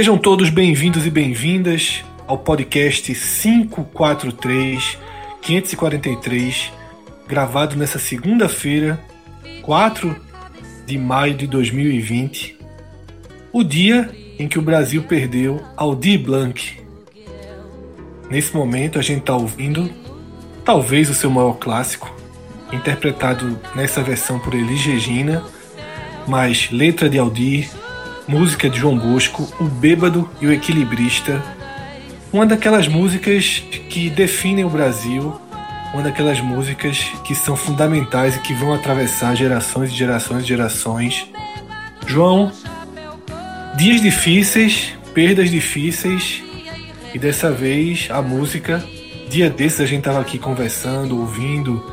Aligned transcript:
Sejam 0.00 0.16
todos 0.16 0.48
bem-vindos 0.48 1.04
e 1.04 1.10
bem-vindas 1.10 2.02
ao 2.26 2.38
podcast 2.38 3.14
543 3.14 4.96
543, 5.42 6.72
gravado 7.28 7.76
nessa 7.76 7.98
segunda-feira, 7.98 8.98
4 9.60 10.16
de 10.86 10.96
maio 10.96 11.34
de 11.34 11.46
2020, 11.46 12.58
o 13.52 13.62
dia 13.62 14.10
em 14.38 14.48
que 14.48 14.58
o 14.58 14.62
Brasil 14.62 15.02
perdeu 15.02 15.62
Aldir 15.76 16.18
Blanc. 16.18 16.82
Nesse 18.30 18.56
momento 18.56 18.98
a 18.98 19.02
gente 19.02 19.20
está 19.20 19.36
ouvindo 19.36 19.92
talvez 20.64 21.10
o 21.10 21.14
seu 21.14 21.28
maior 21.28 21.58
clássico, 21.58 22.10
interpretado 22.72 23.60
nessa 23.74 24.02
versão 24.02 24.38
por 24.38 24.54
Elis 24.54 24.82
Regina, 24.82 25.44
mas 26.26 26.70
letra 26.70 27.06
de 27.06 27.18
Aldir, 27.18 27.68
música 28.30 28.70
de 28.70 28.78
João 28.78 28.96
Bosco, 28.96 29.46
O 29.60 29.64
Bêbado 29.64 30.30
e 30.40 30.46
o 30.46 30.52
Equilibrista, 30.52 31.42
uma 32.32 32.46
daquelas 32.46 32.88
músicas 32.88 33.62
que 33.90 34.08
definem 34.08 34.64
o 34.64 34.70
Brasil 34.70 35.38
uma 35.92 36.02
daquelas 36.02 36.40
músicas 36.40 36.98
que 37.24 37.34
são 37.34 37.56
fundamentais 37.56 38.36
e 38.36 38.40
que 38.40 38.54
vão 38.54 38.72
atravessar 38.72 39.34
gerações 39.34 39.90
e 39.90 39.94
gerações 39.94 40.44
e 40.44 40.46
gerações. 40.46 41.26
João, 42.06 42.52
dias 43.76 44.00
difíceis, 44.00 44.92
perdas 45.12 45.50
difíceis, 45.50 46.42
e 47.12 47.18
dessa 47.18 47.50
vez 47.50 48.08
a 48.10 48.22
música. 48.22 48.82
Dia 49.28 49.48
desses 49.48 49.80
a 49.80 49.86
gente 49.86 50.00
estava 50.00 50.20
aqui 50.20 50.38
conversando, 50.38 51.18
ouvindo 51.18 51.84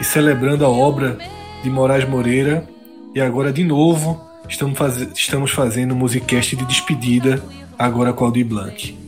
e 0.00 0.04
celebrando 0.04 0.64
a 0.64 0.68
obra 0.68 1.18
de 1.62 1.70
Moraes 1.70 2.08
Moreira, 2.08 2.68
e 3.14 3.20
agora 3.20 3.52
de 3.52 3.64
novo 3.64 4.20
estamos, 4.50 4.76
faz... 4.76 4.96
estamos 5.14 5.52
fazendo 5.52 5.94
musicast 5.94 6.56
de 6.56 6.64
despedida, 6.66 7.42
agora 7.78 8.12
com 8.12 8.24
Aldir 8.24 8.44
Blanc. 8.44 8.98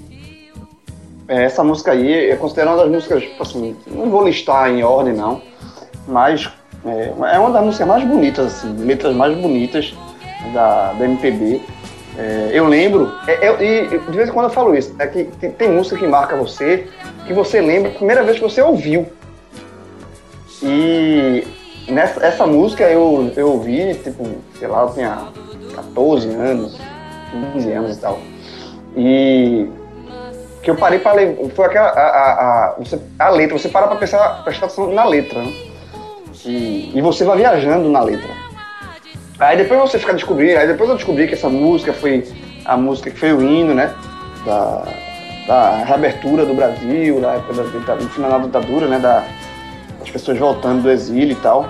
É, 1.28 1.44
essa 1.44 1.62
música 1.62 1.92
aí 1.92 2.30
é 2.30 2.36
considerada 2.36 2.76
uma 2.76 2.82
das 2.84 2.92
músicas, 2.92 3.24
assim, 3.40 3.76
não 3.86 4.10
vou 4.10 4.24
listar 4.24 4.70
em 4.70 4.82
ordem 4.82 5.14
não, 5.14 5.42
mas 6.06 6.50
é, 6.84 7.12
é 7.34 7.38
uma 7.38 7.50
das 7.50 7.64
músicas 7.64 7.86
mais 7.86 8.04
bonitas, 8.04 8.46
assim, 8.46 8.76
letras 8.84 9.14
mais 9.14 9.36
bonitas 9.36 9.94
da, 10.52 10.92
da 10.92 11.04
MPB. 11.04 11.60
É, 12.18 12.50
eu 12.52 12.66
lembro, 12.66 13.12
é, 13.26 13.46
é, 13.46 13.84
e 13.84 13.98
de 13.98 14.16
vez 14.16 14.28
em 14.28 14.32
quando 14.32 14.46
eu 14.46 14.52
falo 14.52 14.76
isso, 14.76 14.94
é 14.98 15.06
que 15.06 15.24
tem, 15.24 15.50
tem, 15.50 15.70
música 15.70 15.96
que 15.96 16.06
marca 16.06 16.36
você, 16.36 16.86
que 17.26 17.32
você 17.32 17.60
lembra 17.60 17.90
a 17.90 17.94
primeira 17.94 18.22
vez 18.22 18.36
que 18.36 18.42
você 18.42 18.60
ouviu. 18.60 19.06
E 20.62 21.44
nessa 21.88 22.24
essa 22.24 22.46
música 22.46 22.84
eu, 22.84 23.32
eu 23.36 23.52
ouvi, 23.52 23.94
tipo, 23.94 24.26
sei 24.58 24.68
lá, 24.68 24.82
eu 24.82 24.90
tinha 24.90 25.28
14 25.74 26.28
anos, 26.28 26.78
15 27.52 27.72
anos 27.72 27.96
e 27.96 28.00
tal. 28.00 28.18
E 28.96 29.68
que 30.62 30.70
eu 30.70 30.76
parei 30.76 30.98
para 30.98 31.12
ler. 31.12 31.36
Foi 31.54 31.66
aquela. 31.66 31.88
A, 31.88 32.00
a, 32.00 32.68
a, 32.68 32.74
você, 32.78 32.98
a 33.18 33.30
letra, 33.30 33.58
você 33.58 33.68
para 33.68 33.86
para 33.88 33.96
prestar, 33.96 34.44
prestar 34.44 34.66
atenção 34.66 34.92
na 34.92 35.04
letra, 35.04 35.42
né? 35.42 35.52
E, 36.44 36.92
e 36.94 37.00
você 37.00 37.24
vai 37.24 37.38
viajando 37.38 37.88
na 37.88 38.00
letra. 38.00 38.30
Aí 39.38 39.56
depois 39.56 39.80
você 39.80 39.98
fica 39.98 40.12
descobrindo, 40.12 40.58
aí 40.58 40.66
depois 40.66 40.88
eu 40.88 40.96
descobri 40.96 41.26
que 41.26 41.34
essa 41.34 41.48
música 41.48 41.92
foi 41.92 42.24
a 42.64 42.76
música 42.76 43.10
que 43.10 43.18
foi 43.18 43.32
o 43.32 43.42
hino, 43.42 43.74
né? 43.74 43.92
Da, 44.46 44.84
da 45.46 45.84
reabertura 45.84 46.46
do 46.46 46.54
Brasil, 46.54 47.20
da 47.20 47.34
época 47.34 47.54
da, 47.54 47.94
do 47.94 48.08
final 48.08 48.30
da 48.30 48.38
ditadura, 48.38 48.86
né? 48.86 48.98
Da, 48.98 49.24
das 50.02 50.10
pessoas 50.10 50.38
voltando 50.38 50.82
do 50.82 50.90
exílio 50.90 51.32
e 51.32 51.40
tal. 51.40 51.68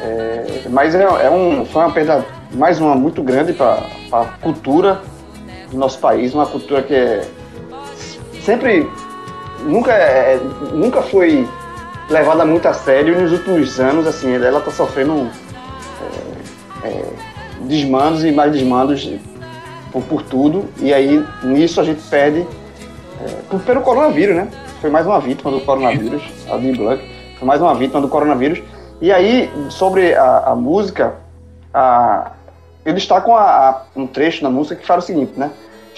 É, 0.00 0.62
mas 0.70 0.94
é, 0.94 1.02
é, 1.02 1.30
um, 1.30 1.64
foi 1.66 1.82
uma 1.82 1.92
perda, 1.92 2.24
mais 2.54 2.80
uma, 2.80 2.94
muito 2.94 3.22
grande 3.22 3.52
para 3.52 3.82
a 4.12 4.24
cultura 4.40 5.00
do 5.70 5.76
nosso 5.76 5.98
país, 5.98 6.32
uma 6.32 6.46
cultura 6.46 6.82
que 6.82 6.94
é 6.94 7.28
sempre 8.44 8.88
nunca, 9.64 9.92
é, 9.92 10.38
nunca 10.72 11.02
foi 11.02 11.46
levada 12.08 12.44
muito 12.44 12.66
a 12.68 12.74
sério 12.74 13.14
e 13.14 13.22
nos 13.22 13.32
últimos 13.32 13.80
anos, 13.80 14.06
assim, 14.06 14.32
ela 14.34 14.58
está 14.58 14.70
sofrendo 14.70 15.28
é, 16.84 16.88
é, 16.88 17.04
desmandos 17.62 18.24
e 18.24 18.30
mais 18.30 18.52
desmandos 18.52 19.10
por, 19.90 20.02
por, 20.02 20.22
tudo, 20.22 20.66
e 20.78 20.92
aí 20.92 21.24
nisso 21.42 21.80
a 21.80 21.84
gente 21.84 22.02
perde 22.02 22.46
é, 23.20 23.58
pelo 23.58 23.80
coronavírus, 23.80 24.36
né? 24.36 24.48
Foi 24.80 24.90
mais 24.90 25.06
uma 25.06 25.18
vítima 25.18 25.50
do 25.50 25.60
coronavírus, 25.60 26.22
a 26.48 26.56
Black, 26.58 27.15
foi 27.38 27.46
mais 27.46 27.60
uma 27.60 27.74
vítima 27.74 28.00
do 28.00 28.08
coronavírus. 28.08 28.62
E 29.00 29.12
aí, 29.12 29.50
sobre 29.70 30.14
a, 30.14 30.50
a 30.50 30.54
música, 30.56 31.14
a, 31.72 32.32
eu 32.84 32.94
destaco 32.94 33.32
a, 33.32 33.68
a, 33.68 33.82
um 33.94 34.06
trecho 34.06 34.42
na 34.42 34.50
música 34.50 34.76
que 34.76 34.86
fala 34.86 35.00
o 35.00 35.02
seguinte, 35.02 35.32
né? 35.38 35.50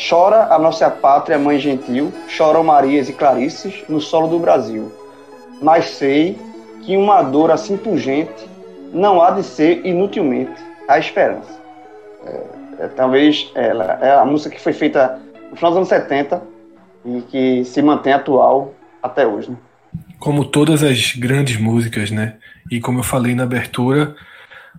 Chora 0.08 0.52
a 0.52 0.58
nossa 0.58 0.88
pátria, 0.90 1.38
mãe 1.38 1.58
gentil, 1.58 2.12
choram 2.28 2.62
Marias 2.62 3.08
e 3.08 3.12
Clarices 3.12 3.84
no 3.88 4.00
solo 4.00 4.28
do 4.28 4.38
Brasil. 4.38 4.92
Mas 5.60 5.90
sei 5.90 6.38
que 6.82 6.96
uma 6.96 7.22
dor 7.22 7.50
assim 7.50 7.76
pungente 7.76 8.48
não 8.92 9.20
há 9.20 9.32
de 9.32 9.42
ser 9.42 9.84
inutilmente 9.84 10.64
a 10.88 10.98
esperança. 10.98 11.60
É, 12.24 12.42
é, 12.80 12.88
talvez 12.88 13.50
ela 13.54 13.98
é 14.00 14.10
a 14.12 14.24
música 14.24 14.54
que 14.54 14.60
foi 14.60 14.72
feita 14.72 15.20
no 15.50 15.56
final 15.56 15.70
dos 15.72 15.78
anos 15.78 15.88
70 15.88 16.42
e 17.04 17.20
que 17.22 17.64
se 17.64 17.82
mantém 17.82 18.12
atual 18.12 18.72
até 19.02 19.26
hoje. 19.26 19.50
Né? 19.50 19.56
Como 20.18 20.44
todas 20.44 20.82
as 20.82 21.14
grandes 21.14 21.56
músicas, 21.56 22.10
né? 22.10 22.38
E 22.70 22.80
como 22.80 23.00
eu 23.00 23.04
falei 23.04 23.34
na 23.34 23.44
abertura, 23.44 24.16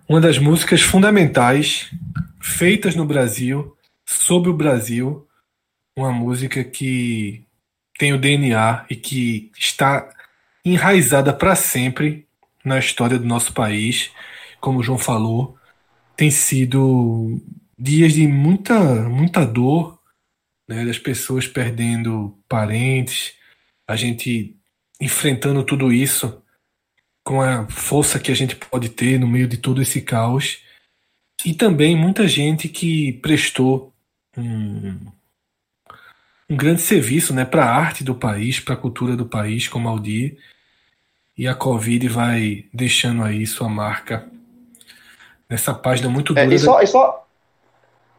uma 0.08 0.20
das 0.20 0.38
músicas 0.38 0.82
fundamentais 0.82 1.90
feitas 2.40 2.94
no 2.94 3.04
Brasil 3.04 3.76
sobre 4.04 4.50
o 4.50 4.54
Brasil, 4.54 5.26
uma 5.96 6.12
música 6.12 6.64
que 6.64 7.44
tem 7.98 8.12
o 8.12 8.18
DNA 8.18 8.86
e 8.90 8.96
que 8.96 9.50
está 9.58 10.08
enraizada 10.64 11.32
para 11.32 11.54
sempre 11.54 12.26
na 12.64 12.78
história 12.78 13.18
do 13.18 13.26
nosso 13.26 13.52
país. 13.52 14.10
Como 14.60 14.80
o 14.80 14.82
João 14.82 14.98
falou, 14.98 15.56
tem 16.16 16.30
sido 16.30 17.40
dias 17.78 18.12
de 18.12 18.26
muita, 18.26 18.78
muita 19.08 19.44
dor, 19.44 19.98
né, 20.68 20.84
das 20.84 20.98
pessoas 20.98 21.46
perdendo 21.46 22.38
parentes, 22.48 23.34
a 23.86 23.96
gente 23.96 24.56
enfrentando 25.00 25.62
tudo 25.64 25.92
isso 25.92 26.42
com 27.24 27.40
a 27.40 27.66
força 27.68 28.18
que 28.18 28.30
a 28.30 28.34
gente 28.34 28.56
pode 28.56 28.88
ter 28.88 29.18
no 29.18 29.26
meio 29.26 29.46
de 29.46 29.56
todo 29.56 29.80
esse 29.80 30.00
caos. 30.00 30.62
E 31.44 31.54
também 31.54 31.96
muita 31.96 32.28
gente 32.28 32.68
que 32.68 33.14
prestou 33.14 33.92
um, 34.36 34.96
um 36.48 36.56
grande 36.56 36.82
serviço 36.82 37.32
né, 37.32 37.44
para 37.44 37.64
a 37.64 37.74
arte 37.74 38.04
do 38.04 38.14
país, 38.14 38.60
para 38.60 38.74
a 38.74 38.76
cultura 38.76 39.16
do 39.16 39.24
país, 39.26 39.68
como 39.68 39.88
Aldir. 39.88 40.36
e 41.36 41.46
a 41.48 41.54
Covid 41.54 42.08
vai 42.08 42.64
deixando 42.72 43.22
aí 43.22 43.46
sua 43.46 43.68
marca 43.68 44.28
nessa 45.48 45.72
página 45.72 46.08
muito 46.08 46.36
É, 46.36 46.44
dura. 46.44 46.54
e 46.54 46.58
só, 46.58 46.82
e 46.82 46.86
só 46.86 47.26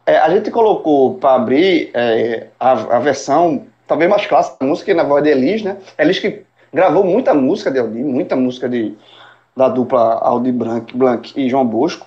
é, 0.04 0.18
a 0.18 0.28
gente 0.34 0.50
colocou 0.50 1.18
para 1.18 1.36
abrir 1.36 1.90
é, 1.94 2.48
a, 2.58 2.72
a 2.96 2.98
versão 2.98 3.66
talvez 3.86 4.10
mais 4.10 4.26
clássica 4.26 4.56
da 4.60 4.66
música, 4.66 4.94
na 4.94 5.04
voz 5.04 5.22
de 5.22 5.30
Elis, 5.30 5.62
né? 5.62 5.76
Elis 5.98 6.18
que 6.18 6.42
gravou 6.72 7.04
muita 7.04 7.34
música 7.34 7.70
de 7.70 7.78
Aldir, 7.78 8.04
muita 8.04 8.34
música 8.34 8.68
de, 8.68 8.94
da 9.56 9.68
dupla 9.68 10.14
Aldir 10.14 10.52
Blanc, 10.52 10.96
Blanc 10.96 11.32
e 11.36 11.48
João 11.48 11.66
Bosco. 11.66 12.06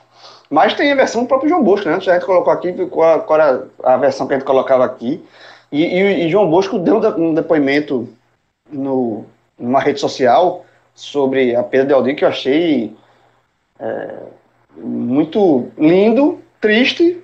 Mas 0.49 0.73
tem 0.73 0.91
a 0.91 0.95
versão 0.95 1.23
do 1.23 1.27
próprio 1.27 1.49
João 1.49 1.63
Bosco, 1.63 1.87
né? 1.87 1.95
A 1.95 1.99
gente 1.99 2.25
colocou 2.25 2.51
aqui, 2.53 2.73
qual, 2.87 3.25
era 3.29 3.65
a 3.83 3.97
versão 3.97 4.27
que 4.27 4.33
a 4.33 4.37
gente 4.37 4.45
colocava 4.45 4.85
aqui. 4.85 5.23
E, 5.71 5.83
e, 5.83 6.25
e 6.25 6.29
João 6.29 6.49
Bosco 6.49 6.79
deu 6.79 6.97
um 7.17 7.33
depoimento 7.33 8.07
no, 8.71 9.25
numa 9.57 9.79
rede 9.79 9.99
social 9.99 10.65
sobre 10.93 11.55
a 11.55 11.63
perda 11.63 11.87
de 11.87 11.93
Aldir 11.93 12.15
que 12.15 12.23
eu 12.23 12.29
achei 12.29 12.95
é, 13.79 14.15
muito 14.77 15.69
lindo, 15.77 16.39
triste, 16.61 17.21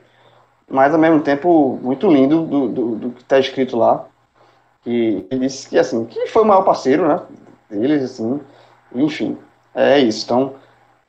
mas 0.70 0.94
ao 0.94 1.00
mesmo 1.00 1.22
tempo 1.22 1.80
muito 1.82 2.10
lindo 2.12 2.44
do, 2.44 2.68
do, 2.68 2.96
do 2.96 3.10
que 3.12 3.22
está 3.22 3.40
escrito 3.40 3.78
lá. 3.78 4.06
Que 4.84 5.28
disse 5.32 5.70
que 5.70 5.78
assim, 5.78 6.06
que 6.06 6.28
foi 6.28 6.42
o 6.42 6.46
maior 6.46 6.64
parceiro, 6.64 7.08
né? 7.08 7.22
Deles, 7.70 8.04
assim, 8.04 8.42
enfim, 8.94 9.38
é 9.76 10.00
isso. 10.00 10.26
Então, 10.26 10.56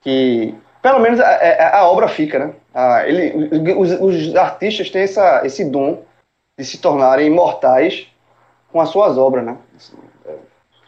que 0.01 0.55
pelo 0.83 0.99
menos 0.99 1.21
a, 1.21 1.27
a, 1.27 1.79
a 1.79 1.89
obra 1.89 2.09
fica, 2.09 2.39
né? 2.39 2.55
A, 2.75 3.09
ele, 3.09 3.49
os, 3.75 3.93
os, 3.93 4.37
artistas 4.37 4.91
têm 4.91 5.03
essa, 5.03 5.43
esse 5.45 5.65
dom 5.65 6.03
de 6.59 6.65
se 6.65 6.79
tornarem 6.79 7.29
imortais 7.29 8.09
com 8.71 8.81
as 8.81 8.89
suas 8.89 9.17
obras, 9.17 9.45
né? 9.45 9.57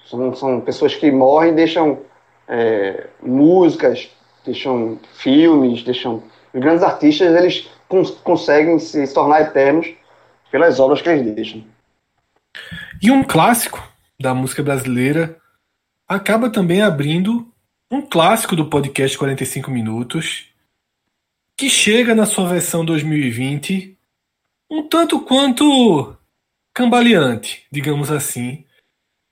São, 0.06 0.34
são 0.34 0.60
pessoas 0.60 0.94
que 0.94 1.10
morrem 1.10 1.52
e 1.52 1.54
deixam 1.54 2.00
é, 2.48 3.06
músicas, 3.22 4.10
deixam 4.44 4.98
filmes, 5.14 5.82
deixam. 5.82 6.22
Os 6.52 6.60
grandes 6.60 6.82
artistas 6.82 7.34
eles 7.34 7.70
cons 7.88 8.10
conseguem 8.10 8.78
se 8.78 9.12
tornar 9.12 9.42
eternos 9.42 9.92
pelas 10.50 10.78
obras 10.78 11.00
que 11.00 11.08
eles 11.08 11.34
deixam. 11.34 11.64
E 13.02 13.10
um 13.10 13.22
clássico 13.22 13.82
da 14.18 14.34
música 14.34 14.62
brasileira 14.62 15.38
acaba 16.06 16.50
também 16.50 16.82
abrindo 16.82 17.52
um 17.90 18.02
clássico 18.02 18.56
do 18.56 18.66
podcast 18.66 19.16
45 19.16 19.70
Minutos, 19.70 20.46
que 21.56 21.70
chega 21.70 22.14
na 22.14 22.26
sua 22.26 22.48
versão 22.48 22.84
2020 22.84 23.96
um 24.70 24.88
tanto 24.88 25.20
quanto 25.20 26.16
cambaleante, 26.72 27.66
digamos 27.70 28.10
assim, 28.10 28.64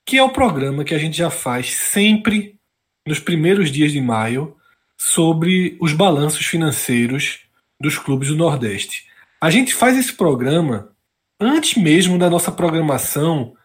que 0.07 0.17
é 0.17 0.23
o 0.23 0.31
programa 0.31 0.85
que 0.85 0.95
a 0.95 0.99
gente 0.99 1.17
já 1.17 1.31
faz 1.31 1.75
sempre 1.75 2.59
nos 3.07 3.19
primeiros 3.19 3.71
dias 3.71 3.93
de 3.93 4.01
maio 4.01 4.57
sobre 4.97 5.77
os 5.81 5.93
balanços 5.93 6.47
financeiros 6.47 7.41
dos 7.81 7.99
clubes 7.99 8.29
do 8.29 8.37
Nordeste. 8.37 9.07
A 9.41 9.51
gente 9.51 9.75
faz 9.75 9.97
esse 9.99 10.13
programa 10.13 10.92
antes 11.43 11.77
mesmo 11.77 12.19
da 12.19 12.31
nossa 12.31 12.53
programação 12.53 13.57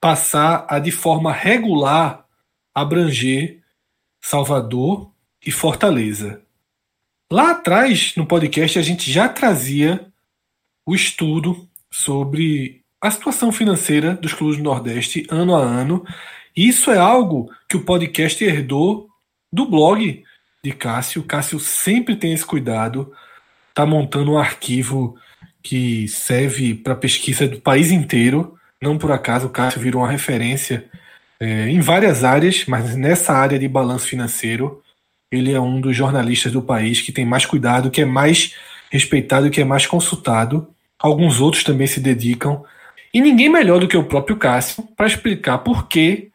passar 0.00 0.66
a 0.68 0.78
de 0.78 0.90
forma 0.90 1.32
regular 1.32 2.24
abranger 2.74 3.58
Salvador 4.20 5.10
e 5.44 5.50
Fortaleza. 5.50 6.42
Lá 7.30 7.50
atrás, 7.50 8.14
no 8.16 8.26
podcast, 8.26 8.78
a 8.78 8.82
gente 8.82 9.10
já 9.10 9.28
trazia 9.28 10.06
o 10.86 10.94
estudo 10.94 11.68
sobre 11.90 12.82
a 13.00 13.10
situação 13.10 13.52
financeira 13.52 14.14
dos 14.14 14.32
clubes 14.32 14.56
do 14.56 14.62
Nordeste 14.62 15.26
ano 15.30 15.54
a 15.54 15.60
ano. 15.60 16.06
E 16.56 16.68
isso 16.68 16.90
é 16.90 16.98
algo 16.98 17.52
que 17.68 17.76
o 17.76 17.84
podcast 17.84 18.42
herdou 18.42 19.08
do 19.52 19.66
blog 19.66 20.24
de 20.62 20.72
Cássio. 20.72 21.22
Cássio 21.22 21.60
sempre 21.60 22.16
tem 22.16 22.32
esse 22.32 22.44
cuidado, 22.44 23.12
está 23.68 23.84
montando 23.84 24.32
um 24.32 24.38
arquivo 24.38 25.16
que 25.62 26.06
serve 26.08 26.74
para 26.74 26.94
pesquisa 26.94 27.46
do 27.46 27.60
país 27.60 27.90
inteiro. 27.90 28.56
Não 28.80 28.96
por 28.96 29.10
acaso 29.10 29.46
o 29.46 29.50
Cássio 29.50 29.80
virou 29.80 30.02
uma 30.02 30.10
referência 30.10 30.84
é, 31.40 31.68
em 31.68 31.80
várias 31.80 32.24
áreas, 32.24 32.64
mas 32.66 32.96
nessa 32.96 33.32
área 33.32 33.58
de 33.58 33.68
balanço 33.68 34.06
financeiro, 34.06 34.82
ele 35.30 35.52
é 35.52 35.60
um 35.60 35.80
dos 35.80 35.96
jornalistas 35.96 36.52
do 36.52 36.62
país 36.62 37.00
que 37.00 37.12
tem 37.12 37.24
mais 37.24 37.44
cuidado, 37.44 37.90
que 37.90 38.00
é 38.00 38.04
mais 38.04 38.54
respeitado, 38.90 39.50
que 39.50 39.60
é 39.60 39.64
mais 39.64 39.86
consultado. 39.86 40.68
Alguns 40.98 41.40
outros 41.40 41.62
também 41.62 41.86
se 41.86 42.00
dedicam. 42.00 42.64
E 43.12 43.20
ninguém 43.20 43.48
melhor 43.48 43.80
do 43.80 43.88
que 43.88 43.96
o 43.96 44.04
próprio 44.04 44.36
Cássio 44.36 44.82
para 44.96 45.06
explicar 45.06 45.58
por 45.58 45.88
que, 45.88 46.30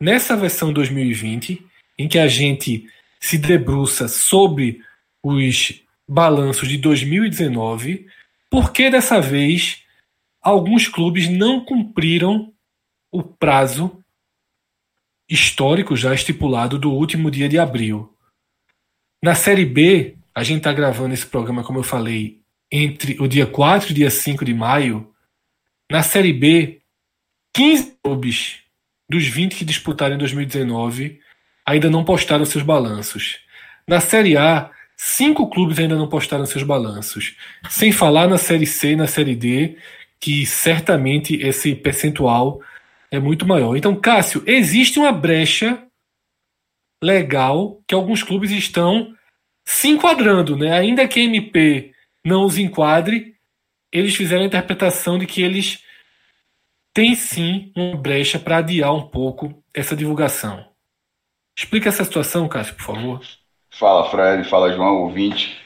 nessa 0.00 0.36
versão 0.36 0.72
2020, 0.72 1.64
em 1.98 2.08
que 2.08 2.18
a 2.18 2.28
gente 2.28 2.86
se 3.20 3.36
debruça 3.36 4.08
sobre 4.08 4.80
os 5.22 5.82
balanços 6.08 6.68
de 6.68 6.78
2019, 6.78 8.06
por 8.50 8.72
que 8.72 8.90
dessa 8.90 9.20
vez 9.20 9.84
alguns 10.40 10.88
clubes 10.88 11.28
não 11.28 11.64
cumpriram 11.64 12.52
o 13.10 13.22
prazo 13.22 14.02
histórico 15.28 15.96
já 15.96 16.14
estipulado 16.14 16.78
do 16.78 16.90
último 16.90 17.30
dia 17.30 17.48
de 17.48 17.58
abril. 17.58 18.16
Na 19.22 19.34
Série 19.34 19.66
B, 19.66 20.16
a 20.34 20.42
gente 20.42 20.58
está 20.58 20.72
gravando 20.72 21.12
esse 21.12 21.26
programa, 21.26 21.64
como 21.64 21.80
eu 21.80 21.82
falei, 21.82 22.40
entre 22.70 23.20
o 23.20 23.26
dia 23.26 23.46
4 23.46 23.88
e 23.88 23.92
o 23.92 23.94
dia 23.94 24.10
5 24.10 24.44
de 24.44 24.54
maio. 24.54 25.12
Na 25.90 26.02
Série 26.02 26.32
B, 26.32 26.80
15 27.52 27.98
clubes 28.02 28.60
dos 29.08 29.26
20 29.26 29.56
que 29.56 29.64
disputaram 29.64 30.14
em 30.14 30.18
2019 30.18 31.20
ainda 31.66 31.90
não 31.90 32.04
postaram 32.04 32.44
seus 32.44 32.64
balanços. 32.64 33.40
Na 33.86 34.00
Série 34.00 34.36
A, 34.36 34.70
cinco 34.98 35.48
clubes 35.48 35.78
ainda 35.78 35.96
não 35.96 36.08
postaram 36.08 36.44
seus 36.44 36.64
balanços. 36.64 37.36
Sem 37.70 37.92
falar 37.92 38.26
na 38.26 38.36
Série 38.36 38.66
C 38.66 38.92
e 38.92 38.96
na 38.96 39.06
Série 39.06 39.36
D, 39.36 39.78
que 40.20 40.44
certamente 40.44 41.36
esse 41.36 41.74
percentual 41.76 42.60
é 43.10 43.20
muito 43.20 43.46
maior. 43.46 43.76
Então, 43.76 43.94
Cássio, 43.94 44.42
existe 44.44 44.98
uma 44.98 45.12
brecha 45.12 45.82
legal 47.02 47.80
que 47.86 47.94
alguns 47.94 48.24
clubes 48.24 48.50
estão 48.50 49.14
se 49.64 49.88
enquadrando, 49.88 50.56
né? 50.56 50.72
Ainda 50.76 51.06
que 51.06 51.20
a 51.20 51.22
MP 51.22 51.92
não 52.24 52.44
os 52.44 52.58
enquadre, 52.58 53.36
eles 53.92 54.16
fizeram 54.16 54.42
a 54.42 54.46
interpretação 54.46 55.16
de 55.16 55.26
que 55.26 55.40
eles 55.40 55.84
têm 56.92 57.14
sim 57.14 57.72
uma 57.76 57.96
brecha 57.96 58.38
para 58.38 58.58
adiar 58.58 58.92
um 58.92 59.08
pouco 59.08 59.62
essa 59.72 59.94
divulgação. 59.94 60.66
Explica 61.56 61.88
essa 61.88 62.04
situação, 62.04 62.48
Cássio, 62.48 62.74
por 62.74 62.84
favor. 62.84 63.20
Fala, 63.78 64.10
Fred, 64.10 64.42
fala, 64.48 64.72
João, 64.72 65.02
ouvinte. 65.02 65.56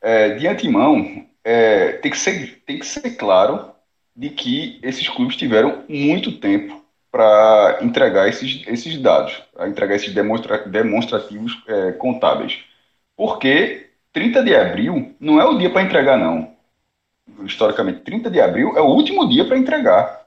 É, 0.00 0.30
de 0.30 0.46
antemão, 0.46 1.26
é, 1.44 1.92
tem, 1.92 2.10
que 2.10 2.16
ser, 2.16 2.62
tem 2.64 2.78
que 2.78 2.86
ser 2.86 3.16
claro 3.16 3.70
de 4.16 4.30
que 4.30 4.80
esses 4.82 5.06
clubes 5.10 5.36
tiveram 5.36 5.84
muito 5.86 6.32
tempo 6.38 6.82
para 7.12 7.80
entregar 7.82 8.28
esses, 8.28 8.66
esses 8.66 8.96
dados, 8.96 9.42
para 9.52 9.68
entregar 9.68 9.94
esses 9.94 10.14
demonstra, 10.14 10.66
demonstrativos 10.66 11.62
é, 11.68 11.92
contábeis. 11.92 12.58
Porque 13.14 13.90
30 14.10 14.42
de 14.42 14.56
abril 14.56 15.14
não 15.20 15.38
é 15.38 15.44
o 15.44 15.58
dia 15.58 15.68
para 15.68 15.82
entregar, 15.82 16.16
não. 16.16 16.56
Historicamente, 17.44 18.00
30 18.00 18.30
de 18.30 18.40
abril 18.40 18.74
é 18.74 18.80
o 18.80 18.86
último 18.86 19.28
dia 19.28 19.44
para 19.44 19.58
entregar. 19.58 20.19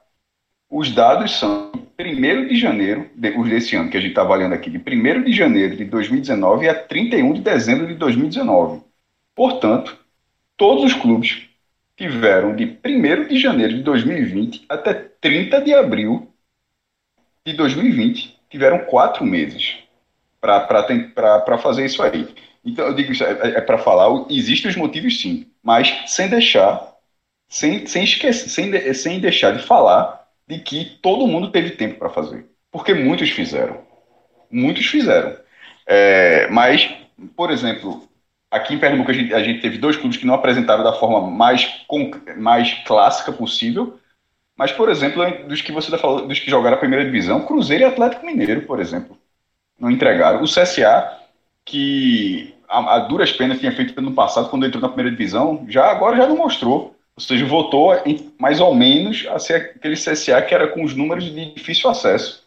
Os 0.76 0.90
dados 0.90 1.38
são 1.38 1.70
1 1.96 2.48
de 2.48 2.56
janeiro, 2.56 3.08
os 3.38 3.48
desse 3.48 3.76
ano 3.76 3.88
que 3.88 3.96
a 3.96 4.00
gente 4.00 4.10
está 4.10 4.22
avaliando 4.22 4.56
aqui, 4.56 4.68
de 4.68 4.78
1 4.78 5.22
de 5.22 5.32
janeiro 5.32 5.76
de 5.76 5.84
2019 5.84 6.68
a 6.68 6.74
31 6.74 7.32
de 7.32 7.42
dezembro 7.42 7.86
de 7.86 7.94
2019. 7.94 8.82
Portanto, 9.36 9.96
todos 10.56 10.82
os 10.82 10.92
clubes 10.92 11.44
tiveram 11.96 12.56
de 12.56 12.76
1 12.84 13.28
de 13.28 13.38
janeiro 13.38 13.72
de 13.72 13.84
2020 13.84 14.64
até 14.68 14.94
30 14.94 15.60
de 15.60 15.72
abril 15.72 16.28
de 17.46 17.52
2020, 17.52 18.36
tiveram 18.50 18.80
quatro 18.80 19.24
meses 19.24 19.76
para 20.40 21.56
fazer 21.58 21.84
isso 21.84 22.02
aí. 22.02 22.34
Então, 22.64 22.88
eu 22.88 22.94
digo 22.94 23.12
isso, 23.12 23.22
é, 23.22 23.30
é 23.30 23.60
para 23.60 23.78
falar, 23.78 24.26
existem 24.28 24.72
os 24.72 24.76
motivos 24.76 25.20
sim, 25.20 25.46
mas 25.62 26.02
sem 26.08 26.28
deixar, 26.28 26.96
sem, 27.48 27.86
sem 27.86 28.02
esquecer, 28.02 28.48
sem, 28.48 28.94
sem 28.94 29.20
deixar 29.20 29.56
de 29.56 29.62
falar 29.62 30.23
de 30.46 30.58
que 30.58 30.98
todo 31.02 31.26
mundo 31.26 31.50
teve 31.50 31.70
tempo 31.70 31.98
para 31.98 32.10
fazer. 32.10 32.46
Porque 32.70 32.92
muitos 32.92 33.30
fizeram. 33.30 33.80
Muitos 34.50 34.86
fizeram. 34.86 35.36
É, 35.86 36.48
mas, 36.48 36.90
por 37.36 37.50
exemplo, 37.50 38.08
aqui 38.50 38.74
em 38.74 38.78
Pernambuco 38.78 39.10
a 39.10 39.14
gente, 39.14 39.34
a 39.34 39.42
gente, 39.42 39.60
teve 39.60 39.78
dois 39.78 39.96
clubes 39.96 40.16
que 40.16 40.26
não 40.26 40.34
apresentaram 40.34 40.84
da 40.84 40.92
forma 40.92 41.20
mais, 41.30 41.84
mais 42.36 42.72
clássica 42.86 43.32
possível. 43.32 43.98
Mas, 44.56 44.70
por 44.70 44.88
exemplo, 44.88 45.24
dos 45.48 45.60
que 45.60 45.72
você 45.72 45.88
está 45.88 45.98
falando, 45.98 46.28
dos 46.28 46.38
que 46.38 46.50
jogaram 46.50 46.76
a 46.76 46.80
primeira 46.80 47.04
divisão, 47.04 47.44
Cruzeiro 47.44 47.82
e 47.82 47.86
Atlético 47.86 48.24
Mineiro, 48.24 48.62
por 48.62 48.80
exemplo, 48.80 49.18
não 49.78 49.90
entregaram. 49.90 50.42
O 50.42 50.46
CSA, 50.46 51.18
que 51.64 52.54
a, 52.68 52.96
a 52.96 52.98
duras 53.00 53.32
penas 53.32 53.58
tinha 53.58 53.72
feito 53.72 53.98
ano 53.98 54.12
passado, 54.12 54.48
quando 54.48 54.66
entrou 54.66 54.80
na 54.80 54.88
primeira 54.88 55.10
divisão, 55.10 55.66
já 55.68 55.90
agora 55.90 56.16
já 56.16 56.26
não 56.26 56.36
mostrou. 56.36 56.93
Ou 57.16 57.22
seja, 57.22 57.46
votou 57.46 57.94
em, 58.04 58.32
mais 58.38 58.60
ou 58.60 58.74
menos 58.74 59.26
a 59.30 59.38
ser 59.38 59.72
aquele 59.76 59.94
CSA 59.94 60.42
que 60.42 60.54
era 60.54 60.68
com 60.68 60.82
os 60.82 60.94
números 60.94 61.24
de 61.24 61.54
difícil 61.54 61.88
acesso. 61.88 62.42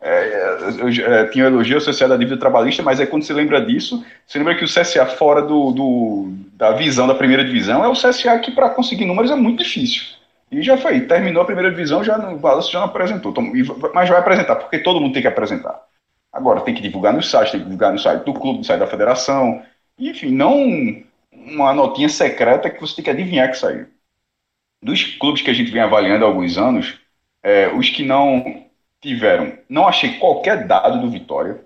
é, 0.00 0.58
eu, 0.80 1.14
é, 1.14 1.26
tinha 1.28 1.44
o 1.44 1.48
elogio 1.48 1.76
associado 1.78 2.12
à 2.12 2.16
dívida 2.16 2.36
trabalhista, 2.36 2.82
mas 2.82 2.98
é 2.98 3.06
quando 3.06 3.22
você 3.22 3.32
lembra 3.32 3.64
disso, 3.64 4.04
você 4.26 4.38
lembra 4.38 4.56
que 4.56 4.64
o 4.64 4.68
CSA 4.68 5.06
fora 5.06 5.40
do, 5.42 5.70
do 5.70 6.32
da 6.54 6.72
visão 6.72 7.06
da 7.06 7.14
primeira 7.14 7.44
divisão 7.44 7.84
é 7.84 7.88
o 7.88 7.92
CSA 7.92 8.38
que 8.40 8.50
para 8.50 8.70
conseguir 8.70 9.04
números 9.04 9.30
é 9.30 9.36
muito 9.36 9.62
difícil. 9.62 10.02
E 10.50 10.60
já 10.62 10.76
foi, 10.76 11.00
terminou 11.02 11.42
a 11.42 11.46
primeira 11.46 11.70
divisão, 11.70 12.04
já 12.04 12.18
o 12.30 12.38
balanço 12.38 12.70
já 12.70 12.80
não 12.80 12.86
apresentou, 12.86 13.32
mas 13.94 14.08
vai 14.08 14.18
apresentar, 14.18 14.56
porque 14.56 14.78
todo 14.78 15.00
mundo 15.00 15.12
tem 15.12 15.22
que 15.22 15.28
apresentar. 15.28 15.80
Agora 16.32 16.60
tem 16.60 16.74
que 16.74 16.82
divulgar 16.82 17.12
no 17.14 17.22
site, 17.22 17.52
tem 17.52 17.60
que 17.60 17.66
divulgar 17.66 17.92
no 17.92 17.98
site 17.98 18.24
do 18.24 18.34
clube, 18.34 18.58
no 18.58 18.64
site 18.64 18.80
da 18.80 18.86
federação, 18.86 19.62
enfim, 19.98 20.30
não 20.30 21.02
uma 21.46 21.72
notinha 21.72 22.08
secreta 22.08 22.70
que 22.70 22.80
você 22.80 22.96
tem 22.96 23.04
que 23.04 23.10
adivinhar 23.10 23.50
que 23.50 23.58
saiu. 23.58 23.86
Dos 24.82 25.04
clubes 25.04 25.42
que 25.42 25.50
a 25.50 25.54
gente 25.54 25.70
vem 25.70 25.82
avaliando 25.82 26.24
há 26.24 26.28
alguns 26.28 26.58
anos, 26.58 26.98
é, 27.42 27.68
os 27.68 27.88
que 27.90 28.04
não 28.04 28.66
tiveram, 29.00 29.58
não 29.68 29.86
achei 29.86 30.18
qualquer 30.18 30.66
dado 30.66 31.00
do 31.00 31.10
Vitória. 31.10 31.64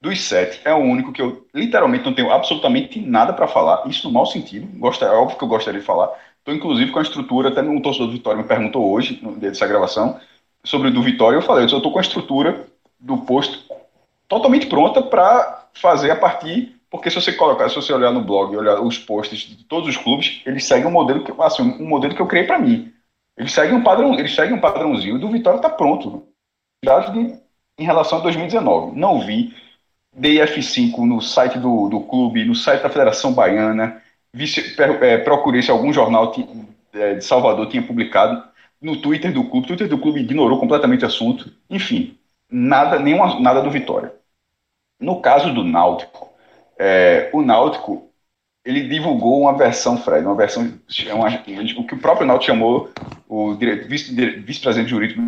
Dos 0.00 0.22
sete, 0.22 0.60
é 0.64 0.72
o 0.72 0.78
único 0.78 1.12
que 1.12 1.22
eu 1.22 1.46
literalmente 1.54 2.04
não 2.04 2.14
tenho 2.14 2.30
absolutamente 2.30 3.00
nada 3.00 3.32
para 3.32 3.48
falar, 3.48 3.88
isso 3.88 4.06
no 4.06 4.12
mau 4.12 4.26
sentido. 4.26 4.66
Gosta, 4.78 5.06
é 5.06 5.10
óbvio 5.10 5.38
que 5.38 5.44
eu 5.44 5.48
gostaria 5.48 5.80
de 5.80 5.86
falar. 5.86 6.12
Estou 6.38 6.54
inclusive 6.54 6.92
com 6.92 6.98
a 6.98 7.02
estrutura, 7.02 7.48
até 7.48 7.60
um 7.62 7.80
torcedor 7.80 8.08
do 8.08 8.12
Vitória 8.12 8.40
me 8.40 8.46
perguntou 8.46 8.92
hoje, 8.92 9.18
no 9.22 9.36
dia 9.38 9.48
dessa 9.48 9.66
gravação, 9.66 10.20
sobre 10.62 10.88
o 10.88 10.92
do 10.92 11.02
Vitória. 11.02 11.36
Eu 11.36 11.42
falei, 11.42 11.64
eu 11.64 11.66
estou 11.66 11.90
com 11.90 11.98
a 11.98 12.02
estrutura 12.02 12.66
do 13.00 13.18
posto 13.18 13.74
totalmente 14.28 14.66
pronta 14.66 15.02
para 15.02 15.66
fazer 15.74 16.10
a 16.10 16.16
partir. 16.16 16.75
Porque 16.90 17.10
se 17.10 17.20
você 17.20 17.32
colocar, 17.32 17.68
se 17.68 17.76
você 17.76 17.92
olhar 17.92 18.12
no 18.12 18.22
blog 18.22 18.52
e 18.52 18.56
olhar 18.56 18.80
os 18.80 18.98
posts 18.98 19.40
de 19.40 19.64
todos 19.64 19.88
os 19.88 19.96
clubes, 19.96 20.42
eles 20.46 20.64
seguem 20.64 20.86
um 20.86 20.92
modelo 20.92 21.24
que, 21.24 21.32
assim, 21.42 21.62
um 21.62 21.86
modelo 21.86 22.14
que 22.14 22.22
eu 22.22 22.26
criei 22.26 22.46
para 22.46 22.58
mim. 22.58 22.92
Eles 23.36 23.52
seguem 23.52 23.74
um 23.74 23.82
padrão, 23.82 24.14
eles 24.14 24.34
seguem 24.34 24.54
um 24.54 24.60
padrãozinho. 24.60 25.16
E 25.16 25.20
do 25.20 25.30
Vitória 25.30 25.58
está 25.58 25.68
pronto 25.68 26.26
dados 26.84 27.14
em 27.78 27.84
relação 27.84 28.18
a 28.18 28.22
2019. 28.22 28.98
Não 28.98 29.20
vi 29.20 29.54
DF5 30.18 30.98
no 30.98 31.20
site 31.20 31.58
do, 31.58 31.88
do 31.88 32.00
clube, 32.00 32.44
no 32.44 32.54
site 32.54 32.82
da 32.82 32.88
Federação 32.88 33.32
Baiana. 33.32 34.02
Vi 34.32 34.46
é, 35.02 35.18
procurei 35.18 35.62
se 35.62 35.70
algum 35.70 35.92
jornal 35.92 36.32
é, 36.94 37.14
de 37.14 37.24
Salvador 37.24 37.68
tinha 37.68 37.82
publicado. 37.82 38.42
No 38.80 39.00
Twitter 39.00 39.32
do 39.32 39.44
clube. 39.44 39.64
O 39.64 39.66
Twitter 39.68 39.88
do 39.88 39.98
clube 39.98 40.20
ignorou 40.20 40.58
completamente 40.58 41.04
o 41.04 41.08
assunto. 41.08 41.50
Enfim, 41.68 42.18
nada, 42.50 42.98
nenhuma, 42.98 43.40
nada 43.40 43.60
do 43.60 43.70
Vitória. 43.70 44.14
No 45.00 45.20
caso 45.20 45.52
do 45.52 45.64
Náutico, 45.64 46.25
é, 46.78 47.30
o 47.32 47.42
Náutico 47.42 48.10
ele 48.64 48.88
divulgou 48.88 49.42
uma 49.42 49.56
versão, 49.56 49.96
Fred, 49.96 50.26
uma 50.26 50.34
versão, 50.34 50.72
uma, 51.14 51.28
o 51.78 51.86
que 51.86 51.94
o 51.94 51.98
próprio 51.98 52.26
Náutico 52.26 52.46
chamou 52.46 52.90
o 53.28 53.54
vice-presidente 53.54 54.40
vice 54.40 54.88
jurídico 54.88 55.20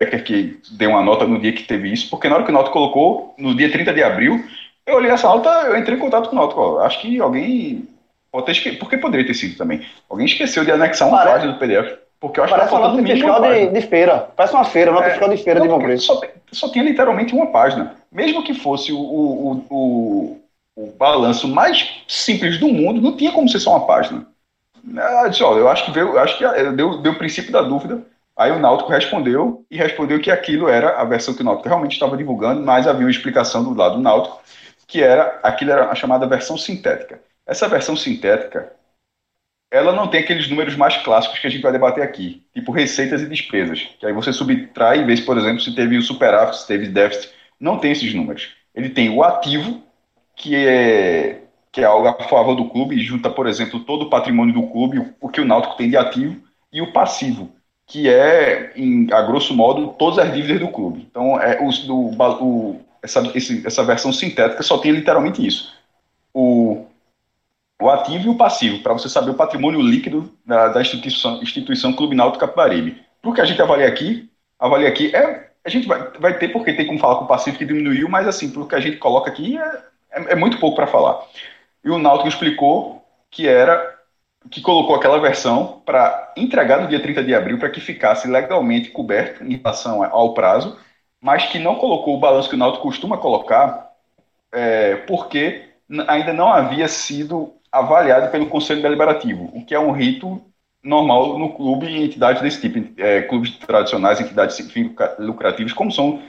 Becker 0.00 0.24
que 0.24 0.60
deu 0.72 0.90
uma 0.90 1.02
nota 1.02 1.26
no 1.26 1.40
dia 1.40 1.52
que 1.52 1.64
teve 1.64 1.92
isso, 1.92 2.08
porque 2.08 2.28
na 2.28 2.36
hora 2.36 2.44
que 2.44 2.50
o 2.50 2.54
Náutico 2.54 2.72
colocou, 2.72 3.34
no 3.38 3.54
dia 3.54 3.70
30 3.70 3.92
de 3.92 4.02
abril, 4.02 4.44
eu 4.86 4.96
olhei 4.96 5.10
essa 5.10 5.28
nota, 5.28 5.48
eu 5.48 5.76
entrei 5.76 5.96
em 5.96 6.00
contato 6.00 6.28
com 6.28 6.36
o 6.36 6.38
Náutico. 6.38 6.60
Ó, 6.60 6.80
acho 6.80 7.00
que 7.00 7.20
alguém. 7.20 7.88
Pode 8.30 8.46
ter 8.46 8.52
esque... 8.52 8.72
Porque 8.72 8.98
poderia 8.98 9.26
ter 9.26 9.34
sido 9.34 9.56
também. 9.56 9.86
Alguém 10.10 10.26
esqueceu 10.26 10.64
de 10.64 10.72
anexar 10.72 11.08
uma 11.08 11.24
página 11.24 11.52
do 11.52 11.58
PDF. 11.58 11.98
Porque 12.20 12.40
eu 12.40 12.44
acho 12.44 12.52
Parece 12.52 12.70
que 12.70 12.80
tá 12.80 12.88
uma 12.88 13.06
fiscal 13.06 13.42
de, 13.42 13.66
de, 13.68 13.80
feira. 13.82 14.28
Parece 14.36 14.54
uma 14.54 14.64
feira, 14.64 14.90
nota 14.90 15.06
é, 15.06 15.10
fiscal 15.10 15.28
de 15.28 15.36
feira 15.36 15.60
não, 15.60 15.78
de 15.78 15.86
Bom 15.86 15.98
Só, 15.98 16.20
só 16.50 16.68
tinha 16.70 16.84
literalmente 16.84 17.34
uma 17.34 17.46
página. 17.46 17.94
Mesmo 18.10 18.42
que 18.42 18.54
fosse 18.54 18.92
o, 18.92 18.98
o, 18.98 19.66
o, 19.70 20.40
o, 20.76 20.92
balanço 20.92 21.48
mais 21.48 22.04
simples 22.08 22.58
do 22.58 22.68
mundo, 22.68 23.00
não 23.00 23.16
tinha 23.16 23.32
como 23.32 23.48
ser 23.48 23.60
só 23.60 23.70
uma 23.76 23.86
página. 23.86 24.26
Eu, 25.24 25.30
disse, 25.30 25.42
ó, 25.42 25.56
eu 25.56 25.68
acho 25.68 25.86
que 25.86 25.90
veio, 25.92 26.18
acho 26.18 26.36
que 26.36 26.44
deu, 26.72 26.98
deu 26.98 27.12
o 27.12 27.18
princípio 27.18 27.52
da 27.52 27.62
dúvida. 27.62 28.02
Aí 28.36 28.50
o 28.50 28.58
Náutico 28.58 28.90
respondeu 28.90 29.64
e 29.70 29.76
respondeu 29.76 30.20
que 30.20 30.30
aquilo 30.30 30.68
era 30.68 31.00
a 31.00 31.04
versão 31.04 31.34
que 31.34 31.42
o 31.42 31.44
Náutico 31.44 31.68
realmente 31.68 31.92
estava 31.92 32.16
divulgando, 32.16 32.60
mas 32.62 32.86
havia 32.86 33.04
uma 33.04 33.10
explicação 33.10 33.62
do 33.62 33.74
lado 33.74 33.96
do 33.96 34.02
Náutico 34.02 34.42
que 34.86 35.02
era 35.02 35.40
aquilo 35.42 35.72
era 35.72 35.90
a 35.90 35.94
chamada 35.94 36.26
versão 36.26 36.56
sintética. 36.56 37.20
Essa 37.46 37.68
versão 37.68 37.96
sintética, 37.96 38.72
ela 39.70 39.92
não 39.92 40.08
tem 40.08 40.20
aqueles 40.20 40.48
números 40.48 40.76
mais 40.76 40.96
clássicos 40.98 41.38
que 41.38 41.46
a 41.46 41.50
gente 41.50 41.62
vai 41.62 41.72
debater 41.72 42.02
aqui, 42.02 42.46
tipo 42.54 42.72
receitas 42.72 43.22
e 43.22 43.28
despesas, 43.28 43.82
que 43.98 44.06
aí 44.06 44.12
você 44.12 44.32
subtrai 44.32 45.00
e 45.00 45.04
vê, 45.04 45.20
por 45.22 45.36
exemplo, 45.36 45.60
se 45.60 45.74
teve 45.74 45.96
o 45.96 46.02
superávit, 46.02 46.58
se 46.58 46.66
teve 46.66 46.88
déficit, 46.88 47.32
não 47.58 47.78
tem 47.78 47.92
esses 47.92 48.14
números. 48.14 48.54
Ele 48.74 48.88
tem 48.88 49.10
o 49.10 49.22
ativo, 49.22 49.82
que 50.36 50.54
é 50.54 51.40
que 51.74 51.80
é 51.80 51.84
algo 51.84 52.06
a 52.06 52.14
favor 52.28 52.54
do 52.54 52.68
clube 52.68 53.02
junta, 53.02 53.28
por 53.28 53.48
exemplo, 53.48 53.80
todo 53.80 54.02
o 54.02 54.08
patrimônio 54.08 54.54
do 54.54 54.68
clube, 54.68 55.12
o 55.20 55.28
que 55.28 55.40
o 55.40 55.44
Náutico 55.44 55.76
tem 55.76 55.90
de 55.90 55.96
ativo, 55.96 56.40
e 56.72 56.80
o 56.80 56.92
passivo, 56.92 57.50
que 57.84 58.08
é, 58.08 58.72
em, 58.76 59.12
a 59.12 59.20
grosso 59.22 59.52
modo, 59.52 59.88
todas 59.98 60.20
as 60.20 60.32
dívidas 60.32 60.60
do 60.60 60.68
clube. 60.68 61.04
Então, 61.10 61.40
é, 61.40 61.60
os, 61.60 61.80
do, 61.80 62.10
o, 62.40 62.80
essa, 63.02 63.20
esse, 63.34 63.66
essa 63.66 63.82
versão 63.82 64.12
sintética 64.12 64.62
só 64.62 64.78
tem 64.78 64.92
literalmente 64.92 65.44
isso. 65.44 65.74
O, 66.32 66.86
o 67.82 67.90
ativo 67.90 68.26
e 68.26 68.30
o 68.30 68.36
passivo, 68.36 68.80
para 68.80 68.92
você 68.92 69.08
saber 69.08 69.32
o 69.32 69.34
patrimônio 69.34 69.80
líquido 69.80 70.32
da, 70.46 70.68
da 70.68 70.80
instituição, 70.80 71.42
instituição 71.42 71.92
Clube 71.92 72.14
Náutico 72.14 72.46
Capibaribe. 72.46 73.02
Para 73.20 73.32
que 73.32 73.40
a 73.40 73.44
gente 73.44 73.60
avalia 73.60 73.88
aqui, 73.88 74.30
avalia 74.60 74.88
aqui, 74.88 75.14
é, 75.14 75.50
a 75.64 75.68
gente 75.68 75.88
vai, 75.88 76.08
vai 76.20 76.38
ter, 76.38 76.48
porque 76.48 76.72
tem 76.72 76.86
como 76.86 77.00
falar 77.00 77.16
com 77.16 77.24
o 77.24 77.28
passivo 77.28 77.58
que 77.58 77.64
diminuiu, 77.64 78.08
mas 78.08 78.28
assim, 78.28 78.50
pelo 78.50 78.68
que 78.68 78.76
a 78.76 78.80
gente 78.80 78.98
coloca 78.98 79.28
aqui, 79.28 79.58
é, 79.58 79.82
é, 80.14 80.32
é 80.32 80.34
muito 80.34 80.58
pouco 80.58 80.76
para 80.76 80.86
falar. 80.86 81.20
E 81.84 81.90
o 81.90 81.98
Náutico 81.98 82.28
explicou 82.28 83.04
que 83.30 83.48
era 83.48 83.94
que 84.50 84.60
colocou 84.60 84.94
aquela 84.94 85.18
versão 85.18 85.82
para 85.86 86.32
entregar 86.36 86.80
no 86.80 86.88
dia 86.88 87.00
30 87.00 87.24
de 87.24 87.34
abril 87.34 87.58
para 87.58 87.70
que 87.70 87.80
ficasse 87.80 88.28
legalmente 88.28 88.90
coberto 88.90 89.42
em 89.42 89.56
relação 89.56 90.02
ao 90.04 90.34
prazo, 90.34 90.78
mas 91.20 91.46
que 91.46 91.58
não 91.58 91.76
colocou 91.76 92.14
o 92.14 92.20
balanço 92.20 92.48
que 92.48 92.54
o 92.54 92.58
Náutico 92.58 92.82
costuma 92.82 93.16
colocar, 93.16 93.90
é, 94.52 94.96
porque 95.06 95.64
ainda 96.06 96.32
não 96.32 96.48
havia 96.48 96.86
sido 96.88 97.54
avaliado 97.72 98.30
pelo 98.30 98.46
Conselho 98.46 98.82
Deliberativo, 98.82 99.50
o 99.54 99.64
que 99.64 99.74
é 99.74 99.80
um 99.80 99.90
rito 99.90 100.40
normal 100.82 101.38
no 101.38 101.54
clube 101.54 101.86
e 101.86 102.04
entidades 102.04 102.42
desse 102.42 102.60
tipo, 102.60 103.00
é, 103.00 103.22
clubes 103.22 103.56
tradicionais, 103.56 104.20
entidades 104.20 104.58
lucrativos, 105.18 105.72
como 105.72 105.90
são 105.90 106.22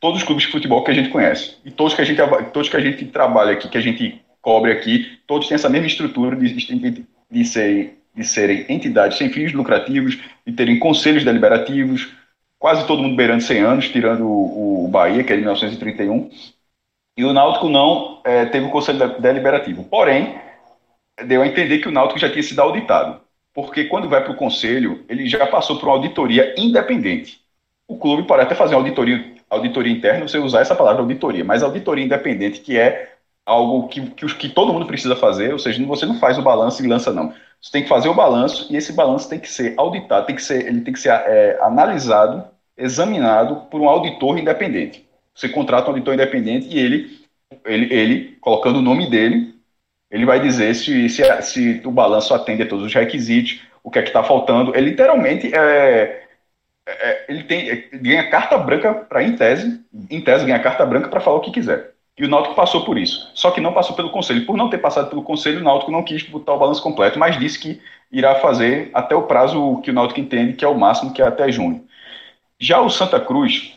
todos 0.00 0.20
os 0.20 0.24
clubes 0.24 0.44
de 0.44 0.52
futebol 0.52 0.82
que 0.84 0.90
a 0.90 0.94
gente 0.94 1.08
conhece. 1.08 1.56
E 1.64 1.70
todos 1.70 1.94
que 1.94 2.02
a 2.02 2.04
gente, 2.04 2.20
todos 2.52 2.68
que 2.68 2.76
a 2.76 2.80
gente 2.80 3.04
trabalha 3.06 3.52
aqui, 3.52 3.68
que 3.68 3.78
a 3.78 3.80
gente 3.80 4.20
cobre 4.40 4.72
aqui, 4.72 5.18
todos 5.26 5.48
têm 5.48 5.54
essa 5.54 5.70
mesma 5.70 5.86
estrutura 5.86 6.36
de, 6.36 6.52
de, 6.52 7.06
de, 7.30 7.44
ser, 7.44 7.98
de 8.14 8.24
serem 8.24 8.66
entidades 8.68 9.16
sem 9.16 9.30
fins 9.30 9.52
lucrativos, 9.52 10.18
de 10.46 10.52
terem 10.52 10.78
conselhos 10.78 11.24
deliberativos, 11.24 12.12
quase 12.58 12.86
todo 12.86 13.02
mundo 13.02 13.16
beirando 13.16 13.42
100 13.42 13.60
anos, 13.60 13.88
tirando 13.88 14.26
o, 14.26 14.84
o 14.84 14.88
Bahia, 14.88 15.24
que 15.24 15.32
é 15.32 15.36
de 15.36 15.42
1931, 15.42 16.30
e 17.16 17.24
o 17.24 17.32
Náutico 17.32 17.68
não 17.68 18.20
é, 18.24 18.44
teve 18.46 18.66
o 18.66 18.70
conselho 18.70 19.20
deliberativo. 19.20 19.84
Porém, 19.84 20.34
deu 21.26 21.42
a 21.42 21.46
entender 21.46 21.78
que 21.78 21.88
o 21.88 21.92
Náutico 21.92 22.18
já 22.18 22.30
tinha 22.30 22.42
sido 22.42 22.60
auditado, 22.60 23.20
porque 23.52 23.84
quando 23.84 24.08
vai 24.08 24.22
para 24.22 24.32
o 24.32 24.36
conselho, 24.36 25.04
ele 25.08 25.28
já 25.28 25.46
passou 25.46 25.78
por 25.78 25.88
uma 25.88 25.94
auditoria 25.94 26.54
independente. 26.58 27.40
O 27.86 27.96
clube 27.96 28.26
pode 28.26 28.42
até 28.42 28.54
fazer 28.54 28.74
uma 28.74 28.80
auditoria, 28.80 29.33
auditoria 29.54 29.92
interna, 29.92 30.26
você 30.26 30.38
usar 30.38 30.60
essa 30.60 30.74
palavra 30.74 31.02
auditoria, 31.02 31.44
mas 31.44 31.62
auditoria 31.62 32.04
independente, 32.04 32.60
que 32.60 32.78
é 32.78 33.14
algo 33.46 33.88
que, 33.88 34.00
que, 34.10 34.26
que 34.34 34.48
todo 34.48 34.72
mundo 34.72 34.86
precisa 34.86 35.14
fazer, 35.16 35.52
ou 35.52 35.58
seja, 35.58 35.84
você 35.84 36.06
não 36.06 36.18
faz 36.18 36.38
o 36.38 36.42
balanço 36.42 36.84
e 36.84 36.88
lança, 36.88 37.12
não. 37.12 37.34
Você 37.60 37.72
tem 37.72 37.82
que 37.82 37.88
fazer 37.88 38.08
o 38.08 38.14
balanço 38.14 38.66
e 38.70 38.76
esse 38.76 38.92
balanço 38.92 39.28
tem 39.28 39.38
que 39.38 39.50
ser 39.50 39.74
auditado, 39.76 40.26
tem 40.26 40.36
que 40.36 40.42
ser, 40.42 40.66
ele 40.66 40.80
tem 40.82 40.92
que 40.92 41.00
ser 41.00 41.10
é, 41.10 41.58
analisado, 41.62 42.44
examinado 42.76 43.56
por 43.70 43.80
um 43.80 43.88
auditor 43.88 44.38
independente. 44.38 45.06
Você 45.34 45.48
contrata 45.48 45.86
um 45.86 45.90
auditor 45.90 46.14
independente 46.14 46.68
e 46.68 46.78
ele, 46.78 47.18
ele, 47.64 47.94
ele 47.94 48.36
colocando 48.40 48.78
o 48.78 48.82
nome 48.82 49.08
dele, 49.08 49.54
ele 50.10 50.26
vai 50.26 50.40
dizer 50.40 50.74
se, 50.74 51.08
se, 51.08 51.42
se 51.42 51.82
o 51.84 51.90
balanço 51.90 52.34
atende 52.34 52.62
a 52.62 52.68
todos 52.68 52.84
os 52.84 52.94
requisitos, 52.94 53.60
o 53.82 53.90
que 53.90 53.98
é 53.98 54.02
que 54.02 54.08
está 54.08 54.22
faltando. 54.22 54.74
Ele 54.76 54.90
literalmente 54.90 55.54
é, 55.54 56.23
é, 56.86 57.24
ele 57.28 57.44
tem, 57.44 57.88
ganha 57.94 58.28
carta 58.30 58.58
branca 58.58 58.94
para, 58.94 59.22
em 59.22 59.36
tese, 59.36 59.80
em 60.10 60.20
tese, 60.20 60.44
ganha 60.44 60.58
carta 60.58 60.84
branca 60.84 61.08
para 61.08 61.20
falar 61.20 61.36
o 61.36 61.40
que 61.40 61.50
quiser. 61.50 61.92
E 62.16 62.24
o 62.24 62.28
Náutico 62.28 62.54
passou 62.54 62.84
por 62.84 62.96
isso. 62.96 63.30
Só 63.34 63.50
que 63.50 63.60
não 63.60 63.72
passou 63.72 63.96
pelo 63.96 64.10
Conselho. 64.10 64.46
Por 64.46 64.56
não 64.56 64.70
ter 64.70 64.78
passado 64.78 65.08
pelo 65.10 65.22
Conselho, 65.22 65.60
o 65.60 65.64
Náutico 65.64 65.90
não 65.90 66.04
quis 66.04 66.22
botar 66.22 66.54
o 66.54 66.58
balanço 66.58 66.82
completo, 66.82 67.18
mas 67.18 67.38
disse 67.38 67.58
que 67.58 67.80
irá 68.12 68.36
fazer 68.36 68.90
até 68.94 69.16
o 69.16 69.22
prazo 69.22 69.80
que 69.82 69.90
o 69.90 69.94
Náutico 69.94 70.20
entende, 70.20 70.52
que 70.52 70.64
é 70.64 70.68
o 70.68 70.78
máximo, 70.78 71.12
que 71.12 71.20
é 71.20 71.26
até 71.26 71.50
junho. 71.50 71.84
Já 72.58 72.80
o 72.80 72.88
Santa 72.88 73.18
Cruz, 73.18 73.76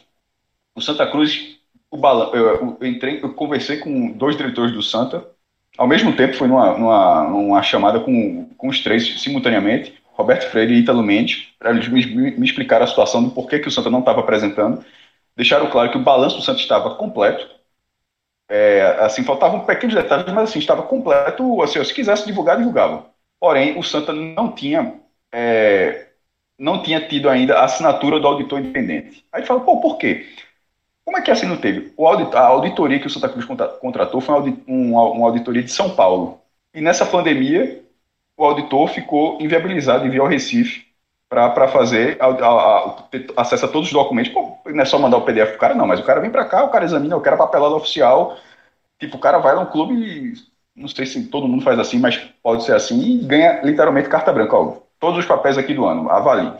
o 0.75 0.81
Santa 0.81 1.07
Cruz, 1.07 1.57
o 1.89 1.97
balan 1.97 2.29
eu, 2.33 2.77
eu, 2.79 2.87
entrei, 2.87 3.19
eu 3.23 3.33
conversei 3.33 3.77
com 3.77 4.11
dois 4.11 4.37
diretores 4.37 4.71
do 4.71 4.83
Santa, 4.83 5.25
ao 5.75 5.87
mesmo 5.87 6.15
tempo 6.15 6.35
foi 6.35 6.47
numa, 6.47 6.77
numa, 6.77 7.23
numa 7.23 7.63
chamada 7.63 7.99
com, 7.99 8.49
com 8.57 8.67
os 8.67 8.81
três 8.81 9.19
simultaneamente, 9.21 9.93
Roberto 10.17 10.49
Freire 10.49 10.73
e 10.73 10.79
Ítalo 10.79 11.03
Mendes, 11.03 11.49
para 11.59 11.69
eles 11.69 11.87
me, 11.87 12.31
me 12.31 12.45
explicar 12.45 12.81
a 12.81 12.87
situação 12.87 13.23
do 13.23 13.29
porquê 13.29 13.59
que 13.59 13.67
o 13.67 13.71
Santa 13.71 13.89
não 13.89 13.99
estava 13.99 14.21
apresentando. 14.21 14.83
Deixaram 15.35 15.69
claro 15.69 15.91
que 15.91 15.97
o 15.97 16.03
balanço 16.03 16.37
do 16.37 16.41
Santa 16.41 16.59
estava 16.59 16.95
completo, 16.95 17.47
é, 18.49 18.97
assim, 19.01 19.23
faltavam 19.23 19.65
pequenos 19.65 19.93
detalhes, 19.95 20.25
mas 20.33 20.49
assim, 20.49 20.59
estava 20.59 20.81
completo. 20.83 21.61
Assim, 21.61 21.83
se 21.83 21.93
quisesse 21.93 22.25
divulgar, 22.25 22.57
divulgava. 22.57 23.05
Porém, 23.39 23.77
o 23.77 23.83
Santa 23.83 24.11
não 24.13 24.51
tinha, 24.51 24.95
é, 25.31 26.07
não 26.57 26.81
tinha 26.81 27.07
tido 27.07 27.29
ainda 27.29 27.59
a 27.59 27.65
assinatura 27.65 28.19
do 28.19 28.27
auditor 28.27 28.59
independente. 28.59 29.25
Aí 29.31 29.45
fala, 29.45 29.59
pô, 29.59 29.79
por 29.79 29.97
quê? 29.97 30.25
Como 31.05 31.17
é 31.17 31.21
que 31.21 31.31
assim 31.31 31.45
não 31.45 31.57
teve? 31.57 31.93
O 31.95 32.07
audit, 32.07 32.35
a 32.35 32.41
auditoria 32.41 32.99
que 32.99 33.07
o 33.07 33.09
Santa 33.09 33.29
Cruz 33.29 33.45
contratou 33.79 34.19
foi 34.21 34.35
uma 34.67 35.25
auditoria 35.25 35.63
de 35.63 35.71
São 35.71 35.95
Paulo. 35.95 36.41
E 36.73 36.81
nessa 36.81 37.05
pandemia, 37.05 37.83
o 38.37 38.45
auditor 38.45 38.87
ficou 38.89 39.41
inviabilizado 39.41 40.05
e 40.05 40.09
veio 40.09 40.21
ao 40.23 40.27
Recife 40.29 40.85
para 41.29 41.67
fazer 41.67 42.17
a, 42.21 42.27
a, 42.27 42.89
a, 43.37 43.41
acesso 43.41 43.65
a 43.65 43.69
todos 43.69 43.87
os 43.89 43.93
documentos. 43.93 44.31
Pô, 44.31 44.57
não 44.65 44.81
é 44.81 44.85
só 44.85 44.97
mandar 44.99 45.17
o 45.17 45.25
PDF 45.25 45.51
pro 45.51 45.59
cara, 45.59 45.75
não, 45.75 45.87
mas 45.87 45.99
o 45.99 46.03
cara 46.05 46.21
vem 46.21 46.31
para 46.31 46.45
cá, 46.45 46.63
o 46.63 46.69
cara 46.69 46.85
examina, 46.85 47.17
o 47.17 47.21
cara 47.21 47.37
papelado 47.37 47.75
oficial. 47.75 48.37
Tipo, 48.99 49.17
o 49.17 49.19
cara 49.19 49.39
vai 49.39 49.55
lá 49.55 49.63
no 49.65 49.71
clube 49.71 50.33
não 50.77 50.87
sei 50.87 51.05
se 51.07 51.27
todo 51.27 51.47
mundo 51.47 51.63
faz 51.63 51.79
assim, 51.79 51.97
mas 51.99 52.17
pode 52.43 52.63
ser 52.63 52.75
assim, 52.75 53.01
e 53.01 53.17
ganha 53.25 53.61
literalmente 53.63 54.09
carta 54.09 54.31
branca. 54.31 54.55
Ó, 54.55 54.77
todos 54.99 55.19
os 55.19 55.25
papéis 55.25 55.57
aqui 55.57 55.73
do 55.73 55.85
ano, 55.85 56.09
avalie. 56.09 56.53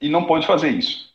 E 0.00 0.08
não 0.08 0.24
pode 0.24 0.46
fazer 0.46 0.70
isso. 0.70 1.10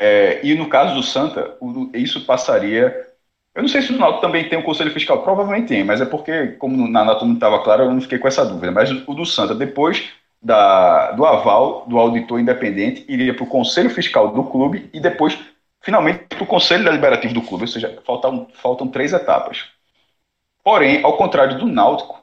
É, 0.00 0.44
e 0.44 0.54
no 0.54 0.68
caso 0.68 0.94
do 0.94 1.02
Santa, 1.02 1.56
isso 1.94 2.24
passaria. 2.26 3.11
Eu 3.54 3.62
não 3.62 3.68
sei 3.68 3.82
se 3.82 3.92
o 3.92 3.98
Náutico 3.98 4.22
também 4.22 4.48
tem 4.48 4.58
um 4.58 4.62
conselho 4.62 4.90
fiscal, 4.90 5.22
provavelmente 5.22 5.68
tem, 5.68 5.84
mas 5.84 6.00
é 6.00 6.06
porque, 6.06 6.48
como 6.52 6.88
na 6.88 7.04
nota 7.04 7.24
não 7.24 7.34
estava 7.34 7.62
claro, 7.62 7.84
eu 7.84 7.90
não 7.90 8.00
fiquei 8.00 8.18
com 8.18 8.26
essa 8.26 8.46
dúvida. 8.46 8.72
Mas 8.72 8.90
o 8.90 9.14
do 9.14 9.26
Santa, 9.26 9.54
depois 9.54 10.10
da, 10.40 11.12
do 11.12 11.26
aval 11.26 11.84
do 11.86 11.98
auditor 11.98 12.40
independente, 12.40 13.04
iria 13.08 13.34
para 13.34 13.44
o 13.44 13.48
conselho 13.48 13.90
fiscal 13.90 14.32
do 14.32 14.44
clube 14.44 14.88
e 14.92 14.98
depois, 14.98 15.38
finalmente, 15.82 16.24
para 16.30 16.42
o 16.42 16.46
conselho 16.46 16.84
deliberativo 16.84 17.34
do 17.34 17.42
clube. 17.42 17.64
Ou 17.64 17.68
seja, 17.68 18.00
faltam, 18.06 18.48
faltam 18.54 18.88
três 18.88 19.12
etapas. 19.12 19.66
Porém, 20.64 21.04
ao 21.04 21.16
contrário 21.18 21.58
do 21.58 21.66
Náutico, 21.66 22.22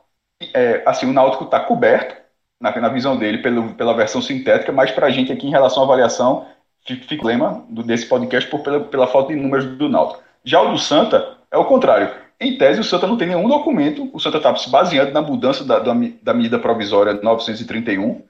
é, 0.53 0.81
assim, 0.86 1.05
o 1.05 1.13
Náutico 1.13 1.43
está 1.43 1.59
coberto, 1.59 2.15
na, 2.59 2.75
na 2.79 2.89
visão 2.89 3.17
dele, 3.17 3.38
pelo, 3.38 3.74
pela 3.75 3.93
versão 3.93 4.21
sintética, 4.21 4.71
mas 4.71 4.91
para 4.91 5.07
a 5.07 5.09
gente 5.09 5.31
aqui, 5.31 5.48
em 5.48 5.51
relação 5.51 5.83
à 5.83 5.86
avaliação, 5.86 6.48
fica 6.83 7.27
o 7.27 7.83
desse 7.83 8.05
podcast 8.05 8.50
por, 8.50 8.62
pela, 8.62 8.79
pela 8.81 9.07
falta 9.07 9.33
de 9.33 9.39
números 9.39 9.65
do 9.77 9.88
Náutico. 9.88 10.24
Já 10.49 10.63
o 10.63 10.71
do 10.71 10.79
Santa 10.79 11.37
é 11.51 11.57
o 11.59 11.65
contrário. 11.65 12.09
Em 12.39 12.57
tese, 12.57 12.79
o 12.79 12.83
Santa 12.83 13.05
não 13.05 13.17
tem 13.17 13.27
nenhum 13.27 13.47
documento, 13.47 14.09
o 14.11 14.19
Santa 14.19 14.37
está 14.37 14.55
se 14.55 14.67
baseando 14.67 15.11
na 15.11 15.21
mudança 15.21 15.63
da, 15.63 15.77
da, 15.77 15.93
da 16.23 16.33
medida 16.33 16.57
provisória 16.57 17.13
931, 17.13 18.23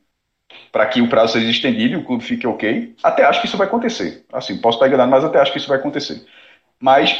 para 0.70 0.86
que 0.88 1.00
o 1.00 1.08
prazo 1.08 1.34
seja 1.34 1.50
estendido 1.50 1.94
e 1.94 1.96
o 1.96 2.04
clube 2.04 2.22
fique 2.22 2.46
ok. 2.46 2.94
Até 3.02 3.24
acho 3.24 3.40
que 3.40 3.48
isso 3.48 3.56
vai 3.56 3.68
acontecer. 3.68 4.26
Assim, 4.34 4.58
posso 4.58 4.76
estar 4.76 4.88
enganado, 4.90 5.10
mas 5.10 5.24
até 5.24 5.40
acho 5.40 5.54
que 5.54 5.60
isso 5.60 5.70
vai 5.70 5.78
acontecer. 5.78 6.26
Mas, 6.78 7.18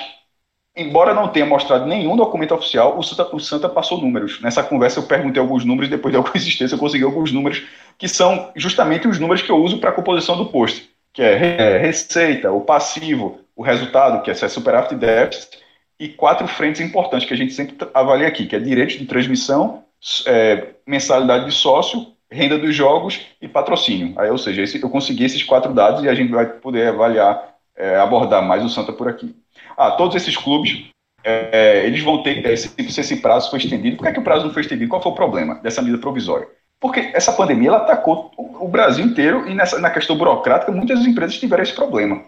embora 0.76 1.14
não 1.14 1.30
tenha 1.30 1.46
mostrado 1.46 1.86
nenhum 1.86 2.18
documento 2.18 2.54
oficial, 2.54 3.00
o 3.00 3.02
Santa, 3.02 3.34
o 3.34 3.40
Santa 3.40 3.70
passou 3.70 4.02
números. 4.02 4.42
Nessa 4.42 4.62
conversa 4.64 5.00
eu 5.00 5.04
perguntei 5.04 5.42
alguns 5.42 5.64
números, 5.64 5.90
depois 5.90 6.12
de 6.12 6.18
alguma 6.18 6.36
existência 6.36 6.76
eu 6.76 6.80
consegui 6.80 7.06
alguns 7.06 7.32
números, 7.32 7.64
que 7.98 8.10
são 8.10 8.52
justamente 8.54 9.08
os 9.08 9.18
números 9.18 9.42
que 9.42 9.50
eu 9.50 9.64
uso 9.64 9.78
para 9.80 9.92
a 9.92 9.94
composição 9.94 10.36
do 10.36 10.48
post 10.48 10.90
que 11.14 11.22
é, 11.22 11.76
é 11.76 11.78
receita, 11.78 12.52
o 12.52 12.62
passivo, 12.62 13.40
o 13.60 13.62
resultado, 13.62 14.24
que 14.24 14.32
é 14.32 14.34
superávit 14.34 14.94
e 14.94 14.98
déficit, 14.98 15.60
e 16.00 16.08
quatro 16.08 16.48
frentes 16.48 16.80
importantes 16.80 17.28
que 17.28 17.34
a 17.34 17.38
gente 17.38 17.52
sempre 17.52 17.76
avalia 17.94 18.26
aqui, 18.26 18.46
que 18.46 18.56
é 18.56 18.60
direitos 18.60 18.98
de 18.98 19.06
transmissão, 19.06 19.84
é, 20.28 20.68
mensalidade 20.88 21.44
de 21.44 21.52
sócio, 21.52 22.08
renda 22.32 22.58
dos 22.58 22.74
jogos 22.74 23.20
e 23.42 23.50
patrocínio. 23.50 24.14
Aí, 24.18 24.30
ou 24.30 24.38
seja, 24.38 24.62
esse, 24.62 24.82
eu 24.82 24.90
consegui 24.90 25.26
esses 25.26 25.44
quatro 25.44 25.74
dados 25.74 26.02
e 26.06 26.08
a 26.08 26.16
gente 26.16 26.32
vai 26.32 26.46
poder 26.46 26.88
avaliar, 26.88 27.54
é, 27.76 27.98
abordar 27.98 28.42
mais 28.42 28.64
o 28.64 28.70
Santa 28.70 28.94
por 28.94 29.10
aqui. 29.10 29.36
Ah, 29.76 29.92
todos 29.92 30.16
esses 30.16 30.38
clubes, 30.38 30.86
é, 31.22 31.50
é 31.52 31.86
eles 31.86 32.02
vão 32.02 32.24
ter, 32.24 32.46
é, 32.46 32.56
se, 32.56 32.70
se 32.70 33.02
esse 33.02 33.18
prazo 33.18 33.50
foi 33.50 33.60
estendido, 33.60 33.98
por 33.98 34.04
que, 34.04 34.10
é 34.10 34.14
que 34.14 34.22
o 34.22 34.24
prazo 34.24 34.46
não 34.46 34.54
foi 34.54 34.62
estendido? 34.62 34.90
Qual 34.90 35.04
foi 35.04 35.12
o 35.12 35.16
problema 35.16 35.56
dessa 35.56 35.82
medida 35.82 36.00
provisória? 36.00 36.48
Porque 36.80 37.12
essa 37.14 37.34
pandemia 37.34 37.68
ela 37.68 37.80
atacou 37.80 38.32
o 38.38 38.70
Brasil 38.70 39.04
inteiro 39.04 39.50
e 39.50 39.54
nessa, 39.54 39.78
na 39.80 39.90
questão 39.90 40.18
burocrática 40.18 40.72
muitas 40.72 41.06
empresas 41.06 41.38
tiveram 41.38 41.64
esse 41.64 41.74
problema. 41.74 42.24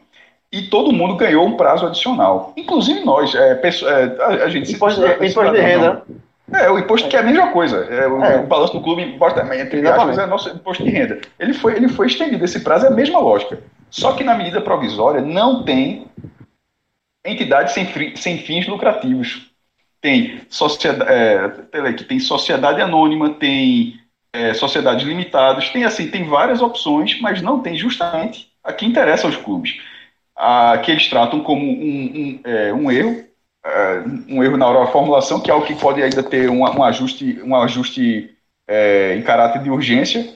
E 0.52 0.64
todo 0.64 0.92
mundo 0.92 1.16
ganhou 1.16 1.46
um 1.46 1.56
prazo 1.56 1.86
adicional. 1.86 2.54
Inclusive 2.58 3.00
nós. 3.06 3.34
É, 3.34 3.54
é, 3.54 4.22
a, 4.22 4.28
a, 4.46 4.50
gente 4.50 4.74
imposto, 4.74 5.00
de, 5.00 5.14
imposto 5.26 5.52
de 5.52 5.62
renda. 5.62 6.04
É, 6.52 6.70
o 6.70 6.78
imposto 6.78 7.08
que 7.08 7.16
é 7.16 7.20
a 7.20 7.24
mesma 7.24 7.52
coisa. 7.52 7.86
É, 7.86 8.08
o, 8.08 8.24
é. 8.24 8.40
o 8.42 8.48
balanço 8.48 8.74
do 8.74 8.82
clube 8.82 9.02
importa 9.02 9.42
entre 9.56 9.88
aspas, 9.88 10.18
é 10.18 10.26
nosso 10.26 10.50
imposto 10.50 10.84
de 10.84 10.90
renda. 10.90 11.22
Ele 11.40 11.54
foi, 11.54 11.76
ele 11.76 11.88
foi 11.88 12.08
estendido. 12.08 12.44
Esse 12.44 12.60
prazo 12.60 12.86
é 12.86 12.90
a 12.90 12.92
mesma 12.92 13.20
lógica. 13.20 13.60
Só 13.90 14.14
que 14.14 14.24
na 14.24 14.36
medida 14.36 14.60
provisória 14.60 15.22
não 15.22 15.64
tem 15.64 16.08
entidades 17.26 17.74
sem, 17.74 18.16
sem 18.16 18.38
fins 18.40 18.68
lucrativos. 18.68 19.50
Tem 20.02 20.42
sociedade, 20.50 21.12
é, 21.12 21.94
tem 22.08 22.20
sociedade 22.20 22.82
anônima, 22.82 23.30
tem 23.30 24.02
é, 24.34 24.54
sociedades 24.54 25.06
limitadas, 25.06 25.70
tem 25.70 25.84
assim, 25.84 26.10
tem 26.10 26.26
várias 26.26 26.62
opções, 26.62 27.20
mas 27.22 27.42
não 27.42 27.60
tem 27.60 27.78
justamente 27.78 28.50
a 28.64 28.74
que 28.74 28.86
interessa 28.86 29.28
aos 29.28 29.36
clubes, 29.36 29.78
a 30.42 30.80
que 30.80 30.90
eles 30.90 31.08
tratam 31.08 31.42
como 31.42 31.64
um, 31.64 31.70
um, 31.76 32.40
é, 32.44 32.74
um 32.74 32.92
erro, 32.92 33.24
é, 33.64 34.04
um 34.28 34.44
erro 34.44 34.58
na 34.58 34.88
formulação, 34.88 35.40
que 35.40 35.52
é 35.52 35.54
o 35.54 35.62
que 35.62 35.76
pode 35.76 36.02
ainda 36.02 36.24
ter 36.24 36.50
um, 36.50 36.62
um 36.62 36.84
ajuste, 36.84 37.40
um 37.44 37.56
ajuste 37.56 38.36
é, 38.68 39.16
em 39.16 39.22
caráter 39.22 39.62
de 39.62 39.70
urgência. 39.70 40.36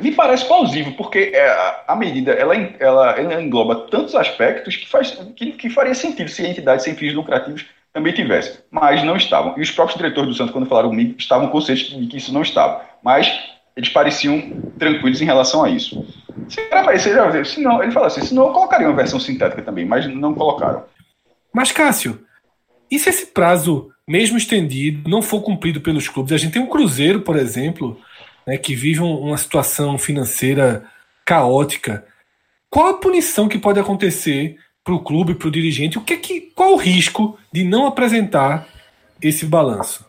Me 0.00 0.12
parece 0.12 0.46
plausível, 0.46 0.94
porque 0.94 1.30
é, 1.34 1.84
a 1.86 1.94
medida 1.94 2.32
ela, 2.32 2.54
ela, 2.54 3.10
ela 3.18 3.42
engloba 3.42 3.86
tantos 3.90 4.14
aspectos 4.14 4.76
que, 4.76 4.88
faz, 4.88 5.10
que, 5.36 5.52
que 5.52 5.68
faria 5.68 5.94
sentido 5.94 6.30
se 6.30 6.44
a 6.44 6.48
entidade 6.48 6.82
sem 6.82 6.94
fins 6.94 7.12
lucrativos 7.12 7.66
também 7.92 8.14
tivesse, 8.14 8.60
mas 8.70 9.04
não 9.04 9.16
estavam. 9.16 9.54
E 9.58 9.60
os 9.60 9.70
próprios 9.70 9.98
diretores 9.98 10.30
do 10.30 10.34
Santos, 10.34 10.52
quando 10.52 10.68
falaram 10.68 10.88
comigo, 10.88 11.14
estavam 11.18 11.48
conscientes 11.48 11.88
de 11.88 12.06
que 12.06 12.16
isso 12.16 12.32
não 12.32 12.42
estava. 12.42 12.82
Mas 13.02 13.30
eles 13.76 13.90
pareciam 13.90 14.40
tranquilos 14.78 15.20
em 15.20 15.26
relação 15.26 15.62
a 15.62 15.68
isso. 15.68 16.04
Se 16.48 16.60
era 16.70 17.44
se 17.44 17.60
não, 17.60 17.82
ele 17.82 17.92
falou 17.92 18.06
assim, 18.06 18.22
se 18.22 18.34
não, 18.34 18.46
eu 18.46 18.52
colocaria 18.52 18.88
uma 18.88 18.96
versão 18.96 19.20
sintética 19.20 19.62
também, 19.62 19.84
mas 19.84 20.06
não 20.06 20.34
colocaram. 20.34 20.84
Mas, 21.52 21.72
Cássio, 21.72 22.20
e 22.90 22.98
se 22.98 23.10
esse 23.10 23.26
prazo, 23.26 23.90
mesmo 24.08 24.38
estendido, 24.38 25.08
não 25.08 25.20
for 25.20 25.42
cumprido 25.42 25.80
pelos 25.80 26.08
clubes? 26.08 26.32
A 26.32 26.36
gente 26.36 26.52
tem 26.52 26.62
um 26.62 26.68
Cruzeiro, 26.68 27.20
por 27.20 27.36
exemplo, 27.36 28.00
né, 28.46 28.56
que 28.56 28.74
vive 28.74 29.00
uma 29.00 29.36
situação 29.36 29.98
financeira 29.98 30.84
caótica. 31.24 32.06
Qual 32.70 32.88
a 32.88 32.98
punição 32.98 33.48
que 33.48 33.58
pode 33.58 33.80
acontecer 33.80 34.56
para 34.84 34.94
o 34.94 35.02
clube, 35.02 35.34
para 35.34 35.48
o 35.48 35.50
dirigente, 35.50 35.98
o 35.98 36.02
que, 36.02 36.16
que 36.16 36.40
qual 36.54 36.74
o 36.74 36.76
risco 36.76 37.36
de 37.52 37.64
não 37.64 37.86
apresentar 37.86 38.68
esse 39.20 39.44
balanço? 39.44 40.06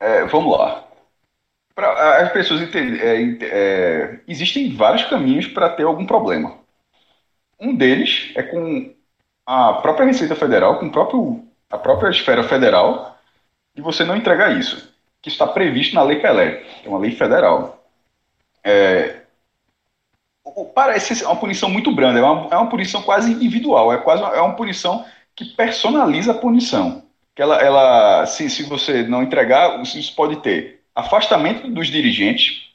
É, 0.00 0.24
vamos 0.24 0.56
lá. 0.56 0.91
Para 1.74 2.22
as 2.22 2.32
pessoas 2.32 2.60
entenderem, 2.60 3.38
é, 3.40 3.46
é, 3.46 4.20
existem 4.28 4.74
vários 4.74 5.04
caminhos 5.04 5.46
para 5.46 5.70
ter 5.70 5.84
algum 5.84 6.04
problema. 6.04 6.58
Um 7.58 7.74
deles 7.74 8.32
é 8.34 8.42
com 8.42 8.92
a 9.46 9.74
própria 9.74 10.06
Receita 10.06 10.34
Federal, 10.34 10.78
com 10.78 10.90
próprio, 10.90 11.44
a 11.70 11.78
própria 11.78 12.10
esfera 12.10 12.42
federal, 12.44 13.18
de 13.74 13.80
você 13.80 14.04
não 14.04 14.16
entregar 14.16 14.56
isso, 14.58 14.92
que 15.22 15.30
está 15.30 15.46
previsto 15.46 15.94
na 15.94 16.02
Lei 16.02 16.20
Pelé, 16.20 16.56
que 16.56 16.86
é 16.86 16.90
uma 16.90 16.98
lei 16.98 17.12
federal. 17.12 17.82
É, 18.62 19.22
parece 20.74 21.24
uma 21.24 21.36
punição 21.36 21.70
muito 21.70 21.94
branda, 21.94 22.18
é 22.18 22.22
uma, 22.22 22.54
é 22.54 22.56
uma 22.56 22.68
punição 22.68 23.02
quase 23.02 23.32
individual, 23.32 23.92
é 23.92 23.98
quase 23.98 24.22
uma, 24.22 24.34
é 24.34 24.40
uma 24.40 24.56
punição 24.56 25.04
que 25.34 25.44
personaliza 25.44 26.32
a 26.32 26.38
punição. 26.38 27.04
Que 27.34 27.40
ela, 27.40 27.56
ela 27.62 28.26
se, 28.26 28.50
se 28.50 28.64
você 28.64 29.02
não 29.04 29.22
entregar, 29.22 29.80
isso 29.82 30.14
pode 30.14 30.36
ter 30.36 30.81
afastamento 30.94 31.68
dos 31.68 31.88
dirigentes, 31.88 32.70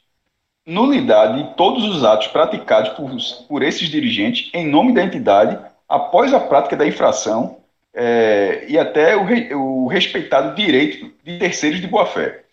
nulidade 0.66 1.42
de 1.42 1.54
todos 1.54 1.84
os 1.84 2.04
atos 2.04 2.28
praticados 2.28 2.90
por, 2.90 3.10
por 3.46 3.62
esses 3.62 3.88
dirigentes 3.88 4.50
em 4.52 4.66
nome 4.66 4.92
da 4.92 5.02
entidade 5.02 5.58
após 5.88 6.34
a 6.34 6.40
prática 6.40 6.76
da 6.76 6.86
infração 6.86 7.58
é, 7.94 8.66
e 8.68 8.78
até 8.78 9.16
o, 9.16 9.84
o 9.84 9.86
respeitado 9.88 10.54
direito 10.54 11.10
de 11.24 11.38
terceiros 11.38 11.80
de 11.80 11.86
boa-fé. 11.86 12.44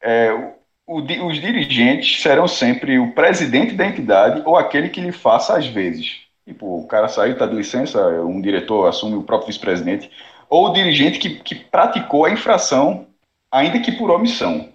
É, 0.00 0.32
os 0.86 1.40
dirigentes 1.40 2.20
serão 2.20 2.48
sempre 2.48 2.98
o 2.98 3.12
presidente 3.12 3.74
da 3.74 3.86
entidade 3.86 4.42
ou 4.44 4.56
aquele 4.56 4.88
que 4.88 5.00
lhe 5.00 5.12
faça 5.12 5.56
às 5.56 5.66
vezes. 5.66 6.22
Tipo, 6.44 6.80
o 6.80 6.86
cara 6.88 7.06
saiu, 7.06 7.34
está 7.34 7.46
de 7.46 7.54
licença, 7.54 8.04
um 8.22 8.40
diretor 8.40 8.88
assume 8.88 9.14
o 9.14 9.22
próprio 9.22 9.46
vice-presidente, 9.46 10.10
ou 10.48 10.66
o 10.66 10.72
dirigente 10.72 11.20
que, 11.20 11.36
que 11.36 11.54
praticou 11.54 12.24
a 12.24 12.30
infração, 12.32 13.06
ainda 13.52 13.78
que 13.78 13.92
por 13.92 14.10
omissão. 14.10 14.69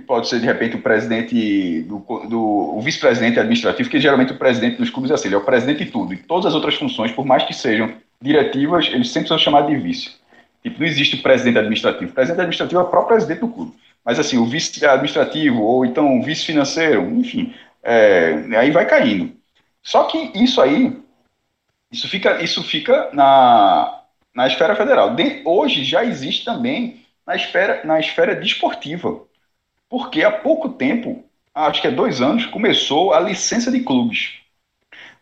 Pode 0.00 0.28
ser, 0.28 0.40
de 0.40 0.46
repente, 0.46 0.76
o 0.76 0.82
presidente, 0.82 1.82
do, 1.82 1.98
do 2.28 2.40
o 2.76 2.80
vice-presidente 2.80 3.38
administrativo, 3.38 3.88
que 3.88 4.00
geralmente 4.00 4.32
o 4.32 4.38
presidente 4.38 4.76
dos 4.76 4.90
clubes 4.90 5.10
é 5.10 5.14
assim, 5.14 5.28
ele 5.28 5.34
é 5.34 5.38
o 5.38 5.44
presidente 5.44 5.84
de 5.84 5.90
tudo. 5.90 6.14
E 6.14 6.16
todas 6.16 6.46
as 6.46 6.54
outras 6.54 6.74
funções, 6.74 7.12
por 7.12 7.24
mais 7.24 7.44
que 7.44 7.54
sejam 7.54 7.92
diretivas, 8.20 8.86
eles 8.86 9.10
sempre 9.10 9.28
são 9.28 9.38
chamados 9.38 9.70
de 9.70 9.76
vice. 9.76 10.12
Tipo, 10.62 10.80
não 10.80 10.86
existe 10.86 11.16
o 11.16 11.22
presidente 11.22 11.58
administrativo. 11.58 12.10
O 12.10 12.14
presidente 12.14 12.40
administrativo 12.40 12.80
é 12.80 12.84
o 12.84 12.88
próprio 12.88 13.16
presidente 13.16 13.40
do 13.40 13.48
clube. 13.48 13.72
Mas 14.04 14.18
assim, 14.18 14.38
o 14.38 14.46
vice 14.46 14.84
administrativo, 14.84 15.60
ou 15.62 15.84
então 15.84 16.18
o 16.18 16.22
vice 16.22 16.44
financeiro, 16.44 17.02
enfim, 17.10 17.54
é, 17.82 18.44
aí 18.56 18.70
vai 18.70 18.86
caindo. 18.86 19.32
Só 19.82 20.04
que 20.04 20.30
isso 20.34 20.60
aí, 20.60 20.96
isso 21.90 22.08
fica, 22.08 22.42
isso 22.42 22.62
fica 22.62 23.10
na, 23.12 24.02
na 24.34 24.46
esfera 24.46 24.76
federal. 24.76 25.14
De, 25.14 25.42
hoje 25.44 25.84
já 25.84 26.04
existe 26.04 26.44
também 26.44 27.04
na 27.26 27.36
esfera, 27.36 27.82
na 27.84 27.98
esfera 27.98 28.34
desportiva. 28.34 29.20
Porque 29.92 30.24
há 30.24 30.32
pouco 30.32 30.70
tempo, 30.70 31.22
acho 31.54 31.82
que 31.82 31.88
é 31.88 31.92
dois 31.92 32.22
anos, 32.22 32.46
começou 32.46 33.12
a 33.14 33.20
licença 33.20 33.70
de 33.70 33.80
clubes. 33.82 34.40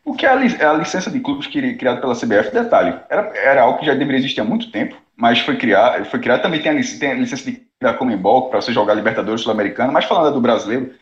O 0.05 0.15
que 0.15 0.27
é 0.27 0.31
a, 0.31 0.35
li- 0.37 0.63
a 0.63 0.73
licença 0.75 1.11
de 1.11 1.21
clubes 1.21 1.47
cri- 1.47 1.77
criada 1.77 2.01
pela 2.01 2.15
CBF, 2.15 2.53
detalhe, 2.53 2.99
era, 3.11 3.23
era 3.37 3.63
algo 3.63 3.81
que 3.81 3.87
já 3.87 3.95
deveria 3.95 4.21
existir 4.21 4.41
há 4.41 4.45
muito 4.45 4.71
tempo, 4.73 4.97
mas 5.17 5.41
foi 5.41 5.57
criado, 5.59 6.05
foi 6.07 6.21
criado 6.21 6.43
também 6.43 6.63
tem 6.63 6.73
a, 6.73 6.75
lic- 6.75 6.99
tem 6.99 7.13
a 7.13 7.15
licença 7.15 7.51
de, 7.51 7.63
da 7.81 7.95
Comembol 7.95 8.51
para 8.51 8.63
você 8.63 8.73
jogar 8.73 8.95
Libertadores 8.95 9.43
Sul-Americana, 9.43 9.93
mas 9.93 10.07
falando 10.07 10.35
do 10.35 10.41
brasileiro, 10.43 10.95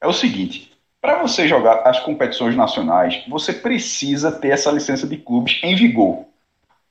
é 0.00 0.06
o 0.08 0.12
seguinte, 0.14 0.72
para 1.00 1.22
você 1.22 1.48
jogar 1.48 1.82
as 1.88 2.00
competições 2.00 2.56
nacionais, 2.56 3.24
você 3.28 3.52
precisa 3.52 4.32
ter 4.32 4.50
essa 4.50 4.70
licença 4.72 5.06
de 5.06 5.18
clubes 5.18 5.60
em 5.62 5.76
vigor. 5.76 6.26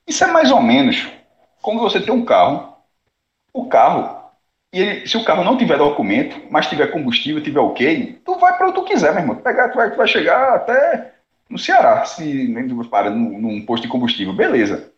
Isso 0.06 0.24
é 0.24 0.28
mais 0.28 0.50
ou 0.52 0.62
menos 0.62 1.08
como 1.62 1.80
você 1.80 2.00
ter 2.00 2.12
um 2.12 2.24
carro, 2.24 2.74
o 3.52 3.66
carro, 3.66 4.21
e 4.72 4.80
ele- 4.80 5.06
se 5.06 5.16
o 5.16 5.24
carro 5.24 5.44
não 5.44 5.56
tiver 5.56 5.76
documento, 5.78 6.40
mas 6.50 6.66
tiver 6.68 6.88
combustível, 6.88 7.42
tiver 7.42 7.60
ok, 7.60 8.20
tu 8.24 8.38
vai 8.38 8.56
para 8.56 8.66
onde 8.68 8.74
tu 8.76 8.84
quiser, 8.84 9.12
meu 9.12 9.20
irmão. 9.22 9.36
Tu, 9.36 9.42
pegar, 9.42 9.68
tu, 9.70 9.76
vai, 9.76 9.90
tu 9.90 9.96
vai 9.96 10.08
chegar 10.08 10.54
até 10.54 11.12
no 11.48 11.58
Ceará, 11.58 12.04
se 12.04 12.54
tu 12.68 12.84
para 12.88 13.10
num, 13.10 13.38
num 13.38 13.66
posto 13.66 13.82
de 13.82 13.88
combustível, 13.88 14.32
beleza. 14.32 14.90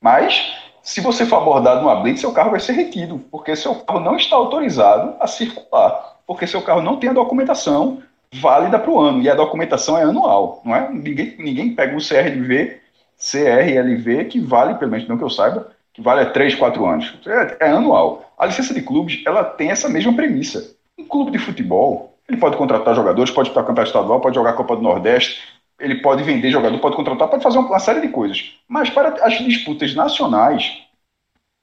Mas, 0.00 0.54
se 0.82 1.00
você 1.00 1.24
for 1.24 1.36
abordado 1.36 1.80
numa 1.82 1.96
blitz, 1.96 2.20
seu 2.20 2.32
carro 2.32 2.50
vai 2.50 2.60
ser 2.60 2.72
retido, 2.72 3.18
porque 3.30 3.56
seu 3.56 3.74
carro 3.76 4.00
não 4.00 4.16
está 4.16 4.36
autorizado 4.36 5.14
a 5.20 5.26
circular, 5.26 6.18
porque 6.26 6.46
seu 6.46 6.62
carro 6.62 6.82
não 6.82 6.98
tem 6.98 7.10
a 7.10 7.14
documentação 7.14 8.02
válida 8.34 8.78
para 8.78 8.90
o 8.90 9.00
ano, 9.00 9.22
e 9.22 9.28
a 9.30 9.34
documentação 9.34 9.98
é 9.98 10.02
anual, 10.02 10.60
não 10.64 10.74
é? 10.74 10.90
Ninguém, 10.92 11.36
ninguém 11.38 11.74
pega 11.74 11.94
um 11.96 12.00
CRLV, 12.00 12.80
CRLV, 13.16 14.24
que 14.26 14.40
vale, 14.40 14.74
pelo 14.74 14.90
menos 14.90 15.08
não 15.08 15.18
que 15.18 15.24
eu 15.24 15.30
saiba, 15.30 15.71
que 15.92 16.00
vale 16.00 16.20
há 16.22 16.30
3, 16.30 16.54
4 16.54 16.86
anos. 16.86 17.14
É, 17.26 17.66
é 17.66 17.70
anual. 17.70 18.32
A 18.38 18.46
licença 18.46 18.72
de 18.72 18.82
clubes, 18.82 19.22
ela 19.26 19.44
tem 19.44 19.70
essa 19.70 19.88
mesma 19.88 20.12
premissa. 20.14 20.74
Um 20.98 21.04
clube 21.04 21.30
de 21.30 21.38
futebol, 21.38 22.18
ele 22.28 22.38
pode 22.38 22.56
contratar 22.56 22.94
jogadores, 22.94 23.32
pode 23.32 23.48
disputar 23.48 23.66
campeonato 23.66 23.88
estadual, 23.88 24.20
pode 24.20 24.34
jogar 24.34 24.54
Copa 24.54 24.76
do 24.76 24.82
Nordeste, 24.82 25.40
ele 25.78 25.96
pode 25.96 26.22
vender 26.22 26.50
jogador, 26.50 26.78
pode 26.78 26.96
contratar, 26.96 27.28
pode 27.28 27.42
fazer 27.42 27.58
uma 27.58 27.78
série 27.78 28.00
de 28.00 28.08
coisas. 28.08 28.52
Mas 28.68 28.88
para 28.88 29.24
as 29.24 29.38
disputas 29.38 29.94
nacionais, 29.94 30.80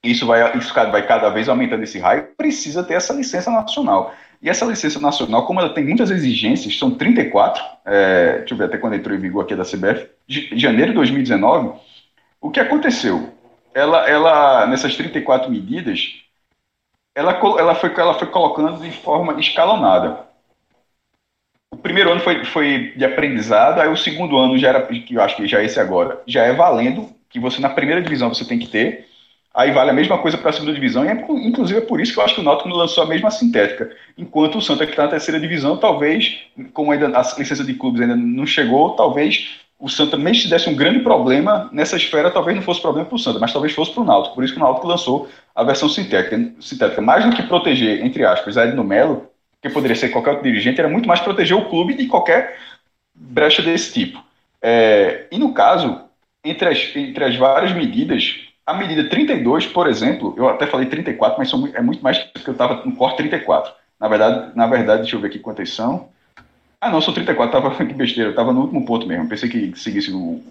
isso 0.04 0.26
vai, 0.26 0.58
isso 0.58 0.74
vai 0.74 1.06
cada 1.06 1.30
vez 1.30 1.50
aumentando 1.50 1.84
esse 1.84 2.00
raio, 2.00 2.28
precisa 2.38 2.84
ter 2.84 2.96
essa 2.96 3.14
licença 3.14 3.50
nacional. 3.50 4.14
E 4.42 4.50
essa 4.50 4.66
licença 4.66 5.00
nacional, 5.00 5.46
como 5.46 5.60
ela 5.60 5.74
tem 5.74 5.84
muitas 5.84 6.12
exigências, 6.12 6.78
são 6.78 6.92
34, 6.92 7.62
é, 7.86 8.38
deixa 8.40 8.54
eu 8.54 8.58
ver 8.58 8.66
até 8.66 8.78
quando 8.78 8.96
entrou 8.96 9.16
em 9.16 9.20
vigor 9.20 9.44
aqui 9.44 9.56
da 9.56 9.66
CBF, 9.66 10.10
de 10.28 10.58
janeiro 10.58 10.92
de 10.92 10.96
2019, 10.96 11.78
o 12.40 12.50
que 12.50 12.60
aconteceu? 12.60 13.34
Ela, 13.74 14.10
ela 14.10 14.68
nessas 14.68 14.96
34 14.96 15.50
medidas, 15.50 16.20
ela, 17.16 17.34
ela, 17.60 17.76
foi, 17.76 17.94
ela 17.96 18.14
foi 18.14 18.28
colocando 18.28 18.82
de 18.82 18.92
forma 18.92 19.40
escalonada. 19.40 20.28
O 21.72 21.78
primeiro 21.78 22.12
ano 22.12 22.22
foi, 22.22 22.44
foi 22.46 22.94
de 22.96 23.06
aprendizado, 23.06 23.80
aí 23.80 23.90
o 23.90 23.98
segundo 23.98 24.38
ano 24.38 24.58
já 24.58 24.70
era, 24.70 24.82
que 24.82 25.14
eu 25.14 25.22
acho 25.22 25.36
que 25.36 25.48
já 25.48 25.62
é 25.62 25.66
esse 25.66 25.80
agora, 25.80 26.22
já 26.26 26.44
é 26.44 26.54
valendo, 26.54 27.10
que 27.30 27.40
você 27.40 27.62
na 27.62 27.70
primeira 27.70 28.02
divisão 28.02 28.34
você 28.34 28.44
tem 28.44 28.58
que 28.58 28.68
ter, 28.68 29.08
aí 29.54 29.72
vale 29.72 29.92
a 29.92 29.94
mesma 29.94 30.18
coisa 30.18 30.38
para 30.38 30.50
a 30.50 30.54
segunda 30.54 30.74
divisão, 30.74 31.06
e 31.06 31.10
é, 31.10 31.26
inclusive 31.48 31.80
é 31.80 31.82
por 31.82 32.02
isso 32.02 32.14
que 32.14 32.20
eu 32.20 32.24
acho 32.24 32.36
que 32.36 32.42
o 32.42 32.44
Náutico 32.44 32.70
lançou 32.70 33.04
a 33.04 33.08
mesma 33.08 33.30
sintética, 33.30 33.96
enquanto 34.18 34.58
o 34.58 34.62
Santa 34.62 34.86
que 34.86 34.92
está 34.92 35.04
na 35.04 35.10
terceira 35.10 35.40
divisão, 35.40 35.78
talvez, 35.78 36.42
como 36.74 36.92
ainda 36.92 37.08
a 37.18 37.22
licença 37.38 37.64
de 37.64 37.74
clubes 37.76 38.02
ainda 38.02 38.16
não 38.16 38.46
chegou, 38.46 38.96
talvez 38.96 39.60
o 39.80 39.88
Santa, 39.88 40.18
mesmo 40.18 40.44
se 40.44 40.50
desse 40.50 40.70
um 40.70 40.76
grande 40.76 41.00
problema 41.00 41.70
nessa 41.72 41.96
esfera, 41.96 42.30
talvez 42.30 42.56
não 42.56 42.62
fosse 42.62 42.82
problema 42.82 43.08
para 43.08 43.16
o 43.16 43.20
Santa, 43.20 43.40
mas 43.40 43.54
talvez 43.54 43.74
fosse 43.74 43.94
para 43.94 44.04
o 44.04 44.06
Náutico. 44.06 44.36
Por 44.36 44.44
isso 44.44 44.54
que 44.54 44.60
o 44.60 44.64
Náutico 44.64 44.86
lançou 44.86 45.30
a 45.56 45.64
versão 45.64 45.88
sintética. 45.88 46.38
sintética. 46.60 47.02
Mais 47.02 47.26
do 47.26 47.34
que 47.34 47.44
proteger, 47.44 48.06
entre 48.06 48.26
aspas, 48.26 48.58
Edno 48.58 48.84
Melo, 48.84 49.28
que 49.62 49.70
poderia 49.70 49.96
ser 49.96 50.10
qualquer 50.10 50.32
outro 50.32 50.44
dirigente, 50.44 50.80
era 50.80 50.90
muito 50.90 51.08
mais 51.08 51.22
proteger 51.22 51.56
o 51.56 51.70
clube 51.70 51.94
de 51.94 52.08
qualquer 52.08 52.58
brecha 53.16 53.62
desse 53.62 53.94
tipo. 53.94 54.22
É, 54.62 55.28
e 55.32 55.38
no 55.38 55.54
caso, 55.54 56.02
entre 56.44 56.68
as, 56.68 56.96
entre 56.96 57.24
as 57.24 57.36
várias 57.38 57.72
medidas, 57.72 58.36
a 58.66 58.74
medida 58.74 59.10
32, 59.10 59.66
por 59.68 59.88
exemplo, 59.88 60.34
eu 60.38 60.50
até 60.50 60.68
falei 60.68 60.88
34, 60.88 61.40
mas 61.40 61.50
são, 61.50 61.68
é 61.74 61.82
muito 61.82 62.04
mais 62.04 62.20
porque 62.20 62.50
eu 62.50 62.54
estava 62.54 62.86
no 62.86 62.96
corte 62.96 63.18
34. 63.18 63.74
Na 64.00 64.08
verdade, 64.10 64.52
na 64.56 64.68
verdade, 64.68 65.02
deixa 65.02 65.16
eu 65.16 65.22
ver 65.22 65.28
aqui 65.28 65.40
quantas 65.40 65.74
são. 65.74 66.10
Ah, 66.82 66.90
não, 66.90 67.02
são 67.02 67.14
34, 67.14 67.62
tava 67.62 67.76
que 67.86 67.94
besteira, 67.94 68.34
tava 68.34 68.54
no 68.54 68.62
último 68.62 68.86
ponto 68.86 69.06
mesmo. 69.06 69.28
Pensei 69.28 69.50
que 69.50 69.78
seguisse 69.78 70.12
o. 70.12 70.42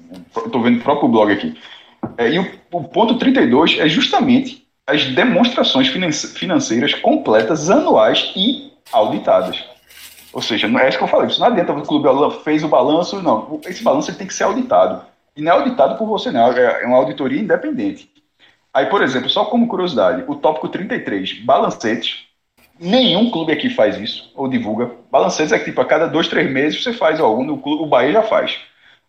Tô 0.53 0.61
vendo 0.61 0.79
o 0.79 0.83
próprio 0.83 1.09
blog 1.09 1.33
aqui. 1.33 1.59
É, 2.17 2.31
e 2.31 2.39
o, 2.39 2.47
o, 2.71 2.85
ponto 2.85 3.19
32 3.19 3.79
é 3.79 3.89
justamente 3.89 4.67
as 4.87 5.05
demonstrações 5.07 5.89
financeiras 5.89 6.95
completas, 6.95 7.71
anuais 7.71 8.33
e 8.37 8.73
auditadas. 8.93 9.65
Ou 10.33 10.41
seja, 10.41 10.69
não 10.69 10.79
é 10.79 10.89
isso 10.89 10.99
que 10.99 11.05
eu 11.05 11.09
falei, 11.09 11.29
isso 11.29 11.41
não 11.41 11.49
adianta 11.49 11.73
o 11.73 11.83
clube 11.83 12.09
fez 12.45 12.63
o 12.63 12.69
balanço, 12.69 13.21
não. 13.23 13.61
Esse 13.67 13.83
balanço 13.83 14.15
tem 14.15 14.27
que 14.27 14.35
ser 14.35 14.45
auditado. 14.45 15.05
E 15.37 15.43
não 15.43 15.53
é 15.53 15.55
auditado 15.57 15.97
por 15.97 16.07
você, 16.07 16.31
não. 16.31 16.53
É 16.53 16.87
uma 16.87 16.97
auditoria 16.97 17.41
independente. 17.41 18.11
Aí, 18.73 18.87
por 18.87 19.03
exemplo, 19.03 19.29
só 19.29 19.47
como 19.47 19.67
curiosidade, 19.67 20.25
o 20.29 20.37
tópico 20.37 20.69
33, 20.69 21.41
balancetes, 21.41 22.28
Nenhum 22.79 23.31
clube 23.31 23.53
aqui 23.53 23.69
faz 23.71 23.99
isso, 23.99 24.31
ou 24.35 24.49
divulga. 24.49 24.91
Balancetes 25.11 25.53
é 25.53 25.59
que, 25.59 25.67
tipo, 25.67 25.81
a 25.81 25.85
cada 25.85 26.07
dois, 26.07 26.29
três 26.29 26.51
meses 26.51 26.83
você 26.83 26.93
faz 26.93 27.19
algum, 27.19 27.45
no 27.45 27.59
clube, 27.59 27.83
o 27.83 27.87
Bahia 27.87 28.13
já 28.13 28.23
faz. 28.23 28.59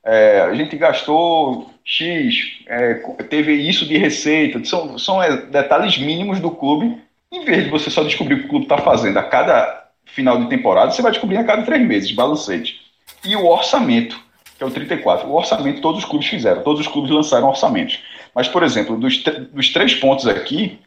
É, 0.04 0.42
a 0.42 0.54
gente 0.56 0.76
gastou 0.76 1.70
X, 1.84 2.60
é, 2.68 2.96
teve 3.30 3.54
isso 3.54 3.86
de 3.86 3.98
receita, 3.98 4.64
são, 4.64 4.98
são 4.98 5.20
detalhes 5.52 5.98
mínimos 5.98 6.40
do 6.40 6.52
clube. 6.52 6.98
Em 7.32 7.46
vez 7.46 7.66
de 7.66 7.70
você 7.70 7.92
só 7.92 8.04
descobrir 8.04 8.36
o 8.36 8.40
que 8.40 8.46
o 8.46 8.50
clube 8.50 8.66
está 8.66 8.80
fazendo 8.80 9.18
a 9.18 9.24
cada 9.24 9.88
final 10.06 10.40
de 10.40 10.50
temporada, 10.50 10.92
você 10.92 11.02
vai 11.02 11.12
descobrir 11.12 11.38
a 11.38 11.44
cada 11.44 11.62
três 11.62 11.86
meses, 11.86 12.12
balancete. 12.12 12.80
E 13.24 13.36
o 13.36 13.46
orçamento, 13.46 14.20
que 14.58 14.64
é 14.64 14.66
o 14.66 14.72
34. 14.72 15.28
O 15.28 15.36
orçamento 15.36 15.82
todos 15.82 16.04
os 16.04 16.10
clubes 16.10 16.28
fizeram, 16.28 16.64
todos 16.64 16.82
os 16.82 16.88
clubes 16.88 17.12
lançaram 17.12 17.48
orçamentos. 17.48 18.00
Mas, 18.34 18.48
por 18.48 18.64
exemplo, 18.64 18.98
dos, 18.98 19.24
dos 19.52 19.70
três 19.72 19.94
pontos 19.94 20.26
aqui, 20.26 20.80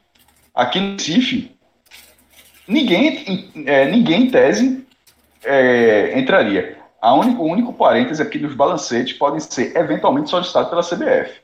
aqui 0.54 0.80
no 0.80 0.92
Recife, 0.92 1.50
ninguém, 2.72 3.50
é, 3.66 3.84
ninguém 3.90 4.24
em 4.24 4.30
tese 4.30 4.86
é, 5.44 6.18
entraria. 6.18 6.78
A 7.00 7.14
único, 7.14 7.42
o 7.42 7.46
único 7.46 7.72
parêntese 7.72 8.22
é 8.22 8.24
que 8.24 8.38
os 8.44 8.54
balancetes 8.54 9.16
podem 9.16 9.40
ser 9.40 9.76
eventualmente 9.76 10.30
solicitados 10.30 10.70
pela 10.70 10.82
CBF. 10.82 11.40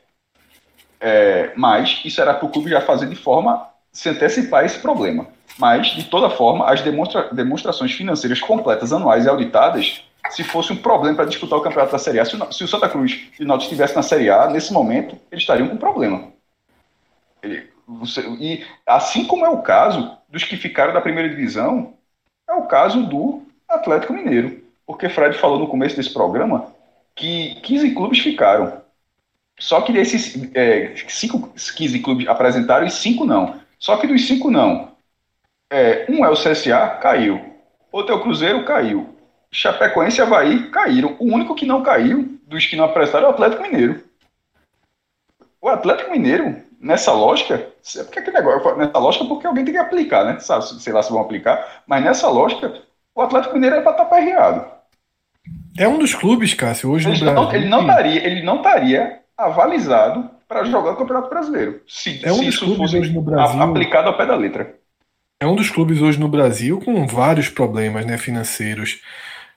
É, 1.01 1.51
mas 1.55 2.01
isso 2.03 2.21
era 2.21 2.33
para 2.33 2.45
o 2.45 2.49
clube 2.49 2.69
já 2.69 2.81
fazer 2.81 3.07
de 3.07 3.15
forma 3.15 3.67
se 3.91 4.09
antecipar 4.09 4.65
esse 4.65 4.79
problema. 4.79 5.27
Mas, 5.57 5.87
de 5.87 6.05
toda 6.05 6.29
forma, 6.29 6.69
as 6.69 6.81
demonstra 6.81 7.33
demonstrações 7.33 7.91
financeiras 7.91 8.39
completas, 8.39 8.93
anuais 8.93 9.25
e 9.25 9.29
auditadas, 9.29 10.03
se 10.29 10.43
fosse 10.43 10.71
um 10.71 10.77
problema 10.77 11.17
para 11.17 11.25
disputar 11.25 11.57
o 11.57 11.61
campeonato 11.61 11.91
da 11.91 11.99
Série 11.99 12.19
A, 12.19 12.25
se 12.25 12.35
o, 12.35 12.51
se 12.51 12.63
o 12.63 12.67
Santa 12.67 12.87
Cruz 12.87 13.27
e 13.39 13.43
o 13.43 13.57
estivesse 13.57 13.95
na 13.95 14.03
Série 14.03 14.29
A, 14.29 14.47
nesse 14.47 14.71
momento, 14.71 15.17
eles 15.31 15.43
estariam 15.43 15.67
com 15.67 15.77
problema. 15.77 16.29
Ele, 17.41 17.69
você, 17.87 18.21
e 18.39 18.65
assim 18.85 19.25
como 19.25 19.45
é 19.45 19.49
o 19.49 19.61
caso 19.61 20.18
dos 20.29 20.43
que 20.43 20.57
ficaram 20.57 20.93
da 20.93 21.01
primeira 21.01 21.29
divisão, 21.29 21.93
é 22.47 22.53
o 22.53 22.67
caso 22.67 23.03
do 23.03 23.43
Atlético 23.67 24.13
Mineiro. 24.13 24.63
Porque 24.85 25.09
Fred 25.09 25.37
falou 25.37 25.59
no 25.59 25.67
começo 25.67 25.95
desse 25.95 26.11
programa 26.11 26.73
que 27.15 27.55
15 27.61 27.93
clubes 27.93 28.19
ficaram. 28.19 28.81
Só 29.59 29.81
que 29.81 29.91
desses 29.91 30.49
é, 30.55 30.95
cinco, 31.09 31.53
15 31.53 31.99
clubes 31.99 32.27
apresentaram 32.27 32.85
e 32.87 32.91
5 32.91 33.25
não. 33.25 33.59
Só 33.77 33.97
que 33.97 34.07
dos 34.07 34.25
5 34.25 34.49
não. 34.49 34.91
É, 35.69 36.05
um 36.09 36.25
é 36.25 36.29
o 36.29 36.33
CSA, 36.33 36.97
caiu. 37.01 37.39
Outro 37.91 38.13
é 38.13 38.17
o 38.17 38.21
Cruzeiro, 38.21 38.63
caiu. 38.63 39.15
Chapecoense 39.51 40.19
e 40.19 40.21
Havaí 40.21 40.69
caíram. 40.69 41.15
O 41.19 41.25
único 41.25 41.55
que 41.55 41.65
não 41.65 41.83
caiu, 41.83 42.39
dos 42.47 42.65
que 42.65 42.75
não 42.75 42.85
apresentaram, 42.85 43.27
é 43.27 43.29
o 43.29 43.33
Atlético 43.33 43.63
Mineiro. 43.63 44.03
O 45.61 45.67
Atlético 45.67 46.11
Mineiro 46.11 46.63
nessa 46.79 47.11
lógica, 47.11 47.67
porque 48.05 48.19
aquele 48.19 48.37
negócio, 48.37 48.77
nessa 48.77 48.97
lógica, 48.97 49.25
porque 49.25 49.45
alguém 49.45 49.65
tem 49.65 49.73
que 49.73 49.79
aplicar, 49.79 50.25
né? 50.25 50.39
Sabe, 50.39 50.65
sei 50.65 50.93
lá 50.93 51.03
se 51.03 51.11
vão 51.11 51.21
aplicar, 51.21 51.83
mas 51.85 52.03
nessa 52.03 52.29
lógica, 52.29 52.73
o 53.13 53.21
Atlético 53.21 53.55
Mineiro 53.55 53.75
é 53.75 53.81
para 53.81 53.91
estar 53.91 54.05
perreado. 54.05 54.65
É 55.77 55.87
um 55.87 55.99
dos 55.99 56.13
clubes, 56.13 56.53
Cássio, 56.53 56.91
hoje 56.91 57.09
ele 57.09 57.19
no 57.19 57.25
não, 57.25 57.45
Brasil. 57.45 57.59
Ele 57.59 57.69
não 57.69 57.81
estaria, 57.81 58.25
ele 58.25 58.43
não 58.43 58.57
estaria 58.57 59.19
avalizado 59.37 60.29
para 60.47 60.63
jogar 60.63 60.93
o 60.93 60.95
Campeonato 60.95 61.29
Brasileiro. 61.29 61.81
Se, 61.87 62.25
é 62.25 62.31
um 62.31 62.35
se 62.35 62.45
dos 62.45 62.57
clubes 62.57 62.93
hoje 62.93 63.13
no 63.13 63.21
Brasil, 63.21 63.61
aplicado 63.61 64.07
ao 64.07 64.17
pé 64.17 64.25
da 64.25 64.35
letra. 64.35 64.75
É 65.41 65.47
um 65.47 65.55
dos 65.55 65.69
clubes 65.69 66.01
hoje 66.01 66.19
no 66.19 66.27
Brasil 66.27 66.81
com 66.83 67.07
vários 67.07 67.47
problemas 67.47 68.05
né, 68.05 68.17
financeiros. 68.17 69.01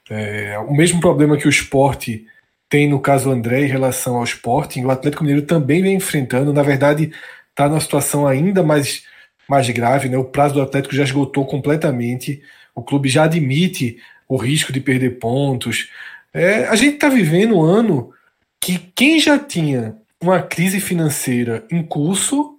É, 0.08 0.58
o 0.58 0.72
mesmo 0.72 1.00
problema 1.00 1.37
que 1.37 1.46
o 1.46 1.50
esporte 1.50 2.26
tem 2.72 2.88
no 2.88 2.98
caso 2.98 3.30
André 3.30 3.66
em 3.66 3.68
relação 3.68 4.16
ao 4.16 4.24
Sporting, 4.24 4.85
o 4.85 4.90
Atlético 4.90 5.22
Mineiro 5.22 5.46
também 5.46 5.82
vem 5.82 5.94
enfrentando. 5.94 6.54
Na 6.54 6.62
verdade, 6.62 7.12
está 7.50 7.68
numa 7.68 7.78
situação 7.78 8.26
ainda 8.26 8.62
mais, 8.62 9.04
mais 9.46 9.68
grave. 9.68 10.08
Né? 10.08 10.16
O 10.16 10.24
prazo 10.24 10.54
do 10.54 10.62
Atlético 10.62 10.94
já 10.94 11.02
esgotou 11.02 11.44
completamente. 11.44 12.42
O 12.74 12.82
clube 12.82 13.11
já 13.11 13.24
admite 13.24 13.98
o 14.26 14.38
risco 14.38 14.72
de 14.72 14.80
perder 14.80 15.18
pontos. 15.18 15.90
É, 16.32 16.66
a 16.66 16.74
gente 16.74 16.94
está 16.94 17.11
vivendo 17.11 17.58
um 17.58 17.61
ano 17.61 18.11
que 18.58 18.78
quem 18.96 19.20
já 19.20 19.38
tinha 19.38 19.94
uma 20.18 20.40
crise 20.40 20.80
financeira 20.80 21.66
em 21.70 21.82
curso 21.82 22.58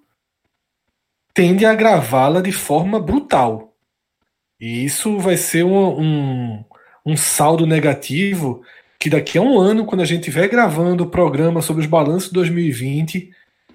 tende 1.33 1.65
a 1.65 1.71
agravá-la 1.71 2.39
de 2.39 2.51
forma 2.51 2.99
brutal. 2.99 3.73
E 4.59 4.85
isso 4.85 5.17
vai 5.17 5.37
ser 5.37 5.65
um, 5.65 5.99
um, 5.99 6.65
um 7.03 7.17
saldo 7.17 7.65
negativo 7.65 8.61
que 9.03 9.09
daqui 9.09 9.37
a 9.37 9.41
um 9.41 9.59
ano, 9.59 9.85
quando 9.85 9.99
a 9.99 10.05
gente 10.05 10.21
estiver 10.21 10.47
gravando 10.47 11.03
o 11.03 11.09
programa 11.09 11.61
sobre 11.61 11.81
os 11.83 11.89
balanços 11.89 12.29
de 12.29 12.35
2020, 12.35 13.31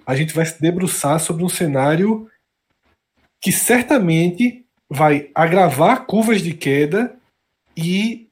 a 0.06 0.16
gente 0.16 0.34
vai 0.34 0.46
se 0.46 0.58
debruçar 0.58 1.20
sobre 1.20 1.44
um 1.44 1.50
cenário 1.50 2.26
que 3.38 3.52
certamente 3.52 4.64
vai 4.88 5.28
agravar 5.34 6.06
curvas 6.06 6.40
de 6.40 6.54
queda 6.54 7.14
e 7.76 8.30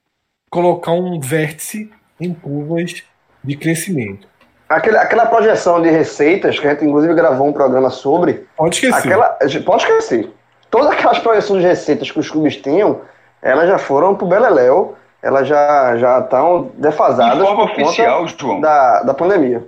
colocar 0.50 0.92
um 0.92 1.20
vértice 1.20 1.90
em 2.18 2.32
curvas 2.32 3.02
de 3.44 3.56
crescimento. 3.58 4.26
Aquela, 4.66 5.02
aquela 5.02 5.26
projeção 5.26 5.82
de 5.82 5.90
receitas, 5.90 6.58
que 6.58 6.66
a 6.66 6.70
gente 6.70 6.86
inclusive 6.86 7.12
gravou 7.12 7.46
um 7.46 7.52
programa 7.52 7.90
sobre. 7.90 8.46
Pode 8.56 8.76
esquecer. 8.76 9.12
Aquela, 9.12 9.36
pode 9.66 9.82
esquecer. 9.82 10.30
Todas 10.70 10.92
aquelas 10.92 11.18
projeções 11.18 11.60
de 11.60 11.68
receitas 11.68 12.10
que 12.10 12.20
os 12.20 12.30
clubes 12.30 12.56
tinham, 12.56 13.02
elas 13.42 13.68
já 13.68 13.76
foram 13.76 14.14
pro 14.14 14.26
Beleléu, 14.26 14.96
elas 15.26 15.46
já 15.48 15.96
já 15.98 16.18
estão 16.20 16.70
defasadas. 16.76 17.38
De 17.38 17.44
forma 17.44 17.64
oficial, 17.64 18.28
João. 18.28 18.60
Da, 18.60 19.02
da 19.02 19.14
pandemia. 19.14 19.66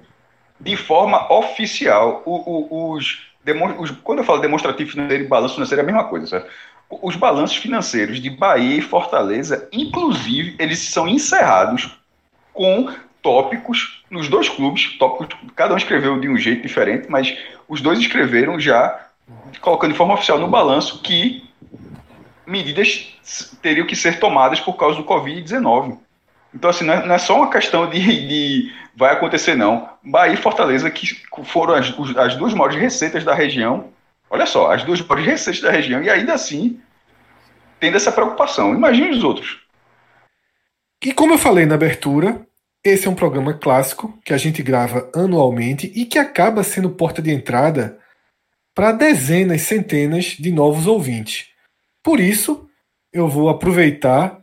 De 0.60 0.76
forma 0.76 1.32
oficial, 1.32 2.22
o- 2.24 2.66
o- 2.70 2.92
os, 2.94 3.18
os- 3.78 3.90
quando 4.02 4.18
eu 4.18 4.24
falo 4.24 4.40
demonstrativo 4.40 4.90
financeiro 4.90 5.24
e 5.24 5.26
balanço 5.26 5.54
financeiro 5.54 5.80
é 5.80 5.84
a 5.84 5.86
mesma 5.86 6.04
coisa, 6.04 6.26
certo? 6.26 6.48
Os 6.90 7.16
balanços 7.16 7.56
financeiros 7.56 8.20
de 8.20 8.30
Bahia 8.30 8.78
e 8.78 8.80
Fortaleza, 8.80 9.68
inclusive, 9.70 10.56
eles 10.58 10.78
são 10.90 11.06
encerrados 11.06 11.98
com 12.52 12.88
tópicos 13.22 14.02
nos 14.10 14.26
dois 14.28 14.48
clubes, 14.48 14.96
tópicos, 14.98 15.36
cada 15.54 15.74
um 15.74 15.76
escreveu 15.76 16.18
de 16.18 16.28
um 16.28 16.36
jeito 16.38 16.62
diferente, 16.62 17.06
mas 17.10 17.36
os 17.68 17.80
dois 17.82 17.98
escreveram 17.98 18.58
já, 18.58 18.98
colocando 19.60 19.92
de 19.92 19.98
forma 19.98 20.14
oficial 20.14 20.38
no 20.38 20.48
balanço, 20.48 21.02
que 21.02 21.44
medidas 22.46 23.14
teriam 23.62 23.86
que 23.86 23.96
ser 23.96 24.18
tomadas 24.18 24.60
por 24.60 24.74
causa 24.76 24.96
do 24.96 25.04
Covid-19. 25.04 25.98
Então, 26.54 26.70
assim, 26.70 26.84
não 26.84 26.94
é, 26.94 27.06
não 27.06 27.14
é 27.14 27.18
só 27.18 27.36
uma 27.36 27.50
questão 27.50 27.88
de, 27.88 28.00
de 28.00 28.72
vai 28.96 29.12
acontecer, 29.12 29.54
não. 29.54 29.88
Bahia 30.02 30.34
e 30.34 30.36
Fortaleza, 30.36 30.90
que 30.90 31.06
foram 31.44 31.74
as, 31.74 31.92
as 32.16 32.36
duas 32.36 32.54
maiores 32.54 32.78
receitas 32.78 33.24
da 33.24 33.34
região, 33.34 33.90
olha 34.30 34.46
só, 34.46 34.72
as 34.72 34.82
duas 34.82 35.00
maiores 35.00 35.26
receitas 35.26 35.62
da 35.62 35.70
região, 35.70 36.02
e 36.02 36.10
ainda 36.10 36.34
assim, 36.34 36.80
tendo 37.78 37.96
essa 37.96 38.12
preocupação. 38.12 38.74
Imagine 38.74 39.10
os 39.10 39.22
outros. 39.22 39.60
E 41.04 41.12
como 41.12 41.34
eu 41.34 41.38
falei 41.38 41.64
na 41.64 41.76
abertura, 41.76 42.44
esse 42.84 43.06
é 43.06 43.10
um 43.10 43.14
programa 43.14 43.54
clássico 43.54 44.18
que 44.24 44.32
a 44.32 44.38
gente 44.38 44.62
grava 44.62 45.10
anualmente 45.14 45.92
e 45.94 46.04
que 46.04 46.18
acaba 46.18 46.62
sendo 46.62 46.90
porta 46.90 47.22
de 47.22 47.30
entrada 47.30 47.98
para 48.74 48.92
dezenas, 48.92 49.62
centenas 49.62 50.36
de 50.38 50.50
novos 50.50 50.86
ouvintes. 50.86 51.48
Por 52.02 52.20
isso, 52.20 52.67
eu 53.12 53.28
vou 53.28 53.48
aproveitar 53.48 54.40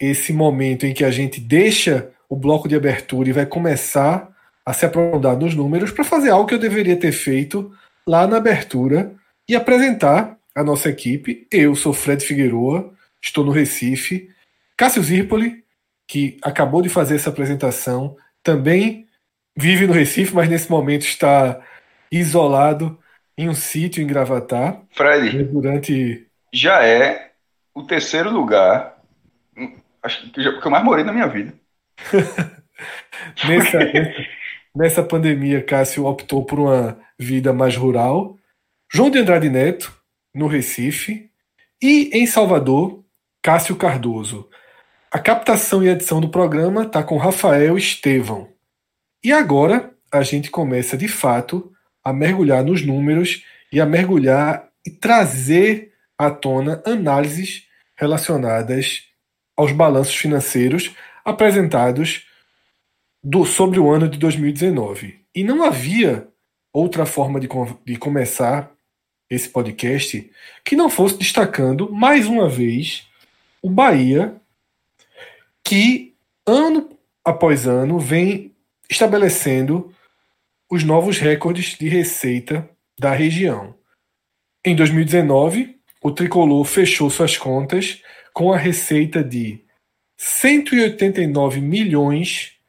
esse 0.00 0.32
momento 0.32 0.86
em 0.86 0.94
que 0.94 1.04
a 1.04 1.10
gente 1.10 1.40
deixa 1.40 2.10
o 2.28 2.36
bloco 2.36 2.68
de 2.68 2.76
abertura 2.76 3.28
e 3.28 3.32
vai 3.32 3.46
começar 3.46 4.30
a 4.64 4.72
se 4.72 4.86
aprofundar 4.86 5.36
nos 5.36 5.54
números 5.54 5.90
para 5.90 6.04
fazer 6.04 6.30
algo 6.30 6.46
que 6.46 6.54
eu 6.54 6.58
deveria 6.58 6.96
ter 6.96 7.12
feito 7.12 7.72
lá 8.06 8.26
na 8.26 8.36
abertura 8.36 9.12
e 9.48 9.54
apresentar 9.54 10.38
a 10.54 10.62
nossa 10.62 10.88
equipe. 10.88 11.46
Eu 11.50 11.74
sou 11.74 11.92
Fred 11.92 12.24
Figueroa, 12.24 12.92
estou 13.22 13.44
no 13.44 13.50
Recife. 13.50 14.30
Cássio 14.76 15.02
Zirpoli, 15.02 15.64
que 16.06 16.38
acabou 16.42 16.82
de 16.82 16.88
fazer 16.88 17.16
essa 17.16 17.30
apresentação, 17.30 18.16
também 18.42 19.06
vive 19.56 19.86
no 19.86 19.92
Recife, 19.92 20.34
mas 20.34 20.48
nesse 20.48 20.70
momento 20.70 21.02
está 21.02 21.60
isolado 22.10 22.98
em 23.36 23.48
um 23.48 23.54
sítio 23.54 24.02
em 24.02 24.06
Gravatar. 24.06 24.82
Fred, 24.92 25.44
Durante. 25.44 26.26
já 26.52 26.84
é 26.84 27.29
o 27.74 27.82
terceiro 27.84 28.30
lugar, 28.30 28.96
hum, 29.56 29.76
acho 30.02 30.30
que, 30.32 30.42
já- 30.42 30.60
que 30.60 30.66
eu 30.66 30.70
mais 30.70 30.84
morei 30.84 31.04
na 31.04 31.12
minha 31.12 31.26
vida. 31.28 31.52
Nessa, 33.46 33.78
nessa 34.74 35.02
pandemia, 35.02 35.62
Cássio 35.62 36.06
optou 36.06 36.44
por 36.44 36.58
uma 36.58 36.98
vida 37.18 37.52
mais 37.52 37.76
rural. 37.76 38.38
João 38.90 39.10
de 39.10 39.18
Andrade 39.18 39.50
Neto, 39.50 39.94
no 40.34 40.46
Recife. 40.46 41.28
E 41.82 42.10
em 42.14 42.26
Salvador, 42.26 43.04
Cássio 43.42 43.76
Cardoso. 43.76 44.48
A 45.10 45.18
captação 45.18 45.82
e 45.82 45.88
edição 45.88 46.20
do 46.20 46.28
programa 46.30 46.84
está 46.84 47.02
com 47.02 47.16
Rafael 47.18 47.76
Estevão. 47.76 48.48
E 49.22 49.32
agora 49.32 49.90
a 50.10 50.22
gente 50.22 50.50
começa 50.50 50.96
de 50.96 51.08
fato 51.08 51.70
a 52.02 52.12
mergulhar 52.12 52.64
nos 52.64 52.84
números 52.84 53.44
e 53.72 53.80
a 53.80 53.86
mergulhar 53.86 54.68
e 54.86 54.90
trazer 54.90 55.89
à 56.20 56.30
tona 56.30 56.82
análises 56.84 57.66
relacionadas 57.96 59.08
aos 59.56 59.72
balanços 59.72 60.14
financeiros 60.14 60.94
apresentados 61.24 62.26
do, 63.24 63.46
sobre 63.46 63.80
o 63.80 63.90
ano 63.90 64.06
de 64.06 64.18
2019. 64.18 65.18
E 65.34 65.42
não 65.42 65.64
havia 65.64 66.28
outra 66.74 67.06
forma 67.06 67.40
de, 67.40 67.48
de 67.86 67.96
começar 67.96 68.70
esse 69.30 69.48
podcast 69.48 70.30
que 70.62 70.76
não 70.76 70.90
fosse 70.90 71.16
destacando 71.16 71.90
mais 71.90 72.26
uma 72.26 72.50
vez 72.50 73.08
o 73.62 73.70
Bahia, 73.70 74.34
que 75.64 76.14
ano 76.46 76.90
após 77.24 77.66
ano 77.66 77.98
vem 77.98 78.54
estabelecendo 78.90 79.90
os 80.70 80.84
novos 80.84 81.16
recordes 81.16 81.78
de 81.78 81.88
receita 81.88 82.68
da 82.98 83.14
região. 83.14 83.74
Em 84.62 84.76
2019, 84.76 85.79
o 86.02 86.10
tricolor 86.10 86.64
fechou 86.64 87.10
suas 87.10 87.36
contas 87.36 88.02
com 88.32 88.52
a 88.52 88.56
receita 88.56 89.22
de 89.22 89.64
189 90.16 91.60
milhões 91.60 92.60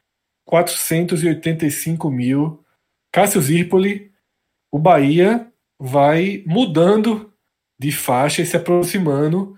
485 0.46 2.12
mil. 2.12 2.63
Cássio 3.12 3.41
Zirpoli, 3.41 4.12
o 4.72 4.78
Bahia 4.78 5.48
vai 5.80 6.44
mudando 6.46 7.32
de 7.80 7.91
faixa 7.91 8.41
e 8.41 8.46
se 8.46 8.58
aproximando. 8.58 9.56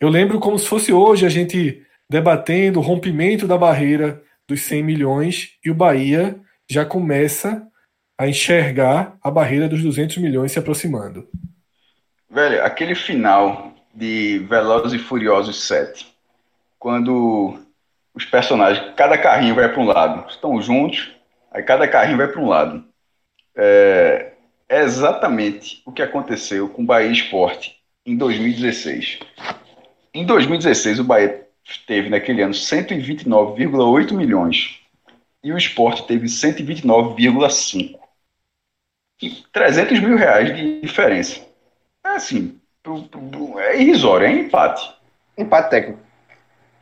Eu 0.00 0.08
lembro 0.08 0.38
como 0.38 0.58
se 0.58 0.66
fosse 0.66 0.92
hoje 0.92 1.26
a 1.26 1.28
gente 1.28 1.84
debatendo 2.08 2.78
o 2.78 2.82
rompimento 2.82 3.46
da 3.46 3.58
barreira 3.58 4.22
dos 4.48 4.62
100 4.62 4.82
milhões 4.82 5.58
e 5.64 5.70
o 5.70 5.74
Bahia 5.74 6.40
já 6.68 6.84
começa 6.84 7.66
a 8.18 8.28
enxergar 8.28 9.16
a 9.22 9.30
barreira 9.30 9.68
dos 9.68 9.82
200 9.82 10.18
milhões 10.18 10.52
se 10.52 10.58
aproximando. 10.58 11.28
Velho, 12.30 12.64
aquele 12.64 12.94
final 12.94 13.74
de 13.92 14.38
Velozes 14.48 14.92
e 14.92 15.02
Furiosos 15.02 15.64
7, 15.64 16.06
quando 16.78 17.58
os 18.14 18.24
personagens, 18.24 18.94
cada 18.94 19.18
carrinho 19.18 19.56
vai 19.56 19.68
para 19.68 19.80
um 19.80 19.86
lado, 19.86 20.30
estão 20.30 20.62
juntos, 20.62 21.10
aí 21.50 21.60
cada 21.64 21.88
carrinho 21.88 22.18
vai 22.18 22.28
para 22.28 22.40
um 22.40 22.48
lado. 22.48 22.84
É, 23.56 24.32
é 24.68 24.80
exatamente 24.80 25.82
o 25.84 25.90
que 25.90 26.02
aconteceu 26.02 26.68
com 26.68 26.82
o 26.82 26.86
Bahia 26.86 27.10
Esporte 27.10 27.76
em 28.06 28.16
2016. 28.16 29.18
Em 30.14 30.24
2016, 30.24 31.00
o 31.00 31.04
Bahia 31.04 31.48
teve 31.84 32.08
naquele 32.08 32.42
ano 32.42 32.54
129,8 32.54 34.12
milhões 34.12 34.78
e 35.42 35.52
o 35.52 35.58
Esporte 35.58 36.06
teve 36.06 36.28
129,5. 36.28 37.98
E 39.20 39.30
300 39.52 39.98
mil 39.98 40.16
reais 40.16 40.54
de 40.56 40.80
diferença. 40.80 41.49
É 42.12 42.16
assim, 42.16 42.60
é 43.58 43.80
irrisório, 43.80 44.26
é 44.26 44.32
empate. 44.32 44.92
Empate 45.36 45.70
técnico. 45.70 46.00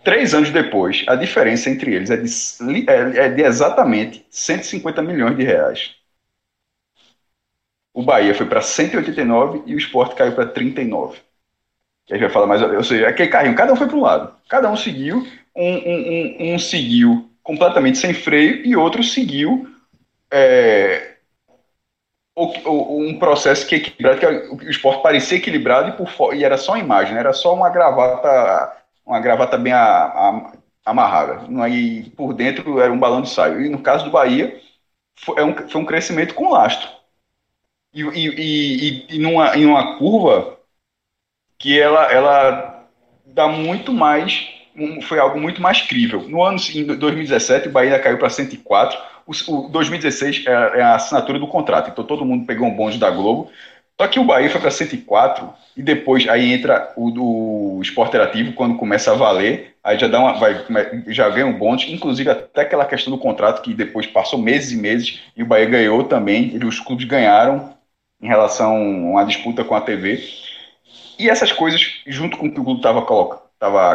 Três 0.04 0.34
anos 0.34 0.50
depois, 0.50 1.04
a 1.08 1.16
diferença 1.16 1.70
entre 1.70 1.94
eles 1.94 2.10
é 2.10 2.16
de, 2.18 2.90
é- 2.90 3.26
é 3.26 3.30
de 3.30 3.42
exatamente 3.42 4.26
150 4.30 5.02
milhões 5.02 5.36
de 5.36 5.44
reais. 5.44 5.96
O 7.92 8.02
Bahia 8.02 8.34
foi 8.34 8.46
para 8.46 8.62
189 8.62 9.62
e 9.66 9.74
o 9.74 9.78
Sport 9.78 10.14
caiu 10.16 10.34
para 10.34 10.46
39. 10.48 11.18
Que 12.06 12.14
a 12.14 12.16
gente 12.16 12.26
vai 12.26 12.32
falar 12.32 12.46
mais, 12.46 12.62
ou 12.62 12.84
seja, 12.84 13.08
aquele 13.08 13.30
carrinho, 13.30 13.56
cada 13.56 13.72
um 13.72 13.76
foi 13.76 13.88
para 13.88 13.96
um 13.96 14.02
lado. 14.02 14.34
Cada 14.48 14.70
um 14.70 14.76
seguiu, 14.76 15.26
um, 15.56 15.64
um- 15.74 16.52
um- 16.52 16.54
um 16.54 16.58
seguiu 16.58 17.30
completamente 17.42 17.98
sem 17.98 18.14
freio 18.14 18.64
e 18.66 18.76
outro 18.76 19.02
seguiu 19.04 19.68
é, 20.32 21.17
um 23.10 23.18
processo 23.18 23.66
que 23.66 23.74
é 23.74 23.78
equilibrado, 23.78 24.20
que 24.20 24.26
o 24.26 24.56
o 24.56 24.70
esporte 24.70 25.02
parecia 25.02 25.38
equilibrado 25.38 25.88
e, 25.90 25.92
por 25.92 26.34
e 26.34 26.44
era 26.44 26.56
só 26.56 26.76
imagem, 26.76 27.14
né? 27.14 27.20
era 27.20 27.32
só 27.32 27.54
uma 27.54 27.70
gravata, 27.70 28.76
uma 29.06 29.20
gravata 29.20 29.56
bem 29.58 29.72
a- 29.72 30.04
a- 30.06 30.52
amarrada. 30.84 31.40
Aí 31.62 32.10
por 32.10 32.32
dentro 32.34 32.80
era 32.80 32.92
um 32.92 32.98
balão 32.98 33.22
de 33.22 33.30
saio. 33.30 33.60
E 33.60 33.68
no 33.68 33.80
caso 33.82 34.04
do 34.04 34.10
Bahia, 34.10 34.60
foi, 35.16 35.40
é 35.40 35.44
um, 35.44 35.68
foi 35.68 35.80
um 35.82 35.86
crescimento 35.86 36.34
com 36.34 36.50
lastro. 36.50 36.88
E, 37.92 38.02
e, 38.02 38.28
e, 38.28 38.88
e- 38.88 39.16
e 39.16 39.18
numa, 39.18 39.56
em 39.56 39.66
uma 39.66 39.98
curva 39.98 40.58
que 41.58 41.78
ela, 41.80 42.04
ela 42.12 42.88
dá 43.26 43.48
muito 43.48 43.92
mais, 43.92 44.48
um- 44.78 45.00
foi 45.02 45.18
algo 45.18 45.40
muito 45.40 45.60
mais 45.62 45.80
crível. 45.82 46.22
No 46.28 46.42
ano 46.42 46.58
em 46.74 46.84
2017, 46.84 47.68
o 47.68 47.72
Bahia 47.72 47.98
caiu 47.98 48.18
para 48.18 48.30
104. 48.30 48.98
O, 49.26 49.32
o 49.66 49.68
2016 49.68 50.44
é, 50.46 50.50
é 50.50 50.82
a 50.82 50.94
assinatura 50.94 51.38
do 51.38 51.46
contrato. 51.46 51.90
Então 51.90 52.04
todo 52.04 52.24
mundo 52.24 52.46
pegou 52.46 52.66
um 52.68 52.74
bonde 52.74 52.98
da 52.98 53.10
Globo 53.10 53.50
Só 54.00 54.06
que 54.08 54.20
o 54.20 54.24
Bahia 54.24 54.48
foi 54.50 54.60
para 54.60 54.70
104 54.70 55.52
e 55.76 55.82
depois 55.82 56.28
aí 56.28 56.52
entra 56.52 56.92
o 56.96 57.10
do 57.10 57.80
esporte 57.82 58.10
interativo 58.10 58.52
quando 58.52 58.76
começa 58.76 59.12
a 59.12 59.14
valer, 59.14 59.74
aí 59.82 59.98
já 59.98 60.08
dá 60.08 60.20
uma, 60.20 60.34
vai, 60.34 60.64
já 61.08 61.28
vem 61.28 61.44
um 61.44 61.56
bônus, 61.56 61.84
inclusive 61.88 62.30
até 62.30 62.62
aquela 62.62 62.84
questão 62.84 63.12
do 63.12 63.18
contrato 63.18 63.62
que 63.62 63.74
depois 63.74 64.06
passou 64.06 64.38
meses 64.38 64.72
e 64.72 64.76
meses 64.76 65.20
e 65.36 65.42
o 65.42 65.46
Bahia 65.46 65.66
ganhou 65.66 66.04
também, 66.04 66.56
e 66.56 66.64
os 66.64 66.80
clubes 66.80 67.06
ganharam 67.06 67.74
em 68.20 68.26
relação 68.28 68.76
a 68.76 68.78
uma 68.80 69.24
disputa 69.24 69.64
com 69.64 69.74
a 69.74 69.80
TV. 69.80 70.20
E 71.18 71.28
essas 71.28 71.52
coisas, 71.52 72.00
junto 72.06 72.36
com 72.36 72.46
o 72.46 72.52
que 72.52 72.60
o 72.60 72.64
clube 72.64 72.78
estava 72.80 73.02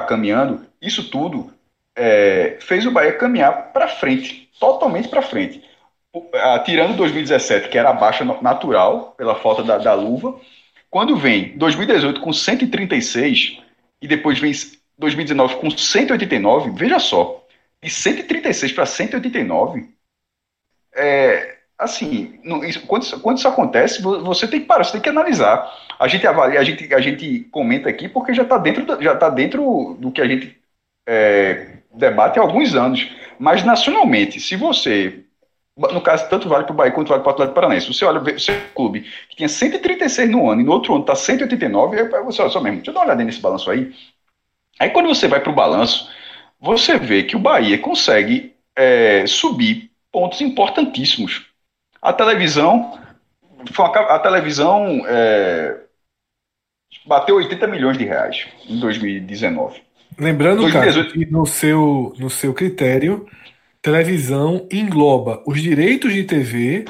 caminhando, 0.08 0.66
isso 0.82 1.10
tudo 1.10 1.54
é, 1.96 2.58
fez 2.62 2.86
o 2.86 2.92
Bahia 2.92 3.14
caminhar 3.14 3.72
para 3.72 3.88
frente, 3.88 4.50
totalmente 4.60 5.08
para 5.08 5.22
frente. 5.22 5.64
Tirando 6.66 6.96
2017, 6.96 7.70
que 7.70 7.78
era 7.78 7.90
a 7.90 7.94
baixa 7.94 8.24
natural, 8.24 9.16
pela 9.18 9.36
falta 9.36 9.64
da, 9.64 9.78
da 9.78 9.94
luva, 9.94 10.40
quando 10.90 11.16
vem 11.16 11.58
2018 11.58 12.22
com 12.22 12.32
136 12.32 13.60
e 14.00 14.08
depois 14.08 14.38
vem 14.40 14.52
2019 14.98 15.56
com 15.56 15.72
189, 15.72 16.72
veja 16.72 17.00
só, 17.00 17.44
de 17.82 17.90
136 17.90 18.72
para 18.74 18.86
189, 18.86 19.90
é, 20.96 21.58
assim, 21.84 22.40
isso, 22.64 22.86
quando, 22.88 23.04
isso, 23.04 23.20
quando, 23.20 23.38
isso, 23.38 23.48
acontece, 23.48 24.02
você 24.02 24.48
tem 24.48 24.62
que 24.62 24.66
parar, 24.66 24.84
você 24.84 24.94
tem 24.94 25.02
que 25.02 25.10
analisar. 25.10 25.70
A 26.00 26.08
gente 26.08 26.26
avalia, 26.26 26.60
a 26.60 26.64
gente, 26.64 26.94
a 26.94 27.00
gente 27.00 27.42
comenta 27.52 27.90
aqui 27.90 28.08
porque 28.08 28.34
já 28.34 28.44
está 28.44 28.58
dentro, 28.58 29.02
já 29.02 29.16
tá 29.16 29.30
dentro 29.30 29.96
do 30.00 30.12
que 30.12 30.22
a 30.22 30.28
gente 30.28 30.58
é, 31.08 31.78
debate 31.94 32.40
há 32.40 32.42
alguns 32.42 32.76
anos. 32.76 33.10
Mas 33.38 33.64
nacionalmente, 33.64 34.40
se 34.40 34.56
você, 34.56 35.24
no 35.78 36.02
caso, 36.02 36.30
tanto 36.30 36.48
vale 36.48 36.64
para 36.64 36.74
o 36.74 36.76
Bahia 36.76 36.92
quanto 36.92 37.10
vale 37.10 37.22
para 37.22 37.30
o 37.30 37.34
Atlético 37.34 37.56
Paranaense, 37.56 37.94
você 37.94 38.06
olha 38.06 38.22
o 38.22 38.40
seu 38.40 38.56
clube 38.74 39.02
que 39.30 39.36
tinha 39.36 39.50
136 39.50 40.30
no 40.30 40.50
ano 40.50 40.62
e 40.62 40.64
no 40.64 40.72
outro 40.72 40.94
ano 40.94 41.04
está 41.04 41.16
189, 41.16 42.00
aí 42.00 42.24
você 42.24 42.42
olha 42.42 42.52
só 42.52 42.62
mesmo, 42.62 42.78
deixa 42.78 42.92
eu 42.92 42.94
dar 42.94 43.02
uma 43.02 43.06
olhada 43.08 43.24
nesse 43.24 43.42
balanço 43.42 43.70
aí. 43.70 43.94
Aí 44.80 44.90
quando 44.90 45.08
você 45.08 45.28
vai 45.28 45.40
para 45.40 45.52
o 45.52 45.56
balanço, 45.56 46.10
você 46.60 46.98
vê 46.98 47.24
que 47.24 47.36
o 47.36 47.40
Bahia 47.40 47.78
consegue 47.78 48.56
é, 48.76 49.26
subir 49.28 49.92
pontos 50.12 50.42
importantíssimos 50.42 51.53
a 52.04 52.12
televisão, 52.12 53.00
a 54.10 54.20
televisão 54.20 55.04
é, 55.08 55.78
bateu 57.06 57.38
80 57.38 57.66
milhões 57.68 57.98
de 57.98 58.04
reais 58.04 58.46
em 58.68 58.78
2019. 58.78 59.82
Lembrando, 60.20 60.62
2018... 60.64 60.96
cara, 60.96 61.12
que 61.14 61.32
no 61.32 61.46
seu, 61.46 62.14
no 62.20 62.30
seu 62.30 62.54
critério, 62.54 63.26
televisão 63.82 64.68
engloba 64.70 65.42
os 65.48 65.62
direitos 65.62 66.14
de 66.14 66.26
TV, 66.26 66.86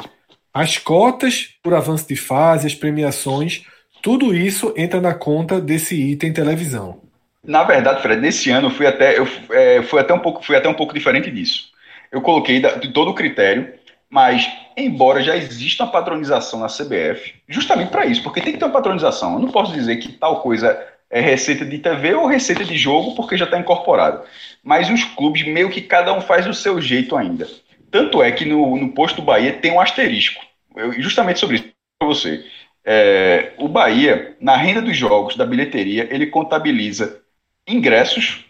as 0.52 0.80
cotas 0.80 1.56
por 1.62 1.76
avanço 1.76 2.08
de 2.08 2.16
fase, 2.16 2.66
as 2.66 2.76
premiações, 2.76 3.66
tudo 4.02 4.36
isso 4.36 4.74
entra 4.76 5.00
na 5.00 5.14
conta 5.14 5.62
desse 5.62 5.96
item 5.96 6.34
televisão. 6.34 7.02
Na 7.46 7.64
verdade, 7.64 8.02
Fred, 8.02 8.20
nesse 8.20 8.50
ano 8.50 8.68
eu 8.68 8.72
fui 8.72 8.88
até, 8.88 9.18
eu, 9.18 9.28
é, 9.52 9.84
fui 9.84 10.00
até, 10.00 10.14
um, 10.14 10.20
pouco, 10.20 10.44
fui 10.44 10.56
até 10.56 10.68
um 10.68 10.74
pouco 10.74 10.94
diferente 10.94 11.30
disso. 11.30 11.72
Eu 12.12 12.22
coloquei 12.22 12.60
de 12.60 12.92
todo 12.92 13.12
o 13.12 13.14
critério 13.14 13.74
mas, 14.14 14.48
embora 14.78 15.24
já 15.24 15.36
exista 15.36 15.84
uma 15.84 15.92
padronização 15.92 16.60
na 16.60 16.68
CBF, 16.68 17.34
justamente 17.50 17.90
para 17.90 18.06
isso, 18.06 18.22
porque 18.22 18.42
tem 18.42 18.54
que 18.54 18.60
ter 18.60 18.66
uma 18.66 18.72
padronização. 18.72 19.34
Eu 19.34 19.40
não 19.40 19.50
posso 19.50 19.74
dizer 19.74 19.98
que 19.98 20.12
tal 20.12 20.40
coisa 20.44 20.80
é 21.10 21.20
receita 21.20 21.66
de 21.66 21.80
TV 21.80 22.14
ou 22.14 22.28
receita 22.28 22.64
de 22.64 22.78
jogo, 22.78 23.16
porque 23.16 23.36
já 23.36 23.46
está 23.46 23.58
incorporado. 23.58 24.22
Mas 24.64 24.88
os 24.88 25.04
clubes, 25.04 25.44
meio 25.48 25.72
que 25.72 25.82
cada 25.82 26.14
um 26.14 26.22
faz 26.22 26.46
do 26.46 26.54
seu 26.54 26.80
jeito 26.80 27.18
ainda. 27.18 27.48
Tanto 27.90 28.22
é 28.22 28.32
que 28.32 28.46
no, 28.46 28.78
no 28.78 28.90
posto 28.90 29.16
do 29.16 29.24
Bahia 29.24 29.54
tem 29.54 29.72
um 29.72 29.82
asterisco. 29.82 30.46
Eu, 30.76 30.94
justamente 31.02 31.40
sobre 31.40 31.56
isso, 31.56 31.66
para 31.98 32.08
você. 32.08 32.46
É, 32.86 33.54
o 33.58 33.68
Bahia, 33.68 34.38
na 34.40 34.56
renda 34.56 34.84
dos 34.84 34.96
jogos, 34.96 35.36
da 35.36 35.44
bilheteria, 35.44 36.08
ele 36.12 36.28
contabiliza 36.28 37.20
ingressos 37.68 38.46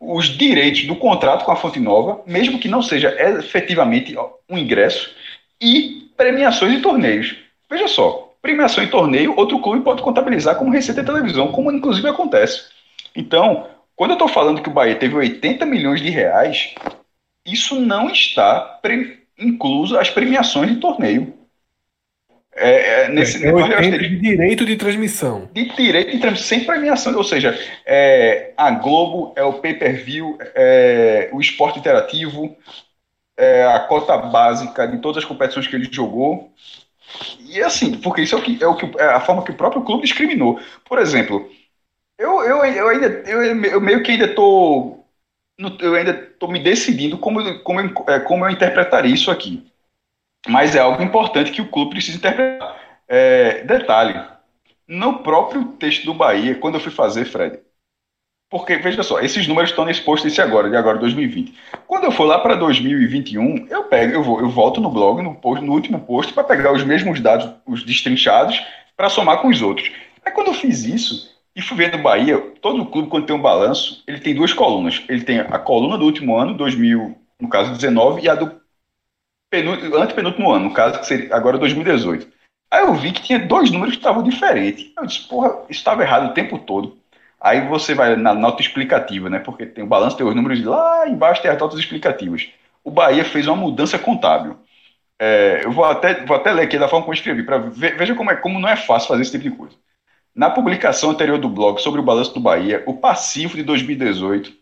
os 0.00 0.26
direitos 0.26 0.84
do 0.86 0.96
contrato 0.96 1.44
com 1.44 1.52
a 1.52 1.56
Fonte 1.56 1.80
Nova, 1.80 2.22
mesmo 2.26 2.58
que 2.58 2.68
não 2.68 2.82
seja 2.82 3.14
efetivamente 3.38 4.14
um 4.48 4.58
ingresso, 4.58 5.14
e 5.60 6.08
premiações 6.16 6.78
e 6.78 6.82
torneios. 6.82 7.36
Veja 7.70 7.88
só, 7.88 8.34
premiação 8.42 8.84
em 8.84 8.88
torneio, 8.88 9.34
outro 9.36 9.58
clube 9.60 9.82
pode 9.82 10.02
contabilizar 10.02 10.56
como 10.56 10.70
receita 10.70 11.00
de 11.00 11.06
televisão, 11.06 11.50
como 11.50 11.72
inclusive 11.72 12.08
acontece. 12.08 12.64
Então, 13.16 13.66
quando 13.96 14.10
eu 14.10 14.14
estou 14.14 14.28
falando 14.28 14.60
que 14.60 14.68
o 14.68 14.72
Bahia 14.72 14.96
teve 14.96 15.14
80 15.14 15.64
milhões 15.64 16.02
de 16.02 16.10
reais, 16.10 16.74
isso 17.46 17.80
não 17.80 18.10
está 18.10 18.80
incluso 19.38 19.98
as 19.98 20.10
premiações 20.10 20.70
de 20.70 20.76
torneio. 20.76 21.32
É, 22.56 23.04
é, 23.04 23.08
nesse 23.08 23.44
é, 23.44 23.48
é 23.50 23.80
de 23.80 24.16
direito 24.16 24.64
de 24.64 24.76
transmissão. 24.76 25.48
De 25.52 25.64
direito 25.74 26.12
de 26.12 26.18
transmissão, 26.18 26.46
sem 26.46 26.64
premiação. 26.64 27.16
Ou 27.16 27.24
seja, 27.24 27.58
é, 27.84 28.52
a 28.56 28.70
Globo 28.70 29.32
é 29.36 29.42
o 29.42 29.54
pay-per-view, 29.54 30.38
é, 30.54 31.30
o 31.32 31.40
esporte 31.40 31.80
interativo, 31.80 32.56
é, 33.36 33.64
a 33.64 33.80
cota 33.80 34.16
básica 34.16 34.86
de 34.86 34.98
todas 34.98 35.22
as 35.22 35.28
competições 35.28 35.66
que 35.66 35.74
ele 35.74 35.88
jogou. 35.90 36.52
E 37.40 37.60
assim, 37.60 37.98
porque 37.98 38.22
isso 38.22 38.36
é, 38.36 38.38
o 38.38 38.42
que, 38.42 38.62
é, 38.62 38.66
o 38.66 38.76
que, 38.76 39.00
é 39.00 39.04
a 39.04 39.20
forma 39.20 39.44
que 39.44 39.50
o 39.50 39.56
próprio 39.56 39.82
clube 39.82 40.04
discriminou. 40.04 40.60
Por 40.88 40.98
exemplo, 41.00 41.48
eu, 42.16 42.40
eu, 42.44 42.64
eu 42.64 42.88
ainda 42.88 43.06
eu, 43.26 43.42
eu 43.64 43.80
meio 43.80 44.02
que 44.02 44.12
ainda 44.12 44.26
estou. 44.26 45.04
Eu 45.80 45.94
ainda 45.94 46.10
estou 46.10 46.50
me 46.50 46.58
decidindo 46.58 47.16
como, 47.16 47.60
como, 47.60 47.80
é, 47.80 48.18
como 48.20 48.44
eu 48.44 48.50
interpretaria 48.50 49.14
isso 49.14 49.30
aqui 49.30 49.64
mas 50.46 50.74
é 50.74 50.80
algo 50.80 51.02
importante 51.02 51.50
que 51.50 51.62
o 51.62 51.68
clube 51.68 51.92
precisa 51.92 52.18
interpretar. 52.18 52.76
É, 53.08 53.62
detalhe, 53.64 54.20
no 54.86 55.18
próprio 55.18 55.64
texto 55.78 56.04
do 56.04 56.14
Bahia, 56.14 56.54
quando 56.54 56.74
eu 56.74 56.80
fui 56.80 56.92
fazer, 56.92 57.24
Fred, 57.24 57.58
porque, 58.50 58.76
veja 58.76 59.02
só, 59.02 59.20
esses 59.20 59.48
números 59.48 59.70
estão 59.70 59.84
nesse 59.84 60.02
post 60.02 60.24
desse 60.24 60.40
agora, 60.40 60.70
de 60.70 60.76
agora 60.76 60.98
2020. 60.98 61.54
Quando 61.86 62.04
eu 62.04 62.12
for 62.12 62.24
lá 62.24 62.38
para 62.38 62.54
2021, 62.54 63.66
eu 63.68 63.84
pego, 63.84 64.12
eu 64.12 64.22
vou, 64.22 64.40
eu 64.40 64.48
volto 64.48 64.80
no 64.80 64.90
blog, 64.90 65.22
no, 65.22 65.34
post, 65.34 65.64
no 65.64 65.72
último 65.72 65.98
post, 66.00 66.32
para 66.32 66.44
pegar 66.44 66.72
os 66.72 66.84
mesmos 66.84 67.20
dados, 67.20 67.50
os 67.66 67.82
destrinchados, 67.82 68.62
para 68.96 69.08
somar 69.08 69.38
com 69.38 69.48
os 69.48 69.60
outros. 69.60 69.90
Aí 70.24 70.30
quando 70.30 70.48
eu 70.48 70.54
fiz 70.54 70.84
isso, 70.84 71.34
e 71.56 71.62
fui 71.62 71.76
ver 71.76 71.96
no 71.96 72.02
Bahia, 72.02 72.38
todo 72.60 72.86
clube, 72.86 73.08
quando 73.08 73.26
tem 73.26 73.34
um 73.34 73.42
balanço, 73.42 74.02
ele 74.06 74.18
tem 74.18 74.34
duas 74.34 74.52
colunas. 74.52 75.02
Ele 75.08 75.22
tem 75.22 75.40
a 75.40 75.58
coluna 75.58 75.96
do 75.96 76.04
último 76.04 76.36
ano, 76.36 76.54
2000, 76.54 77.16
no 77.40 77.48
caso 77.48 77.72
19, 77.72 78.22
e 78.22 78.28
a 78.28 78.34
do 78.34 78.60
antepenúltimo 79.56 80.50
ano, 80.50 80.66
no 80.66 80.74
caso, 80.74 80.98
que 81.00 81.06
seria 81.06 81.34
agora 81.34 81.58
2018. 81.58 82.26
Aí 82.70 82.82
eu 82.82 82.94
vi 82.94 83.12
que 83.12 83.22
tinha 83.22 83.38
dois 83.38 83.70
números 83.70 83.94
que 83.94 84.00
estavam 84.00 84.22
diferentes. 84.22 84.90
Eu 84.96 85.06
disse, 85.06 85.28
porra, 85.28 85.62
estava 85.70 86.02
errado 86.02 86.30
o 86.30 86.34
tempo 86.34 86.58
todo. 86.58 86.98
Aí 87.40 87.60
você 87.68 87.94
vai 87.94 88.16
na 88.16 88.34
nota 88.34 88.62
explicativa, 88.62 89.28
né? 89.28 89.38
Porque 89.38 89.66
tem 89.66 89.84
o 89.84 89.86
balanço, 89.86 90.16
tem 90.16 90.26
os 90.26 90.34
números 90.34 90.64
lá 90.64 91.06
embaixo, 91.06 91.42
tem 91.42 91.50
as 91.50 91.58
notas 91.58 91.78
explicativas. 91.78 92.48
O 92.82 92.90
Bahia 92.90 93.24
fez 93.24 93.46
uma 93.46 93.56
mudança 93.56 93.98
contábil. 93.98 94.56
É, 95.18 95.60
eu 95.62 95.70
vou 95.70 95.84
até, 95.84 96.24
vou 96.24 96.36
até 96.36 96.52
ler 96.52 96.62
aqui 96.62 96.78
da 96.78 96.88
forma 96.88 97.04
como 97.04 97.14
eu 97.14 97.18
escrevi, 97.18 97.42
para 97.44 97.58
veja 97.58 98.14
como, 98.14 98.30
é, 98.30 98.36
como 98.36 98.58
não 98.58 98.68
é 98.68 98.76
fácil 98.76 99.08
fazer 99.08 99.22
esse 99.22 99.30
tipo 99.30 99.44
de 99.44 99.50
coisa. 99.50 99.76
Na 100.34 100.50
publicação 100.50 101.10
anterior 101.10 101.38
do 101.38 101.48
blog 101.48 101.80
sobre 101.80 102.00
o 102.00 102.04
balanço 102.04 102.34
do 102.34 102.40
Bahia, 102.40 102.82
o 102.86 102.94
passivo 102.94 103.56
de 103.56 103.62
2018 103.62 104.52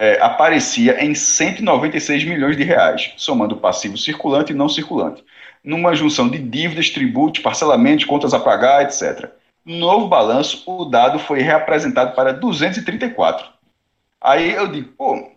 é, 0.00 0.18
aparecia 0.22 1.04
em 1.04 1.14
196 1.14 2.24
milhões 2.24 2.56
de 2.56 2.64
reais, 2.64 3.12
somando 3.18 3.58
passivo 3.58 3.98
circulante 3.98 4.50
e 4.50 4.56
não 4.56 4.66
circulante, 4.66 5.22
numa 5.62 5.94
junção 5.94 6.26
de 6.26 6.38
dívidas, 6.38 6.88
tributos, 6.88 7.42
parcelamentos, 7.42 8.06
contas 8.06 8.32
a 8.32 8.40
pagar, 8.40 8.82
etc. 8.82 9.28
No 9.62 9.76
novo 9.76 10.08
balanço, 10.08 10.62
o 10.66 10.86
dado 10.86 11.18
foi 11.18 11.42
reapresentado 11.42 12.16
para 12.16 12.32
234. 12.32 13.46
Aí 14.18 14.52
eu 14.52 14.68
digo, 14.68 14.88
pô, 14.96 15.32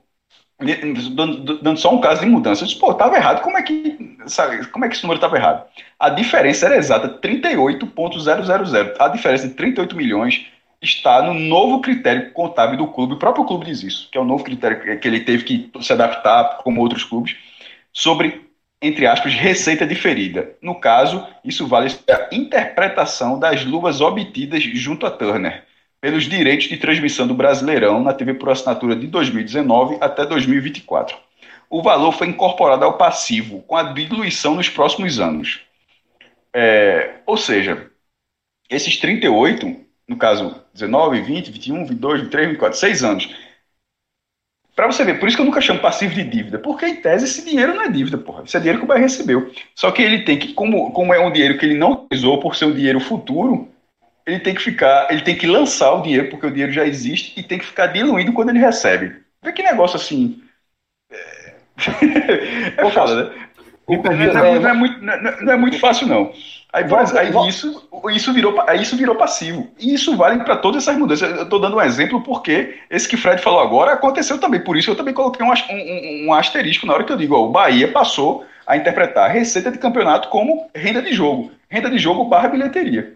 dando, 1.12 1.78
só 1.78 1.94
um 1.94 2.00
caso 2.00 2.22
de 2.22 2.28
mudança, 2.28 2.64
eu 2.64 2.68
disse, 2.68 2.80
pô, 2.80 2.92
estava 2.92 3.18
errado, 3.18 3.42
como 3.42 3.58
é 3.58 3.64
que, 3.64 4.18
sabe, 4.28 4.66
como 4.68 4.86
é 4.86 4.88
que 4.88 4.96
esse 4.96 5.04
número 5.04 5.18
estava 5.18 5.36
errado? 5.36 5.66
A 6.00 6.08
diferença 6.10 6.68
era 6.68 6.78
exata, 6.78 7.10
38.000. 7.10 8.96
A 8.98 9.08
diferença 9.10 9.46
de 9.46 9.56
38 9.56 9.94
milhões 9.94 10.53
está 10.84 11.22
no 11.22 11.34
novo 11.34 11.82
critério 11.82 12.32
contábil 12.32 12.78
do 12.78 12.88
clube, 12.88 13.14
o 13.14 13.20
próprio 13.20 13.46
clube 13.46 13.66
diz 13.66 13.82
isso, 13.84 14.10
que 14.12 14.18
é 14.18 14.22
o 14.22 14.26
novo 14.26 14.44
critério 14.44 15.00
que 15.00 15.08
ele 15.08 15.22
teve 15.22 15.44
que 15.44 15.72
se 15.82 15.94
adaptar, 15.94 16.58
como 16.58 16.82
outros 16.82 17.04
clubes, 17.04 17.36
sobre, 17.92 18.42
entre 18.82 19.08
aspas, 19.08 19.34
receita 19.34 19.88
diferida. 19.88 20.56
No 20.62 20.76
caso, 20.76 21.26
isso 21.44 21.68
vale 21.68 21.94
a 22.10 22.36
interpretação 22.36 23.40
das 23.40 23.64
luvas 23.64 24.02
obtidas 24.02 24.64
junto 24.64 25.06
a 25.06 25.12
Turner, 25.12 25.64
pelos 26.02 26.26
direitos 26.26 26.68
de 26.68 26.76
transmissão 26.76 27.26
do 27.26 27.34
Brasileirão 27.34 28.04
na 28.04 28.14
TV 28.14 28.34
por 28.34 28.50
assinatura 28.50 28.96
de 28.96 29.08
2019 29.08 29.98
até 30.02 30.26
2024. 30.26 31.16
O 31.70 31.82
valor 31.82 32.12
foi 32.12 32.28
incorporado 32.28 32.84
ao 32.84 32.98
passivo, 32.98 33.62
com 33.62 33.78
a 33.78 33.84
diluição 33.84 34.56
nos 34.56 34.70
próximos 34.70 35.20
anos. 35.20 35.62
É, 36.54 37.16
ou 37.26 37.38
seja, 37.38 37.90
esses 38.70 38.98
38 38.98 39.83
no 40.14 40.18
caso 40.20 40.56
19, 40.74 41.22
20, 41.22 41.52
21, 41.52 41.86
22, 41.86 42.22
23, 42.22 42.48
24, 42.50 42.78
seis 42.80 43.04
anos, 43.04 43.28
Pra 44.76 44.88
você 44.88 45.04
ver, 45.04 45.20
por 45.20 45.28
isso 45.28 45.38
que 45.38 45.42
eu 45.42 45.46
nunca 45.46 45.62
chamo 45.62 45.80
passivo 45.80 46.16
de 46.16 46.24
dívida, 46.24 46.58
porque 46.58 46.88
em 46.88 46.96
tese 46.96 47.26
esse 47.26 47.46
dinheiro 47.46 47.76
não 47.76 47.84
é 47.84 47.90
dívida, 47.90 48.18
porra. 48.18 48.44
Isso 48.44 48.58
é 48.58 48.60
dinheiro 48.60 48.80
que 48.80 48.86
o 48.86 48.88
Bahia 48.88 49.04
recebeu. 49.04 49.52
Só 49.76 49.92
que 49.92 50.02
ele 50.02 50.24
tem 50.24 50.40
que, 50.40 50.54
como, 50.54 50.92
como 50.92 51.14
é 51.14 51.20
um 51.20 51.32
dinheiro 51.32 51.60
que 51.60 51.66
ele 51.66 51.78
não 51.78 51.92
utilizou 51.92 52.40
por 52.40 52.56
ser 52.56 52.66
um 52.66 52.74
dinheiro 52.74 53.00
futuro, 53.00 53.68
ele 54.26 54.40
tem 54.40 54.56
que 54.56 54.62
ficar, 54.64 55.08
ele 55.12 55.22
tem 55.22 55.38
que 55.38 55.48
lançar 55.48 55.94
o 55.94 56.02
dinheiro, 56.02 56.30
porque 56.30 56.48
o 56.48 56.52
dinheiro 56.52 56.72
já 56.72 56.86
existe, 56.86 57.40
e 57.40 57.44
tem 57.44 57.60
que 57.60 57.66
ficar 57.66 57.88
diluindo 57.88 58.34
quando 58.34 58.50
ele 58.50 58.60
recebe. 58.60 59.18
Vê 59.44 59.52
que 59.52 59.64
negócio 59.64 59.98
assim. 59.98 60.42
É, 61.12 61.56
é 62.78 62.86
foda, 62.88 63.16
né? 63.16 63.48
Não, 63.90 64.12
é, 64.12 64.30
não 64.32 64.46
é 64.46 64.60
não 64.60 64.70
é 64.70 64.74
muito, 64.74 65.02
não 65.02 65.14
é- 65.14 65.42
não 65.44 65.54
é 65.54 65.58
muito 65.58 65.80
fácil, 65.80 66.08
não. 66.08 66.34
Aí, 66.74 66.86
por 66.88 67.00
exemplo, 67.00 67.40
aí 67.42 67.48
isso, 67.50 67.88
isso, 68.12 68.34
virou, 68.34 68.60
aí 68.68 68.82
isso 68.82 68.98
virou 68.98 69.16
passivo. 69.16 69.68
E 69.80 69.94
isso 69.94 70.18
vale 70.18 70.44
para 70.44 70.56
todas 70.58 70.82
essas 70.82 70.98
mudanças. 70.98 71.30
Eu 71.38 71.44
estou 71.44 71.60
dando 71.62 71.78
um 71.78 71.82
exemplo 71.82 72.22
porque 72.22 72.80
esse 72.90 73.08
que 73.08 73.16
Fred 73.16 73.40
falou 73.44 73.60
agora 73.60 73.94
aconteceu 73.94 74.40
também. 74.40 74.60
Por 74.60 74.76
isso 74.76 74.90
eu 74.90 74.96
também 74.96 75.14
coloquei 75.14 75.46
um, 75.46 75.52
um- 75.52 76.26
um- 76.30 76.34
asterisco 76.34 76.88
na 76.88 76.96
hora 76.96 77.04
que 77.04 77.14
eu 77.14 77.18
digo: 77.18 77.36
ó, 77.36 77.46
o 77.46 77.50
Bahia 77.52 77.92
passou 77.92 78.44
a 78.66 78.76
interpretar 78.76 79.30
a 79.30 79.32
receita 79.32 79.70
de 79.70 79.78
campeonato 79.78 80.30
como 80.30 80.68
renda 80.74 81.00
de 81.02 81.14
jogo. 81.14 81.52
Renda 81.70 81.92
de 81.92 82.00
jogo 82.00 82.26
barra 82.26 82.48
bilheteria. 82.48 83.14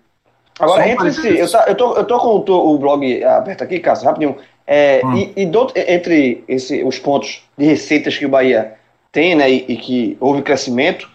Agora, 0.60 0.88
entre 0.88 1.08
esse, 1.08 1.22
parênteses. 1.22 1.54
eu, 1.54 1.60
tá- 1.60 1.66
eu, 1.68 1.76
tô, 1.76 1.96
eu 1.96 2.06
tô 2.06 2.20
com 2.20 2.28
o, 2.36 2.40
to- 2.42 2.70
o 2.74 2.78
blog 2.78 3.24
aberto 3.24 3.64
aqui, 3.64 3.80
Cássio, 3.80 4.06
rapidinho. 4.06 4.36
É, 4.68 5.02
Hum. 5.04 5.16
E, 5.16 5.34
e 5.36 5.46
do- 5.48 5.72
entre 5.76 6.44
esse, 6.48 6.84
os 6.84 7.00
pontos 7.00 7.42
de 7.58 7.66
receitas 7.66 8.18
que 8.18 8.26
o 8.26 8.30
Bahia 8.30 8.74
tem, 9.12 9.34
né, 9.36 9.50
e, 9.50 9.66
e 9.68 9.78
que 9.78 10.18
houve 10.20 10.42
crescimento, 10.44 11.10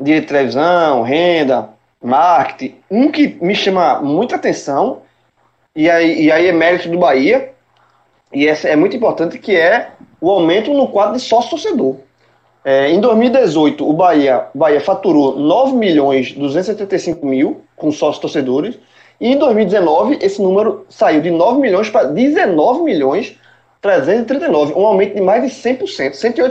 de 0.00 0.20
televisão, 0.20 1.02
renda, 1.02 1.68
marketing, 2.02 2.76
um 2.90 3.10
que 3.10 3.38
me 3.40 3.54
chama 3.54 4.00
muita 4.00 4.36
atenção, 4.36 5.02
e 5.74 5.88
aí, 5.88 6.24
e 6.24 6.32
aí 6.32 6.46
é 6.46 6.52
mérito 6.52 6.88
do 6.88 6.98
Bahia, 6.98 7.52
e 8.32 8.46
essa 8.46 8.68
é 8.68 8.76
muito 8.76 8.96
importante, 8.96 9.38
que 9.38 9.56
é 9.56 9.90
o 10.20 10.30
aumento 10.30 10.72
no 10.72 10.88
quadro 10.88 11.16
de 11.16 11.22
sócio-torcedor. 11.22 11.96
É, 12.64 12.90
em 12.90 13.00
2018, 13.00 13.88
o 13.88 13.92
Bahia, 13.92 14.46
o 14.54 14.58
Bahia 14.58 14.80
faturou 14.80 15.38
9 15.38 15.74
milhões 15.74 16.32
275 16.32 17.24
mil 17.26 17.62
com 17.74 17.90
sócios 17.90 18.20
torcedores. 18.20 18.78
E 19.18 19.32
em 19.32 19.38
2019, 19.38 20.18
esse 20.20 20.42
número 20.42 20.86
saiu 20.88 21.20
de 21.20 21.30
9 21.30 21.60
milhões 21.60 21.88
para 21.88 22.04
19 22.04 22.82
milhões 22.82 23.36
339, 23.80 24.74
um 24.74 24.84
aumento 24.84 25.14
de 25.14 25.22
mais 25.22 25.42
de 25.42 25.48
100%, 25.48 26.12
108%. 26.12 26.50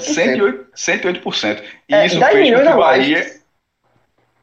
108%. 0.76 1.24
108%. 1.24 1.62
E 1.88 1.94
É, 1.94 2.06
isso 2.08 2.20
10 2.20 2.32
fez 2.32 2.50
milhões 2.50 2.68
que 2.68 2.74
o 2.74 2.80
mais. 2.80 3.39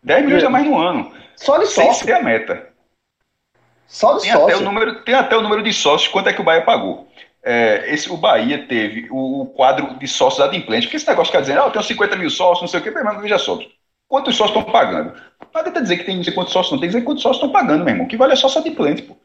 Bahia. 0.07 0.15
10 0.15 0.25
milhões 0.25 0.45
a 0.45 0.51
mais 0.51 0.65
no 0.67 0.79
ano. 0.79 1.13
Só 1.37 1.59
de 1.59 1.67
Sem 1.67 1.93
sócio. 1.93 2.05
ser 2.05 2.13
a 2.15 2.21
meta. 2.23 2.73
Só 3.87 4.15
de 4.19 4.23
Tem 4.23 4.31
até, 4.31 4.57
o 4.57 4.61
sócio. 4.61 4.63
número, 4.63 5.03
tem 5.05 5.15
até 5.15 5.37
o 5.37 5.43
número 5.43 5.63
de 5.63 5.73
sócios, 5.73 6.11
quanto 6.11 6.29
é 6.29 6.33
que 6.33 6.41
o 6.41 6.45
Bahia 6.45 6.63
pagou. 6.65 7.09
É, 7.43 7.85
esse, 7.95 8.11
o 8.11 8.17
Bahia 8.17 8.67
teve 8.67 9.07
o, 9.11 9.43
o 9.43 9.47
quadro 9.47 9.99
de 9.99 10.09
sócios 10.09 10.41
adimplentes, 10.45 10.87
porque 10.87 10.97
esse 10.97 11.07
negócio 11.07 11.31
fica 11.31 11.43
dizendo, 11.43 11.61
ah, 11.61 11.67
eu 11.67 11.71
tenho 11.71 11.85
50 11.85 12.17
mil 12.17 12.31
sócios, 12.31 12.63
não 12.63 12.69
sei 12.69 12.81
o 12.81 12.83
quê, 12.83 12.91
mas 12.91 13.21
veja 13.23 13.39
só, 13.39 13.59
quantos 14.09 14.35
sócios 14.37 14.57
estão 14.57 14.73
pagando? 14.73 15.13
Não 15.55 15.61
adianta 15.61 15.81
dizer 15.83 15.99
que 15.99 16.05
tem 16.05 16.17
não 16.17 16.25
sei 16.25 16.33
quantos 16.33 16.53
sócios, 16.53 16.73
não 16.73 16.81
tem 16.81 16.89
que 16.89 16.95
dizer 16.97 17.05
quantos 17.05 17.23
sócios 17.23 17.37
estão 17.45 17.53
pagando, 17.53 17.85
meu 17.85 17.95
irmão, 17.95 18.09
que 18.09 18.17
vale 18.17 18.33
é 18.33 18.37
sócio 18.37 18.61
adimplente, 18.61 19.03
pô. 19.03 19.17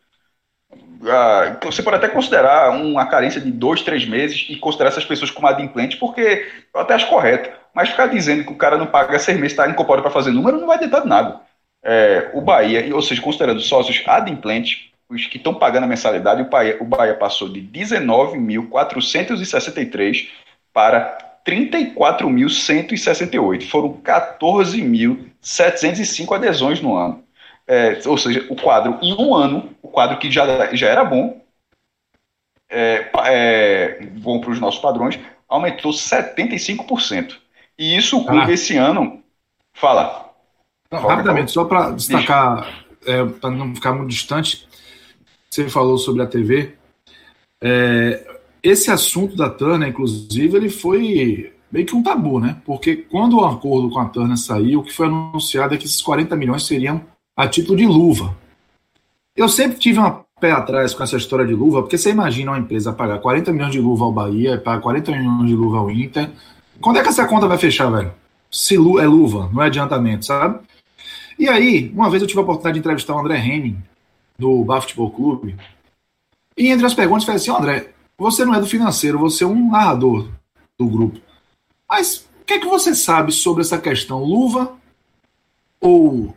Ah, 1.04 1.58
você 1.64 1.82
pode 1.82 1.98
até 1.98 2.08
considerar 2.08 2.70
uma 2.72 3.06
carência 3.08 3.42
de 3.42 3.52
dois, 3.52 3.82
três 3.82 4.06
meses 4.06 4.46
e 4.50 4.56
considerar 4.58 4.90
essas 4.90 5.06
pessoas 5.06 5.32
como 5.32 5.48
adimplentes, 5.48 5.98
porque 5.98 6.48
eu 6.74 6.80
até 6.82 6.94
acho 6.94 7.08
correto. 7.10 7.50
Mas 7.74 7.90
ficar 7.90 8.08
dizendo 8.08 8.44
que 8.44 8.52
o 8.52 8.58
cara 8.58 8.78
não 8.78 8.88
paga 8.88 9.18
seis 9.20 9.38
meses, 9.38 9.54
está 9.54 9.70
incorporado 9.70 10.04
para 10.04 10.12
fazer 10.12 10.32
número, 10.32 10.60
não 10.60 10.68
vai 10.68 10.76
adiantar 10.78 11.06
nada. 11.06 11.40
É, 11.84 12.30
o 12.34 12.42
Bahia, 12.42 12.94
ou 12.94 13.02
seja, 13.02 13.22
considerando 13.22 13.62
sócios 13.62 14.04
adimplentes, 14.06 14.90
os 15.10 15.26
que 15.28 15.38
estão 15.38 15.54
pagando 15.54 15.86
a 15.86 15.88
mensalidade, 15.88 16.42
o 16.42 16.50
Bahia, 16.50 16.78
o 16.80 16.86
Bahia 16.86 17.16
passou 17.16 17.50
de 17.50 17.62
19.463 17.62 20.28
para 20.74 21.18
34.168. 21.46 23.68
Foram 23.68 23.94
14.705 24.02 26.36
adesões 26.36 26.82
no 26.82 26.96
ano. 26.96 27.24
É, 27.68 28.00
ou 28.06 28.18
seja, 28.18 28.46
o 28.50 28.56
quadro 28.56 28.98
em 29.02 29.14
um 29.14 29.36
ano, 29.36 29.76
o 29.82 29.88
quadro 29.88 30.18
que 30.18 30.32
já, 30.32 30.76
já 30.76 30.88
era 30.88 31.04
bom, 31.04 31.42
é, 32.70 33.10
é, 33.26 34.00
bom 34.20 34.40
para 34.40 34.52
os 34.52 34.60
nossos 34.60 34.80
padrões, 34.82 35.20
aumentou 35.48 35.92
75%. 35.92 37.41
E 37.82 37.98
isso 37.98 38.20
o 38.20 38.26
clube 38.26 38.52
Ah. 38.52 38.54
esse 38.54 38.78
ano. 38.78 39.24
Fala. 39.74 40.30
Não, 40.92 41.02
Fala, 41.02 41.16
rapidamente, 41.16 41.52
só 41.52 41.66
para 41.66 41.90
destacar, 41.90 42.86
para 43.40 43.50
não 43.50 43.74
ficar 43.74 43.92
muito 43.94 44.10
distante, 44.10 44.68
você 45.50 45.68
falou 45.68 45.98
sobre 45.98 46.22
a 46.22 46.28
TV. 46.28 46.76
É, 47.60 48.24
esse 48.62 48.92
assunto 48.92 49.36
da 49.36 49.50
Turner, 49.50 49.90
inclusive, 49.90 50.56
ele 50.56 50.70
foi 50.70 51.52
meio 51.72 51.86
que 51.88 51.96
um 51.96 52.04
tabu, 52.04 52.40
né? 52.40 52.62
Porque 52.66 52.98
quando 52.98 53.38
o 53.38 53.46
acordo 53.46 53.90
com 53.90 54.00
a 54.00 54.06
Turner 54.10 54.38
saiu, 54.38 54.82
o 54.82 54.84
que 54.84 54.94
foi 54.94 55.08
anunciado 55.08 55.74
é 55.74 55.78
que 55.78 55.86
esses 55.86 56.04
40 56.04 56.36
milhões 56.36 56.68
seriam 56.68 57.02
a 57.36 57.48
título 57.48 57.78
de 57.78 57.88
luva. 57.88 58.38
Eu 59.36 59.50
sempre 59.50 59.80
tive 59.80 60.00
um 60.00 60.20
pé 60.40 60.52
atrás 60.52 60.94
com 60.94 61.02
essa 61.02 61.18
história 61.18 61.48
de 61.48 61.54
luva, 61.56 61.82
porque 61.82 61.98
você 61.98 62.12
imagina 62.12 62.52
uma 62.52 62.60
empresa 62.60 62.94
pagar 62.94 63.18
40 63.20 63.52
milhões 63.52 63.72
de 63.72 63.80
luva 63.80 64.06
ao 64.06 64.12
Bahia, 64.12 64.60
pagar 64.60 64.82
40 64.82 65.12
milhões 65.14 65.48
de 65.48 65.56
luva 65.56 65.80
ao 65.80 65.90
Inter. 65.90 66.30
Quando 66.82 66.98
é 66.98 67.04
que 67.04 67.10
essa 67.10 67.28
conta 67.28 67.48
vai 67.48 67.58
fechar, 67.58 67.90
velho? 67.90 68.14
Se 68.50 68.78
lu- 68.78 69.00
é 69.00 69.06
luva, 69.06 69.50
não 69.54 69.62
é 69.62 69.68
adiantamento, 69.68 70.26
sabe? 70.26 70.60
E 71.40 71.48
aí, 71.48 71.92
uma 71.96 72.10
vez 72.10 72.22
eu 72.22 72.28
tive 72.28 72.40
a 72.40 72.44
oportunidade 72.44 72.74
de 72.76 72.80
entrevistar 72.80 73.16
o 73.16 73.20
André 73.20 73.38
Henning, 73.38 73.82
do 74.38 74.64
Bar 74.64 74.82
Futebol 74.82 75.12
Clube, 75.12 75.56
e 76.58 76.68
entre 76.68 76.86
as 76.86 76.94
perguntas, 76.94 77.24
falei 77.24 77.38
assim, 77.40 77.52
André, 77.52 77.90
você 78.18 78.44
não 78.46 78.54
é 78.54 78.60
do 78.60 78.68
financeiro, 78.68 79.18
você 79.18 79.44
é 79.44 79.48
um 79.48 79.72
narrador 79.72 80.28
do 80.78 80.88
grupo. 80.88 81.20
Mas 81.90 82.18
o 82.42 82.46
que 82.46 82.54
é 82.54 82.60
que 82.60 82.68
você 82.68 82.94
sabe 82.94 83.32
sobre 83.32 83.62
essa 83.62 83.78
questão, 83.78 84.24
luva 84.24 84.76
ou 85.80 86.36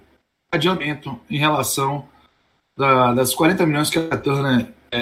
adiantamento 0.53 1.19
em 1.29 1.39
relação 1.39 2.07
da- 2.77 3.13
das 3.15 3.35
40 3.35 3.67
milhões 3.67 3.91
que 3.91 3.99
a 3.99 4.17
Turner 4.17 4.69
é, 4.91 4.99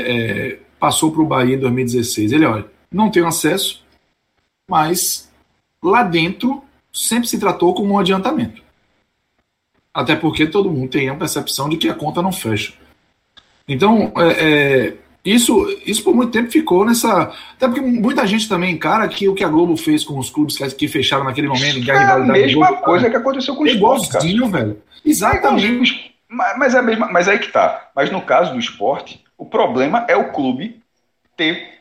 é, 0.53 0.61
passou 0.80 1.12
para 1.12 1.22
o 1.22 1.26
Bahia 1.26 1.57
em 1.57 1.61
2016? 1.61 2.32
Ele, 2.32 2.47
olha, 2.47 2.66
não 2.90 3.11
tenho 3.11 3.26
acesso, 3.26 3.84
mas 4.68 5.30
lá 5.82 6.02
dentro 6.02 6.62
sempre 6.92 7.28
se 7.28 7.38
tratou 7.38 7.74
como 7.74 7.94
um 7.94 7.98
adiantamento. 7.98 8.62
Até 9.92 10.16
porque 10.16 10.46
todo 10.46 10.70
mundo 10.70 10.90
tem 10.90 11.08
a 11.08 11.14
percepção 11.14 11.68
de 11.68 11.76
que 11.76 11.88
a 11.88 11.94
conta 11.94 12.22
não 12.22 12.32
fecha. 12.32 12.72
Então, 13.68 14.12
é, 14.16 14.30
é, 14.30 14.94
isso, 15.24 15.66
isso 15.86 16.02
por 16.02 16.14
muito 16.14 16.32
tempo 16.32 16.50
ficou 16.50 16.84
nessa. 16.84 17.32
Até 17.54 17.68
porque 17.68 17.80
muita 17.80 18.26
gente 18.26 18.48
também 18.48 18.74
encara 18.74 19.06
que 19.08 19.28
o 19.28 19.34
que 19.34 19.44
a 19.44 19.48
Globo 19.48 19.76
fez 19.76 20.02
com 20.02 20.18
os 20.18 20.30
clubes 20.30 20.56
que, 20.74 20.88
fecharam 20.88 21.24
naquele 21.24 21.48
momento, 21.48 21.78
em 21.78 21.82
que 21.82 21.90
É 21.90 21.94
a 21.94 21.96
a 21.96 22.00
rivalidade 22.00 22.40
mesma 22.40 22.66
Globo, 22.68 22.82
coisa 22.82 23.10
que 23.10 23.16
aconteceu 23.16 23.54
com 23.54 23.64
o 23.64 23.66
é 23.66 23.72
esporte, 23.72 24.08
cara. 24.08 24.24
igualzinho, 24.24 24.50
velho. 24.50 24.82
É 25.04 25.08
Exatamente. 25.08 26.12
Mas 26.28 26.56
mas 26.56 26.74
é 26.74 26.78
a 26.78 26.82
mesma, 26.82 27.08
mas 27.12 27.28
aí 27.28 27.38
que 27.38 27.52
tá. 27.52 27.90
Mas 27.94 28.10
no 28.10 28.22
caso 28.22 28.54
do 28.54 28.58
esporte, 28.58 29.22
o 29.36 29.44
problema 29.44 30.06
é 30.08 30.16
o 30.16 30.32
clube 30.32 30.80
ter. 31.36 31.80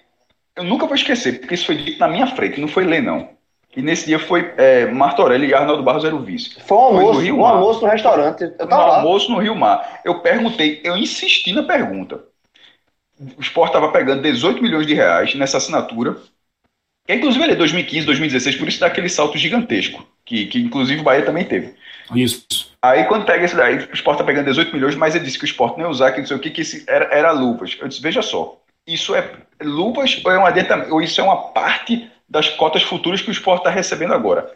Eu 0.56 0.66
nunca 0.66 0.86
vou 0.86 0.96
esquecer, 0.96 1.40
porque 1.40 1.56
isso 1.56 1.66
foi 1.66 1.78
dito 1.78 2.00
na 2.00 2.10
minha 2.10 2.28
frente, 2.28 2.60
não 2.60 2.68
foi 2.68 2.84
ler, 2.84 3.02
não. 3.02 3.30
E 3.76 3.82
nesse 3.82 4.06
dia 4.06 4.20
foi 4.20 4.54
é, 4.58 4.86
Martorelli 4.88 5.48
e 5.48 5.54
Arnaldo 5.54 5.84
Barros 5.84 6.04
eram 6.04 6.18
o 6.18 6.24
vice. 6.24 6.58
Foi 6.66 6.78
um 6.78 6.82
Foi 6.82 6.94
no 6.94 7.08
almoço, 7.08 7.34
um 7.34 7.46
almoço 7.46 7.82
no 7.82 7.88
restaurante. 7.88 8.44
Eu 8.44 8.68
tava 8.68 8.86
lá. 8.86 8.98
almoço 8.98 9.32
no 9.32 9.40
Rio 9.40 9.56
Mar. 9.56 10.02
Eu 10.04 10.20
perguntei, 10.20 10.82
eu 10.84 10.98
insisti 10.98 11.54
na 11.54 11.64
pergunta. 11.64 12.22
O 13.38 13.42
Sport 13.42 13.70
estava 13.70 13.92
pegando 13.92 14.24
18 14.24 14.62
milhões 14.62 14.86
de 14.86 14.94
reais 14.94 15.34
nessa 15.36 15.58
assinatura. 15.58 16.18
Que 17.08 17.14
inclusive 17.14 17.44
ele 17.44 17.54
é 17.54 17.56
2015, 17.56 18.06
2016, 18.06 18.56
por 18.58 18.68
isso 18.68 18.80
dá 18.80 18.88
aquele 18.88 19.10
salto 19.10 19.38
gigantesco. 19.38 20.06
Que, 20.26 20.48
que 20.48 20.60
inclusive 20.60 21.00
o 21.00 21.04
Bahia 21.04 21.26
também 21.26 21.46
teve. 21.46 21.74
Isso. 22.14 22.72
Aí 22.84 23.06
quando 23.06 23.26
pega 23.26 23.46
esse 23.46 23.56
daí, 23.56 23.78
o 23.78 23.94
Sport 23.94 24.18
tá 24.18 24.24
pegando 24.24 24.46
18 24.46 24.74
milhões, 24.74 24.96
mas 24.96 25.16
ele 25.16 25.24
disse 25.24 25.38
que 25.38 25.46
o 25.46 25.48
Sport 25.48 25.78
não 25.78 25.86
ia 25.86 25.92
usar, 25.92 26.12
que 26.12 26.20
não 26.20 26.28
sei 26.28 26.36
o 26.36 26.40
que, 26.40 26.50
que 26.50 26.62
esse 26.62 26.84
era, 26.88 27.06
era 27.06 27.32
luvas. 27.32 27.78
Eu 27.80 27.88
disse, 27.88 28.02
veja 28.02 28.22
só, 28.22 28.60
isso 28.88 29.16
é 29.16 29.32
luvas 29.62 30.20
ou 30.26 30.32
é 30.32 30.38
um 30.38 30.46
adiantamento, 30.46 30.94
ou 30.94 31.02
isso 31.02 31.22
é 31.22 31.24
uma 31.24 31.50
parte 31.52 32.10
das 32.32 32.48
cotas 32.48 32.82
futuras 32.82 33.22
que 33.22 33.30
o 33.30 33.34
Sport 33.34 33.60
está 33.60 33.70
recebendo 33.70 34.14
agora. 34.14 34.50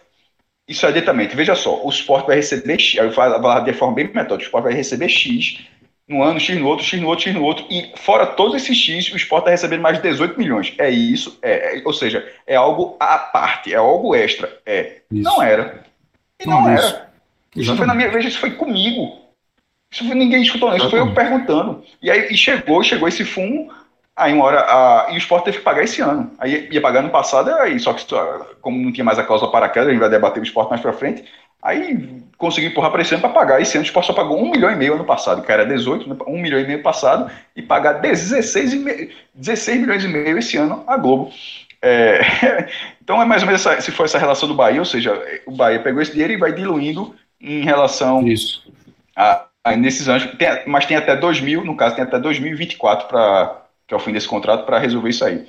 Isso 0.68 0.86
é 0.86 0.90
adiantamento. 0.90 1.36
Veja 1.36 1.54
só, 1.56 1.84
o 1.84 1.90
Sport 1.90 2.26
vai 2.26 2.38
receber 2.38 2.80
X, 2.80 2.98
aí 3.00 3.06
eu 3.06 3.12
falo 3.12 3.36
falar 3.42 3.60
de 3.60 3.74
forma 3.74 3.94
bem 3.96 4.06
metódica, 4.08 4.44
o 4.44 4.46
Sport 4.46 4.64
vai 4.64 4.74
receber 4.74 5.10
X 5.10 5.60
no 6.08 6.24
ano, 6.24 6.40
X 6.40 6.58
no 6.58 6.68
outro, 6.68 6.86
X 6.86 7.02
no 7.02 7.08
outro, 7.08 7.26
X 7.26 7.34
no 7.34 7.44
outro, 7.44 7.66
e 7.70 7.92
fora 7.98 8.26
todos 8.26 8.56
esses 8.56 8.78
X, 8.78 9.12
o 9.12 9.18
Sport 9.18 9.42
está 9.42 9.52
recebendo 9.52 9.82
mais 9.82 9.98
de 9.98 10.04
18 10.04 10.40
milhões. 10.40 10.74
É 10.78 10.90
isso, 10.90 11.38
é, 11.42 11.78
é- 11.80 11.82
ou 11.86 11.94
seja, 11.94 12.26
é 12.48 12.56
algo 12.56 12.96
à 13.00 13.18
parte, 13.18 13.74
é 13.74 13.76
algo 13.76 14.16
extra. 14.16 14.58
É. 14.66 15.02
Isso. 15.12 15.24
Não 15.24 15.44
era. 15.44 15.84
E 16.42 16.48
não, 16.48 16.62
Não, 16.62 16.70
era. 16.70 16.80
isso. 16.80 17.02
Isso 17.56 17.76
foi 17.76 17.86
na 17.86 17.94
minha 17.94 18.10
vez, 18.10 18.26
isso 18.26 18.40
foi 18.40 18.52
comigo. 18.52 19.20
Isso 19.92 20.06
foi, 20.06 20.16
ninguém 20.16 20.42
escutou, 20.42 20.70
não. 20.70 20.78
Isso 20.78 20.90
foi 20.90 21.00
eu 21.00 21.14
perguntando. 21.14 21.84
E 22.02 22.10
aí 22.10 22.28
e 22.32 22.38
chegou, 22.38 22.82
chegou 22.84 23.08
esse 23.08 23.24
fumo, 23.26 23.72
aí 24.16 24.34
uma 24.34 24.46
hora, 24.46 24.60
a, 24.62 25.08
e 25.12 25.16
o 25.16 25.18
Sport 25.18 25.44
teve 25.44 25.58
que 25.58 25.64
pagar 25.64 25.84
esse 25.84 26.02
ano. 26.02 26.32
Aí 26.40 26.68
ia 26.72 26.82
pagar 26.82 27.02
no 27.02 27.10
passado, 27.10 27.54
aí, 27.56 27.80
só 27.80 27.94
que 27.94 28.06
como 28.62 28.82
não 28.82 28.92
tinha 28.92 29.04
mais 29.04 29.20
a 29.20 29.24
cláusula 29.24 29.52
para 29.52 29.70
queda, 29.70 29.88
a 29.88 29.92
gente 29.92 30.00
vai 30.00 30.10
debater 30.10 30.42
o 30.42 30.46
Sport 30.46 30.70
mais 30.70 30.82
pra 30.82 30.94
frente, 30.94 31.26
aí 31.62 32.24
conseguiu 32.38 32.70
empurrar 32.70 32.92
para 32.92 33.02
esse 33.02 33.14
ano 33.14 33.22
para 33.22 33.32
pagar. 33.34 33.62
Esse 33.62 33.78
ano 33.78 33.84
o 33.84 33.88
Sport 33.88 34.06
só 34.06 34.14
pagou 34.14 34.42
um 34.42 34.52
milhão 34.52 34.72
e 34.72 34.76
meio 34.76 34.96
ano 34.96 35.06
passado, 35.06 35.42
que 35.42 35.52
era 35.52 35.66
18, 35.66 36.08
né, 36.08 36.16
um 36.28 36.40
milhão 36.42 36.60
e 36.60 36.68
meio 36.68 36.82
passado, 36.82 37.30
e 37.56 37.62
pagar 37.62 37.94
16, 37.94 38.74
e 38.74 38.78
meio, 38.78 39.10
16 39.34 39.80
milhões 39.80 40.04
e 40.04 40.08
meio 40.08 40.38
esse 40.38 40.58
ano 40.58 40.84
a 40.88 40.96
Globo. 40.98 41.32
É, 41.82 42.22
então 43.04 43.22
é 43.22 43.26
mais 43.26 43.42
ou 43.42 43.48
menos 43.48 43.66
essa, 43.66 43.80
se 43.82 43.92
for 43.92 44.06
essa 44.06 44.18
relação 44.18 44.48
do 44.48 44.56
Bahia, 44.56 44.80
ou 44.80 44.86
seja, 44.86 45.22
o 45.46 45.52
Bahia 45.52 45.80
pegou 45.80 46.02
esse 46.02 46.12
dinheiro 46.12 46.34
e 46.34 46.38
vai 46.38 46.52
diluindo 46.54 47.16
em 47.40 47.64
relação 47.64 48.26
Isso. 48.26 48.64
a, 49.16 49.46
a 49.64 49.76
nesses 49.76 50.08
anos, 50.08 50.26
tem- 50.38 50.64
mas 50.66 50.86
tem 50.86 50.98
até 50.98 51.16
2000, 51.16 51.64
no 51.64 51.76
caso, 51.76 51.96
tem 51.96 52.04
até 52.04 52.18
2024 52.18 53.08
para 53.08 53.65
que 53.88 53.94
é 53.94 53.98
o 53.98 54.00
fim 54.00 54.12
desse 54.12 54.28
contrato 54.28 54.66
para 54.66 54.80
resolver 54.80 55.10
isso 55.10 55.24
aí. 55.24 55.46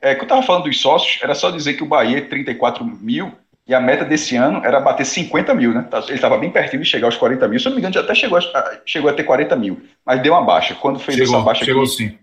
É, 0.00 0.14
que 0.14 0.20
eu 0.20 0.24
estava 0.24 0.42
falando 0.42 0.64
dos 0.64 0.80
sócios, 0.80 1.18
era 1.22 1.34
só 1.34 1.50
dizer 1.50 1.74
que 1.74 1.82
o 1.82 1.86
Bahia 1.86 2.18
é 2.18 2.22
34 2.22 2.84
mil 2.84 3.32
e 3.66 3.74
a 3.74 3.80
meta 3.80 4.04
desse 4.04 4.36
ano 4.36 4.62
era 4.64 4.80
bater 4.80 5.04
50 5.04 5.54
mil, 5.54 5.72
né? 5.72 5.86
Ele 6.06 6.14
estava 6.14 6.36
bem 6.38 6.50
pertinho 6.50 6.82
de 6.82 6.88
chegar 6.88 7.06
aos 7.06 7.16
40 7.16 7.46
mil. 7.48 7.58
Se 7.60 7.66
eu 7.66 7.70
não 7.70 7.76
me 7.76 7.80
engano, 7.80 7.94
já 7.94 8.00
até 8.00 8.14
chegou 8.14 8.38
a, 8.38 8.42
chegou 8.86 9.10
a 9.10 9.12
ter 9.12 9.24
40 9.24 9.54
mil, 9.56 9.80
mas 10.04 10.20
deu 10.22 10.32
uma 10.32 10.42
baixa. 10.42 10.74
Quando 10.74 10.98
fez 10.98 11.18
essa 11.18 11.26
Chegou, 11.26 11.44
baixa 11.44 11.64
chegou 11.64 11.82
aqui, 11.82 11.92
sim. 11.92 12.18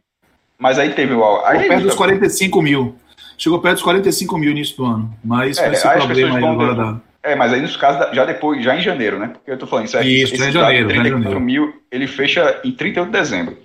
mas 0.57 0.79
aí 0.79 0.89
teve 0.93 1.13
o. 1.13 1.45
Aí, 1.45 1.59
Chegou 1.59 1.69
perto 1.69 1.83
dos 1.83 1.95
45 1.95 2.61
mil. 2.61 2.95
Chegou 3.37 3.59
perto 3.61 3.75
dos 3.75 3.83
45 3.83 4.37
mil 4.37 4.51
início 4.51 4.75
do 4.77 4.85
ano. 4.85 5.13
Mas 5.23 5.57
É, 5.57 5.71
esse 5.71 5.87
problema 5.89 6.37
aí 6.37 6.45
agora 6.45 6.75
da. 6.75 6.99
É, 7.23 7.35
mas 7.35 7.51
aí 7.53 7.61
nos 7.61 7.75
casos, 7.75 8.15
já 8.15 8.23
depois, 8.25 8.63
já 8.63 8.75
em 8.75 8.81
janeiro, 8.81 9.19
né? 9.19 9.27
Porque 9.27 9.51
eu 9.51 9.57
tô 9.57 9.67
falando 9.67 9.85
isso 9.85 9.97
aqui. 9.97 10.23
Isso, 10.23 10.33
esse 10.33 10.43
já 10.43 10.49
em 10.49 10.53
dado 10.53 10.63
janeiro, 10.63 10.87
de 10.87 10.95
já 10.95 10.99
em 10.99 11.03
34 11.03 11.39
janeiro. 11.39 11.39
mil, 11.65 11.81
ele 11.91 12.07
fecha 12.07 12.61
em 12.63 12.71
31 12.71 13.05
de 13.05 13.11
dezembro. 13.11 13.57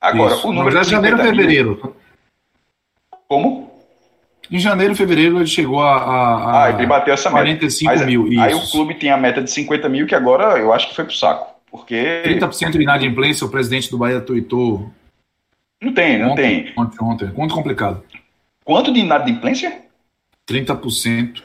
Agora, 0.00 0.34
Isso. 0.34 0.48
o 0.48 0.52
número 0.52 0.80
de 0.80 0.88
janeiro 0.90 1.16
ou 1.16 1.22
50 1.22 1.36
mil- 1.36 1.46
fevereiro. 1.46 1.96
Como? 3.28 3.68
Em 4.50 4.58
janeiro, 4.58 4.94
fevereiro, 4.94 5.38
ele 5.38 5.46
chegou 5.46 5.80
a. 5.80 5.96
a, 5.96 6.34
a 6.34 6.64
Ah, 6.64 6.70
ele 6.70 6.86
bateu 6.86 7.12
essa 7.12 7.28
meta. 7.28 7.42
45 7.42 7.90
Mas, 7.92 8.06
mil. 8.06 8.24
Aí 8.40 8.52
isso. 8.52 8.68
o 8.68 8.70
clube 8.70 8.94
tinha 8.94 9.14
a 9.14 9.18
meta 9.18 9.42
de 9.42 9.50
50 9.50 9.88
mil, 9.88 10.06
que 10.06 10.14
agora 10.14 10.58
eu 10.58 10.72
acho 10.72 10.88
que 10.88 10.94
foi 10.96 11.04
pro 11.04 11.14
saco. 11.14 11.54
Porque 11.70 12.22
30% 12.24 12.70
de 12.72 12.82
inadimplência, 12.82 13.46
o 13.46 13.50
presidente 13.50 13.90
do 13.90 13.98
Bahia 13.98 14.20
tuitou 14.22 14.90
não 15.82 15.92
tem, 15.92 16.18
não 16.18 16.30
ontem, 16.30 16.64
tem. 16.64 16.74
ontem, 16.78 16.98
ontem. 17.04 17.26
Muito 17.36 17.54
complicado. 17.54 18.02
Quanto 18.64 18.90
de 18.92 19.00
inadimplência? 19.00 19.82
30%. 20.48 21.42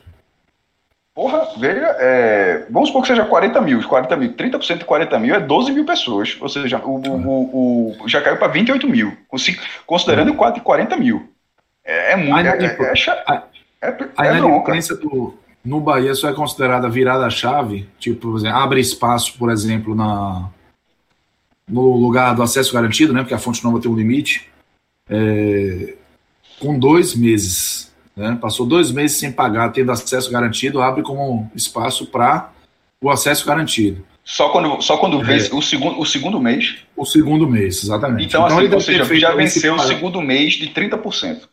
Porra, 1.16 1.47
veja, 1.57 1.95
é, 1.99 2.66
vamos 2.72 2.89
supor 2.89 3.03
que 3.03 3.09
seja 3.09 3.24
40 3.24 3.61
mil. 3.61 3.78
Os 3.78 3.86
40 3.86 4.16
mil, 4.18 4.34
30% 4.34 4.80
de 4.80 4.86
40 4.86 5.20
mil 5.20 5.36
é 5.36 5.39
12 5.39 5.72
mil 5.72 5.86
pessoas. 5.86 6.36
Ou 6.41 6.49
seja, 6.49 6.80
o, 6.84 6.95
o, 6.97 7.95
o- 8.03 8.07
já 8.09 8.20
caiu 8.20 8.38
para 8.38 8.47
28 8.47 8.88
mil, 8.89 9.16
consi- 9.28 9.59
considerando 9.86 10.34
quase 10.34 10.59
40 10.59 10.97
mil. 10.97 11.30
É, 11.86 12.14
é 12.14 12.16
muito. 12.16 12.34
É, 12.47 12.47
é, 12.49 12.66
é, 13.09 13.24
a- 13.28 13.43
é, 13.82 13.88
é 13.88 13.91
bronca. 13.91 14.38
inadimplência 14.38 14.95
do, 14.95 15.36
no 15.64 15.80
Bahia 15.80 16.16
só 16.16 16.30
é 16.30 16.34
considerada 16.34 16.89
virada-chave, 16.89 17.88
tipo, 17.99 18.32
por 18.32 18.38
exemplo, 18.39 18.57
abre 18.57 18.80
espaço, 18.82 19.38
por 19.38 19.51
exemplo, 19.51 19.93
na, 19.93 20.49
no 21.68 21.95
lugar 21.95 22.34
do 22.34 22.41
acesso 22.41 22.74
garantido, 22.74 23.14
né? 23.14 23.22
Porque 23.22 23.36
a 23.36 23.39
fonte 23.39 23.64
nova 23.64 23.80
tem 23.80 23.91
um 23.91 23.95
limite, 23.95 24.49
é, 25.07 25.93
com 26.59 26.80
dois 26.80 27.16
meses. 27.16 27.92
Né, 28.16 28.38
passou 28.39 28.66
dois 28.66 28.91
meses 28.91 29.18
sem 29.18 29.32
pagar, 29.32 29.72
tendo 29.72 29.91
acesso 29.91 30.30
garantido, 30.32 30.82
abre 30.82 31.01
como 31.01 31.49
espaço 31.55 32.05
para 32.05 32.51
o 33.01 33.09
acesso 33.09 33.45
garantido. 33.45 34.05
Só 34.24 34.49
quando, 34.49 34.80
só 34.82 34.97
quando 34.97 35.20
É. 35.22 35.24
vence 35.24 35.53
o 35.53 35.61
segundo, 35.61 35.99
o 35.99 36.05
segundo 36.05 36.39
mês. 36.39 36.76
O 36.95 37.05
segundo 37.05 37.49
mês, 37.49 37.84
exatamente. 37.84 38.28
Então, 38.28 38.45
assim, 38.45 38.59
ele 38.59 38.76
ou 38.76 38.80
seja, 38.82 39.16
já 39.20 39.34
venceu 39.34 39.74
o 39.76 39.80
segundo 39.80 40.22
mês 40.22 40.53
de 40.53 40.68
30%. 40.70 41.49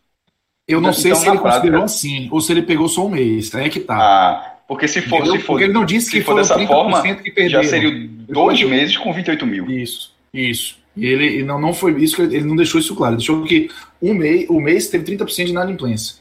Eu 0.69 0.81
não 0.81 0.91
Então, 0.91 1.01
sei 1.01 1.15
se 1.15 1.25
na 1.27 1.33
ele 1.33 1.41
considerou 1.41 1.81
prática- 1.81 1.85
assim, 1.85 2.29
ou 2.31 2.41
se 2.41 2.53
ele 2.53 2.63
pegou 2.63 2.87
só 2.89 3.07
um 3.07 3.11
mês. 3.11 3.53
Aí 3.55 3.67
é 3.67 3.69
que 3.71 3.81
tá. 3.81 3.97
Ah, 3.99 4.55
porque 4.69 4.87
se 4.87 5.01
for, 5.01 5.17
Entendeu? 5.17 5.33
se 5.33 5.39
for, 5.41 5.47
Porque 5.55 5.65
ele 5.65 5.73
não 5.73 5.85
disse 5.85 6.07
se 6.07 6.13
que 6.13 6.21
for 6.21 6.27
foram 6.33 6.43
dessa 6.43 6.55
30% 6.55 6.69
forma, 6.69 7.03
que 7.17 7.31
perderam. 7.33 7.63
já 7.65 7.69
seria 7.69 8.09
dois 8.29 8.63
meses 8.63 8.97
com 8.97 9.13
28 9.13 9.45
mil. 9.47 9.69
Isso, 9.69 10.13
isso. 10.33 10.79
E 10.97 11.07
ele 11.07 11.43
não, 11.43 11.61
não 11.61 11.73
foi 11.73 12.01
isso, 12.01 12.21
ele 12.23 12.45
não 12.45 12.55
deixou 12.55 12.79
isso 12.81 12.95
claro. 12.95 13.15
Ele 13.15 13.19
deixou 13.19 13.43
que 13.43 13.69
um 14.01 14.15
mês, 14.15 14.47
o 14.49 14.61
mês 14.61 14.89
teve 14.89 15.03
30% 15.05 15.47
de 15.47 15.51
inadimplência. 15.53 16.20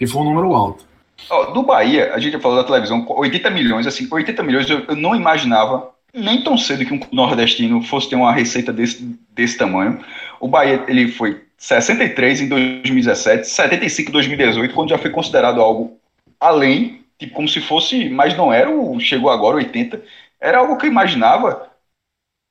E 0.00 0.06
foi 0.06 0.22
um 0.22 0.24
número 0.24 0.54
alto. 0.54 0.84
Ó, 1.30 1.46
do 1.46 1.62
Bahia, 1.62 2.14
a 2.14 2.18
gente 2.18 2.34
já 2.34 2.40
falou 2.40 2.58
da 2.58 2.64
televisão, 2.64 3.04
80 3.08 3.50
milhões, 3.50 3.86
assim, 3.86 4.06
80 4.10 4.42
milhões 4.42 4.68
eu, 4.68 4.84
eu 4.86 4.96
não 4.96 5.14
imaginava 5.14 5.90
nem 6.12 6.42
tão 6.42 6.56
cedo 6.56 6.84
que 6.84 6.94
um 6.94 7.00
nordestino 7.12 7.82
fosse 7.82 8.08
ter 8.08 8.16
uma 8.16 8.32
receita 8.32 8.72
desse, 8.72 9.02
desse 9.30 9.58
tamanho. 9.58 10.00
O 10.40 10.48
Bahia, 10.48 10.84
ele 10.88 11.08
foi 11.08 11.44
63 11.58 12.42
em 12.42 12.48
2017, 12.48 13.46
75 13.46 14.10
em 14.10 14.12
2018, 14.12 14.74
quando 14.74 14.90
já 14.90 14.98
foi 14.98 15.10
considerado 15.10 15.60
algo 15.60 15.98
além, 16.40 17.04
tipo, 17.18 17.34
como 17.34 17.48
se 17.48 17.60
fosse, 17.60 18.08
mas 18.08 18.36
não 18.36 18.52
era 18.52 18.70
o 18.70 18.98
chegou 19.00 19.30
agora 19.30 19.56
80, 19.56 20.02
era 20.40 20.58
algo 20.58 20.76
que 20.76 20.86
eu 20.86 20.90
imaginava, 20.90 21.70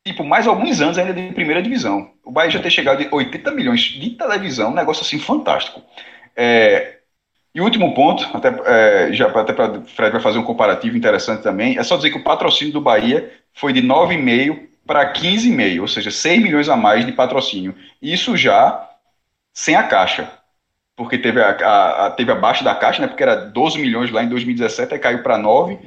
tipo, 0.05 0.23
mais 0.23 0.47
alguns 0.47 0.81
anos 0.81 0.97
ainda 0.97 1.13
de 1.13 1.33
primeira 1.33 1.61
divisão. 1.61 2.11
O 2.23 2.31
Bahia 2.31 2.51
já 2.51 2.59
ter 2.59 2.71
chegado 2.71 2.99
de 2.99 3.07
80 3.11 3.51
milhões 3.51 3.81
de 3.81 4.11
televisão, 4.11 4.71
um 4.71 4.75
negócio 4.75 5.03
assim 5.03 5.19
fantástico. 5.19 5.81
É, 6.35 6.94
e 7.55 7.61
último 7.61 7.93
ponto, 7.95 8.23
até, 8.33 8.49
é, 9.09 9.13
já, 9.13 9.27
até 9.29 9.53
para 9.53 9.81
Fred 9.83 10.11
vai 10.11 10.21
fazer 10.21 10.37
um 10.37 10.43
comparativo 10.43 10.97
interessante 10.97 11.41
também, 11.41 11.77
é 11.77 11.83
só 11.83 11.95
dizer 11.95 12.11
que 12.11 12.17
o 12.17 12.23
patrocínio 12.23 12.73
do 12.73 12.81
Bahia 12.81 13.31
foi 13.53 13.73
de 13.73 13.81
9,5 13.81 14.67
para 14.85 15.05
15,5, 15.13 15.81
ou 15.81 15.87
seja, 15.87 16.11
6 16.11 16.43
milhões 16.43 16.69
a 16.69 16.75
mais 16.75 17.05
de 17.05 17.13
patrocínio. 17.13 17.73
Isso 18.01 18.35
já 18.37 18.87
sem 19.53 19.75
a 19.75 19.83
caixa, 19.83 20.31
porque 20.95 21.17
teve 21.17 21.41
a, 21.41 21.49
a- 21.51 22.07
a- 22.07 22.11
teve 22.11 22.31
abaixo 22.31 22.63
da 22.63 22.75
caixa, 22.75 23.01
né, 23.01 23.07
porque 23.07 23.23
era 23.23 23.35
12 23.35 23.79
milhões 23.79 24.11
lá 24.11 24.23
em 24.23 24.29
2017, 24.29 24.93
aí 24.93 24.99
caiu 24.99 25.23
para 25.23 25.37
9, 25.37 25.77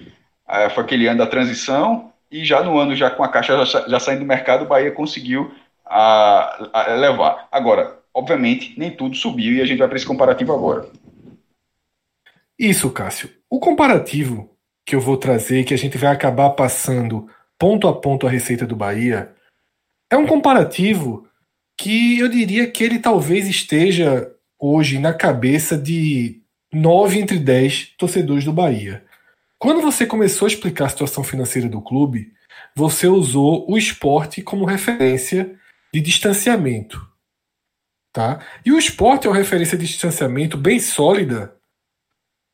aí 0.46 0.70
foi 0.70 0.84
aquele 0.84 1.06
ano 1.06 1.18
da 1.18 1.26
transição, 1.26 2.12
e 2.30 2.44
já 2.44 2.62
no 2.62 2.78
ano, 2.78 2.94
já 2.96 3.10
com 3.10 3.24
a 3.24 3.28
caixa 3.28 3.64
já, 3.66 3.88
já 3.88 4.00
saindo 4.00 4.20
do 4.20 4.26
mercado, 4.26 4.64
o 4.64 4.68
Bahia 4.68 4.92
conseguiu 4.92 5.52
a, 5.86 6.68
a 6.72 6.94
levar. 6.94 7.48
Agora, 7.52 7.98
obviamente, 8.14 8.74
nem 8.78 8.90
tudo 8.90 9.16
subiu, 9.16 9.54
e 9.54 9.62
a 9.62 9.66
gente 9.66 9.78
vai 9.78 9.88
para 9.88 9.96
esse 9.96 10.06
comparativo 10.06 10.52
agora. 10.52 10.86
Isso, 12.59 12.90
Cássio. 12.90 13.30
O 13.48 13.61
comparativo 13.61 14.56
que 14.84 14.96
eu 14.96 15.00
vou 15.00 15.16
trazer, 15.16 15.64
que 15.64 15.74
a 15.74 15.78
gente 15.78 15.96
vai 15.96 16.11
acabar 16.11 16.50
passando 16.50 17.28
ponto 17.59 17.86
a 17.86 17.92
ponto 17.98 18.26
a 18.26 18.30
receita 18.30 18.66
do 18.66 18.74
Bahia, 18.74 19.34
é 20.11 20.16
um 20.16 20.26
comparativo 20.26 21.28
que 21.76 22.18
eu 22.18 22.28
diria 22.28 22.68
que 22.68 22.82
ele 22.82 22.98
talvez 22.98 23.46
esteja 23.46 24.34
hoje 24.59 24.98
na 24.98 25.12
cabeça 25.12 25.76
de 25.76 26.42
9 26.72 27.20
entre 27.20 27.38
10 27.38 27.94
torcedores 27.96 28.44
do 28.44 28.52
Bahia. 28.52 29.04
Quando 29.59 29.80
você 29.80 30.06
começou 30.06 30.46
a 30.46 30.48
explicar 30.48 30.86
a 30.86 30.88
situação 30.88 31.22
financeira 31.22 31.68
do 31.68 31.80
clube, 31.80 32.32
você 32.74 33.06
usou 33.06 33.70
o 33.70 33.76
esporte 33.76 34.42
como 34.42 34.64
referência 34.64 35.56
de 35.92 36.00
distanciamento. 36.00 37.06
Tá? 38.12 38.44
E 38.64 38.72
o 38.72 38.78
esporte 38.78 39.26
é 39.26 39.30
uma 39.30 39.36
referência 39.36 39.76
de 39.76 39.86
distanciamento 39.86 40.56
bem 40.56 40.80
sólida 40.80 41.57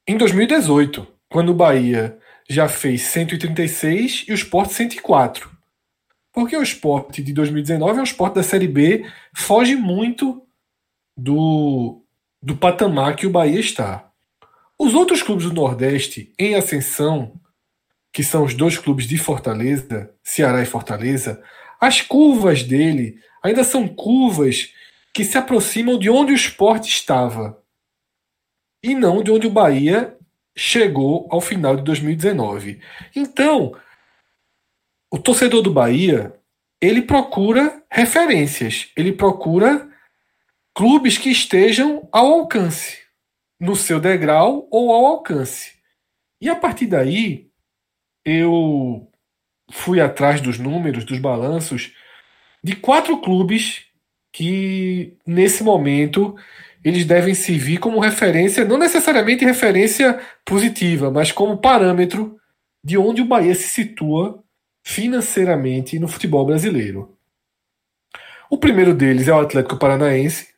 em 0.07 0.19
2018, 0.19 1.07
quando 1.31 1.49
o 1.49 1.55
Bahia 1.55 2.19
já 2.49 2.69
fez 2.69 3.03
136 3.03 4.27
e 4.29 4.33
o 4.33 4.35
Sport 4.35 4.71
104. 4.71 5.51
Porque 6.31 6.55
o 6.57 6.63
Sport 6.63 7.21
de 7.21 7.33
2019 7.33 7.99
é 7.99 8.01
um 8.03 8.05
Sport 8.05 8.35
da 8.35 8.43
Série 8.43 8.69
B, 8.69 9.07
foge 9.35 9.77
muito 9.77 10.43
do, 11.17 12.03
do 12.43 12.55
patamar 12.55 13.17
que 13.17 13.27
o 13.27 13.31
Bahia 13.31 13.59
está. 13.59 14.11
Os 14.79 14.93
outros 14.93 15.23
clubes 15.23 15.47
do 15.47 15.55
Nordeste 15.55 16.33
em 16.39 16.55
ascensão, 16.55 17.41
que 18.13 18.23
são 18.23 18.45
os 18.45 18.53
dois 18.53 18.77
clubes 18.77 19.07
de 19.07 19.17
Fortaleza, 19.17 20.13
Ceará 20.23 20.61
e 20.61 20.67
Fortaleza, 20.67 21.43
as 21.81 22.03
curvas 22.03 22.63
dele 22.63 23.19
ainda 23.43 23.65
são 23.65 23.89
curvas 23.89 24.71
que 25.15 25.25
se 25.25 25.39
aproximam 25.39 25.99
de 25.99 26.11
onde 26.11 26.33
o 26.33 26.37
esporte 26.37 26.89
estava 26.89 27.64
e 28.85 28.95
não 28.95 29.23
de 29.23 29.31
onde 29.31 29.47
o 29.47 29.51
Bahia 29.51 30.15
chegou 30.55 31.27
ao 31.31 31.41
final 31.41 31.75
de 31.75 31.83
2019. 31.83 32.83
Então, 33.17 33.75
o 35.11 35.19
torcedor 35.19 35.63
do 35.63 35.73
Bahia, 35.73 36.39
ele 36.79 37.01
procura 37.01 37.83
referências, 37.91 38.93
ele 38.95 39.11
procura 39.11 39.89
clubes 40.75 41.17
que 41.17 41.31
estejam 41.31 42.07
ao 42.13 42.27
alcance, 42.27 42.99
no 43.59 43.75
seu 43.75 43.99
degrau 43.99 44.69
ou 44.71 44.93
ao 44.93 45.07
alcance. 45.07 45.73
E 46.39 46.51
a 46.51 46.55
partir 46.55 46.87
daí, 46.87 47.49
eu 48.23 49.11
fui 49.71 49.99
atrás 49.99 50.43
dos 50.43 50.59
números, 50.59 51.07
dos 51.07 51.19
balanços 51.19 51.95
de 52.63 52.77
quatro 52.77 53.19
clubes 53.23 53.87
que 54.31 55.17
nesse 55.27 55.65
momento 55.65 56.37
eles 56.85 57.07
devem 57.07 57.35
servir 57.35 57.79
como 57.79 57.99
referência, 57.99 58.65
não 58.65 58.77
necessariamente 58.77 59.45
referência 59.45 60.21
positiva, 60.45 61.11
mas 61.11 61.33
como 61.33 61.57
parâmetro 61.57 62.39
de 62.85 62.99
onde 62.99 63.23
o 63.23 63.25
Bahia 63.25 63.55
se 63.55 63.69
situa 63.69 64.45
financeiramente 64.85 65.99
no 65.99 66.07
futebol 66.07 66.45
brasileiro. 66.45 67.17
O 68.51 68.59
primeiro 68.59 68.95
deles 68.95 69.27
é 69.27 69.33
o 69.33 69.41
Atlético 69.41 69.79
Paranaense, 69.79 70.49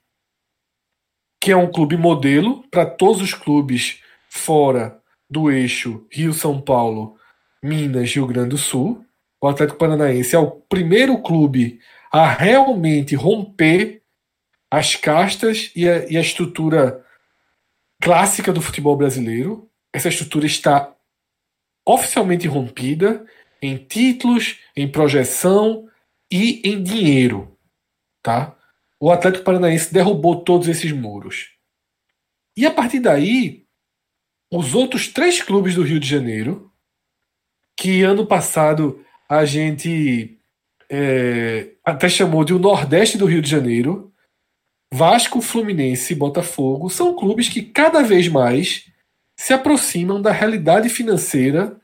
que 1.41 1.53
é 1.53 1.57
um 1.57 1.71
clube 1.71 1.97
modelo 1.97 2.65
para 2.73 2.85
todos 2.85 3.23
os 3.23 3.33
clubes 3.33 4.01
fora 4.29 5.01
do 5.31 5.49
eixo 5.49 6.05
Rio-São 6.11 6.61
Paulo, 6.61 7.17
Minas, 7.63 8.13
Rio 8.13 8.27
Grande 8.27 8.51
do 8.51 8.59
Sul. 8.59 9.05
O 9.41 9.47
Atlético 9.47 9.79
Paranaense 9.79 10.35
é 10.35 10.39
o 10.39 10.51
primeiro 10.51 11.23
clube 11.23 11.79
a 12.11 12.29
realmente 12.29 13.15
romper 13.15 14.03
as 14.71 14.97
castas 14.97 15.71
e 15.75 15.89
a, 15.89 16.11
e 16.11 16.17
a 16.17 16.21
estrutura 16.21 17.05
clássica 18.03 18.53
do 18.53 18.61
futebol 18.61 18.97
brasileiro. 18.97 19.71
Essa 19.93 20.09
estrutura 20.09 20.47
está 20.47 20.95
oficialmente 21.87 22.47
rompida 22.47 23.25
em 23.63 23.77
títulos, 23.77 24.59
em 24.77 24.91
projeção 24.91 25.89
e 26.31 26.61
em 26.69 26.83
dinheiro, 26.83 27.57
tá? 28.23 28.57
O 28.99 29.11
Atlético 29.11 29.45
Paranaense 29.45 29.93
derrubou 29.93 30.43
todos 30.43 30.69
esses 30.69 30.91
muros. 30.93 31.51
E 32.57 32.67
a 32.67 32.71
partir 32.71 33.01
daí, 33.01 33.67
os 34.51 34.75
outros 34.75 35.09
três 35.09 35.43
clubes 35.43 35.75
do 35.75 35.83
Rio 35.83 36.01
de 36.01 36.09
Janeiro, 36.09 36.73
que 37.77 38.03
ano 38.03 38.27
passado 38.27 39.05
a 39.29 39.45
gente 39.45 40.39
é, 40.91 41.73
até 41.85 42.09
chamou 42.09 42.45
de 42.45 42.55
o 42.55 42.59
Nordeste 42.59 43.19
do 43.19 43.27
Rio 43.27 43.43
de 43.43 43.51
Janeiro, 43.51 44.13
Vasco, 44.93 45.41
Fluminense 45.41 46.13
e 46.13 46.17
Botafogo 46.17 46.89
são 46.89 47.15
clubes 47.15 47.49
que 47.49 47.63
cada 47.63 48.03
vez 48.03 48.29
mais 48.29 48.91
se 49.37 49.53
aproximam 49.53 50.21
da 50.23 50.33
realidade 50.33 50.89
financeira 50.89 51.79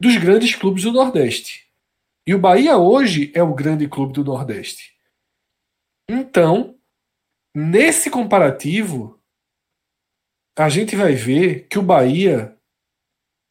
dos 0.00 0.16
grandes 0.16 0.54
clubes 0.54 0.82
do 0.82 0.92
Nordeste. 0.92 1.66
E 2.26 2.34
o 2.34 2.38
Bahia 2.38 2.76
hoje 2.76 3.30
é 3.34 3.42
o 3.42 3.54
grande 3.54 3.88
clube 3.88 4.12
do 4.12 4.24
Nordeste. 4.24 4.96
Então, 6.08 6.76
nesse 7.54 8.10
comparativo, 8.10 9.20
a 10.58 10.68
gente 10.68 10.96
vai 10.96 11.12
ver 11.12 11.66
que 11.68 11.78
o 11.78 11.82
Bahia 11.82 12.56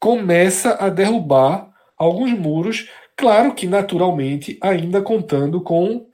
começa 0.00 0.74
a 0.74 0.90
derrubar 0.90 1.72
alguns 1.96 2.32
muros, 2.32 2.90
claro 3.16 3.54
que 3.54 3.66
naturalmente 3.66 4.58
ainda 4.60 5.00
contando 5.00 5.60
com 5.62 6.10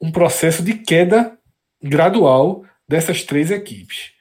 um 0.00 0.10
processo 0.10 0.62
de 0.62 0.74
queda 0.74 1.38
gradual 1.84 2.64
dessas 2.88 3.22
três 3.22 3.50
equipes. 3.50 4.12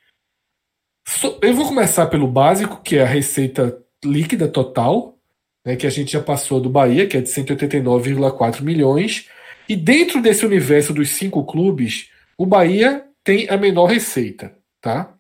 Eu 1.41 1.55
vou 1.55 1.68
começar 1.68 2.07
pelo 2.07 2.28
básico, 2.28 2.82
que 2.82 2.97
é 2.97 3.03
a 3.03 3.07
receita 3.07 3.82
líquida 4.03 4.47
total, 4.47 5.18
né, 5.66 5.76
que 5.76 5.88
a 5.88 5.89
gente 5.89 6.11
já 6.11 6.22
passou 6.22 6.59
do 6.59 6.70
Bahia, 6.70 7.07
que 7.07 7.16
é 7.16 7.22
de 7.22 7.30
189,4 7.30 8.61
milhões. 8.61 9.30
E 9.68 9.76
dentro 9.76 10.22
desse 10.22 10.45
universo 10.45 10.93
dos 10.93 11.11
cinco 11.11 11.45
clubes, 11.45 12.09
o 12.38 12.45
Bahia 12.45 13.05
tem 13.24 13.49
a 13.49 13.55
menor 13.55 13.86
receita, 13.86 14.57
tá? 14.82 15.14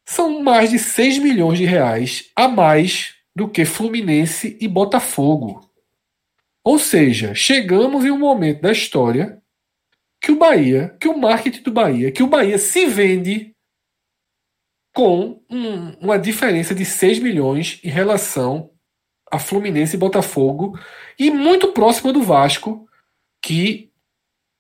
São 0.06 0.44
mais 0.44 0.72
de 0.72 0.78
6 0.78 1.20
milhões 1.20 1.58
de 1.58 1.66
reais 1.66 2.30
a 2.36 2.48
mais 2.48 3.16
do 3.34 3.48
que 3.48 3.64
Fluminense 3.64 4.58
e 4.60 4.68
Botafogo. 4.68 5.62
Ou 6.64 6.78
seja, 6.78 7.34
chegamos 7.34 8.04
em 8.04 8.12
um 8.12 8.20
momento 8.20 8.62
da 8.62 8.72
história 8.72 9.42
que 10.22 10.32
o 10.32 10.38
Bahia, 10.38 10.98
que 11.00 11.08
o 11.08 11.18
marketing 11.18 11.64
do 11.64 11.72
Bahia, 11.72 12.12
que 12.12 12.22
o 12.22 12.28
Bahia 12.28 12.58
se 12.58 12.86
vende 12.86 13.56
com 14.94 15.42
um, 15.50 15.92
uma 16.02 16.20
diferença 16.20 16.76
de 16.76 16.84
6 16.84 17.20
milhões 17.20 17.80
em 17.84 17.90
relação 17.90 18.72
a 19.32 19.40
Fluminense 19.40 19.96
e 19.96 20.00
Botafogo 20.00 20.78
e 21.18 21.32
muito 21.32 21.72
próxima 21.72 22.12
do 22.12 22.22
Vasco, 22.22 22.89
que 23.42 23.92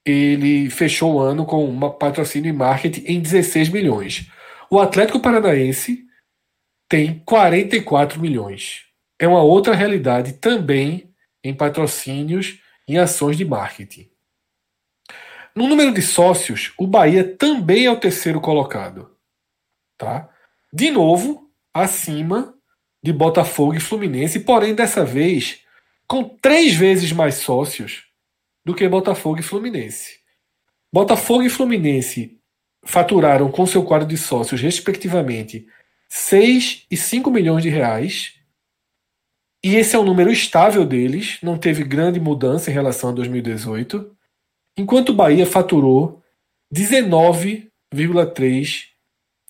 ele 0.06 0.70
fechou 0.70 1.16
o 1.16 1.20
ano 1.20 1.46
com 1.46 1.64
uma 1.66 1.92
patrocínio 1.92 2.50
e 2.50 2.54
marketing 2.54 3.04
em 3.06 3.20
16 3.20 3.70
milhões. 3.70 4.30
O 4.70 4.80
Atlético 4.80 5.20
Paranaense 5.20 6.06
tem 6.88 7.20
44 7.20 8.20
milhões. 8.20 8.86
É 9.20 9.28
uma 9.28 9.44
outra 9.44 9.76
realidade 9.76 10.34
também 10.34 11.14
em 11.44 11.54
patrocínios 11.54 12.60
em 12.88 12.98
ações 12.98 13.38
de 13.38 13.46
marketing. 13.46 14.10
No 15.56 15.68
número 15.68 15.94
de 15.94 16.02
sócios, 16.02 16.74
o 16.78 16.88
Bahia 16.88 17.24
também 17.24 17.86
é 17.86 17.92
o 17.92 18.00
terceiro 18.00 18.40
colocado. 18.40 19.16
Tá? 19.98 20.30
De 20.72 20.90
novo, 20.90 21.52
acima 21.74 22.56
de 23.04 23.12
Botafogo 23.14 23.76
e 23.76 23.80
Fluminense, 23.80 24.40
porém 24.40 24.74
dessa 24.74 25.06
vez 25.06 25.64
com 26.08 26.24
três 26.24 26.74
vezes 26.74 27.12
mais 27.12 27.36
sócios 27.36 28.09
do 28.70 28.76
que 28.76 28.88
Botafogo 28.88 29.40
e 29.40 29.44
Fluminense. 29.44 30.20
Botafogo 30.94 31.42
e 31.42 31.50
Fluminense 31.50 32.38
faturaram 32.84 33.50
com 33.50 33.66
seu 33.66 33.84
quadro 33.84 34.08
de 34.08 34.16
sócios, 34.16 34.62
respectivamente, 34.62 35.66
6 36.08 36.86
e 36.92 36.96
5 36.96 37.32
milhões 37.32 37.64
de 37.64 37.70
reais. 37.70 38.36
E 39.64 39.76
esse 39.76 39.96
é 39.96 40.00
o 40.00 40.04
número 40.04 40.32
estável 40.32 40.86
deles, 40.86 41.40
não 41.42 41.58
teve 41.58 41.84
grande 41.84 42.20
mudança 42.20 42.70
em 42.70 42.74
relação 42.74 43.10
a 43.10 43.14
2018. 43.14 44.16
Enquanto 44.78 45.10
o 45.10 45.16
Bahia 45.16 45.48
faturou 45.48 46.22
19,3 46.72 48.84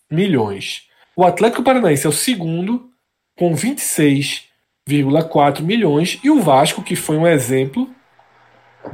milhões. 0.09 0.87
O 1.13 1.25
Atlético 1.25 1.61
Paranaense 1.61 2.05
é 2.05 2.09
o 2.09 2.13
segundo, 2.13 2.89
com 3.37 3.53
26,4 3.53 5.61
milhões. 5.61 6.17
E 6.23 6.29
o 6.29 6.41
Vasco, 6.41 6.81
que 6.81 6.95
foi 6.95 7.17
um 7.17 7.27
exemplo, 7.27 7.93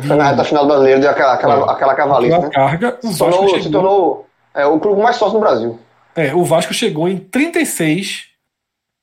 na 0.04 0.30
reta 0.30 0.44
final 0.44 0.64
do 0.64 0.70
brasileiro, 0.70 1.02
de 1.02 1.08
aquela, 1.08 1.34
aquela, 1.34 1.54
é. 1.54 1.72
aquela. 1.72 2.22
Né? 2.22 2.50
carga, 2.50 3.00
o 3.04 3.08
se 3.08 3.20
Vasco 3.20 3.32
tornou, 3.32 3.48
chegou... 3.48 3.64
se 3.64 3.72
tornou 3.72 4.28
é, 4.54 4.66
o 4.66 4.80
clube 4.80 5.02
mais 5.02 5.16
sócio 5.16 5.36
no 5.36 5.40
Brasil. 5.40 5.80
É, 6.16 6.34
o 6.34 6.44
Vasco 6.44 6.74
chegou 6.74 7.08
em 7.08 7.18
36 7.18 8.28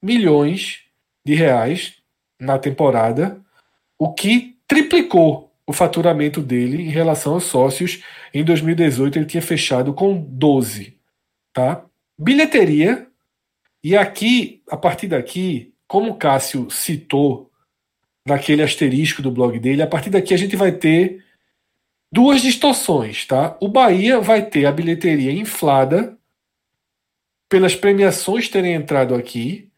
milhões 0.02 0.80
de 1.24 1.34
reais 1.34 1.94
na 2.40 2.58
temporada, 2.58 3.38
o 3.98 4.12
que 4.12 4.56
triplicou 4.66 5.52
o 5.66 5.72
faturamento 5.72 6.40
dele 6.40 6.82
em 6.82 6.90
relação 6.90 7.34
aos 7.34 7.44
sócios. 7.44 8.02
Em 8.34 8.42
2018 8.42 9.18
ele 9.18 9.26
tinha 9.26 9.42
fechado 9.42 9.94
com 9.94 10.16
12, 10.16 10.98
tá? 11.52 11.84
Bilheteria. 12.18 13.06
E 13.84 13.96
aqui, 13.96 14.62
a 14.70 14.76
partir 14.76 15.08
daqui, 15.08 15.72
como 15.86 16.12
o 16.12 16.16
Cássio 16.16 16.70
citou 16.70 17.50
naquele 18.26 18.62
asterisco 18.62 19.22
do 19.22 19.30
blog 19.30 19.58
dele. 19.58 19.82
A 19.82 19.86
partir 19.86 20.10
daqui 20.10 20.34
a 20.34 20.36
gente 20.36 20.56
vai 20.56 20.72
ter 20.72 21.24
duas 22.12 22.40
distorções, 22.42 23.26
tá? 23.26 23.56
O 23.60 23.68
Bahia 23.68 24.20
vai 24.20 24.44
ter 24.48 24.66
a 24.66 24.72
bilheteria 24.72 25.32
inflada 25.32 26.18
pelas 27.48 27.74
premiações 27.76 28.48
terem 28.48 28.74
entrado 28.74 29.14
aqui 29.14 29.70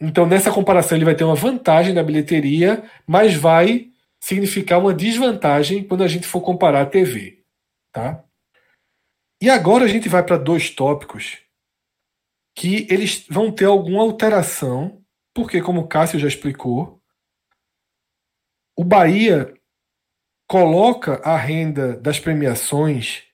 Então, 0.00 0.26
nessa 0.26 0.52
comparação, 0.52 0.96
ele 0.96 1.04
vai 1.04 1.14
ter 1.16 1.24
uma 1.24 1.34
vantagem 1.34 1.92
na 1.92 2.02
bilheteria, 2.02 2.84
mas 3.06 3.34
vai 3.34 3.90
significar 4.20 4.78
uma 4.80 4.94
desvantagem 4.94 5.84
quando 5.84 6.04
a 6.04 6.08
gente 6.08 6.26
for 6.26 6.40
comparar 6.40 6.82
a 6.82 6.86
TV. 6.86 7.42
Tá? 7.92 8.24
E 9.40 9.50
agora 9.50 9.84
a 9.84 9.88
gente 9.88 10.08
vai 10.08 10.22
para 10.24 10.36
dois 10.36 10.70
tópicos 10.70 11.38
que 12.54 12.86
eles 12.90 13.24
vão 13.28 13.52
ter 13.52 13.66
alguma 13.66 14.02
alteração, 14.02 15.00
porque, 15.34 15.60
como 15.62 15.82
o 15.82 15.88
Cássio 15.88 16.18
já 16.18 16.26
explicou, 16.26 16.97
o 18.78 18.84
Bahia 18.84 19.52
coloca 20.46 21.14
a 21.24 21.36
renda 21.36 21.96
das 21.96 22.20
premiações 22.20 23.24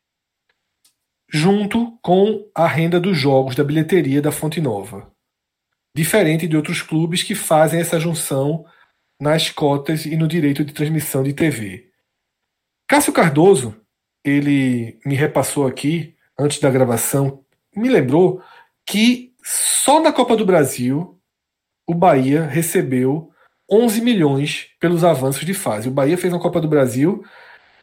junto 1.31 1.99
com 1.99 2.51
a 2.55 2.67
renda 2.67 2.99
dos 2.99 3.19
jogos 3.19 3.55
da 3.55 3.63
bilheteria 3.63 4.23
da 4.23 4.33
Fonte 4.33 4.59
Nova. 4.59 5.13
Diferente 5.95 6.49
de 6.49 6.57
outros 6.57 6.81
clubes 6.81 7.23
que 7.23 7.35
fazem 7.35 7.79
essa 7.79 8.01
junção 8.01 8.65
nas 9.21 9.51
cotas 9.51 10.07
e 10.07 10.17
no 10.17 10.27
direito 10.27 10.65
de 10.65 10.73
transmissão 10.73 11.23
de 11.23 11.35
TV. 11.35 11.91
Cássio 12.89 13.13
Cardoso, 13.13 13.79
ele 14.25 14.99
me 15.05 15.15
repassou 15.15 15.67
aqui, 15.67 16.17
antes 16.39 16.59
da 16.59 16.71
gravação, 16.71 17.45
me 17.77 17.91
lembrou 17.91 18.43
que 18.87 19.35
só 19.45 20.01
na 20.01 20.11
Copa 20.11 20.39
do 20.39 20.47
Brasil 20.47 21.21
o 21.87 21.93
Bahia 21.93 22.47
recebeu 22.47 23.34
11 23.71 24.01
milhões 24.01 24.67
pelos 24.79 25.05
avanços 25.05 25.45
de 25.45 25.55
fase. 25.55 25.89
O 25.89 25.93
Bahia 25.93 26.19
fez 26.19 26.33
uma 26.33 26.41
Copa 26.41 26.61
do 26.61 26.69
Brasil 26.69 27.25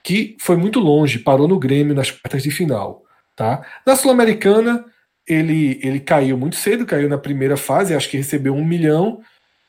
que 0.04 0.36
foi 0.40 0.56
muito 0.56 0.80
longe, 0.80 1.20
parou 1.20 1.48
no 1.48 1.60
Grêmio 1.60 1.94
nas 1.94 2.12
quartas 2.12 2.44
de 2.44 2.52
final. 2.52 3.04
Tá? 3.36 3.66
Na 3.86 3.96
Sul-Americana, 3.96 4.86
ele, 5.28 5.80
ele 5.84 6.00
caiu 6.00 6.38
muito 6.38 6.56
cedo, 6.56 6.86
caiu 6.86 7.08
na 7.08 7.18
primeira 7.18 7.56
fase, 7.56 7.94
acho 7.94 8.10
que 8.10 8.18
recebeu 8.18 8.56
um 8.56 8.66
milhão. 8.66 9.22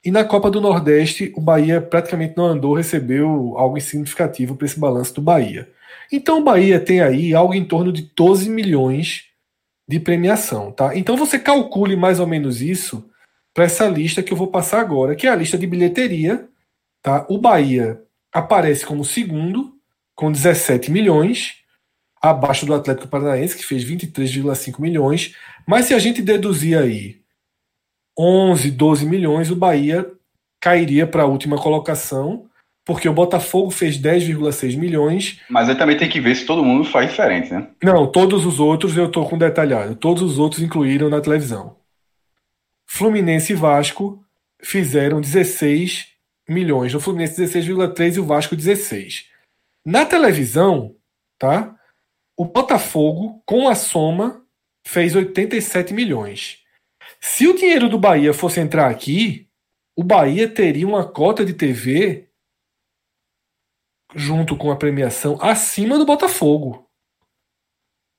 E 0.05 0.11
na 0.11 0.25
Copa 0.25 0.51
do 0.51 0.61
Nordeste, 0.61 1.33
o 1.37 1.41
Bahia 1.41 1.81
praticamente 1.81 2.37
não 2.37 2.47
andou, 2.47 2.75
recebeu 2.75 3.55
algo 3.57 3.81
significativo 3.81 4.57
para 4.57 4.67
esse 4.67 4.79
balanço 4.79 5.15
do 5.15 5.23
Bahia. 5.23 5.69
Então 6.11 6.39
o 6.39 6.45
Bahia 6.45 6.81
tem 6.81 7.01
aí 7.01 7.35
algo 7.35 7.55
em 7.55 7.65
torno 7.65 7.93
de 7.93 8.11
12 8.17 8.51
milhões 8.51 9.25
de 9.89 10.01
premiação. 10.01 10.73
Tá? 10.73 10.97
Então 10.97 11.17
você 11.17 11.39
calcule 11.39 11.97
mais 11.97 12.19
ou 12.19 12.27
menos 12.27 12.61
isso 12.61 13.09
para 13.55 13.65
essa 13.65 13.87
lista 13.87 14.23
que 14.23 14.33
eu 14.33 14.37
vou 14.37 14.49
passar 14.49 14.81
agora, 14.81 15.15
que 15.15 15.27
é 15.27 15.31
a 15.31 15.37
lista 15.37 15.59
de 15.59 15.67
bilheteria. 15.67 16.49
Tá? 17.03 17.27
O 17.29 17.39
Bahia 17.39 18.01
aparece 18.33 18.87
como 18.87 19.05
segundo, 19.05 19.75
com 20.15 20.33
17 20.33 20.91
milhões 20.91 21.63
abaixo 22.23 22.65
do 22.65 22.73
Atlético 22.73 23.09
Paranaense, 23.09 23.57
que 23.57 23.67
fez 23.67 23.85
23,5 23.85 24.81
milhões. 24.81 25.35
Mas 25.67 25.87
se 25.87 25.95
a 25.95 25.99
gente 25.99 26.23
deduzir 26.23 26.79
aí 26.79 27.21
11, 28.19 28.71
12 28.71 29.07
milhões, 29.07 29.51
o 29.51 29.57
Bahia 29.57 30.09
cairia 30.61 31.07
para 31.07 31.25
a 31.25 31.27
última 31.27 31.59
colocação, 31.59 32.47
porque 32.85 33.09
o 33.09 33.13
Botafogo 33.13 33.71
fez 33.71 33.99
10,6 33.99 34.77
milhões. 34.77 35.41
Mas 35.51 35.69
aí 35.69 35.75
também 35.75 35.97
tem 35.97 36.09
que 36.09 36.21
ver 36.21 36.37
se 36.37 36.47
todo 36.47 36.65
mundo 36.65 36.85
faz 36.85 37.11
diferente, 37.11 37.53
né? 37.53 37.67
Não, 37.83 38.07
todos 38.07 38.47
os 38.47 38.61
outros 38.61 38.97
eu 38.97 39.07
estou 39.07 39.29
com 39.29 39.37
detalhado. 39.37 39.97
Todos 39.97 40.23
os 40.23 40.39
outros 40.39 40.63
incluíram 40.63 41.09
na 41.09 41.21
televisão. 41.21 41.77
Fluminense 42.95 43.55
e 43.55 43.57
Vasco 43.57 44.23
fizeram 44.63 45.19
16 45.19 46.09
milhões. 46.47 46.93
No 46.93 47.01
Fluminense 47.01 47.43
16,3 47.43 48.17
e 48.17 48.21
o 48.21 48.27
Vasco 48.27 48.55
16. 48.55 49.31
Na 49.83 50.05
televisão, 50.05 50.95
tá? 51.39 51.75
O 52.37 52.45
Botafogo, 52.45 53.43
com 53.47 53.67
a 53.67 53.75
soma, 53.75 54.45
fez 54.87 55.17
87 55.17 55.95
milhões. 55.95 56.59
Se 57.19 57.49
o 57.49 57.57
dinheiro 57.57 57.89
do 57.89 57.99
Bahia 57.99 58.35
fosse 58.35 58.61
entrar 58.61 58.91
aqui, 58.91 59.49
o 59.97 60.05
Bahia 60.05 60.47
teria 60.47 60.87
uma 60.87 61.11
cota 61.11 61.47
de 61.47 61.55
TV 61.55 62.29
junto 64.15 64.55
com 64.55 64.71
a 64.71 64.77
premiação 64.77 65.39
acima 65.41 65.97
do 65.97 66.05
Botafogo. 66.05 66.87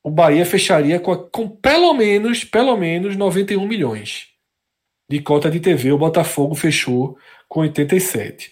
O 0.01 0.09
Bahia 0.09 0.47
fecharia 0.47 0.99
com, 0.99 1.11
a, 1.11 1.29
com 1.29 1.47
pelo 1.47 1.93
menos, 1.93 2.43
pelo 2.43 2.75
menos 2.75 3.15
91 3.15 3.67
milhões 3.67 4.32
de 5.09 5.21
cota 5.21 5.49
de 5.49 5.59
TV. 5.59 5.91
O 5.91 5.97
Botafogo 5.97 6.55
fechou 6.55 7.17
com 7.47 7.61
87. 7.61 8.51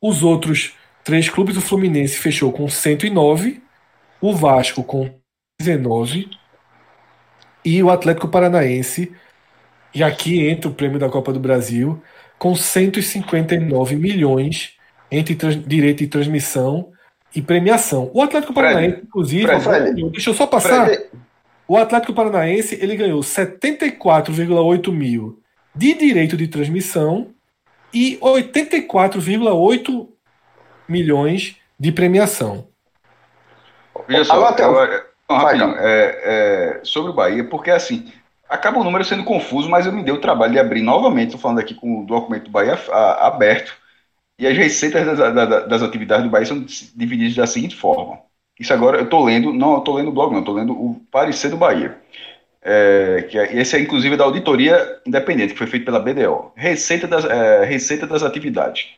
Os 0.00 0.22
outros 0.22 0.74
três 1.04 1.28
clubes, 1.28 1.56
o 1.56 1.60
Fluminense 1.60 2.16
fechou 2.16 2.52
com 2.52 2.68
109 2.68 3.62
o 4.20 4.34
Vasco 4.34 4.84
com 4.84 5.10
19 5.58 6.28
e 7.64 7.82
o 7.82 7.90
Atlético 7.90 8.28
Paranaense, 8.28 9.12
e 9.94 10.02
aqui 10.02 10.46
entra 10.46 10.70
o 10.70 10.74
prêmio 10.74 10.98
da 10.98 11.08
Copa 11.08 11.32
do 11.32 11.40
Brasil, 11.40 12.00
com 12.38 12.54
159 12.54 13.96
milhões 13.96 14.74
entre 15.10 15.34
direito 15.34 15.98
de 15.98 16.06
transmissão 16.06 16.90
e 17.34 17.42
premiação. 17.42 18.10
O 18.14 18.22
Atlético 18.22 18.54
Paranaense, 18.54 18.92
Fred, 18.92 19.06
inclusive, 19.06 19.60
Fred, 19.60 20.10
deixa 20.10 20.30
eu 20.30 20.34
só 20.34 20.46
passar. 20.46 20.88
O 21.66 21.76
Atlético 21.76 22.12
Paranaense 22.12 22.78
ele 22.80 22.96
ganhou 22.96 23.20
74,8 23.20 24.92
mil 24.92 25.39
de 25.74 25.94
direito 25.94 26.36
de 26.36 26.48
transmissão 26.48 27.28
e 27.92 28.18
84,8 28.20 30.08
milhões 30.88 31.56
de 31.78 31.92
premiação. 31.92 32.66
Veja 34.06 34.24
só, 34.24 34.34
Agora, 34.34 35.06
não, 35.28 35.36
rapidão, 35.36 35.74
é, 35.78 36.20
é, 36.24 36.80
sobre 36.82 37.10
o 37.10 37.14
Bahia, 37.14 37.44
porque 37.44 37.70
assim, 37.70 38.12
acaba 38.48 38.80
o 38.80 38.84
número 38.84 39.04
sendo 39.04 39.24
confuso, 39.24 39.68
mas 39.68 39.86
eu 39.86 39.92
me 39.92 40.02
dei 40.02 40.12
o 40.12 40.20
trabalho 40.20 40.52
de 40.52 40.58
abrir 40.58 40.82
novamente, 40.82 41.26
estou 41.26 41.40
falando 41.40 41.60
aqui 41.60 41.74
com 41.74 42.02
o 42.02 42.06
documento 42.06 42.44
do 42.44 42.50
Bahia 42.50 42.78
a, 42.90 43.28
aberto, 43.28 43.72
e 44.38 44.46
as 44.46 44.56
receitas 44.56 45.06
das, 45.06 45.34
das, 45.34 45.68
das, 45.68 45.82
atividades 45.82 46.24
do 46.24 46.30
Bahia 46.30 46.46
são 46.46 46.64
divididas 46.96 47.36
da 47.36 47.46
seguinte 47.46 47.76
forma. 47.76 48.18
Isso 48.58 48.72
agora 48.72 48.98
eu 48.98 49.04
estou 49.04 49.24
lendo, 49.24 49.52
não, 49.52 49.74
eu 49.74 49.78
estou 49.78 49.94
lendo 49.94 50.08
o 50.08 50.12
blog, 50.12 50.32
não, 50.32 50.40
estou 50.40 50.54
lendo 50.54 50.72
o 50.72 51.00
parecer 51.10 51.50
do 51.50 51.56
Bahia. 51.56 51.96
É, 52.62 53.26
que 53.30 53.38
é, 53.38 53.56
esse 53.56 53.76
é 53.76 53.80
inclusive 53.80 54.16
da 54.16 54.24
auditoria 54.24 55.00
independente, 55.06 55.52
que 55.52 55.58
foi 55.58 55.66
feito 55.66 55.84
pela 55.84 56.00
BDO. 56.00 56.52
Receita 56.54 57.06
das, 57.06 57.24
é, 57.24 57.64
receita 57.64 58.06
das 58.06 58.22
atividades. 58.22 58.88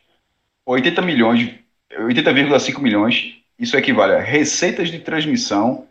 80 0.67 1.03
milhões, 1.03 1.51
80,5 1.91 2.81
milhões 2.81 3.43
isso 3.59 3.77
equivale 3.77 4.15
a 4.15 4.21
receitas 4.21 4.91
de 4.91 4.99
transmissão 4.99 5.87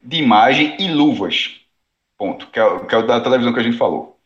de 0.00 0.18
imagem 0.18 0.76
e 0.78 0.88
luvas. 0.88 1.60
Ponto. 2.16 2.46
Que 2.48 2.60
é, 2.60 2.78
que 2.86 2.94
é 2.94 2.98
o 2.98 3.06
da 3.06 3.20
televisão 3.20 3.52
que 3.52 3.58
a 3.58 3.62
gente 3.62 3.76
falou. 3.76 4.16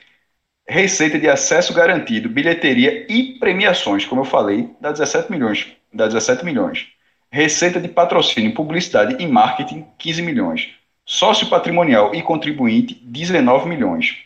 Receita 0.69 1.19
de 1.19 1.29
acesso 1.29 1.73
garantido, 1.73 2.29
bilheteria 2.29 3.07
e 3.11 3.39
premiações, 3.39 4.05
como 4.05 4.21
eu 4.21 4.25
falei, 4.27 4.71
dá 4.81 4.93
17 4.93 5.31
milhões. 5.31 5.73
Dá 5.93 6.07
17 6.07 6.45
milhões. 6.45 6.89
Receita 7.31 7.81
de 7.81 7.89
patrocínio, 7.89 8.55
publicidade 8.55 9.17
e 9.23 9.27
marketing, 9.27 9.87
15 9.99 10.23
milhões. 10.23 10.71
Sócio 11.05 11.49
patrimonial 11.49 12.15
e 12.15 12.23
contribuinte, 12.23 12.95
19 12.95 13.69
milhões. 13.69 14.17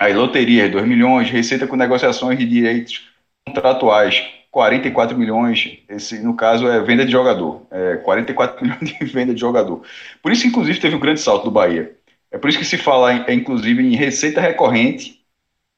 Aí, 0.00 0.14
loteria, 0.14 0.68
2 0.68 0.86
milhões. 0.86 1.30
Receita 1.30 1.66
com 1.66 1.76
negociações 1.76 2.38
de 2.38 2.46
direitos 2.46 3.08
contratuais, 3.46 4.22
44 4.50 5.16
milhões, 5.16 5.78
esse 5.88 6.18
no 6.22 6.34
caso 6.34 6.68
é 6.68 6.80
venda 6.80 7.04
de 7.04 7.12
jogador, 7.12 7.62
é 7.70 7.96
44 7.96 8.60
milhões 8.62 8.88
de 8.88 9.04
venda 9.04 9.34
de 9.34 9.40
jogador. 9.40 9.82
Por 10.22 10.32
isso, 10.32 10.46
inclusive, 10.46 10.80
teve 10.80 10.96
um 10.96 11.00
grande 11.00 11.20
salto 11.20 11.44
do 11.44 11.50
Bahia. 11.50 11.92
É 12.30 12.38
por 12.38 12.48
isso 12.48 12.58
que 12.58 12.64
se 12.64 12.78
fala, 12.78 13.26
é, 13.26 13.34
inclusive, 13.34 13.82
em 13.82 13.96
receita 13.96 14.40
recorrente 14.40 15.20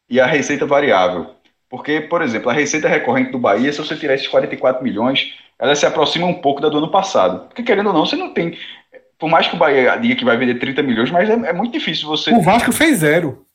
e 0.09 0.21
a 0.21 0.27
receita 0.27 0.67
variável. 0.67 1.35
Porque, 1.69 2.03
por 2.03 2.21
exemplo, 2.21 2.51
a 2.51 2.53
receita 2.53 2.89
recorrente 2.89 3.33
do 3.33 3.39
Bahia, 3.39 3.73
se 3.73 3.79
você 3.79 3.97
tirar 3.97 4.15
esses 4.15 4.29
44 4.29 4.83
milhões, 4.85 5.35
ela 5.59 5.75
se 5.75 5.87
aproxima 5.87 6.27
um 6.27 6.35
pouco 6.35 6.61
da 6.61 6.69
do 6.69 6.79
ano 6.79 6.91
passado. 6.91 7.47
Porque, 7.47 7.63
querendo 7.63 7.87
ou 7.87 7.93
não, 7.95 8.05
você 8.05 8.17
não 8.17 8.35
tem. 8.35 8.59
Por 9.23 9.31
mais 9.31 9.47
que 9.47 9.55
o 9.55 9.57
Bahia 9.57 9.95
diga 9.99 10.17
que 10.17 10.25
vai 10.25 10.37
vender 10.37 10.59
30 10.59 10.83
milhões, 10.83 11.09
mas 11.09 11.31
é, 11.31 11.35
é 11.35 11.53
muito 11.53 11.73
difícil 11.73 12.09
você. 12.09 12.33
O 12.33 12.41
Vasco 12.41 12.73
fez 12.73 12.99
zero. 12.99 13.47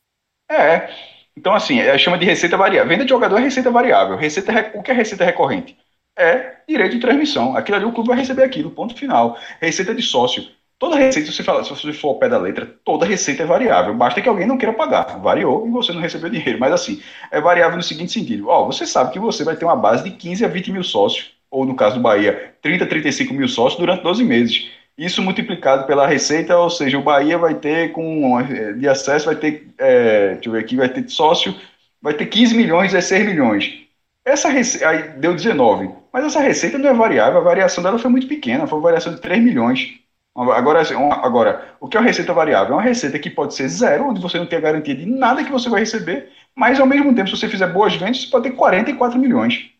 É. 0.49 0.87
Então, 1.35 1.53
assim, 1.53 1.81
é, 1.81 1.97
chama 1.97 2.17
de 2.17 2.25
receita 2.25 2.55
variável. 2.55 2.87
Venda 2.87 3.03
de 3.03 3.09
jogador 3.09 3.37
é 3.37 3.41
receita 3.41 3.69
variável. 3.69 4.15
Receita, 4.15 4.71
o 4.75 4.81
que 4.81 4.91
é 4.91 4.93
receita 4.93 5.25
recorrente? 5.25 5.77
É 6.17 6.53
direito 6.69 6.93
de 6.93 7.01
transmissão. 7.01 7.57
Aquilo 7.57 7.75
ali 7.75 7.85
o 7.85 7.91
clube 7.91 8.07
vai 8.07 8.17
receber 8.17 8.43
aquilo, 8.43 8.71
ponto 8.71 8.95
final. 8.95 9.37
Receita 9.59 9.93
de 9.93 10.01
sócio. 10.01 10.41
Toda 10.79 10.95
receita, 10.95 11.33
se 11.33 11.43
você, 11.43 11.63
se 11.65 11.69
você 11.69 11.91
for 11.91 12.11
ao 12.11 12.19
pé 12.19 12.29
da 12.29 12.37
letra, 12.37 12.65
toda 12.85 13.05
receita 13.05 13.43
é 13.43 13.45
variável. 13.45 13.93
Basta 13.93 14.21
que 14.21 14.29
alguém 14.29 14.47
não 14.47 14.57
queira 14.57 14.71
pagar. 14.71 15.19
Variou 15.19 15.67
e 15.67 15.69
você 15.69 15.91
não 15.91 15.99
recebeu 15.99 16.29
dinheiro. 16.29 16.57
Mas 16.61 16.71
assim, 16.71 17.01
é 17.29 17.41
variável 17.41 17.75
no 17.75 17.83
seguinte 17.83 18.13
sentido. 18.13 18.47
Ó, 18.47 18.63
você 18.63 18.87
sabe 18.87 19.11
que 19.11 19.19
você 19.19 19.43
vai 19.43 19.57
ter 19.57 19.65
uma 19.65 19.75
base 19.75 20.05
de 20.05 20.11
15 20.11 20.45
a 20.45 20.47
20 20.47 20.71
mil 20.71 20.83
sócios, 20.85 21.33
ou 21.51 21.65
no 21.65 21.75
caso 21.75 21.97
do 21.97 22.01
Bahia, 22.01 22.55
30 22.61 22.85
a 22.85 22.87
35 22.87 23.33
mil 23.33 23.49
sócios 23.49 23.77
durante 23.77 24.01
12 24.01 24.23
meses. 24.23 24.76
Isso 24.97 25.21
multiplicado 25.21 25.85
pela 25.85 26.07
receita, 26.07 26.57
ou 26.57 26.69
seja, 26.69 26.97
o 26.97 27.03
Bahia 27.03 27.37
vai 27.37 27.55
ter 27.55 27.91
com 27.91 28.41
de 28.77 28.87
acesso, 28.87 29.27
vai 29.27 29.35
ter, 29.35 29.67
é, 29.77 30.33
deixa 30.33 30.49
eu 30.49 30.53
ver 30.53 30.59
aqui, 30.59 30.75
vai 30.75 30.89
ter 30.89 31.07
sócio, 31.09 31.53
vai 32.01 32.13
ter 32.13 32.25
15 32.25 32.55
milhões, 32.55 32.91
16 32.91 33.25
milhões. 33.25 33.87
Essa 34.25 34.49
receita, 34.49 34.89
aí 34.89 35.09
deu 35.19 35.35
19, 35.35 35.89
mas 36.11 36.25
essa 36.25 36.41
receita 36.41 36.77
não 36.77 36.89
é 36.89 36.93
variável, 36.93 37.39
a 37.39 37.43
variação 37.43 37.83
dela 37.83 37.99
foi 37.99 38.09
muito 38.09 38.27
pequena, 38.27 38.67
foi 38.67 38.77
uma 38.79 38.83
variação 38.83 39.13
de 39.13 39.21
3 39.21 39.41
milhões, 39.41 39.99
Agora, 40.37 40.81
assim, 40.81 40.93
agora, 40.93 41.75
o 41.79 41.87
que 41.87 41.97
é 41.97 41.99
uma 41.99 42.05
receita 42.05 42.31
variável? 42.31 42.73
É 42.73 42.77
uma 42.77 42.83
receita 42.83 43.17
que 43.17 43.27
pode 43.27 43.55
ser 43.55 43.67
zero, 43.69 44.09
onde 44.09 44.21
você 44.21 44.37
não 44.37 44.45
tem 44.45 44.59
a 44.59 44.61
garantia 44.61 44.93
de 44.93 45.05
nada 45.05 45.43
que 45.43 45.51
você 45.51 45.67
vai 45.67 45.79
receber, 45.79 46.29
mas 46.55 46.79
ao 46.79 46.85
mesmo 46.85 47.13
tempo, 47.15 47.27
se 47.27 47.35
você 47.35 47.49
fizer 47.49 47.65
boas 47.73 47.95
vendas, 47.95 48.21
você 48.21 48.29
pode 48.29 48.49
ter 48.51 48.55
44 48.55 49.17
milhões. 49.19 49.71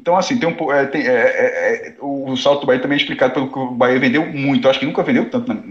Então, 0.00 0.16
assim, 0.16 0.38
tem 0.38 0.48
um, 0.48 0.72
é, 0.72 0.86
tem- 0.86 1.06
é, 1.06 1.10
é, 1.12 1.88
é, 1.88 1.94
o 2.00 2.34
salto 2.36 2.60
do 2.62 2.66
Bahia 2.66 2.80
também 2.80 2.96
é 2.96 3.00
explicado 3.00 3.34
pelo 3.34 3.52
que 3.52 3.58
o 3.58 3.70
Bahia 3.72 3.98
vendeu 3.98 4.24
muito. 4.26 4.68
Acho 4.68 4.80
que 4.80 4.86
nunca 4.86 5.02
vendeu 5.02 5.28
tanto. 5.30 5.52
né? 5.52 5.62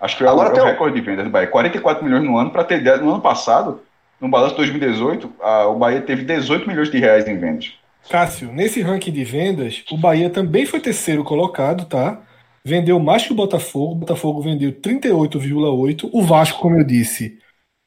Acho 0.00 0.16
que 0.16 0.24
é, 0.24 0.28
Agora 0.28 0.48
o, 0.48 0.52
é 0.52 0.54
tem 0.54 0.62
o 0.62 0.66
recorde 0.66 1.00
de 1.00 1.06
vendas 1.06 1.24
do 1.24 1.30
Bahia. 1.30 1.46
44 1.46 2.04
milhões 2.04 2.24
no 2.24 2.36
ano, 2.36 2.50
para 2.50 2.64
ter 2.64 2.80
ideia, 2.80 2.96
no 2.96 3.10
ano 3.12 3.20
passado, 3.22 3.80
no 4.20 4.28
balanço 4.28 4.50
de 4.52 4.56
2018, 4.58 5.32
a- 5.40 5.66
o 5.68 5.78
Bahia 5.78 6.00
teve 6.00 6.24
18 6.24 6.66
milhões 6.68 6.90
de 6.90 6.98
reais 6.98 7.26
em 7.28 7.38
vendas. 7.38 7.72
Cássio, 8.08 8.52
nesse 8.52 8.82
ranking 8.82 9.12
de 9.12 9.24
vendas, 9.24 9.84
o 9.90 9.96
Bahia 9.96 10.28
também 10.28 10.66
foi 10.66 10.80
terceiro 10.80 11.22
colocado, 11.22 11.84
tá? 11.86 12.20
Vendeu 12.64 12.98
mais 12.98 13.24
que 13.24 13.32
o 13.32 13.36
Botafogo. 13.36 13.92
O 13.92 13.98
Botafogo 13.98 14.40
vendeu 14.42 14.72
38,8. 14.72 16.10
O 16.12 16.22
Vasco, 16.22 16.60
como 16.60 16.76
eu 16.78 16.84
disse, 16.84 17.38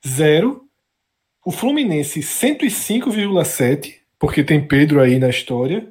zero. 0.07 0.61
O 1.45 1.51
Fluminense, 1.51 2.21
105,7, 2.23 4.01
porque 4.26 4.43
tem 4.43 4.59
Pedro 4.59 4.99
aí 4.99 5.19
na 5.19 5.30
história. 5.30 5.88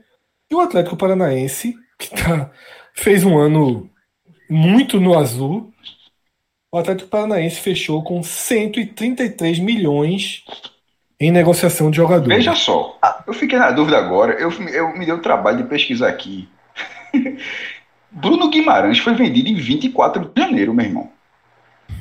E 0.50 0.54
o 0.56 0.60
Atlético 0.60 0.96
Paranaense, 0.96 1.76
que 1.96 2.10
tá, 2.10 2.50
fez 2.92 3.22
um 3.22 3.38
ano 3.38 3.88
muito 4.50 4.98
no 4.98 5.16
azul. 5.16 5.72
O 6.72 6.76
Atlético 6.76 7.10
Paranaense 7.10 7.60
fechou 7.60 8.02
com 8.02 8.24
133 8.24 9.60
milhões 9.60 10.42
em 11.20 11.30
negociação 11.30 11.92
de 11.92 11.96
jogadores. 11.96 12.36
Veja 12.36 12.56
só, 12.56 12.98
eu 13.24 13.32
fiquei 13.32 13.56
na 13.56 13.70
dúvida 13.70 13.98
agora, 13.98 14.32
eu, 14.32 14.50
eu 14.68 14.92
me 14.98 15.06
dei 15.06 15.14
o 15.14 15.22
trabalho 15.22 15.58
de 15.58 15.68
pesquisar 15.68 16.08
aqui. 16.08 16.48
Bruno 18.10 18.50
Guimarães 18.50 18.98
foi 18.98 19.14
vendido 19.14 19.48
em 19.48 19.54
24 19.54 20.32
de 20.34 20.40
janeiro, 20.40 20.74
meu 20.74 20.86
irmão. 20.86 21.13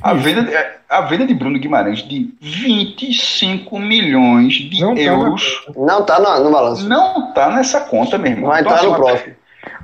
A 0.02 0.12
venda, 0.14 0.42
de- 0.42 0.56
a 0.88 1.00
venda 1.02 1.26
de 1.26 1.34
Bruno 1.34 1.58
Guimarães 1.58 2.06
de 2.06 2.30
25 2.40 3.78
milhões 3.78 4.54
de 4.54 4.80
Não 4.80 4.94
tá 4.94 5.00
na 5.00 5.06
euros 5.06 5.64
Não 5.76 6.04
tá 6.04 6.20
no, 6.20 6.44
no 6.44 6.50
balanço. 6.50 6.88
não 6.88 7.32
tá 7.32 7.50
nessa 7.50 7.80
conta, 7.80 8.18
meu 8.18 8.32
irmão. 8.32 8.50
Vai 8.50 8.60
Então, 8.60 8.72
estar 8.74 8.84
assim, 8.86 8.92
no 8.92 8.96
próximo. 9.02 9.34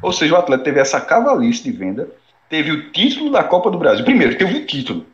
Ou 0.02 0.12
seja, 0.12 0.34
o 0.34 0.38
atleta 0.38 0.62
teve 0.64 0.80
essa 0.80 1.00
cavalice 1.00 1.62
de 1.62 1.72
venda, 1.72 2.08
teve 2.48 2.70
o 2.70 2.90
título 2.90 3.30
da 3.30 3.42
Copa 3.42 3.70
do 3.70 3.78
Brasil. 3.78 4.04
Primeiro, 4.04 4.36
teve 4.36 4.58
o 4.58 4.66
título. 4.66 5.06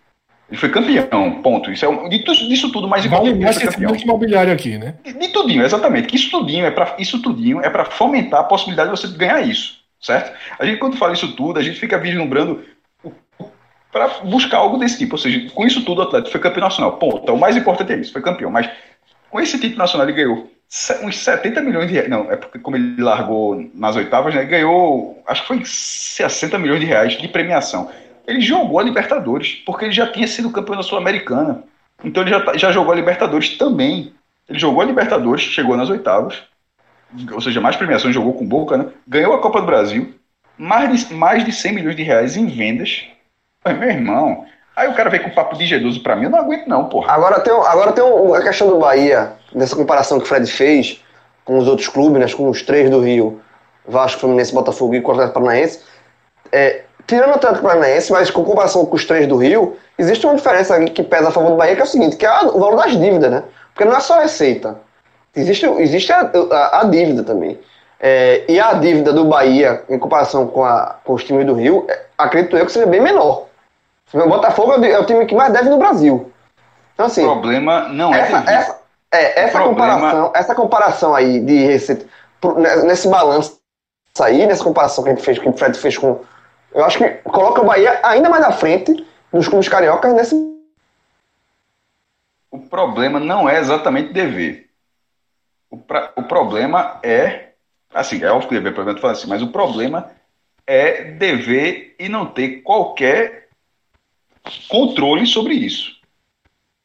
Ele 0.48 0.58
foi 0.60 0.68
campeão, 0.70 1.42
ponto. 1.42 1.72
Isso 1.72 1.84
é 1.84 1.88
um, 1.88 2.08
de 2.08 2.18
disso 2.22 2.70
tudo, 2.70 2.86
mais 2.88 3.04
Vale 3.04 3.30
importante, 3.30 3.42
mais 3.44 3.58
que 3.58 3.66
esse 3.66 3.80
banco 3.80 4.02
imobiliário 4.02 4.52
aqui, 4.52 4.78
né? 4.78 4.94
De, 5.04 5.12
de 5.12 5.28
tudinho, 5.28 5.64
exatamente. 5.64 6.06
Que 6.06 6.14
isso 6.16 6.30
tudinho 6.30 6.64
é 6.64 6.70
para 6.70 6.94
isso 7.00 7.20
tudinho 7.20 7.60
é 7.60 7.68
para 7.68 7.84
fomentar 7.84 8.40
a 8.40 8.44
possibilidade 8.44 8.90
de 8.92 8.96
você 8.96 9.08
ganhar 9.08 9.40
isso, 9.40 9.78
certo? 10.00 10.32
A 10.58 10.64
gente 10.64 10.78
quando 10.78 10.96
fala 10.96 11.12
isso 11.14 11.32
tudo, 11.34 11.58
a 11.58 11.62
gente 11.62 11.80
fica 11.80 11.98
vislumbrando 11.98 12.62
para 13.96 14.08
buscar 14.24 14.58
algo 14.58 14.76
desse 14.76 14.98
tipo, 14.98 15.14
ou 15.14 15.18
seja, 15.18 15.48
com 15.54 15.66
isso 15.66 15.82
tudo 15.82 16.00
o 16.00 16.02
atleta 16.02 16.30
foi 16.30 16.38
campeão 16.38 16.64
nacional. 16.64 16.98
Ponto. 16.98 17.22
Então, 17.22 17.34
o 17.34 17.40
mais 17.40 17.56
importante 17.56 17.94
é 17.94 17.96
isso, 17.96 18.12
foi 18.12 18.20
campeão, 18.20 18.50
mas 18.50 18.68
com 19.30 19.40
esse 19.40 19.58
título 19.58 19.78
nacional 19.78 20.06
ele 20.06 20.16
ganhou 20.16 20.50
uns 21.02 21.18
70 21.18 21.62
milhões 21.62 21.88
de 21.88 21.94
reais. 21.94 22.10
Não, 22.10 22.30
é 22.30 22.36
porque 22.36 22.58
como 22.58 22.76
ele 22.76 23.00
largou 23.00 23.70
nas 23.72 23.96
oitavas, 23.96 24.34
né, 24.34 24.44
ganhou, 24.44 25.22
acho 25.26 25.40
que 25.42 25.48
foi 25.48 25.62
60 25.64 26.58
milhões 26.58 26.80
de 26.80 26.86
reais 26.86 27.16
de 27.16 27.26
premiação. 27.26 27.90
Ele 28.26 28.40
jogou 28.42 28.78
a 28.78 28.82
Libertadores, 28.82 29.62
porque 29.64 29.86
ele 29.86 29.94
já 29.94 30.06
tinha 30.06 30.26
sido 30.26 30.50
campeão 30.50 30.76
da 30.76 30.82
Sul-Americana. 30.82 31.62
Então 32.04 32.22
ele 32.22 32.30
já, 32.30 32.40
tá- 32.40 32.56
já 32.58 32.70
jogou 32.70 32.92
a 32.92 32.96
Libertadores 32.96 33.56
também. 33.56 34.12
Ele 34.46 34.58
jogou 34.58 34.82
a 34.82 34.84
Libertadores, 34.84 35.42
chegou 35.42 35.74
nas 35.74 35.88
oitavas, 35.88 36.42
ou 37.32 37.40
seja, 37.40 37.62
mais 37.62 37.76
premiações, 37.76 38.14
jogou 38.14 38.34
com 38.34 38.46
Boca, 38.46 38.76
né? 38.76 38.88
Ganhou 39.08 39.32
a 39.32 39.40
Copa 39.40 39.60
do 39.60 39.66
Brasil, 39.66 40.14
mais 40.58 41.08
de, 41.08 41.14
mais 41.14 41.44
de 41.44 41.52
100 41.52 41.72
milhões 41.72 41.96
de 41.96 42.02
reais 42.02 42.36
em 42.36 42.46
vendas. 42.46 43.06
Meu 43.72 43.88
irmão, 43.88 44.44
aí 44.74 44.88
o 44.88 44.94
cara 44.94 45.10
vem 45.10 45.20
com 45.22 45.30
papo 45.30 45.56
de 45.56 45.64
G12 45.64 46.02
pra 46.02 46.16
mim, 46.16 46.24
eu 46.24 46.30
não 46.30 46.38
aguento 46.38 46.66
não, 46.66 46.84
porra. 46.86 47.12
Agora 47.12 47.40
tem, 47.40 47.52
agora 47.52 47.92
tem 47.92 48.04
um- 48.04 48.34
a 48.34 48.42
questão 48.42 48.68
do 48.68 48.78
Bahia, 48.78 49.32
dessa 49.54 49.74
comparação 49.76 50.18
que 50.18 50.24
o 50.24 50.28
Fred 50.28 50.50
fez 50.50 51.02
com 51.44 51.58
os 51.58 51.68
outros 51.68 51.88
clubes, 51.88 52.20
né, 52.20 52.32
com 52.36 52.48
os 52.48 52.62
três 52.62 52.90
do 52.90 53.00
Rio, 53.00 53.40
Vasco, 53.86 54.20
Fluminense, 54.20 54.52
Botafogo 54.52 54.94
e 54.94 54.98
Atlético 54.98 55.32
Paranaense. 55.34 55.80
É, 56.52 56.82
tirando 57.06 57.30
o 57.30 57.34
Atlético 57.34 57.62
Paranaense, 57.64 58.12
mas 58.12 58.30
com 58.30 58.44
comparação 58.44 58.84
com 58.84 58.96
os 58.96 59.04
três 59.04 59.26
do 59.28 59.36
Rio, 59.36 59.76
existe 59.98 60.26
uma 60.26 60.34
diferença 60.34 60.78
que 60.86 61.02
pesa 61.02 61.28
a 61.28 61.30
favor 61.30 61.50
do 61.50 61.56
Bahia, 61.56 61.74
que 61.76 61.80
é 61.80 61.84
o 61.84 61.88
seguinte, 61.88 62.16
que 62.16 62.26
é 62.26 62.40
o 62.42 62.58
valor 62.58 62.76
das 62.76 62.92
dívidas, 62.98 63.30
né? 63.30 63.42
Porque 63.72 63.84
não 63.88 63.96
é 63.96 64.00
só 64.00 64.18
a 64.18 64.22
receita. 64.22 64.76
Existe, 65.34 65.66
existe 65.78 66.12
a, 66.12 66.30
a- 66.50 66.80
a 66.80 66.84
dívida 66.84 67.22
também. 67.22 67.58
É, 68.00 68.44
e 68.48 68.58
a 68.60 68.72
dívida 68.74 69.12
do 69.12 69.24
Bahia, 69.26 69.82
em 69.88 69.98
comparação 69.98 70.46
com, 70.46 70.64
a, 70.64 70.96
com 71.04 71.12
os 71.14 71.24
times 71.24 71.46
do 71.46 71.54
Rio, 71.54 71.86
é, 71.88 72.00
acredito 72.18 72.56
eu 72.56 72.66
que 72.66 72.72
seja 72.72 72.86
bem 72.86 73.00
menor. 73.00 73.45
O 74.12 74.28
Botafogo 74.28 74.72
é 74.72 74.78
o, 74.78 74.84
é 74.84 74.98
o 74.98 75.06
time 75.06 75.26
que 75.26 75.34
mais 75.34 75.52
deve 75.52 75.68
no 75.68 75.78
Brasil. 75.78 76.32
Então, 76.94 77.06
assim, 77.06 77.22
O 77.24 77.32
problema 77.32 77.88
não 77.88 78.14
é 78.14 78.20
essa, 78.20 78.32
devido. 78.40 78.48
essa, 78.50 78.80
é, 79.12 79.40
essa, 79.42 79.58
problema- 79.58 79.94
comparação, 79.94 80.32
essa 80.34 80.54
comparação 80.54 81.14
aí 81.14 81.40
de 81.40 81.64
receita, 81.66 82.06
ne- 82.56 82.82
nesse 82.84 83.08
balanço 83.08 83.60
aí, 84.20 84.46
nessa 84.46 84.64
comparação 84.64 85.04
que 85.04 85.10
a 85.10 85.14
gente 85.14 85.24
fez, 85.24 85.38
que 85.38 85.48
o 85.48 85.52
Fred 85.56 85.78
fez 85.78 85.98
com. 85.98 86.24
Eu 86.72 86.84
acho 86.84 86.98
que 86.98 87.08
coloca 87.30 87.60
o 87.60 87.64
Bahia 87.66 88.00
ainda 88.02 88.28
mais 88.30 88.44
à 88.44 88.52
frente 88.52 89.06
dos 89.32 89.48
clubes 89.48 89.68
cariocas 89.68 90.12
nesse. 90.14 90.34
O 92.50 92.58
problema 92.60 93.20
não 93.20 93.48
é 93.48 93.58
exatamente 93.58 94.12
dever. 94.12 94.70
O, 95.70 95.76
pra- 95.76 96.12
o 96.16 96.22
problema 96.22 96.98
é. 97.02 97.46
Assim, 97.92 98.22
é 98.22 98.30
óbvio 98.30 98.48
que 98.48 98.54
dever 98.54 98.72
é 98.72 98.74
tô 98.94 99.00
falando 99.00 99.16
assim, 99.16 99.28
mas 99.28 99.42
o 99.42 99.48
problema 99.48 100.10
é 100.66 101.04
dever 101.04 101.94
e 101.98 102.08
não 102.08 102.26
ter 102.26 102.62
qualquer 102.62 103.45
controle 104.68 105.26
sobre 105.26 105.54
isso. 105.54 105.96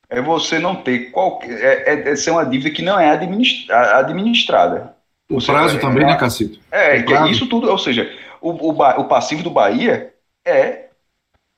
É 0.09 0.21
você 0.21 0.59
não 0.59 0.75
ter 0.75 1.11
qualquer. 1.11 1.51
É, 1.63 1.93
é- 1.93 2.09
é 2.11 2.15
ser 2.15 2.31
uma 2.31 2.45
dívida 2.45 2.69
que 2.75 2.81
não 2.81 2.99
é 2.99 3.09
administra- 3.09 3.99
administrada. 3.99 4.95
O 5.29 5.41
prazo 5.41 5.77
é- 5.77 5.79
também, 5.79 6.03
é- 6.03 6.07
né, 6.07 6.15
Cacito? 6.17 6.59
É, 6.69 6.97
é 6.97 7.27
isso 7.29 7.47
tudo, 7.47 7.69
ou 7.69 7.77
seja, 7.77 8.11
o, 8.41 8.49
o, 8.51 8.71
o 8.71 9.03
passivo 9.05 9.41
do 9.41 9.49
Bahia 9.49 10.13
é 10.45 10.87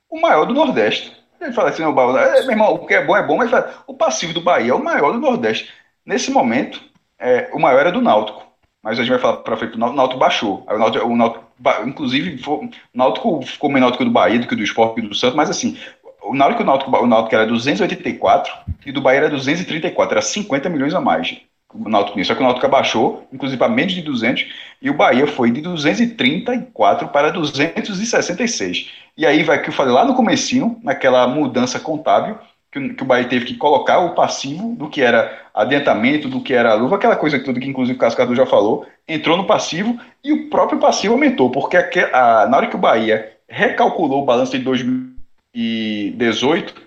o 0.10 0.22
maior 0.22 0.46
do 0.46 0.54
Nordeste. 0.54 1.12
Ele 1.42 1.52
fala 1.52 1.70
assim, 1.70 1.84
é, 1.84 1.92
meu 1.92 2.52
irmão, 2.52 2.74
o 2.76 2.86
que 2.86 2.94
é 2.94 3.04
bom 3.04 3.18
é 3.18 3.24
bom, 3.26 3.36
mas 3.38 3.50
fala, 3.50 3.84
o 3.88 3.94
passivo 3.96 4.34
do 4.34 4.42
Bahia 4.42 4.72
é 4.72 4.76
o 4.76 4.84
maior 4.84 5.12
do 5.12 5.20
Nordeste. 5.20 5.70
Nesse 6.06 6.32
momento, 6.32 6.80
é, 7.20 7.50
o 7.52 7.60
maior 7.60 7.80
era 7.80 7.92
do 7.92 8.02
Náutico. 8.02 8.44
Mas 8.84 9.00
a 9.00 9.02
gente 9.02 9.12
vai 9.12 9.20
falar 9.20 9.38
para 9.38 9.58
frente, 9.58 9.76
o 9.76 9.80
Náutico- 9.80 10.20
baixou. 10.20 10.64
Aí 10.68 10.76
O 10.76 10.80
Náutico, 10.80 11.06
o 11.08 11.16
Náutico, 11.16 11.44
inclusive, 11.86 12.42
o 12.48 12.70
Náutico 12.94 13.42
ficou 13.42 13.70
menor 13.70 13.92
do 13.92 13.98
que 13.98 14.04
o 14.04 14.06
do 14.06 14.12
Bahia, 14.12 14.40
do 14.40 14.48
que 14.48 14.54
o 14.54 14.58
do 14.58 14.64
Sport 14.64 14.98
e 14.98 15.02
do 15.02 15.16
Santos, 15.16 15.36
mas 15.36 15.50
assim, 15.50 15.78
o 16.24 16.34
Náutico, 16.34 16.64
o 16.64 16.66
Náutico, 16.66 16.98
o 16.98 17.08
Náutico 17.08 17.36
era 17.36 17.46
284 17.46 18.54
e 18.86 18.92
do 18.92 19.02
Bahia 19.02 19.20
era 19.20 19.30
234, 19.30 20.14
era 20.14 20.22
50 20.22 20.70
milhões 20.70 20.94
a 20.94 21.02
mais. 21.02 21.38
O 21.74 21.90
Náutico. 21.90 22.24
Só 22.24 22.36
que 22.36 22.42
o 22.42 22.44
Náutico 22.44 22.66
abaixou, 22.66 23.28
inclusive 23.34 23.58
para 23.58 23.68
menos 23.68 23.94
de 23.94 24.02
200, 24.02 24.46
e 24.82 24.90
o 24.90 24.94
Bahia 24.94 25.26
foi 25.26 25.50
de 25.50 25.60
234 25.62 27.08
para 27.08 27.32
266. 27.32 28.92
E 29.18 29.26
aí 29.26 29.44
vai 29.44 29.62
que 29.62 29.70
eu 29.70 29.74
falei 29.74 29.94
lá 29.94 30.06
no 30.06 30.16
comecinho, 30.16 30.80
naquela 30.84 31.28
mudança 31.28 31.80
contábil, 31.80 32.38
que, 32.74 32.80
o- 32.80 32.96
que 32.96 33.04
o 33.04 33.06
Bahia 33.06 33.28
teve 33.28 33.46
que 33.46 33.56
colocar 33.56 34.00
o 34.00 34.16
passivo 34.16 34.76
do 34.76 34.90
que 34.90 35.02
era 35.02 35.42
adiantamento, 35.54 36.28
do 36.28 36.42
que 36.42 36.54
era 36.54 36.72
a 36.72 36.74
luva, 36.74 36.96
aquela 36.96 37.16
coisa 37.16 37.40
tudo 37.40 37.60
que 37.60 37.70
inclusive 37.70 37.96
o 37.96 38.00
Cascador 38.00 38.36
já 38.36 38.46
falou, 38.46 38.86
entrou 39.08 39.38
no 39.38 39.46
passivo 39.46 39.98
e 40.24 40.34
o 40.34 40.50
próprio 40.50 40.80
passivo 40.80 41.14
aumentou, 41.14 41.52
porque 41.52 41.78
aque- 41.78 42.10
a- 42.12 42.48
na 42.50 42.58
hora 42.58 42.68
que 42.68 42.76
o 42.76 42.80
Bahia 42.80 43.32
recalculou 43.48 44.24
o 44.24 44.26
balanço 44.26 44.58
de 44.58 44.64
2018, 44.64 46.82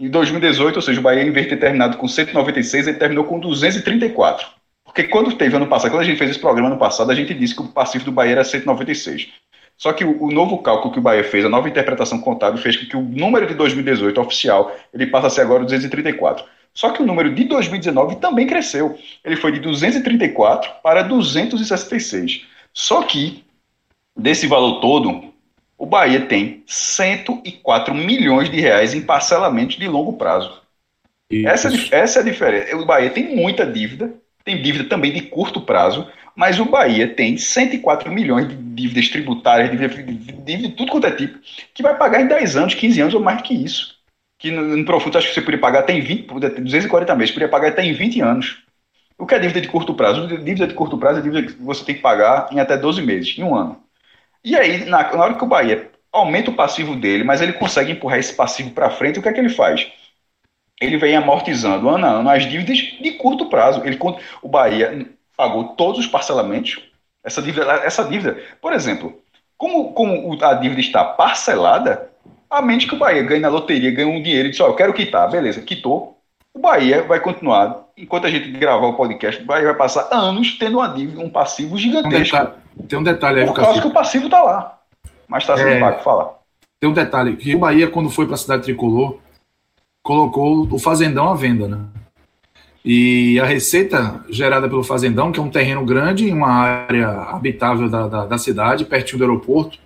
em 0.00 0.08
2018, 0.08 0.76
ou 0.76 0.82
seja, 0.82 0.98
o 0.98 1.02
Bahia, 1.02 1.22
em 1.22 1.30
vez 1.30 1.46
de 1.46 1.50
ter 1.50 1.60
terminado 1.60 1.96
com 1.96 2.08
196, 2.08 2.88
ele 2.88 2.98
terminou 2.98 3.24
com 3.24 3.38
234. 3.38 4.46
Porque 4.84 5.04
quando 5.04 5.36
teve 5.36 5.56
ano 5.56 5.68
passado, 5.68 5.92
quando 5.92 6.02
a 6.02 6.04
gente 6.04 6.18
fez 6.18 6.32
esse 6.32 6.40
programa 6.40 6.68
ano 6.68 6.78
passado, 6.78 7.10
a 7.10 7.14
gente 7.14 7.32
disse 7.32 7.54
que 7.54 7.62
o 7.62 7.68
passivo 7.68 8.06
do 8.06 8.12
Bahia 8.12 8.32
era 8.32 8.44
196. 8.44 9.28
Só 9.76 9.92
que 9.92 10.04
o, 10.04 10.22
o 10.22 10.30
novo 10.30 10.58
cálculo 10.58 10.92
que 10.92 10.98
o 10.98 11.02
Bahia 11.02 11.24
fez, 11.24 11.44
a 11.44 11.48
nova 11.48 11.68
interpretação 11.68 12.20
contábil, 12.20 12.62
fez 12.62 12.76
com 12.76 12.86
que 12.86 12.96
o 12.96 13.02
número 13.02 13.46
de 13.46 13.54
2018 13.54 14.20
oficial, 14.20 14.74
ele 14.92 15.06
passa 15.06 15.26
a 15.26 15.30
ser 15.30 15.40
agora 15.42 15.64
234. 15.64 16.44
Só 16.74 16.90
que 16.90 17.02
o 17.02 17.06
número 17.06 17.34
de 17.34 17.44
2019 17.44 18.16
também 18.16 18.46
cresceu. 18.46 18.98
Ele 19.24 19.36
foi 19.36 19.52
de 19.52 19.60
234 19.60 20.70
para 20.82 21.02
266. 21.02 22.46
Só 22.72 23.02
que, 23.02 23.44
desse 24.16 24.46
valor 24.46 24.80
todo, 24.80 25.32
o 25.76 25.84
Bahia 25.84 26.26
tem 26.26 26.62
104 26.66 27.94
milhões 27.94 28.50
de 28.50 28.60
reais 28.60 28.94
em 28.94 29.02
parcelamentos 29.02 29.76
de 29.76 29.88
longo 29.88 30.14
prazo. 30.14 30.62
Essa, 31.44 31.68
é 31.68 32.00
essa 32.00 32.18
é 32.20 32.22
a 32.22 32.24
diferença. 32.24 32.76
O 32.76 32.86
Bahia 32.86 33.10
tem 33.10 33.34
muita 33.34 33.66
dívida, 33.66 34.14
tem 34.44 34.62
dívida 34.62 34.88
também 34.88 35.12
de 35.12 35.22
curto 35.22 35.60
prazo, 35.60 36.06
mas 36.34 36.58
o 36.58 36.64
Bahia 36.64 37.08
tem 37.14 37.36
104 37.36 38.10
milhões 38.10 38.48
de 38.48 38.56
dívidas 38.56 39.08
tributárias, 39.08 39.70
dívida, 39.70 40.02
dívida 40.02 40.68
de 40.68 40.74
tudo 40.74 40.90
quanto 40.90 41.06
é 41.06 41.10
tipo, 41.10 41.38
que 41.74 41.82
vai 41.82 41.96
pagar 41.96 42.20
em 42.20 42.26
10 42.26 42.56
anos, 42.56 42.74
15 42.74 43.00
anos 43.00 43.14
ou 43.14 43.20
mais 43.20 43.42
que 43.42 43.54
isso. 43.54 43.96
Que 44.38 44.50
no, 44.50 44.76
no 44.76 44.84
Profundo 44.84 45.18
acho 45.18 45.28
que 45.28 45.34
você 45.34 45.40
poderia 45.40 45.60
pagar 45.60 45.80
até 45.80 45.92
em 45.92 46.00
20, 46.00 46.26
240 46.60 47.14
meses, 47.14 47.32
poderia 47.32 47.50
pagar 47.50 47.68
até 47.68 47.84
em 47.84 47.92
20 47.92 48.20
anos. 48.20 48.62
O 49.18 49.26
que 49.26 49.34
é 49.34 49.38
dívida 49.38 49.60
de 49.60 49.68
curto 49.68 49.94
prazo? 49.94 50.26
Dívida 50.26 50.66
de 50.66 50.74
curto 50.74 50.98
prazo 50.98 51.20
é 51.20 51.22
dívida 51.22 51.46
que 51.46 51.62
você 51.62 51.84
tem 51.84 51.94
que 51.94 52.00
pagar 52.00 52.48
em 52.50 52.58
até 52.58 52.76
12 52.76 53.02
meses, 53.02 53.38
em 53.38 53.42
um 53.42 53.54
ano. 53.54 53.82
E 54.42 54.56
aí, 54.56 54.84
na, 54.84 55.14
na 55.14 55.22
hora 55.22 55.34
que 55.34 55.44
o 55.44 55.46
Bahia 55.46 55.90
aumenta 56.10 56.50
o 56.50 56.54
passivo 56.54 56.96
dele, 56.96 57.24
mas 57.24 57.40
ele 57.40 57.52
consegue 57.52 57.92
empurrar 57.92 58.18
esse 58.18 58.34
passivo 58.34 58.70
para 58.70 58.90
frente. 58.90 59.18
O 59.18 59.22
que 59.22 59.28
é 59.28 59.32
que 59.32 59.38
ele 59.38 59.48
faz? 59.48 59.90
Ele 60.80 60.96
vem 60.96 61.14
amortizando 61.14 61.88
ano 61.88 62.06
a 62.06 62.10
ano 62.10 62.28
as 62.28 62.48
dívidas 62.48 62.78
de 62.78 63.12
curto 63.12 63.46
prazo. 63.46 63.82
Ele, 63.84 63.98
o 64.42 64.48
Bahia 64.48 65.08
pagou 65.36 65.68
todos 65.70 66.00
os 66.00 66.06
parcelamentos. 66.06 66.80
Essa 67.24 67.40
dívida, 67.40 67.64
essa 67.84 68.04
dívida, 68.04 68.36
por 68.60 68.72
exemplo, 68.72 69.16
como, 69.56 69.92
como 69.92 70.36
a 70.44 70.54
dívida 70.54 70.80
está 70.80 71.04
parcelada, 71.04 72.10
a 72.50 72.60
mente 72.60 72.86
que 72.86 72.94
o 72.94 72.98
Bahia 72.98 73.22
ganhe 73.22 73.40
na 73.40 73.48
loteria, 73.48 73.94
ganha 73.94 74.08
um 74.08 74.22
dinheiro 74.22 74.48
e 74.48 74.50
diz, 74.50 74.60
ó, 74.60 74.66
eu 74.66 74.74
quero 74.74 74.92
quitar, 74.92 75.30
beleza, 75.30 75.60
quitou. 75.62 76.18
O 76.52 76.58
Bahia 76.58 77.02
vai 77.02 77.20
continuar, 77.20 77.86
enquanto 77.96 78.26
a 78.26 78.30
gente 78.30 78.50
gravar 78.50 78.86
o 78.88 78.94
podcast, 78.94 79.40
o 79.40 79.46
Bahia 79.46 79.66
vai 79.66 79.74
passar 79.76 80.08
anos 80.12 80.58
tendo 80.58 80.78
uma 80.78 80.88
dívida, 80.88 81.20
um 81.20 81.30
passivo 81.30 81.78
gigantesco. 81.78 82.36
Um 82.36 82.40
detalhe, 82.40 82.88
tem 82.88 82.98
um 82.98 83.02
detalhe 83.02 83.40
aí, 83.40 83.46
Por 83.46 83.54
causa 83.54 83.80
que 83.80 83.86
o 83.86 83.92
passivo 83.92 84.26
está 84.26 84.42
lá. 84.42 84.78
Mas 85.28 85.44
está 85.44 85.56
sendo 85.56 85.70
É. 85.70 85.80
pago, 85.80 86.02
fala. 86.02 86.38
Tem 86.78 86.90
um 86.90 86.92
detalhe, 86.92 87.36
que 87.36 87.54
o 87.54 87.58
Bahia, 87.60 87.88
quando 87.88 88.10
foi 88.10 88.26
para 88.26 88.34
a 88.34 88.38
cidade 88.38 88.64
tricolor, 88.64 89.18
colocou 90.02 90.68
o 90.70 90.78
Fazendão 90.78 91.30
à 91.30 91.34
venda, 91.34 91.68
né? 91.68 91.78
E 92.84 93.38
a 93.38 93.44
receita 93.44 94.24
gerada 94.28 94.68
pelo 94.68 94.82
Fazendão, 94.82 95.30
que 95.30 95.38
é 95.38 95.42
um 95.42 95.50
terreno 95.50 95.84
grande 95.84 96.28
em 96.28 96.32
uma 96.32 96.48
área 96.50 97.08
habitável 97.30 97.88
da, 97.88 98.08
da, 98.08 98.26
da 98.26 98.38
cidade, 98.38 98.84
pertinho 98.84 99.18
do 99.18 99.24
aeroporto. 99.24 99.78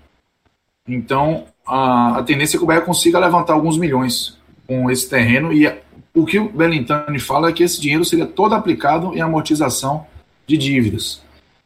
Então, 0.89 1.45
a, 1.67 2.19
a 2.19 2.23
tendência 2.23 2.57
é 2.57 2.59
que 2.59 2.65
o 2.65 2.67
Bahia 2.67 2.81
consiga 2.81 3.19
levantar 3.19 3.53
alguns 3.53 3.77
milhões 3.77 4.39
com 4.67 4.91
esse 4.91 5.09
terreno. 5.11 5.53
E 5.53 5.71
o 6.15 6.25
que 6.25 6.39
o 6.39 6.49
Belintani 6.49 7.19
fala 7.19 7.51
é 7.51 7.53
que 7.53 7.63
esse 7.63 7.81
dinheiro 7.81 8.05
seria 8.05 8.25
todo 8.27 8.55
aplicado 8.55 9.15
em 9.15 9.21
amortização 9.21 10.07
de 10.47 10.57
dívidas, 10.57 11.21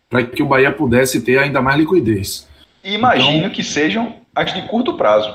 para 0.08 0.24
que 0.24 0.42
o 0.42 0.46
Bahia 0.46 0.72
pudesse 0.72 1.20
ter 1.20 1.38
ainda 1.38 1.62
mais 1.62 1.78
liquidez. 1.78 2.48
E 2.82 2.94
imagino 2.94 3.38
Então- 3.38 3.50
que 3.50 3.62
sejam 3.62 4.16
as 4.34 4.52
de 4.52 4.62
curto 4.62 4.94
prazo. 4.96 5.32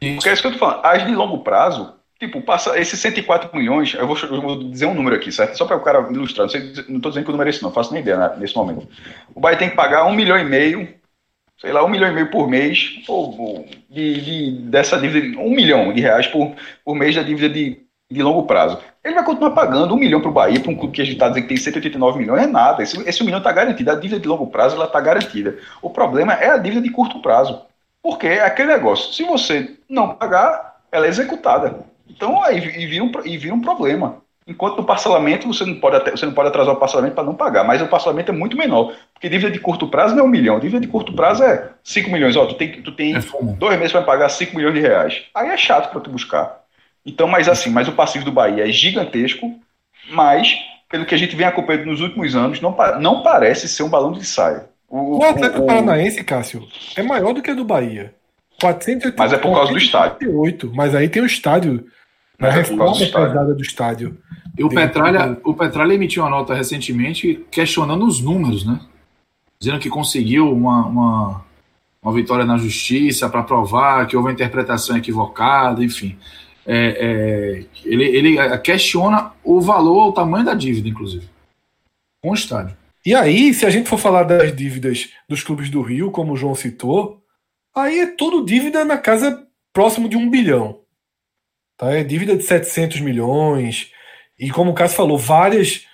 Porque 0.00 0.28
é 0.28 0.32
isso 0.32 0.42
que 0.42 0.48
eu 0.48 0.52
tô 0.52 0.58
falando. 0.58 0.84
As 0.84 1.06
de 1.06 1.14
longo 1.14 1.38
prazo, 1.38 1.92
tipo, 2.18 2.40
passa 2.42 2.78
esses 2.78 2.98
104 3.00 3.50
milhões, 3.56 3.94
eu 3.94 4.06
vou, 4.06 4.16
eu 4.18 4.40
vou 4.40 4.70
dizer 4.70 4.86
um 4.86 4.94
número 4.94 5.16
aqui, 5.16 5.30
certo? 5.32 5.56
Só 5.56 5.64
para 5.66 5.76
o 5.76 5.82
cara 5.82 6.00
ilustrar. 6.10 6.44
Não, 6.46 6.50
sei, 6.50 6.72
não 6.88 7.00
tô 7.00 7.08
dizendo 7.10 7.24
que 7.24 7.30
o 7.30 7.32
número 7.32 7.48
é 7.48 7.50
esse, 7.50 7.62
não, 7.62 7.72
faço 7.72 7.92
nem 7.92 8.02
ideia 8.02 8.16
né, 8.16 8.36
nesse 8.38 8.56
momento. 8.56 8.88
O 9.34 9.40
Bahia 9.40 9.58
tem 9.58 9.70
que 9.70 9.76
pagar 9.76 10.04
um 10.06 10.14
milhão 10.14 10.38
e 10.38 10.44
meio, 10.44 10.88
sei 11.58 11.72
lá, 11.72 11.84
um 11.84 11.88
milhão 11.88 12.08
e 12.08 12.12
meio 12.14 12.30
por 12.30 12.48
mês, 12.48 13.02
ou, 13.08 13.38
ou 13.40 13.66
de, 13.90 14.20
de- 14.20 14.52
dessa 14.70 14.98
dívida, 14.98 15.38
um 15.40 15.50
milhão 15.50 15.92
de 15.92 16.00
reais 16.00 16.26
por, 16.26 16.54
por 16.84 16.94
mês 16.94 17.14
da 17.16 17.22
dívida 17.22 17.48
de, 17.52 17.80
de 18.10 18.22
longo 18.22 18.44
prazo. 18.46 18.78
Ele 19.04 19.14
vai 19.14 19.24
continuar 19.24 19.50
pagando 19.52 19.94
um 19.94 19.98
milhão 19.98 20.20
para 20.20 20.30
o 20.30 20.34
Bahia, 20.34 20.60
para 20.60 20.70
um 20.70 20.76
clube 20.76 20.94
que 20.94 21.02
a 21.02 21.04
gente 21.04 21.14
está 21.14 21.28
dizendo 21.28 21.44
que 21.44 21.48
tem 21.48 21.56
189 21.56 22.18
milhões, 22.18 22.42
é 22.42 22.46
nada. 22.46 22.82
Esse, 22.82 23.00
esse 23.08 23.22
um 23.22 23.26
milhão 23.26 23.38
está 23.38 23.52
garantido. 23.52 23.90
A 23.90 23.94
dívida 23.94 24.20
de 24.20 24.28
longo 24.28 24.46
prazo 24.48 24.76
ela 24.76 24.86
está 24.86 25.00
garantida. 25.00 25.58
O 25.80 25.90
problema 25.90 26.34
é 26.34 26.50
a 26.50 26.58
dívida 26.58 26.82
de 26.82 26.90
curto 26.90 27.20
prazo. 27.22 27.62
Porque 28.02 28.26
é 28.26 28.44
aquele 28.44 28.72
negócio, 28.72 29.12
se 29.12 29.24
você 29.24 29.76
não 29.88 30.14
pagar, 30.14 30.80
ela 30.92 31.06
é 31.06 31.08
executada. 31.08 31.84
Então 32.08 32.42
aí 32.42 32.58
e 32.58 32.86
vira 32.86 33.04
um, 33.04 33.12
e 33.24 33.36
vira 33.38 33.54
um 33.54 33.60
problema. 33.60 34.22
Enquanto 34.48 34.76
no 34.76 34.84
parcelamento 34.84 35.46
você 35.48 35.64
não 35.64 35.80
pode, 35.80 36.10
você 36.10 36.24
não 36.24 36.32
pode 36.32 36.48
atrasar 36.48 36.72
o 36.74 36.78
parcelamento 36.78 37.16
para 37.16 37.24
não 37.24 37.34
pagar, 37.34 37.64
mas 37.64 37.82
o 37.82 37.88
parcelamento 37.88 38.30
é 38.30 38.34
muito 38.34 38.56
menor. 38.56 38.94
Porque 39.12 39.28
dívida 39.28 39.50
de 39.50 39.58
curto 39.58 39.88
prazo 39.88 40.14
não 40.14 40.22
é 40.24 40.26
um 40.26 40.30
milhão, 40.30 40.60
dívida 40.60 40.80
de 40.80 40.86
curto 40.86 41.12
prazo 41.12 41.42
é 41.42 41.70
5 41.82 42.10
milhões. 42.10 42.36
Ó, 42.36 42.46
tu 42.46 42.54
tem, 42.54 42.80
tu 42.80 42.92
tem 42.92 43.16
É 43.16 43.20
dois 43.58 43.76
meses 43.76 43.92
para 43.92 44.02
pagar 44.02 44.28
5 44.28 44.54
milhões 44.56 44.74
de 44.74 44.80
reais. 44.80 45.24
Aí 45.34 45.48
é 45.48 45.56
chato 45.56 45.90
para 45.90 46.00
tu 46.00 46.10
buscar. 46.10 46.60
Então, 47.04 47.26
mas 47.26 47.48
assim, 47.48 47.70
mas 47.70 47.88
o 47.88 47.92
passivo 47.92 48.24
do 48.24 48.32
Bahia 48.32 48.68
é 48.68 48.72
gigantesco, 48.72 49.52
mas, 50.10 50.56
pelo 50.88 51.04
que 51.06 51.14
a 51.14 51.18
gente 51.18 51.34
vem 51.36 51.46
acompanhando 51.46 51.86
nos 51.86 52.00
últimos 52.00 52.36
anos, 52.36 52.60
não, 52.60 52.76
não 53.00 53.22
parece 53.22 53.68
ser 53.68 53.82
um 53.82 53.88
balão 53.88 54.12
de 54.12 54.24
saia. 54.24 54.68
O, 54.88 55.18
O 55.18 55.24
Atlético 55.24 55.62
o- 55.62 55.66
Paranaense, 55.66 56.22
Cássio, 56.24 56.68
é 56.96 57.02
maior 57.02 57.32
do 57.32 57.42
que 57.42 57.50
o 57.50 57.56
do 57.56 57.64
Bahia. 57.64 58.14
480, 58.60 59.14
Mas 59.18 59.32
é 59.32 59.38
por 59.38 59.54
causa 59.54 59.72
do 59.72 59.78
estádio. 59.78 60.16
488, 60.18 60.72
mas 60.74 60.94
aí 60.94 61.08
tem 61.08 61.22
o 61.22 61.26
estádio. 61.26 61.86
Na 62.38 62.48
Mas 62.48 62.54
é 62.54 62.58
reforma 62.58 62.92
estádio. 62.92 63.28
pesada 63.28 63.54
do 63.54 63.62
estádio. 63.62 64.18
E 64.58 64.64
o 64.64 64.68
Petralha, 64.68 65.38
o 65.44 65.54
Petralha 65.54 65.94
emitiu 65.94 66.22
uma 66.22 66.30
nota 66.30 66.54
recentemente 66.54 67.44
questionando 67.50 68.06
os 68.06 68.20
números, 68.20 68.64
né? 68.64 68.80
Dizendo 69.60 69.78
que 69.78 69.88
conseguiu 69.88 70.50
uma, 70.50 70.86
uma, 70.86 71.44
uma 72.02 72.12
vitória 72.12 72.44
na 72.44 72.56
justiça 72.56 73.28
para 73.28 73.42
provar 73.42 74.06
que 74.06 74.16
houve 74.16 74.28
uma 74.28 74.34
interpretação 74.34 74.96
equivocada, 74.96 75.84
enfim. 75.84 76.16
É, 76.66 76.76
é, 76.76 77.64
ele, 77.84 78.04
ele 78.04 78.58
questiona 78.58 79.32
o 79.44 79.60
valor, 79.60 80.08
o 80.08 80.12
tamanho 80.12 80.44
da 80.44 80.54
dívida, 80.54 80.88
inclusive, 80.88 81.28
com 82.22 82.30
o 82.30 82.34
estádio. 82.34 82.76
E 83.04 83.14
aí, 83.14 83.54
se 83.54 83.64
a 83.64 83.70
gente 83.70 83.88
for 83.88 83.98
falar 83.98 84.24
das 84.24 84.54
dívidas 84.54 85.10
dos 85.28 85.42
clubes 85.42 85.70
do 85.70 85.80
Rio, 85.80 86.10
como 86.10 86.32
o 86.32 86.36
João 86.36 86.54
citou, 86.54 87.22
aí 87.76 88.00
é 88.00 88.06
tudo 88.06 88.44
dívida 88.44 88.84
na 88.84 88.98
casa 88.98 89.46
próximo 89.72 90.08
de 90.08 90.16
um 90.16 90.30
bilhão. 90.30 90.80
Tá? 91.76 91.92
É 91.92 92.02
dívida 92.02 92.36
de 92.36 92.42
700 92.42 93.00
milhões. 93.00 93.92
E 94.38 94.50
como 94.50 94.70
o 94.70 94.74
Cássio 94.74 94.96
falou, 94.96 95.18
várias. 95.18 95.86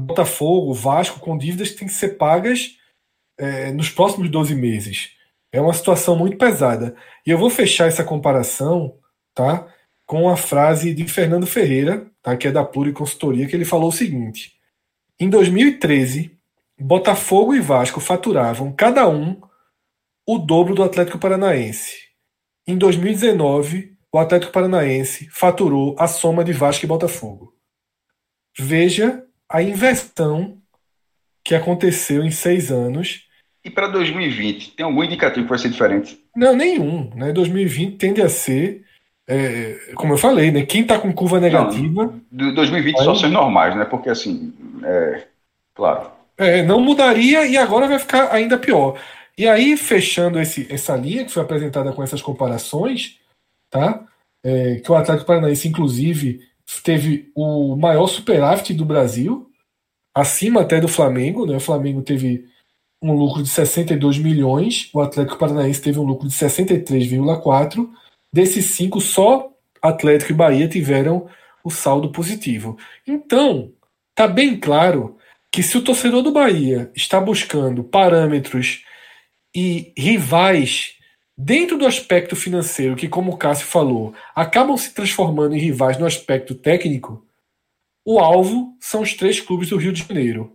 Botafogo, 0.00 0.72
Vasco, 0.72 1.18
com 1.18 1.36
dívidas 1.36 1.70
que 1.70 1.78
têm 1.78 1.88
que 1.88 1.94
ser 1.94 2.10
pagas 2.10 2.76
é, 3.36 3.72
nos 3.72 3.90
próximos 3.90 4.30
12 4.30 4.54
meses. 4.54 5.10
É 5.50 5.60
uma 5.60 5.72
situação 5.72 6.16
muito 6.16 6.36
pesada. 6.36 6.94
E 7.26 7.30
eu 7.30 7.38
vou 7.38 7.50
fechar 7.50 7.88
essa 7.88 8.04
comparação 8.04 8.96
tá, 9.34 9.66
com 10.06 10.28
a 10.28 10.36
frase 10.36 10.94
de 10.94 11.04
Fernando 11.08 11.46
Ferreira, 11.46 12.06
tá, 12.22 12.36
que 12.36 12.46
é 12.46 12.52
da 12.52 12.64
Pluri 12.64 12.92
Consultoria, 12.92 13.48
que 13.48 13.56
ele 13.56 13.64
falou 13.64 13.88
o 13.88 13.92
seguinte. 13.92 14.52
Em 15.18 15.28
2013, 15.28 16.30
Botafogo 16.78 17.54
e 17.54 17.60
Vasco 17.60 18.00
faturavam 18.00 18.70
cada 18.72 19.08
um 19.08 19.40
o 20.26 20.38
dobro 20.38 20.74
do 20.74 20.82
Atlético 20.82 21.18
Paranaense. 21.18 22.06
Em 22.66 22.76
2019, 22.76 23.92
o 24.12 24.18
Atlético 24.18 24.52
Paranaense 24.52 25.28
faturou 25.30 25.94
a 25.98 26.08
soma 26.08 26.42
de 26.42 26.52
Vasco 26.52 26.84
e 26.84 26.88
Botafogo. 26.88 27.54
Veja 28.58 29.22
a 29.48 29.62
inversão 29.62 30.58
que 31.44 31.54
aconteceu 31.54 32.24
em 32.24 32.30
seis 32.32 32.72
anos. 32.72 33.24
E 33.64 33.70
para 33.70 33.86
2020, 33.88 34.72
tem 34.72 34.84
algum 34.84 35.04
indicativo 35.04 35.44
que 35.44 35.50
vai 35.50 35.58
ser 35.58 35.68
diferente? 35.68 36.18
Não, 36.34 36.56
nenhum. 36.56 37.10
Né? 37.14 37.32
2020 37.32 37.96
tende 37.96 38.20
a 38.20 38.28
ser, 38.28 38.84
é, 39.28 39.92
como 39.94 40.14
eu 40.14 40.18
falei, 40.18 40.50
né? 40.50 40.66
quem 40.66 40.82
está 40.82 40.98
com 40.98 41.12
curva 41.12 41.38
negativa 41.38 42.12
Do 42.30 42.52
2020 42.54 42.94
Aí- 42.94 42.98
situações 43.00 43.32
normais, 43.32 43.76
né? 43.76 43.84
Porque 43.84 44.08
assim, 44.08 44.52
é, 44.82 45.26
claro. 45.74 46.10
É, 46.36 46.62
não 46.62 46.80
mudaria 46.80 47.46
e 47.46 47.56
agora 47.56 47.86
vai 47.86 47.98
ficar 47.98 48.32
ainda 48.32 48.58
pior. 48.58 48.98
E 49.38 49.46
aí, 49.46 49.76
fechando 49.76 50.40
esse, 50.40 50.66
essa 50.72 50.96
linha 50.96 51.24
que 51.24 51.32
foi 51.32 51.42
apresentada 51.42 51.92
com 51.92 52.02
essas 52.02 52.22
comparações, 52.22 53.18
tá? 53.70 54.06
É, 54.42 54.76
que 54.76 54.90
o 54.90 54.94
Atlético 54.94 55.26
Paranaense, 55.26 55.68
inclusive, 55.68 56.40
teve 56.82 57.30
o 57.34 57.76
maior 57.76 58.06
superávit 58.06 58.72
do 58.72 58.84
Brasil, 58.84 59.50
acima 60.14 60.62
até 60.62 60.80
do 60.80 60.88
Flamengo, 60.88 61.44
né? 61.44 61.56
O 61.56 61.60
Flamengo 61.60 62.00
teve 62.02 62.46
um 63.02 63.12
lucro 63.12 63.42
de 63.42 63.48
62 63.48 64.18
milhões, 64.18 64.88
o 64.94 65.00
Atlético 65.00 65.38
Paranaense 65.38 65.82
teve 65.82 65.98
um 65.98 66.04
lucro 66.04 66.26
de 66.26 66.34
63,4. 66.34 67.88
Desses 68.32 68.66
cinco, 68.76 69.00
só 69.00 69.52
Atlético 69.82 70.32
e 70.32 70.34
Bahia 70.34 70.68
tiveram 70.68 71.28
o 71.62 71.70
saldo 71.70 72.10
positivo. 72.10 72.78
Então, 73.06 73.72
tá 74.14 74.26
bem 74.26 74.58
claro 74.58 75.16
que 75.52 75.62
se 75.62 75.76
o 75.76 75.82
torcedor 75.82 76.22
do 76.22 76.32
Bahia 76.32 76.90
está 76.94 77.20
buscando 77.20 77.84
parâmetros 77.84 78.84
e 79.56 79.90
rivais 79.96 80.96
dentro 81.34 81.78
do 81.78 81.86
aspecto 81.86 82.36
financeiro, 82.36 82.94
que, 82.94 83.08
como 83.08 83.32
o 83.32 83.36
Cássio 83.38 83.66
falou, 83.66 84.12
acabam 84.34 84.76
se 84.76 84.92
transformando 84.92 85.54
em 85.54 85.58
rivais 85.58 85.96
no 85.96 86.04
aspecto 86.04 86.54
técnico, 86.54 87.24
o 88.04 88.18
alvo 88.18 88.76
são 88.78 89.00
os 89.00 89.14
três 89.14 89.40
clubes 89.40 89.70
do 89.70 89.78
Rio 89.78 89.94
de 89.94 90.04
Janeiro. 90.06 90.52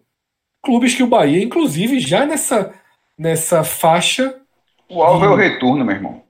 Clubes 0.64 0.94
que 0.94 1.02
o 1.02 1.08
Bahia, 1.08 1.44
inclusive, 1.44 2.00
já 2.00 2.28
nessa, 2.28 2.76
nessa 3.18 3.64
faixa 3.64 4.40
O 4.88 5.02
alvo 5.02 5.26
é 5.26 5.30
Hum. 5.30 5.34
o 5.34 5.36
retorno, 5.36 5.84
meu 5.84 5.96
irmão. 5.96 6.24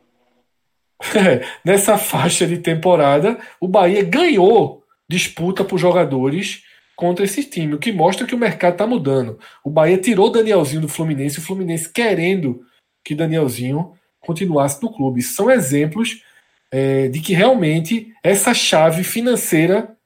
nessa 1.66 1.98
faixa 1.98 2.48
de 2.48 2.58
temporada, 2.58 3.38
o 3.60 3.68
Bahia 3.68 4.02
ganhou 4.02 4.82
disputa 5.10 5.66
por 5.66 5.78
jogadores 5.78 6.64
contra 6.96 7.26
esse 7.26 7.44
time, 7.44 7.74
o 7.74 7.80
que 7.80 7.92
mostra 7.92 8.28
que 8.28 8.36
o 8.36 8.38
mercado 8.38 8.74
está 8.74 8.86
mudando. 8.86 9.40
O 9.64 9.70
Bahia 9.70 9.98
tirou 9.98 10.32
Danielzinho 10.32 10.82
do 10.82 10.88
Fluminense, 10.88 11.40
o 11.40 11.42
Fluminense 11.42 11.92
querendo 11.92 12.62
que 13.04 13.16
Danielzinho 13.16 13.94
continuasse 14.20 14.82
no 14.82 14.94
clube. 14.94 15.22
São 15.22 15.50
exemplos 15.50 16.24
é, 16.72 17.08
de 17.08 17.20
que 17.20 17.34
realmente 17.34 18.14
essa 18.24 18.54
chave 18.54 19.04
financeira 19.04 19.98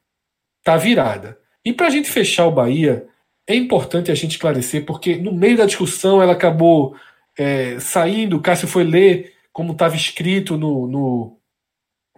está 0.60 0.78
virada. 0.78 1.38
E 1.64 1.74
para 1.74 1.88
a 1.88 1.90
gente 1.90 2.10
fechar 2.10 2.48
o 2.48 2.52
Bahia, 2.52 3.08
é 3.48 3.56
importante 3.56 4.12
a 4.12 4.16
gente 4.16 4.32
esclarecer, 4.32 4.86
porque 4.86 5.18
no 5.18 5.34
meio 5.34 5.58
da 5.58 5.66
discussão 5.66 6.22
ela 6.22 6.34
acabou 6.34 6.96
é, 7.38 7.80
saindo, 7.80 8.38
o 8.38 8.42
Cássio 8.42 8.68
foi 8.68 8.84
ler 8.84 9.34
como 9.52 9.74
estava 9.74 9.96
escrito 9.96 10.58
no, 10.58 10.88
no, 10.88 11.38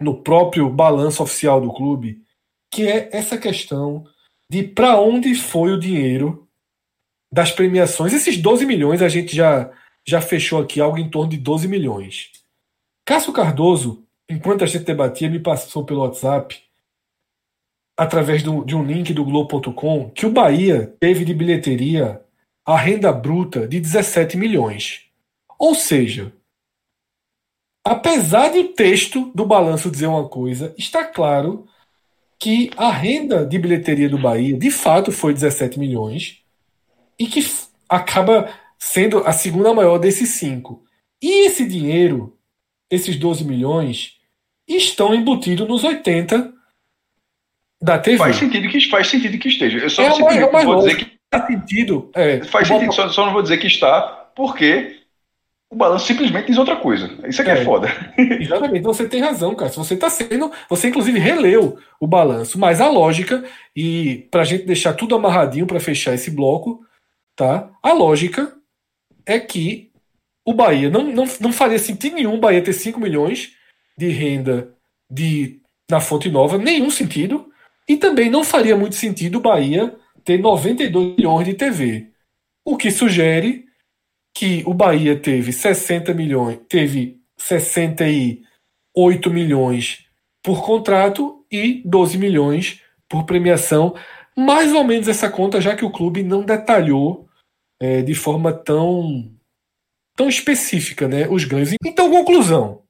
no 0.00 0.22
próprio 0.22 0.68
balanço 0.70 1.22
oficial 1.22 1.60
do 1.60 1.72
clube, 1.72 2.22
que 2.70 2.86
é 2.86 3.08
essa 3.12 3.36
questão 3.36 4.04
de 4.50 4.62
para 4.62 5.00
onde 5.00 5.34
foi 5.34 5.72
o 5.72 5.78
dinheiro 5.78 6.48
das 7.30 7.52
premiações. 7.52 8.12
Esses 8.12 8.38
12 8.38 8.64
milhões 8.64 9.02
a 9.02 9.08
gente 9.08 9.34
já, 9.34 9.70
já 10.06 10.20
fechou 10.20 10.60
aqui 10.60 10.80
algo 10.80 10.98
em 10.98 11.10
torno 11.10 11.30
de 11.30 11.36
12 11.36 11.68
milhões. 11.68 12.32
Cássio 13.04 13.32
Cardoso, 13.32 14.04
enquanto 14.28 14.64
a 14.64 14.66
gente 14.66 14.84
debatia, 14.84 15.28
me 15.28 15.40
passou 15.40 15.84
pelo 15.84 16.00
WhatsApp, 16.00 16.62
através 17.96 18.42
do, 18.42 18.64
de 18.64 18.76
um 18.76 18.84
link 18.84 19.12
do 19.12 19.24
Globo.com, 19.24 20.10
que 20.10 20.24
o 20.24 20.30
Bahia 20.30 20.94
teve 21.00 21.24
de 21.24 21.34
bilheteria 21.34 22.22
a 22.64 22.76
renda 22.76 23.12
bruta 23.12 23.66
de 23.66 23.80
17 23.80 24.36
milhões. 24.36 25.06
Ou 25.58 25.74
seja, 25.74 26.32
apesar 27.84 28.50
de 28.50 28.58
o 28.58 28.72
texto 28.72 29.32
do 29.34 29.44
balanço 29.44 29.90
dizer 29.90 30.06
uma 30.06 30.28
coisa, 30.28 30.74
está 30.78 31.04
claro 31.04 31.66
que 32.38 32.70
a 32.76 32.90
renda 32.90 33.44
de 33.44 33.58
bilheteria 33.58 34.08
do 34.08 34.18
Bahia 34.18 34.56
de 34.56 34.70
fato 34.70 35.10
foi 35.10 35.32
17 35.34 35.78
milhões 35.78 36.38
e 37.18 37.26
que 37.26 37.44
acaba 37.88 38.48
sendo 38.78 39.18
a 39.26 39.32
segunda 39.32 39.74
maior 39.74 39.98
desses 39.98 40.30
cinco. 40.30 40.84
E 41.20 41.46
esse 41.46 41.66
dinheiro, 41.66 42.36
esses 42.90 43.16
12 43.16 43.44
milhões, 43.44 44.12
estão 44.68 45.14
embutidos 45.14 45.66
nos 45.66 45.82
80 45.82 46.52
da 47.82 47.98
TV. 47.98 48.18
Faz 48.18 48.36
sentido 48.36 48.68
que, 48.68 48.80
faz 48.88 49.08
sentido 49.08 49.38
que 49.38 49.48
esteja. 49.48 49.78
Eu 49.78 49.90
só 49.90 50.02
É 50.02 50.12
o 50.12 50.20
mais- 50.20 50.36
é 50.36 50.46
o 50.46 50.52
mais 50.52 50.64
vou 50.64 50.76
dizer 50.78 50.96
que 50.96 51.18
Faz 51.30 51.46
sentido. 51.46 52.10
É, 52.14 52.42
faz 52.44 52.66
sentido, 52.68 52.90
só, 52.94 53.06
só 53.10 53.26
não 53.26 53.34
vou 53.34 53.42
dizer 53.42 53.58
que 53.58 53.66
está, 53.66 54.00
porque 54.34 54.97
o 55.70 55.76
balanço 55.76 56.06
simplesmente 56.06 56.46
diz 56.46 56.56
outra 56.58 56.76
coisa. 56.76 57.10
Isso 57.28 57.42
aqui 57.42 57.50
é, 57.50 57.58
É. 57.60 57.64
foda. 57.64 57.88
Exatamente, 58.16 58.82
você 58.82 59.08
tem 59.08 59.20
razão, 59.20 59.54
cara. 59.54 59.70
Se 59.70 59.76
você 59.76 59.94
está 59.94 60.08
sendo. 60.08 60.50
Você, 60.68 60.88
inclusive, 60.88 61.18
releu 61.18 61.78
o 62.00 62.06
balanço, 62.06 62.58
mas 62.58 62.80
a 62.80 62.88
lógica, 62.88 63.44
e 63.76 64.26
para 64.30 64.42
a 64.42 64.44
gente 64.44 64.64
deixar 64.64 64.94
tudo 64.94 65.14
amarradinho 65.14 65.66
para 65.66 65.80
fechar 65.80 66.14
esse 66.14 66.30
bloco, 66.30 66.84
tá? 67.36 67.70
A 67.82 67.92
lógica 67.92 68.52
é 69.26 69.38
que 69.38 69.90
o 70.46 70.54
Bahia 70.54 70.88
não, 70.88 71.04
não, 71.04 71.24
não 71.40 71.52
faria 71.52 71.78
sentido 71.78 72.14
nenhum 72.14 72.36
o 72.36 72.40
Bahia 72.40 72.62
ter 72.62 72.72
5 72.72 72.98
milhões 72.98 73.52
de 73.98 74.08
renda 74.08 74.74
de, 75.10 75.60
na 75.90 76.00
fonte 76.00 76.30
nova, 76.30 76.56
nenhum 76.56 76.90
sentido. 76.90 77.52
E 77.86 77.96
também 77.96 78.30
não 78.30 78.42
faria 78.42 78.76
muito 78.76 78.94
sentido 78.94 79.36
o 79.36 79.42
Bahia 79.42 79.94
ter 80.24 80.38
92 80.38 81.16
milhões 81.16 81.46
de 81.46 81.54
TV. 81.54 82.08
O 82.64 82.76
que 82.76 82.90
sugere 82.90 83.67
que 84.38 84.62
o 84.64 84.72
Bahia 84.72 85.18
teve 85.18 85.52
60 85.52 86.14
milhões, 86.14 86.60
teve 86.68 87.20
68 87.36 89.30
milhões 89.30 90.06
por 90.40 90.64
contrato 90.64 91.44
e 91.50 91.82
12 91.84 92.16
milhões 92.18 92.80
por 93.08 93.24
premiação. 93.24 93.96
Mais 94.36 94.72
ou 94.72 94.84
menos 94.84 95.08
essa 95.08 95.28
conta, 95.28 95.60
já 95.60 95.74
que 95.74 95.84
o 95.84 95.90
clube 95.90 96.22
não 96.22 96.44
detalhou 96.44 97.28
eh, 97.82 98.02
de 98.02 98.14
forma 98.14 98.52
tão, 98.52 99.28
tão 100.14 100.28
específica 100.28 101.08
né, 101.08 101.26
os 101.28 101.42
ganhos. 101.42 101.74
Então, 101.84 102.08
conclusão: 102.08 102.84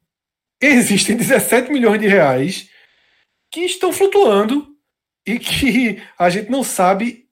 existem 0.60 1.16
17 1.16 1.72
milhões 1.72 1.98
de 1.98 2.08
reais 2.08 2.68
que 3.50 3.60
estão 3.60 3.90
flutuando 3.90 4.68
e 5.26 5.38
que 5.38 6.02
a 6.18 6.28
gente 6.28 6.50
não 6.50 6.62
sabe 6.62 7.26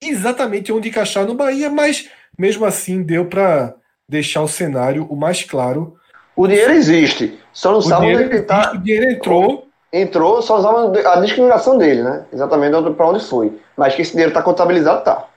exatamente 0.00 0.70
onde 0.70 0.88
encaixar 0.88 1.26
no 1.26 1.34
Bahia, 1.34 1.68
mas 1.68 2.08
mesmo 2.38 2.64
assim 2.64 3.02
deu 3.02 3.26
para 3.26 3.74
deixar 4.08 4.42
o 4.42 4.48
cenário 4.48 5.06
o 5.06 5.16
mais 5.16 5.42
claro. 5.42 5.96
O 6.34 6.46
dinheiro 6.46 6.72
existe, 6.72 7.38
só 7.52 7.72
não 7.72 7.78
O 7.78 7.82
sabe 7.82 8.06
onde 8.06 8.22
ele 8.24 8.42
tá, 8.42 8.58
existe, 8.58 8.76
o 8.76 8.82
dinheiro 8.82 9.10
entrou, 9.10 9.68
entrou, 9.92 10.42
só 10.42 10.60
sabe 10.60 11.06
a 11.06 11.20
discriminação 11.20 11.78
dele, 11.78 12.02
né? 12.02 12.26
Exatamente 12.32 12.94
para 12.94 13.08
onde 13.08 13.24
foi. 13.24 13.58
Mas 13.76 13.94
que 13.94 14.02
esse 14.02 14.12
dinheiro 14.12 14.30
está 14.30 14.42
contabilizado, 14.42 15.04
tá. 15.04 15.28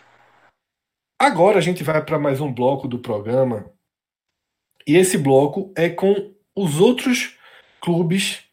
Agora 1.17 1.57
a 1.57 1.61
gente 1.61 1.83
vai 1.83 2.03
para 2.03 2.19
mais 2.19 2.39
um 2.39 2.51
bloco 2.51 2.87
do 2.87 2.99
programa. 2.99 3.65
E 4.87 4.95
esse 4.95 5.17
bloco 5.17 5.71
é 5.75 5.89
com 5.89 6.33
os 6.55 6.79
outros 6.79 7.37
clubes 7.81 8.43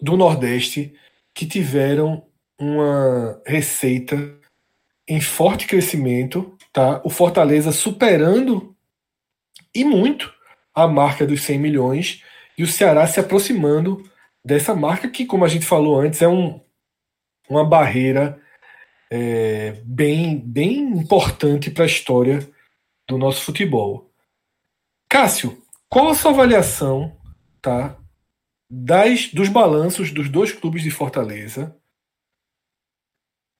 do 0.00 0.16
Nordeste 0.16 0.94
que 1.34 1.46
tiveram 1.46 2.26
uma 2.58 3.40
receita 3.46 4.16
em 5.08 5.20
forte 5.20 5.66
crescimento, 5.66 6.56
tá? 6.72 7.00
O 7.04 7.10
Fortaleza 7.10 7.72
superando 7.72 8.74
e 9.74 9.84
muito 9.84 10.32
a 10.74 10.86
marca 10.86 11.26
dos 11.26 11.42
100 11.42 11.58
milhões 11.58 12.24
e 12.56 12.62
o 12.62 12.66
Ceará 12.66 13.06
se 13.06 13.20
aproximando 13.20 14.02
dessa 14.44 14.74
marca 14.74 15.08
que, 15.08 15.26
como 15.26 15.44
a 15.44 15.48
gente 15.48 15.66
falou 15.66 16.00
antes, 16.00 16.22
é 16.22 16.28
um, 16.28 16.60
uma 17.48 17.64
barreira 17.64 18.40
é, 19.10 19.80
bem, 19.84 20.38
bem 20.38 20.78
importante 20.78 21.70
para 21.70 21.84
a 21.84 21.86
história 21.86 22.48
do 23.08 23.18
nosso 23.18 23.42
futebol. 23.42 24.10
Cássio, 25.08 25.60
qual 25.88 26.08
a 26.08 26.14
sua 26.14 26.30
avaliação 26.30 27.16
tá, 27.60 27.98
das, 28.70 29.28
dos 29.32 29.48
balanços 29.48 30.12
dos 30.12 30.28
dois 30.28 30.52
clubes 30.52 30.82
de 30.82 30.90
Fortaleza? 30.90 31.76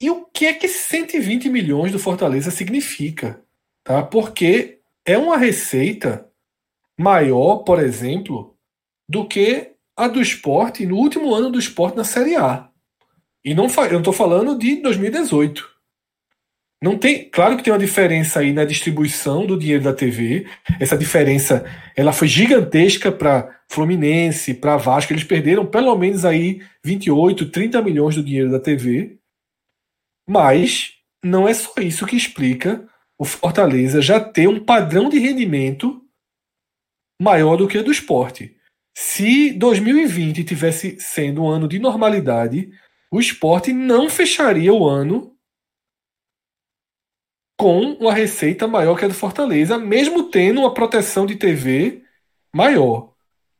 E 0.00 0.08
o 0.10 0.24
que 0.24 0.46
é 0.46 0.54
que 0.54 0.66
120 0.66 1.48
milhões 1.50 1.92
do 1.92 1.98
Fortaleza 1.98 2.50
significa? 2.50 3.42
Tá? 3.84 4.02
Porque 4.02 4.78
é 5.04 5.18
uma 5.18 5.36
receita 5.36 6.26
maior, 6.98 7.58
por 7.58 7.78
exemplo, 7.78 8.56
do 9.08 9.26
que 9.26 9.72
a 9.96 10.08
do 10.08 10.20
esporte 10.20 10.86
no 10.86 10.96
último 10.96 11.34
ano 11.34 11.50
do 11.50 11.58
esporte 11.58 11.96
na 11.96 12.04
Série 12.04 12.36
A. 12.36 12.68
E 13.44 13.54
não, 13.54 13.66
eu 13.90 13.98
estou 13.98 14.12
falando 14.12 14.56
de 14.58 14.76
2018. 14.76 15.68
Não 16.82 16.96
tem, 16.96 17.28
claro 17.28 17.58
que 17.58 17.62
tem 17.62 17.72
uma 17.72 17.78
diferença 17.78 18.40
aí 18.40 18.54
na 18.54 18.64
distribuição 18.64 19.44
do 19.44 19.58
dinheiro 19.58 19.82
da 19.84 19.92
TV. 19.92 20.46
Essa 20.80 20.96
diferença, 20.96 21.64
ela 21.94 22.12
foi 22.12 22.26
gigantesca 22.26 23.12
para 23.12 23.54
Fluminense, 23.68 24.54
para 24.54 24.78
Vasco. 24.78 25.12
Eles 25.12 25.24
perderam 25.24 25.66
pelo 25.66 25.94
menos 25.96 26.24
aí 26.24 26.62
28, 26.82 27.50
30 27.50 27.82
milhões 27.82 28.14
do 28.14 28.24
dinheiro 28.24 28.50
da 28.50 28.58
TV. 28.58 29.19
Mas 30.30 30.92
não 31.24 31.48
é 31.48 31.52
só 31.52 31.72
isso 31.80 32.06
que 32.06 32.16
explica 32.16 32.88
o 33.18 33.24
Fortaleza 33.24 34.00
já 34.00 34.20
ter 34.20 34.48
um 34.48 34.64
padrão 34.64 35.08
de 35.08 35.18
rendimento 35.18 36.06
maior 37.20 37.56
do 37.56 37.66
que 37.66 37.76
o 37.76 37.82
do 37.82 37.90
esporte. 37.90 38.56
Se 38.96 39.50
2020 39.50 40.44
tivesse 40.44 41.00
sendo 41.00 41.42
um 41.42 41.48
ano 41.48 41.66
de 41.66 41.80
normalidade, 41.80 42.70
o 43.10 43.18
esporte 43.18 43.72
não 43.72 44.08
fecharia 44.08 44.72
o 44.72 44.88
ano 44.88 45.36
com 47.58 47.94
uma 47.94 48.14
receita 48.14 48.68
maior 48.68 48.96
que 48.96 49.04
a 49.04 49.08
do 49.08 49.14
Fortaleza, 49.14 49.76
mesmo 49.78 50.30
tendo 50.30 50.60
uma 50.60 50.72
proteção 50.72 51.26
de 51.26 51.34
TV 51.34 52.04
maior. 52.54 53.12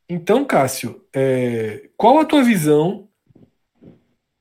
Então, 0.09 0.45
Cássio, 0.45 1.05
é, 1.13 1.91
qual 1.97 2.21
a 2.21 2.25
tua 2.25 2.45
visão 2.45 3.10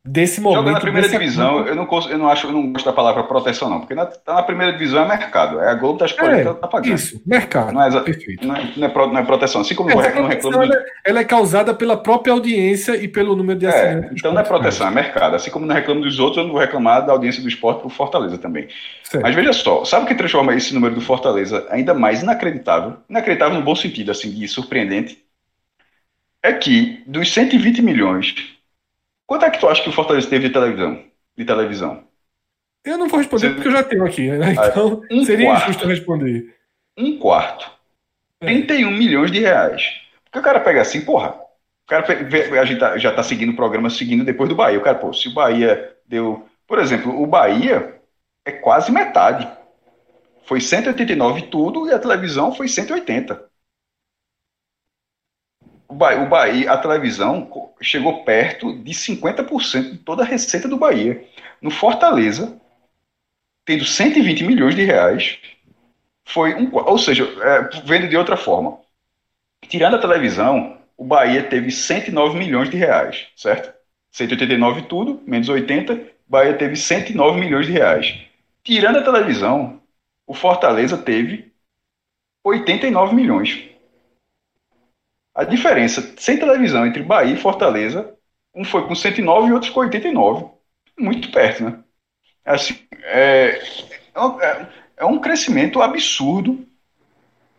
desse 0.05 0.41
momento? 0.41 0.59
Jogando 0.59 0.73
na 0.75 0.79
primeira 0.81 1.07
divisão, 1.09 1.67
eu 1.67 1.75
não, 1.75 1.85
cons- 1.85 2.09
eu 2.09 2.17
não 2.17 2.27
acho, 2.29 2.47
eu 2.47 2.51
não 2.51 2.71
gosto 2.71 2.85
da 2.85 2.93
palavra 2.93 3.23
proteção, 3.23 3.69
não, 3.69 3.79
porque 3.79 3.93
na, 3.95 4.05
tá 4.05 4.33
na 4.35 4.43
primeira 4.43 4.71
divisão 4.73 5.03
é 5.03 5.07
mercado. 5.07 5.59
É 5.59 5.69
a 5.69 5.73
Globo 5.75 5.99
das 5.99 6.11
escolhendo 6.11 6.41
que 6.41 6.47
ela 6.47 6.55
tá 6.55 6.67
É, 6.67 6.69
pagando. 6.69 6.95
isso, 6.95 7.21
mercado. 7.25 7.73
Não 7.73 7.83
é 7.83 7.87
exa- 7.87 8.01
Perfeito. 8.01 8.47
Não 8.47 8.55
é, 8.55 8.73
não 8.75 8.87
é 8.87 8.89
pro- 8.89 9.07
não 9.07 9.17
é 9.19 9.23
proteção. 9.25 9.61
Assim 9.61 9.75
como 9.75 9.89
Essa 9.89 9.97
não 9.99 10.05
reclamo, 10.05 10.27
proteção, 10.27 10.51
reclamo 10.51 10.73
ela, 10.73 10.85
ela 11.05 11.19
é 11.19 11.23
causada 11.25 11.73
pela 11.73 11.97
própria 11.97 12.33
audiência 12.33 12.95
e 12.95 13.07
pelo 13.07 13.35
número 13.35 13.59
de 13.59 13.65
É, 13.65 13.69
assinantes. 13.69 14.11
então 14.17 14.33
não 14.33 14.41
é 14.41 14.43
proteção, 14.43 14.87
é 14.87 14.91
mercado. 14.91 15.35
Assim 15.35 15.51
como 15.51 15.65
não 15.65 15.75
reclamo 15.75 16.01
dos 16.01 16.19
outros, 16.19 16.37
eu 16.37 16.43
não 16.45 16.51
vou 16.51 16.61
reclamar 16.61 17.05
da 17.05 17.11
audiência 17.13 17.41
do 17.41 17.47
esporte 17.49 17.81
por 17.81 17.91
Fortaleza 17.91 18.37
também. 18.37 18.67
Certo. 19.03 19.23
Mas 19.23 19.35
veja 19.35 19.53
só, 19.53 19.83
sabe 19.85 20.05
o 20.05 20.07
que 20.07 20.15
transforma 20.15 20.53
esse 20.55 20.73
número 20.73 20.95
do 20.95 21.01
Fortaleza 21.01 21.67
ainda 21.69 21.93
mais 21.93 22.23
inacreditável? 22.23 22.97
Inacreditável 23.09 23.57
no 23.57 23.63
bom 23.65 23.75
sentido, 23.75 24.11
assim, 24.11 24.31
de 24.31 24.47
surpreendente. 24.47 25.23
É 26.41 26.53
que 26.53 27.03
dos 27.05 27.31
120 27.33 27.81
milhões, 27.81 28.33
quanto 29.29 29.45
é 29.45 29.49
que 29.51 29.59
tu 29.59 29.67
acha 29.69 29.83
que 29.83 29.89
o 29.89 29.93
Fortaleza 29.93 30.27
teve 30.27 30.47
de 30.47 30.53
televisão? 30.53 31.03
De 31.37 31.45
televisão? 31.45 32.03
Eu 32.83 32.97
não 32.97 33.07
vou 33.07 33.19
responder 33.19 33.47
Você- 33.49 33.53
porque 33.53 33.67
eu 33.67 33.71
já 33.71 33.83
tenho 33.83 34.03
aqui, 34.05 34.29
né? 34.31 34.53
Então 34.71 35.03
um 35.11 35.23
seria 35.23 35.45
quarto. 35.45 35.63
injusto 35.69 35.87
responder. 35.87 36.55
Um 36.97 37.19
quarto. 37.19 37.71
É. 38.41 38.45
31 38.47 38.91
milhões 38.91 39.31
de 39.31 39.39
reais. 39.39 39.83
Porque 40.25 40.39
o 40.39 40.41
cara 40.41 40.59
pega 40.59 40.81
assim, 40.81 41.01
porra. 41.01 41.29
O 41.31 41.87
cara 41.87 42.05
a 42.61 42.65
gente 42.65 42.79
tá- 42.79 42.97
já 42.97 43.11
tá 43.11 43.21
seguindo 43.23 43.51
o 43.51 43.55
programa 43.55 43.89
seguindo 43.89 44.23
depois 44.25 44.49
do 44.49 44.55
Bahia. 44.55 44.79
O 44.79 44.81
cara, 44.81 44.97
pô, 44.97 45.13
se 45.13 45.27
o 45.27 45.33
Bahia 45.33 45.95
deu. 46.07 46.45
Por 46.67 46.79
exemplo, 46.79 47.21
o 47.21 47.25
Bahia 47.27 47.95
é 48.45 48.51
quase 48.51 48.91
metade. 48.91 49.47
Foi 50.45 50.59
189 50.61 51.43
tudo 51.43 51.87
e 51.87 51.93
a 51.93 51.99
televisão 51.99 52.53
foi 52.55 52.67
180. 52.67 53.48
O 55.89 55.95
Bahia, 55.95 56.67
o 56.67 56.71
a 56.71 56.77
televisão 56.77 57.49
chegou 57.81 58.23
perto 58.23 58.77
de 58.83 58.91
50% 58.91 59.91
de 59.91 59.97
toda 59.97 60.21
a 60.21 60.25
receita 60.25 60.67
do 60.67 60.77
Bahia. 60.77 61.27
No 61.59 61.71
Fortaleza, 61.71 62.61
tendo 63.65 63.83
120 63.83 64.43
milhões 64.43 64.75
de 64.75 64.83
reais, 64.85 65.39
foi 66.23 66.53
um. 66.53 66.69
Ou 66.73 66.97
seja, 66.99 67.23
é, 67.23 67.81
vendo 67.85 68.07
de 68.07 68.15
outra 68.15 68.37
forma. 68.37 68.79
Tirando 69.67 69.95
a 69.95 69.99
televisão, 69.99 70.77
o 70.95 71.03
Bahia 71.03 71.43
teve 71.43 71.71
109 71.71 72.37
milhões 72.37 72.69
de 72.69 72.77
reais, 72.77 73.27
certo? 73.35 73.73
189 74.11 74.83
tudo, 74.83 75.21
menos 75.25 75.49
80, 75.49 76.01
Bahia 76.27 76.53
teve 76.55 76.75
109 76.75 77.39
milhões 77.39 77.65
de 77.65 77.71
reais. 77.71 78.15
Tirando 78.63 78.99
a 78.99 79.03
televisão, 79.03 79.81
o 80.27 80.33
Fortaleza 80.33 80.97
teve 80.97 81.51
89 82.43 83.15
milhões. 83.15 83.68
A 85.39 85.45
diferença 85.45 86.15
sem 86.17 86.37
televisão 86.37 86.85
entre 86.85 87.01
Bahia 87.01 87.33
e 87.33 87.37
Fortaleza, 87.37 88.13
um 88.53 88.65
foi 88.65 88.85
com 88.85 88.93
109 88.93 89.47
e 89.47 89.53
outro 89.53 89.71
com 89.71 89.79
89. 89.79 90.47
Muito 90.99 91.31
perto, 91.31 91.63
né? 91.63 91.79
Assim, 92.43 92.77
é, 93.03 93.57
é, 94.41 94.65
é 94.97 95.05
um 95.05 95.17
crescimento 95.19 95.81
absurdo. 95.81 96.59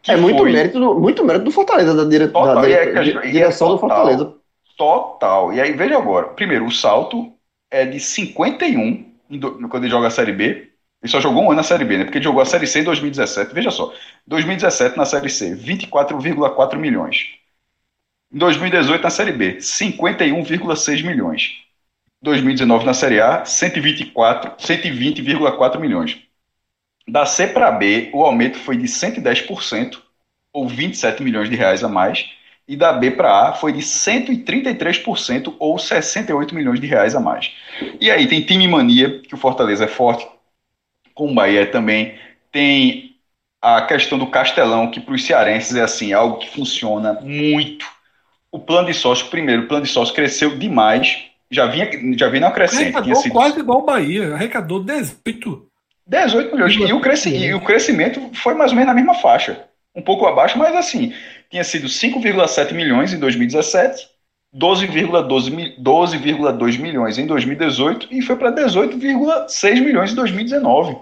É 0.07 0.15
muito 0.15 0.40
foi... 0.40 0.52
mérito, 0.52 0.78
do, 0.78 1.01
muito 1.01 1.24
mérito 1.24 1.47
do 1.47 1.51
Fortaleza, 1.51 1.94
da, 1.94 2.05
dire... 2.05 2.28
total, 2.28 2.61
da 2.61 2.69
é, 2.69 3.02
direção 3.31 3.69
é 3.69 3.70
do 3.70 3.78
Fortaleza. 3.78 4.35
Total. 4.77 5.51
E 5.55 5.59
aí, 5.62 5.73
veja 5.73 5.97
agora. 5.97 6.27
Primeiro, 6.28 6.66
o 6.66 6.70
salto 6.70 7.32
é 7.70 7.86
de 7.86 7.98
51 7.98 9.11
quando 9.70 9.85
ele 9.85 9.90
joga 9.90 10.09
a 10.09 10.11
Série 10.11 10.32
B. 10.32 10.69
Ele 11.02 11.11
só 11.11 11.19
jogou 11.19 11.44
um 11.44 11.47
ano 11.47 11.57
na 11.57 11.62
Série 11.62 11.86
B, 11.86 11.97
né? 11.97 12.05
Porque 12.05 12.19
ele 12.19 12.24
jogou 12.24 12.43
a 12.43 12.47
Série 12.47 12.66
C 12.66 12.81
em 12.81 12.85
2017. 12.85 13.55
Veja 13.55 13.70
só. 13.70 13.90
2017 14.27 14.98
na 14.98 15.07
Série 15.07 15.31
C, 15.31 15.57
24,4 15.57 16.77
milhões. 16.77 17.39
Em 18.32 18.39
2018 18.39 19.02
na 19.02 19.11
Série 19.11 19.32
B, 19.32 19.57
51,6 19.57 21.02
milhões. 21.02 21.51
2019 22.23 22.86
na 22.86 22.94
Série 22.94 23.20
A, 23.20 23.44
124, 23.44 24.52
120,4 24.57 25.81
milhões. 25.81 26.19
Da 27.09 27.27
C 27.27 27.48
para 27.48 27.73
B, 27.73 28.09
o 28.12 28.23
aumento 28.23 28.57
foi 28.59 28.77
de 28.77 28.86
110%, 28.86 30.01
ou 30.52 30.69
27 30.69 31.24
milhões 31.24 31.51
de 31.51 31.57
reais 31.57 31.82
a 31.82 31.89
mais, 31.89 32.24
e 32.69 32.77
da 32.77 32.93
B 32.93 33.11
para 33.11 33.48
A 33.48 33.52
foi 33.52 33.73
de 33.73 33.81
133%, 33.81 35.57
ou 35.59 35.77
68 35.77 36.55
milhões 36.55 36.78
de 36.78 36.86
reais 36.86 37.16
a 37.16 37.20
mais. 37.20 37.51
E 38.01 38.12
aí 38.12 38.28
tem 38.28 38.43
time 38.43 38.69
mania, 38.69 39.20
que 39.23 39.35
o 39.35 39.39
Fortaleza 39.39 39.86
é 39.86 39.89
forte, 39.89 40.24
com 41.15 41.32
o 41.32 41.35
Bahia 41.35 41.66
também. 41.66 42.16
Tem 42.52 43.16
a 43.61 43.82
questão 43.82 44.19
do 44.19 44.28
Castelão, 44.28 44.89
que 44.89 45.01
para 45.01 45.15
os 45.15 45.24
cearenses 45.24 45.74
é 45.74 45.82
assim, 45.82 46.12
algo 46.12 46.39
que 46.39 46.48
funciona 46.48 47.15
muito. 47.15 47.85
O 48.52 48.59
plano 48.59 48.89
de 48.89 48.94
sócio, 48.94 49.27
primeiro, 49.27 49.62
o 49.62 49.68
plano 49.68 49.85
de 49.85 49.90
sócio 49.90 50.14
cresceu 50.14 50.59
demais, 50.59 51.24
já 51.51 51.66
vinha, 51.66 51.89
já 52.16 52.28
vinha 52.28 52.43
na 52.43 52.51
crescente. 52.51 52.97
Arrecadou 52.97 53.16
sido... 53.16 53.32
quase 53.32 53.60
igual 53.60 53.78
o 53.81 53.85
Bahia, 53.85 54.35
arrecadou 54.35 54.82
18. 54.82 55.66
18 56.06 56.55
milhões. 56.55 56.74
E 56.74 56.93
o, 56.93 57.01
cresci... 57.01 57.31
e 57.31 57.55
o 57.55 57.60
crescimento 57.60 58.31
foi 58.35 58.55
mais 58.55 58.72
ou 58.72 58.77
menos 58.77 58.89
na 58.89 58.94
mesma 58.94 59.14
faixa. 59.14 59.64
Um 59.94 60.02
pouco 60.02 60.27
abaixo, 60.27 60.59
mas 60.59 60.74
assim, 60.74 61.12
tinha 61.51 61.64
sido 61.64 61.86
5,7 61.89 62.72
milhões 62.72 63.12
em 63.12 63.18
2017, 63.18 64.09
12,2 64.55 65.74
12, 65.78 66.78
milhões 66.78 67.18
em 67.18 67.27
2018 67.27 68.09
e 68.10 68.22
foi 68.22 68.36
para 68.36 68.52
18,6 68.52 69.81
milhões 69.81 70.12
em 70.12 70.14
2019. 70.14 70.97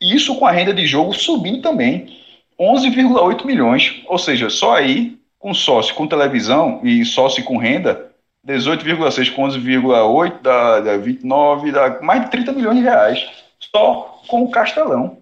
E 0.00 0.14
isso 0.14 0.36
com 0.36 0.46
a 0.46 0.52
renda 0.52 0.72
de 0.74 0.86
jogo 0.86 1.12
subindo 1.12 1.62
também, 1.62 2.18
11,8 2.58 3.44
milhões. 3.44 4.02
Ou 4.06 4.18
seja, 4.18 4.50
só 4.50 4.76
aí, 4.76 5.16
com 5.42 5.52
sócio 5.52 5.94
com 5.96 6.06
televisão 6.06 6.80
e 6.84 7.04
sócio 7.04 7.42
com 7.42 7.56
renda, 7.56 8.12
18,6 8.46 9.34
com 9.34 9.42
11,8 9.42 10.40
dá, 10.40 10.80
dá 10.80 10.96
29, 10.96 11.72
dá 11.72 12.00
mais 12.00 12.24
de 12.24 12.30
30 12.30 12.52
milhões 12.52 12.76
de 12.78 12.84
reais. 12.84 13.28
Só 13.58 14.20
com 14.28 14.44
o 14.44 14.50
Castelão. 14.50 15.18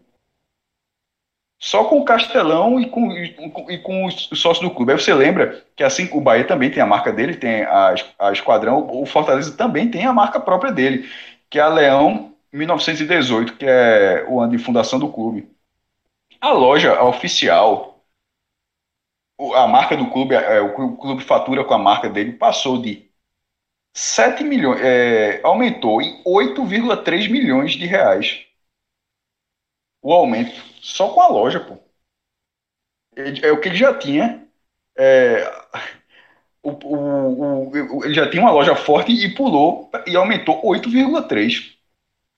Só 1.59 1.84
com 1.84 2.01
o 2.01 2.05
Castelão 2.05 2.78
e 2.78 2.88
com, 2.88 3.10
e 3.12 3.78
com 3.78 4.05
os 4.05 4.28
sócios 4.34 4.60
do 4.60 4.74
clube. 4.74 4.92
Aí 4.92 4.98
você 4.98 5.12
lembra 5.14 5.64
que 5.74 5.82
assim 5.82 6.09
o 6.12 6.20
Bahia 6.20 6.47
também 6.47 6.70
tem 6.70 6.82
a 6.82 6.86
marca 6.86 7.10
dele, 7.10 7.34
tem 7.34 7.62
a, 7.62 7.94
a 8.18 8.32
Esquadrão, 8.32 8.88
o 8.90 9.06
Fortaleza 9.06 9.56
também 9.56 9.90
tem 9.90 10.05
a 10.05 10.12
marca 10.12 10.38
própria 10.38 10.72
dele, 10.72 11.09
que 11.48 11.59
é 11.59 11.62
a 11.62 11.68
Leão 11.68 12.34
1918, 12.52 13.56
que 13.56 13.64
é 13.66 14.26
o 14.28 14.38
ano 14.40 14.52
de 14.52 14.62
fundação 14.62 14.98
do 14.98 15.09
clube. 15.09 15.48
A 16.40 16.52
loja 16.52 17.02
oficial, 17.02 17.99
a 19.54 19.66
marca 19.66 19.96
do 19.96 20.10
clube, 20.10 20.34
é, 20.34 20.60
o 20.60 20.96
clube 20.96 21.22
fatura 21.22 21.64
com 21.64 21.74
a 21.74 21.78
marca 21.78 22.08
dele, 22.08 22.32
passou 22.32 22.80
de 22.80 23.10
7 23.94 24.44
milhões, 24.44 24.80
é, 24.82 25.40
aumentou 25.42 26.00
em 26.02 26.22
8,3 26.24 27.30
milhões 27.30 27.72
de 27.72 27.86
reais. 27.86 28.46
O 30.02 30.12
aumento, 30.12 30.52
só 30.82 31.12
com 31.12 31.20
a 31.20 31.28
loja, 31.28 31.60
pô. 31.60 31.78
É, 33.16 33.48
é 33.48 33.52
o 33.52 33.60
que 33.60 33.68
ele 33.68 33.76
já 33.76 33.96
tinha. 33.98 34.46
É, 34.98 35.44
o, 36.62 36.70
o, 36.70 37.70
o, 37.98 38.04
ele 38.04 38.14
já 38.14 38.28
tinha 38.30 38.42
uma 38.42 38.52
loja 38.52 38.74
forte 38.76 39.12
e 39.12 39.34
pulou 39.34 39.90
e 40.06 40.16
aumentou 40.16 40.62
8,3. 40.62 41.76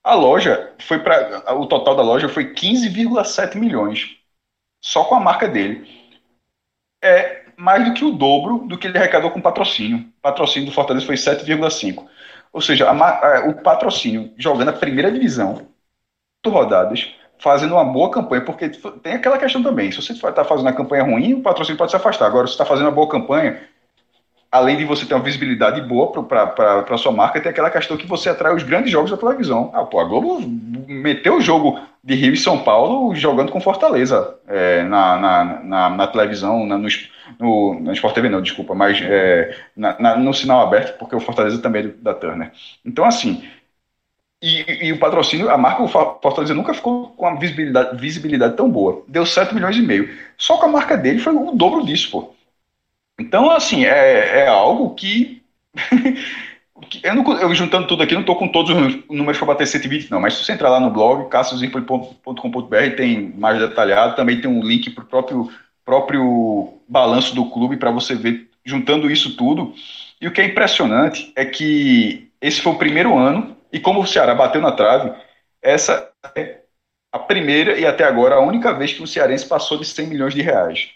A 0.04 0.14
loja 0.14 0.74
foi 0.80 0.98
para. 1.00 1.54
O 1.54 1.66
total 1.66 1.96
da 1.96 2.02
loja 2.02 2.28
foi 2.28 2.54
15,7 2.54 3.56
milhões. 3.56 4.16
Só 4.80 5.04
com 5.04 5.14
a 5.14 5.20
marca 5.20 5.48
dele. 5.48 6.01
É 7.02 7.42
mais 7.56 7.84
do 7.84 7.94
que 7.94 8.04
o 8.04 8.12
dobro 8.12 8.66
do 8.66 8.78
que 8.78 8.86
ele 8.86 8.98
arrecadou 8.98 9.30
com 9.30 9.40
patrocínio. 9.40 9.98
O 9.98 10.22
patrocínio 10.22 10.68
do 10.68 10.74
Fortaleza 10.74 11.06
foi 11.06 11.16
7,5. 11.16 12.06
Ou 12.52 12.60
seja, 12.60 12.88
a, 12.90 13.38
a, 13.38 13.48
o 13.48 13.54
patrocínio 13.62 14.32
jogando 14.36 14.68
a 14.68 14.72
primeira 14.72 15.10
divisão, 15.10 15.66
rodadas, 16.46 17.14
fazendo 17.38 17.74
uma 17.74 17.84
boa 17.84 18.10
campanha, 18.10 18.44
porque 18.44 18.68
tem 18.68 19.14
aquela 19.14 19.38
questão 19.38 19.62
também. 19.62 19.90
Se 19.90 20.00
você 20.00 20.12
está 20.12 20.44
fazendo 20.44 20.66
uma 20.66 20.72
campanha 20.72 21.02
ruim, 21.02 21.34
o 21.34 21.42
patrocínio 21.42 21.78
pode 21.78 21.90
se 21.90 21.96
afastar. 21.96 22.26
Agora, 22.26 22.46
se 22.46 22.52
está 22.52 22.64
fazendo 22.64 22.86
uma 22.86 22.92
boa 22.92 23.08
campanha, 23.08 23.60
além 24.52 24.76
de 24.76 24.84
você 24.84 25.06
ter 25.06 25.14
uma 25.14 25.24
visibilidade 25.24 25.80
boa 25.80 26.12
para 26.12 26.84
a 26.90 26.98
sua 26.98 27.10
marca, 27.10 27.40
tem 27.40 27.50
aquela 27.50 27.70
questão 27.70 27.96
que 27.96 28.06
você 28.06 28.28
atrai 28.28 28.54
os 28.54 28.62
grandes 28.62 28.92
jogos 28.92 29.10
da 29.10 29.16
televisão. 29.16 29.70
Ah, 29.72 29.82
pô, 29.82 29.98
a 29.98 30.04
Globo 30.04 30.40
meteu 30.86 31.38
o 31.38 31.40
jogo 31.40 31.80
de 32.04 32.14
Rio 32.14 32.34
e 32.34 32.36
São 32.36 32.62
Paulo 32.62 33.14
jogando 33.14 33.50
com 33.50 33.62
Fortaleza 33.62 34.36
é, 34.46 34.82
na, 34.82 35.18
na, 35.18 35.44
na, 35.62 35.90
na, 35.90 36.06
televisão, 36.06 36.66
na, 36.66 36.76
no, 36.76 36.88
no, 37.40 37.80
na 37.80 37.92
Sport 37.94 38.14
TV 38.14 38.28
não, 38.28 38.42
desculpa, 38.42 38.74
mas 38.74 39.00
é, 39.00 39.56
na, 39.74 40.18
no 40.18 40.34
sinal 40.34 40.60
aberto, 40.60 40.98
porque 40.98 41.16
o 41.16 41.20
Fortaleza 41.20 41.62
também 41.62 41.86
é 41.86 41.88
da 41.88 42.12
Turner. 42.12 42.52
Então, 42.84 43.06
assim, 43.06 43.42
e, 44.42 44.88
e, 44.88 44.92
o 44.92 44.98
patrocínio, 44.98 45.48
a 45.48 45.56
marca 45.56 45.82
o 45.82 45.88
Fortaleza 45.88 46.52
nunca 46.52 46.74
ficou 46.74 47.08
com 47.10 47.26
uma 47.26 47.38
visibilidade, 47.38 47.96
visibilidade 47.96 48.56
tão 48.56 48.68
boa. 48.68 49.02
Deu 49.08 49.24
7 49.24 49.54
milhões 49.54 49.76
e 49.76 49.82
meio. 49.82 50.10
Só 50.36 50.58
que 50.58 50.64
a 50.66 50.68
marca 50.68 50.96
dele 50.96 51.20
foi 51.20 51.32
o 51.32 51.52
dobro 51.52 51.86
disso, 51.86 52.10
pô. 52.10 52.34
Então, 53.22 53.50
assim, 53.52 53.84
é, 53.84 54.40
é 54.40 54.46
algo 54.48 54.94
que. 54.96 55.42
eu, 57.02 57.14
não, 57.14 57.40
eu, 57.40 57.54
juntando 57.54 57.86
tudo 57.86 58.02
aqui, 58.02 58.14
não 58.14 58.22
estou 58.22 58.34
com 58.36 58.48
todos 58.48 58.70
os 58.72 59.08
números 59.08 59.38
para 59.38 59.46
bater 59.46 59.66
120, 59.66 60.10
não. 60.10 60.20
Mas 60.20 60.34
se 60.34 60.44
você 60.44 60.52
entrar 60.52 60.68
lá 60.68 60.80
no 60.80 60.90
blog, 60.90 61.28
cassiozirpoli.com.br, 61.30 62.96
tem 62.96 63.32
mais 63.38 63.60
detalhado. 63.60 64.16
Também 64.16 64.40
tem 64.40 64.50
um 64.50 64.62
link 64.62 64.90
para 64.90 65.04
o 65.04 65.06
próprio, 65.06 65.50
próprio 65.84 66.74
balanço 66.88 67.32
do 67.34 67.48
clube 67.48 67.76
para 67.76 67.92
você 67.92 68.16
ver, 68.16 68.50
juntando 68.64 69.08
isso 69.08 69.36
tudo. 69.36 69.72
E 70.20 70.26
o 70.26 70.32
que 70.32 70.40
é 70.40 70.46
impressionante 70.46 71.32
é 71.36 71.44
que 71.44 72.28
esse 72.40 72.60
foi 72.60 72.72
o 72.72 72.78
primeiro 72.78 73.16
ano, 73.16 73.56
e 73.72 73.78
como 73.78 74.00
o 74.00 74.06
Ceará 74.06 74.34
bateu 74.34 74.60
na 74.60 74.72
trave, 74.72 75.12
essa 75.62 76.10
é 76.34 76.62
a 77.12 77.18
primeira 77.20 77.78
e 77.78 77.86
até 77.86 78.04
agora 78.04 78.34
a 78.34 78.40
única 78.40 78.72
vez 78.72 78.92
que 78.92 79.02
o 79.02 79.06
Cearense 79.06 79.46
passou 79.46 79.78
de 79.78 79.84
100 79.84 80.06
milhões 80.08 80.34
de 80.34 80.42
reais. 80.42 80.90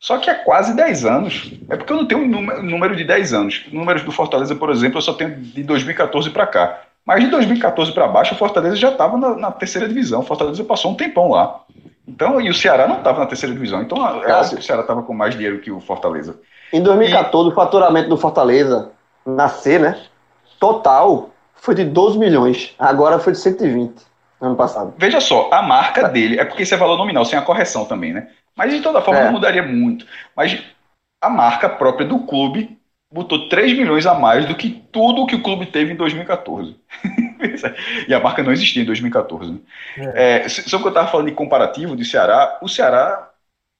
Só 0.00 0.18
que 0.18 0.30
há 0.30 0.34
quase 0.34 0.74
10 0.74 1.04
anos. 1.04 1.52
É 1.68 1.76
porque 1.76 1.92
eu 1.92 1.96
não 1.96 2.06
tenho 2.06 2.20
um 2.20 2.62
número 2.62 2.94
de 2.94 3.04
10 3.04 3.32
anos. 3.32 3.64
Números 3.72 4.02
do 4.02 4.12
Fortaleza, 4.12 4.54
por 4.54 4.70
exemplo, 4.70 4.98
eu 4.98 5.02
só 5.02 5.12
tenho 5.12 5.34
de 5.36 5.62
2014 5.62 6.30
para 6.30 6.46
cá. 6.46 6.82
Mas 7.04 7.24
de 7.24 7.30
2014 7.30 7.92
para 7.92 8.06
baixo, 8.06 8.34
o 8.34 8.38
Fortaleza 8.38 8.76
já 8.76 8.90
estava 8.90 9.16
na, 9.16 9.34
na, 9.34 9.50
terceira 9.50 9.88
divisão. 9.88 10.20
O 10.20 10.24
Fortaleza 10.24 10.62
passou 10.62 10.92
um 10.92 10.94
tempão 10.94 11.30
lá. 11.30 11.62
Então, 12.06 12.40
e 12.40 12.48
o 12.48 12.54
Ceará 12.54 12.86
não 12.86 12.98
estava 12.98 13.20
na 13.20 13.26
terceira 13.26 13.54
divisão. 13.54 13.82
Então, 13.82 13.98
é 13.98 14.32
óbvio 14.34 14.56
que 14.56 14.62
o 14.62 14.62
Ceará 14.62 14.82
estava 14.82 15.02
com 15.02 15.14
mais 15.14 15.34
dinheiro 15.34 15.58
que 15.60 15.70
o 15.70 15.80
Fortaleza. 15.80 16.38
Em 16.72 16.82
2014, 16.82 17.48
e... 17.48 17.52
o 17.52 17.54
faturamento 17.54 18.08
do 18.08 18.16
Fortaleza 18.16 18.90
nascer, 19.26 19.80
né? 19.80 19.98
Total 20.60 21.30
foi 21.54 21.74
de 21.74 21.84
12 21.84 22.18
milhões. 22.18 22.74
Agora 22.78 23.18
foi 23.18 23.32
de 23.32 23.38
120 23.38 24.08
ano 24.40 24.54
passado. 24.54 24.94
Veja 24.96 25.20
só, 25.20 25.48
a 25.50 25.62
marca 25.62 26.08
dele, 26.08 26.38
é 26.38 26.44
porque 26.44 26.62
isso 26.62 26.74
é 26.74 26.76
valor 26.76 26.96
nominal, 26.96 27.24
sem 27.24 27.38
a 27.38 27.42
correção 27.42 27.84
também, 27.84 28.12
né? 28.12 28.28
Mas 28.58 28.72
de 28.74 28.82
toda 28.82 29.00
forma 29.00 29.20
é. 29.20 29.24
não 29.26 29.32
mudaria 29.32 29.62
muito. 29.62 30.04
Mas 30.36 30.60
a 31.22 31.30
marca 31.30 31.68
própria 31.68 32.04
do 32.04 32.18
clube 32.18 32.76
botou 33.10 33.48
3 33.48 33.78
milhões 33.78 34.04
a 34.04 34.14
mais 34.14 34.46
do 34.46 34.56
que 34.56 34.68
tudo 34.92 35.26
que 35.26 35.36
o 35.36 35.42
clube 35.42 35.66
teve 35.66 35.92
em 35.92 35.96
2014. 35.96 36.76
e 38.08 38.12
a 38.12 38.18
marca 38.18 38.42
não 38.42 38.52
existia 38.52 38.82
em 38.82 38.86
2014. 38.86 39.62
É. 39.96 40.42
É, 40.44 40.48
sobre 40.48 40.76
o 40.76 40.80
que 40.80 40.86
eu 40.86 40.88
estava 40.88 41.08
falando 41.08 41.28
de 41.28 41.34
comparativo 41.34 41.96
de 41.96 42.04
Ceará, 42.04 42.58
o 42.60 42.68
Ceará 42.68 43.30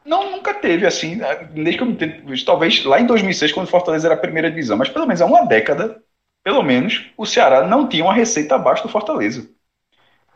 não 0.05 0.31
nunca 0.31 0.55
teve 0.55 0.87
assim, 0.87 1.21
desde 1.51 1.77
que 1.77 1.83
eu 1.83 1.87
me 1.87 1.93
entendo, 1.93 2.45
talvez 2.45 2.85
lá 2.85 3.01
em 3.01 3.05
2006, 3.07 3.53
quando 3.53 3.67
o 3.67 3.71
Fortaleza 3.71 4.07
era 4.07 4.15
a 4.15 4.19
primeira 4.19 4.49
divisão, 4.49 4.77
mas 4.77 4.89
pelo 4.89 5.07
menos 5.07 5.21
há 5.21 5.27
uma 5.27 5.45
década, 5.45 6.01
pelo 6.43 6.63
menos, 6.63 7.11
o 7.17 7.27
Ceará 7.27 7.67
não 7.67 7.89
tinha 7.89 8.05
uma 8.05 8.15
receita 8.15 8.55
abaixo 8.55 8.85
do 8.85 8.89
Fortaleza. 8.89 9.51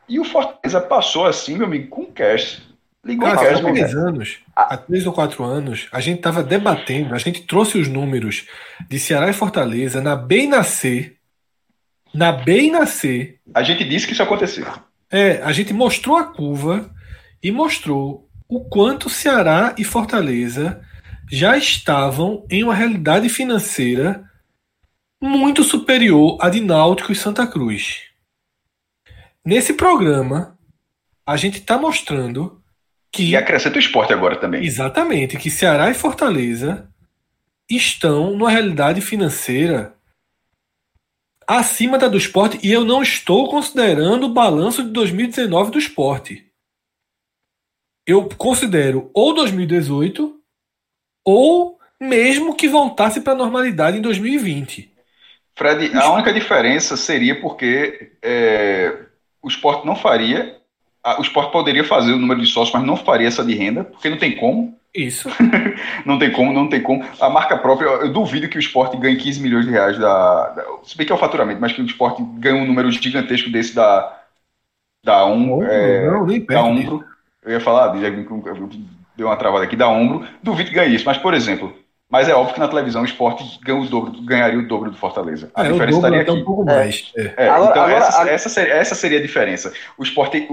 E 0.08 0.18
o 0.18 0.24
Fortaleza 0.24 0.80
passou 0.80 1.26
assim, 1.26 1.56
meu 1.56 1.66
amigo, 1.66 1.88
com 1.88 2.04
cash. 2.04 2.60
Ligou 3.04 3.28
Cara, 3.28 3.56
há 3.56 3.60
três 3.60 3.94
anos, 3.96 4.38
há 4.54 4.76
três 4.76 5.06
ou 5.06 5.12
quatro 5.12 5.42
anos, 5.42 5.88
a 5.90 6.00
gente 6.00 6.18
estava 6.18 6.42
debatendo, 6.42 7.14
a 7.14 7.18
gente 7.18 7.42
trouxe 7.42 7.76
os 7.76 7.88
números 7.88 8.46
de 8.88 8.98
Ceará 8.98 9.28
e 9.28 9.32
Fortaleza 9.32 10.00
na 10.00 10.14
B 10.14 10.44
e 10.44 10.46
na 10.46 10.62
C. 10.62 11.16
Na 12.14 12.30
B 12.30 12.62
e 12.62 12.70
na 12.70 12.86
C. 12.86 13.38
A 13.52 13.62
gente 13.64 13.82
disse 13.84 14.06
que 14.06 14.12
isso 14.12 14.22
aconteceu. 14.22 14.66
É, 15.10 15.42
a 15.42 15.50
gente 15.50 15.72
mostrou 15.72 16.16
a 16.16 16.24
curva 16.24 16.94
e 17.42 17.50
mostrou 17.50 18.28
o 18.48 18.60
quanto 18.60 19.10
Ceará 19.10 19.74
e 19.76 19.82
Fortaleza 19.82 20.80
já 21.28 21.56
estavam 21.56 22.46
em 22.48 22.62
uma 22.62 22.74
realidade 22.74 23.28
financeira 23.28 24.30
muito 25.20 25.64
superior 25.64 26.38
à 26.40 26.48
de 26.48 26.60
Náutico 26.60 27.10
e 27.10 27.16
Santa 27.16 27.46
Cruz. 27.46 28.02
Nesse 29.44 29.72
programa, 29.72 30.56
a 31.26 31.36
gente 31.36 31.58
está 31.58 31.76
mostrando 31.76 32.61
que. 33.12 33.30
E 33.30 33.36
acrescenta 33.36 33.76
o 33.76 33.80
esporte 33.80 34.12
agora 34.12 34.36
também. 34.36 34.64
Exatamente, 34.64 35.36
que 35.36 35.50
Ceará 35.50 35.90
e 35.90 35.94
Fortaleza 35.94 36.88
estão 37.70 38.32
numa 38.32 38.50
realidade 38.50 39.00
financeira 39.00 39.94
acima 41.46 41.98
da 41.98 42.08
do 42.08 42.16
esporte 42.16 42.58
e 42.62 42.72
eu 42.72 42.84
não 42.84 43.02
estou 43.02 43.48
considerando 43.48 44.24
o 44.24 44.32
balanço 44.32 44.82
de 44.82 44.90
2019 44.90 45.70
do 45.70 45.78
esporte. 45.78 46.46
Eu 48.06 48.28
considero 48.36 49.10
ou 49.14 49.34
2018 49.34 50.40
ou 51.24 51.78
mesmo 52.00 52.56
que 52.56 52.68
voltasse 52.68 53.20
para 53.20 53.32
a 53.32 53.36
normalidade 53.36 53.98
em 53.98 54.00
2020. 54.00 54.92
Fred, 55.54 55.96
a 55.96 56.10
única 56.12 56.32
diferença 56.32 56.96
seria 56.96 57.40
porque 57.40 58.12
é, 58.22 59.06
o 59.40 59.48
esporte 59.48 59.86
não 59.86 59.94
faria, 59.94 60.60
a, 61.02 61.18
o 61.18 61.22
esporte 61.22 61.52
poderia 61.52 61.84
fazer 61.84 62.12
o 62.12 62.18
número 62.18 62.40
de 62.40 62.46
sócios, 62.46 62.74
mas 62.74 62.84
não 62.84 62.96
faria 62.96 63.28
essa 63.28 63.44
de 63.44 63.54
renda, 63.54 63.84
porque 63.84 64.08
não 64.08 64.18
tem 64.18 64.36
como. 64.36 64.78
Isso. 64.94 65.28
não 66.04 66.18
tem 66.18 66.30
como, 66.30 66.52
não 66.52 66.68
tem 66.68 66.82
como. 66.82 67.04
A 67.20 67.30
marca 67.30 67.56
própria, 67.56 67.86
eu 67.86 68.12
duvido 68.12 68.48
que 68.48 68.58
o 68.58 68.60
esporte 68.60 68.96
ganhe 68.96 69.16
15 69.16 69.40
milhões 69.40 69.64
de 69.64 69.70
reais 69.70 69.98
da. 69.98 70.50
da 70.50 70.64
se 70.84 70.96
bem 70.96 71.06
que 71.06 71.12
é 71.12 71.14
o 71.14 71.18
faturamento, 71.18 71.60
mas 71.60 71.72
que 71.72 71.80
o 71.80 71.86
esporte 71.86 72.22
ganhe 72.38 72.60
um 72.60 72.66
número 72.66 72.90
gigantesco 72.90 73.50
desse 73.50 73.74
da. 73.74 74.18
Da 75.04 75.26
um, 75.26 75.58
Não, 75.58 75.62
é, 75.64 76.06
não, 76.06 76.24
nem 76.24 76.38
da 76.38 76.46
perto 76.46 76.64
Ombro. 76.64 77.04
Eu 77.44 77.50
ia 77.50 77.60
falar, 77.60 77.88
deu 79.16 79.26
uma 79.26 79.36
travada 79.36 79.64
aqui, 79.64 79.74
da 79.74 79.88
Ombro. 79.88 80.24
Duvido 80.42 80.70
que 80.70 80.76
ganhe 80.76 80.94
isso, 80.94 81.04
mas, 81.04 81.18
por 81.18 81.34
exemplo, 81.34 81.74
mas 82.12 82.28
é 82.28 82.34
óbvio 82.34 82.52
que 82.52 82.60
na 82.60 82.68
televisão 82.68 83.00
o 83.00 83.06
esporte 83.06 83.42
ganha 83.64 83.80
o 83.80 83.86
dobro, 83.86 84.12
ganharia 84.22 84.58
o 84.58 84.68
dobro 84.68 84.90
do 84.90 84.96
Fortaleza. 84.98 85.50
A 85.54 85.64
É, 85.64 85.72
diferença 85.72 85.96
estaria 85.96 86.20
até 86.20 86.30
aqui. 86.30 86.40
um 86.40 86.44
pouco 86.44 86.62
mais. 86.64 87.10
É. 87.16 87.34
É, 87.38 87.48
Agora- 87.48 87.70
então 87.70 87.82
agora- 87.84 88.04
essa, 88.04 88.16
agora- 88.18 88.30
essa, 88.34 88.48
seria, 88.50 88.74
essa 88.74 88.94
seria 88.94 89.18
a 89.18 89.22
diferença. 89.22 89.72
O 89.96 90.02
esporte 90.02 90.46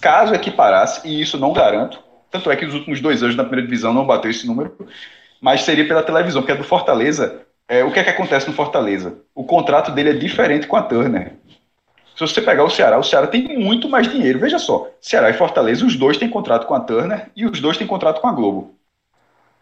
caso 0.00 0.34
equiparasse, 0.34 1.08
e 1.08 1.20
isso 1.22 1.38
não 1.38 1.52
garanto, 1.54 1.98
tanto 2.30 2.50
é 2.50 2.56
que 2.56 2.66
nos 2.66 2.74
últimos 2.74 3.00
dois 3.00 3.22
anos 3.22 3.34
na 3.34 3.44
primeira 3.44 3.66
divisão 3.66 3.92
não 3.94 4.06
bateu 4.06 4.30
esse 4.30 4.46
número, 4.46 4.76
mas 5.40 5.62
seria 5.62 5.88
pela 5.88 6.02
televisão, 6.02 6.42
porque 6.42 6.52
a 6.52 6.56
do 6.56 6.64
Fortaleza, 6.64 7.40
é, 7.66 7.82
o 7.82 7.90
que 7.90 7.98
é 7.98 8.04
que 8.04 8.10
acontece 8.10 8.46
no 8.46 8.52
Fortaleza? 8.52 9.14
O 9.34 9.42
contrato 9.44 9.90
dele 9.90 10.10
é 10.10 10.12
diferente 10.14 10.66
com 10.66 10.76
a 10.76 10.82
Turner. 10.82 11.32
Se 12.14 12.20
você 12.20 12.42
pegar 12.42 12.64
o 12.64 12.68
Ceará, 12.70 12.98
o 12.98 13.02
Ceará 13.02 13.26
tem 13.26 13.56
muito 13.58 13.88
mais 13.88 14.06
dinheiro. 14.06 14.38
Veja 14.38 14.58
só, 14.58 14.88
Ceará 15.00 15.30
e 15.30 15.34
Fortaleza, 15.34 15.86
os 15.86 15.96
dois 15.96 16.18
têm 16.18 16.28
contrato 16.28 16.66
com 16.66 16.74
a 16.74 16.80
Turner 16.80 17.30
e 17.34 17.46
os 17.46 17.58
dois 17.60 17.78
têm 17.78 17.86
contrato 17.86 18.20
com 18.20 18.28
a 18.28 18.32
Globo. 18.32 18.74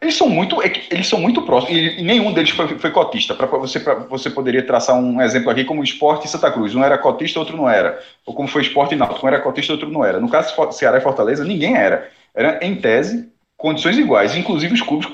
Eles 0.01 0.15
são 0.15 0.29
muito, 0.29 0.63
é 0.63 0.71
eles 0.91 1.09
são 1.09 1.21
muito 1.21 1.43
próximos 1.43 1.77
e, 1.77 2.03
nenhum 2.03 2.33
deles 2.33 2.51
foi, 2.51 2.79
foi 2.79 2.91
cotista. 2.91 3.35
Para 3.35 3.47
você, 3.47 3.81
pra, 3.81 3.95
você 3.95 4.31
poderia 4.31 4.65
traçar 4.65 4.97
um 4.97 5.21
exemplo 5.21 5.51
aqui 5.51 5.65
como 5.65 5.83
Esporte 5.83 6.27
e 6.27 6.31
Santa 6.31 6.51
Cruz. 6.53 6.75
Um 6.75 6.85
era 6.85 6.97
cotista, 6.97 7.41
outro 7.41 7.57
não 7.57 7.69
era. 7.69 8.01
Ou 8.25 8.33
como 8.33 8.49
foi 8.49 8.63
Esporte 8.63 8.95
e 8.95 8.97
Náutico, 8.97 9.27
um 9.27 9.29
era 9.29 9.41
cotista, 9.41 9.73
outro 9.73 9.91
não 9.91 10.05
era. 10.05 10.21
No 10.21 10.29
caso 10.29 10.55
Ceará 10.73 10.99
e 10.99 11.01
Fortaleza, 11.01 11.45
ninguém 11.45 11.77
era. 11.77 12.11
Era 12.33 12.65
em 12.65 12.77
tese 12.77 13.29
condições 13.57 13.99
iguais, 13.99 14.37
inclusive 14.37 14.73
os 14.73 14.83
clubes 14.83 15.09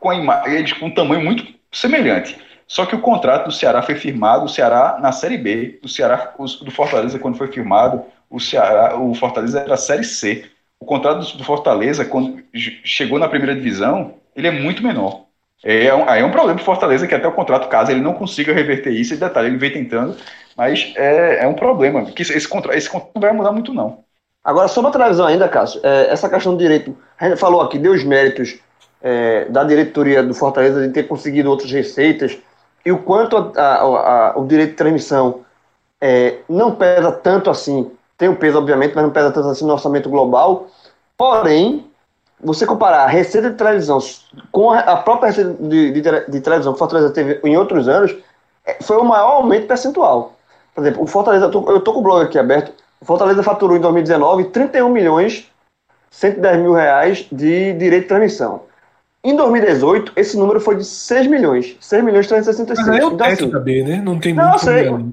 com 0.00 0.12
eles 0.46 0.72
com 0.72 0.86
um 0.86 0.94
tamanho 0.94 1.24
muito 1.24 1.46
semelhante. 1.72 2.36
Só 2.66 2.84
que 2.86 2.96
o 2.96 3.00
contrato 3.00 3.46
do 3.46 3.52
Ceará 3.52 3.80
foi 3.82 3.94
firmado, 3.94 4.44
o 4.44 4.48
Ceará 4.48 4.98
na 5.00 5.12
Série 5.12 5.38
B, 5.38 5.78
o 5.82 5.88
Ceará 5.88 6.34
do 6.38 6.70
Fortaleza 6.70 7.18
quando 7.18 7.38
foi 7.38 7.48
firmado, 7.48 8.02
o 8.28 8.40
Ceará, 8.40 8.98
o 8.98 9.14
Fortaleza 9.14 9.60
era 9.60 9.76
Série 9.76 10.04
C. 10.04 10.50
O 10.84 10.86
contrato 10.86 11.36
do- 11.38 11.44
Fortaleza 11.44 12.04
quando 12.04 12.42
chegou 12.84 13.18
na 13.18 13.26
primeira 13.26 13.54
divisão, 13.54 14.14
ele 14.36 14.48
é 14.48 14.50
muito 14.50 14.82
menor. 14.82 15.22
É 15.62 15.94
um, 15.94 16.06
aí 16.06 16.20
é 16.20 16.24
um 16.24 16.30
problema 16.30 16.56
pro 16.56 16.64
Fortaleza 16.64 17.06
que 17.06 17.14
até 17.14 17.26
o 17.26 17.32
contrato, 17.32 17.68
caso 17.70 17.90
ele 17.90 18.02
não 18.02 18.12
consiga 18.12 18.52
reverter 18.52 18.90
isso, 18.92 19.16
detalhe, 19.16 19.48
ele 19.48 19.56
vem 19.56 19.72
tentando, 19.72 20.14
mas 20.54 20.92
é, 20.96 21.42
é 21.42 21.48
um 21.48 21.54
problema, 21.54 22.04
que 22.04 22.20
esse, 22.20 22.34
esse, 22.36 22.46
contra, 22.46 22.76
esse 22.76 22.88
contrato 22.90 23.12
não 23.14 23.22
vai 23.22 23.32
mudar 23.32 23.50
muito 23.50 23.72
não. 23.72 24.04
Agora, 24.44 24.68
sobre 24.68 24.90
a 24.90 24.92
televisão 24.92 25.26
ainda, 25.26 25.48
Cássio, 25.48 25.80
é, 25.82 26.12
essa 26.12 26.28
questão 26.28 26.52
do 26.52 26.58
direito, 26.58 26.94
a 27.18 27.26
gente 27.30 27.38
falou 27.38 27.62
aqui, 27.62 27.78
deu 27.78 27.92
os 27.94 28.04
méritos 28.04 28.58
é, 29.02 29.46
da 29.46 29.64
diretoria 29.64 30.22
do 30.22 30.34
Fortaleza 30.34 30.86
de 30.86 30.92
ter 30.92 31.04
conseguido 31.04 31.48
outras 31.50 31.70
receitas 31.72 32.36
e 32.84 32.92
o 32.92 32.98
quanto 32.98 33.38
a- 33.38 33.52
a- 33.56 34.32
a- 34.32 34.38
o 34.38 34.46
direito 34.46 34.70
de 34.72 34.76
transmissão 34.76 35.40
é, 35.98 36.40
não 36.46 36.74
pesa 36.74 37.10
tanto 37.10 37.48
assim, 37.48 37.90
tem 38.16 38.28
o 38.28 38.36
peso, 38.36 38.58
obviamente, 38.58 38.94
mas 38.94 39.04
não 39.04 39.10
pesa 39.10 39.30
tanto 39.30 39.48
assim 39.48 39.66
no 39.66 39.72
orçamento 39.72 40.08
global. 40.08 40.68
Porém, 41.16 41.86
você 42.42 42.66
comparar 42.66 43.04
a 43.04 43.08
receita 43.08 43.50
de 43.50 43.56
televisão 43.56 43.98
com 44.52 44.70
a 44.72 44.96
própria 44.96 45.28
receita 45.28 45.54
de, 45.60 45.90
de 45.92 46.02
de 46.30 46.40
televisão 46.40 46.72
que 46.72 46.78
Fortaleza 46.78 47.10
teve 47.10 47.40
em 47.44 47.56
outros 47.56 47.88
anos, 47.88 48.14
é, 48.66 48.76
foi 48.82 48.96
o 48.96 49.04
maior 49.04 49.36
aumento 49.36 49.66
percentual. 49.66 50.34
Por 50.74 50.80
exemplo, 50.82 51.02
o 51.02 51.06
Fortaleza, 51.06 51.46
eu 51.46 51.80
tô 51.80 51.92
com 51.92 52.00
o 52.00 52.02
blog 52.02 52.24
aqui 52.24 52.38
aberto, 52.38 52.72
o 53.00 53.04
Fortaleza 53.04 53.42
faturou 53.42 53.76
em 53.76 53.80
2019 53.80 54.44
31 54.44 54.88
milhões 54.88 55.50
110 56.10 56.58
mil 56.60 56.72
reais 56.72 57.26
de 57.30 57.72
direito 57.74 58.02
de 58.02 58.08
transmissão. 58.08 58.62
Em 59.22 59.34
2018, 59.34 60.12
esse 60.16 60.36
número 60.36 60.60
foi 60.60 60.76
de 60.76 60.84
6 60.84 61.26
milhões. 61.26 61.76
6 61.80 62.04
milhões 62.04 62.26
366. 62.26 62.86
Mas 62.86 62.98
é 62.98 63.04
o 63.04 63.06
Então, 63.08 63.16
teto 63.16 63.32
assim, 63.44 63.50
também, 63.50 63.82
né? 63.82 64.02
Não 64.04 64.18
tem 64.20 64.34
Não, 64.34 64.50
muito. 64.50 64.64
sei. 64.64 64.84
problema. 64.84 65.12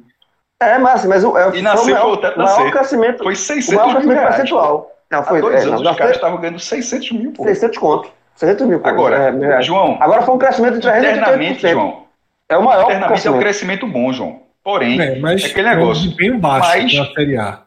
É, 0.61 0.77
mas, 0.77 1.05
mas 1.05 1.23
o, 1.23 1.37
é, 1.37 1.57
E 1.57 1.61
nasceu 1.61 1.83
foi 1.83 1.93
o 1.93 1.95
o 1.95 1.99
maior, 1.99 2.17
teto 2.17 2.37
maior 2.39 2.71
crescimento, 2.71 3.23
Foi 3.23 3.33
o 3.33 3.35
600 3.35 3.73
maior 3.75 3.85
mil 3.87 3.93
crescimento 3.95 4.17
reais. 4.19 4.35
percentual. 4.35 4.91
Não, 5.11 5.19
Há 5.19 5.23
foi, 5.23 5.41
dois 5.41 5.55
é, 5.55 5.67
anos 5.67 5.81
não, 5.81 5.91
os 5.91 5.97
caras 5.97 6.15
estavam 6.15 6.37
ganhando 6.39 6.59
600 6.59 7.11
mil, 7.11 7.31
pô. 7.33 7.43
600 7.43 7.77
conto. 7.77 8.09
600 8.35 8.65
mil. 8.67 8.79
pô, 8.79 8.87
Agora, 8.87 9.15
é, 9.17 9.31
mil 9.31 9.47
reais. 9.47 9.65
João, 9.65 9.97
Agora 9.99 10.21
foi 10.21 10.35
um 10.35 10.37
crescimento 10.37 10.79
de 10.79 10.87
internamente, 10.87 11.59
388%. 11.65 11.71
João, 11.71 12.03
É 12.49 12.57
o 12.57 12.63
maior 12.63 12.83
internamente 12.91 13.27
é 13.27 13.31
um 13.31 13.39
crescimento. 13.39 13.87
bom, 13.87 14.13
João. 14.13 14.39
Porém, 14.63 15.01
É, 15.01 15.19
mas 15.19 15.43
é 15.43 15.47
aquele 15.47 15.67
é 15.67 15.71
um 15.71 15.75
negócio. 15.79 16.03
desempenho 16.03 16.37
baixo 16.37 16.69
Mas- 16.69 16.93
na 16.93 17.05
Série 17.13 17.37
A. 17.37 17.59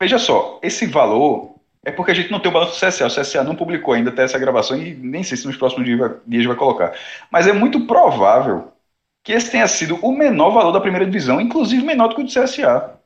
Veja 0.00 0.18
só, 0.18 0.58
esse 0.62 0.86
valor 0.86 1.50
é 1.84 1.90
porque 1.90 2.12
a 2.12 2.14
gente 2.14 2.30
não 2.30 2.38
tem 2.38 2.48
o 2.50 2.54
balanço 2.54 2.72
do 2.72 2.78
CSA. 2.78 3.06
O 3.06 3.10
CSA 3.10 3.42
não 3.42 3.56
publicou 3.56 3.94
ainda 3.94 4.10
até 4.10 4.22
essa 4.22 4.38
gravação 4.38 4.76
e 4.76 4.94
nem 4.94 5.22
sei 5.24 5.36
se 5.36 5.46
nos 5.46 5.56
próximos 5.56 5.84
dias 5.84 5.98
vai, 5.98 6.10
dias 6.26 6.44
vai 6.46 6.54
colocar. 6.56 6.92
Mas 7.30 7.46
é 7.48 7.52
muito 7.52 7.80
provável 7.86 8.68
que 9.22 9.32
esse 9.32 9.50
tenha 9.50 9.68
sido 9.68 9.96
o 10.02 10.12
menor 10.12 10.50
valor 10.50 10.72
da 10.72 10.80
primeira 10.80 11.06
divisão, 11.06 11.40
inclusive 11.40 11.84
menor 11.84 12.08
do 12.08 12.14
que 12.16 12.22
o 12.22 12.24
do 12.24 12.30
CSA. 12.30 12.98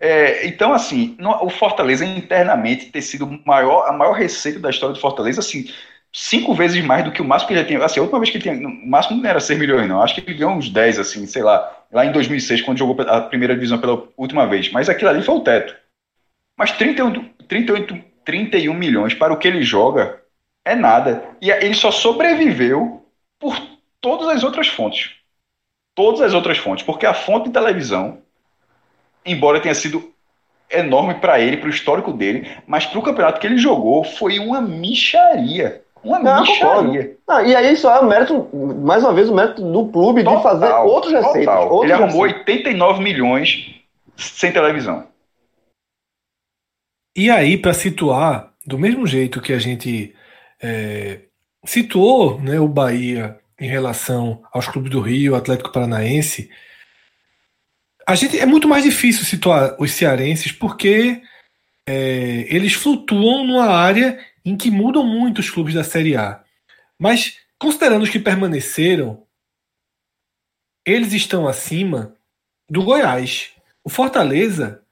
É, 0.00 0.46
então, 0.46 0.72
assim, 0.74 1.16
no- 1.18 1.44
o 1.44 1.50
Fortaleza 1.50 2.04
internamente 2.04 2.86
ter 2.90 3.02
sido 3.02 3.26
maior, 3.46 3.88
a 3.88 3.92
maior 3.92 4.12
receita 4.14 4.58
da 4.60 4.70
história 4.70 4.94
do 4.94 5.00
Fortaleza, 5.00 5.40
assim, 5.40 5.66
cinco 6.12 6.54
vezes 6.54 6.84
mais 6.84 7.04
do 7.04 7.12
que 7.12 7.22
o 7.22 7.24
máximo 7.24 7.48
que 7.48 7.54
ele 7.54 7.64
tinha. 7.64 7.84
Assim, 7.84 8.00
a 8.00 8.02
última 8.02 8.20
vez 8.20 8.30
que 8.30 8.38
ele 8.38 8.44
tinha. 8.44 8.68
O 8.68 8.88
máximo 8.88 9.20
não 9.22 9.28
era 9.30 9.40
6 9.40 9.58
milhões, 9.58 9.88
não. 9.88 10.02
Acho 10.02 10.14
que 10.14 10.20
ele 10.30 10.38
ganhou 10.38 10.54
uns 10.54 10.70
10, 10.70 10.98
assim, 10.98 11.26
sei 11.26 11.42
lá. 11.42 11.70
Lá 11.92 12.04
em 12.06 12.12
2006, 12.12 12.62
quando 12.62 12.78
jogou 12.78 12.96
a 13.08 13.20
primeira 13.22 13.54
divisão 13.54 13.78
pela 13.80 14.08
última 14.16 14.46
vez. 14.46 14.70
Mas 14.72 14.88
aquilo 14.88 15.10
ali 15.10 15.22
foi 15.22 15.34
o 15.36 15.40
teto. 15.40 15.74
Mas 16.56 16.72
38, 16.72 17.24
38, 17.48 17.98
31 18.24 18.74
milhões 18.74 19.14
para 19.14 19.32
o 19.32 19.38
que 19.38 19.48
ele 19.48 19.62
joga 19.62 20.20
é 20.64 20.74
nada. 20.74 21.24
E 21.40 21.50
ele 21.50 21.74
só 21.74 21.90
sobreviveu 21.90 23.06
por 23.38 23.56
todas 24.00 24.28
as 24.28 24.44
outras 24.44 24.68
fontes. 24.68 25.12
Todas 25.94 26.20
as 26.20 26.34
outras 26.34 26.58
fontes. 26.58 26.84
Porque 26.84 27.06
a 27.06 27.14
fonte 27.14 27.46
de 27.46 27.52
televisão, 27.52 28.18
embora 29.24 29.60
tenha 29.60 29.74
sido 29.74 30.12
enorme 30.70 31.14
para 31.14 31.40
ele, 31.40 31.56
para 31.56 31.66
o 31.66 31.70
histórico 31.70 32.12
dele, 32.12 32.50
mas 32.66 32.86
para 32.86 32.98
o 32.98 33.02
campeonato 33.02 33.40
que 33.40 33.46
ele 33.46 33.58
jogou, 33.58 34.04
foi 34.04 34.38
uma 34.38 34.60
micharia. 34.60 35.82
Uma 36.02 36.18
Não, 36.18 36.40
micharia. 36.42 37.16
Não, 37.26 37.46
e 37.46 37.56
aí 37.56 37.76
só 37.76 37.96
é 37.96 38.00
o 38.00 38.06
mérito, 38.06 38.48
mais 38.82 39.02
uma 39.02 39.14
vez, 39.14 39.28
o 39.30 39.34
mérito 39.34 39.62
do 39.62 39.88
clube 39.88 40.22
de 40.22 40.42
fazer 40.42 40.70
outros 40.70 41.12
receitas. 41.12 41.44
total. 41.46 41.70
outros 41.70 41.84
Ele 41.84 41.92
arrumou 41.92 42.22
receitas. 42.22 42.46
89 42.46 43.02
milhões 43.02 43.74
sem 44.16 44.52
televisão. 44.52 45.06
E 47.16 47.30
aí, 47.30 47.56
para 47.56 47.72
situar, 47.72 48.52
do 48.66 48.78
mesmo 48.78 49.06
jeito 49.06 49.40
que 49.40 49.52
a 49.52 49.58
gente 49.58 50.14
é, 50.62 51.20
situou 51.64 52.40
né, 52.40 52.60
o 52.60 52.68
Bahia 52.68 53.38
em 53.64 53.68
relação 53.68 54.42
aos 54.52 54.68
clubes 54.68 54.90
do 54.90 55.00
Rio, 55.00 55.34
Atlético 55.34 55.72
Paranaense, 55.72 56.50
a 58.06 58.14
gente 58.14 58.38
é 58.38 58.44
muito 58.44 58.68
mais 58.68 58.84
difícil 58.84 59.24
situar 59.24 59.74
os 59.80 59.90
cearenses 59.92 60.52
porque 60.52 61.22
é, 61.88 62.46
eles 62.54 62.74
flutuam 62.74 63.46
numa 63.46 63.66
área 63.66 64.22
em 64.44 64.54
que 64.54 64.70
mudam 64.70 65.02
muito 65.02 65.38
os 65.38 65.48
clubes 65.48 65.72
da 65.72 65.82
Série 65.82 66.14
A. 66.14 66.44
Mas 66.98 67.38
considerando 67.58 68.02
os 68.02 68.10
que 68.10 68.18
permaneceram, 68.18 69.26
eles 70.84 71.14
estão 71.14 71.48
acima 71.48 72.14
do 72.68 72.82
Goiás. 72.82 73.52
O 73.82 73.88
Fortaleza 73.88 74.82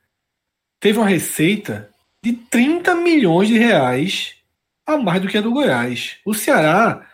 teve 0.81 0.99
uma 0.99 1.07
receita 1.09 1.91
de 2.25 2.33
30 2.33 2.95
milhões 2.95 3.49
de 3.49 3.59
reais 3.59 4.37
a 4.87 4.97
mais 4.97 5.21
do 5.21 5.29
que 5.29 5.37
a 5.37 5.43
do 5.43 5.53
Goiás. 5.53 6.17
O 6.25 6.33
Ceará 6.33 7.07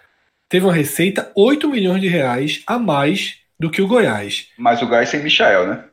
teve 0.49 0.65
uma 0.67 0.73
receita 0.73 1.31
8 1.37 1.69
milhões 1.69 2.01
de 2.01 2.09
reais 2.09 2.63
a 2.67 2.79
mais 2.79 3.37
do 3.59 3.71
que 3.71 3.83
o 3.83 3.87
Goiás. 3.89 4.49
Mas 4.57 4.81
o 4.83 4.87
Gás 4.87 5.09
sem 5.09 5.23
Michael, 5.23 5.67
né? 5.67 5.85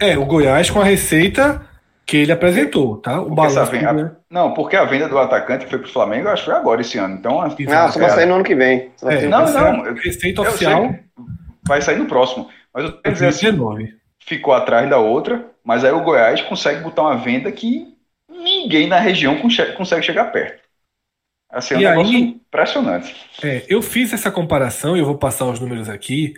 É, 0.00 0.16
o 0.16 0.24
Goiás 0.24 0.70
com 0.70 0.80
a 0.80 0.84
receita 0.84 1.66
que 2.06 2.16
ele 2.16 2.32
apresentou, 2.32 2.96
tá? 2.96 3.20
O 3.20 3.24
Porque 3.26 3.34
balanço. 3.36 3.70
venda- 3.70 3.92
né? 3.92 4.10
Não, 4.30 4.52
porque 4.54 4.74
a 4.74 4.84
venda 4.84 5.08
do 5.08 5.18
atacante 5.18 5.66
foi 5.66 5.78
pro 5.78 5.92
Flamengo, 5.92 6.26
eu 6.28 6.32
acho 6.32 6.42
que 6.44 6.50
foi 6.50 6.58
agora 6.58 6.80
esse 6.80 6.98
ano. 6.98 7.14
Então, 7.16 7.40
Não, 7.40 7.92
só 7.92 8.00
vai 8.00 8.10
sair 8.10 8.26
no 8.26 8.34
ano 8.36 8.44
que 8.44 8.54
vem. 8.54 8.78
É, 8.78 8.90
sair 8.96 9.22
no 9.24 9.30
Não, 9.30 9.38
ano 9.38 9.46
que 9.46 9.52
vem. 9.52 9.72
não, 9.72 9.86
eu- 9.86 9.94
Receita 9.94 10.40
eu 10.42 10.48
oficial 10.48 10.82
sei. 10.88 11.00
vai 11.66 11.82
sair 11.82 11.98
no 11.98 12.06
próximo. 12.06 12.48
Mas 12.74 12.84
eu 12.84 12.92
quero 13.00 13.12
dizer 13.14 13.26
assim, 13.28 13.46
2019. 13.52 13.94
ficou 14.26 14.54
atrás 14.54 14.88
da 14.88 14.98
outra, 14.98 15.46
mas 15.64 15.84
aí 15.84 15.92
o 15.92 16.02
Goiás 16.02 16.40
consegue 16.42 16.80
botar 16.82 17.02
uma 17.02 17.16
venda 17.16 17.50
que 17.52 17.94
ninguém 18.28 18.86
na 18.88 18.98
região 18.98 19.36
consegue 19.76 20.02
chegar 20.02 20.24
perto. 20.32 20.59
Assim, 21.50 21.74
é 21.74 21.76
um 21.76 21.80
E 21.80 21.84
negócio 21.84 22.16
aí- 22.16 22.22
impressionante. 22.22 23.16
É, 23.42 23.66
eu 23.68 23.82
fiz 23.82 24.12
essa 24.12 24.30
comparação 24.30 24.96
e 24.96 25.00
eu 25.00 25.06
vou 25.06 25.18
passar 25.18 25.46
os 25.46 25.58
números 25.58 25.88
aqui 25.88 26.34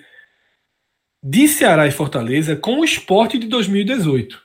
de 1.23 1.47
Ceará 1.49 1.87
e 1.87 1.91
Fortaleza 1.93 2.57
com 2.57 2.81
o 2.81 2.85
esporte 2.85 3.39
de 3.39 3.47
2018, 3.47 4.43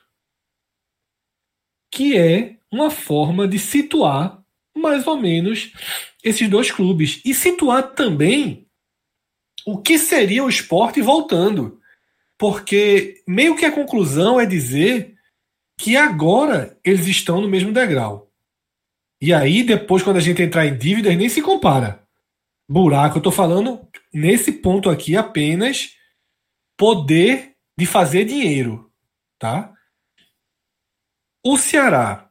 que 1.92 2.16
é 2.16 2.56
uma 2.70 2.90
forma 2.90 3.48
de 3.48 3.58
situar 3.58 4.42
mais 4.76 5.06
ou 5.06 5.16
menos 5.16 5.72
esses 6.22 6.48
dois 6.48 6.70
clubes 6.70 7.20
e 7.24 7.34
situar 7.34 7.94
também 7.94 8.66
o 9.66 9.78
que 9.78 9.98
seria 9.98 10.44
o 10.44 10.48
esporte 10.48 11.00
voltando, 11.00 11.80
porque 12.38 13.22
meio 13.26 13.56
que 13.56 13.64
a 13.64 13.72
conclusão 13.72 14.38
é 14.38 14.46
dizer 14.46 15.14
que 15.78 15.96
agora 15.96 16.78
eles 16.84 17.06
estão 17.06 17.40
no 17.40 17.48
mesmo 17.48 17.72
degrau. 17.72 18.27
E 19.20 19.32
aí, 19.32 19.62
depois, 19.62 20.02
quando 20.02 20.16
a 20.16 20.20
gente 20.20 20.42
entrar 20.42 20.66
em 20.66 20.76
dívidas, 20.76 21.16
nem 21.16 21.28
se 21.28 21.42
compara 21.42 22.08
buraco. 22.68 23.18
Eu 23.18 23.22
tô 23.22 23.30
falando 23.30 23.88
nesse 24.12 24.52
ponto 24.52 24.90
aqui 24.90 25.16
apenas 25.16 25.94
poder 26.76 27.56
de 27.76 27.86
fazer 27.86 28.24
dinheiro, 28.24 28.92
tá? 29.38 29.72
O 31.44 31.56
Ceará 31.56 32.30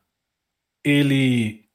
ele 0.84 1.65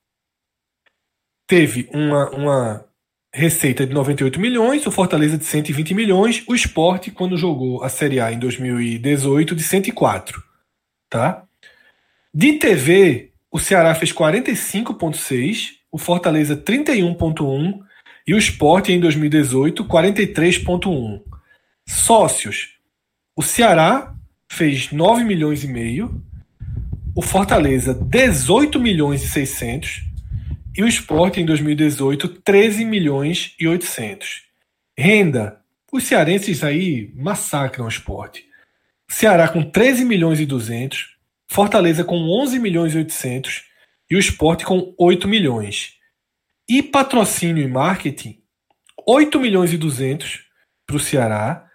teve 1.46 1.88
uma, 1.92 2.30
uma 2.30 2.88
receita 3.34 3.86
de 3.86 3.92
98 3.92 4.38
milhões, 4.38 4.86
o 4.86 4.90
Fortaleza 4.90 5.36
de 5.36 5.44
120 5.44 5.92
milhões, 5.92 6.44
o 6.46 6.54
Sport 6.54 7.10
quando 7.12 7.36
jogou 7.36 7.82
a 7.82 7.88
Série 7.88 8.20
A 8.20 8.32
em 8.32 8.38
2018 8.38 9.54
de 9.54 9.62
104, 9.62 10.42
tá? 11.10 11.46
De 12.32 12.54
TV, 12.58 13.31
o 13.52 13.58
Ceará 13.58 13.94
fez 13.94 14.10
45.6, 14.14 15.72
o 15.90 15.98
Fortaleza 15.98 16.56
31.1 16.56 17.80
e 18.26 18.32
o 18.32 18.38
Sport 18.38 18.88
em 18.88 18.98
2018 18.98 19.84
43.1. 19.84 21.20
Sócios. 21.86 22.78
O 23.36 23.42
Ceará 23.42 24.14
fez 24.50 24.90
9 24.90 25.22
milhões 25.24 25.64
e 25.64 25.68
meio, 25.68 26.22
o 27.14 27.20
Fortaleza 27.20 27.92
18 27.92 28.80
milhões 28.80 29.22
e 29.22 29.28
600 29.28 30.02
e 30.74 30.82
o 30.82 30.88
Sport 30.88 31.36
em 31.36 31.44
2018 31.44 32.28
13 32.28 32.86
milhões 32.86 33.54
e 33.60 33.68
800. 33.68 34.44
Renda. 34.96 35.60
Os 35.92 36.04
cearenses 36.04 36.64
aí 36.64 37.12
massacram 37.14 37.84
o 37.84 37.88
Sport. 37.88 38.40
Ceará 39.06 39.46
com 39.46 39.62
13 39.62 40.06
milhões 40.06 40.40
e 40.40 40.46
200, 40.46 41.11
Fortaleza 41.52 42.02
com 42.02 42.16
11 42.16 42.58
milhões 42.58 42.94
e 42.94 42.98
800 42.98 43.64
e 44.10 44.16
o 44.16 44.18
Sport 44.18 44.64
com 44.64 44.94
8 44.98 45.28
milhões. 45.28 45.94
E 46.66 46.82
patrocínio 46.82 47.62
e 47.62 47.68
marketing, 47.68 48.38
8 49.06 49.38
milhões 49.38 49.70
e 49.70 49.76
200 49.76 50.46
para 50.86 50.96
o 50.96 51.00
Ceará, 51.00 51.68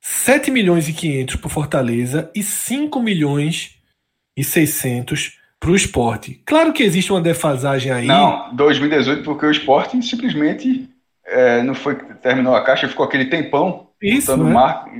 7 0.00 0.50
milhões 0.50 0.88
e 0.88 0.94
500 0.94 1.36
para 1.36 1.46
o 1.46 1.50
Fortaleza 1.50 2.30
e 2.34 2.42
5 2.42 2.98
milhões 3.00 3.76
e 4.34 4.42
600 4.42 5.38
para 5.60 5.70
o 5.70 5.76
esporte. 5.76 6.42
Claro 6.46 6.72
que 6.72 6.82
existe 6.82 7.12
uma 7.12 7.20
defasagem 7.20 7.92
aí. 7.92 8.06
Não, 8.06 8.56
2018, 8.56 9.22
porque 9.22 9.44
o 9.44 9.50
esporte 9.50 10.00
simplesmente 10.02 10.88
é, 11.24 11.62
não 11.62 11.74
foi, 11.74 11.94
terminou 12.16 12.54
a 12.54 12.64
caixa, 12.64 12.88
ficou 12.88 13.04
aquele 13.06 13.26
tempão 13.26 13.88
Isso, 14.00 14.30
mutando, 14.32 14.44
né? 14.48 14.54
marca, 14.54 14.90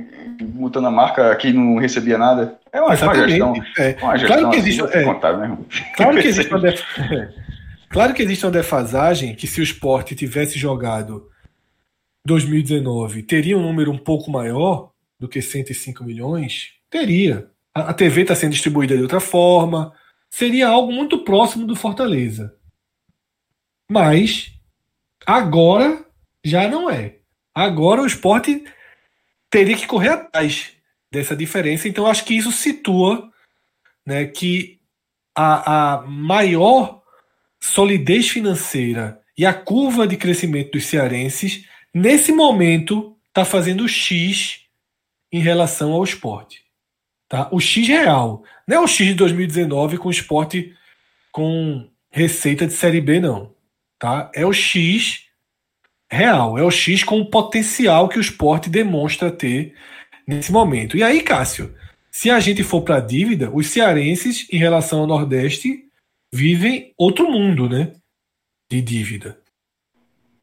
mutando 0.41 0.87
a 0.87 0.91
marca 0.91 1.35
que 1.35 1.51
não 1.51 1.77
recebia 1.77 2.17
nada. 2.17 2.57
É 2.71 2.81
uma, 2.81 2.93
Exatamente. 2.93 3.29
gestão. 3.29 3.53
É. 3.77 3.97
Uma 4.01 4.17
gestão 4.17 4.37
Claro 4.37 4.49
que 4.51 4.57
assim, 4.59 4.69
existe- 4.69 4.97
é. 4.97 5.03
contar, 5.03 5.33
meu 5.33 5.43
irmão. 5.43 5.65
Claro 5.95 6.21
que 6.21 6.27
existe 6.27 6.49
uma 6.53 6.59
def... 6.59 6.81
claro 7.89 8.13
que 8.13 8.21
existe 8.23 8.45
uma 8.45 8.51
defasagem 8.51 9.35
que 9.35 9.47
se 9.47 9.59
o 9.61 9.63
esporte 9.63 10.15
tivesse 10.15 10.57
jogado 10.57 11.29
2019 12.25 13.23
teria 13.23 13.57
um 13.57 13.61
número 13.61 13.91
um 13.91 13.97
pouco 13.97 14.31
maior 14.31 14.91
do 15.19 15.27
que 15.27 15.41
105 15.41 16.03
milhões? 16.03 16.73
Teria. 16.89 17.47
A, 17.75 17.89
a 17.89 17.93
TV 17.93 18.21
está 18.21 18.33
sendo 18.35 18.51
distribuída 18.53 18.95
de 18.95 19.01
outra 19.03 19.19
forma. 19.19 19.93
Seria 20.29 20.67
algo 20.67 20.91
muito 20.91 21.19
próximo 21.19 21.67
do 21.67 21.75
Fortaleza. 21.75 22.55
Mas 23.89 24.51
agora 25.25 26.03
já 26.43 26.67
não 26.67 26.89
é. 26.89 27.15
Agora 27.53 28.01
o 28.01 28.05
esporte 28.05 28.63
teria 29.49 29.77
que 29.77 29.87
correr 29.87 30.09
atrás 30.09 30.73
dessa 31.11 31.35
diferença. 31.35 31.87
Então 31.87 32.07
acho 32.07 32.25
que 32.25 32.33
isso 32.33 32.51
situa 32.51 33.31
né, 34.05 34.25
que 34.25 34.79
a, 35.35 35.93
a 35.93 36.01
maior 36.03 37.01
solidez 37.59 38.29
financeira 38.29 39.21
e 39.37 39.45
a 39.45 39.53
curva 39.53 40.07
de 40.07 40.17
crescimento 40.17 40.73
dos 40.73 40.85
cearenses, 40.85 41.65
nesse 41.93 42.31
momento, 42.31 43.15
está 43.27 43.45
fazendo 43.45 43.87
X 43.87 44.61
em 45.31 45.39
relação 45.39 45.91
ao 45.93 46.03
esporte. 46.03 46.63
Tá? 47.27 47.49
O 47.51 47.59
X 47.59 47.87
real. 47.87 48.43
Não 48.67 48.77
é 48.77 48.79
o 48.79 48.87
X 48.87 49.07
de 49.07 49.13
2019 49.15 49.97
com 49.97 50.11
esporte 50.11 50.75
com 51.31 51.89
receita 52.11 52.67
de 52.67 52.73
Série 52.73 53.01
B, 53.01 53.19
não. 53.19 53.55
Tá? 53.97 54.31
É 54.35 54.45
o 54.45 54.53
X 54.53 55.22
real. 56.13 56.57
É 56.57 56.63
o 56.63 56.71
X 56.71 57.03
com 57.03 57.19
o 57.19 57.29
potencial 57.29 58.07
que 58.07 58.17
o 58.17 58.21
esporte 58.21 58.69
demonstra 58.69 59.31
ter 59.31 59.73
nesse 60.27 60.51
momento. 60.51 60.95
E 60.95 61.03
aí, 61.03 61.21
Cássio, 61.21 61.73
se 62.11 62.29
a 62.29 62.39
gente 62.39 62.63
for 62.63 62.81
para 62.81 62.97
a 62.97 63.01
dívida, 63.01 63.49
os 63.51 63.67
cearenses, 63.67 64.47
em 64.51 64.57
relação 64.57 64.99
ao 64.99 65.07
Nordeste, 65.07 65.85
vivem 66.31 66.93
outro 66.97 67.29
mundo, 67.29 67.67
né? 67.67 67.91
De 68.69 68.81
dívida. 68.81 69.37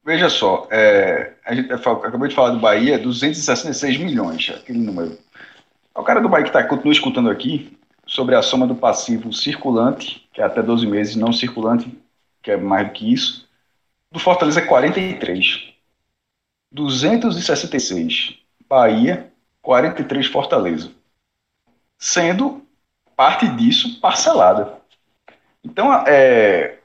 Veja 0.04 0.28
só, 0.28 0.66
é, 0.70 1.34
a 1.44 1.54
gente 1.54 1.72
acabou 1.72 2.26
de 2.26 2.34
falar 2.34 2.50
do 2.50 2.58
Bahia, 2.58 2.98
266 2.98 3.98
milhões, 3.98 4.50
aquele 4.50 4.78
número. 4.78 5.18
O 5.94 6.02
cara 6.02 6.20
do 6.20 6.28
Bahia 6.28 6.46
que 6.46 6.52
tá, 6.52 6.64
continua 6.64 6.92
escutando 6.92 7.30
aqui 7.30 7.76
sobre 8.06 8.34
a 8.34 8.42
soma 8.42 8.66
do 8.66 8.74
passivo 8.74 9.32
circulante, 9.32 10.26
que 10.32 10.40
é 10.40 10.44
até 10.44 10.62
12 10.62 10.86
meses, 10.86 11.16
não 11.16 11.32
circulante, 11.32 11.96
que 12.42 12.50
é 12.50 12.56
mais 12.56 12.88
do 12.88 12.92
que 12.92 13.12
isso, 13.12 13.48
do 14.10 14.18
Fortaleza 14.18 14.60
é 14.60 14.66
43. 14.66 15.70
266 16.72 18.38
Bahia, 18.68 19.32
43 19.62 20.26
Fortaleza. 20.26 20.92
Sendo 21.98 22.64
parte 23.16 23.46
disso 23.48 24.00
parcelada. 24.00 24.78
Então, 25.64 25.92
é, 26.06 26.78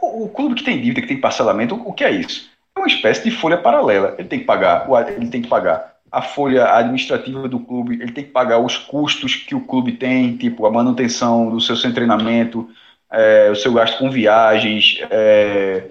o, 0.00 0.24
o 0.24 0.28
clube 0.28 0.54
que 0.54 0.64
tem 0.64 0.80
dívida, 0.80 1.02
que 1.02 1.08
tem 1.08 1.20
parcelamento, 1.20 1.74
o, 1.74 1.88
o 1.88 1.92
que 1.92 2.04
é 2.04 2.10
isso? 2.10 2.50
É 2.76 2.80
uma 2.80 2.88
espécie 2.88 3.24
de 3.24 3.30
folha 3.30 3.58
paralela. 3.58 4.14
Ele 4.18 4.28
tem 4.28 4.40
que 4.40 4.44
pagar, 4.44 4.88
ele 5.08 5.28
tem 5.28 5.42
que 5.42 5.48
pagar 5.48 5.94
a 6.10 6.22
folha 6.22 6.72
administrativa 6.72 7.48
do 7.48 7.58
clube, 7.58 8.00
ele 8.00 8.12
tem 8.12 8.24
que 8.24 8.30
pagar 8.30 8.60
os 8.60 8.78
custos 8.78 9.34
que 9.34 9.54
o 9.54 9.60
clube 9.60 9.92
tem, 9.92 10.36
tipo 10.36 10.64
a 10.64 10.70
manutenção 10.70 11.50
do 11.50 11.60
seu 11.60 11.74
de 11.74 11.92
treinamento, 11.92 12.70
é, 13.10 13.50
o 13.50 13.56
seu 13.56 13.72
gasto 13.72 13.98
com 13.98 14.08
viagens, 14.08 15.00
é, 15.10 15.88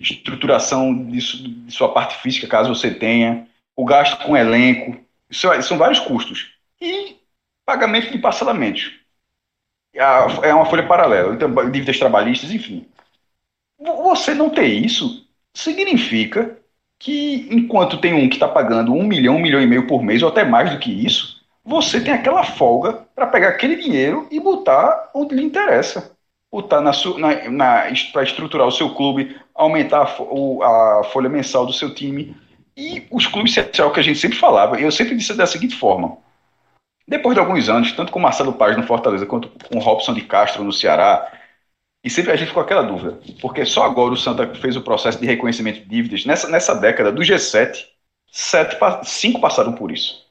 estruturação 0.00 1.04
de, 1.06 1.20
su- 1.20 1.48
de 1.48 1.72
sua 1.72 1.92
parte 1.92 2.16
física, 2.22 2.46
caso 2.48 2.74
você 2.74 2.90
tenha, 2.92 3.46
o 3.76 3.84
gasto 3.84 4.24
com 4.24 4.36
elenco, 4.36 4.96
isso 5.28 5.50
é- 5.52 5.62
são 5.62 5.78
vários 5.78 6.00
custos. 6.00 6.52
E 6.80 7.16
pagamento 7.66 8.10
de 8.10 8.18
parcelamentos. 8.18 8.92
A- 9.98 10.28
É 10.48 10.54
uma 10.54 10.66
folha 10.66 10.86
paralela, 10.86 11.34
então, 11.34 11.52
dívidas 11.70 11.98
trabalhistas, 11.98 12.50
enfim. 12.50 12.86
Vo- 13.78 14.02
Você 14.04 14.34
não 14.34 14.50
ter 14.50 14.66
isso 14.66 15.26
significa 15.54 16.58
que 16.98 17.48
enquanto 17.50 17.98
tem 18.00 18.14
um 18.14 18.28
que 18.28 18.36
está 18.36 18.48
pagando 18.48 18.92
um 18.94 19.04
milhão, 19.04 19.36
um 19.36 19.40
milhão 19.40 19.60
e 19.62 19.66
meio 19.66 19.86
por 19.86 20.02
mês, 20.02 20.22
ou 20.22 20.28
até 20.28 20.44
mais 20.44 20.70
do 20.72 20.78
que 20.78 20.90
isso, 20.92 21.42
você 21.64 22.00
tem 22.02 22.12
aquela 22.12 22.44
folga 22.44 22.92
para 23.14 23.26
pegar 23.26 23.48
aquele 23.50 23.76
dinheiro 23.76 24.28
e 24.30 24.40
botar 24.40 25.10
onde 25.14 25.34
lhe 25.34 25.42
interessa. 25.42 26.16
Na, 26.52 26.80
na, 27.18 27.50
na, 27.50 27.82
para 28.12 28.22
estruturar 28.24 28.66
o 28.66 28.72
seu 28.72 28.92
clube, 28.94 29.40
aumentar 29.54 30.02
a, 30.02 30.22
o- 30.22 30.62
a 30.62 31.04
folha 31.04 31.28
mensal 31.28 31.64
do 31.64 31.72
seu 31.72 31.94
time. 31.94 32.36
E 32.76 33.06
os 33.10 33.26
clubes, 33.26 33.56
é 33.56 33.84
o 33.84 33.92
que 33.92 34.00
a 34.00 34.02
gente 34.02 34.18
sempre 34.18 34.38
falava, 34.38 34.80
eu 34.80 34.90
sempre 34.90 35.14
disse 35.16 35.34
da 35.34 35.46
seguinte 35.46 35.76
forma. 35.76 36.16
Depois 37.06 37.34
de 37.34 37.40
alguns 37.40 37.68
anos, 37.68 37.92
tanto 37.92 38.12
com 38.12 38.18
Marcelo 38.20 38.52
Paz 38.52 38.76
no 38.76 38.84
Fortaleza 38.84 39.26
quanto 39.26 39.48
com 39.68 39.78
Robson 39.78 40.14
de 40.14 40.22
Castro 40.22 40.64
no 40.64 40.72
Ceará, 40.72 41.32
e 42.04 42.10
sempre 42.10 42.32
a 42.32 42.36
gente 42.36 42.48
ficou 42.48 42.62
aquela 42.62 42.82
dúvida, 42.82 43.20
porque 43.40 43.64
só 43.66 43.84
agora 43.84 44.14
o 44.14 44.16
Santa 44.16 44.54
fez 44.54 44.76
o 44.76 44.82
processo 44.82 45.20
de 45.20 45.26
reconhecimento 45.26 45.80
de 45.80 45.86
dívidas. 45.86 46.24
Nessa, 46.24 46.48
nessa 46.48 46.74
década, 46.74 47.12
do 47.12 47.22
G7, 47.22 47.86
sete, 48.30 48.76
cinco 49.04 49.40
passaram 49.40 49.74
por 49.74 49.90
isso. 49.92 50.26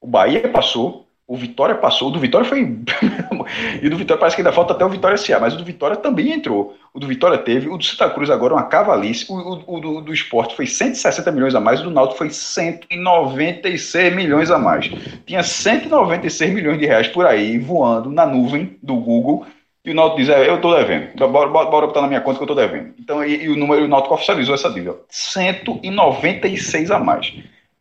O 0.00 0.06
Bahia 0.06 0.48
passou, 0.50 1.03
O 1.26 1.38
Vitória 1.38 1.74
passou, 1.74 2.08
o 2.08 2.10
do 2.10 2.18
Vitória 2.18 2.46
foi. 2.46 2.60
e 3.82 3.88
do 3.88 3.96
Vitória 3.96 4.20
parece 4.20 4.36
que 4.36 4.42
ainda 4.42 4.52
falta 4.52 4.74
até 4.74 4.84
o 4.84 4.90
Vitória 4.90 5.16
SA, 5.16 5.38
mas 5.40 5.54
o 5.54 5.56
do 5.56 5.64
Vitória 5.64 5.96
também 5.96 6.32
entrou. 6.32 6.76
O 6.92 7.00
do 7.00 7.06
Vitória 7.06 7.38
teve, 7.38 7.66
o 7.66 7.78
do 7.78 7.84
Santa 7.84 8.10
Cruz 8.10 8.28
agora 8.28 8.52
uma 8.52 8.64
cavalice, 8.64 9.24
o, 9.30 9.34
o, 9.34 9.76
o 9.76 9.80
do, 9.80 10.00
do 10.02 10.12
esporte 10.12 10.54
foi 10.54 10.66
160 10.66 11.32
milhões 11.32 11.54
a 11.54 11.60
mais, 11.60 11.80
o 11.80 11.84
do 11.84 11.90
Náutico 11.90 12.18
foi 12.18 12.28
196 12.28 14.14
milhões 14.14 14.50
a 14.50 14.58
mais. 14.58 14.90
Tinha 15.24 15.42
196 15.42 16.52
milhões 16.52 16.78
de 16.78 16.84
reais 16.84 17.08
por 17.08 17.24
aí 17.24 17.58
voando 17.58 18.10
na 18.10 18.26
nuvem 18.26 18.76
do 18.82 18.96
Google. 18.96 19.46
E 19.82 19.92
o 19.92 19.94
Náutico 19.94 20.20
diz, 20.20 20.28
é, 20.28 20.46
eu 20.46 20.56
estou 20.56 20.76
devendo, 20.76 21.16
bora, 21.28 21.48
bora, 21.48 21.70
bora 21.70 21.86
botar 21.86 22.02
na 22.02 22.08
minha 22.08 22.20
conta 22.20 22.36
que 22.36 22.42
eu 22.42 22.52
estou 22.52 22.56
devendo. 22.56 22.92
Então, 22.98 23.24
e, 23.24 23.44
e, 23.44 23.48
o 23.48 23.56
número, 23.56 23.84
o 23.84 23.88
Náutico 23.88 24.14
oficializou 24.14 24.54
essa 24.54 24.68
dívida, 24.68 24.96
196 25.08 26.90
a 26.90 26.98
mais. 26.98 27.32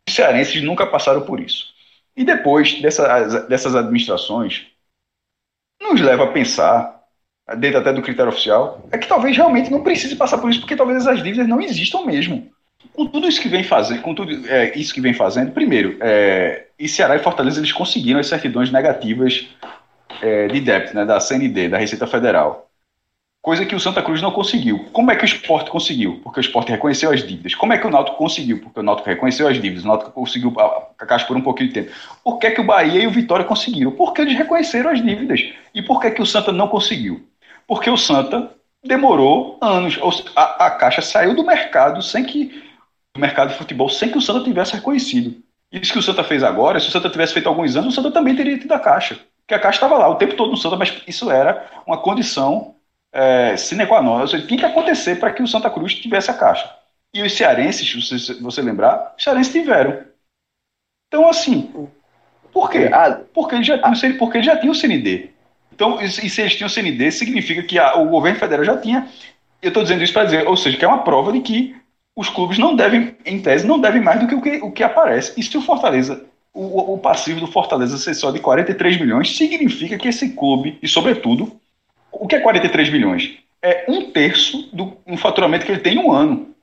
Os 0.08 0.16
cearenses 0.16 0.64
nunca 0.64 0.86
passaram 0.86 1.22
por 1.22 1.42
isso. 1.42 1.73
E 2.16 2.24
depois 2.24 2.82
dessa, 2.82 3.40
dessas 3.48 3.76
administrações, 3.76 4.68
nos 5.82 6.00
leva 6.00 6.26
a 6.26 6.32
pensar, 6.32 7.02
dentro 7.58 7.80
até 7.80 7.92
do 7.92 8.02
critério 8.02 8.32
oficial, 8.32 8.88
é 8.92 8.98
que 8.98 9.08
talvez 9.08 9.36
realmente 9.36 9.72
não 9.72 9.84
precise 9.84 10.16
passar 10.16 10.38
por 10.38 10.50
isso, 10.50 10.60
porque 10.60 10.76
talvez 10.76 11.06
as 11.08 11.24
dívidas 11.24 11.48
não 11.48 11.60
existam 11.60 12.06
mesmo. 12.06 12.52
Com 12.94 13.08
tudo 13.08 13.28
isso 13.28 13.42
que 13.42 13.50
vem 13.50 13.64
fazendo, 13.64 14.02
com 14.02 14.14
tudo 14.14 14.48
é, 14.48 14.78
isso 14.78 14.94
que 14.94 15.02
vem 15.02 15.14
fazendo, 15.14 15.52
primeiro, 15.52 15.98
é, 16.02 16.68
e 16.78 16.88
Ceará 16.88 17.16
e 17.16 17.20
Fortaleza 17.20 17.60
eles 17.60 17.72
conseguiram 17.72 18.20
as 18.20 18.28
certidões 18.28 18.72
negativas 18.72 19.48
é, 20.22 20.48
de 20.48 20.60
débito, 20.60 20.96
né, 20.96 21.06
da 21.06 21.20
CND, 21.20 21.70
da 21.70 21.78
Receita 21.78 22.06
Federal 22.06 22.70
coisa 23.44 23.66
que 23.66 23.76
o 23.76 23.80
Santa 23.80 24.02
Cruz 24.02 24.22
não 24.22 24.32
conseguiu. 24.32 24.86
Como 24.94 25.12
é 25.12 25.18
que 25.18 25.24
o 25.24 25.26
esporte 25.26 25.70
conseguiu? 25.70 26.22
Porque 26.24 26.40
o 26.40 26.42
esporte 26.42 26.72
reconheceu 26.72 27.12
as 27.12 27.22
dívidas. 27.22 27.54
Como 27.54 27.74
é 27.74 27.78
que 27.78 27.86
o 27.86 27.90
Náutico 27.90 28.18
conseguiu? 28.18 28.62
Porque 28.62 28.80
o 28.80 28.84
Náutico 28.84 29.10
reconheceu 29.10 29.50
as 29.50 29.62
dívidas. 29.62 29.84
O 29.84 29.88
Náutico 29.90 30.12
conseguiu 30.12 30.54
a 30.58 31.06
caixa 31.06 31.26
por 31.26 31.36
um 31.36 31.42
pouquinho 31.42 31.68
de 31.68 31.74
tempo. 31.74 31.92
Por 32.24 32.40
que, 32.40 32.52
que 32.52 32.62
o 32.62 32.64
Bahia 32.64 33.04
e 33.04 33.06
o 33.06 33.12
Vitória 33.12 33.44
conseguiram? 33.44 33.92
Porque 33.92 34.22
eles 34.22 34.38
reconheceram 34.38 34.92
as 34.92 35.04
dívidas. 35.04 35.44
E 35.76 35.82
por 35.82 36.00
que, 36.00 36.12
que 36.12 36.22
o 36.22 36.26
Santa 36.26 36.54
não 36.54 36.70
conseguiu? 36.70 37.28
Porque 37.68 37.90
o 37.90 37.98
Santa 37.98 38.50
demorou 38.82 39.58
anos. 39.62 40.00
A, 40.38 40.68
a 40.68 40.72
caixa 40.72 41.02
saiu 41.02 41.36
do 41.36 41.44
mercado 41.44 42.02
sem 42.02 42.24
que 42.24 42.64
do 43.14 43.20
mercado 43.20 43.50
de 43.50 43.58
futebol 43.58 43.90
sem 43.90 44.10
que 44.10 44.18
o 44.18 44.22
Santa 44.22 44.46
tivesse 44.46 44.74
reconhecido. 44.74 45.36
Isso 45.70 45.92
que 45.92 46.00
o 46.00 46.04
Santa 46.04 46.24
fez 46.24 46.44
agora, 46.44 46.80
se 46.80 46.88
o 46.88 46.92
Santa 46.92 47.10
tivesse 47.10 47.34
feito 47.34 47.50
alguns 47.50 47.76
anos, 47.76 47.94
o 47.94 47.96
Santa 47.96 48.10
também 48.10 48.36
teria 48.36 48.58
tido 48.58 48.72
a 48.72 48.80
caixa. 48.80 49.20
Porque 49.42 49.54
a 49.54 49.60
caixa 49.60 49.78
estava 49.78 49.98
lá 49.98 50.08
o 50.08 50.16
tempo 50.16 50.36
todo 50.36 50.50
no 50.50 50.58
Santa, 50.58 50.78
mas 50.78 51.02
isso 51.06 51.30
era 51.30 51.70
uma 51.86 51.98
condição 51.98 52.76
é, 53.14 53.56
sine 53.56 53.86
qua 53.86 54.02
non. 54.02 54.22
Ou 54.22 54.28
seja, 54.28 54.46
tinha 54.48 54.60
que 54.60 54.66
acontecer 54.66 55.18
para 55.18 55.32
que 55.32 55.44
o 55.44 55.48
Santa 55.48 55.70
Cruz 55.70 55.94
tivesse 55.94 56.32
a 56.32 56.34
caixa. 56.34 56.70
E 57.14 57.22
os 57.22 57.34
cearenses, 57.34 58.10
se 58.10 58.42
você 58.42 58.62
lembrar, 58.62 59.14
os 59.16 59.24
cearenses 59.24 59.54
tiveram. 59.54 60.04
Então, 61.08 61.30
assim, 61.30 61.88
por 62.52 62.72
quê? 62.72 62.90
Ah, 62.92 63.22
porque 63.34 63.56
eles 63.56 63.68
já 63.68 63.78
tinham, 63.78 64.18
porque 64.18 64.38
eles 64.38 64.48
já 64.48 64.58
tinham 64.58 64.72
o 64.72 64.76
CND. 64.76 65.30
Então, 65.72 66.02
e 66.02 66.10
se 66.10 66.42
eles 66.42 66.56
tinham 66.56 66.68
o 66.68 66.70
CND, 66.70 67.12
significa 67.12 67.62
que 67.62 67.78
a, 67.78 67.96
o 67.98 68.10
governo 68.10 68.40
federal 68.40 68.66
já 68.66 68.78
tinha. 68.78 69.08
Eu 69.62 69.70
estou 69.70 69.84
dizendo 69.84 70.04
isso 70.04 70.14
para 70.14 70.26
dizer, 70.26 70.48
ou 70.48 70.58
seja, 70.58 70.78
que 70.78 70.84
é 70.84 70.88
uma 70.88 71.04
prova 71.04 71.32
de 71.32 71.42
que 71.42 71.76
os 72.16 72.30
clubes 72.30 72.58
não 72.58 72.76
devem, 72.76 73.16
em 73.26 73.42
tese, 73.42 73.66
não 73.66 73.80
devem 73.80 74.02
mais 74.02 74.20
do 74.20 74.28
que 74.28 74.36
o 74.36 74.42
que, 74.42 74.56
o 74.64 74.72
que 74.72 74.84
aparece. 74.84 75.34
E 75.40 75.44
se 75.44 75.58
o 75.58 75.62
Fortaleza, 75.62 76.26
o, 76.54 76.94
o 76.94 76.98
passivo 76.98 77.40
do 77.40 77.48
Fortaleza 77.48 77.98
ser 77.98 78.14
só 78.14 78.30
de 78.32 78.40
43 78.40 79.00
milhões, 79.00 79.36
significa 79.36 79.98
que 79.98 80.08
esse 80.08 80.30
clube, 80.30 80.78
e 80.82 80.88
sobretudo, 80.88 81.60
o 82.14 82.28
que 82.28 82.36
é 82.36 82.40
43 82.40 82.90
milhões? 82.90 83.38
É 83.62 83.86
um 83.88 84.12
terço 84.12 84.70
do 84.74 84.98
um 85.06 85.18
faturamento 85.18 85.66
que 85.66 85.72
ele 85.72 85.82
tem 85.82 85.96
em 85.96 86.00
um 86.00 86.12
ano. 86.12 86.54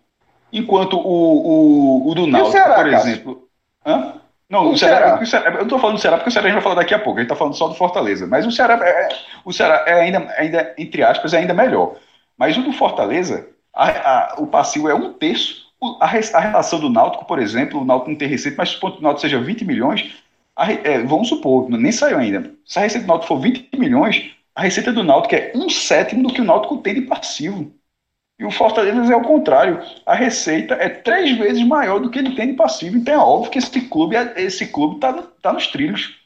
Enquanto 0.53 0.99
o, 0.99 1.01
o, 1.01 2.11
o 2.11 2.15
do 2.15 2.27
Náutico, 2.27 2.53
Ceará, 2.53 2.75
por 2.75 2.87
exemplo. 2.89 3.49
Hã? 3.87 4.15
Não, 4.49 4.73
o, 4.73 4.77
Ceará, 4.77 5.21
o 5.23 5.25
Ceará, 5.27 5.47
eu 5.51 5.55
não 5.55 5.63
estou 5.63 5.79
falando 5.79 5.97
do 5.97 6.01
Ceará 6.01 6.17
porque 6.17 6.29
o 6.29 6.33
Ceará 6.33 6.49
a 6.49 6.51
gente 6.51 6.61
vai 6.61 6.63
falar 6.65 6.83
daqui 6.83 6.93
a 6.93 6.99
pouco, 6.99 7.19
a 7.19 7.23
gente 7.23 7.31
está 7.31 7.37
falando 7.37 7.55
só 7.55 7.69
do 7.69 7.75
Fortaleza. 7.75 8.27
Mas 8.27 8.45
o 8.45 8.51
Ceará, 8.51 8.75
é, 8.85 9.09
o 9.45 9.53
Ceará 9.53 9.85
é 9.87 10.01
ainda, 10.01 10.35
ainda, 10.37 10.75
entre 10.77 11.05
aspas, 11.05 11.33
é 11.33 11.39
ainda 11.39 11.55
melhor. 11.55 11.95
Mas 12.37 12.57
o 12.57 12.63
do 12.63 12.73
Fortaleza, 12.73 13.47
a, 13.73 13.89
a, 13.89 14.35
o 14.41 14.49
passivo 14.49 14.89
é 14.89 14.95
um 14.95 15.13
terço. 15.13 15.71
A, 16.01 16.07
a, 16.07 16.41
relação 16.41 16.81
do 16.81 16.91
Náutico, 16.91 17.25
por 17.25 17.39
exemplo, 17.39 17.81
o 17.81 17.85
Náutico 17.85 18.11
não 18.11 18.19
tem 18.19 18.27
receita, 18.27 18.57
mas 18.59 18.71
supondo 18.71 18.95
que 18.95 19.01
o 19.01 19.05
Náutico 19.05 19.21
seja 19.21 19.41
20 19.41 19.65
milhões, 19.65 20.13
é, 20.85 20.99
vamos 20.99 21.29
supor, 21.29 21.71
nem 21.71 21.93
saiu 21.93 22.19
ainda. 22.19 22.51
Se 22.67 22.79
a 22.79 22.83
receita 22.83 23.07
do 23.07 23.09
Náutico 23.09 23.29
for 23.29 23.41
20 23.41 23.79
milhões, 23.79 24.33
a 24.55 24.63
receita 24.63 24.93
do 24.93 25.03
Náutico 25.03 25.35
é 25.35 25.53
um 25.55 25.69
sétimo 25.69 26.23
do 26.23 26.35
que 26.35 26.41
o 26.41 26.45
Náutico 26.45 26.79
tem 26.79 26.95
de 26.95 27.03
passivo. 27.03 27.73
E 28.39 28.45
o 28.45 28.51
Fortaleza 28.51 29.13
é 29.13 29.17
o 29.17 29.23
contrário. 29.23 29.83
A 30.07 30.15
receita 30.15 30.75
é 30.75 30.89
três 30.89 31.37
vezes 31.37 31.63
maior 31.63 32.01
do 32.01 32.11
que 32.11 32.19
ele 32.19 32.35
tem 32.35 32.49
de 32.49 32.55
passivo. 32.55 32.97
Então 32.97 33.15
é 33.15 33.19
óbvio 33.19 33.51
que 33.51 33.59
esse 33.59 33.81
clube 33.83 34.17
é, 34.17 34.33
esse 34.37 34.67
clube 34.67 34.97
está 34.97 35.13
tá 35.13 35.53
nos 35.53 35.67
trilhos. 35.67 36.19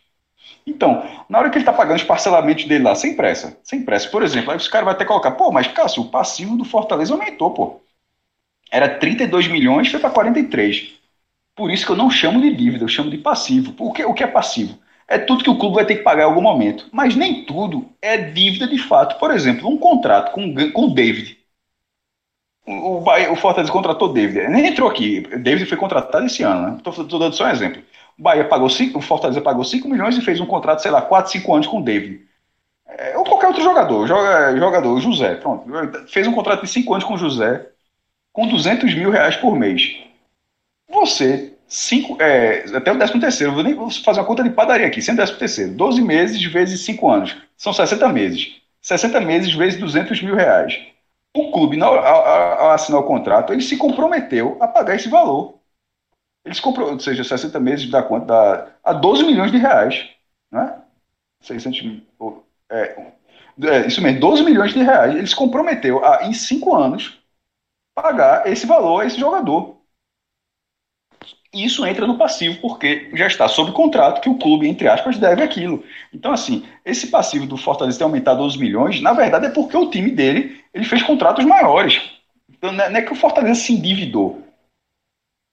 Então, 0.66 1.02
na 1.28 1.38
hora 1.38 1.50
que 1.50 1.56
ele 1.56 1.62
está 1.62 1.72
pagando 1.72 1.96
os 1.96 2.04
parcelamentos 2.04 2.64
dele 2.64 2.84
lá, 2.84 2.94
sem 2.94 3.16
pressa, 3.16 3.58
sem 3.62 3.84
pressa, 3.84 4.08
por 4.08 4.22
exemplo, 4.22 4.50
aí 4.50 4.56
os 4.56 4.68
caras 4.68 4.84
vão 4.84 4.94
até 4.94 5.04
colocar, 5.04 5.32
pô, 5.32 5.50
mas 5.50 5.66
Cássio, 5.66 6.02
o 6.02 6.08
passivo 6.08 6.56
do 6.56 6.64
Fortaleza 6.64 7.12
aumentou, 7.12 7.50
pô. 7.50 7.80
Era 8.70 8.88
32 8.88 9.48
milhões, 9.48 9.90
foi 9.90 10.00
para 10.00 10.10
43. 10.10 10.92
Por 11.54 11.70
isso 11.70 11.84
que 11.84 11.92
eu 11.92 11.96
não 11.96 12.10
chamo 12.10 12.40
de 12.40 12.54
dívida, 12.54 12.84
eu 12.84 12.88
chamo 12.88 13.10
de 13.10 13.18
passivo. 13.18 13.74
O 13.78 13.92
que, 13.92 14.04
o 14.04 14.14
que 14.14 14.24
é 14.24 14.26
passivo? 14.26 14.78
É 15.08 15.18
tudo 15.18 15.44
que 15.44 15.50
o 15.50 15.58
clube 15.58 15.76
vai 15.76 15.86
ter 15.86 15.96
que 15.96 16.02
pagar 16.02 16.22
em 16.22 16.26
algum 16.26 16.40
momento. 16.40 16.88
Mas 16.92 17.14
nem 17.14 17.44
tudo 17.44 17.86
é 18.00 18.16
dívida 18.16 18.66
de 18.66 18.78
fato. 18.78 19.18
Por 19.18 19.30
exemplo, 19.30 19.68
um 19.68 19.76
contrato 19.76 20.32
com, 20.32 20.54
com 20.72 20.86
o 20.86 20.94
David. 20.94 21.38
O, 22.66 23.02
o, 23.32 23.36
Fortaleza 23.36 23.70
contratou 23.70 24.08
o 24.08 24.12
David. 24.12 24.48
Nem 24.48 24.66
entrou 24.66 24.88
aqui. 24.88 25.20
David 25.20 25.66
foi 25.66 25.76
contratado 25.76 26.24
esse 26.24 26.42
ano, 26.42 26.68
né? 26.68 26.76
Estou 26.78 27.18
dando 27.18 27.34
só 27.34 27.44
um 27.44 27.50
exemplo. 27.50 27.82
O 28.18 28.22
Bahia 28.22 28.44
pagou 28.48 28.70
cinco, 28.70 28.98
o 28.98 29.02
Fortaleza 29.02 29.40
pagou 29.40 29.64
5 29.64 29.88
milhões 29.88 30.16
e 30.16 30.22
fez 30.22 30.40
um 30.40 30.46
contrato, 30.46 30.80
sei 30.80 30.90
lá, 30.90 31.02
4, 31.02 31.32
5 31.32 31.54
anos 31.54 31.66
com 31.66 31.80
o 31.80 31.84
David. 31.84 32.24
É, 32.86 33.16
ou 33.18 33.24
qualquer 33.24 33.48
outro 33.48 33.62
jogador, 33.62 34.06
joga, 34.06 34.56
jogador, 34.56 35.00
José, 35.00 35.34
pronto. 35.34 35.66
Fez 36.08 36.26
um 36.26 36.32
contrato 36.32 36.62
de 36.62 36.68
5 36.68 36.94
anos 36.94 37.04
com 37.04 37.14
o 37.14 37.18
José, 37.18 37.68
com 38.32 38.46
200 38.46 38.94
mil 38.94 39.10
reais 39.10 39.36
por 39.36 39.56
mês. 39.56 39.96
Você 40.88 41.53
cinco, 41.66 42.20
é, 42.20 42.64
até 42.74 42.92
o 42.92 42.98
décimo 42.98 43.20
terceiro, 43.20 43.52
vou 43.52 43.62
nem 43.62 43.74
vou 43.74 43.90
fazer 43.90 44.20
uma 44.20 44.26
conta 44.26 44.42
de 44.42 44.50
padaria 44.50 44.86
aqui, 44.86 45.02
sem 45.02 45.14
décimo 45.14 45.38
terceiro, 45.38 45.72
12 45.72 46.02
meses 46.02 46.42
vezes 46.44 46.84
5 46.84 47.10
anos, 47.10 47.36
são 47.56 47.72
60 47.72 48.08
meses. 48.10 48.60
60 48.84 49.20
meses 49.22 49.54
vezes 49.54 49.80
200 49.80 50.22
mil 50.22 50.34
reais. 50.34 50.78
O 51.34 51.50
clube, 51.50 51.80
ao, 51.80 51.98
ao, 51.98 52.70
assinar 52.70 53.00
o 53.00 53.06
contrato, 53.06 53.52
ele 53.52 53.62
se 53.62 53.76
comprometeu 53.78 54.58
a 54.60 54.68
pagar 54.68 54.94
esse 54.94 55.08
valor. 55.08 55.58
Ele 56.44 56.54
se 56.54 56.60
comprou, 56.60 56.92
ou 56.92 57.00
seja, 57.00 57.24
60 57.24 57.58
meses 57.58 57.90
dá 57.90 58.02
quanto? 58.02 58.26
Dá 58.26 58.68
a 58.84 58.92
12 58.92 59.24
milhões 59.24 59.50
de 59.50 59.56
reais. 59.56 60.06
Né? 60.52 60.78
600 61.40 61.82
mil. 61.82 62.02
É, 62.70 63.12
é, 63.62 63.86
isso 63.86 64.02
mesmo, 64.02 64.20
12 64.20 64.44
milhões 64.44 64.72
de 64.74 64.82
reais. 64.82 65.14
Ele 65.14 65.26
se 65.26 65.34
comprometeu 65.34 66.04
a, 66.04 66.26
em 66.26 66.34
5 66.34 66.74
anos, 66.74 67.18
pagar 67.94 68.46
esse 68.46 68.66
valor 68.66 69.00
a 69.00 69.06
esse 69.06 69.18
jogador. 69.18 69.73
Isso 71.54 71.86
entra 71.86 72.06
no 72.06 72.18
passivo, 72.18 72.60
porque 72.60 73.10
já 73.14 73.28
está 73.28 73.46
sob 73.46 73.70
contrato 73.70 74.20
que 74.20 74.28
o 74.28 74.36
clube, 74.36 74.68
entre 74.68 74.88
aspas, 74.88 75.16
deve 75.16 75.42
aquilo. 75.42 75.84
Então, 76.12 76.32
assim, 76.32 76.64
esse 76.84 77.06
passivo 77.06 77.46
do 77.46 77.56
Fortaleza 77.56 77.98
ter 77.98 78.04
aumentado 78.04 78.38
12 78.38 78.58
milhões, 78.58 79.00
na 79.00 79.12
verdade 79.12 79.46
é 79.46 79.50
porque 79.50 79.76
o 79.76 79.88
time 79.88 80.10
dele 80.10 80.60
ele 80.74 80.84
fez 80.84 81.02
contratos 81.02 81.44
maiores. 81.44 82.02
Então, 82.50 82.72
não 82.72 82.84
é 82.84 83.02
que 83.02 83.12
o 83.12 83.16
Fortaleza 83.16 83.60
se 83.60 83.72
endividou. 83.72 84.42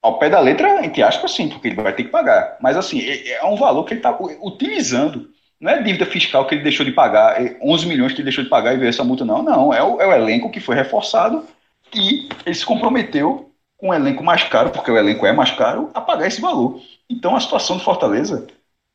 Ao 0.02 0.18
pé 0.18 0.28
da 0.28 0.40
letra, 0.40 0.84
entre 0.84 1.02
aspas, 1.04 1.30
sim, 1.30 1.48
porque 1.48 1.68
ele 1.68 1.76
vai 1.80 1.94
ter 1.94 2.02
que 2.02 2.10
pagar. 2.10 2.56
Mas, 2.60 2.76
assim, 2.76 3.00
é, 3.00 3.34
é 3.34 3.44
um 3.44 3.54
valor 3.54 3.84
que 3.84 3.92
ele 3.92 4.00
está 4.00 4.18
utilizando. 4.42 5.30
Não 5.60 5.70
é 5.70 5.80
dívida 5.80 6.04
fiscal 6.04 6.44
que 6.44 6.56
ele 6.56 6.64
deixou 6.64 6.84
de 6.84 6.90
pagar, 6.90 7.36
11 7.62 7.84
é 7.84 7.88
milhões 7.88 8.12
que 8.12 8.18
ele 8.18 8.24
deixou 8.24 8.42
de 8.42 8.50
pagar 8.50 8.74
e 8.74 8.78
veio 8.78 8.88
essa 8.88 9.04
multa, 9.04 9.24
não. 9.24 9.44
Não, 9.44 9.72
é 9.72 9.80
o, 9.80 10.00
é 10.00 10.06
o 10.08 10.12
elenco 10.12 10.50
que 10.50 10.58
foi 10.58 10.74
reforçado 10.74 11.46
e 11.94 12.28
ele 12.44 12.54
se 12.54 12.66
comprometeu 12.66 13.36
com 13.36 13.51
um 13.82 13.92
elenco 13.92 14.22
mais 14.22 14.44
caro, 14.44 14.70
porque 14.70 14.90
o 14.90 14.96
elenco 14.96 15.26
é 15.26 15.32
mais 15.32 15.50
caro, 15.50 15.90
a 15.92 16.00
pagar 16.00 16.28
esse 16.28 16.40
valor. 16.40 16.80
Então 17.10 17.34
a 17.34 17.40
situação 17.40 17.76
do 17.76 17.82
Fortaleza 17.82 18.46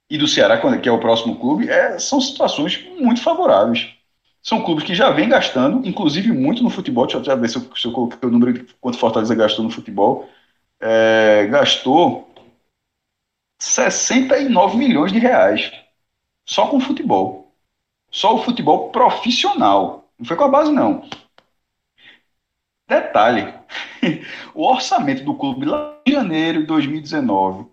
e 0.10 0.18
do 0.18 0.28
Ceará, 0.28 0.58
que 0.80 0.88
é 0.88 0.92
o 0.92 1.00
próximo 1.00 1.38
clube, 1.38 1.70
é, 1.70 2.00
são 2.00 2.22
situações 2.22 2.82
muito 2.98 3.22
favoráveis. 3.22 3.90
São 4.42 4.64
clubes 4.64 4.86
que 4.86 4.96
já 4.96 5.10
vêm 5.10 5.28
gastando, 5.28 5.86
inclusive 5.86 6.32
muito 6.32 6.64
no 6.64 6.70
futebol. 6.70 7.06
Deixa 7.06 7.18
eu 7.18 7.24
já 7.24 7.36
ver 7.36 7.50
se 7.50 7.58
eu, 7.58 7.76
se 7.76 7.86
eu 7.86 7.92
coloquei 7.92 8.30
o 8.30 8.32
número 8.32 8.54
de 8.54 8.74
quanto 8.80 8.98
Fortaleza 8.98 9.36
gastou 9.36 9.66
no 9.66 9.70
futebol. 9.72 10.30
É, 10.80 11.48
gastou 11.48 12.34
69 13.60 14.78
milhões 14.78 15.12
de 15.12 15.20
reais 15.20 15.70
só 16.46 16.68
com 16.68 16.80
futebol. 16.80 17.52
Só 18.10 18.36
o 18.36 18.44
futebol 18.44 18.90
profissional. 18.90 20.10
Não 20.18 20.26
foi 20.26 20.38
com 20.38 20.46
a 20.46 20.48
base, 20.48 20.72
não. 20.72 21.04
Detalhe, 22.88 23.54
o 24.56 24.66
orçamento 24.66 25.24
do 25.24 25.36
clube 25.36 25.66
lá 25.66 26.00
em 26.06 26.12
janeiro 26.14 26.62
de 26.62 26.68
2019, 26.68 27.70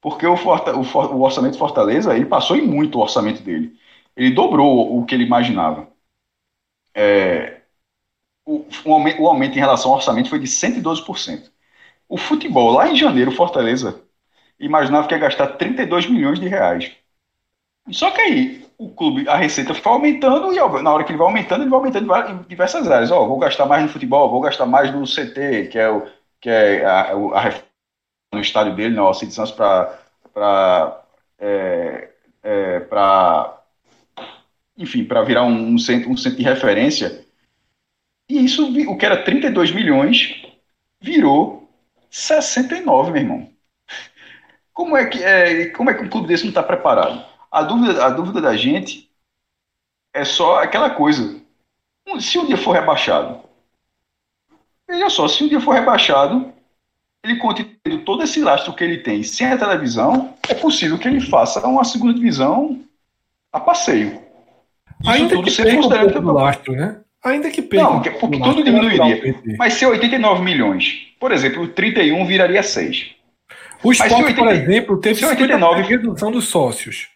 porque 0.00 0.26
o, 0.26 0.36
Forta, 0.36 0.74
o, 0.76 0.82
o 0.82 1.22
orçamento 1.22 1.52
de 1.54 1.58
Fortaleza, 1.58 2.14
ele 2.14 2.26
passou 2.26 2.56
em 2.56 2.66
muito 2.66 2.98
o 2.98 3.02
orçamento 3.02 3.42
dele. 3.42 3.78
Ele 4.16 4.34
dobrou 4.34 4.98
o 4.98 5.06
que 5.06 5.14
ele 5.14 5.24
imaginava. 5.24 5.88
É, 6.94 7.62
o, 8.44 8.66
o, 8.84 8.92
aumento, 8.94 9.22
o 9.22 9.28
aumento 9.28 9.56
em 9.56 9.60
relação 9.60 9.90
ao 9.90 9.98
orçamento 9.98 10.30
foi 10.30 10.38
de 10.38 10.46
112%. 10.46 11.50
O 12.08 12.18
futebol, 12.18 12.72
lá 12.72 12.88
em 12.88 12.96
janeiro, 12.96 13.32
Fortaleza, 13.32 14.02
imaginava 14.60 15.08
que 15.08 15.14
ia 15.14 15.20
gastar 15.20 15.48
32 15.58 16.08
milhões 16.08 16.40
de 16.40 16.48
reais. 16.48 16.96
Só 17.90 18.10
que 18.10 18.20
aí 18.20 18.67
o 18.78 18.90
clube, 18.94 19.28
a 19.28 19.36
receita 19.36 19.74
foi 19.74 19.92
aumentando 19.92 20.54
e 20.54 20.60
ó, 20.60 20.80
na 20.80 20.92
hora 20.92 21.02
que 21.02 21.10
ele 21.10 21.18
vai 21.18 21.26
aumentando, 21.26 21.62
ele 21.62 21.70
vai 21.70 21.80
aumentando 21.80 22.14
em 22.30 22.48
diversas 22.48 22.88
áreas. 22.88 23.10
Ó, 23.10 23.26
vou 23.26 23.38
gastar 23.38 23.66
mais 23.66 23.82
no 23.82 23.88
futebol, 23.88 24.30
vou 24.30 24.40
gastar 24.40 24.66
mais 24.66 24.92
no 24.92 25.04
CT, 25.04 25.68
que 25.70 25.78
é 25.78 25.90
o 25.90 26.06
que 26.40 26.48
é 26.48 26.86
a, 26.86 27.12
no 28.32 28.40
estádio 28.40 28.76
dele, 28.76 28.94
no 28.94 29.02
Alcide 29.02 29.34
Santos, 29.34 29.52
para 29.52 29.98
para 30.32 31.02
é, 31.40 32.10
é, 32.42 32.80
para 32.80 33.58
enfim, 34.76 35.04
para 35.04 35.22
virar 35.22 35.42
um, 35.42 35.74
um, 35.74 35.78
centro, 35.78 36.10
um 36.10 36.16
centro 36.16 36.38
de 36.38 36.44
referência. 36.44 37.24
E 38.28 38.44
isso, 38.44 38.64
o 38.88 38.96
que 38.96 39.04
era 39.04 39.24
32 39.24 39.72
milhões, 39.72 40.40
virou 41.00 41.68
69, 42.10 43.10
meu 43.10 43.22
irmão. 43.22 43.50
Como 44.72 44.96
é 44.96 45.06
que, 45.06 45.22
é, 45.22 45.66
como 45.70 45.90
é 45.90 45.94
que 45.94 46.04
um 46.04 46.08
clube 46.08 46.28
desse 46.28 46.44
não 46.44 46.50
está 46.50 46.62
preparado? 46.62 47.24
A 47.50 47.62
dúvida, 47.62 48.04
a 48.04 48.10
dúvida 48.10 48.40
da 48.40 48.56
gente 48.56 49.10
é 50.12 50.24
só 50.24 50.62
aquela 50.62 50.90
coisa. 50.90 51.40
Se 52.20 52.38
um 52.38 52.46
dia 52.46 52.56
for 52.56 52.72
rebaixado, 52.72 53.40
veja 54.88 55.10
só, 55.10 55.28
se 55.28 55.44
um 55.44 55.48
dia 55.48 55.60
for 55.60 55.72
rebaixado, 55.72 56.52
ele 57.22 57.36
continua 57.36 57.74
todo 58.04 58.22
esse 58.22 58.40
lastro 58.40 58.72
que 58.72 58.84
ele 58.84 58.98
tem 58.98 59.22
sem 59.22 59.46
a 59.46 59.58
televisão, 59.58 60.34
é 60.48 60.54
possível 60.54 60.98
que 60.98 61.08
ele 61.08 61.20
faça 61.20 61.66
uma 61.66 61.84
segunda 61.84 62.14
divisão 62.14 62.80
a 63.52 63.60
passeio. 63.60 64.22
Isso 65.00 65.10
Ainda 65.10 65.42
que 65.42 65.50
perca 65.50 65.86
um 65.86 65.88
pouco 65.88 66.20
do 66.20 66.32
lastro, 66.32 66.72
né? 66.72 67.00
Ainda 67.24 67.50
que 67.50 67.62
perca. 67.62 67.84
Não, 67.84 68.02
porque 68.02 68.38
tudo 68.40 68.64
diminuiria. 68.64 69.42
Mas 69.58 69.74
se 69.74 69.84
89 69.84 70.42
milhões, 70.42 71.08
por 71.18 71.32
exemplo, 71.32 71.68
31 71.68 72.26
viraria 72.26 72.62
6. 72.62 73.10
O 73.82 73.92
esporte, 73.92 74.34
por 74.34 74.48
exemplo, 74.48 75.00
teve 75.00 75.24
89 75.24 75.82
redução 75.82 76.30
dos 76.30 76.48
sócios. 76.48 77.08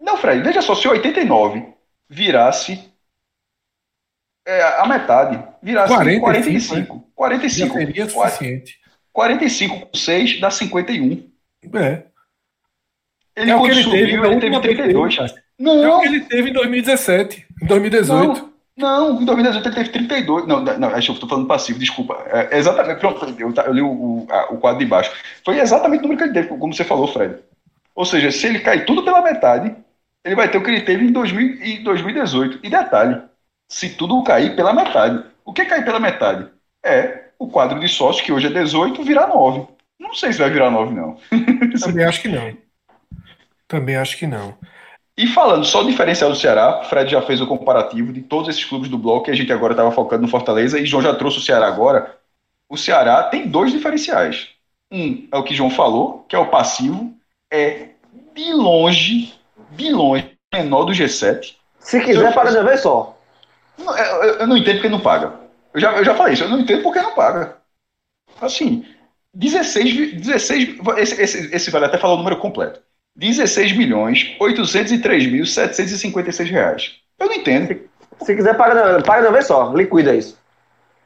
Não, 0.00 0.16
Fred, 0.16 0.42
veja 0.42 0.62
só, 0.62 0.74
se 0.74 0.88
89 0.88 1.64
virasse 2.08 2.90
é, 4.46 4.62
a 4.80 4.86
metade, 4.86 5.42
virasse 5.62 5.92
45, 5.92 6.30
45. 6.34 7.10
45 7.14 7.74
seria 7.74 8.08
suficiente. 8.08 8.80
45 9.12 9.86
com 9.86 9.96
6 9.96 10.40
dá 10.40 10.50
51. 10.50 11.30
É. 11.74 12.02
Ele, 13.36 13.50
é 13.50 13.56
quando 13.56 13.70
ele 13.70 13.82
subiu, 13.82 14.06
teve, 14.06 14.26
ele 14.26 14.40
teve 14.40 14.60
32. 14.60 15.16
Teve, 15.16 15.34
não. 15.58 15.84
É 15.84 15.94
o 15.94 16.00
que 16.00 16.06
ele 16.08 16.20
teve 16.20 16.50
em 16.50 16.52
2017, 16.52 17.46
em 17.62 17.66
2018. 17.66 18.50
Não, 18.76 19.12
não 19.12 19.22
em 19.22 19.24
2018 19.24 19.68
ele 19.68 19.74
teve 19.74 19.90
32. 19.90 20.46
Não, 20.46 20.62
não 20.62 20.88
acho 20.88 21.06
que 21.06 21.10
eu 21.10 21.14
estou 21.14 21.28
falando 21.28 21.46
passivo, 21.46 21.78
desculpa. 21.78 22.22
É, 22.26 22.56
exatamente, 22.56 23.02
eu, 23.04 23.54
eu 23.66 23.72
li 23.72 23.82
o, 23.82 23.88
o, 23.88 24.26
a, 24.30 24.52
o, 24.52 24.58
quadro 24.58 24.78
de 24.78 24.86
baixo. 24.86 25.12
Foi 25.44 25.58
exatamente 25.58 26.00
o 26.00 26.02
número 26.02 26.18
que 26.18 26.24
ele 26.24 26.32
teve, 26.32 26.48
como 26.48 26.74
você 26.74 26.84
falou, 26.84 27.06
Fred. 27.06 27.36
Ou 27.94 28.04
seja, 28.04 28.30
se 28.30 28.46
ele 28.46 28.60
cair 28.60 28.84
tudo 28.84 29.04
pela 29.04 29.22
metade, 29.22 29.74
ele 30.24 30.34
vai 30.34 30.50
ter 30.50 30.58
o 30.58 30.62
que 30.62 30.70
ele 30.70 30.82
teve 30.82 31.04
em 31.04 31.12
2000, 31.12 31.62
em 31.62 31.82
2018. 31.82 32.60
E 32.62 32.70
detalhe, 32.70 33.22
se 33.68 33.90
tudo 33.90 34.22
cair 34.22 34.54
pela 34.54 34.72
metade. 34.72 35.24
O 35.44 35.52
que 35.52 35.62
é 35.62 35.64
cair 35.64 35.84
pela 35.84 36.00
metade? 36.00 36.48
É 36.84 37.30
o 37.38 37.48
quadro 37.48 37.80
de 37.80 37.88
sócios, 37.88 38.24
que 38.24 38.32
hoje 38.32 38.48
é 38.48 38.50
18, 38.50 39.02
virar 39.02 39.28
9. 39.28 39.66
Não 39.98 40.14
sei 40.14 40.32
se 40.32 40.38
vai 40.38 40.50
virar 40.50 40.70
9, 40.70 40.94
não. 40.94 41.18
Também 41.80 42.04
acho 42.04 42.22
que 42.22 42.28
não. 42.28 42.56
Também 43.66 43.96
acho 43.96 44.18
que 44.18 44.26
não. 44.26 44.56
E 45.16 45.26
falando 45.26 45.64
só 45.64 45.82
do 45.82 45.90
diferencial 45.90 46.30
do 46.30 46.36
Ceará, 46.36 46.82
Fred 46.84 47.10
já 47.10 47.20
fez 47.22 47.40
o 47.40 47.46
comparativo 47.46 48.12
de 48.12 48.22
todos 48.22 48.48
esses 48.48 48.64
clubes 48.64 48.88
do 48.88 48.96
bloco 48.96 49.26
que 49.26 49.30
a 49.30 49.34
gente 49.34 49.52
agora 49.52 49.74
estava 49.74 49.92
focando 49.92 50.22
no 50.22 50.28
Fortaleza 50.28 50.78
e 50.78 50.86
João 50.86 51.02
já 51.02 51.14
trouxe 51.14 51.38
o 51.38 51.42
Ceará 51.42 51.66
agora. 51.66 52.16
O 52.68 52.76
Ceará 52.76 53.24
tem 53.24 53.46
dois 53.46 53.70
diferenciais. 53.70 54.48
Um 54.90 55.28
é 55.30 55.36
o 55.36 55.44
que 55.44 55.54
João 55.54 55.70
falou, 55.70 56.24
que 56.28 56.34
é 56.34 56.38
o 56.38 56.48
passivo, 56.48 57.14
é 57.52 57.90
de 58.34 58.52
longe, 58.52 59.34
de 59.70 59.90
longe, 59.90 60.36
menor 60.52 60.84
do 60.84 60.92
G7. 60.92 61.56
Se 61.78 62.00
quiser, 62.00 62.34
paga 62.34 62.52
de 62.52 62.62
vez 62.62 62.80
só. 62.80 63.16
Eu, 63.78 63.96
eu, 63.96 64.34
eu, 64.40 64.46
não 64.46 64.56
entendo 64.56 64.76
porque 64.76 64.88
não 64.88 65.00
paga. 65.00 65.32
Eu 65.72 65.80
já, 65.80 65.92
eu 65.92 66.04
já 66.04 66.14
falei 66.14 66.34
isso, 66.34 66.44
eu 66.44 66.48
não 66.48 66.60
entendo 66.60 66.82
porque 66.82 67.00
não 67.00 67.14
paga. 67.14 67.56
Assim, 68.40 68.84
16, 69.34 70.20
16 70.20 70.78
esse, 70.98 71.22
esse, 71.22 71.54
esse 71.54 71.70
vale 71.70 71.86
até 71.86 71.98
falar 71.98 72.14
o 72.14 72.18
número 72.18 72.36
completo. 72.36 72.80
16 73.16 73.76
milhões 73.76 74.36
803 74.38 75.26
mil 75.26 75.46
756 75.46 76.50
reais. 76.50 76.96
Eu 77.18 77.26
não 77.26 77.34
entendo. 77.34 77.88
Se 78.22 78.34
quiser, 78.34 78.56
paga, 78.56 79.02
paga 79.02 79.22
de 79.22 79.26
uma 79.28 79.32
vez 79.32 79.46
só, 79.46 79.72
liquida 79.74 80.14
isso. 80.14 80.38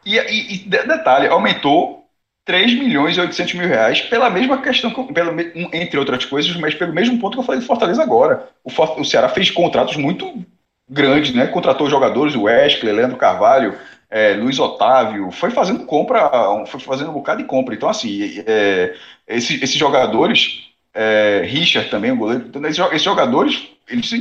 E, 0.05 0.19
e, 0.19 0.55
e 0.55 0.59
detalhe, 0.69 1.29
aumentou 1.29 2.04
3 2.45 2.75
milhões 2.75 3.17
e 3.17 3.21
800 3.21 3.55
mil 3.55 3.69
reais 3.69 4.03
pela 4.03 4.29
mesma 4.29 4.61
questão, 4.61 4.93
pela, 5.07 5.35
entre 5.73 5.99
outras 5.99 6.25
coisas, 6.27 6.55
mas 6.57 6.75
pelo 6.75 6.93
mesmo 6.93 7.19
ponto 7.19 7.35
que 7.35 7.41
eu 7.41 7.45
falei 7.45 7.61
de 7.61 7.67
Fortaleza 7.67 8.03
agora. 8.03 8.49
O, 8.63 8.71
o 9.01 9.05
Ceará 9.05 9.29
fez 9.29 9.51
contratos 9.51 9.97
muito 9.97 10.45
grandes, 10.89 11.35
né? 11.35 11.47
Contratou 11.47 11.89
jogadores, 11.89 12.35
o 12.35 12.43
Wesley, 12.43 12.93
Leandro 12.93 13.17
Carvalho, 13.17 13.79
é, 14.11 14.35
Luiz 14.35 14.59
Otávio, 14.59 15.31
foi 15.31 15.51
fazendo 15.51 15.87
compra, 15.87 16.31
foi 16.67 16.81
fazendo 16.81 17.11
um 17.11 17.15
bocado 17.15 17.43
de 17.43 17.49
compra. 17.49 17.75
Então, 17.75 17.89
assim, 17.89 18.43
é, 18.47 18.95
esses, 19.27 19.63
esses 19.63 19.77
jogadores 19.77 20.71
é, 20.93 21.43
Richard 21.45 21.91
também, 21.91 22.13
o 22.13 22.17
goleiro. 22.17 22.47
Então, 22.47 22.65
esses, 22.67 23.03
jogadores, 23.03 23.69
eles, 23.89 24.13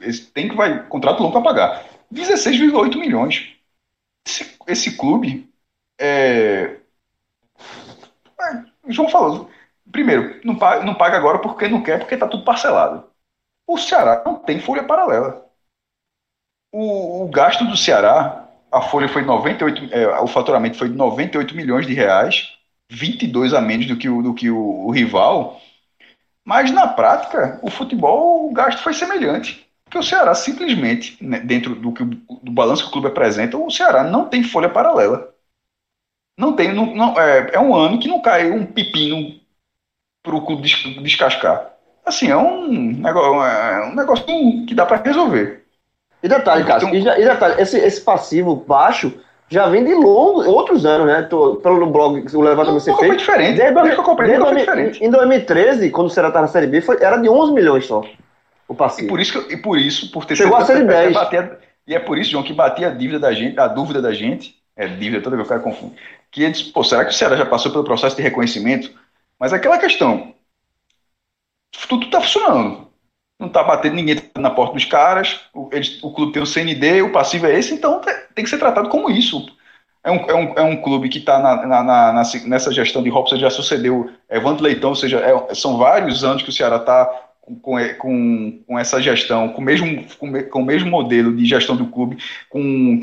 eles 0.00 0.20
têm 0.30 0.48
que 0.48 0.56
vai 0.56 0.86
contrato 0.88 1.20
longo 1.20 1.32
para 1.32 1.42
pagar. 1.42 1.84
16,8 2.12 2.96
milhões. 2.96 3.50
Esse, 4.26 4.56
esse 4.66 4.96
clube 4.96 5.48
é, 6.00 6.76
é, 8.40 8.64
João 8.88 9.08
falou. 9.08 9.50
Primeiro, 9.90 10.40
não 10.44 10.56
paga, 10.56 10.84
não 10.84 10.94
paga 10.94 11.16
agora 11.16 11.38
porque 11.38 11.68
não 11.68 11.82
quer, 11.82 11.98
porque 11.98 12.14
está 12.14 12.26
tudo 12.26 12.44
parcelado. 12.44 13.04
O 13.66 13.78
Ceará 13.78 14.22
não 14.24 14.36
tem 14.36 14.60
folha 14.60 14.84
paralela. 14.84 15.46
O, 16.72 17.24
o 17.24 17.28
gasto 17.28 17.64
do 17.64 17.76
Ceará, 17.76 18.48
a 18.72 18.82
folha 18.82 19.08
foi 19.08 19.22
98, 19.22 19.94
é, 19.94 20.20
o 20.20 20.26
faturamento 20.26 20.76
foi 20.76 20.88
de 20.88 20.96
98 20.96 21.54
milhões 21.54 21.86
de 21.86 21.94
reais, 21.94 22.48
22 22.90 23.54
a 23.54 23.60
menos 23.60 23.86
do 23.86 23.96
que 23.96 24.08
o, 24.08 24.22
do 24.22 24.34
que 24.34 24.50
o, 24.50 24.86
o 24.86 24.90
rival. 24.90 25.60
Mas 26.44 26.70
na 26.70 26.88
prática, 26.88 27.58
o 27.62 27.70
futebol, 27.70 28.48
o 28.50 28.52
gasto 28.52 28.82
foi 28.82 28.92
semelhante. 28.92 29.64
Porque 29.84 29.98
o 29.98 30.02
Ceará 30.02 30.34
simplesmente, 30.34 31.16
né, 31.24 31.40
dentro 31.40 31.74
do, 31.74 31.92
que, 31.92 32.04
do 32.04 32.52
balanço 32.52 32.82
que 32.82 32.88
o 32.88 32.92
clube 32.92 33.08
apresenta, 33.08 33.56
o 33.56 33.70
Ceará 33.70 34.02
não 34.02 34.28
tem 34.28 34.42
folha 34.42 34.68
paralela. 34.68 35.33
Não 36.36 36.54
tem, 36.54 36.72
não, 36.74 36.94
não 36.94 37.20
é, 37.20 37.50
é, 37.52 37.60
um 37.60 37.74
ano 37.74 37.98
que 37.98 38.08
não 38.08 38.20
cai 38.20 38.50
um 38.50 38.66
pepino 38.66 39.34
para 40.22 40.34
o 40.34 40.44
clube 40.44 40.62
descascar. 41.02 41.72
Assim, 42.04 42.30
é 42.30 42.36
um 42.36 42.68
negócio, 42.68 43.42
é 43.42 43.86
um 43.86 43.94
negócio 43.94 44.26
que 44.66 44.74
dá 44.74 44.84
para 44.84 45.02
resolver. 45.02 45.64
E 46.22 46.28
detalhe, 46.28 46.64
Cássio, 46.64 46.88
então, 46.88 47.18
e, 47.18 47.24
detalhe, 47.24 47.60
esse, 47.60 47.78
esse 47.78 48.00
passivo 48.00 48.56
baixo 48.56 49.12
já 49.48 49.66
vem 49.68 49.84
de 49.84 49.94
longos, 49.94 50.46
outros 50.46 50.86
anos, 50.86 51.06
né? 51.06 51.22
Tô, 51.22 51.56
pelo 51.56 51.86
blog, 51.86 52.24
o 52.34 52.40
levantamento 52.40 52.82
que 52.82 52.90
você 52.90 52.96
fez. 52.96 53.16
Diferente. 53.18 53.56
Desde, 53.58 53.74
desde, 53.74 54.02
desde, 54.02 54.38
desde 54.38 54.60
diferente. 54.60 55.04
Em 55.04 55.10
2013, 55.10 55.90
quando 55.90 56.06
o 56.06 56.10
Ceará 56.10 56.28
estava 56.28 56.46
na 56.46 56.52
Série 56.52 56.66
B, 56.66 56.80
foi, 56.80 56.96
era 57.02 57.18
de 57.18 57.28
11 57.28 57.52
milhões 57.52 57.86
só. 57.86 58.02
O 58.66 58.74
passivo. 58.74 59.06
E 59.06 59.10
por 59.10 59.20
isso, 59.20 59.46
e 59.50 59.56
por, 59.56 59.78
isso 59.78 60.10
por 60.10 60.24
ter 60.24 60.36
Chegou 60.36 60.56
a 60.56 60.64
ser 60.64 60.84
10. 60.84 61.12
Bater, 61.12 61.58
e 61.86 61.94
é 61.94 61.98
por 61.98 62.18
isso, 62.18 62.30
João, 62.30 62.42
que 62.42 62.54
batia 62.54 62.88
a 62.88 62.90
dívida 62.90 63.18
da 63.18 63.32
gente, 63.32 63.60
a 63.60 63.68
dúvida 63.68 64.00
da 64.00 64.12
gente, 64.12 64.54
é 64.76 64.86
dívida 64.86 65.22
toda 65.22 65.36
vez 65.36 65.46
o 65.46 65.48
cara 65.48 65.62
confunde, 65.62 65.96
que 66.30 66.42
eles, 66.42 66.62
pô, 66.62 66.82
será 66.82 67.04
que 67.04 67.10
o 67.10 67.14
Ceará 67.14 67.36
já 67.36 67.46
passou 67.46 67.70
pelo 67.70 67.84
processo 67.84 68.16
de 68.16 68.22
reconhecimento? 68.22 68.92
Mas 69.38 69.52
aquela 69.52 69.78
questão, 69.78 70.34
tudo 71.88 72.06
está 72.06 72.20
funcionando. 72.20 72.84
Não 73.38 73.48
está 73.48 73.62
batendo 73.62 73.96
ninguém 73.96 74.16
na 74.38 74.50
porta 74.50 74.74
dos 74.74 74.84
caras, 74.84 75.40
o, 75.52 75.68
eles, 75.72 76.02
o 76.02 76.12
clube 76.12 76.32
tem 76.32 76.42
o 76.42 76.46
CND, 76.46 77.02
o 77.02 77.12
passivo 77.12 77.46
é 77.46 77.58
esse, 77.58 77.74
então 77.74 78.00
tem 78.34 78.44
que 78.44 78.50
ser 78.50 78.58
tratado 78.58 78.88
como 78.88 79.10
isso. 79.10 79.44
É 80.04 80.10
um, 80.10 80.16
é 80.30 80.34
um, 80.34 80.54
é 80.58 80.62
um 80.62 80.82
clube 80.82 81.08
que 81.08 81.18
está 81.18 81.40
nessa 82.46 82.72
gestão 82.72 83.02
de 83.02 83.08
Robson, 83.08 83.36
já 83.36 83.50
sucedeu 83.50 84.10
Evandro 84.30 84.62
Leitão, 84.62 84.90
ou 84.90 84.96
seja, 84.96 85.18
é, 85.18 85.54
são 85.54 85.78
vários 85.78 86.22
anos 86.22 86.42
que 86.42 86.50
o 86.50 86.52
Ceará 86.52 86.76
está 86.76 87.32
com, 87.44 87.78
com, 87.98 88.62
com, 88.66 88.78
essa 88.78 89.00
gestão, 89.02 89.50
com 89.50 89.60
o, 89.60 89.64
mesmo, 89.64 90.04
com, 90.18 90.32
com, 90.44 90.62
mesmo 90.62 90.90
modelo 90.90 91.36
de 91.36 91.44
gestão 91.44 91.76
do 91.76 91.86
clube, 91.86 92.16
com 92.48 92.98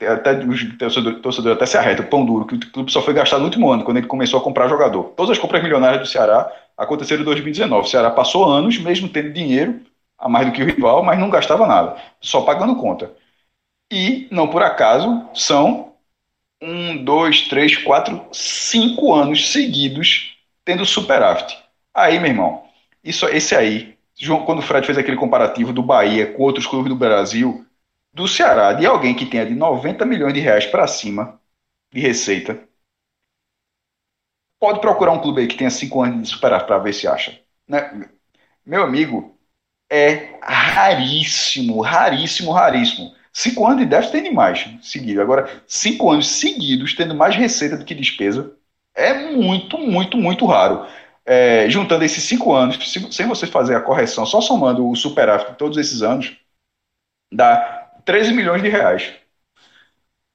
até 0.00 0.38
os 0.44 0.76
torcedores 0.76 1.22
torcedor 1.22 1.52
até 1.52 1.64
se 1.64 1.78
arreta, 1.78 2.02
pão 2.02 2.24
duro, 2.24 2.44
que 2.44 2.56
o 2.56 2.72
clube 2.72 2.90
só 2.90 3.00
foi 3.00 3.14
gastado 3.14 3.40
no 3.40 3.46
último 3.46 3.70
ano, 3.70 3.84
quando 3.84 3.98
ele 3.98 4.06
começou 4.06 4.40
a 4.40 4.42
comprar 4.42 4.68
jogador. 4.68 5.04
Todas 5.16 5.32
as 5.32 5.38
compras 5.38 5.62
milionárias 5.62 6.00
do 6.00 6.08
Ceará 6.08 6.50
aconteceram 6.76 7.22
em 7.22 7.24
2019. 7.24 7.86
O 7.86 7.90
Ceará 7.90 8.10
passou 8.10 8.44
anos, 8.44 8.78
mesmo 8.78 9.08
tendo 9.08 9.32
dinheiro 9.32 9.80
a 10.18 10.28
mais 10.28 10.46
do 10.46 10.52
que 10.52 10.62
o 10.62 10.66
rival, 10.66 11.04
mas 11.04 11.18
não 11.18 11.30
gastava 11.30 11.66
nada, 11.66 11.96
só 12.20 12.40
pagando 12.42 12.76
conta. 12.76 13.12
E, 13.92 14.26
não 14.30 14.48
por 14.48 14.62
acaso, 14.62 15.28
são 15.34 15.92
um, 16.60 17.04
dois, 17.04 17.42
três, 17.42 17.76
quatro, 17.76 18.24
cinco 18.32 19.14
anos 19.14 19.52
seguidos 19.52 20.36
tendo 20.64 20.84
superávit. 20.84 21.56
Aí, 21.94 22.18
meu 22.18 22.30
irmão, 22.30 22.63
isso, 23.04 23.26
esse 23.28 23.54
aí, 23.54 23.98
João, 24.16 24.44
quando 24.44 24.60
o 24.60 24.62
Fred 24.62 24.86
fez 24.86 24.96
aquele 24.96 25.16
comparativo 25.16 25.72
do 25.72 25.82
Bahia 25.82 26.32
com 26.32 26.42
outros 26.42 26.66
clubes 26.66 26.88
do 26.88 26.96
Brasil, 26.96 27.66
do 28.12 28.26
Ceará, 28.28 28.72
de 28.72 28.86
alguém 28.86 29.14
que 29.14 29.26
tenha 29.26 29.44
de 29.44 29.54
90 29.54 30.06
milhões 30.06 30.32
de 30.32 30.40
reais 30.40 30.66
para 30.66 30.86
cima 30.86 31.40
de 31.92 32.00
receita, 32.00 32.66
pode 34.58 34.80
procurar 34.80 35.12
um 35.12 35.20
clube 35.20 35.42
aí 35.42 35.46
que 35.46 35.56
tenha 35.56 35.70
cinco 35.70 36.02
anos 36.02 36.22
de 36.22 36.28
superávit 36.28 36.66
para 36.66 36.78
ver 36.78 36.94
se 36.94 37.06
acha. 37.06 37.38
Né? 37.68 38.08
Meu 38.64 38.82
amigo, 38.82 39.36
é 39.90 40.38
raríssimo, 40.42 41.80
raríssimo, 41.80 42.52
raríssimo. 42.52 43.14
Cinco 43.32 43.66
anos 43.66 43.80
de 43.80 43.86
déficit 43.86 44.12
tem 44.12 44.22
demais 44.22 44.66
seguido. 44.82 45.20
Agora, 45.20 45.62
cinco 45.66 46.10
anos 46.10 46.28
seguidos 46.28 46.94
tendo 46.94 47.14
mais 47.14 47.36
receita 47.36 47.76
do 47.76 47.84
que 47.84 47.94
despesa 47.94 48.56
é 48.94 49.12
muito, 49.32 49.76
muito, 49.76 50.16
muito 50.16 50.46
raro. 50.46 50.86
É, 51.26 51.68
juntando 51.70 52.04
esses 52.04 52.22
cinco 52.24 52.52
anos, 52.52 52.78
sem 53.10 53.26
você 53.26 53.46
fazer 53.46 53.74
a 53.74 53.80
correção, 53.80 54.26
só 54.26 54.40
somando 54.40 54.88
o 54.88 54.94
superávit 54.94 55.52
de 55.52 55.56
todos 55.56 55.78
esses 55.78 56.02
anos, 56.02 56.36
dá 57.32 57.88
13 58.04 58.32
milhões 58.32 58.62
de 58.62 58.68
reais. 58.68 59.12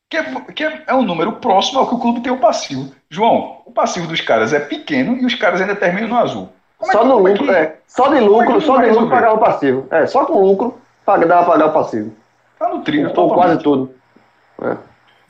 Que 0.10 0.18
é, 0.18 0.42
que 0.56 0.64
é, 0.64 0.84
é 0.88 0.94
um 0.96 1.04
número 1.04 1.34
próximo 1.34 1.80
ao 1.80 1.88
que 1.88 1.94
o 1.94 2.00
clube 2.00 2.22
tem 2.22 2.32
o 2.32 2.40
passivo. 2.40 2.92
João, 3.10 3.62
o 3.66 3.72
passivo 3.72 4.08
dos 4.08 4.22
caras 4.22 4.52
é 4.54 4.60
pequeno 4.60 5.16
e 5.16 5.26
os 5.26 5.36
caras 5.36 5.62
ainda 5.62 5.76
terminam 5.76 6.10
no 6.10 6.18
azul. 6.18 6.50
É 6.82 6.86
só 6.86 7.00
que, 7.02 7.08
no 7.08 7.20
lucro, 7.20 7.52
é, 7.52 7.62
é, 7.62 7.78
Só 7.88 8.08
de 8.08 8.20
lucro, 8.20 8.58
é 8.58 8.62
só 8.62 8.82
de 8.82 8.90
lucro 8.90 9.10
pagar 9.10 9.34
o 9.34 9.38
passivo. 9.38 9.88
É, 9.92 10.08
só 10.08 10.26
com 10.26 10.42
lucro 10.42 10.82
paga, 11.06 11.26
dá 11.26 11.38
pra 11.38 11.54
pagar 11.54 11.66
o 11.68 11.74
passivo. 11.74 12.16
Tá 12.58 12.70
no 12.70 12.82
trilho, 12.82 13.12
Ou 13.16 13.34
quase 13.34 13.62
tudo. 13.64 13.94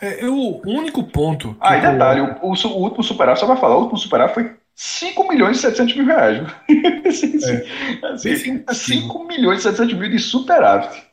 É. 0.02 0.26
eu, 0.26 0.34
o 0.36 0.62
único 0.66 1.04
ponto. 1.04 1.56
Ah, 1.60 1.78
e 1.78 1.82
detalhe, 1.82 2.22
o, 2.22 2.38
o, 2.42 2.54
o 2.54 2.82
último 2.82 3.04
superávit, 3.04 3.40
só 3.40 3.46
vai 3.46 3.58
falar, 3.58 3.76
o 3.76 3.82
último 3.82 3.98
superávit 3.98 4.34
foi 4.34 4.59
5 4.82 5.28
milhões 5.28 5.58
e 5.58 5.60
700 5.60 5.94
mil 5.98 6.06
reais. 6.06 6.48
assim, 7.06 8.56
é. 8.56 8.64
assim, 8.66 9.02
5 9.02 9.26
milhões 9.26 9.60
e 9.60 9.64
700 9.64 9.94
mil 9.94 10.10
de 10.10 10.20
superávit. 10.20 11.06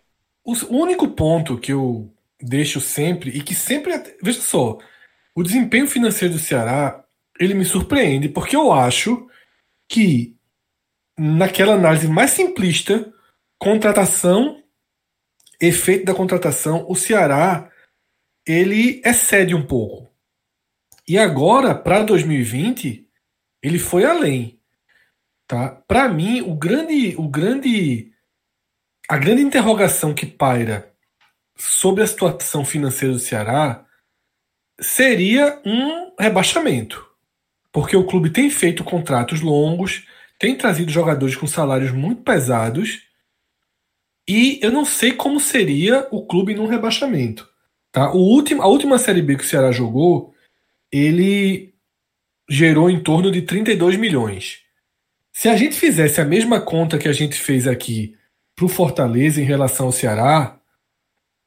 O 0.45 0.55
único 0.71 1.09
ponto 1.09 1.59
que 1.59 1.73
eu 1.73 2.09
deixo 2.41 2.81
sempre, 2.81 3.31
e 3.31 3.43
que 3.43 3.57
sempre. 3.57 3.93
Veja 4.23 4.41
só, 4.41 4.79
o 5.35 5.43
desempenho 5.43 5.89
financeiro 5.89 6.35
do 6.35 6.39
Ceará, 6.39 7.05
ele 7.41 7.55
me 7.55 7.65
surpreende, 7.65 8.29
porque 8.29 8.55
eu 8.55 8.73
acho 8.73 9.27
que, 9.89 10.37
naquela 11.19 11.75
análise 11.75 12.07
mais 12.07 12.31
simplista, 12.31 13.13
contratação, 13.59 14.63
efeito 15.61 16.05
da 16.05 16.15
contratação, 16.15 16.87
o 16.89 16.95
Ceará 16.95 17.69
ele 18.47 19.03
excede 19.05 19.57
um 19.57 19.67
pouco. 19.67 20.09
E 21.09 21.19
agora, 21.19 21.75
para 21.75 22.05
2020, 22.05 23.06
ele 23.67 23.81
foi 23.81 24.05
além. 24.05 24.61
Tá? 25.47 25.69
Para 25.89 26.09
mim, 26.09 26.41
o 26.41 26.55
grande, 26.55 27.17
o 27.19 27.29
grande, 27.29 28.13
a 29.09 29.17
grande 29.17 29.43
interrogação 29.43 30.15
que 30.15 30.25
paira 30.25 30.93
sobre 31.57 32.05
a 32.05 32.07
situação 32.07 32.65
financeira 32.65 33.13
do 33.13 33.21
Ceará 33.21 33.85
seria 34.81 35.61
um 35.65 36.13
rebaixamento. 36.19 37.05
Porque 37.73 37.97
o 37.97 38.07
clube 38.07 38.31
tem 38.31 38.49
feito 38.51 38.85
contratos 38.85 39.41
longos, 39.41 40.07
tem 40.39 40.57
trazido 40.57 40.91
jogadores 40.91 41.35
com 41.35 41.47
salários 41.47 41.91
muito 41.91 42.23
pesados, 42.23 43.03
e 44.29 44.61
eu 44.63 44.71
não 44.71 44.85
sei 44.85 45.13
como 45.13 45.41
seria 45.41 46.07
o 46.11 46.25
clube 46.25 46.55
num 46.55 46.67
rebaixamento. 46.67 47.49
Tá? 47.91 48.13
O 48.13 48.19
último, 48.19 48.63
a 48.63 48.67
última 48.67 48.99
Série 48.99 49.23
B 49.23 49.37
que 49.37 49.45
o 49.45 49.47
Ceará 49.47 49.73
jogou, 49.73 50.35
ele 50.91 51.76
gerou 52.49 52.89
em 52.89 53.01
torno 53.01 53.31
de 53.31 53.43
32 53.43 53.97
milhões. 53.97 54.61
Se 55.33 55.49
a 55.49 55.57
gente 55.57 55.75
fizesse 55.77 56.21
a 56.21 56.25
mesma 56.25 56.61
conta 56.61 56.99
que 56.99 57.09
a 57.09 57.13
gente 57.13 57.35
fez 57.35 57.67
aqui 57.67 58.15
para 58.55 58.65
o 58.65 58.69
Fortaleza 58.69 59.41
em 59.41 59.45
relação 59.45 59.87
ao 59.87 59.93
Ceará, 59.93 60.57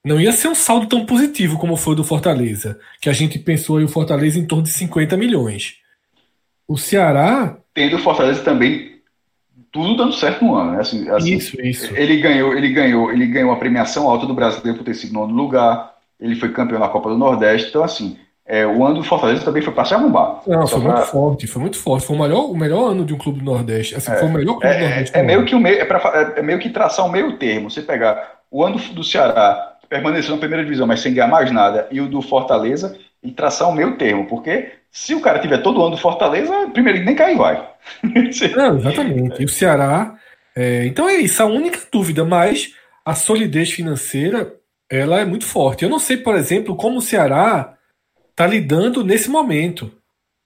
não 0.06 0.20
ia 0.20 0.32
ser 0.32 0.48
um 0.48 0.56
saldo 0.56 0.88
tão 0.88 1.06
positivo 1.06 1.58
como 1.58 1.76
foi 1.76 1.96
do 1.96 2.04
Fortaleza, 2.04 2.80
que 3.02 3.10
a 3.10 3.14
gente 3.14 3.40
pensou 3.40 3.78
aí 3.78 3.84
o 3.84 3.90
Fortaleza 3.90 4.38
em 4.38 4.46
torno 4.46 4.64
de 4.64 4.72
50 4.72 5.18
milhões. 5.18 5.78
O 6.68 6.78
Ceará. 6.78 7.58
Tendo 7.74 7.96
o 7.96 8.00
Fortaleza 8.00 8.44
também 8.44 8.90
tudo 9.72 9.98
dando 9.98 10.14
certo 10.14 10.44
no 10.44 10.56
ano, 10.56 10.72
né? 10.72 10.80
Assim, 10.80 11.10
assim, 11.10 11.36
isso, 11.36 11.62
isso. 11.62 11.96
Ele 11.96 12.20
ganhou, 12.20 12.56
ele 12.56 12.70
ganhou, 12.70 13.12
ele 13.12 13.28
ganhou 13.28 13.52
a 13.52 13.58
premiação 13.58 14.08
alta 14.08 14.26
do 14.26 14.34
brasileiro 14.34 14.78
por 14.78 14.84
ter 14.84 14.96
sido 14.96 15.14
nono 15.14 15.34
lugar. 15.34 15.96
Ele 16.20 16.36
foi 16.36 16.52
campeão 16.52 16.80
na 16.80 16.90
Copa 16.90 17.10
do 17.10 17.18
Nordeste. 17.18 17.70
Então, 17.70 17.84
assim, 17.84 18.18
é, 18.52 18.66
o 18.66 18.84
ano 18.84 18.96
do 18.96 19.04
Fortaleza 19.04 19.46
também 19.46 19.62
foi 19.62 19.72
para 19.72 19.86
se 19.86 19.94
arrumar. 19.94 20.42
Não, 20.48 20.66
foi 20.66 20.82
pra... 20.82 20.94
muito 20.94 21.06
forte, 21.06 21.46
foi 21.46 21.62
muito 21.62 21.78
forte. 21.78 22.08
Foi 22.08 22.16
o 22.16 22.20
melhor, 22.20 22.50
o 22.50 22.58
melhor 22.58 22.90
ano 22.90 23.06
de 23.06 23.14
um 23.14 23.18
clube 23.20 23.38
do 23.38 23.46
Nordeste. 23.46 23.96
Assim, 23.96 24.12
é, 24.12 24.16
foi 24.16 24.28
o 24.28 24.34
melhor 24.34 24.54
clube 24.54 24.66
é, 24.66 24.74
do 24.74 24.86
Nordeste. 24.86 25.18
É, 25.18 25.22
meio 25.22 25.46
que 25.46 25.54
o 25.54 25.60
meio, 25.60 25.80
é, 25.80 25.86
pra, 25.86 26.34
é, 26.36 26.42
meio 26.42 26.58
que 26.58 26.70
traçar 26.72 27.06
um 27.06 27.12
meio 27.12 27.38
termo. 27.38 27.70
Você 27.70 27.84
pegar 27.84 28.40
o 28.50 28.66
ano 28.66 28.80
do 28.80 29.04
Ceará, 29.04 29.76
permaneceu 29.88 30.34
na 30.34 30.40
primeira 30.40 30.64
divisão, 30.64 30.88
mas 30.88 31.00
sem 31.00 31.14
ganhar 31.14 31.28
mais 31.28 31.52
nada, 31.52 31.88
e 31.92 32.02
o 32.02 32.08
do 32.08 32.24
Fortaleza, 32.24 32.98
e 33.22 33.32
traçar 33.32 33.70
um 33.70 33.74
meio 33.74 33.96
termo. 33.98 34.26
Porque 34.26 34.72
se 34.90 35.14
o 35.14 35.22
cara 35.22 35.38
tiver 35.38 35.60
todo 35.60 35.80
ano 35.80 35.92
do 35.92 36.02
Fortaleza, 36.02 36.72
primeiro 36.74 37.06
nem 37.06 37.14
cai 37.14 37.36
vai. 37.36 37.64
Não, 38.58 38.78
exatamente. 38.80 39.44
E 39.44 39.46
o 39.46 39.50
Ceará. 39.50 40.16
É, 40.56 40.88
então 40.88 41.08
é 41.08 41.18
isso, 41.18 41.44
a 41.44 41.46
única 41.46 41.80
dúvida, 41.92 42.26
mas 42.26 42.74
a 43.06 43.14
solidez 43.14 43.70
financeira 43.70 44.56
ela 44.90 45.22
é 45.22 45.26
muito 45.26 45.46
forte. 45.46 45.84
Eu 45.84 45.90
não 45.90 46.00
sei, 46.00 46.18
por 46.18 46.36
exemplo, 46.36 46.76
como 46.76 46.98
o 46.98 47.02
Ceará 47.02 47.76
está 48.40 48.48
lidando 48.48 49.04
nesse 49.04 49.30
momento. 49.30 49.92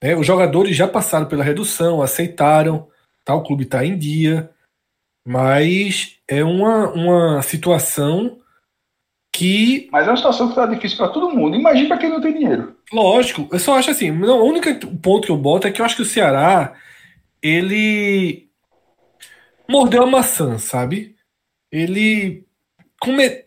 Né? 0.02 0.16
Os 0.16 0.26
jogadores 0.26 0.76
já 0.76 0.88
passaram 0.88 1.26
pela 1.26 1.44
redução, 1.44 2.02
aceitaram, 2.02 2.88
tá? 3.24 3.32
o 3.36 3.44
clube 3.44 3.62
está 3.62 3.86
em 3.86 3.96
dia, 3.96 4.50
mas 5.24 6.18
é 6.26 6.42
uma, 6.42 6.92
uma 6.92 7.42
situação 7.42 8.40
que. 9.32 9.88
Mas 9.92 10.08
é 10.08 10.10
uma 10.10 10.16
situação 10.16 10.48
que 10.48 10.52
está 10.54 10.66
difícil 10.66 10.98
para 10.98 11.08
todo 11.08 11.30
mundo. 11.30 11.56
Imagina 11.56 11.88
para 11.88 11.98
quem 11.98 12.10
não 12.10 12.20
tem 12.20 12.34
dinheiro. 12.34 12.76
Lógico, 12.92 13.48
eu 13.52 13.60
só 13.60 13.78
acho 13.78 13.92
assim. 13.92 14.10
Não, 14.10 14.40
o 14.40 14.48
único 14.48 14.68
ponto 14.96 15.26
que 15.26 15.30
eu 15.30 15.36
boto 15.36 15.68
é 15.68 15.70
que 15.70 15.80
eu 15.80 15.84
acho 15.84 15.96
que 15.96 16.02
o 16.02 16.06
Ceará 16.06 16.74
ele 17.40 18.48
mordeu 19.68 20.02
a 20.02 20.06
maçã, 20.06 20.58
sabe? 20.58 21.14
Ele 21.70 22.44
come... 23.00 23.44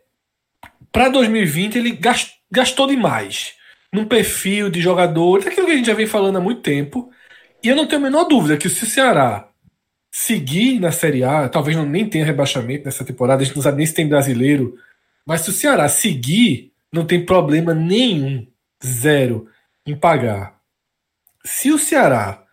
para 0.91 1.09
2020 1.09 1.77
ele 1.77 1.99
gastou 2.49 2.87
demais 2.87 3.57
num 3.93 4.05
perfil 4.05 4.69
de 4.69 4.81
jogadores, 4.81 5.47
aquilo 5.47 5.65
que 5.65 5.73
a 5.73 5.75
gente 5.75 5.87
já 5.87 5.93
vem 5.93 6.07
falando 6.07 6.37
há 6.37 6.41
muito 6.41 6.61
tempo. 6.61 7.09
E 7.63 7.69
eu 7.69 7.75
não 7.75 7.87
tenho 7.87 8.01
a 8.01 8.03
menor 8.03 8.25
dúvida 8.25 8.57
que 8.57 8.69
se 8.69 8.83
o 8.83 8.87
Ceará 8.87 9.49
seguir 10.11 10.79
na 10.79 10.91
Série 10.91 11.23
A, 11.23 11.49
talvez 11.49 11.75
não 11.75 11.85
nem 11.85 12.09
tenha 12.09 12.25
rebaixamento 12.25 12.85
nessa 12.85 13.05
temporada, 13.05 13.41
a 13.41 13.45
gente 13.45 13.55
não 13.55 13.63
sabe 13.63 13.77
nem 13.77 13.85
se 13.85 13.93
tem 13.93 14.07
brasileiro, 14.07 14.77
mas 15.25 15.41
se 15.41 15.49
o 15.49 15.53
Ceará 15.53 15.87
seguir, 15.89 16.73
não 16.91 17.05
tem 17.05 17.25
problema 17.25 17.73
nenhum, 17.73 18.47
zero, 18.83 19.47
em 19.85 19.95
pagar. 19.95 20.59
Se 21.43 21.71
o 21.71 21.77
Ceará 21.77 22.43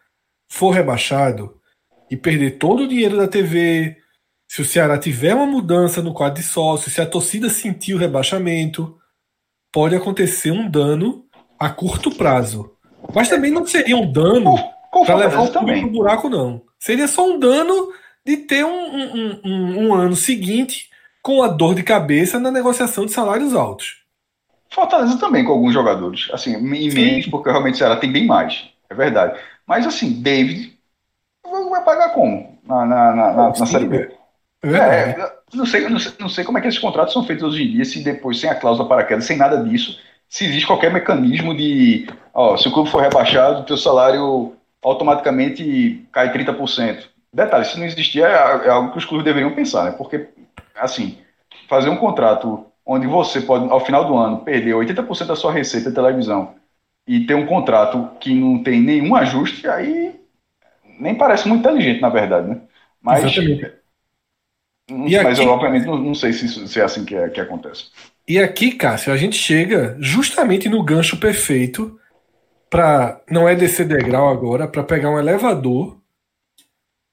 for 0.48 0.70
rebaixado 0.70 1.60
e 2.10 2.16
perder 2.16 2.58
todo 2.58 2.84
o 2.84 2.88
dinheiro 2.88 3.16
da 3.16 3.26
TV, 3.26 3.96
se 4.46 4.60
o 4.60 4.64
Ceará 4.64 4.98
tiver 4.98 5.34
uma 5.34 5.46
mudança 5.46 6.02
no 6.02 6.14
quadro 6.14 6.40
de 6.40 6.46
sócio, 6.46 6.90
se 6.90 7.00
a 7.00 7.06
torcida 7.06 7.48
sentir 7.48 7.94
o 7.94 7.98
rebaixamento, 7.98 8.98
pode 9.74 9.96
acontecer 9.96 10.52
um 10.52 10.70
dano 10.70 11.24
a 11.58 11.68
curto 11.68 12.08
prazo. 12.14 12.70
Mas 13.12 13.28
também 13.28 13.50
não 13.50 13.66
seria 13.66 13.96
um 13.96 14.10
dano 14.10 14.54
para 15.04 15.16
levar 15.16 15.42
o 15.42 15.50
clube 15.50 15.80
pro 15.80 15.90
buraco, 15.90 16.28
não. 16.28 16.62
Seria 16.78 17.08
só 17.08 17.28
um 17.28 17.40
dano 17.40 17.92
de 18.24 18.36
ter 18.36 18.64
um, 18.64 18.70
um, 18.70 19.40
um, 19.44 19.86
um, 19.88 19.94
ano 19.94 20.14
seguinte 20.14 20.88
com 21.20 21.42
a 21.42 21.48
dor 21.48 21.74
de 21.74 21.82
cabeça 21.82 22.38
na 22.38 22.52
negociação 22.52 23.04
de 23.04 23.10
salários 23.10 23.52
altos. 23.52 24.04
Fortaleza 24.70 25.18
também 25.18 25.44
com 25.44 25.50
alguns 25.50 25.74
jogadores. 25.74 26.28
Assim, 26.32 26.54
em 26.54 26.94
menos, 26.94 27.26
porque 27.26 27.50
realmente 27.50 27.76
Ceará 27.76 27.96
tem 27.96 28.12
bem 28.12 28.26
mais. 28.26 28.68
É 28.88 28.94
verdade. 28.94 29.40
Mas 29.66 29.84
assim, 29.88 30.22
David 30.22 30.78
vai 31.68 31.82
pagar 31.82 32.10
como? 32.10 32.58
Na, 32.64 32.86
na, 32.86 33.12
na, 33.12 33.32
na, 33.32 33.48
na 33.48 33.66
Série 33.66 33.86
B. 33.86 34.16
É, 34.64 35.10
é 35.10 35.32
não, 35.52 35.66
sei, 35.66 35.88
não, 35.88 35.98
sei, 35.98 36.12
não 36.18 36.28
sei 36.28 36.44
como 36.44 36.58
é 36.58 36.60
que 36.60 36.68
esses 36.68 36.80
contratos 36.80 37.12
são 37.12 37.24
feitos 37.24 37.44
hoje 37.44 37.64
em 37.64 37.72
dia, 37.72 37.84
se 37.84 38.02
depois, 38.02 38.40
sem 38.40 38.48
a 38.48 38.54
cláusula 38.54 38.88
para 38.88 39.04
queda, 39.04 39.20
sem 39.20 39.36
nada 39.36 39.62
disso, 39.62 39.98
se 40.28 40.44
existe 40.44 40.66
qualquer 40.66 40.92
mecanismo 40.92 41.54
de, 41.54 42.06
ó, 42.32 42.56
se 42.56 42.66
o 42.66 42.72
clube 42.72 42.90
for 42.90 43.02
rebaixado, 43.02 43.60
o 43.60 43.64
teu 43.64 43.76
salário 43.76 44.54
automaticamente 44.82 46.06
cai 46.12 46.32
30%. 46.32 47.04
Detalhe, 47.32 47.64
se 47.64 47.78
não 47.78 47.86
existir, 47.86 48.22
é, 48.22 48.26
é 48.26 48.70
algo 48.70 48.92
que 48.92 48.98
os 48.98 49.04
clubes 49.04 49.24
deveriam 49.24 49.54
pensar, 49.54 49.84
né? 49.84 49.90
Porque, 49.92 50.28
assim, 50.76 51.18
fazer 51.68 51.88
um 51.88 51.96
contrato 51.96 52.66
onde 52.86 53.06
você 53.06 53.40
pode, 53.40 53.70
ao 53.70 53.80
final 53.80 54.04
do 54.06 54.16
ano, 54.16 54.38
perder 54.38 54.74
80% 54.74 55.26
da 55.26 55.36
sua 55.36 55.52
receita 55.52 55.88
de 55.88 55.94
televisão 55.94 56.54
e 57.06 57.26
ter 57.26 57.34
um 57.34 57.46
contrato 57.46 58.10
que 58.20 58.34
não 58.34 58.62
tem 58.62 58.80
nenhum 58.80 59.14
ajuste, 59.14 59.68
aí 59.68 60.14
nem 60.98 61.14
parece 61.14 61.48
muito 61.48 61.60
inteligente, 61.60 62.00
na 62.00 62.08
verdade, 62.08 62.48
né? 62.48 62.60
Mas, 63.02 63.24
Exatamente. 63.24 63.83
Mas 64.90 65.38
aqui, 65.38 65.42
eu, 65.42 65.50
obviamente, 65.50 65.86
não, 65.86 65.96
não 65.96 66.14
sei 66.14 66.32
se, 66.32 66.68
se, 66.68 66.80
é 66.80 66.84
assim 66.84 67.04
que, 67.04 67.14
é, 67.14 67.28
que 67.28 67.40
acontece. 67.40 67.84
E 68.26 68.38
aqui, 68.38 68.72
Cássio, 68.72 69.12
a 69.12 69.16
gente 69.16 69.36
chega 69.36 69.96
justamente 69.98 70.68
no 70.68 70.82
gancho 70.82 71.16
perfeito 71.18 71.98
para 72.70 73.20
não 73.30 73.48
é 73.48 73.54
descer 73.54 73.86
degrau 73.86 74.28
agora, 74.28 74.66
para 74.66 74.82
pegar 74.82 75.10
um 75.10 75.18
elevador. 75.18 75.98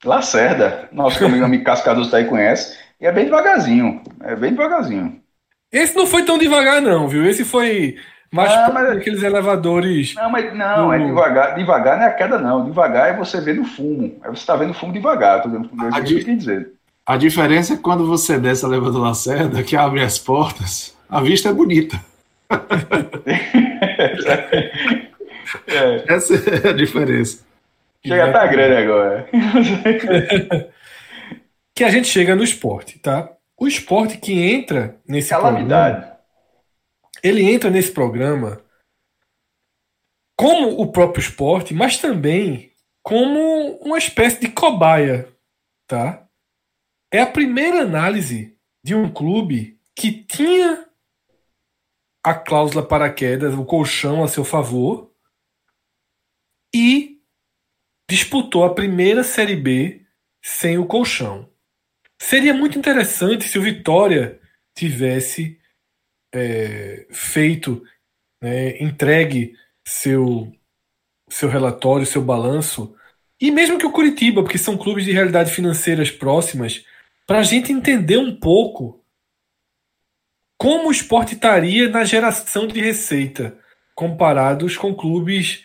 Lacerda, 0.04 0.90
nosso 0.92 1.24
amigo 1.26 1.46
amigo 1.46 1.64
Cascadoso 1.64 2.10
tá 2.10 2.18
aí 2.18 2.26
conhece, 2.26 2.78
e 3.00 3.06
é 3.06 3.12
bem 3.12 3.26
devagarzinho, 3.26 4.02
é 4.22 4.36
bem 4.36 4.52
devagarzinho. 4.52 5.22
Esse 5.72 5.96
não 5.96 6.06
foi 6.06 6.24
tão 6.24 6.38
devagar 6.38 6.82
não, 6.82 7.08
viu? 7.08 7.26
Esse 7.26 7.46
foi 7.46 7.96
mais 8.32 8.52
ah, 8.52 8.72
mas... 8.74 8.98
aqueles 8.98 9.24
elevadores. 9.24 10.16
Não, 10.16 10.30
mas 10.30 10.54
não, 10.56 10.88
do... 10.88 10.94
é 10.94 11.00
devagar. 11.00 11.56
Devagar 11.56 11.98
não 11.98 12.04
é 12.06 12.08
a 12.08 12.14
queda, 12.14 12.40
não. 12.40 12.66
Devagar 12.66 13.10
é 13.10 13.18
você 13.18 13.40
ver 13.40 13.56
no 13.56 13.66
fumo. 13.66 14.20
É 14.24 14.28
você 14.28 14.40
está 14.40 14.56
vendo 14.56 14.74
fumo 14.74 14.94
devagar. 14.94 15.42
Tô 15.42 15.50
vendo, 15.50 15.70
é 15.96 16.00
o 16.00 16.04
que 16.04 16.30
eu 16.30 16.36
dizer. 16.38 16.72
A 17.06 17.18
diferença 17.18 17.74
é 17.74 17.78
que 17.78 17.82
quando 17.84 18.06
você 18.06 18.40
desce 18.40 18.64
a 18.64 18.68
Leva 18.68 18.92
do 18.92 19.00
Lacerda, 19.00 19.64
que 19.64 19.76
abre 19.76 20.02
as 20.02 20.20
portas, 20.20 20.96
a 21.10 21.22
vista 21.22 21.50
é 21.50 21.54
bonita. 21.54 22.00
É, 25.68 26.06
Essa 26.14 26.36
é 26.36 26.70
a 26.70 26.74
diferença. 26.74 27.44
chega 28.06 28.30
a 28.30 28.34
tá 28.34 28.48
grande 28.48 28.76
agora. 28.76 29.28
Que 31.74 31.86
a 31.86 31.90
gente 31.90 32.10
chega 32.10 32.36
no 32.36 32.44
esporte, 32.44 33.00
tá? 33.00 33.32
O 33.58 33.66
esporte 33.66 34.18
que 34.18 34.34
entra 34.34 34.98
nesse 35.08 35.30
programa, 35.30 35.54
Calamidade. 35.54 36.12
ele 37.24 37.50
entra 37.50 37.70
nesse 37.70 37.92
programa 37.92 38.60
como 40.38 40.80
o 40.80 40.92
próprio 40.92 41.22
esporte, 41.22 41.74
mas 41.74 41.98
também 41.98 42.74
como 43.02 43.78
uma 43.78 43.98
espécie 43.98 44.42
de 44.42 44.50
cobaia, 44.50 45.30
tá? 45.88 46.28
É 47.14 47.20
a 47.20 47.28
primeira 47.28 47.82
análise 47.82 48.58
de 48.84 48.96
um 48.96 49.12
clube 49.12 49.78
que 49.94 50.24
tinha 50.24 50.88
a 52.24 52.34
cláusula 52.34 52.88
paraquedas, 52.88 53.54
o 53.54 53.66
colchão 53.66 54.24
a 54.24 54.28
seu 54.28 54.46
favor, 54.46 55.12
e 56.74 57.22
disputou 58.10 58.64
a 58.64 58.74
primeira 58.74 59.24
Série 59.24 59.56
B 59.56 60.06
sem 60.42 60.78
o 60.78 60.86
colchão. 60.86 61.50
Seria 62.22 62.54
muito 62.54 62.78
interessante 62.78 63.44
se 63.48 63.60
o 63.60 63.62
Vitória 63.62 64.40
tivesse 64.74 65.60
é, 66.34 67.08
feito, 67.12 67.84
né, 68.42 68.82
entregue 68.82 69.58
seu, 69.86 70.50
seu 71.30 71.50
relatório, 71.50 72.06
seu 72.06 72.22
balanço, 72.22 72.96
e 73.40 73.52
mesmo 73.52 73.78
que 73.78 73.86
o 73.86 73.92
Curitiba, 73.92 74.44
porque 74.44 74.58
são 74.58 74.78
clubes 74.78 75.04
de 75.04 75.12
realidades 75.12 75.52
financeiras 75.52 76.12
próximas, 76.12 76.86
para 77.32 77.40
a 77.40 77.44
gente 77.44 77.72
entender 77.72 78.18
um 78.18 78.36
pouco 78.36 79.02
como 80.58 80.90
o 80.90 80.92
esporte 80.92 81.34
estaria 81.34 81.88
na 81.88 82.04
geração 82.04 82.68
de 82.68 82.82
receita, 82.82 83.58
comparados 83.96 84.76
com 84.76 84.94
clubes 84.94 85.64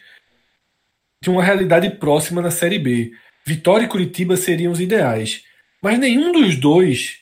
de 1.20 1.28
uma 1.28 1.42
realidade 1.42 1.90
próxima 1.90 2.40
na 2.40 2.52
Série 2.52 2.78
B. 2.78 3.10
Vitória 3.44 3.84
e 3.84 3.88
Curitiba 3.88 4.36
seriam 4.36 4.70
os 4.70 4.78
ideais. 4.78 5.42
Mas 5.82 5.98
nenhum 5.98 6.30
dos 6.30 6.54
dois 6.54 7.18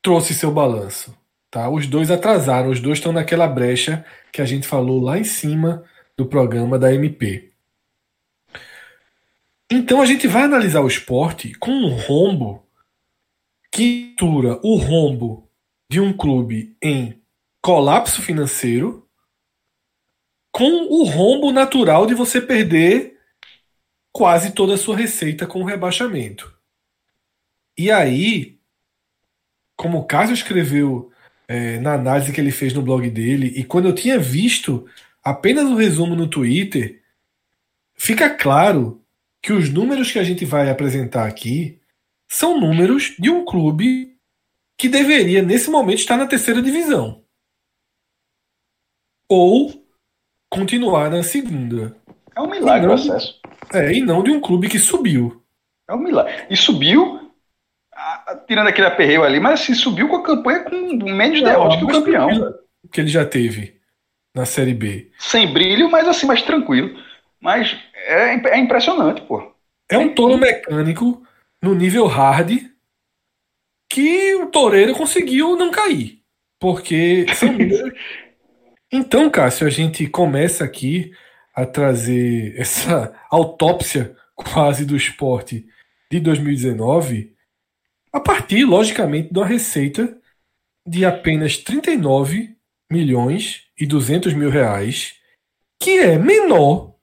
trouxe 0.00 0.32
seu 0.32 0.50
balanço. 0.50 1.14
Tá? 1.50 1.68
Os 1.68 1.86
dois 1.86 2.10
atrasaram, 2.10 2.70
os 2.70 2.80
dois 2.80 2.96
estão 2.96 3.12
naquela 3.12 3.46
brecha 3.46 4.06
que 4.32 4.40
a 4.40 4.46
gente 4.46 4.66
falou 4.66 5.02
lá 5.02 5.18
em 5.18 5.24
cima 5.24 5.84
do 6.16 6.24
programa 6.24 6.78
da 6.78 6.94
MP. 6.94 7.52
Então 9.70 10.00
a 10.00 10.06
gente 10.06 10.28
vai 10.28 10.42
analisar 10.42 10.80
o 10.80 10.88
esporte 10.88 11.54
com 11.54 11.70
um 11.70 11.96
rombo 11.96 12.66
que 13.72 14.06
mistura 14.16 14.58
o 14.62 14.76
rombo 14.76 15.50
de 15.90 16.00
um 16.00 16.16
clube 16.16 16.76
em 16.82 17.22
colapso 17.60 18.22
financeiro 18.22 19.06
com 20.50 20.70
o 20.88 21.04
rombo 21.04 21.52
natural 21.52 22.06
de 22.06 22.14
você 22.14 22.40
perder 22.40 23.18
quase 24.10 24.52
toda 24.52 24.74
a 24.74 24.78
sua 24.78 24.96
receita 24.96 25.46
com 25.46 25.60
o 25.60 25.66
rebaixamento. 25.66 26.56
E 27.76 27.90
aí, 27.90 28.58
como 29.76 29.98
o 29.98 30.06
Cássio 30.06 30.32
escreveu 30.32 31.12
é, 31.46 31.78
na 31.78 31.92
análise 31.92 32.32
que 32.32 32.40
ele 32.40 32.50
fez 32.50 32.72
no 32.72 32.80
blog 32.80 33.10
dele, 33.10 33.48
e 33.48 33.62
quando 33.62 33.88
eu 33.88 33.94
tinha 33.94 34.18
visto 34.18 34.88
apenas 35.22 35.66
o 35.66 35.76
resumo 35.76 36.16
no 36.16 36.26
Twitter, 36.26 37.02
fica 37.94 38.30
claro 38.30 39.04
que 39.42 39.52
os 39.52 39.70
números 39.70 40.10
que 40.10 40.18
a 40.18 40.24
gente 40.24 40.44
vai 40.44 40.70
apresentar 40.70 41.26
aqui 41.26 41.80
são 42.28 42.60
números 42.60 43.14
de 43.18 43.30
um 43.30 43.44
clube 43.44 44.16
que 44.78 44.88
deveria, 44.88 45.42
nesse 45.42 45.70
momento, 45.70 45.98
estar 45.98 46.16
na 46.16 46.26
terceira 46.26 46.60
divisão. 46.60 47.24
Ou 49.28 49.86
continuar 50.50 51.10
na 51.10 51.22
segunda. 51.22 51.96
É 52.34 52.40
um 52.40 52.50
milagre 52.50 52.88
o 52.88 52.92
acesso. 52.92 53.40
É, 53.72 53.92
e 53.92 54.00
não 54.00 54.22
de 54.22 54.30
um 54.30 54.40
clube 54.40 54.68
que 54.68 54.78
subiu. 54.78 55.42
É 55.88 55.94
um 55.94 55.98
milagre. 55.98 56.46
E 56.50 56.56
subiu, 56.56 57.32
tirando 58.46 58.68
aquele 58.68 58.86
aperreio 58.86 59.24
ali, 59.24 59.40
mas 59.40 59.60
assim, 59.60 59.74
subiu 59.74 60.08
com 60.08 60.16
a 60.16 60.22
campanha 60.22 60.64
com 60.64 60.96
menos 61.12 61.42
derrotas 61.42 61.78
que 61.78 61.84
o 61.84 61.88
campeão. 61.88 62.54
Que 62.92 63.00
ele 63.00 63.08
já 63.08 63.24
teve 63.24 63.80
na 64.34 64.44
Série 64.44 64.74
B. 64.74 65.10
Sem 65.18 65.52
brilho, 65.52 65.90
mas 65.90 66.06
assim, 66.06 66.26
mais 66.26 66.42
tranquilo. 66.42 66.96
Mas 67.40 67.76
é, 68.06 68.34
é 68.50 68.58
impressionante, 68.58 69.22
pô. 69.22 69.52
É 69.90 69.98
um 69.98 70.14
touro 70.14 70.38
mecânico 70.38 71.22
no 71.62 71.74
nível 71.74 72.06
hard 72.06 72.50
que 73.88 74.34
o 74.36 74.46
toureiro 74.46 74.94
conseguiu 74.94 75.56
não 75.56 75.70
cair. 75.70 76.20
Porque. 76.58 77.26
Então, 78.92 79.28
Cássio, 79.28 79.66
a 79.66 79.70
gente 79.70 80.06
começa 80.06 80.64
aqui 80.64 81.10
a 81.52 81.66
trazer 81.66 82.54
essa 82.56 83.12
autópsia 83.28 84.16
quase 84.32 84.86
do 84.86 84.94
esporte 84.94 85.66
de 86.08 86.20
2019 86.20 87.34
a 88.12 88.20
partir, 88.20 88.64
logicamente, 88.64 89.32
de 89.32 89.38
uma 89.38 89.46
receita 89.46 90.16
de 90.86 91.04
apenas 91.04 91.58
39 91.58 92.56
milhões 92.90 93.64
e 93.78 93.84
200 93.84 94.32
mil 94.32 94.48
reais, 94.48 95.16
que 95.80 95.98
é 95.98 96.16
menor 96.16 96.95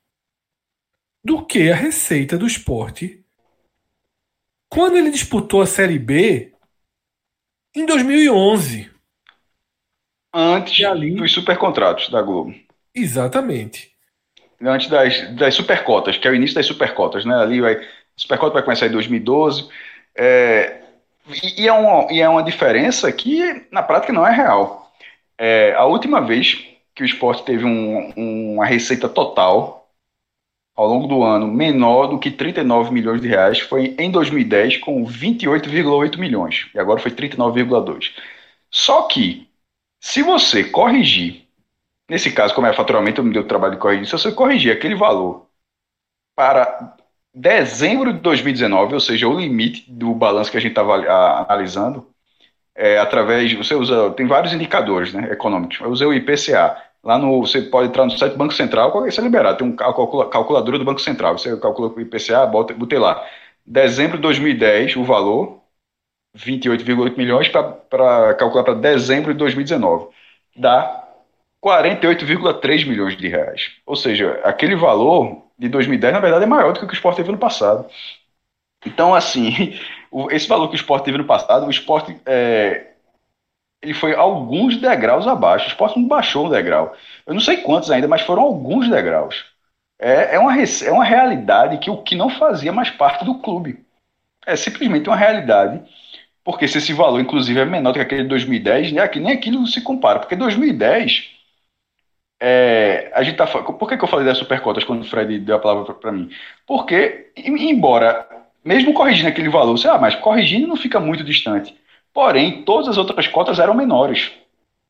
do 1.23 1.45
que 1.45 1.71
a 1.71 1.75
receita 1.75 2.37
do 2.37 2.47
esporte 2.47 3.23
quando 4.69 4.97
ele 4.97 5.11
disputou 5.11 5.61
a 5.61 5.67
Série 5.67 5.99
B 5.99 6.51
em 7.75 7.85
2011. 7.85 8.89
Antes 10.33 10.83
ali? 10.85 11.15
dos 11.15 11.31
supercontratos 11.31 12.09
da 12.09 12.21
Globo. 12.21 12.53
Exatamente. 12.95 13.93
Antes 14.61 14.87
das, 14.87 15.35
das 15.35 15.55
supercotas, 15.55 16.17
que 16.17 16.27
é 16.27 16.31
o 16.31 16.35
início 16.35 16.55
das 16.55 16.65
supercotas, 16.65 17.25
né? 17.25 17.35
Ali 17.35 17.59
vai. 17.59 17.81
Supercota 18.15 18.53
vai 18.53 18.63
começar 18.63 18.85
em 18.87 18.91
2012. 18.91 19.67
É, 20.15 20.81
e, 21.27 21.63
e 21.63 21.67
é 21.67 21.73
uma, 21.73 22.11
e 22.11 22.21
é 22.21 22.29
uma 22.29 22.43
diferença 22.43 23.11
que 23.11 23.65
na 23.71 23.83
prática 23.83 24.13
não 24.13 24.25
é 24.25 24.31
real. 24.33 24.91
É, 25.37 25.73
a 25.73 25.85
última 25.85 26.21
vez 26.21 26.65
que 26.95 27.03
o 27.03 27.05
esporte 27.05 27.43
teve 27.43 27.65
um- 27.65 28.53
uma 28.55 28.65
receita 28.65 29.09
total 29.09 29.82
ao 30.75 30.87
longo 30.87 31.07
do 31.07 31.23
ano 31.23 31.47
menor 31.47 32.07
do 32.07 32.19
que 32.19 32.31
39 32.31 32.91
milhões 32.91 33.21
de 33.21 33.27
reais 33.27 33.59
foi 33.59 33.95
em 33.99 34.09
2010 34.11 34.77
com 34.77 35.05
28,8 35.05 36.17
milhões 36.17 36.69
e 36.73 36.79
agora 36.79 36.99
foi 36.99 37.11
39,2. 37.11 38.11
Só 38.71 39.03
que 39.03 39.47
se 39.99 40.23
você 40.23 40.63
corrigir, 40.63 41.47
nesse 42.09 42.31
caso 42.31 42.53
como 42.55 42.67
é 42.67 42.73
faturamento, 42.73 43.21
eu 43.21 43.25
me 43.25 43.33
deu 43.33 43.47
trabalho 43.47 43.75
de 43.75 43.79
corrigir, 43.79 44.05
se 44.05 44.11
você 44.13 44.31
corrigir 44.31 44.71
aquele 44.71 44.95
valor 44.95 45.47
para 46.35 46.95
dezembro 47.33 48.13
de 48.13 48.19
2019, 48.19 48.93
ou 48.95 48.99
seja, 48.99 49.27
o 49.27 49.39
limite 49.39 49.91
do 49.91 50.13
balanço 50.13 50.51
que 50.51 50.57
a 50.57 50.61
gente 50.61 50.71
estava 50.71 50.95
analisando, 51.43 52.07
é, 52.75 52.97
através, 52.97 53.53
você 53.53 53.75
usa, 53.75 54.11
tem 54.11 54.27
vários 54.27 54.53
indicadores 54.53 55.13
né, 55.13 55.31
econômicos. 55.31 55.79
Eu 55.79 55.89
usei 55.89 56.07
o 56.07 56.13
IPCA. 56.13 56.75
Lá 57.03 57.17
no, 57.17 57.41
você 57.41 57.61
pode 57.61 57.89
entrar 57.89 58.05
no 58.05 58.11
site 58.17 58.34
do 58.34 58.38
Banco 58.38 58.53
Central, 58.53 59.05
isso 59.07 59.19
é 59.19 59.23
liberado, 59.23 59.57
tem 59.57 59.67
um 59.67 59.75
calcula- 59.75 60.30
calculadora 60.30 60.80
do 60.80 60.85
Banco 60.85 61.01
Central. 61.01 61.38
Você 61.38 61.55
calcula 61.59 61.89
o 61.89 62.01
IPCA, 62.01 62.45
bota, 62.45 62.73
botei 62.73 62.97
lá. 62.97 63.25
Dezembro 63.65 64.17
de 64.17 64.21
2010, 64.23 64.95
o 64.95 65.03
valor, 65.03 65.61
28,8 66.35 67.17
milhões, 67.17 67.49
para 67.49 68.35
calcular 68.35 68.63
para 68.63 68.73
dezembro 68.75 69.34
de 69.34 69.39
2019. 69.39 70.07
Dá 70.55 71.07
48,3 71.61 72.85
milhões 72.85 73.17
de 73.17 73.27
reais. 73.27 73.71
Ou 73.85 73.95
seja, 73.95 74.39
aquele 74.43 74.75
valor 74.75 75.43
de 75.57 75.69
2010, 75.69 76.13
na 76.13 76.19
verdade, 76.19 76.43
é 76.45 76.47
maior 76.47 76.73
do 76.73 76.80
que 76.80 76.85
o 76.85 76.88
que 76.88 76.93
o 76.93 76.97
Sport 76.97 77.15
teve 77.17 77.31
no 77.31 77.38
passado. 77.38 77.88
Então, 78.85 79.13
assim, 79.15 79.77
esse 80.31 80.47
valor 80.47 80.67
que 80.69 80.75
o 80.75 80.77
Sport 80.77 81.03
teve 81.03 81.17
no 81.17 81.25
passado, 81.25 81.65
o 81.67 81.69
Sport 81.71 82.09
é, 82.25 82.92
ele 83.84 83.93
foi 83.93 84.15
alguns 84.15 84.77
degraus 84.77 85.27
abaixo. 85.27 85.65
O 85.65 85.69
Sport 85.69 85.97
não 85.97 86.07
baixou 86.07 86.47
um 86.47 86.49
degrau. 86.49 86.95
Eu 87.27 87.34
não 87.34 87.41
sei 87.41 87.57
quantos 87.57 87.91
ainda, 87.91 88.07
mas 88.07 88.22
foram 88.22 88.43
alguns 88.43 88.89
degraus. 88.89 89.45
É, 89.99 90.35
é, 90.35 90.39
uma, 90.39 90.53
é 90.61 90.91
uma 90.91 91.03
realidade 91.05 91.77
que 91.80 91.89
o 91.89 92.01
que 92.03 92.15
não 92.15 92.30
fazia 92.30 92.72
mais 92.73 92.89
parte 92.89 93.26
do 93.26 93.39
clube. 93.39 93.85
É 94.45 94.55
simplesmente 94.55 95.10
uma 95.10 95.18
realidade. 95.18 95.81
Porque 96.43 96.68
se 96.68 96.77
esse 96.80 96.93
valor, 96.93 97.19
inclusive, 97.22 97.60
é 97.60 97.65
menor 97.65 97.91
do 97.91 97.95
que 97.95 98.01
aquele 98.01 98.23
de 98.23 98.30
2010, 98.30 98.91
né, 98.93 99.01
aqui, 99.03 99.19
nem 99.19 99.34
aquilo 99.34 99.68
se 99.68 99.81
compara. 99.81 100.19
Porque 100.19 100.35
2010, 100.35 101.30
é, 102.41 103.11
a 103.14 103.23
gente 103.23 103.38
tá, 103.38 103.47
por 103.47 103.88
que, 103.88 103.97
que 103.97 104.03
eu 104.03 104.07
falei 104.07 104.26
das 104.26 104.38
supercotas 104.38 104.84
quando 104.84 105.01
o 105.01 105.05
Fred 105.10 105.39
deu 105.39 105.55
a 105.55 105.60
palavra 105.60 105.93
para 105.93 106.11
mim? 106.11 106.30
Porque, 106.68 107.31
em- 107.38 107.69
embora, 107.72 108.27
mesmo 108.64 108.93
corrigindo 108.93 109.30
aquele 109.30 109.49
valor, 109.49 109.77
sei 109.77 109.89
lá, 109.89 109.97
mas 109.97 110.15
corrigindo 110.15 110.68
não 110.68 110.76
fica 110.76 110.99
muito 110.99 111.23
distante. 111.23 111.76
Porém, 112.14 112.64
todas 112.64 112.90
as 112.90 112.98
outras 112.98 113.27
cotas 113.27 113.60
eram 113.60 113.73
menores. 113.73 114.31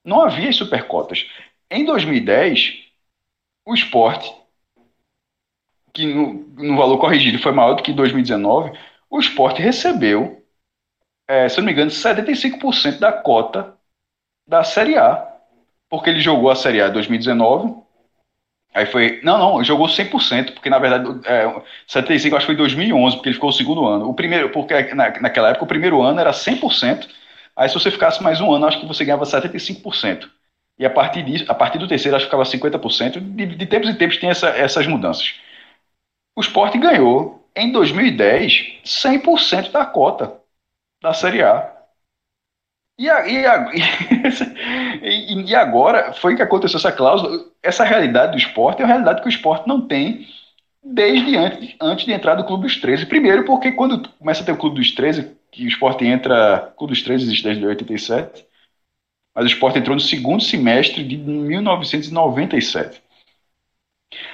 Não 0.03 0.21
havia 0.21 0.49
as 0.49 0.55
supercotas. 0.57 1.25
Em 1.71 1.85
2010, 1.85 2.83
o 3.65 3.73
esporte, 3.73 4.31
que 5.93 6.05
no, 6.05 6.33
no 6.55 6.77
valor 6.77 6.97
corrigido 6.97 7.39
foi 7.39 7.51
maior 7.51 7.75
do 7.75 7.83
que 7.83 7.91
em 7.91 7.95
2019, 7.95 8.77
o 9.09 9.19
esporte 9.19 9.61
recebeu, 9.61 10.43
é, 11.27 11.47
se 11.47 11.57
não 11.57 11.65
me 11.65 11.71
engano, 11.71 11.91
75% 11.91 12.99
da 12.99 13.13
cota 13.13 13.77
da 14.47 14.63
Série 14.63 14.97
A. 14.97 15.31
Porque 15.89 16.09
ele 16.09 16.19
jogou 16.19 16.49
a 16.49 16.55
Série 16.55 16.81
A 16.81 16.87
em 16.89 16.93
2019. 16.93 17.82
Aí 18.73 18.85
foi. 18.85 19.19
Não, 19.23 19.37
não, 19.37 19.63
jogou 19.63 19.87
100%, 19.87 20.53
porque 20.53 20.69
na 20.69 20.79
verdade, 20.79 21.19
é, 21.27 21.61
75 21.87 22.35
acho 22.35 22.45
que 22.45 22.47
foi 22.47 22.55
em 22.55 22.57
2011, 22.57 23.15
porque 23.17 23.29
ele 23.29 23.35
ficou 23.35 23.49
o 23.49 23.53
segundo 23.53 23.85
ano. 23.85 24.09
O 24.09 24.13
primeiro, 24.13 24.49
porque 24.49 24.93
na, 24.95 25.11
naquela 25.19 25.49
época 25.49 25.65
o 25.65 25.67
primeiro 25.67 26.01
ano 26.01 26.19
era 26.19 26.33
100%. 26.33 27.07
Aí 27.55 27.69
se 27.69 27.75
você 27.75 27.91
ficasse 27.91 28.21
mais 28.23 28.41
um 28.41 28.51
ano, 28.51 28.65
acho 28.65 28.79
que 28.79 28.87
você 28.87 29.05
ganhava 29.05 29.25
75%. 29.25 30.29
E 30.79 30.85
a 30.85 30.89
partir 30.89 31.21
disso, 31.23 31.45
a 31.47 31.53
partir 31.53 31.77
do 31.77 31.87
terceiro, 31.87 32.15
acho 32.15 32.25
que 32.25 32.29
ficava 32.29 32.45
50%. 32.45 33.19
De, 33.19 33.45
de 33.45 33.65
tempos 33.67 33.89
em 33.89 33.95
tempos 33.95 34.17
tem 34.17 34.29
essa, 34.29 34.49
essas 34.49 34.87
mudanças. 34.87 35.35
O 36.35 36.41
Sport 36.41 36.75
ganhou, 36.77 37.47
em 37.55 37.71
2010, 37.71 38.79
100% 38.83 39.71
da 39.71 39.85
cota 39.85 40.39
da 41.01 41.13
Série 41.13 41.43
A. 41.43 41.72
E, 42.97 43.09
a, 43.09 43.27
e, 43.27 43.45
a, 43.45 43.71
e, 45.01 45.41
e, 45.49 45.55
agora 45.55 46.13
foi 46.13 46.35
que 46.35 46.41
aconteceu 46.41 46.77
essa 46.77 46.91
cláusula. 46.91 47.45
Essa 47.61 47.83
realidade 47.83 48.33
do 48.33 48.37
esporte 48.37 48.81
é 48.81 48.85
uma 48.85 48.91
realidade 48.91 49.21
que 49.21 49.27
o 49.27 49.29
esporte 49.29 49.67
não 49.67 49.87
tem 49.87 50.27
desde 50.83 51.35
antes, 51.37 51.75
antes 51.81 52.05
de 52.05 52.11
entrar 52.11 52.35
do 52.35 52.45
Clube 52.45 52.63
dos 52.63 52.77
13. 52.77 53.05
Primeiro, 53.05 53.45
porque 53.45 53.71
quando 53.71 54.07
começa 54.09 54.43
a 54.43 54.45
ter 54.45 54.51
o 54.51 54.57
Clube 54.57 54.75
dos 54.75 54.91
13, 54.91 55.35
que 55.51 55.65
o 55.65 55.67
esporte 55.67 56.05
entra. 56.05 56.69
O 56.73 56.77
Clube 56.77 56.93
dos 56.93 57.01
13 57.01 57.23
existe 57.23 57.43
desde 57.43 57.65
87, 57.65 58.45
mas 59.33 59.45
o 59.45 59.47
esporte 59.47 59.79
entrou 59.79 59.95
no 59.95 60.01
segundo 60.01 60.43
semestre 60.43 61.03
de 61.03 61.17
1997. 61.17 63.01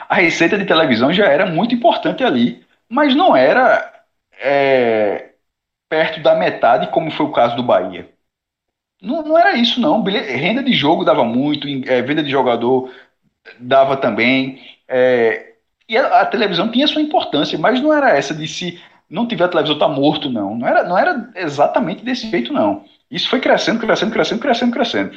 A 0.09 0.15
receita 0.15 0.57
de 0.57 0.65
televisão 0.65 1.13
já 1.13 1.25
era 1.25 1.45
muito 1.45 1.73
importante 1.73 2.23
ali, 2.23 2.65
mas 2.89 3.15
não 3.15 3.35
era 3.35 4.03
é, 4.41 5.31
perto 5.87 6.21
da 6.21 6.35
metade, 6.35 6.87
como 6.87 7.11
foi 7.11 7.25
o 7.25 7.31
caso 7.31 7.55
do 7.55 7.63
Bahia. 7.63 8.09
Não, 9.01 9.23
não 9.23 9.37
era 9.37 9.55
isso, 9.55 9.79
não. 9.79 10.03
Renda 10.03 10.61
de 10.63 10.73
jogo 10.73 11.05
dava 11.05 11.23
muito, 11.23 11.67
é, 11.89 12.01
venda 12.01 12.21
de 12.21 12.29
jogador 12.29 12.91
dava 13.59 13.97
também. 13.97 14.61
É, 14.87 15.53
e 15.87 15.97
a, 15.97 16.21
a, 16.21 16.25
televisão 16.25 16.69
tinha 16.69 16.87
sua 16.87 17.01
importância, 17.01 17.57
mas 17.57 17.81
não 17.81 17.93
era 17.93 18.09
essa 18.09 18.33
de 18.33 18.47
se 18.47 18.79
não 19.09 19.27
tiver 19.27 19.45
a 19.45 19.47
televisão 19.47 19.77
tá 19.79 19.87
morto, 19.87 20.29
não. 20.29 20.55
Não 20.55 20.67
era, 20.67 20.83
não 20.83 20.97
era 20.97 21.31
exatamente 21.35 22.03
desse 22.03 22.29
jeito, 22.29 22.53
não. 22.53 22.85
Isso 23.09 23.29
foi 23.29 23.39
crescendo, 23.39 23.79
crescendo, 23.79 24.11
crescendo, 24.11 24.41
crescendo, 24.41 24.71
crescendo. 24.71 25.11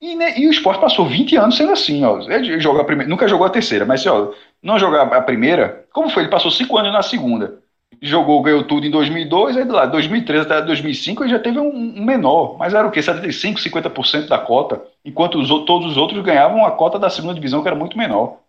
E, 0.00 0.14
né, 0.14 0.38
e 0.38 0.46
o 0.46 0.50
esporte 0.50 0.80
passou 0.80 1.06
20 1.06 1.36
anos 1.36 1.56
sendo 1.56 1.72
assim, 1.72 2.04
ó. 2.04 2.20
Ele 2.30 2.60
joga 2.60 2.82
a 2.82 2.84
primeira, 2.84 3.10
nunca 3.10 3.28
jogou 3.28 3.46
a 3.46 3.50
terceira, 3.50 3.84
mas 3.84 4.06
ó, 4.06 4.32
não 4.62 4.78
jogar 4.78 5.02
a 5.12 5.22
primeira, 5.22 5.86
como 5.92 6.08
foi? 6.08 6.22
Ele 6.24 6.30
passou 6.30 6.50
5 6.50 6.76
anos 6.78 6.92
na 6.92 7.02
segunda. 7.02 7.60
Jogou, 8.00 8.42
ganhou 8.42 8.64
tudo 8.64 8.86
em 8.86 8.90
2002, 8.90 9.56
aí 9.56 9.64
lá, 9.64 9.84
2013 9.86 10.46
até 10.46 10.62
2005 10.62 11.24
ele 11.24 11.30
já 11.30 11.38
teve 11.38 11.58
um, 11.58 12.04
menor, 12.04 12.56
mas 12.56 12.72
era 12.72 12.86
o 12.86 12.90
quê? 12.92 13.02
75, 13.02 13.58
50% 13.58 14.28
da 14.28 14.38
cota, 14.38 14.86
enquanto 15.04 15.38
os, 15.38 15.48
todos 15.48 15.90
os 15.90 15.96
outros 15.96 16.22
ganhavam 16.22 16.64
a 16.64 16.70
cota 16.70 16.98
da 16.98 17.10
segunda 17.10 17.34
divisão, 17.34 17.60
que 17.60 17.68
era 17.68 17.76
muito 17.76 17.98
menor. 17.98 18.40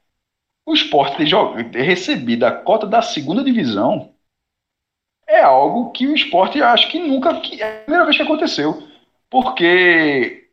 O 0.68 0.74
esporte 0.74 1.18
ter, 1.18 1.70
ter 1.72 1.82
recebido 1.82 2.46
a 2.46 2.52
cota 2.52 2.86
da 2.86 3.02
segunda 3.02 3.44
divisão 3.44 4.14
é 5.28 5.42
algo 5.42 5.92
que 5.92 6.08
o 6.08 6.16
esporte 6.16 6.62
acho 6.62 6.90
que 6.90 7.00
nunca. 7.00 7.40
Que 7.40 7.62
é 7.62 7.80
a 7.80 7.84
primeira 7.84 8.06
vez 8.06 8.18
que 8.18 8.24
aconteceu. 8.24 8.88
Porque 9.30 10.50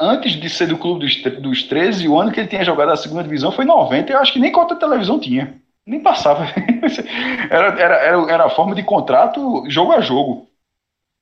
antes 0.00 0.32
de 0.32 0.50
ser 0.50 0.66
do 0.66 0.78
clube 0.78 1.00
dos, 1.00 1.22
dos 1.40 1.62
13, 1.64 2.08
o 2.08 2.18
ano 2.18 2.32
que 2.32 2.40
ele 2.40 2.48
tinha 2.48 2.64
jogado 2.64 2.90
a 2.90 2.96
segunda 2.96 3.22
divisão 3.22 3.52
foi 3.52 3.64
90, 3.64 4.12
eu 4.12 4.18
acho 4.18 4.32
que 4.32 4.40
nem 4.40 4.52
cota 4.52 4.74
de 4.74 4.80
televisão 4.80 5.20
tinha. 5.20 5.60
Nem 5.88 6.00
passava. 6.00 6.44
era, 7.50 7.68
era, 7.80 7.94
era, 7.96 8.30
era 8.30 8.50
forma 8.50 8.74
de 8.74 8.82
contrato 8.82 9.64
jogo 9.70 9.92
a 9.92 10.02
jogo. 10.02 10.46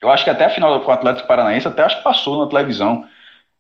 Eu 0.03 0.11
acho 0.11 0.25
que 0.25 0.31
até 0.31 0.47
a 0.47 0.51
final 0.51 0.81
com 0.83 0.91
o 0.91 0.95
Atlético 0.95 1.29
Paranaense 1.29 1.69
até 1.69 1.85
acho 1.85 1.99
que 1.99 2.05
passou 2.05 2.45
na 2.45 2.51
televisão. 2.51 3.09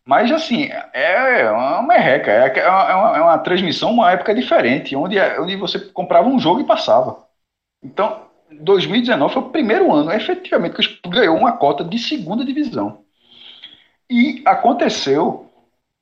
Mas 0.05 0.33
assim, 0.33 0.69
é 0.93 1.49
uma 1.51 1.83
merreca, 1.83 2.31
é, 2.33 2.59
é 2.59 2.69
uma, 2.69 3.19
é 3.19 3.23
uma 3.23 3.39
transmissão, 3.39 3.93
uma 3.93 4.11
época 4.12 4.35
diferente, 4.35 4.97
onde, 4.97 5.19
onde 5.41 5.57
você 5.57 5.78
comprava 5.78 6.28
um 6.28 6.39
jogo 6.41 6.61
e 6.61 6.66
passava. 6.66 7.24
Então, 7.83 8.23
2019 8.51 9.35
foi 9.35 9.43
o 9.43 9.51
primeiro 9.51 9.93
ano, 9.93 10.12
efetivamente, 10.12 10.77
que 10.77 11.09
ganhou 11.09 11.37
uma 11.37 11.53
cota 11.57 11.85
de 11.85 11.99
segunda 11.99 12.45
divisão. 12.45 13.05
E 14.11 14.43
aconteceu 14.45 15.45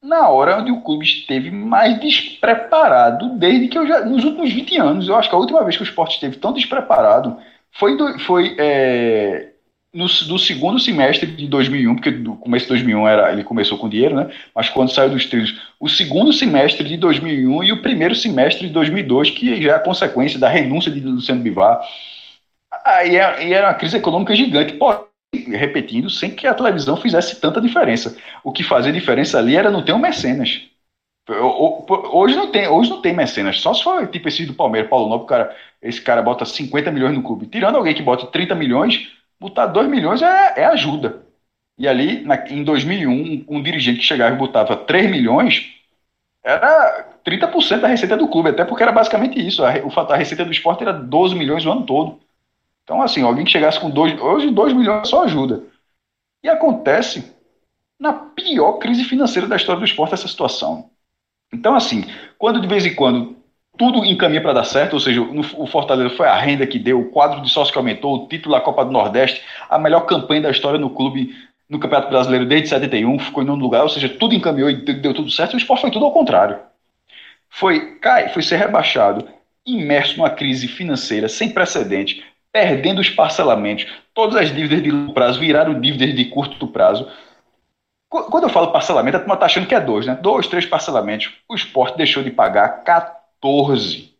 na 0.04 0.28
hora 0.28 0.58
onde 0.58 0.70
o 0.70 0.82
clube 0.82 1.04
esteve 1.04 1.50
mais 1.50 1.98
despreparado 1.98 3.30
desde 3.38 3.68
que 3.68 3.78
eu 3.78 3.86
já. 3.86 4.04
Nos 4.04 4.22
últimos 4.22 4.52
20 4.52 4.76
anos. 4.78 5.08
Eu 5.08 5.16
acho 5.16 5.30
que 5.30 5.34
a 5.34 5.38
última 5.38 5.62
vez 5.64 5.76
que 5.76 5.82
o 5.82 5.84
esporte 5.84 6.14
esteve 6.14 6.36
tão 6.36 6.52
despreparado 6.52 7.38
foi, 7.72 7.96
do, 7.96 8.18
foi 8.20 8.54
é, 8.58 9.48
no, 9.92 10.04
do 10.04 10.38
segundo 10.38 10.78
semestre 10.78 11.26
de 11.26 11.48
2001, 11.48 11.94
porque 11.94 12.10
do 12.10 12.34
começo 12.36 12.66
de 12.66 12.72
2001 12.72 13.08
era, 13.08 13.32
ele 13.32 13.42
começou 13.42 13.78
com 13.78 13.88
dinheiro, 13.88 14.14
né? 14.14 14.30
Mas 14.54 14.68
quando 14.68 14.92
saiu 14.92 15.08
dos 15.08 15.24
trilhos, 15.24 15.58
o 15.80 15.88
segundo 15.88 16.32
semestre 16.34 16.86
de 16.86 16.98
2001 16.98 17.64
e 17.64 17.72
o 17.72 17.80
primeiro 17.80 18.14
semestre 18.14 18.66
de 18.66 18.72
2002, 18.74 19.30
que 19.30 19.62
já 19.62 19.72
é 19.72 19.74
a 19.76 19.80
consequência 19.80 20.38
da 20.38 20.48
renúncia 20.48 20.92
de 20.92 21.00
Luciano 21.00 21.40
Bivar 21.40 21.80
Aí 22.84 23.16
é, 23.16 23.52
era 23.52 23.68
uma 23.68 23.74
crise 23.74 23.96
econômica 23.96 24.34
gigante, 24.34 24.74
pô, 24.74 25.06
repetindo, 25.34 26.08
sem 26.10 26.30
que 26.30 26.46
a 26.46 26.54
televisão 26.54 26.96
fizesse 26.96 27.40
tanta 27.40 27.60
diferença. 27.60 28.16
O 28.42 28.52
que 28.52 28.62
fazia 28.62 28.92
diferença 28.92 29.38
ali 29.38 29.56
era 29.56 29.70
não 29.70 29.84
ter 29.84 29.92
um 29.92 29.98
mecenas. 29.98 30.62
Hoje 32.12 32.36
não 32.36 32.50
tem, 32.50 32.68
hoje 32.68 32.90
não 32.90 33.00
tem 33.00 33.14
mecenas, 33.14 33.60
só 33.60 33.72
se 33.72 33.82
for 33.82 34.06
tipo 34.08 34.28
esse 34.28 34.44
do 34.44 34.52
Palmeiras, 34.52 34.90
Paulo 34.90 35.08
Nobre, 35.08 35.26
cara, 35.26 35.56
esse 35.80 36.00
cara 36.00 36.20
bota 36.20 36.44
50 36.44 36.90
milhões 36.90 37.14
no 37.14 37.22
clube. 37.22 37.46
Tirando 37.46 37.76
alguém 37.76 37.94
que 37.94 38.02
bota 38.02 38.26
30 38.26 38.54
milhões, 38.54 39.08
botar 39.40 39.66
2 39.66 39.88
milhões 39.88 40.20
é, 40.20 40.60
é 40.60 40.64
ajuda. 40.66 41.24
E 41.78 41.88
ali, 41.88 42.22
na, 42.24 42.36
em 42.48 42.62
2001, 42.62 43.46
um 43.48 43.62
dirigente 43.62 44.00
que 44.00 44.04
chegava 44.04 44.34
e 44.34 44.38
botava 44.38 44.76
3 44.76 45.10
milhões, 45.10 45.72
era 46.42 47.08
30% 47.24 47.80
da 47.80 47.88
receita 47.88 48.16
do 48.16 48.28
clube, 48.28 48.50
até 48.50 48.64
porque 48.64 48.82
era 48.82 48.92
basicamente 48.92 49.44
isso. 49.44 49.64
A, 49.64 49.70
a 49.70 50.16
receita 50.16 50.44
do 50.44 50.52
esporte 50.52 50.82
era 50.82 50.92
12 50.92 51.34
milhões 51.34 51.64
o 51.64 51.72
ano 51.72 51.86
todo. 51.86 52.20
Então, 52.84 53.02
assim, 53.02 53.22
alguém 53.22 53.44
que 53.44 53.50
chegasse 53.50 53.80
com 53.80 53.90
2 53.90 54.20
hoje 54.20 54.50
2 54.50 54.72
milhões 54.74 55.08
só 55.08 55.24
ajuda. 55.24 55.64
E 56.42 56.48
acontece 56.48 57.34
na 57.98 58.12
pior 58.12 58.74
crise 58.74 59.04
financeira 59.04 59.48
da 59.48 59.56
história 59.56 59.80
do 59.80 59.86
esporte 59.86 60.14
essa 60.14 60.28
situação. 60.28 60.90
Então, 61.52 61.74
assim, 61.74 62.04
quando 62.38 62.60
de 62.60 62.66
vez 62.66 62.84
em 62.84 62.94
quando 62.94 63.36
tudo 63.76 64.04
encaminha 64.04 64.42
para 64.42 64.52
dar 64.52 64.64
certo, 64.64 64.94
ou 64.94 65.00
seja, 65.00 65.20
o 65.22 65.66
Fortaleza 65.66 66.14
foi 66.14 66.28
a 66.28 66.36
renda 66.36 66.66
que 66.66 66.78
deu, 66.78 67.00
o 67.00 67.10
quadro 67.10 67.40
de 67.40 67.50
sócio 67.50 67.72
que 67.72 67.78
aumentou, 67.78 68.14
o 68.14 68.28
título 68.28 68.54
da 68.54 68.60
Copa 68.60 68.84
do 68.84 68.92
Nordeste, 68.92 69.42
a 69.68 69.78
melhor 69.78 70.02
campanha 70.02 70.42
da 70.42 70.50
história 70.50 70.78
no 70.78 70.90
clube, 70.90 71.34
no 71.68 71.78
Campeonato 71.78 72.10
Brasileiro 72.10 72.46
desde 72.46 72.68
71, 72.68 73.18
ficou 73.18 73.42
em 73.42 73.46
nono 73.46 73.62
lugar, 73.62 73.82
ou 73.82 73.88
seja, 73.88 74.08
tudo 74.08 74.34
encaminhou 74.34 74.70
e 74.70 74.76
deu 74.76 75.12
tudo 75.12 75.30
certo, 75.30 75.54
o 75.54 75.56
esporte 75.56 75.80
foi 75.80 75.90
tudo 75.90 76.04
ao 76.04 76.12
contrário. 76.12 76.58
Foi, 77.48 77.96
cai, 77.96 78.28
foi 78.28 78.42
ser 78.42 78.56
rebaixado, 78.56 79.26
imerso 79.66 80.18
numa 80.18 80.30
crise 80.30 80.68
financeira 80.68 81.28
sem 81.28 81.50
precedente, 81.50 82.22
perdendo 82.54 83.00
os 83.00 83.10
parcelamentos. 83.10 83.84
Todas 84.14 84.36
as 84.36 84.54
dívidas 84.54 84.80
de 84.80 84.88
longo 84.88 85.12
prazo 85.12 85.40
viraram 85.40 85.80
dívidas 85.80 86.14
de 86.14 86.26
curto 86.26 86.68
prazo. 86.68 87.10
Quando 88.08 88.44
eu 88.44 88.48
falo 88.48 88.70
parcelamento, 88.70 89.16
a 89.16 89.20
turma 89.20 89.34
está 89.34 89.46
achando 89.46 89.66
que 89.66 89.74
é 89.74 89.80
dois, 89.80 90.06
né? 90.06 90.14
Dois, 90.22 90.46
três 90.46 90.64
parcelamentos. 90.64 91.32
O 91.48 91.56
esporte 91.56 91.96
deixou 91.96 92.22
de 92.22 92.30
pagar 92.30 92.84
14. 92.84 94.14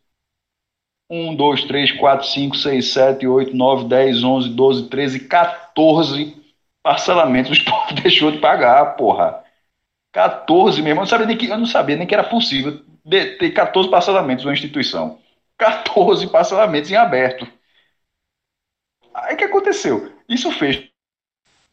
1, 1.09 1.35
2, 1.35 1.63
3, 1.63 1.91
4, 1.93 2.27
5, 2.27 2.57
6, 2.57 2.91
7, 2.91 3.25
8, 3.25 3.55
9, 3.55 3.85
10, 3.85 4.23
11, 4.23 4.49
12, 4.49 4.89
13, 4.89 5.19
14 5.27 6.43
parcelamentos 6.83 7.51
o 7.51 7.53
esporte 7.53 7.93
deixou 8.03 8.31
de 8.31 8.39
pagar, 8.39 8.97
porra. 8.97 9.41
14 10.11 10.81
mesmo. 10.81 10.99
Eu 10.99 11.03
não 11.03 11.05
sabia 11.05 11.25
nem 11.25 11.37
que, 11.37 11.47
eu 11.47 11.57
não 11.57 11.65
sabia 11.65 11.95
nem 11.95 12.05
que 12.05 12.13
era 12.13 12.23
possível 12.23 12.81
ter 13.09 13.51
14 13.51 13.89
parcelamentos 13.89 14.43
numa 14.43 14.53
instituição. 14.53 15.19
14 15.57 16.27
parcelamentos 16.27 16.91
em 16.91 16.95
aberto. 16.95 17.47
Aí 19.15 19.33
o 19.33 19.37
que 19.37 19.45
aconteceu? 19.45 20.11
Isso 20.27 20.51
fez 20.51 20.83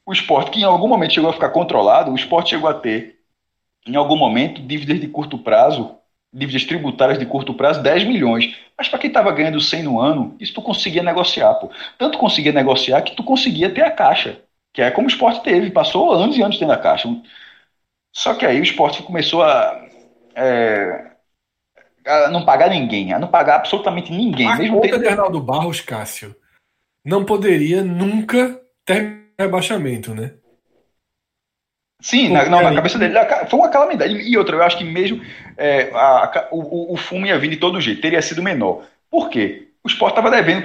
o 0.06 0.12
esporte, 0.12 0.52
que 0.52 0.60
em 0.60 0.64
algum 0.64 0.89
momento 0.89 1.14
chegou 1.14 1.31
a 1.31 1.32
ficar 1.32 1.51
controlado, 1.51 2.12
o 2.12 2.16
esporte 2.16 2.51
chegou 2.51 2.69
a 2.69 2.74
ter, 2.74 3.19
em 3.86 3.97
algum 3.97 4.16
momento, 4.16 4.62
dívidas 4.62 5.01
de 5.01 5.09
curto 5.09 5.39
prazo, 5.39 5.97
dívidas 6.32 6.64
tributárias 6.64 7.19
de 7.19 7.27
curto 7.27 7.55
prazo, 7.55 7.82
10 7.82 8.05
milhões. 8.05 8.56
Mas 8.78 8.89
para 8.89 8.98
quem 8.98 9.09
estava 9.09 9.32
ganhando 9.32 9.60
100 9.60 9.82
no 9.82 10.01
ano, 10.01 10.36
isso 10.40 10.55
tu 10.55 10.62
conseguia 10.62 11.02
negociar, 11.02 11.55
pô. 11.55 11.70
Tanto 11.98 12.19
conseguia 12.19 12.52
negociar 12.52 13.02
que 13.02 13.16
tu 13.16 13.24
conseguia 13.24 13.70
ter 13.73 13.82
a 13.82 13.90
caixa, 13.90 14.40
que 14.73 14.81
é 14.81 14.90
como 14.90 15.06
o 15.06 15.10
esporte 15.10 15.43
teve, 15.43 15.70
passou 15.70 16.12
anos 16.12 16.36
e 16.36 16.43
anos 16.43 16.59
tendo 16.59 16.73
a 16.73 16.78
caixa. 16.78 17.09
Só 18.12 18.35
que 18.35 18.47
aí 18.47 18.60
o 18.60 18.62
esporte 18.62 19.02
começou 19.02 19.43
a, 19.43 19.85
é, 20.35 21.12
a 22.06 22.28
não 22.28 22.44
pagar 22.44 22.70
ninguém, 22.70 23.12
a 23.12 23.19
não 23.19 23.28
pagar 23.28 23.56
absolutamente 23.56 24.12
ninguém. 24.12 24.48
A 24.48 24.56
mesmo 24.56 24.81
conta 24.81 24.98
de 24.98 25.09
Arnaldo 25.09 25.40
Barros, 25.40 25.81
Cássio, 25.81 26.35
não 27.05 27.24
poderia 27.24 27.83
nunca 27.83 28.61
ter 28.85 29.33
rebaixamento, 29.39 30.15
né? 30.15 30.33
Sim, 32.01 32.31
na, 32.31 32.47
não, 32.47 32.62
na 32.62 32.74
cabeça 32.74 32.99
dele 32.99 33.15
foi 33.49 33.61
uma 33.61 33.69
calamidade. 33.69 34.12
E 34.12 34.37
outra, 34.37 34.57
eu 34.57 34.62
acho 34.62 34.77
que 34.77 34.85
mesmo 34.85 35.23
é, 35.57 35.91
a, 35.95 36.24
a, 36.24 36.49
o, 36.51 36.95
o 36.95 36.97
fumo 36.97 37.27
ia 37.27 37.39
vir 37.39 37.51
de 37.51 37.57
todo 37.57 37.81
jeito, 37.81 38.01
teria 38.01 38.20
sido 38.20 38.43
menor. 38.43 38.85
Por 39.09 39.31
quê? 39.31 39.69
O 39.85 39.89
esporte 39.89 40.12
estava 40.12 40.31
devendo 40.31 40.65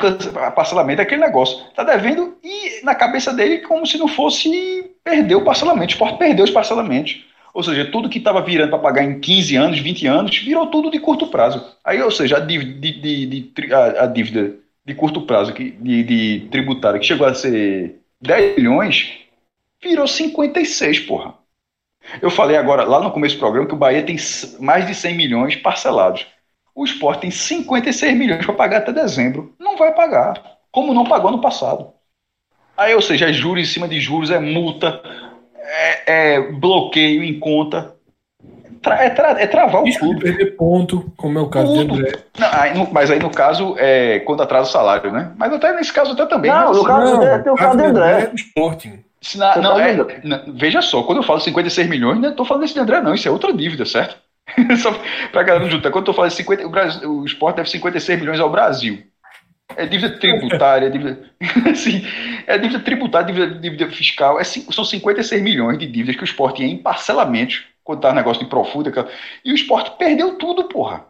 parcelamento, 0.55 1.01
aquele 1.01 1.21
negócio. 1.21 1.65
Está 1.69 1.83
devendo 1.83 2.37
e 2.43 2.83
na 2.83 2.93
cabeça 2.95 3.33
dele 3.33 3.59
como 3.59 3.85
se 3.85 3.97
não 3.97 4.07
fosse 4.07 4.91
perder 5.03 5.35
o 5.35 5.43
parcelamento. 5.43 5.91
O 5.91 5.93
esporte 5.93 6.17
perdeu 6.17 6.45
os 6.45 6.51
parcelamentos. 6.51 7.23
Ou 7.53 7.63
seja, 7.63 7.89
tudo 7.91 8.09
que 8.09 8.19
estava 8.19 8.41
virando 8.41 8.69
para 8.69 8.79
pagar 8.79 9.03
em 9.03 9.19
15 9.19 9.55
anos, 9.55 9.79
20 9.79 10.05
anos, 10.05 10.37
virou 10.37 10.67
tudo 10.67 10.91
de 10.91 10.99
curto 10.99 11.27
prazo. 11.27 11.65
Aí, 11.83 11.99
ou 12.01 12.11
seja, 12.11 12.37
a 12.37 12.39
dívida 12.39 12.79
de, 12.79 13.01
de, 13.01 13.25
de 13.25 13.73
a, 13.73 14.03
a, 14.03 14.05
dívida 14.05 14.55
de 14.87 14.95
curto 14.95 15.23
prazo 15.23 15.53
que, 15.53 15.71
de, 15.71 16.03
de 16.03 16.47
tributária, 16.49 16.97
que 16.97 17.05
chegou 17.05 17.27
a 17.27 17.35
ser 17.35 17.99
10 18.21 18.55
milhões, 18.55 19.19
virou 19.83 20.07
56, 20.07 21.01
porra. 21.01 21.35
Eu 22.21 22.29
falei 22.29 22.55
agora, 22.55 22.85
lá 22.85 23.01
no 23.01 23.11
começo 23.11 23.35
do 23.35 23.39
programa, 23.39 23.67
que 23.67 23.73
o 23.73 23.77
Bahia 23.77 24.01
tem 24.01 24.15
mais 24.61 24.87
de 24.87 24.95
100 24.95 25.13
milhões 25.13 25.55
parcelados. 25.57 26.25
O 26.73 26.85
esporte 26.85 27.21
tem 27.21 27.31
56 27.31 28.17
milhões 28.17 28.45
para 28.45 28.55
pagar 28.55 28.77
até 28.77 28.93
dezembro. 28.93 29.53
Não 29.59 29.75
vai 29.75 29.93
pagar. 29.93 30.41
Como 30.71 30.93
não 30.93 31.03
pagou 31.03 31.31
no 31.31 31.41
passado. 31.41 31.91
Aí, 32.77 32.95
ou 32.95 33.01
seja, 33.01 33.29
é 33.29 33.33
juros 33.33 33.63
em 33.63 33.65
cima 33.65 33.89
de 33.89 33.99
juros, 33.99 34.31
é 34.31 34.39
multa, 34.39 35.01
é, 35.57 36.35
é 36.35 36.51
bloqueio 36.53 37.25
em 37.25 37.37
conta. 37.37 37.93
Tra, 38.81 39.03
é, 39.03 39.09
tra, 39.09 39.29
é, 39.41 39.47
travar 39.47 39.83
o 39.83 39.93
clube. 39.97 40.21
perder 40.21 40.55
ponto, 40.55 41.11
como 41.17 41.37
é 41.39 41.41
o 41.41 41.47
caso 41.49 41.73
Tudo. 41.73 41.93
de 41.95 41.99
André. 42.01 42.19
Não, 42.37 42.47
aí, 42.53 42.73
no, 42.77 42.87
mas 42.91 43.11
aí 43.11 43.19
no 43.19 43.29
caso 43.29 43.75
é 43.77 44.19
quando 44.19 44.43
atrasa 44.43 44.69
o 44.69 44.71
salário, 44.71 45.11
né? 45.11 45.31
Mas 45.37 45.51
até 45.53 45.73
nesse 45.73 45.91
caso 45.93 46.11
até 46.13 46.25
também. 46.25 46.51
Não, 46.51 46.67
mas, 46.69 46.77
no 46.77 46.83
caso 46.83 47.15
Não, 47.17 47.23
é, 47.23 47.39
tem 47.39 47.51
o 47.51 47.55
caso 47.55 47.77
de 47.77 47.83
André. 47.83 48.21
é 48.21 48.27
do 48.27 48.35
Sporting. 48.35 48.99
se 49.21 49.37
na- 49.37 49.57
não, 49.57 49.79
é, 49.79 49.95
na- 50.23 50.43
veja 50.47 50.81
só, 50.81 51.03
quando 51.03 51.17
eu 51.19 51.23
falo 51.23 51.39
56 51.39 51.87
milhões, 51.89 52.19
não 52.19 52.29
estou 52.29 52.45
falando 52.45 52.61
desse 52.63 52.73
de 52.73 52.79
André, 52.79 53.01
não. 53.01 53.13
Isso 53.13 53.27
é 53.27 53.31
outra 53.31 53.51
dívida, 53.53 53.85
certo? 53.85 54.15
só 54.81 54.93
pra 55.31 55.43
galera 55.43 55.63
não 55.65 55.69
juntar. 55.71 55.89
Quando 55.91 56.03
eu 56.03 56.05
tô 56.05 56.13
falando 56.13 56.31
50, 56.31 56.65
o, 56.65 56.69
Brasil, 56.69 57.11
o 57.11 57.25
esporte 57.25 57.57
deve 57.57 57.69
56 57.69 58.19
milhões 58.19 58.39
ao 58.39 58.49
Brasil. 58.49 58.99
É 59.75 59.85
dívida 59.85 60.17
tributária, 60.17 60.87
é 60.87 60.89
dívida, 60.89 61.19
assim, 61.69 62.01
é 62.47 62.57
dívida 62.57 62.79
tributária, 62.79 63.27
dívida, 63.31 63.59
dívida 63.59 63.87
fiscal. 63.91 64.39
É, 64.39 64.43
são 64.45 64.85
56 64.85 65.41
milhões 65.41 65.77
de 65.77 65.85
dívidas 65.85 66.15
que 66.15 66.23
o 66.23 66.25
esporte 66.25 66.63
em 66.63 66.77
parcelamentos, 66.77 67.63
quando 67.87 68.01
tá 68.01 68.13
negócio 68.13 68.43
de 68.43 68.49
profunda. 68.49 68.91
E 69.45 69.51
o 69.53 69.55
esporte 69.55 69.91
perdeu 69.97 70.37
tudo, 70.37 70.65
porra. 70.65 71.05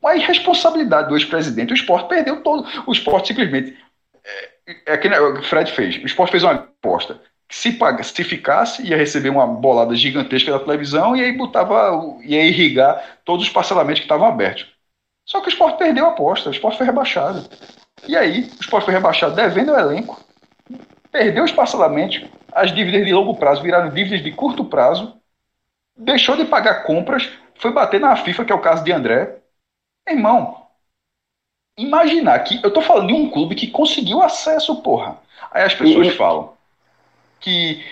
Uma 0.00 0.16
irresponsabilidade 0.16 1.10
do 1.10 1.14
ex-presidente. 1.14 1.74
O 1.74 1.76
esporte 1.76 2.08
perdeu 2.08 2.42
todo. 2.42 2.66
O 2.86 2.92
esporte 2.92 3.28
simplesmente. 3.28 3.76
É, 4.66 4.94
é 4.94 4.96
que 4.96 5.08
o 5.08 5.42
Fred 5.42 5.70
fez. 5.70 5.96
O 5.96 6.06
esporte 6.06 6.30
fez 6.30 6.42
uma 6.42 6.54
aposta. 6.54 7.20
Se, 7.50 7.78
se 8.02 8.24
ficasse, 8.24 8.82
ia 8.82 8.96
receber 8.96 9.28
uma 9.28 9.46
bolada 9.46 9.94
gigantesca 9.94 10.50
da 10.52 10.60
televisão 10.60 11.14
e 11.14 11.22
aí 11.22 11.32
botava. 11.36 11.92
ia 12.22 12.46
irrigar 12.46 13.18
todos 13.22 13.44
os 13.44 13.52
parcelamentos 13.52 14.00
que 14.00 14.06
estavam 14.06 14.26
abertos. 14.26 14.66
Só 15.26 15.40
que 15.40 15.48
o 15.48 15.50
esporte 15.50 15.76
perdeu 15.76 16.06
a 16.06 16.08
aposta, 16.08 16.48
o 16.48 16.52
esporte 16.52 16.78
foi 16.78 16.86
rebaixado. 16.86 17.46
E 18.08 18.16
aí, 18.16 18.50
o 18.58 18.60
esporte 18.60 18.86
foi 18.86 18.94
rebaixado 18.94 19.34
devendo 19.34 19.72
o 19.72 19.78
elenco, 19.78 20.18
perdeu 21.12 21.44
os 21.44 21.52
parcelamentos, 21.52 22.24
as 22.52 22.74
dívidas 22.74 23.04
de 23.04 23.12
longo 23.12 23.36
prazo 23.36 23.62
viraram 23.62 23.90
dívidas 23.90 24.22
de 24.22 24.32
curto 24.32 24.64
prazo, 24.64 25.19
deixou 26.00 26.36
de 26.36 26.44
pagar 26.44 26.82
compras, 26.84 27.30
foi 27.56 27.72
bater 27.72 28.00
na 28.00 28.16
FIFA, 28.16 28.44
que 28.44 28.52
é 28.52 28.54
o 28.54 28.60
caso 28.60 28.82
de 28.82 28.92
André. 28.92 29.36
Irmão, 30.08 30.66
imaginar 31.78 32.38
que. 32.40 32.60
Eu 32.62 32.72
tô 32.72 32.80
falando 32.80 33.08
de 33.08 33.14
um 33.14 33.30
clube 33.30 33.54
que 33.54 33.68
conseguiu 33.68 34.22
acesso, 34.22 34.82
porra. 34.82 35.18
Aí 35.50 35.62
as 35.64 35.74
pessoas 35.74 36.08
E- 36.08 36.12
falam 36.12 36.52
que 37.38 37.84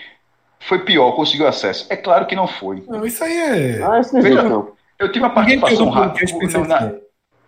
foi 0.59 0.79
pior, 0.79 1.13
conseguiu 1.13 1.47
acesso. 1.47 1.91
É 1.91 1.95
claro 1.95 2.25
que 2.25 2.35
não 2.35 2.47
foi. 2.47 2.83
Não, 2.87 3.05
isso 3.05 3.23
aí 3.23 3.37
é. 3.37 3.83
Ah, 3.83 3.99
isso 3.99 4.13
não 4.13 4.21
Veja- 4.21 4.43
não. 4.43 4.73
Eu 4.97 5.11
tive 5.11 5.23
uma 5.25 5.33
participação 5.33 5.89
rápida. 5.89 6.67
na-. 6.67 6.99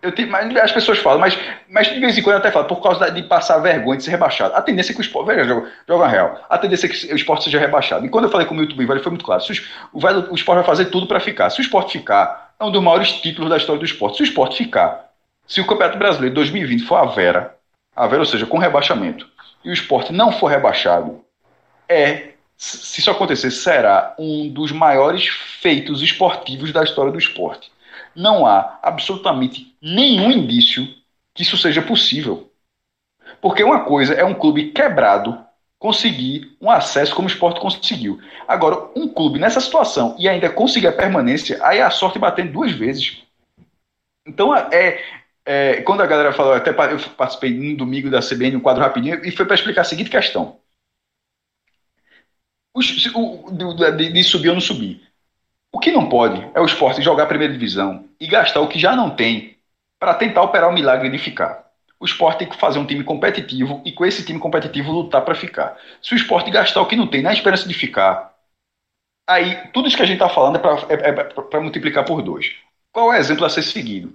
Eu 0.02 0.12
tenho, 0.12 0.28
mas 0.30 0.54
as 0.56 0.72
pessoas 0.72 0.98
falam, 0.98 1.20
mas, 1.20 1.38
mas 1.68 1.86
de 1.88 2.00
vez 2.00 2.18
em 2.18 2.22
quando 2.22 2.36
até 2.36 2.50
falo, 2.50 2.66
por 2.66 2.82
causa 2.82 3.08
de 3.10 3.22
passar 3.22 3.58
vergonha, 3.60 3.96
de 3.96 4.02
ser 4.04 4.10
rebaixado. 4.10 4.54
A 4.54 4.60
tendência 4.60 4.90
é 4.92 4.94
que 4.94 5.00
o 5.00 5.02
esporte, 5.02 5.28
veja, 5.28 5.44
joga, 5.44 5.70
joga 5.88 6.06
real, 6.08 6.40
a 6.50 6.58
tendência 6.58 6.86
é 6.86 6.88
que 6.90 7.12
o 7.12 7.16
esporte 7.16 7.44
seja 7.44 7.58
rebaixado. 7.60 8.04
E 8.04 8.08
quando 8.08 8.24
eu 8.24 8.30
falei 8.30 8.46
com 8.46 8.54
o 8.54 8.56
Milton 8.58 8.76
Bivalho, 8.76 9.00
foi 9.02 9.10
muito 9.10 9.24
claro. 9.24 9.40
Se 9.42 9.50
o, 9.50 9.52
es- 9.52 9.64
o, 9.92 10.00
vai- 10.00 10.14
o 10.14 10.34
esporte 10.34 10.56
vai 10.56 10.64
fazer 10.64 10.86
tudo 10.86 11.06
para 11.06 11.20
ficar. 11.20 11.50
Se 11.50 11.60
o 11.60 11.62
esporte 11.62 11.92
ficar, 11.98 12.54
é 12.58 12.64
um 12.64 12.70
dos 12.72 12.82
maiores 12.82 13.12
títulos 13.20 13.48
da 13.48 13.56
história 13.56 13.78
do 13.78 13.84
esporte. 13.84 14.16
Se 14.16 14.22
o 14.22 14.24
esporte 14.24 14.56
ficar, 14.56 15.08
se 15.46 15.60
o 15.60 15.66
Campeonato 15.66 15.98
Brasileiro 15.98 16.34
2020 16.34 16.84
for 16.84 16.96
a 16.96 17.04
Vera, 17.06 17.54
a 17.94 18.06
Vera, 18.06 18.20
ou 18.22 18.26
seja, 18.26 18.44
com 18.46 18.58
rebaixamento, 18.58 19.28
e 19.64 19.70
o 19.70 19.72
esporte 19.72 20.12
não 20.12 20.32
for 20.32 20.48
rebaixado, 20.48 21.20
é, 21.88 22.30
se 22.56 23.00
isso 23.00 23.10
acontecer, 23.10 23.50
será 23.50 24.14
um 24.18 24.48
dos 24.48 24.72
maiores 24.72 25.26
feitos 25.28 26.02
esportivos 26.02 26.72
da 26.72 26.82
história 26.82 27.12
do 27.12 27.18
esporte 27.18 27.70
não 28.14 28.46
há 28.46 28.78
absolutamente 28.82 29.76
nenhum 29.80 30.30
indício 30.30 30.86
que 31.34 31.42
isso 31.42 31.56
seja 31.56 31.82
possível. 31.82 32.50
Porque 33.40 33.62
uma 33.62 33.84
coisa 33.84 34.14
é 34.14 34.24
um 34.24 34.34
clube 34.34 34.72
quebrado 34.72 35.38
conseguir 35.78 36.56
um 36.60 36.70
acesso 36.70 37.14
como 37.14 37.28
o 37.28 37.30
esporte 37.30 37.60
conseguiu. 37.60 38.20
Agora, 38.46 38.88
um 38.96 39.08
clube 39.08 39.38
nessa 39.38 39.60
situação 39.60 40.14
e 40.18 40.28
ainda 40.28 40.48
conseguir 40.48 40.86
a 40.86 40.92
permanência, 40.92 41.58
aí 41.64 41.78
é 41.78 41.82
a 41.82 41.90
sorte 41.90 42.18
batendo 42.18 42.52
duas 42.52 42.72
vezes. 42.72 43.22
Então, 44.26 44.54
é, 44.54 45.02
é, 45.44 45.82
quando 45.82 46.02
a 46.02 46.06
galera 46.06 46.32
falou, 46.32 46.52
até 46.54 46.70
eu 46.70 46.98
participei 47.16 47.50
no 47.52 47.76
domingo 47.76 48.10
da 48.10 48.22
CBN, 48.22 48.56
um 48.56 48.60
quadro 48.60 48.82
rapidinho, 48.82 49.24
e 49.24 49.30
foi 49.32 49.44
para 49.44 49.54
explicar 49.54 49.82
a 49.82 49.84
seguinte 49.84 50.10
questão. 50.10 50.60
O- 53.14 53.50
de, 53.96 54.12
de 54.12 54.24
subir 54.24 54.48
ou 54.48 54.54
não 54.54 54.60
subir. 54.60 55.00
O 55.72 55.80
que 55.80 55.90
não 55.90 56.08
pode 56.08 56.46
é 56.54 56.60
o 56.60 56.66
esporte 56.66 57.00
jogar 57.00 57.24
a 57.24 57.26
primeira 57.26 57.52
divisão 57.52 58.04
e 58.20 58.26
gastar 58.26 58.60
o 58.60 58.68
que 58.68 58.78
já 58.78 58.94
não 58.94 59.10
tem 59.10 59.56
para 59.98 60.14
tentar 60.14 60.42
operar 60.42 60.68
o 60.68 60.72
milagre 60.72 61.08
de 61.08 61.16
ficar. 61.16 61.70
O 61.98 62.04
esporte 62.04 62.40
tem 62.40 62.48
que 62.48 62.56
fazer 62.56 62.78
um 62.78 62.84
time 62.84 63.02
competitivo 63.02 63.80
e 63.84 63.92
com 63.92 64.04
esse 64.04 64.24
time 64.24 64.38
competitivo 64.38 64.92
lutar 64.92 65.24
para 65.24 65.34
ficar. 65.34 65.78
Se 66.02 66.12
o 66.12 66.16
esporte 66.16 66.50
gastar 66.50 66.82
o 66.82 66.86
que 66.86 66.96
não 66.96 67.06
tem 67.06 67.22
na 67.22 67.32
esperança 67.32 67.66
de 67.66 67.72
ficar, 67.72 68.34
aí 69.26 69.68
tudo 69.72 69.88
isso 69.88 69.96
que 69.96 70.02
a 70.02 70.06
gente 70.06 70.16
está 70.16 70.28
falando 70.28 70.56
é 70.56 71.12
para 71.12 71.60
multiplicar 71.60 72.04
por 72.04 72.20
dois. 72.20 72.52
Qual 72.92 73.12
é 73.12 73.16
o 73.16 73.20
exemplo 73.20 73.44
a 73.44 73.48
ser 73.48 73.62
seguido? 73.62 74.14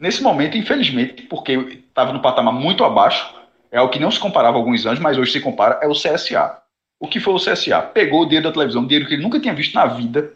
Nesse 0.00 0.22
momento, 0.22 0.58
infelizmente, 0.58 1.22
porque 1.22 1.52
estava 1.88 2.12
no 2.12 2.20
patamar 2.20 2.52
muito 2.52 2.84
abaixo, 2.84 3.34
é 3.70 3.80
o 3.80 3.88
que 3.88 3.98
não 3.98 4.10
se 4.10 4.20
comparava 4.20 4.56
há 4.56 4.60
alguns 4.60 4.84
anos, 4.84 5.00
mas 5.00 5.16
hoje 5.16 5.32
se 5.32 5.40
compara, 5.40 5.78
é 5.82 5.88
o 5.88 5.92
CSA. 5.92 6.60
O 7.00 7.08
que 7.08 7.20
foi 7.20 7.34
o 7.34 7.38
CSA? 7.38 7.80
Pegou 7.82 8.22
o 8.22 8.24
dinheiro 8.26 8.48
da 8.48 8.52
televisão, 8.52 8.86
dinheiro 8.86 9.06
que 9.06 9.14
ele 9.14 9.22
nunca 9.22 9.40
tinha 9.40 9.54
visto 9.54 9.74
na 9.74 9.86
vida, 9.86 10.32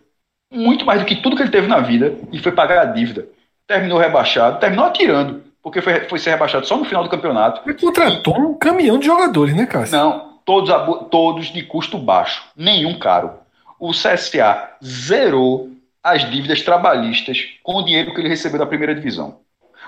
muito 0.53 0.85
mais 0.85 1.01
do 1.01 1.07
que 1.07 1.17
tudo 1.17 1.37
que 1.37 1.43
ele 1.43 1.51
teve 1.51 1.67
na 1.67 1.81
vida, 1.81 2.15
e 2.31 2.39
foi 2.39 2.53
pagar 2.53 2.83
a 2.83 2.85
dívida. 2.85 3.27
Terminou 3.67 3.99
rebaixado, 3.99 4.61
terminou 4.61 4.85
atirando, 4.85 5.43
porque 5.63 5.81
foi, 5.81 6.01
foi 6.01 6.19
ser 6.19 6.31
rebaixado 6.31 6.67
só 6.67 6.77
no 6.77 6.85
final 6.85 7.03
do 7.03 7.09
campeonato. 7.09 7.63
Ele 7.65 7.79
contratou 7.79 8.39
um 8.39 8.55
caminhão 8.55 8.99
de 8.99 9.07
jogadores, 9.07 9.55
né, 9.55 9.67
Cássio? 9.67 9.97
Não, 9.97 10.39
todos, 10.45 10.71
todos 11.11 11.47
de 11.47 11.63
custo 11.63 11.97
baixo, 11.99 12.43
nenhum 12.57 12.99
caro. 12.99 13.33
O 13.79 13.91
CSA 13.91 14.71
zerou 14.85 15.71
as 16.03 16.29
dívidas 16.31 16.63
trabalhistas 16.63 17.45
com 17.63 17.77
o 17.77 17.85
dinheiro 17.85 18.13
que 18.13 18.21
ele 18.21 18.29
recebeu 18.29 18.59
da 18.59 18.67
primeira 18.67 18.95
divisão. 18.95 19.39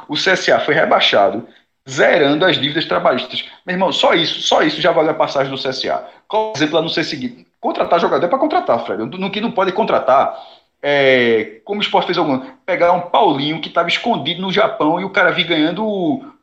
O 0.08 0.14
CSA 0.14 0.60
foi 0.60 0.74
rebaixado, 0.74 1.46
zerando 1.88 2.44
as 2.44 2.58
dívidas 2.58 2.86
trabalhistas. 2.86 3.44
Meu 3.66 3.74
irmão, 3.74 3.92
só 3.92 4.14
isso, 4.14 4.40
só 4.40 4.62
isso 4.62 4.80
já 4.80 4.92
vale 4.92 5.10
a 5.10 5.14
passagem 5.14 5.52
do 5.52 5.58
CSA. 5.58 6.04
Qual 6.26 6.52
exemplo 6.56 6.78
a 6.78 6.82
não 6.82 6.88
ser 6.88 7.04
seguinte? 7.04 7.46
Contratar 7.60 7.98
jogador 7.98 8.26
é 8.26 8.28
para 8.28 8.38
contratar, 8.38 8.84
Fred. 8.84 9.04
No 9.18 9.30
que 9.30 9.40
não 9.40 9.50
pode 9.50 9.72
contratar, 9.72 10.38
é, 10.84 11.62
como 11.64 11.80
o 11.80 11.82
esporte 11.82 12.06
fez 12.06 12.18
algum, 12.18 12.38
pegar 12.66 12.92
um 12.92 13.00
Paulinho 13.10 13.58
que 13.60 13.68
estava 13.68 13.88
escondido 13.88 14.42
no 14.42 14.52
Japão 14.52 15.00
e 15.00 15.04
o 15.04 15.10
cara 15.10 15.32
vir 15.32 15.44
ganhando 15.46 15.82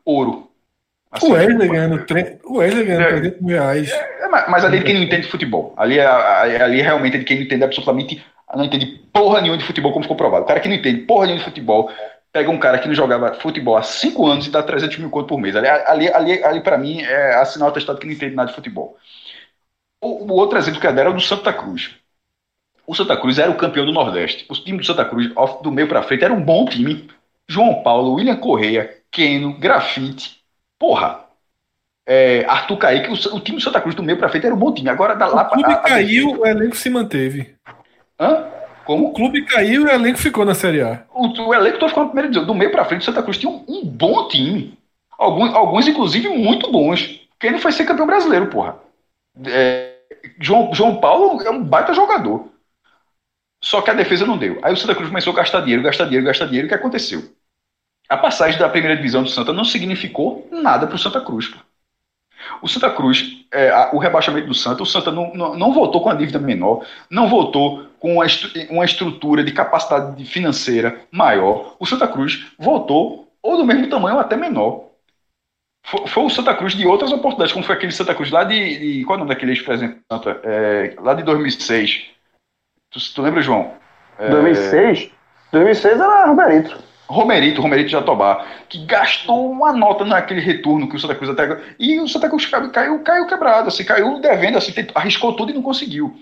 ouro. 0.04 0.50
Assim, 1.12 1.32
o 1.32 1.36
Wesley 1.36 1.68
ganhando, 1.68 2.04
tre... 2.06 2.38
o 2.44 2.58
Wesley 2.58 2.84
ganhando 2.84 3.06
É. 3.06 3.06
300 3.06 3.40
mil 3.40 3.56
reais. 3.56 4.02
É, 4.20 4.28
mas 4.28 4.48
mas 4.48 4.64
ali 4.64 4.76
é 4.76 4.80
de 4.80 4.84
quem 4.84 4.94
não 4.94 5.02
entende 5.02 5.28
futebol. 5.28 5.74
Ali 5.76 5.98
é, 5.98 6.06
ali 6.06 6.80
é 6.80 6.82
realmente 6.82 7.18
de 7.18 7.24
quem 7.24 7.36
não 7.36 7.44
entende 7.44 7.64
absolutamente. 7.64 8.24
Não 8.54 8.64
entende 8.64 8.86
porra 9.12 9.40
nenhuma 9.40 9.58
de 9.58 9.64
futebol, 9.64 9.92
como 9.92 10.04
ficou 10.04 10.16
provado. 10.16 10.44
O 10.44 10.48
cara 10.48 10.60
que 10.60 10.68
não 10.68 10.76
entende 10.76 11.02
porra 11.02 11.26
nenhuma 11.26 11.38
de 11.40 11.44
futebol 11.44 11.90
pega 12.32 12.50
um 12.50 12.58
cara 12.58 12.78
que 12.78 12.88
não 12.88 12.94
jogava 12.94 13.34
futebol 13.34 13.76
há 13.76 13.82
5 13.82 14.26
anos 14.26 14.46
e 14.46 14.50
dá 14.50 14.62
300 14.62 14.98
mil 14.98 15.10
conto 15.10 15.28
por 15.28 15.38
mês. 15.38 15.54
Ali, 15.56 15.68
ali, 15.68 16.08
ali, 16.12 16.44
ali 16.44 16.62
para 16.62 16.78
mim, 16.78 17.02
é 17.02 17.34
assinar 17.36 17.68
o 17.68 17.72
testado 17.72 17.98
que 17.98 18.06
não 18.06 18.14
entende 18.14 18.34
nada 18.34 18.48
de 18.50 18.54
futebol. 18.54 18.96
O, 20.00 20.32
o 20.32 20.36
outro 20.36 20.58
exemplo 20.58 20.80
que 20.80 20.86
eu 20.86 20.92
der 20.94 21.06
é 21.06 21.08
o 21.08 21.12
do 21.14 21.20
Santa 21.20 21.52
Cruz. 21.52 21.96
O 22.92 22.94
Santa 22.94 23.16
Cruz 23.16 23.38
era 23.38 23.50
o 23.50 23.56
campeão 23.56 23.86
do 23.86 23.92
Nordeste. 23.92 24.44
O 24.50 24.54
time 24.54 24.76
do 24.78 24.84
Santa 24.84 25.02
Cruz, 25.04 25.32
do 25.62 25.72
meio 25.72 25.88
pra 25.88 26.02
frente, 26.02 26.24
era 26.24 26.34
um 26.34 26.42
bom 26.42 26.66
time. 26.66 27.08
João 27.48 27.82
Paulo, 27.82 28.14
William 28.14 28.36
Correia, 28.36 28.98
Keno, 29.10 29.58
Grafite. 29.58 30.42
Porra, 30.78 31.20
é, 32.06 32.44
Arthur 32.46 32.76
Kaique, 32.76 33.08
o, 33.10 33.36
o 33.36 33.40
time 33.40 33.56
do 33.58 33.62
Santa 33.62 33.80
Cruz 33.80 33.94
do 33.94 34.02
meio 34.02 34.18
pra 34.18 34.28
frente 34.28 34.44
era 34.44 34.54
um 34.54 34.58
bom 34.58 34.72
time. 34.74 34.90
Agora 34.90 35.14
da 35.14 35.26
lá 35.26 35.42
O 35.42 35.48
clube 35.48 35.68
a- 35.68 35.78
a- 35.78 35.88
caiu, 35.88 36.40
o 36.40 36.46
elenco 36.46 36.76
se 36.76 36.90
manteve. 36.90 37.54
Hã? 38.18 38.46
O 38.84 38.84
Como? 38.84 39.12
clube 39.12 39.44
caiu 39.46 39.82
e 39.82 39.84
o 39.84 39.88
elenco 39.88 40.18
ficou 40.18 40.44
na 40.44 40.54
Série 40.54 40.82
A. 40.82 41.02
O, 41.14 41.28
o 41.28 41.54
elenco 41.54 41.78
todo 41.78 41.88
ficou 41.88 42.02
na 42.04 42.10
primeira 42.10 42.28
divisão. 42.28 42.46
Do 42.46 42.54
meio 42.54 42.70
pra 42.70 42.84
frente, 42.84 43.02
o 43.02 43.04
Santa 43.04 43.22
Cruz 43.22 43.38
tinha 43.38 43.50
um, 43.50 43.64
um 43.68 43.84
bom 43.86 44.28
time. 44.28 44.76
Alguns, 45.18 45.54
alguns, 45.54 45.88
inclusive, 45.88 46.28
muito 46.28 46.70
bons. 46.70 47.20
Quem 47.40 47.52
não 47.52 47.58
foi 47.58 47.72
ser 47.72 47.84
campeão 47.84 48.06
brasileiro, 48.06 48.48
porra. 48.48 48.76
É, 49.46 49.92
João, 50.40 50.74
João 50.74 50.96
Paulo 51.00 51.42
é 51.42 51.50
um 51.50 51.62
baita 51.62 51.94
jogador. 51.94 52.51
Só 53.62 53.80
que 53.82 53.90
a 53.90 53.94
defesa 53.94 54.26
não 54.26 54.36
deu. 54.36 54.58
Aí 54.62 54.72
o 54.72 54.76
Santa 54.76 54.94
Cruz 54.94 55.08
começou 55.08 55.32
a 55.32 55.36
gastar 55.36 55.60
dinheiro, 55.60 55.82
gastar 55.82 56.04
dinheiro, 56.06 56.26
gastar 56.26 56.46
dinheiro. 56.46 56.66
O 56.66 56.68
que 56.68 56.74
aconteceu? 56.74 57.22
a 58.08 58.16
passagem 58.16 58.58
da 58.60 58.68
primeira 58.68 58.96
divisão 58.96 59.22
do 59.22 59.28
Santa 59.30 59.52
não 59.52 59.64
significou 59.64 60.48
nada 60.52 60.86
para 60.86 60.96
o 60.96 60.98
Santa 60.98 61.20
Cruz. 61.20 61.50
O 62.60 62.68
Santa 62.68 62.90
Cruz, 62.90 63.44
é, 63.52 63.70
a, 63.70 63.90
o 63.92 63.98
rebaixamento 63.98 64.46
do 64.46 64.54
Santa, 64.54 64.82
o 64.82 64.86
Santa 64.86 65.10
não, 65.10 65.32
não, 65.34 65.54
não 65.56 65.72
voltou 65.72 66.00
com 66.02 66.10
a 66.10 66.14
dívida 66.14 66.38
menor, 66.38 66.84
não 67.10 67.28
voltou 67.28 67.84
com 67.98 68.14
uma, 68.14 68.26
estru- 68.26 68.50
uma 68.70 68.84
estrutura 68.84 69.44
de 69.44 69.52
capacidade 69.52 70.24
financeira 70.24 71.00
maior. 71.10 71.76
O 71.78 71.86
Santa 71.86 72.06
Cruz 72.08 72.46
voltou 72.58 73.28
ou 73.42 73.56
do 73.56 73.64
mesmo 73.64 73.88
tamanho 73.88 74.16
ou 74.16 74.20
até 74.20 74.36
menor. 74.36 74.90
Foi, 75.84 76.06
foi 76.06 76.24
o 76.24 76.30
Santa 76.30 76.54
Cruz 76.54 76.74
de 76.74 76.86
outras 76.86 77.12
oportunidades, 77.12 77.52
como 77.52 77.64
foi 77.64 77.74
aquele 77.76 77.92
Santa 77.92 78.14
Cruz 78.14 78.30
lá 78.30 78.44
de. 78.44 78.98
de 79.00 79.04
qual 79.04 79.14
é 79.14 79.16
o 79.16 79.24
nome 79.24 79.34
daquele 79.34 79.52
ex-presidente 79.52 80.00
Santa? 80.10 80.40
É, 80.44 80.94
lá 81.00 81.14
de 81.14 81.22
2006. 81.22 82.11
Tu, 82.92 83.14
tu 83.14 83.22
lembra, 83.22 83.42
João? 83.42 83.72
É, 84.18 84.28
2006? 84.28 85.10
2006 85.50 86.00
era. 86.00 86.26
Romerito, 87.08 87.60
Romerito 87.60 87.86
de 87.86 87.92
Jatobá, 87.92 88.46
que 88.70 88.86
gastou 88.86 89.50
uma 89.50 89.70
nota 89.72 90.04
naquele 90.04 90.40
retorno 90.40 90.88
que 90.88 90.96
o 90.96 90.98
Santa 90.98 91.14
Cruz 91.14 91.30
até 91.30 91.42
agora. 91.42 91.62
E 91.78 92.00
o 92.00 92.08
Santa 92.08 92.28
Cruz 92.28 92.46
caiu, 92.46 93.02
caiu, 93.02 93.26
quebrado, 93.26 93.68
assim, 93.68 93.84
caiu 93.84 94.18
devendo, 94.20 94.56
assim, 94.56 94.72
tentou- 94.72 94.96
arriscou 94.96 95.34
tudo 95.36 95.50
e 95.50 95.54
não 95.54 95.60
conseguiu. 95.62 96.16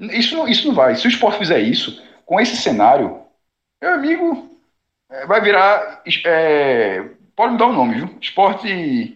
Isso 0.00 0.36
não, 0.36 0.48
isso 0.48 0.66
não 0.66 0.74
vai. 0.74 0.96
Se 0.96 1.06
o 1.06 1.10
esporte 1.10 1.38
fizer 1.38 1.60
isso, 1.60 2.02
com 2.26 2.40
esse 2.40 2.56
cenário, 2.56 3.20
meu 3.80 3.94
amigo, 3.94 4.50
é, 5.10 5.26
vai 5.26 5.40
virar. 5.40 6.02
é, 6.24 7.04
pode 7.36 7.52
mudar 7.52 7.66
o 7.66 7.72
nome, 7.72 7.94
viu? 7.94 8.18
Esporte. 8.20 9.14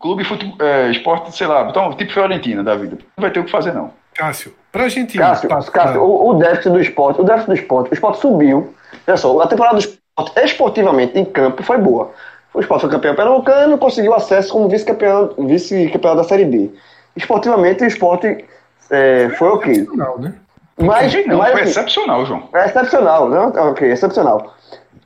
Clube 0.00 0.24
futebol. 0.24 0.56
É, 0.60 0.90
esporte, 0.90 1.34
sei 1.36 1.46
lá, 1.46 1.68
então, 1.68 1.92
tipo 1.94 2.12
Fiorentina 2.12 2.64
da 2.64 2.74
vida. 2.74 2.98
Não 3.16 3.22
vai 3.22 3.30
ter 3.30 3.38
o 3.40 3.44
que 3.44 3.50
fazer, 3.50 3.72
não. 3.72 3.94
Cássio, 4.14 4.52
pra 4.78 4.88
gente 4.88 5.18
Cássio, 5.18 5.48
passar- 5.48 5.72
Cássio 5.72 6.02
o, 6.02 6.30
o 6.30 6.34
déficit 6.34 6.70
do 6.70 6.80
esporte, 6.80 7.20
o 7.20 7.24
déficit 7.24 7.46
do 7.48 7.54
esporte, 7.54 7.90
o 7.90 7.94
esporte 7.94 8.20
subiu. 8.20 8.74
Olha 9.06 9.16
só, 9.16 9.40
a 9.40 9.46
temporada 9.46 9.76
do 9.76 9.80
esporte, 9.80 10.40
esportivamente, 10.44 11.18
em 11.18 11.24
campo, 11.24 11.62
foi 11.62 11.78
boa. 11.78 12.10
O 12.54 12.60
esporte 12.60 12.82
foi 12.82 12.90
campeão 12.90 13.14
pernambucano, 13.14 13.76
conseguiu 13.78 14.14
acesso 14.14 14.52
como 14.52 14.68
vice-campeão 14.68 15.34
vice 15.38 15.90
-campeão 15.92 16.16
da 16.16 16.24
Série 16.24 16.44
B. 16.44 16.70
Esportivamente, 17.16 17.82
o 17.84 17.86
esporte 17.86 18.44
é, 18.90 19.28
foi 19.30 19.48
ok. 19.48 19.86
Não, 19.94 20.18
né? 20.18 20.34
Mas, 20.80 21.12
Não, 21.26 21.38
mas 21.38 21.52
foi 21.52 21.60
assim, 21.62 21.70
excepcional, 21.70 22.24
João. 22.24 22.48
é 22.54 22.66
excepcional, 22.66 23.28
né? 23.28 23.38
Ok, 23.70 23.90
excepcional. 23.90 24.54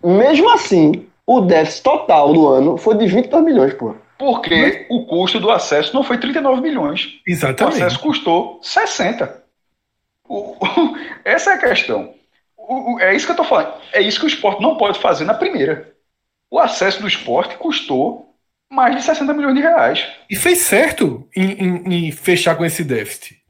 Mesmo 0.05 0.51
assim, 0.53 1.07
o 1.27 1.41
déficit 1.41 1.83
total 1.83 2.33
do 2.33 2.47
ano 2.49 2.77
foi 2.77 2.95
de 2.97 3.07
22 3.07 3.43
milhões, 3.45 3.73
pô. 3.75 3.95
Porque 4.19 4.87
o 4.91 5.05
custo 5.07 5.41
do 5.41 5.51
acesso 5.51 5.95
não 5.95 6.05
foi 6.05 6.19
39 6.19 6.61
milhões. 6.61 7.07
O 7.27 7.31
Exatamente. 7.31 7.83
acesso 7.83 7.99
custou 8.01 8.59
60. 8.63 9.42
O- 10.29 10.53
o- 10.53 10.97
essa 11.25 11.51
é 11.51 11.55
a 11.55 11.59
questão. 11.59 12.15
O- 12.57 12.99
é 13.01 13.15
isso 13.15 13.27
que 13.27 13.33
eu 13.33 13.37
tô 13.37 13.45
falando. 13.45 13.75
É 13.93 14.01
isso 14.01 14.19
que 14.21 14.27
o 14.27 14.29
esporte 14.29 14.63
não 14.63 14.77
pode 14.77 14.99
fazer 15.01 15.25
na 15.25 15.35
primeira. 15.35 15.93
O 16.51 16.59
acesso 16.59 17.01
do 17.01 17.09
esporte 17.09 17.57
custou 17.57 18.35
mais 18.71 18.97
de 18.97 19.03
60 19.03 19.33
milhões 19.35 19.55
de 19.55 19.61
reais. 19.61 20.07
E 20.31 20.37
fez 20.37 20.59
certo 20.59 21.29
em, 21.37 21.53
em- 21.53 22.09
em 22.09 22.13
fechar 22.13 22.57
com 22.57 22.65
esse 22.65 22.85
déficit. 22.85 23.43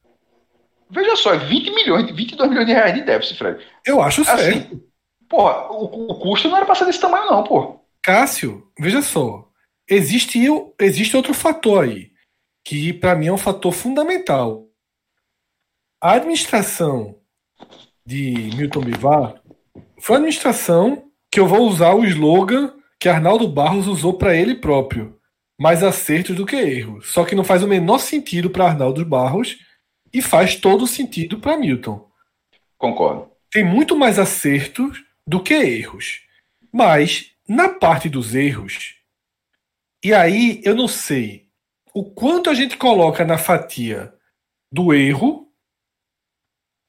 Veja 0.91 1.17
só, 1.17 1.33
é 1.35 1.39
20 1.39 1.71
milhões, 1.71 2.11
22 2.15 2.51
milhões 2.51 2.67
de 2.67 2.73
reais 2.73 2.95
de 2.95 3.03
déficit, 3.03 3.39
Fred. 3.39 3.65
Eu 3.87 4.01
acho 4.03 4.25
certo. 4.25 4.41
Assim, 4.41 4.83
porra, 5.29 5.71
o, 5.73 6.11
o 6.13 6.19
custo 6.19 6.49
não 6.49 6.57
era 6.57 6.67
pra 6.67 6.75
ser 6.75 6.85
desse 6.85 7.01
tamanho, 7.01 7.27
não, 7.31 7.43
pô. 7.45 7.81
Cássio, 8.03 8.67
veja 8.79 9.01
só. 9.01 9.49
Existe, 9.89 10.39
existe 10.81 11.17
outro 11.17 11.33
fator 11.33 11.85
aí, 11.85 12.11
que 12.65 12.93
para 12.93 13.15
mim 13.15 13.29
é 13.29 13.33
um 13.33 13.39
fator 13.39 13.73
fundamental. 13.73 14.67
A 16.03 16.15
administração 16.15 17.17
de 18.05 18.51
Milton 18.57 18.81
Bivar 18.81 19.41
foi 20.01 20.17
a 20.17 20.19
administração 20.19 21.09
que 21.31 21.39
eu 21.39 21.47
vou 21.47 21.61
usar 21.61 21.95
o 21.95 22.05
slogan 22.05 22.75
que 22.99 23.09
Arnaldo 23.09 23.47
Barros 23.47 23.87
usou 23.87 24.19
para 24.19 24.35
ele 24.35 24.57
próprio. 24.57 25.17
Mais 25.61 25.85
acertos 25.85 26.35
do 26.35 26.45
que 26.45 26.57
erros. 26.57 27.13
Só 27.13 27.25
que 27.25 27.37
não 27.37 27.45
faz 27.45 27.63
o 27.63 27.69
menor 27.69 27.99
sentido 27.99 28.51
para 28.51 28.67
Arnaldo 28.67 29.05
Barros 29.07 29.59
e 30.13 30.21
faz 30.21 30.57
todo 30.57 30.89
sentido 30.89 31.39
para 31.39 31.57
Milton 31.57 32.05
Concordo. 32.77 33.31
tem 33.49 33.63
muito 33.63 33.97
mais 33.97 34.19
acertos 34.19 35.01
do 35.25 35.41
que 35.41 35.55
erros. 35.55 36.23
Mas, 36.73 37.31
na 37.49 37.69
parte 37.69 38.09
dos 38.09 38.35
erros, 38.35 38.97
e 40.05 40.13
aí 40.13 40.61
eu 40.65 40.75
não 40.75 40.89
sei 40.89 41.47
o 41.95 42.05
quanto 42.05 42.51
a 42.51 42.55
gente 42.55 42.77
coloca 42.77 43.25
na 43.25 43.39
fatia 43.39 44.13
do 44.73 44.93
erro, 44.93 45.52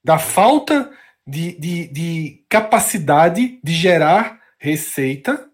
da 0.03 0.19
falta 0.19 0.91
de, 1.25 1.57
de, 1.57 1.87
de 1.87 2.45
capacidade 2.49 3.59
de 3.63 3.73
gerar 3.73 4.41
receita, 4.59 5.49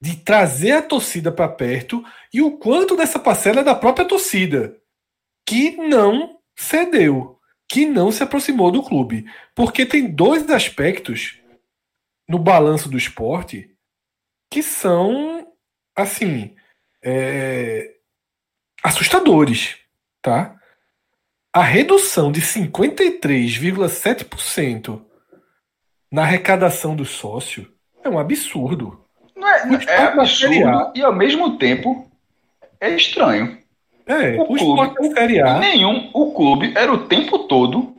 de 0.00 0.16
trazer 0.16 0.72
a 0.72 0.82
torcida 0.82 1.32
para 1.32 1.48
perto, 1.48 2.04
e 2.32 2.40
o 2.40 2.58
quanto 2.58 2.96
dessa 2.96 3.18
parcela 3.18 3.60
é 3.60 3.64
da 3.64 3.74
própria 3.74 4.06
torcida, 4.06 4.76
que 5.46 5.76
não 5.76 6.38
cedeu, 6.56 7.38
que 7.68 7.86
não 7.86 8.12
se 8.12 8.22
aproximou 8.22 8.70
do 8.70 8.82
clube. 8.82 9.24
Porque 9.54 9.84
tem 9.84 10.10
dois 10.10 10.48
aspectos 10.50 11.40
no 12.28 12.38
balanço 12.38 12.88
do 12.88 12.98
esporte 12.98 13.74
que 14.50 14.62
são, 14.62 15.52
assim, 15.96 16.54
é, 17.02 17.96
assustadores, 18.82 19.78
tá? 20.22 20.57
A 21.58 21.62
redução 21.62 22.30
de 22.30 22.40
53,7% 22.40 25.02
na 26.08 26.22
arrecadação 26.22 26.94
do 26.94 27.04
sócio 27.04 27.68
é 28.04 28.08
um 28.08 28.16
absurdo. 28.16 29.00
Não 29.34 29.48
é, 29.48 29.66
O 29.66 29.74
é 29.74 30.04
absurdo 30.04 30.92
e 30.94 31.02
ao 31.02 31.12
mesmo 31.12 31.58
tempo 31.58 32.08
é 32.80 32.94
estranho. 32.94 33.58
É, 34.06 34.36
O 34.36 34.42
o, 34.42 34.56
clube- 34.56 35.40
A. 35.40 35.58
Nenhum, 35.58 36.12
o 36.14 36.32
clube 36.32 36.72
era 36.76 36.92
o 36.92 37.08
tempo 37.08 37.40
todo 37.40 37.92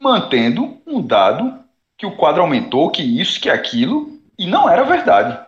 mantendo 0.00 0.80
um 0.86 1.06
dado 1.06 1.62
que 1.98 2.06
o 2.06 2.16
quadro 2.16 2.40
aumentou, 2.40 2.90
que 2.90 3.02
isso, 3.02 3.38
que 3.38 3.50
aquilo, 3.50 4.18
e 4.38 4.46
não 4.46 4.66
era 4.66 4.82
verdade. 4.82 5.38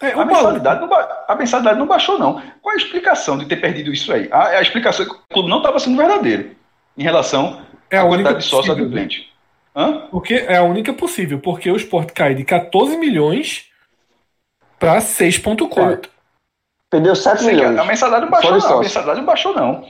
É, 0.00 0.12
A 0.12 0.24
mensalidade, 0.24 0.80
não 0.80 0.88
ba- 0.88 1.24
a 1.28 1.34
mensalidade 1.34 1.78
não 1.78 1.86
baixou, 1.86 2.18
não. 2.18 2.42
Qual 2.60 2.72
é 2.72 2.74
a 2.74 2.76
explicação 2.82 3.38
de 3.38 3.46
ter 3.46 3.56
perdido 3.56 3.92
isso 3.92 4.12
aí? 4.12 4.28
A, 4.30 4.48
a 4.58 4.62
explicação 4.62 5.06
é 5.06 5.08
que 5.08 5.14
o 5.14 5.20
clube 5.32 5.48
não 5.48 5.58
estava 5.58 5.78
sendo 5.78 5.96
verdadeiro 5.96 6.50
em 6.96 7.02
relação 7.02 7.62
é 7.90 7.96
a 7.96 8.02
à 8.02 8.04
única 8.04 8.34
quantidade 8.34 8.38
de 8.44 8.44
sócios 8.44 8.74
possível, 8.74 8.90
né? 8.90 9.02
adimplentes. 9.02 9.26
Hã? 9.76 10.08
Porque 10.10 10.34
é 10.34 10.56
a 10.56 10.62
única 10.62 10.92
possível, 10.92 11.38
porque 11.40 11.70
o 11.70 11.76
esporte 11.76 12.12
cai 12.12 12.34
de 12.34 12.44
14 12.44 12.96
milhões 12.96 13.66
para 14.78 14.98
6,4. 15.00 16.08
Perdeu 16.90 17.16
7 17.16 17.40
Sim, 17.40 17.46
milhões. 17.46 17.78
a 17.78 17.84
mensalidade 17.84 18.24
não 18.24 18.30
baixou, 18.30 18.58
não. 18.58 18.78
A 18.78 18.80
mensalidade 18.80 19.18
não 19.18 19.26
baixou, 19.26 19.54
não. 19.54 19.84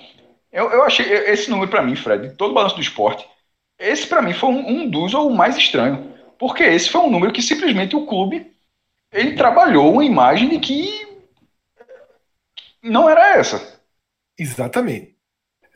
Eu, 0.52 0.70
eu 0.70 0.85
achei 0.85 1.05
esse 1.06 1.51
número 1.51 1.70
para 1.70 1.82
mim, 1.82 1.97
Fred, 1.97 2.28
de 2.28 2.36
todo 2.36 2.52
o 2.52 2.55
balanço 2.55 2.76
do 2.76 2.81
esporte, 2.81 3.26
esse 3.78 4.06
para 4.06 4.22
mim 4.22 4.32
foi 4.32 4.51
um, 4.51 4.68
um 4.68 4.89
dos 4.89 5.12
ou 5.12 5.28
o 5.28 5.35
mais 5.36 5.56
estranho. 5.56 6.14
Porque 6.39 6.62
esse 6.62 6.89
foi 6.90 7.01
um 7.01 7.10
número 7.10 7.32
que 7.32 7.43
simplesmente 7.43 7.97
o 7.97 8.06
clube 8.06 8.53
ele 9.15 9.36
trabalhou 9.36 9.93
uma 9.93 10.05
imagem 10.05 10.59
que 10.61 11.07
não 12.82 13.09
era 13.09 13.39
essa. 13.39 13.81
Exatamente. 14.36 15.16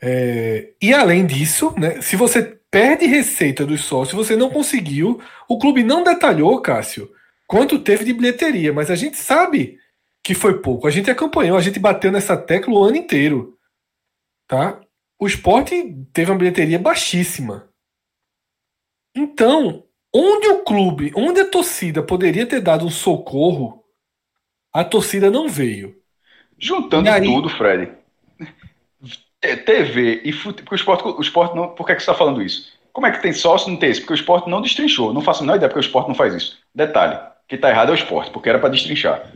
É, 0.01 0.73
e 0.81 0.93
além 0.93 1.25
disso, 1.25 1.73
né, 1.77 2.01
se 2.01 2.15
você 2.15 2.59
perde 2.69 3.05
receita 3.05 3.65
dos 3.65 3.85
sócios, 3.85 4.15
você 4.15 4.35
não 4.35 4.49
conseguiu. 4.49 5.21
O 5.47 5.57
clube 5.57 5.83
não 5.83 6.03
detalhou, 6.03 6.61
Cássio, 6.61 7.09
quanto 7.47 7.79
teve 7.79 8.03
de 8.05 8.13
bilheteria, 8.13 8.71
mas 8.71 8.91
a 8.91 8.95
gente 8.95 9.17
sabe 9.17 9.79
que 10.23 10.33
foi 10.35 10.61
pouco. 10.61 10.87
A 10.87 10.91
gente 10.91 11.09
acompanhou, 11.09 11.57
a 11.57 11.61
gente 11.61 11.79
bateu 11.79 12.11
nessa 12.11 12.37
tecla 12.37 12.73
o 12.73 12.83
ano 12.83 12.97
inteiro. 12.97 13.57
Tá? 14.47 14.81
O 15.17 15.25
esporte 15.25 15.95
teve 16.13 16.29
uma 16.29 16.37
bilheteria 16.37 16.77
baixíssima. 16.77 17.69
Então, 19.15 19.85
onde 20.13 20.47
o 20.47 20.63
clube, 20.63 21.11
onde 21.15 21.39
a 21.39 21.49
torcida 21.49 22.03
poderia 22.03 22.45
ter 22.45 22.61
dado 22.61 22.85
um 22.85 22.89
socorro, 22.89 23.83
a 24.73 24.83
torcida 24.83 25.29
não 25.29 25.47
veio. 25.47 25.95
Juntando 26.57 27.09
aí? 27.09 27.23
tudo, 27.23 27.49
Fred. 27.49 27.91
TV 29.65 30.21
e 30.23 30.31
futebol. 30.31 30.65
Porque 30.65 30.75
o 30.75 30.75
esporte, 30.75 31.07
o 31.07 31.21
esporte 31.21 31.55
não. 31.55 31.69
Por 31.69 31.85
que, 31.85 31.95
que 31.95 32.01
você 32.01 32.11
está 32.11 32.13
falando 32.13 32.41
isso? 32.41 32.73
Como 32.91 33.07
é 33.07 33.11
que 33.11 33.21
tem 33.21 33.31
sócio 33.31 33.69
não 33.69 33.77
tem 33.77 33.91
isso? 33.91 34.01
Porque 34.01 34.13
o 34.13 34.15
esporte 34.15 34.49
não 34.49 34.61
destrinchou. 34.61 35.13
Não 35.13 35.21
faço 35.21 35.39
a 35.39 35.43
menor 35.43 35.55
ideia 35.55 35.69
porque 35.69 35.79
o 35.79 35.87
esporte 35.87 36.07
não 36.07 36.15
faz 36.15 36.33
isso. 36.33 36.59
Detalhe: 36.75 37.17
que 37.47 37.55
está 37.55 37.69
errado 37.69 37.89
é 37.89 37.91
o 37.93 37.95
esporte, 37.95 38.31
porque 38.31 38.49
era 38.49 38.59
para 38.59 38.69
destrinchar. 38.69 39.31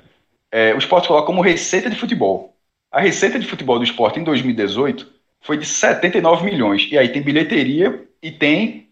É, 0.51 0.73
o 0.73 0.77
esporte 0.77 1.07
coloca 1.07 1.25
como 1.25 1.41
receita 1.41 1.89
de 1.89 1.95
futebol. 1.95 2.55
A 2.91 2.99
receita 2.99 3.39
de 3.39 3.47
futebol 3.47 3.77
do 3.77 3.83
esporte 3.83 4.19
em 4.19 4.23
2018 4.23 5.09
foi 5.41 5.57
de 5.57 5.65
79 5.65 6.45
milhões. 6.45 6.87
E 6.91 6.97
aí 6.97 7.09
tem 7.09 7.21
bilheteria 7.21 8.07
e 8.21 8.31
tem 8.31 8.82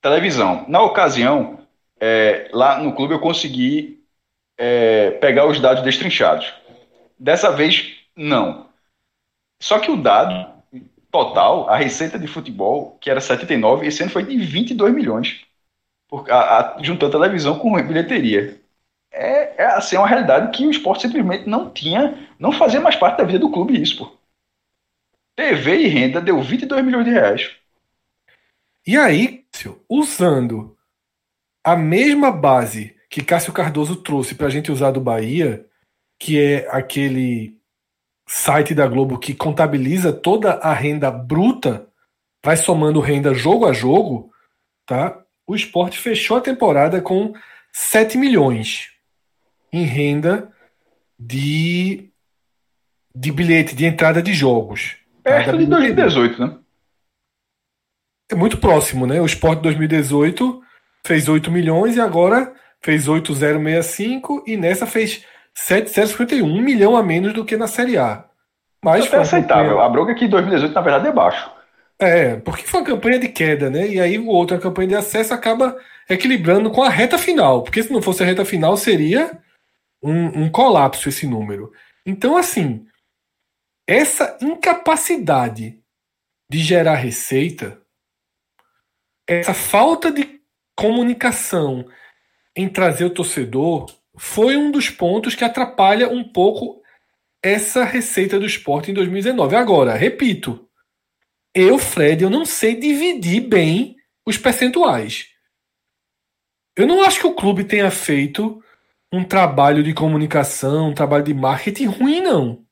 televisão. 0.00 0.64
Na 0.68 0.82
ocasião, 0.82 1.58
é, 2.00 2.48
lá 2.52 2.78
no 2.78 2.94
clube 2.94 3.14
eu 3.14 3.20
consegui 3.20 4.04
é, 4.58 5.12
pegar 5.12 5.46
os 5.46 5.60
dados 5.60 5.82
destrinchados. 5.82 6.52
Dessa 7.18 7.50
vez, 7.50 7.94
não. 8.14 8.68
Só 9.60 9.78
que 9.78 9.90
o 9.90 9.96
dado 9.96 10.54
total, 11.10 11.68
a 11.68 11.76
receita 11.76 12.18
de 12.18 12.26
futebol, 12.26 12.98
que 13.00 13.10
era 13.10 13.20
79, 13.20 13.86
esse 13.86 14.02
ano 14.02 14.12
foi 14.12 14.24
de 14.24 14.36
22 14.36 14.94
milhões. 14.94 15.44
Por, 16.08 16.30
a, 16.30 16.76
a, 16.76 16.82
juntando 16.82 17.18
televisão 17.18 17.58
com 17.58 17.74
bilheteria. 17.82 18.60
é, 19.10 19.62
é 19.62 19.66
assim, 19.66 19.96
é 19.96 19.98
uma 19.98 20.08
realidade 20.08 20.56
que 20.56 20.66
o 20.66 20.70
esporte 20.70 21.02
simplesmente 21.02 21.48
não 21.48 21.70
tinha, 21.70 22.28
não 22.38 22.52
fazia 22.52 22.80
mais 22.80 22.96
parte 22.96 23.18
da 23.18 23.24
vida 23.24 23.38
do 23.38 23.50
clube 23.50 23.80
isso, 23.80 23.98
pô. 23.98 24.16
TV 25.34 25.76
e 25.82 25.86
renda 25.88 26.20
deu 26.20 26.40
22 26.40 26.84
milhões 26.84 27.04
de 27.04 27.10
reais. 27.10 27.50
E 28.86 28.96
aí, 28.96 29.45
Cássio, 29.56 29.82
usando 29.88 30.76
a 31.64 31.74
mesma 31.74 32.30
base 32.30 32.94
que 33.08 33.24
Cássio 33.24 33.52
Cardoso 33.52 33.96
trouxe 33.96 34.34
para 34.34 34.46
a 34.48 34.50
gente 34.50 34.70
usar 34.70 34.90
do 34.90 35.00
Bahia, 35.00 35.66
que 36.18 36.38
é 36.38 36.68
aquele 36.70 37.56
site 38.28 38.74
da 38.74 38.86
Globo 38.86 39.18
que 39.18 39.34
contabiliza 39.34 40.12
toda 40.12 40.54
a 40.54 40.74
renda 40.74 41.10
bruta, 41.10 41.88
vai 42.44 42.56
somando 42.56 43.00
renda 43.00 43.32
jogo 43.32 43.66
a 43.66 43.72
jogo, 43.72 44.30
tá? 44.84 45.22
O 45.46 45.54
esporte 45.54 45.98
fechou 45.98 46.36
a 46.36 46.40
temporada 46.40 47.00
com 47.00 47.32
7 47.72 48.18
milhões 48.18 48.90
em 49.72 49.84
renda 49.84 50.52
de, 51.18 52.10
de 53.14 53.32
bilhete, 53.32 53.74
de 53.74 53.86
entrada 53.86 54.22
de 54.22 54.34
jogos. 54.34 54.96
tá? 55.22 55.30
Perto 55.30 55.46
Da 55.46 55.52
de 55.52 55.58
bilheteria. 55.66 55.94
2018, 55.94 56.46
né? 56.46 56.58
É 58.30 58.34
muito 58.34 58.58
próximo, 58.58 59.06
né? 59.06 59.20
O 59.20 59.26
Sport 59.26 59.60
2018 59.60 60.60
fez 61.06 61.28
8 61.28 61.50
milhões 61.50 61.96
e 61.96 62.00
agora 62.00 62.52
fez 62.82 63.06
8,065 63.08 64.44
e 64.46 64.56
nessa 64.56 64.86
fez 64.86 65.24
7,051, 65.54 66.44
um 66.44 66.60
milhão 66.60 66.96
a 66.96 67.02
menos 67.02 67.32
do 67.32 67.44
que 67.44 67.56
na 67.56 67.66
Série 67.66 67.96
A. 67.96 68.24
Mas 68.84 69.06
foi 69.06 69.20
aceitável. 69.20 69.70
campanha- 69.70 69.86
A 69.86 69.88
bronca 69.88 70.12
é 70.12 70.14
que 70.14 70.28
2018, 70.28 70.74
na 70.74 70.80
verdade, 70.80 71.08
é 71.08 71.12
baixo. 71.12 71.50
É, 71.98 72.36
porque 72.36 72.62
foi 72.64 72.80
uma 72.80 72.86
campanha 72.86 73.18
de 73.18 73.28
queda, 73.28 73.70
né? 73.70 73.88
E 73.88 73.98
aí 73.98 74.18
o 74.18 74.26
outro, 74.26 74.56
a 74.56 74.60
campanha 74.60 74.88
de 74.88 74.94
acesso, 74.96 75.32
acaba 75.32 75.76
equilibrando 76.10 76.70
com 76.70 76.82
a 76.82 76.90
reta 76.90 77.16
final. 77.16 77.62
Porque 77.62 77.82
se 77.82 77.90
não 77.92 78.02
fosse 78.02 78.22
a 78.22 78.26
reta 78.26 78.44
final, 78.44 78.76
seria 78.76 79.38
um, 80.02 80.42
um 80.44 80.50
colapso 80.50 81.08
esse 81.08 81.26
número. 81.26 81.72
Então, 82.04 82.36
assim, 82.36 82.84
essa 83.88 84.36
incapacidade 84.42 85.78
de 86.50 86.58
gerar 86.58 86.96
receita, 86.96 87.80
essa 89.26 89.54
falta 89.54 90.12
de 90.12 90.40
comunicação 90.76 91.86
em 92.54 92.68
trazer 92.68 93.04
o 93.04 93.10
torcedor, 93.10 93.86
foi 94.16 94.56
um 94.56 94.70
dos 94.70 94.88
pontos 94.88 95.34
que 95.34 95.44
atrapalha 95.44 96.08
um 96.08 96.24
pouco 96.24 96.82
essa 97.42 97.84
receita 97.84 98.38
do 98.38 98.46
esporte 98.46 98.90
em 98.90 98.94
2019. 98.94 99.56
Agora, 99.56 99.94
repito, 99.94 100.68
eu, 101.54 101.78
Fred, 101.78 102.22
eu 102.22 102.30
não 102.30 102.44
sei 102.44 102.74
dividir 102.76 103.40
bem 103.40 103.96
os 104.26 104.38
percentuais. 104.38 105.28
Eu 106.76 106.86
não 106.86 107.02
acho 107.02 107.20
que 107.20 107.26
o 107.26 107.34
clube 107.34 107.64
tenha 107.64 107.90
feito 107.90 108.62
um 109.12 109.24
trabalho 109.24 109.82
de 109.82 109.94
comunicação, 109.94 110.90
um 110.90 110.94
trabalho 110.94 111.24
de 111.24 111.32
marketing 111.32 111.86
ruim, 111.86 112.20
não. 112.20 112.66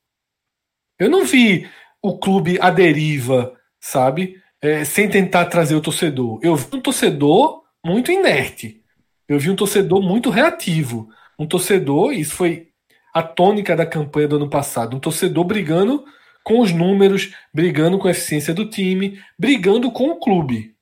Eu 0.98 1.08
não 1.08 1.24
vi 1.24 1.68
o 2.02 2.18
clube 2.18 2.58
à 2.60 2.70
deriva, 2.70 3.58
sabe? 3.80 4.42
É, 4.64 4.82
sem 4.82 5.10
tentar 5.10 5.44
trazer 5.44 5.74
o 5.74 5.80
torcedor. 5.80 6.40
Eu 6.42 6.56
vi 6.56 6.74
um 6.74 6.80
torcedor 6.80 7.64
muito 7.84 8.10
inerte. 8.10 8.80
Eu 9.28 9.38
vi 9.38 9.50
um 9.50 9.56
torcedor 9.56 10.02
muito 10.02 10.30
reativo. 10.30 11.10
Um 11.38 11.46
torcedor, 11.46 12.14
isso 12.14 12.34
foi 12.34 12.68
a 13.12 13.22
tônica 13.22 13.76
da 13.76 13.84
campanha 13.84 14.26
do 14.26 14.36
ano 14.36 14.48
passado, 14.48 14.96
um 14.96 15.00
torcedor 15.00 15.44
brigando 15.44 16.02
com 16.42 16.60
os 16.60 16.72
números, 16.72 17.34
brigando 17.52 17.98
com 17.98 18.08
a 18.08 18.10
eficiência 18.10 18.54
do 18.54 18.64
time, 18.64 19.20
brigando 19.38 19.90
com 19.90 20.08
o 20.08 20.16
clube. 20.16 20.74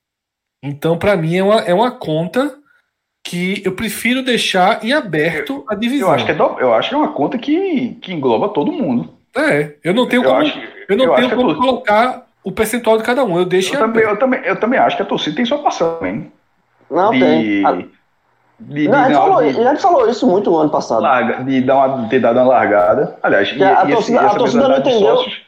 Então, 0.62 0.96
para 0.96 1.16
mim, 1.16 1.36
é 1.36 1.42
uma, 1.42 1.60
é 1.62 1.74
uma 1.74 1.90
conta 1.90 2.56
que 3.24 3.62
eu 3.64 3.72
prefiro 3.72 4.22
deixar 4.22 4.84
em 4.84 4.92
aberto 4.92 5.64
a 5.68 5.74
divisão. 5.74 6.08
Eu 6.08 6.14
acho 6.14 6.24
que 6.24 6.32
é, 6.32 6.36
eu 6.36 6.74
acho 6.74 6.88
que 6.88 6.94
é 6.94 6.98
uma 6.98 7.12
conta 7.12 7.36
que, 7.36 7.96
que 8.00 8.12
engloba 8.12 8.48
todo 8.48 8.72
mundo. 8.72 9.12
É, 9.36 9.74
eu 9.82 9.92
não 9.92 10.06
tenho 10.06 10.22
Eu 10.22 10.30
como, 10.30 10.42
acho, 10.42 10.58
eu 10.88 10.96
não 10.96 11.04
eu 11.06 11.14
tenho 11.14 11.28
que 11.28 11.34
como 11.36 11.54
colocar 11.56 12.26
o 12.44 12.50
percentual 12.52 12.96
de 12.98 13.04
cada 13.04 13.24
um. 13.24 13.38
Eu 13.38 13.44
deixo 13.44 13.74
eu 13.74 13.78
também, 13.80 14.02
eu, 14.02 14.18
também, 14.18 14.40
eu 14.44 14.58
também 14.58 14.78
acho 14.78 14.96
que 14.96 15.02
a 15.02 15.06
torcida 15.06 15.36
tem 15.36 15.44
sua 15.44 15.58
passão 15.58 15.96
também. 15.96 16.32
Não 16.90 17.10
de, 17.10 17.20
tem. 17.20 17.66
A, 17.66 17.72
de, 17.72 17.88
de, 18.60 18.88
não, 18.88 18.98
a, 18.98 19.02
hora 19.06 19.14
falou, 19.14 19.42
de- 19.52 19.66
a 19.66 19.76
falou 19.76 20.08
isso 20.10 20.26
muito 20.26 20.50
no 20.50 20.58
ano 20.58 20.70
passado. 20.70 21.02
larga, 21.02 21.42
de 21.44 21.60
dar 21.62 21.76
uma, 21.86 22.08
ter 22.08 22.20
dado 22.20 22.38
uma 22.38 22.46
largada. 22.48 23.16
Aliás, 23.22 23.48
e, 23.48 23.54
Que 23.54 23.62
a 23.64 23.68
e 23.68 23.72
esse- 23.86 23.92
torcida- 23.94 24.20
a 24.20 24.24
essa 24.26 24.36
torcida 24.38 24.62
não 24.62 24.68
mensalidade 24.68 24.90
de 24.90 24.96
entendeu. 25.02 25.16
sócios, 25.16 25.42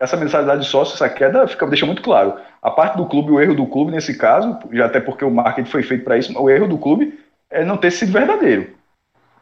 essa 0.00 0.16
mensalidade 0.16 0.60
de 0.62 0.66
sócios, 0.68 1.00
essa 1.00 1.08
queda 1.12 1.46
fica, 1.48 1.66
deixa 1.66 1.86
muito 1.86 2.02
claro. 2.02 2.34
A 2.62 2.70
parte 2.70 2.96
do 2.96 3.06
clube, 3.06 3.32
o 3.32 3.40
erro 3.40 3.54
do 3.54 3.66
clube 3.66 3.90
nesse 3.92 4.16
caso, 4.16 4.58
já 4.72 4.86
até 4.86 5.00
porque 5.00 5.24
o 5.24 5.30
marketing 5.30 5.68
foi 5.70 5.82
feito 5.82 6.04
para 6.04 6.16
isso, 6.18 6.36
o 6.40 6.48
erro 6.50 6.66
do 6.68 6.78
clube 6.78 7.18
é 7.50 7.64
não 7.64 7.76
ter 7.76 7.90
sido 7.90 8.12
verdadeiro 8.12 8.68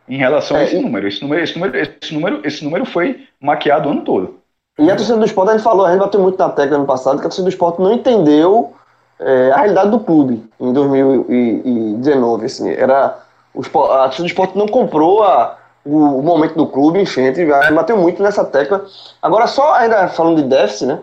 em 0.08 0.16
relação 0.16 0.56
a 0.56 0.60
É, 0.60 0.64
esse 0.64 0.76
e- 0.76 0.82
número. 0.82 1.06
Esse 1.06 1.22
número, 1.22 1.42
esse 1.42 1.54
número, 1.58 1.76
esse 1.78 2.14
número, 2.14 2.40
esse 2.44 2.64
número 2.64 2.84
foi 2.84 3.24
maquiado 3.40 3.88
o 3.88 3.92
ano 3.92 4.02
todo. 4.02 4.41
E 4.78 4.90
a 4.90 4.96
torcida 4.96 5.18
do 5.18 5.24
esporte, 5.26 5.50
a 5.50 5.52
gente 5.52 5.62
falou, 5.62 5.84
a 5.84 5.90
gente 5.90 6.00
bateu 6.00 6.20
muito 6.20 6.38
na 6.38 6.48
tecla 6.48 6.76
ano 6.76 6.86
passado, 6.86 7.16
que 7.16 7.26
a 7.26 7.28
torcida 7.28 7.44
do 7.44 7.50
esporte 7.50 7.80
não 7.80 7.92
entendeu 7.92 8.72
é, 9.20 9.50
a 9.52 9.56
realidade 9.58 9.90
do 9.90 10.00
clube 10.00 10.48
em 10.58 10.72
2019. 10.72 12.46
Assim, 12.46 12.70
era, 12.70 13.18
o 13.54 13.60
espo- 13.60 13.84
a 13.84 14.04
torcida 14.04 14.22
do 14.24 14.28
esporte 14.28 14.56
não 14.56 14.66
comprou 14.66 15.22
a- 15.22 15.58
o, 15.84 15.96
o 16.18 16.22
momento 16.22 16.54
do 16.54 16.66
clube, 16.66 17.00
enfim, 17.00 17.22
a 17.28 17.32
gente 17.32 17.44
bateu 17.74 17.96
muito 17.96 18.22
nessa 18.22 18.44
tecla. 18.44 18.84
Agora, 19.20 19.46
só 19.46 19.74
ainda 19.74 20.08
falando 20.08 20.36
de 20.36 20.44
déficit, 20.48 20.86
né? 20.86 20.98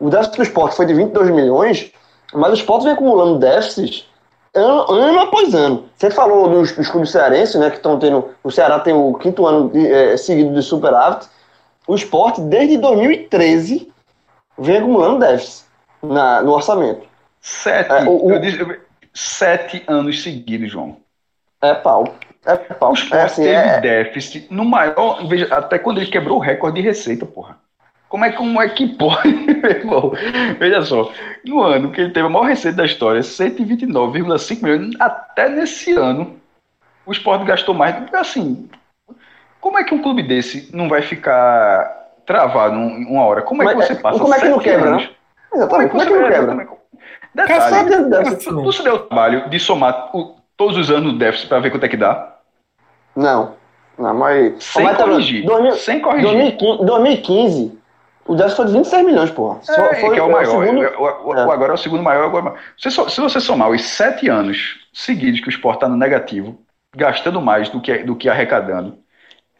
O 0.00 0.10
déficit 0.10 0.36
do 0.38 0.42
esporte 0.42 0.74
foi 0.76 0.86
de 0.86 0.94
22 0.94 1.30
milhões, 1.30 1.92
mas 2.34 2.50
o 2.50 2.54
esporte 2.54 2.82
vem 2.84 2.92
acumulando 2.92 3.38
déficits 3.38 4.04
ano, 4.54 4.90
ano 4.90 5.20
após 5.20 5.54
ano. 5.54 5.84
Você 5.96 6.10
falou 6.10 6.48
dos, 6.48 6.72
dos 6.72 6.88
clubes 6.88 7.10
cearenses, 7.10 7.54
né? 7.54 7.70
Que 7.70 7.76
estão 7.76 7.98
tendo. 7.98 8.24
O 8.42 8.50
Ceará 8.50 8.80
tem 8.80 8.92
o 8.94 9.14
quinto 9.14 9.46
ano 9.46 9.68
de, 9.70 9.86
é, 9.86 10.16
seguido 10.16 10.52
de 10.54 10.62
superávit. 10.62 11.26
O 11.86 11.94
esporte, 11.94 12.40
desde 12.42 12.78
2013, 12.78 13.92
vem 14.58 14.76
acumulando 14.78 15.18
déficit 15.20 15.64
na, 16.02 16.42
no 16.42 16.52
orçamento. 16.52 17.06
Sete, 17.40 17.90
É, 17.90 18.04
o- 18.04 18.26
o- 18.26 18.38
disse- 18.38 18.60
eu- 18.60 18.80
sete 19.12 19.82
anos 19.86 20.22
seguidos, 20.22 20.70
João. 20.70 20.96
É 21.60 21.74
pau. 21.74 22.14
É 22.44 22.56
pau. 22.56 22.90
O 22.90 22.92
É 22.94 22.98
esporte 22.98 23.22
assim, 23.24 23.42
teve 23.42 23.54
é, 23.54 23.80
déficit 23.80 24.46
no 24.50 24.64
maior. 24.64 25.26
Veja, 25.26 25.52
até 25.54 25.78
quando 25.78 25.98
ele 26.00 26.10
quebrou 26.10 26.38
o 26.38 26.40
recorde 26.40 26.80
de 26.80 26.86
receita, 26.86 27.26
porra. 27.26 27.56
Como 28.08 28.24
é, 28.24 28.32
como 28.32 28.60
é 28.60 28.68
que 28.68 28.86
pode, 28.96 29.28
meu 29.28 29.70
irmão? 29.70 30.12
Veja 30.58 30.82
só, 30.82 31.10
no 31.44 31.62
ano 31.62 31.90
que 31.90 32.00
ele 32.00 32.10
teve 32.12 32.26
a 32.26 32.30
maior 32.30 32.44
receita 32.46 32.76
da 32.78 32.84
história, 32.84 33.22
129,5 33.22 34.62
milhões, 34.62 34.94
até 35.00 35.48
nesse 35.48 35.92
ano, 35.92 36.36
o 37.06 37.12
esporte 37.12 37.44
gastou 37.44 37.74
mais. 37.74 37.96
Assim, 38.14 38.68
como 39.62 39.78
é 39.78 39.84
que 39.84 39.94
um 39.94 40.02
clube 40.02 40.22
desse 40.22 40.68
não 40.76 40.88
vai 40.90 41.00
ficar 41.00 42.10
travado 42.26 42.76
em 42.76 43.06
uma 43.06 43.24
hora? 43.24 43.40
Como 43.42 43.62
é 43.62 43.68
que 43.68 43.74
você 43.76 43.92
é, 43.94 43.96
passa 43.96 44.18
como 44.18 44.34
é 44.34 44.38
que 44.40 44.48
não 44.48 44.58
quebra, 44.58 44.90
anos? 44.90 45.02
né? 45.04 45.10
exatamente. 45.54 45.90
Como 45.90 46.02
é 46.02 46.06
que 46.06 46.12
não 46.12 46.28
quebra? 46.28 46.68
Detalhe, 47.34 48.36
tu 48.36 48.72
se 48.72 48.82
deu 48.84 48.94
o 48.94 48.98
trabalho 49.00 49.48
de 49.48 49.58
somar 49.58 50.14
o- 50.14 50.36
todos 50.56 50.76
os 50.76 50.90
anos 50.90 51.12
do 51.12 51.18
déficit 51.18 51.48
para 51.48 51.60
ver 51.60 51.70
quanto 51.70 51.84
é 51.84 51.88
que 51.88 51.96
dá? 51.96 52.36
Não. 53.16 53.54
Não, 53.98 54.14
mas. 54.14 54.62
Sem 54.64 54.84
mas 54.84 54.96
tá 54.98 55.04
corrigir. 55.04 55.44
2000 55.44 55.72
Sem 55.72 56.00
corrigir. 56.00 56.24
2015, 56.30 56.84
2015, 56.84 57.78
o 58.26 58.34
déficit 58.34 58.56
foi 58.56 58.66
de 58.66 58.72
26 58.72 59.06
milhões, 59.06 59.30
porra. 59.30 59.58
Só 59.62 59.72
É, 59.72 59.94
foi, 60.00 60.14
que 60.14 60.20
é 60.20 60.22
o 60.22 60.28
é, 60.28 60.32
maior. 60.32 60.46
segundo- 60.66 60.80
O- 60.82 61.04
o- 61.04 61.28
o- 61.28 61.34
é. 61.38 61.40
Agora 61.42 61.72
é 61.72 61.74
o 61.74 61.78
segundo 61.78 62.02
maior. 62.02 62.24
Agora... 62.24 62.54
Se, 62.76 62.90
se 62.90 63.20
você 63.20 63.40
somar 63.40 63.70
os 63.70 63.82
sete 63.82 64.28
anos 64.28 64.80
seguidos 64.92 65.40
que 65.40 65.48
o 65.48 65.50
esporte 65.50 65.76
está 65.78 65.88
no 65.88 65.96
negativo, 65.96 66.58
gastando 66.96 67.40
mais 67.40 67.68
do 67.68 67.80
que, 67.80 67.98
do 67.98 68.14
que 68.16 68.28
arrecadando, 68.28 68.98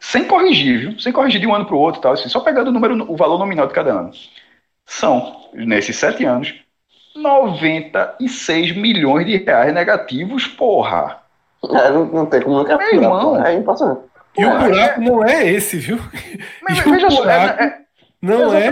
sem 0.03 0.25
corrigir, 0.27 0.79
viu? 0.81 0.99
Sem 0.99 1.13
corrigir 1.13 1.39
de 1.39 1.47
um 1.47 1.55
ano 1.55 1.65
para 1.65 1.75
o 1.75 1.79
outro, 1.79 2.01
tal, 2.01 2.13
assim, 2.13 2.27
só 2.29 2.41
pegando 2.41 2.67
o 2.67 2.71
número, 2.71 3.09
o 3.11 3.15
valor 3.15 3.39
nominal 3.39 3.67
de 3.67 3.73
cada 3.73 3.91
ano. 3.91 4.11
São, 4.85 5.49
nesses 5.53 5.95
sete 5.97 6.25
anos, 6.25 6.53
96 7.15 8.75
milhões 8.75 9.25
de 9.25 9.37
reais 9.37 9.73
negativos, 9.73 10.47
porra. 10.47 11.21
É, 11.63 11.89
não, 11.91 12.05
não 12.05 12.25
tem 12.25 12.41
como 12.41 12.65
quebrar. 12.65 12.79
Meu 12.79 12.95
irmão. 12.95 13.21
porra, 13.33 13.49
É 13.49 13.53
impressionante. 13.53 14.01
E 14.37 14.45
o 14.45 14.49
buraco 14.59 15.01
não 15.01 15.23
é 15.23 15.47
esse, 15.47 15.77
viu? 15.77 15.99
Mas, 16.61 16.79
E 16.79 16.81
veja 16.89 17.09
só, 17.09 17.29
é- 17.29 17.63
é- 17.65 17.77
não 18.21 18.53
é. 18.53 18.71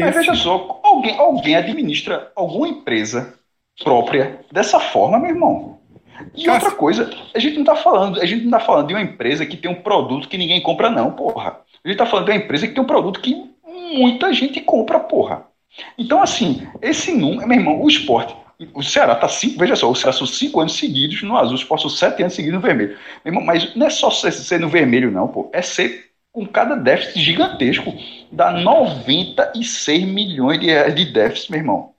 Mas 0.00 0.14
veja 0.14 0.34
só, 0.34 0.80
alguém, 0.82 1.16
alguém 1.18 1.56
administra 1.56 2.32
alguma 2.34 2.66
empresa 2.68 3.34
própria 3.84 4.40
dessa 4.50 4.80
forma, 4.80 5.18
meu 5.18 5.30
irmão. 5.30 5.75
E 6.34 6.44
Cássio. 6.44 6.52
outra 6.52 6.70
coisa, 6.72 7.10
a 7.34 7.38
gente 7.38 7.58
não 7.58 7.64
tá 7.64 7.76
falando, 7.76 8.20
a 8.20 8.26
gente 8.26 8.44
não 8.44 8.50
tá 8.50 8.60
falando 8.60 8.88
de 8.88 8.94
uma 8.94 9.02
empresa 9.02 9.46
que 9.46 9.56
tem 9.56 9.70
um 9.70 9.82
produto 9.82 10.28
que 10.28 10.38
ninguém 10.38 10.60
compra, 10.60 10.90
não, 10.90 11.12
porra. 11.12 11.60
A 11.84 11.88
gente 11.88 11.98
tá 11.98 12.06
falando 12.06 12.26
de 12.26 12.32
uma 12.32 12.38
empresa 12.38 12.66
que 12.66 12.74
tem 12.74 12.82
um 12.82 12.86
produto 12.86 13.20
que 13.20 13.50
muita 13.64 14.32
gente 14.32 14.60
compra, 14.60 14.98
porra. 14.98 15.46
Então, 15.98 16.22
assim, 16.22 16.66
esse 16.80 17.12
número, 17.12 17.46
meu 17.46 17.58
irmão, 17.58 17.82
o 17.82 17.88
esporte. 17.88 18.34
O 18.72 18.82
Ceará 18.82 19.14
tá 19.14 19.28
cinco, 19.28 19.58
veja 19.58 19.76
só, 19.76 19.90
o 19.90 19.94
Ceará 19.94 20.16
são 20.16 20.26
cinco 20.26 20.60
anos 20.60 20.76
seguidos 20.78 21.22
no 21.22 21.36
azul, 21.36 21.52
o 21.52 21.58
esporte 21.58 21.82
são 21.82 21.90
sete 21.90 22.22
anos 22.22 22.34
seguidos 22.34 22.58
no 22.58 22.66
vermelho. 22.66 22.96
Meu 23.22 23.32
irmão, 23.32 23.44
mas 23.44 23.74
não 23.76 23.86
é 23.86 23.90
só 23.90 24.10
ser, 24.10 24.32
ser 24.32 24.58
no 24.58 24.68
vermelho, 24.68 25.10
não, 25.10 25.28
pô. 25.28 25.50
É 25.52 25.60
ser 25.60 26.06
com 26.32 26.46
cada 26.46 26.74
déficit 26.74 27.20
gigantesco. 27.20 27.94
Dá 28.32 28.52
96 28.52 30.04
milhões 30.04 30.58
de 30.60 30.66
reais 30.66 30.94
de 30.94 31.04
déficit, 31.04 31.50
meu 31.50 31.60
irmão. 31.60 31.94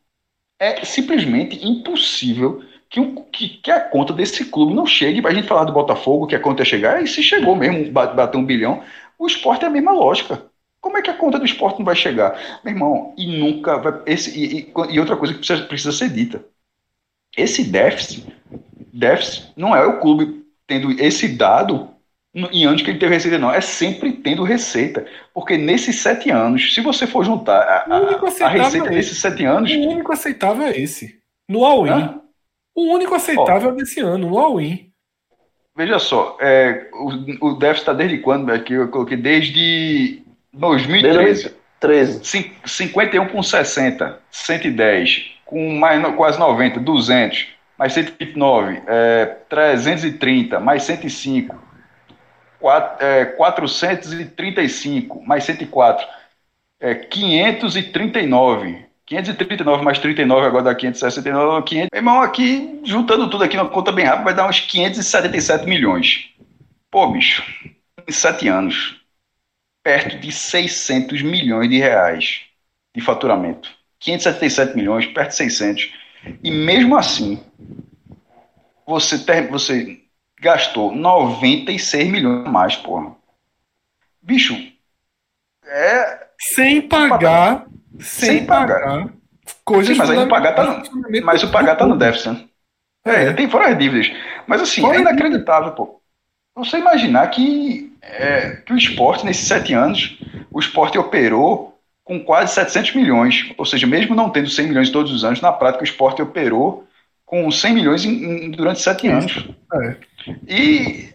É 0.60 0.84
simplesmente 0.84 1.64
impossível 1.66 2.64
que, 2.90 3.00
o- 3.00 3.24
que, 3.32 3.50
que 3.50 3.72
a 3.72 3.80
conta 3.80 4.14
desse 4.14 4.46
clube 4.46 4.74
não 4.74 4.86
chegue. 4.86 5.22
Pra 5.22 5.34
gente 5.34 5.48
falar 5.48 5.66
do 5.66 5.74
Botafogo, 5.74 6.28
que 6.28 6.36
a 6.36 6.40
conta 6.40 6.62
ia 6.62 6.66
chegar, 6.66 7.02
e 7.04 7.08
se 7.08 7.22
chegou 7.24 7.56
mesmo, 7.56 7.92
ba- 7.92 8.08
bateu 8.08 8.40
um 8.40 8.46
bilhão, 8.46 8.82
o 9.20 9.28
esporte 9.28 9.64
é 9.66 9.68
a 9.68 9.72
mesma 9.72 9.92
lógica. 9.92 10.44
Como 10.80 10.98
é 10.98 11.02
que 11.02 11.10
a 11.10 11.14
conta 11.14 11.40
do 11.40 11.46
esporte 11.46 11.80
não 11.80 11.86
vai 11.86 11.96
chegar? 11.96 12.40
Meu 12.64 12.74
irmão, 12.74 13.14
e 13.18 13.38
nunca 13.40 13.78
vai. 13.78 14.02
Esse, 14.06 14.38
e, 14.40 14.60
e- 14.60 14.74
e 14.94 15.00
outra 15.00 15.18
coisa 15.18 15.34
que 15.34 15.40
precisa, 15.40 15.64
precisa 15.68 15.92
ser 15.92 16.10
dita. 16.10 16.44
Esse 17.36 17.64
déficit, 17.64 18.26
déficit 18.94 19.52
não 19.56 19.76
é 19.76 19.86
o 19.86 20.00
clube 20.00 20.44
tendo 20.66 20.92
esse 21.02 21.28
dado 21.28 21.90
em 22.52 22.66
anos 22.66 22.82
que 22.84 22.90
ele 22.92 23.00
teve 23.00 23.14
receita, 23.16 23.38
não. 23.38 23.52
É 23.52 23.62
sempre 23.62 24.12
tendo 24.14 24.44
receita. 24.44 25.06
Porque 25.34 25.58
nesses 25.58 25.98
sete 25.98 26.30
anos, 26.30 26.74
se 26.74 26.82
você 26.82 27.08
for 27.08 27.24
juntar 27.26 27.62
a, 27.62 27.88
a, 27.96 28.00
a 28.46 28.50
receita 28.50 28.88
é 28.88 28.92
desses 28.96 29.18
sete 29.20 29.44
anos. 29.46 29.72
O 29.72 29.90
único 29.90 30.12
aceitável 30.14 30.68
é 30.68 30.78
esse. 30.80 31.20
No 31.50 31.64
all-in. 31.66 31.92
O 32.78 32.94
único 32.94 33.16
aceitável 33.16 33.72
é 33.72 33.74
desse 33.74 34.00
ano, 34.02 34.30
no 34.30 34.38
all-in. 34.38 34.92
Veja 35.76 35.98
só, 35.98 36.38
é, 36.40 36.88
o, 36.94 37.48
o 37.48 37.54
déficit 37.56 37.82
está 37.82 37.94
desde 37.94 38.20
quando? 38.20 38.52
Aqui 38.52 38.74
eu 38.74 38.88
coloquei 38.90 39.18
desde 39.18 40.22
2013. 40.54 41.56
13. 41.80 42.24
Cin- 42.24 42.52
51 42.64 43.30
com 43.30 43.42
60, 43.42 44.20
110, 44.30 45.26
com 45.44 45.74
mais 45.76 46.16
quase 46.16 46.38
90, 46.40 46.80
200, 46.80 47.48
mais 47.80 47.94
129, 47.94 48.82
é, 48.86 49.26
330, 49.50 50.60
mais 50.60 50.84
105, 50.84 51.56
quat- 52.60 53.02
é, 53.02 53.26
435, 53.26 55.24
mais 55.26 55.44
104, 55.46 56.08
é, 56.80 56.94
539. 56.94 58.87
539 59.08 59.84
mais 59.84 60.00
39, 60.00 60.46
agora 60.46 60.64
dá 60.66 60.76
569, 60.76 61.66
500. 61.66 61.90
Meu 61.92 62.00
irmão, 62.00 62.22
aqui, 62.22 62.80
juntando 62.84 63.30
tudo 63.30 63.44
aqui 63.44 63.58
na 63.58 63.66
conta 63.66 63.92
bem 63.92 64.06
rápido, 64.06 64.26
vai 64.26 64.36
dar 64.36 64.48
uns 64.48 64.60
577 64.60 65.66
milhões. 65.66 66.30
Pô, 66.92 67.08
bicho, 67.08 67.44
em 68.08 68.12
sete 68.12 68.48
anos 68.48 68.98
perto 69.88 70.20
de 70.20 70.34
600 70.34 71.22
milhões 71.22 71.70
de 71.70 71.78
reais 71.78 72.42
de 72.94 73.02
faturamento. 73.02 73.72
577 74.02 74.76
milhões, 74.76 75.06
perto 75.06 75.30
de 75.30 75.36
600. 75.38 75.94
E 76.44 76.52
mesmo 76.52 76.98
assim, 76.98 77.42
você, 78.86 79.18
ter, 79.18 79.48
você 79.48 80.02
gastou 80.42 80.94
96 80.94 82.10
milhões 82.10 82.46
a 82.46 82.50
mais, 82.50 82.76
porra. 82.76 83.16
Bicho, 84.22 84.54
é. 85.64 86.28
Sem 86.38 86.82
pagar. 86.82 87.67
Sem, 88.00 88.30
Sem 88.40 88.46
pagar. 88.46 88.82
pagar. 88.82 89.10
Coisas 89.64 89.94
Sim, 89.96 89.98
mas 90.00 90.10
aí 90.10 90.18
o 90.18 90.28
pagar 90.28 90.54
tá 90.54 90.64
no- 90.64 91.26
Mas 91.26 91.44
o 91.44 91.50
pagar 91.52 91.76
tá 91.76 91.86
no 91.86 91.98
déficit, 91.98 92.30
né? 92.30 92.44
É, 93.06 93.24
É. 93.28 93.34
tem 93.34 93.50
fora 93.50 93.70
as 93.70 93.78
dívidas. 93.78 94.12
Mas 94.46 94.62
assim, 94.62 94.82
Fora 94.82 94.98
é 94.98 95.02
inacreditável, 95.02 95.72
pô. 95.72 96.02
Você 96.56 96.78
imaginar 96.78 97.28
que, 97.30 97.94
é, 98.02 98.58
que 98.66 98.74
o 98.74 98.78
esporte, 98.78 99.26
nesses 99.26 99.48
sete 99.48 99.74
anos, 99.74 100.18
o 100.52 100.60
esporte 100.60 100.98
operou 100.98 101.80
com 102.04 102.20
quase 102.24 102.54
700 102.54 102.94
milhões. 102.96 103.54
Ou 103.58 103.66
seja, 103.66 103.86
mesmo 103.88 104.16
não 104.16 104.30
tendo 104.30 104.50
100 104.50 104.68
milhões 104.68 104.90
todos 104.90 105.12
os 105.14 105.24
anos, 105.24 105.40
na 105.42 105.52
prática 105.52 105.84
o 105.84 105.88
esporte 105.88 106.22
operou 106.22 106.86
com 107.26 107.50
100 107.52 107.74
milhões 107.74 108.04
em- 108.06 108.46
em- 108.46 108.52
durante 108.52 108.82
sete 108.82 109.08
anos. 109.08 109.48
É. 109.74 109.96
E 110.48 111.10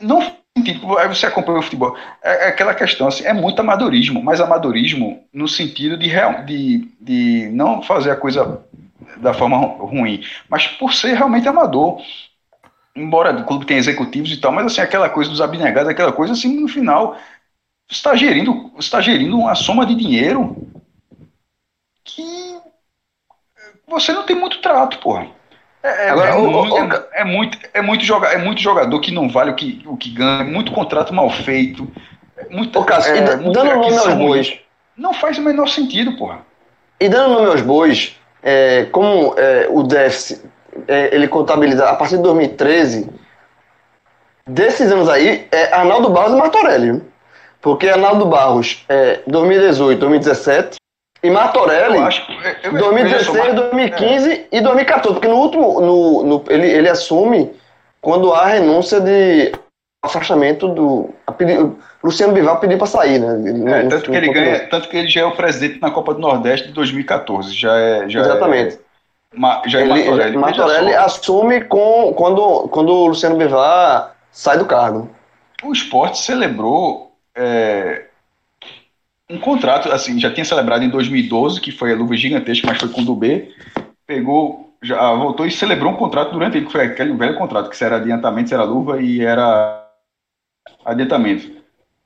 não 0.00 0.20
sentido. 0.56 0.98
Aí 0.98 1.08
você 1.08 1.26
acompanha 1.26 1.58
o 1.58 1.62
futebol. 1.62 1.96
É, 2.22 2.46
é 2.46 2.48
aquela 2.48 2.74
questão, 2.74 3.08
assim, 3.08 3.24
é 3.24 3.32
muito 3.32 3.60
amadorismo, 3.60 4.22
mas 4.22 4.40
amadorismo 4.40 5.22
no 5.32 5.48
sentido 5.48 5.96
de, 5.96 6.08
real, 6.08 6.44
de, 6.44 6.88
de 7.00 7.48
não 7.52 7.82
fazer 7.82 8.10
a 8.10 8.16
coisa 8.16 8.60
da 9.18 9.32
forma 9.34 9.56
ru- 9.56 9.86
ruim, 9.86 10.22
mas 10.48 10.66
por 10.66 10.92
ser 10.94 11.14
realmente 11.14 11.48
amador. 11.48 12.00
Embora 12.94 13.36
o 13.36 13.44
clube 13.44 13.66
tenha 13.66 13.78
executivos 13.80 14.32
e 14.32 14.38
tal, 14.40 14.52
mas 14.52 14.66
assim, 14.66 14.80
aquela 14.80 15.08
coisa 15.10 15.30
dos 15.30 15.40
abnegados, 15.42 15.88
aquela 15.90 16.12
coisa 16.12 16.32
assim, 16.32 16.60
no 16.60 16.68
final, 16.68 17.16
está 17.90 18.16
gerindo, 18.16 18.72
está 18.78 19.00
gerindo 19.00 19.38
uma 19.38 19.54
soma 19.54 19.86
de 19.86 19.94
dinheiro 19.94 20.56
que 22.04 22.22
você 23.86 24.12
não 24.12 24.24
tem 24.24 24.36
muito 24.36 24.60
trato, 24.60 24.98
porra. 24.98 25.28
É, 25.86 26.06
é- 26.06 26.10
Agora, 26.10 26.30
é 26.30 26.34
o- 26.34 26.50
muito, 26.50 26.74
o- 26.74 26.78
é- 26.92 27.06
é 27.20 27.24
muito, 27.24 27.58
é 27.74 27.82
muito 27.82 28.04
joga, 28.04 28.28
é 28.28 28.38
muito 28.38 28.60
jogador 28.60 28.98
que 29.00 29.12
não 29.12 29.28
vale 29.28 29.50
o 29.50 29.54
que, 29.54 29.82
o 29.86 29.96
que 29.96 30.10
ganha, 30.10 30.44
muito 30.44 30.72
contrato 30.72 31.12
mal 31.14 31.30
feito, 31.30 31.86
é 32.36 32.46
muito, 32.54 32.78
Ô, 32.78 32.84
Cássio, 32.84 33.14
e 33.14 33.20
muita 33.20 33.36
dando 33.36 33.74
nome 33.80 33.96
aos 33.96 34.14
bois, 34.14 34.58
Não 34.96 35.12
faz 35.14 35.38
o 35.38 35.42
menor 35.42 35.68
sentido, 35.68 36.16
porra. 36.16 36.38
e 37.00 37.08
dando 37.08 37.34
nome 37.34 37.46
aos 37.50 37.60
bois, 37.60 38.16
é, 38.42 38.86
como 38.90 39.34
é, 39.36 39.66
o 39.70 39.82
déficit, 39.82 40.42
é, 40.88 41.14
ele 41.14 41.28
contabiliza 41.28 41.88
a 41.88 41.94
partir 41.94 42.16
de 42.16 42.22
2013, 42.22 43.08
desses 44.46 44.90
anos 44.92 45.08
aí, 45.08 45.46
é 45.50 45.72
Arnaldo 45.74 46.10
Barros 46.10 46.32
e 46.32 46.36
Martorelli. 46.36 47.02
Porque 47.60 47.88
Arnaldo 47.88 48.26
Barros 48.26 48.84
é 48.88 49.20
2018, 49.26 49.98
2017, 49.98 50.76
e 51.26 51.30
Martorelli... 51.30 51.96
Eu 51.98 52.04
acho. 52.04 52.22
Eu, 52.62 52.72
eu, 52.72 52.78
2016, 52.78 53.26
veja 53.36 53.44
só, 53.48 53.52
2015 53.54 54.46
e 54.52 54.60
2014, 54.60 55.14
porque 55.14 55.28
no 55.28 55.36
último, 55.36 55.80
no, 55.80 56.22
no- 56.22 56.44
ele, 56.48 56.66
ele 56.66 56.88
assume 56.88 57.52
quando 58.00 58.32
há 58.32 58.46
renúncia 58.46 59.00
de 59.00 59.52
afastamento 60.04 60.68
do. 60.68 61.10
pedi- 61.36 61.58
Luciano 62.02 62.32
Bivar 62.32 62.60
pediu 62.60 62.78
para 62.78 62.86
sair, 62.86 63.18
né? 63.18 63.80
É, 63.80 63.88
tanto, 63.88 64.10
que 64.10 64.16
ele 64.16 64.32
ganha, 64.32 64.68
tanto 64.68 64.88
que 64.88 64.96
ele 64.96 65.08
já 65.08 65.22
é 65.22 65.24
o 65.24 65.32
presidente 65.32 65.80
na 65.80 65.90
Copa 65.90 66.14
do 66.14 66.20
Nordeste 66.20 66.68
de 66.68 66.72
2014. 66.74 67.52
Já 67.52 67.76
é. 67.76 68.08
Já 68.08 68.20
Exatamente. 68.20 68.76
É, 68.76 69.38
Ma- 69.38 69.62
já 69.66 69.80
é 69.80 69.82
Ele, 69.82 70.36
Martorelli. 70.38 70.94
assume 70.94 71.62
com, 71.64 72.12
quando, 72.14 72.68
quando 72.68 72.90
o 72.92 73.06
Luciano 73.08 73.36
Bivar 73.36 74.14
sai 74.30 74.56
do 74.56 74.64
cargo. 74.64 75.10
o 75.64 75.72
esporte 75.72 76.18
celebrou 76.18 77.10
é, 77.34 78.04
um 79.30 79.38
contrato, 79.38 79.90
assim, 79.90 80.18
já 80.20 80.32
tinha 80.32 80.44
celebrado 80.44 80.84
em 80.84 80.88
2012, 80.88 81.60
que 81.60 81.72
foi 81.72 81.92
a 81.92 81.96
luva 81.96 82.16
gigantesca, 82.16 82.66
mas 82.66 82.78
foi 82.78 82.88
com 82.88 83.02
o 83.02 83.04
Dubê. 83.04 83.52
Pegou, 84.06 84.74
já 84.82 85.12
voltou 85.14 85.46
e 85.46 85.50
celebrou 85.50 85.92
um 85.92 85.96
contrato 85.96 86.32
durante 86.32 86.56
ele, 86.58 86.66
que 86.66 86.72
foi 86.72 86.84
aquele 86.84 87.12
velho 87.14 87.36
contrato, 87.36 87.70
que 87.70 87.84
era 87.84 87.96
adiantamento, 87.96 88.54
era 88.54 88.62
luva 88.64 89.00
e 89.02 89.20
era 89.20 89.84
adiantamento. 90.84 91.50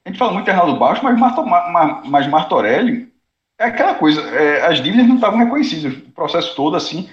A 0.04 0.08
gente 0.08 0.18
fala 0.18 0.32
muito 0.32 0.46
de 0.46 0.50
Arnaldo 0.50 0.78
Baixo, 0.78 1.04
mas, 1.04 1.18
Marto, 1.18 1.44
Ma- 1.44 1.70
Ma- 1.70 2.02
mas 2.06 2.26
Martorelli 2.26 3.12
é 3.58 3.64
aquela 3.64 3.94
coisa, 3.94 4.22
é, 4.22 4.66
as 4.66 4.82
dívidas 4.82 5.06
não 5.06 5.16
estavam 5.16 5.38
reconhecidas, 5.38 5.92
o 5.94 6.12
processo 6.12 6.56
todo, 6.56 6.76
assim, 6.76 7.08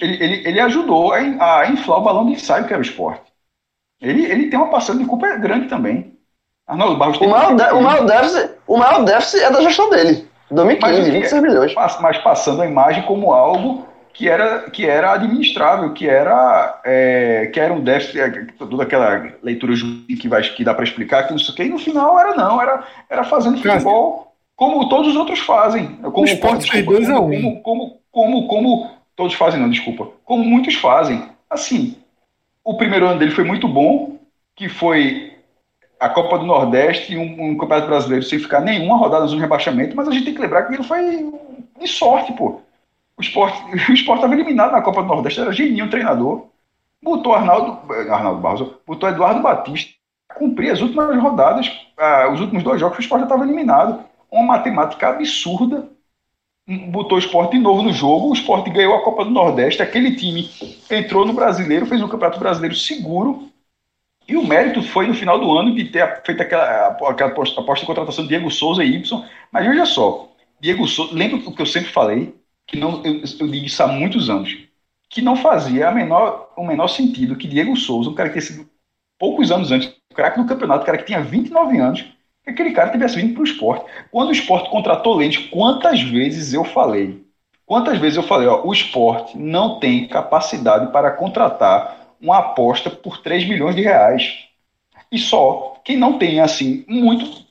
ele, 0.00 0.22
ele, 0.22 0.48
ele 0.48 0.60
ajudou 0.60 1.12
a, 1.12 1.18
a 1.60 1.68
inflar 1.70 1.98
o 1.98 2.02
balão 2.02 2.26
de 2.26 2.32
ensaio 2.32 2.66
que 2.66 2.72
era 2.72 2.80
o 2.80 2.84
esporte. 2.84 3.30
Ele, 4.00 4.24
ele 4.24 4.48
tem 4.48 4.58
uma 4.58 4.70
parcela 4.70 4.98
de 4.98 5.06
culpa 5.06 5.36
grande 5.36 5.68
também. 5.68 6.11
Arnaldo 6.66 6.96
Barros 6.96 7.20
O 7.20 7.28
maior, 7.28 7.54
de- 7.54 7.74
o, 7.74 7.80
maior 7.80 8.06
déficit, 8.06 8.50
o 8.66 8.78
maior 8.78 9.04
déficit 9.04 9.42
é 9.42 9.50
da 9.50 9.60
gestão 9.62 9.90
dele. 9.90 10.26
Mas 10.50 10.56
2015, 10.56 11.00
o 11.00 11.04
que 11.04 11.08
é? 11.10 11.20
26 11.20 11.42
milhões. 11.42 11.74
Mas 11.74 12.18
passando 12.18 12.62
a 12.62 12.66
imagem 12.66 13.02
como 13.04 13.32
algo 13.32 13.86
que 14.12 14.28
era, 14.28 14.70
que 14.70 14.86
era 14.86 15.12
administrável, 15.12 15.92
que 15.94 16.06
era, 16.08 16.80
é, 16.84 17.50
que 17.52 17.58
era 17.58 17.72
um 17.72 17.80
déficit, 17.80 18.20
é, 18.20 18.46
toda 18.58 18.82
aquela 18.82 19.32
leitura 19.42 19.74
jurídica 19.74 20.20
que, 20.20 20.28
vai, 20.28 20.42
que 20.42 20.62
dá 20.64 20.74
para 20.74 20.84
explicar, 20.84 21.24
que 21.26 21.32
não 21.32 21.38
sei 21.38 21.52
o 21.52 21.56
que, 21.56 21.64
e 21.64 21.68
no 21.70 21.78
final 21.78 22.18
era 22.18 22.34
não, 22.34 22.60
era, 22.60 22.84
era 23.08 23.24
fazendo 23.24 23.56
futebol 23.58 24.32
como 24.54 24.88
todos 24.88 25.08
os 25.08 25.16
outros 25.16 25.40
fazem. 25.40 25.96
Como, 25.96 26.26
Sport 26.26 26.60
fez 26.60 26.84
desculpa, 26.84 26.92
2 26.92 27.10
a 27.10 27.20
1. 27.20 27.30
como, 27.30 27.62
como, 27.62 27.98
como, 28.12 28.46
como 28.46 28.90
todos 29.16 29.34
fazem, 29.34 29.58
não, 29.60 29.70
desculpa. 29.70 30.08
Como 30.24 30.44
muitos 30.44 30.74
fazem. 30.76 31.24
Assim, 31.50 31.96
o 32.64 32.76
primeiro 32.76 33.06
ano 33.08 33.18
dele 33.18 33.32
foi 33.32 33.44
muito 33.44 33.66
bom, 33.66 34.18
que 34.54 34.68
foi 34.68 35.31
a 36.02 36.08
Copa 36.08 36.36
do 36.36 36.44
Nordeste 36.44 37.12
e 37.12 37.16
um, 37.16 37.50
um 37.50 37.56
Campeonato 37.56 37.86
Brasileiro 37.86 38.24
sem 38.24 38.36
ficar 38.36 38.60
nenhuma 38.60 38.96
rodada 38.96 39.24
no 39.24 39.38
rebaixamento, 39.38 39.94
mas 39.94 40.08
a 40.08 40.10
gente 40.10 40.24
tem 40.24 40.34
que 40.34 40.40
lembrar 40.40 40.64
que 40.64 40.74
ele 40.74 40.82
foi 40.82 41.32
de 41.78 41.86
sorte, 41.86 42.32
pô. 42.32 42.60
O 43.16 43.22
esporte 43.22 43.56
o 43.88 43.94
estava 43.94 44.34
eliminado 44.34 44.72
na 44.72 44.82
Copa 44.82 45.00
do 45.00 45.08
Nordeste, 45.08 45.40
era 45.40 45.52
Geninho 45.52 45.84
o 45.84 45.90
treinador. 45.90 46.46
Botou 47.00 47.34
Arnaldo, 47.34 47.78
eh, 47.94 48.10
Arnaldo 48.10 48.40
Barros, 48.40 48.68
botou 48.84 49.08
Eduardo 49.08 49.42
Batista, 49.42 49.92
cumprir 50.34 50.70
as 50.70 50.80
últimas 50.80 51.16
rodadas, 51.22 51.70
ah, 51.96 52.28
os 52.32 52.40
últimos 52.40 52.64
dois 52.64 52.80
jogos, 52.80 52.98
o 52.98 53.00
Sport 53.00 53.20
já 53.20 53.26
estava 53.26 53.44
eliminado. 53.44 54.04
Uma 54.28 54.42
matemática 54.42 55.08
absurda. 55.08 55.88
Botou 56.88 57.16
o 57.16 57.20
Sport 57.20 57.52
de 57.52 57.58
novo 57.60 57.82
no 57.82 57.92
jogo, 57.92 58.30
o 58.30 58.34
Sport 58.34 58.68
ganhou 58.70 58.96
a 58.96 59.04
Copa 59.04 59.24
do 59.24 59.30
Nordeste, 59.30 59.82
aquele 59.82 60.16
time 60.16 60.50
entrou 60.90 61.24
no 61.24 61.32
Brasileiro, 61.32 61.86
fez 61.86 62.02
um 62.02 62.08
Campeonato 62.08 62.40
Brasileiro 62.40 62.74
seguro, 62.74 63.51
e 64.26 64.36
o 64.36 64.46
mérito 64.46 64.82
foi 64.82 65.06
no 65.06 65.14
final 65.14 65.38
do 65.38 65.50
ano 65.56 65.74
de 65.74 65.84
ter 65.84 66.22
feito 66.24 66.42
aquela, 66.42 66.88
aquela 66.88 67.30
aposta, 67.30 67.60
de 67.60 67.86
contratação 67.86 68.24
de 68.24 68.28
Diego 68.28 68.50
Souza 68.50 68.84
e 68.84 68.96
Y. 68.96 69.24
Mas 69.50 69.66
veja 69.66 69.84
só, 69.84 70.30
Diego 70.60 70.86
Souza, 70.86 71.14
lembra 71.14 71.36
o 71.36 71.54
que 71.54 71.62
eu 71.62 71.66
sempre 71.66 71.90
falei, 71.90 72.34
que 72.66 72.78
não, 72.78 73.02
eu, 73.04 73.22
eu 73.40 73.48
digo 73.48 73.66
isso 73.66 73.82
há 73.82 73.86
muitos 73.86 74.30
anos, 74.30 74.56
que 75.10 75.20
não 75.20 75.36
fazia 75.36 75.88
a 75.88 75.92
menor, 75.92 76.52
o 76.56 76.64
menor 76.64 76.88
sentido 76.88 77.36
que 77.36 77.48
Diego 77.48 77.76
Souza, 77.76 78.10
um 78.10 78.14
cara 78.14 78.28
que 78.28 78.38
tinha 78.38 78.56
sido 78.56 78.70
poucos 79.18 79.50
anos 79.50 79.70
antes, 79.70 79.88
o 80.10 80.14
craque 80.14 80.40
do 80.40 80.46
campeonato, 80.46 80.82
um 80.82 80.86
cara 80.86 80.98
que 80.98 81.04
tinha 81.04 81.20
29 81.20 81.78
anos, 81.78 82.04
que 82.44 82.50
aquele 82.50 82.72
cara 82.72 82.90
tivesse 82.90 83.16
vindo 83.16 83.34
para 83.34 83.42
o 83.42 83.44
esporte. 83.44 83.84
Quando 84.10 84.28
o 84.28 84.32
esporte 84.32 84.70
contratou 84.70 85.16
Lentes, 85.16 85.48
quantas 85.48 86.00
vezes 86.00 86.52
eu 86.52 86.64
falei? 86.64 87.24
Quantas 87.66 87.98
vezes 87.98 88.16
eu 88.16 88.22
falei, 88.22 88.48
ó, 88.48 88.62
o 88.64 88.72
esporte 88.72 89.38
não 89.38 89.78
tem 89.78 90.08
capacidade 90.08 90.92
para 90.92 91.10
contratar 91.12 92.01
uma 92.22 92.38
aposta 92.38 92.88
por 92.88 93.20
3 93.20 93.46
milhões 93.48 93.74
de 93.74 93.82
reais. 93.82 94.44
E 95.10 95.18
só 95.18 95.80
quem 95.84 95.96
não 95.96 96.18
tem, 96.18 96.40
assim, 96.40 96.84
muito. 96.88 97.42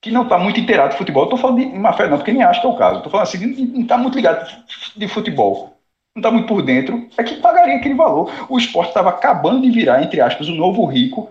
Que 0.00 0.10
não 0.10 0.22
está 0.22 0.38
muito 0.38 0.58
inteirado 0.58 0.92
de 0.92 0.98
futebol. 0.98 1.26
Tô 1.26 1.36
falando 1.36 1.58
de 1.58 1.66
má 1.78 1.92
fé, 1.92 2.08
não, 2.08 2.16
porque 2.16 2.32
nem 2.32 2.42
acho 2.42 2.60
que 2.60 2.66
é 2.66 2.70
o 2.70 2.76
caso. 2.76 2.98
Estou 2.98 3.10
falando 3.10 3.26
assim, 3.26 3.46
não 3.46 3.82
está 3.82 3.98
muito 3.98 4.14
ligado 4.14 4.64
de 4.96 5.08
futebol. 5.08 5.76
Não 6.16 6.20
está 6.20 6.30
muito 6.30 6.46
por 6.46 6.62
dentro. 6.62 7.08
É 7.18 7.22
que 7.22 7.36
pagaria 7.36 7.76
aquele 7.76 7.94
valor. 7.94 8.32
O 8.48 8.56
esporte 8.56 8.88
estava 8.88 9.10
acabando 9.10 9.60
de 9.60 9.70
virar, 9.70 10.02
entre 10.02 10.20
aspas, 10.20 10.48
o 10.48 10.54
novo 10.54 10.86
rico. 10.86 11.30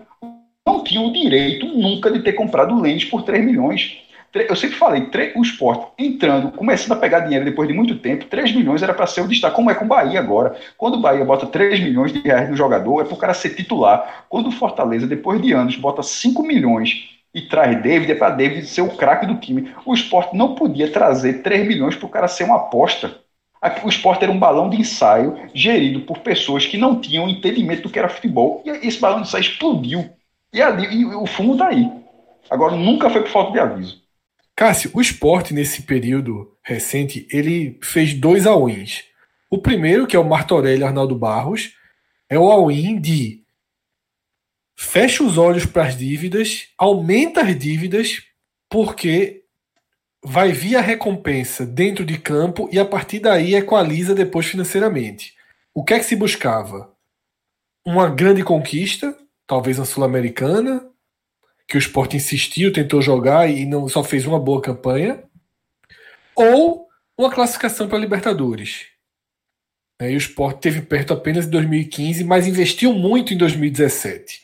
Não 0.66 0.84
tinha 0.84 1.00
o 1.00 1.12
direito 1.12 1.66
nunca 1.66 2.10
de 2.10 2.20
ter 2.20 2.34
comprado 2.34 2.74
o 2.74 3.10
por 3.10 3.22
3 3.22 3.44
milhões. 3.44 3.98
Eu 4.32 4.54
sempre 4.54 4.76
falei, 4.76 5.08
o 5.34 5.42
esporte 5.42 5.86
entrando, 5.98 6.52
começando 6.52 6.92
a 6.92 7.00
pegar 7.00 7.20
dinheiro 7.20 7.44
depois 7.44 7.66
de 7.68 7.74
muito 7.74 7.98
tempo, 7.98 8.26
3 8.26 8.54
milhões 8.54 8.80
era 8.80 8.94
para 8.94 9.06
ser 9.06 9.22
o 9.22 9.28
destaque, 9.28 9.56
como 9.56 9.70
é 9.70 9.74
com 9.74 9.84
o 9.84 9.88
Bahia 9.88 10.20
agora. 10.20 10.56
Quando 10.76 10.94
o 10.94 11.00
Bahia 11.00 11.24
bota 11.24 11.46
3 11.46 11.80
milhões 11.80 12.12
de 12.12 12.20
reais 12.20 12.48
no 12.48 12.56
jogador, 12.56 13.00
é 13.00 13.04
para 13.04 13.14
o 13.14 13.16
cara 13.18 13.34
ser 13.34 13.50
titular. 13.56 14.26
Quando 14.28 14.46
o 14.48 14.52
Fortaleza, 14.52 15.06
depois 15.06 15.42
de 15.42 15.52
anos, 15.52 15.74
bota 15.74 16.02
5 16.02 16.44
milhões 16.44 17.08
e 17.34 17.42
traz 17.42 17.82
David, 17.82 18.12
é 18.12 18.14
para 18.14 18.34
David 18.34 18.66
ser 18.66 18.82
o 18.82 18.96
craque 18.96 19.26
do 19.26 19.34
time. 19.36 19.74
O 19.84 19.94
esporte 19.94 20.36
não 20.36 20.54
podia 20.54 20.90
trazer 20.90 21.42
3 21.42 21.66
milhões 21.66 21.96
para 21.96 22.06
o 22.06 22.10
cara 22.10 22.28
ser 22.28 22.44
uma 22.44 22.56
aposta. 22.56 23.18
O 23.82 23.88
esporte 23.88 24.22
era 24.22 24.32
um 24.32 24.38
balão 24.38 24.70
de 24.70 24.80
ensaio 24.80 25.36
gerido 25.52 26.00
por 26.02 26.20
pessoas 26.20 26.64
que 26.66 26.78
não 26.78 27.00
tinham 27.00 27.28
entendimento 27.28 27.82
do 27.82 27.90
que 27.90 27.98
era 27.98 28.08
futebol. 28.08 28.62
E 28.64 28.70
esse 28.86 29.00
balão 29.00 29.20
de 29.22 29.28
ensaio 29.28 29.42
explodiu. 29.42 30.08
E, 30.52 30.62
ali, 30.62 30.86
e 31.00 31.04
o 31.04 31.26
fumo 31.26 31.52
está 31.54 31.68
aí. 31.68 31.90
Agora, 32.48 32.76
nunca 32.76 33.10
foi 33.10 33.22
por 33.22 33.30
falta 33.30 33.52
de 33.52 33.58
aviso. 33.60 34.00
Cássio, 34.60 34.90
o 34.92 35.00
esporte 35.00 35.54
nesse 35.54 35.80
período 35.84 36.54
recente, 36.62 37.26
ele 37.30 37.78
fez 37.82 38.12
dois 38.12 38.46
all-ins. 38.46 39.04
O 39.48 39.56
primeiro, 39.56 40.06
que 40.06 40.14
é 40.14 40.18
o 40.18 40.28
Martorelli 40.28 40.84
Arnaldo 40.84 41.16
Barros, 41.16 41.74
é 42.28 42.38
o 42.38 42.44
all-in 42.44 43.00
de 43.00 43.42
fecha 44.76 45.24
os 45.24 45.38
olhos 45.38 45.64
para 45.64 45.86
as 45.86 45.96
dívidas, 45.96 46.68
aumenta 46.76 47.40
as 47.40 47.58
dívidas, 47.58 48.22
porque 48.68 49.44
vai 50.22 50.52
vir 50.52 50.76
a 50.76 50.82
recompensa 50.82 51.64
dentro 51.64 52.04
de 52.04 52.18
campo 52.18 52.68
e 52.70 52.78
a 52.78 52.84
partir 52.84 53.20
daí 53.20 53.54
equaliza 53.54 54.14
depois 54.14 54.44
financeiramente. 54.44 55.32
O 55.72 55.82
que 55.82 55.94
é 55.94 55.98
que 55.98 56.04
se 56.04 56.16
buscava? 56.16 56.94
Uma 57.82 58.10
grande 58.10 58.44
conquista, 58.44 59.16
talvez 59.46 59.80
a 59.80 59.86
Sul-Americana, 59.86 60.89
que 61.70 61.76
o 61.76 61.78
Sport 61.78 62.14
insistiu, 62.14 62.72
tentou 62.72 63.00
jogar 63.00 63.48
e 63.48 63.64
não 63.64 63.88
só 63.88 64.02
fez 64.02 64.26
uma 64.26 64.40
boa 64.40 64.60
campanha, 64.60 65.22
ou 66.34 66.88
uma 67.16 67.30
classificação 67.30 67.86
para 67.86 67.96
Libertadores. 67.96 68.86
E 70.02 70.12
o 70.12 70.18
Sport 70.18 70.58
teve 70.58 70.82
perto 70.82 71.12
apenas 71.12 71.46
em 71.46 71.50
2015, 71.50 72.24
mas 72.24 72.48
investiu 72.48 72.92
muito 72.92 73.32
em 73.32 73.36
2017. 73.36 74.42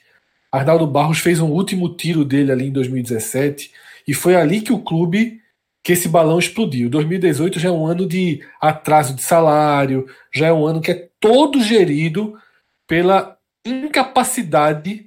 Arnaldo 0.53 0.87
Barros 0.87 1.19
fez 1.19 1.41
um 1.41 1.51
último 1.51 1.97
tiro 1.97 2.25
dele 2.25 2.53
ali 2.53 2.67
em 2.67 2.73
2017 2.73 3.73
e 4.07 4.15
foi 4.15 4.37
ali 4.37 4.61
que 4.61 4.73
o 4.73 4.79
clube 4.79 5.43
que 5.83 5.95
esse 5.95 6.09
balão 6.09 6.39
explodiu. 6.39 6.89
2018 6.89 7.59
já 7.59 7.71
é 7.71 7.73
um 7.73 7.87
ano 7.87 8.07
de 8.07 8.41
atraso 8.61 9.15
de 9.15 9.23
salário, 9.23 10.07
já 10.33 10.47
é 10.47 10.53
um 10.53 10.65
ano 10.65 10.81
que 10.81 10.93
é 10.93 11.09
todo 11.19 11.61
gerido 11.61 12.39
pela 12.87 13.37
incapacidade 13.65 15.06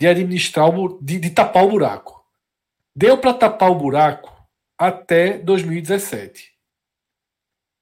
de 0.00 0.06
administrar, 0.06 0.68
o, 0.68 0.98
de, 1.00 1.18
de 1.18 1.30
tapar 1.30 1.64
o 1.64 1.70
buraco. 1.70 2.24
Deu 2.94 3.18
para 3.18 3.34
tapar 3.34 3.70
o 3.70 3.74
buraco 3.74 4.32
até 4.78 5.38
2017. 5.38 6.52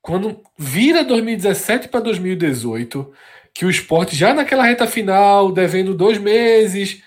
Quando 0.01 0.41
vira 0.57 1.05
2017 1.05 1.89
para 1.89 2.01
2018, 2.01 3.13
que 3.53 3.65
o 3.65 3.71
esporte 3.71 4.15
já 4.15 4.33
naquela 4.33 4.65
reta 4.65 4.87
final, 4.87 5.51
devendo 5.51 5.95
dois 5.95 6.19
meses, 6.19 7.03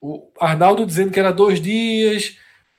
o 0.00 0.30
Arnaldo 0.40 0.86
dizendo 0.86 1.10
que 1.10 1.20
era 1.20 1.32
dois 1.32 1.60
dias, 1.60 2.36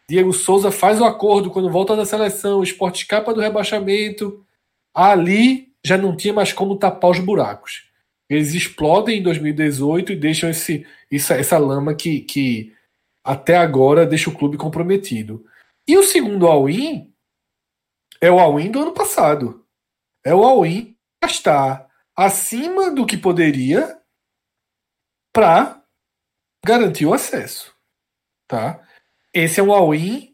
Diego 0.10 0.34
Souza 0.34 0.72
faz 0.72 1.00
o 1.00 1.06
acordo 1.06 1.52
quando 1.52 1.70
volta 1.70 1.96
da 1.96 2.06
seleção, 2.06 2.60
o 2.60 2.64
esporte 2.64 3.04
escapa 3.04 3.34
do 3.34 3.42
rebaixamento. 3.42 4.44
Ali 4.94 5.72
já 5.86 5.98
não 5.98 6.16
tinha 6.16 6.34
mais 6.34 6.52
como 6.52 6.78
tapar 6.78 7.12
os 7.12 7.20
buracos. 7.20 7.89
Eles 8.30 8.54
explodem 8.54 9.20
em 9.20 9.24
2018 9.24 10.12
e 10.12 10.16
deixam 10.16 10.50
esse, 10.50 10.86
essa, 11.12 11.34
essa 11.36 11.58
lama 11.58 11.96
que, 11.96 12.22
que 12.22 12.76
até 13.24 13.58
agora 13.58 14.06
deixa 14.06 14.30
o 14.30 14.38
clube 14.38 14.58
comprometido. 14.58 15.46
E 15.88 15.98
o 15.98 16.04
segundo 16.04 16.46
all-in 16.46 17.12
é 18.22 18.30
o 18.30 18.40
all-in 18.40 18.70
do 18.70 18.82
ano 18.82 18.94
passado. 18.94 19.66
É 20.24 20.34
o 20.36 20.44
all-in 20.44 20.96
gastar 21.24 21.90
acima 22.16 22.92
do 22.92 23.06
que 23.06 23.18
poderia 23.18 24.00
para 25.34 25.82
garantir 26.64 27.06
o 27.06 27.14
acesso. 27.14 27.74
Tá? 28.48 28.86
Esse 29.34 29.60
é 29.60 29.64
um 29.64 29.72
all-in 29.72 30.34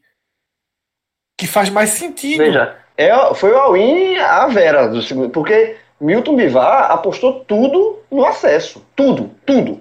que 1.39 1.47
faz 1.47 1.69
mais 1.69 1.91
sentido. 1.91 2.39
Veja, 2.39 2.83
é, 2.97 3.11
foi 3.35 3.51
o 3.51 3.57
all-in 3.57 4.17
à 4.17 4.47
vera 4.47 4.87
do 4.87 5.01
segundo, 5.01 5.29
porque 5.29 5.77
Milton 5.99 6.35
Bivar 6.35 6.91
apostou 6.91 7.41
tudo 7.41 7.99
no 8.11 8.25
acesso. 8.25 8.85
Tudo, 8.95 9.31
tudo. 9.45 9.79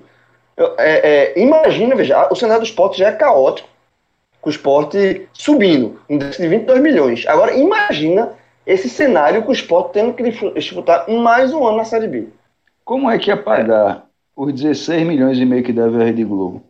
É, 0.57 1.35
é, 1.39 1.41
imagina, 1.41 1.97
veja, 1.97 2.28
o 2.31 2.36
cenário 2.36 2.62
do 2.62 2.66
esporte 2.66 2.99
já 2.99 3.09
é 3.09 3.12
caótico, 3.12 3.69
com 4.41 4.49
o 4.49 4.53
esporte 4.53 5.28
subindo, 5.32 5.99
um 6.09 6.19
de 6.19 6.47
22 6.47 6.81
milhões. 6.81 7.27
Agora, 7.27 7.55
imagina 7.55 8.32
esse 8.66 8.89
cenário 8.89 9.43
com 9.43 9.51
o 9.51 9.55
esporte 9.55 9.93
tendo 9.95 10.15
que 10.15 10.23
disputar 10.53 11.09
mais 11.09 11.53
um 11.53 11.66
ano 11.66 11.78
na 11.78 11.85
Série 11.85 12.07
B. 12.07 12.28
Como 12.85 13.11
é 13.11 13.19
que 13.19 13.31
ia 13.31 13.36
pagar 13.36 14.07
os 14.36 14.53
16 14.53 15.07
milhões 15.07 15.39
e 15.39 15.45
meio 15.45 15.65
que 15.65 15.73
deve 15.73 16.01
a 16.01 16.05
Rede 16.05 16.24
Globo? 16.24 16.62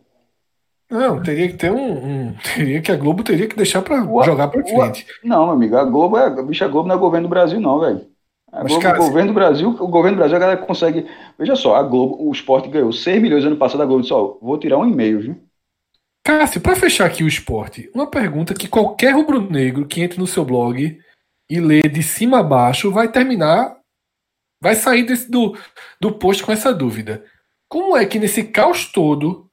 Não, 0.89 1.21
teria 1.21 1.47
que 1.47 1.55
ter 1.55 1.71
um. 1.71 1.91
um 1.91 2.33
teria 2.55 2.81
que 2.81 2.91
a 2.91 2.95
Globo 2.95 3.23
teria 3.23 3.47
que 3.47 3.55
deixar 3.55 3.81
para 3.81 3.97
jogar 4.23 4.47
para 4.47 4.63
frente. 4.63 5.05
Não, 5.23 5.45
meu 5.45 5.53
amigo, 5.53 5.75
a 5.75 5.83
Globo 5.83 6.17
é. 6.17 6.29
Bicha 6.43 6.67
Globo 6.67 6.87
não 6.87 6.95
é 6.95 6.99
governo 6.99 7.27
do 7.27 7.29
Brasil, 7.31 7.59
não, 7.59 7.79
velho. 7.79 8.14
Mas, 8.63 8.67
Globo, 8.67 8.81
cara, 8.81 9.01
o 9.01 9.05
governo 9.05 9.31
do 9.31 9.33
Brasil, 9.33 9.69
o 9.69 9.87
governo 9.87 10.17
do 10.17 10.19
Brasil, 10.19 10.37
a 10.37 10.39
galera 10.39 10.61
consegue. 10.61 11.05
Veja 11.37 11.55
só, 11.55 11.75
a 11.75 11.83
Globo, 11.83 12.17
o 12.19 12.31
esporte 12.31 12.69
ganhou 12.69 12.91
6 12.91 13.21
milhões 13.21 13.43
ano 13.43 13.57
passado, 13.57 13.83
a 13.83 13.85
Globo 13.85 14.01
disse, 14.01 14.13
ó, 14.13 14.37
vou 14.41 14.57
tirar 14.57 14.77
um 14.77 14.87
e-mail, 14.87 15.19
viu? 15.19 15.43
Cássio, 16.23 16.61
para 16.61 16.75
fechar 16.75 17.05
aqui 17.05 17.23
o 17.23 17.27
esporte, 17.27 17.89
uma 17.93 18.09
pergunta 18.09 18.53
que 18.53 18.67
qualquer 18.67 19.13
rubro-negro 19.13 19.85
que 19.85 20.01
entre 20.01 20.17
no 20.17 20.25
seu 20.25 20.43
blog 20.43 20.97
e 21.47 21.59
lê 21.59 21.83
de 21.83 22.01
cima 22.01 22.39
a 22.39 22.43
baixo 22.43 22.91
vai 22.91 23.11
terminar, 23.11 23.77
vai 24.59 24.73
sair 24.73 25.03
desse, 25.03 25.29
do, 25.29 25.55
do 25.99 26.13
post 26.13 26.43
com 26.43 26.51
essa 26.51 26.73
dúvida. 26.73 27.23
Como 27.69 27.95
é 27.95 28.05
que 28.05 28.17
nesse 28.17 28.43
caos 28.43 28.91
todo 28.91 29.47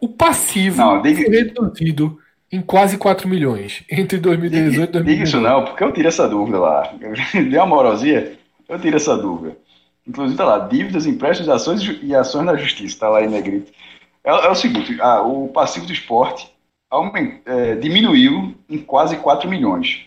o 0.00 0.08
passivo 0.08 0.78
não, 0.78 1.02
diga... 1.02 1.22
foi 1.22 1.28
reduzido 1.28 2.18
em 2.50 2.60
quase 2.60 2.96
4 2.96 3.28
milhões 3.28 3.84
entre 3.90 4.18
2018 4.18 4.88
e 4.88 4.92
2019. 4.92 5.04
Diga 5.04 5.24
isso 5.24 5.40
não, 5.40 5.64
porque 5.64 5.84
eu 5.84 5.92
tiro 5.92 6.08
essa 6.08 6.28
dúvida 6.28 6.58
lá. 6.58 6.92
Deu 7.50 7.64
uma 7.64 7.76
eu 8.68 8.78
tiro 8.78 8.96
essa 8.96 9.16
dúvida. 9.16 9.56
Inclusive 10.06 10.38
tá 10.38 10.44
lá, 10.44 10.58
dívidas, 10.66 11.06
empréstimos, 11.06 11.50
ações 11.50 11.82
e 12.02 12.14
ações 12.14 12.46
na 12.46 12.56
justiça, 12.56 12.98
tá 12.98 13.08
lá 13.08 13.22
em 13.22 13.28
negrito. 13.28 13.70
É, 14.24 14.30
é 14.30 14.48
o 14.48 14.54
seguinte, 14.54 14.98
ah, 15.00 15.20
o 15.20 15.48
passivo 15.48 15.86
do 15.86 15.92
esporte 15.92 16.50
aument, 16.90 17.40
é, 17.44 17.74
diminuiu 17.74 18.54
em 18.68 18.78
quase 18.78 19.16
4 19.18 19.48
milhões. 19.48 20.06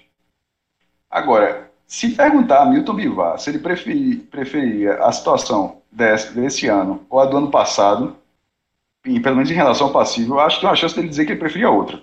Agora, 1.09 1.69
se 1.85 2.09
perguntar 2.09 2.63
a 2.63 2.65
Milton 2.65 2.93
Bivar 2.93 3.37
se 3.37 3.49
ele 3.49 3.59
preferia, 3.59 4.19
preferia 4.31 4.95
a 4.95 5.11
situação 5.11 5.81
desse, 5.91 6.33
desse 6.33 6.67
ano 6.67 7.05
ou 7.09 7.19
a 7.19 7.25
do 7.25 7.37
ano 7.37 7.51
passado, 7.51 8.15
e 9.05 9.19
pelo 9.19 9.35
menos 9.35 9.51
em 9.51 9.55
relação 9.55 9.87
ao 9.87 9.93
passivo, 9.93 10.35
eu 10.35 10.39
acho 10.39 10.55
que 10.57 10.61
tem 10.61 10.69
uma 10.69 10.75
chance 10.75 10.95
dele 10.95 11.09
dizer 11.09 11.25
que 11.25 11.33
ele 11.33 11.39
preferia 11.39 11.69
outra. 11.69 12.01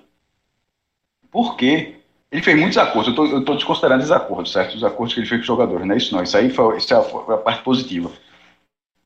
Porque 1.30 1.96
ele 2.30 2.42
fez 2.42 2.58
muitos 2.58 2.78
acordos. 2.78 3.16
Eu 3.16 3.40
estou 3.40 3.54
desconsiderando 3.54 4.02
desacordos, 4.02 4.52
certo? 4.52 4.74
Os 4.74 4.84
acordos 4.84 5.14
que 5.14 5.20
ele 5.20 5.26
fez 5.26 5.40
com 5.40 5.42
os 5.42 5.46
jogadores, 5.46 5.86
não 5.86 5.94
é 5.94 5.98
isso 5.98 6.14
não. 6.14 6.22
Isso 6.22 6.36
aí 6.36 6.50
foi, 6.50 6.76
isso 6.76 6.92
é 6.92 6.96
a, 6.96 7.02
foi 7.02 7.34
a 7.34 7.38
parte 7.38 7.62
positiva. 7.62 8.10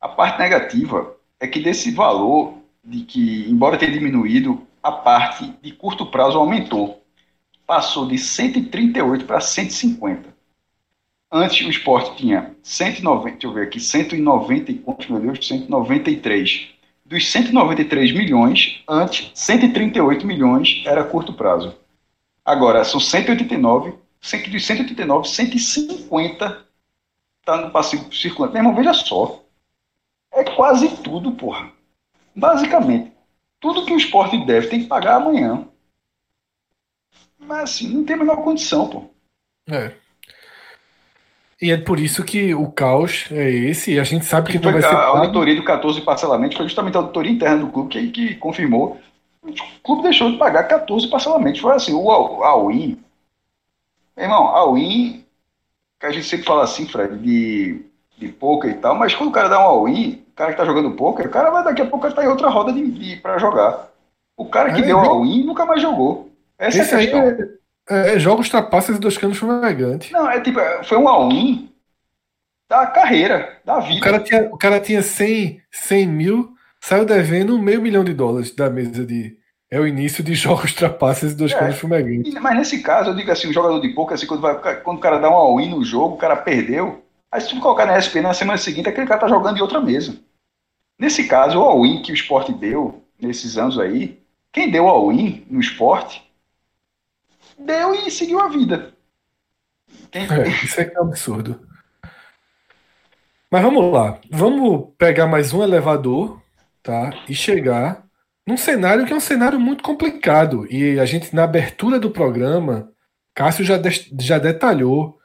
A 0.01 0.09
parte 0.09 0.39
negativa 0.39 1.15
é 1.39 1.47
que 1.47 1.61
desse 1.61 1.91
valor 1.93 2.55
de 2.85 3.03
que, 3.05 3.49
embora 3.49 3.79
tenha 3.79 3.93
diminuído, 3.93 4.67
a 4.83 4.91
parte 4.91 5.53
de 5.63 5.73
curto 5.73 6.07
prazo 6.07 6.39
aumentou. 6.39 7.03
Passou 7.67 8.07
de 8.07 8.19
138 8.19 9.25
para 9.25 9.41
150. 9.41 10.33
Antes 11.31 11.67
o 11.67 11.71
esporte 11.71 12.17
tinha 12.17 12.55
190, 12.63 13.31
deixa 13.31 13.47
eu 13.47 13.53
ver 13.53 13.67
aqui, 13.67 13.81
190 13.81 14.73
e 14.73 14.85
meu 15.09 15.21
Deus, 15.21 15.47
193. 15.47 16.69
Dos 17.07 17.31
193 17.31 18.13
milhões, 18.13 18.83
antes 18.89 19.31
138 19.35 20.27
milhões 20.27 20.83
era 20.85 21.05
curto 21.05 21.33
prazo. 21.33 21.75
Agora, 22.45 22.85
são 22.85 22.99
189, 22.99 23.95
de 24.49 24.61
189, 24.61 25.29
150 25.29 26.67
tá 27.45 27.57
no 27.57 27.71
passivo 27.71 28.13
circulante. 28.13 28.55
Meu 28.55 28.63
irmão, 28.63 28.75
veja 28.75 28.93
só. 28.95 29.45
É 30.33 30.45
quase 30.45 30.89
tudo, 31.03 31.33
porra. 31.33 31.71
Basicamente, 32.35 33.13
tudo 33.61 33.85
que 33.85 33.93
o 33.93 33.97
esporte 33.97 34.45
deve 34.45 34.69
tem 34.69 34.83
que 34.83 34.87
pagar 34.87 35.17
amanhã. 35.17 35.67
Mas 37.39 37.63
assim, 37.63 37.89
não 37.89 38.05
tem 38.05 38.17
a 38.17 38.19
menor 38.19 38.37
condição, 38.37 38.89
pô. 38.89 39.11
É. 39.69 39.93
E 41.61 41.71
é 41.71 41.77
por 41.77 42.01
isso 42.01 42.25
que 42.25 42.53
o 42.55 42.71
caos 42.73 43.27
é 43.31 43.49
esse, 43.49 43.93
e 43.93 44.01
a 44.01 44.05
gente 44.05 44.25
sabe 44.25 44.51
que 44.51 44.59
não 44.59 44.73
vai 44.73 44.81
ser. 44.81 44.89
a 44.89 44.97
pago. 44.97 45.19
auditoria 45.19 45.55
do 45.55 45.65
14 45.65 46.01
parcelamentos 46.01 46.57
foi 46.57 46.67
justamente 46.67 46.97
a 46.97 47.01
auditoria 47.01 47.31
interna 47.31 47.65
do 47.65 47.71
clube 47.71 47.89
que, 47.89 48.11
que 48.11 48.35
confirmou. 48.35 49.01
O 49.43 49.53
clube 49.83 50.03
deixou 50.05 50.31
de 50.31 50.37
pagar 50.39 50.65
14 50.65 51.09
parcelamentos. 51.09 51.61
Foi 51.61 51.75
assim, 51.75 51.93
o 51.93 52.11
Al- 52.11 52.45
a 52.45 52.67
Win. 52.67 52.99
Irmão, 54.17 54.49
a 54.55 54.71
Win, 54.73 55.25
que 55.99 56.07
a 56.07 56.11
gente 56.13 56.27
sempre 56.27 56.47
fala 56.47 56.65
assim, 56.65 56.87
Fred, 56.87 57.19
de, 57.19 57.85
de 58.19 58.29
poker 58.29 58.71
e 58.71 58.75
tal, 58.75 58.95
mas 58.95 59.15
quando 59.15 59.31
o 59.31 59.33
cara 59.33 59.49
dá 59.49 59.59
um 59.59 59.63
all-in, 59.63 60.23
o 60.29 60.35
cara 60.37 60.53
que 60.53 60.57
tá 60.59 60.65
jogando 60.65 60.93
poker, 60.93 61.27
o 61.27 61.31
cara 61.31 61.51
vai 61.51 61.65
daqui 61.65 61.83
a 61.83 61.87
pouco 61.87 62.11
tá 62.13 62.23
em 62.25 62.29
outra 62.29 62.49
roda 62.51 62.73
de, 62.73 62.89
de, 62.91 63.17
pra 63.17 63.39
jogar. 63.39 63.89
O 64.37 64.47
cara 64.47 64.73
que 64.73 64.81
É, 64.81 64.85
deu 64.85 64.99
igual- 64.99 65.17
all-in 65.17 65.45
nunca 65.45 65.65
mais 65.67 65.81
jogou. 65.83 66.31
Essa 66.59 66.79
é 66.79 66.83
a 66.83 66.99
questão. 66.99 67.21
é, 67.91 68.15
é 68.15 68.19
jogos 68.19 68.49
trapaças 68.49 68.97
e 68.97 69.01
dois 69.01 69.19
canos 69.19 69.39
fumegantes. 69.39 70.11
Não, 70.13 70.31
é 70.31 70.41
tipo, 70.41 70.61
é- 70.61 70.85
foi 70.85 70.99
um 70.99 71.09
all-in 71.09 71.69
da 72.69 72.87
carreira, 72.87 73.59
da 73.65 73.81
vida. 73.81 73.99
O 73.99 74.01
cara 74.03 74.21
tinha, 74.21 74.43
o 74.53 74.59
cara 74.59 74.81
tinha 74.81 75.03
100, 75.03 75.61
100 75.71 76.07
mil, 76.07 76.52
saiu 76.83 77.05
devendo 77.07 77.59
meio 77.59 77.81
milhão 77.81 78.03
de 78.05 78.13
dólares 78.13 78.55
da 78.55 78.69
mesa 78.69 79.07
de. 79.07 79.39
É 79.71 79.81
o 79.81 79.87
início 79.87 80.23
de 80.23 80.35
jogos 80.37 80.75
trapaças 80.75 81.33
e 81.33 81.35
dois 81.37 81.53
É. 81.53 81.59
canos 81.59 81.79
fumegantes. 81.79 82.35
Mas 82.35 82.57
nesse 82.59 82.83
caso, 82.83 83.11
eu 83.11 83.15
digo 83.17 83.31
assim, 83.31 83.49
o 83.49 83.53
jogador 83.55 83.81
de 83.81 83.89
poker, 83.95 84.15
assim, 84.15 84.27
quando, 84.27 84.41
vai- 84.43 84.81
quando 84.83 84.99
o 84.99 85.01
cara 85.01 85.19
dá 85.19 85.31
um 85.31 85.35
all-in 85.35 85.71
no 85.71 85.83
jogo, 85.85 86.17
o 86.17 86.19
cara 86.19 86.37
perdeu. 86.37 87.03
Aí 87.31 87.41
se 87.41 87.49
tu 87.49 87.59
colocar 87.61 87.87
na 87.87 87.97
ESPN 87.97 88.23
na 88.25 88.35
semana 88.35 88.59
seguinte, 88.59 88.89
aquele 88.91 89.07
cara 89.07 89.21
tá 89.21 89.29
jogando 89.29 89.57
em 89.57 89.63
outra 89.63 89.81
mesa. 89.81 90.19
Nesse 90.99 91.27
caso, 91.27 91.59
o 91.59 91.63
all-in 91.63 92.03
que 92.03 92.13
o 92.13 92.15
esporte 92.15 92.53
deu, 92.53 93.03
nesses 93.19 93.57
anos 93.57 93.79
aí, 93.79 94.21
quem 94.53 94.71
deu 94.71 94.87
all-in 94.87 95.47
no 95.49 95.59
esporte, 95.59 96.23
deu 97.59 97.95
e 97.95 98.11
seguiu 98.11 98.41
a 98.41 98.49
vida. 98.49 98.93
Quem- 100.11 100.25
É, 100.31 100.49
isso 100.65 100.79
é 100.79 100.85
que 100.85 100.95
é 100.97 101.01
um 101.01 101.05
absurdo. 101.07 101.67
Mas 103.51 103.63
vamos 103.63 103.91
lá. 103.91 104.19
Vamos 104.31 104.89
pegar 104.99 105.27
mais 105.27 105.55
um 105.55 105.63
elevador, 105.63 106.42
tá? 106.83 107.11
E 107.29 107.35
chegar 107.35 108.05
num 108.47 108.57
cenário 108.57 109.07
que 109.07 109.13
é 109.13 109.17
um 109.17 109.21
cenário 109.21 109.59
muito 109.61 109.83
complicado. 109.83 110.67
E 110.71 110.99
a 110.99 111.05
gente, 111.07 111.35
na 111.35 111.45
abertura 111.45 111.99
do 112.01 112.11
programa, 112.11 112.93
Cássio 113.35 113.65
já, 113.65 113.79
des- 113.79 114.11
já 114.21 114.39
detalhou 114.39 115.19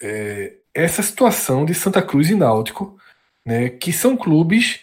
é, 0.00 0.56
essa 0.74 1.02
situação 1.02 1.64
de 1.64 1.74
Santa 1.74 2.02
Cruz 2.02 2.30
e 2.30 2.34
Náutico, 2.34 2.98
né? 3.44 3.68
Que 3.70 3.92
são 3.92 4.16
clubes 4.16 4.80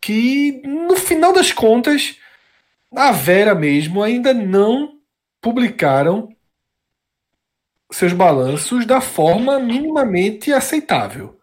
que, 0.00 0.62
no 0.64 0.96
final 0.96 1.32
das 1.32 1.52
contas, 1.52 2.16
a 2.94 3.10
Vera 3.10 3.54
mesmo 3.54 4.02
ainda 4.02 4.32
não 4.32 5.00
publicaram 5.40 6.34
seus 7.90 8.12
balanços 8.12 8.86
da 8.86 9.00
forma 9.00 9.58
minimamente 9.58 10.52
aceitável, 10.52 11.40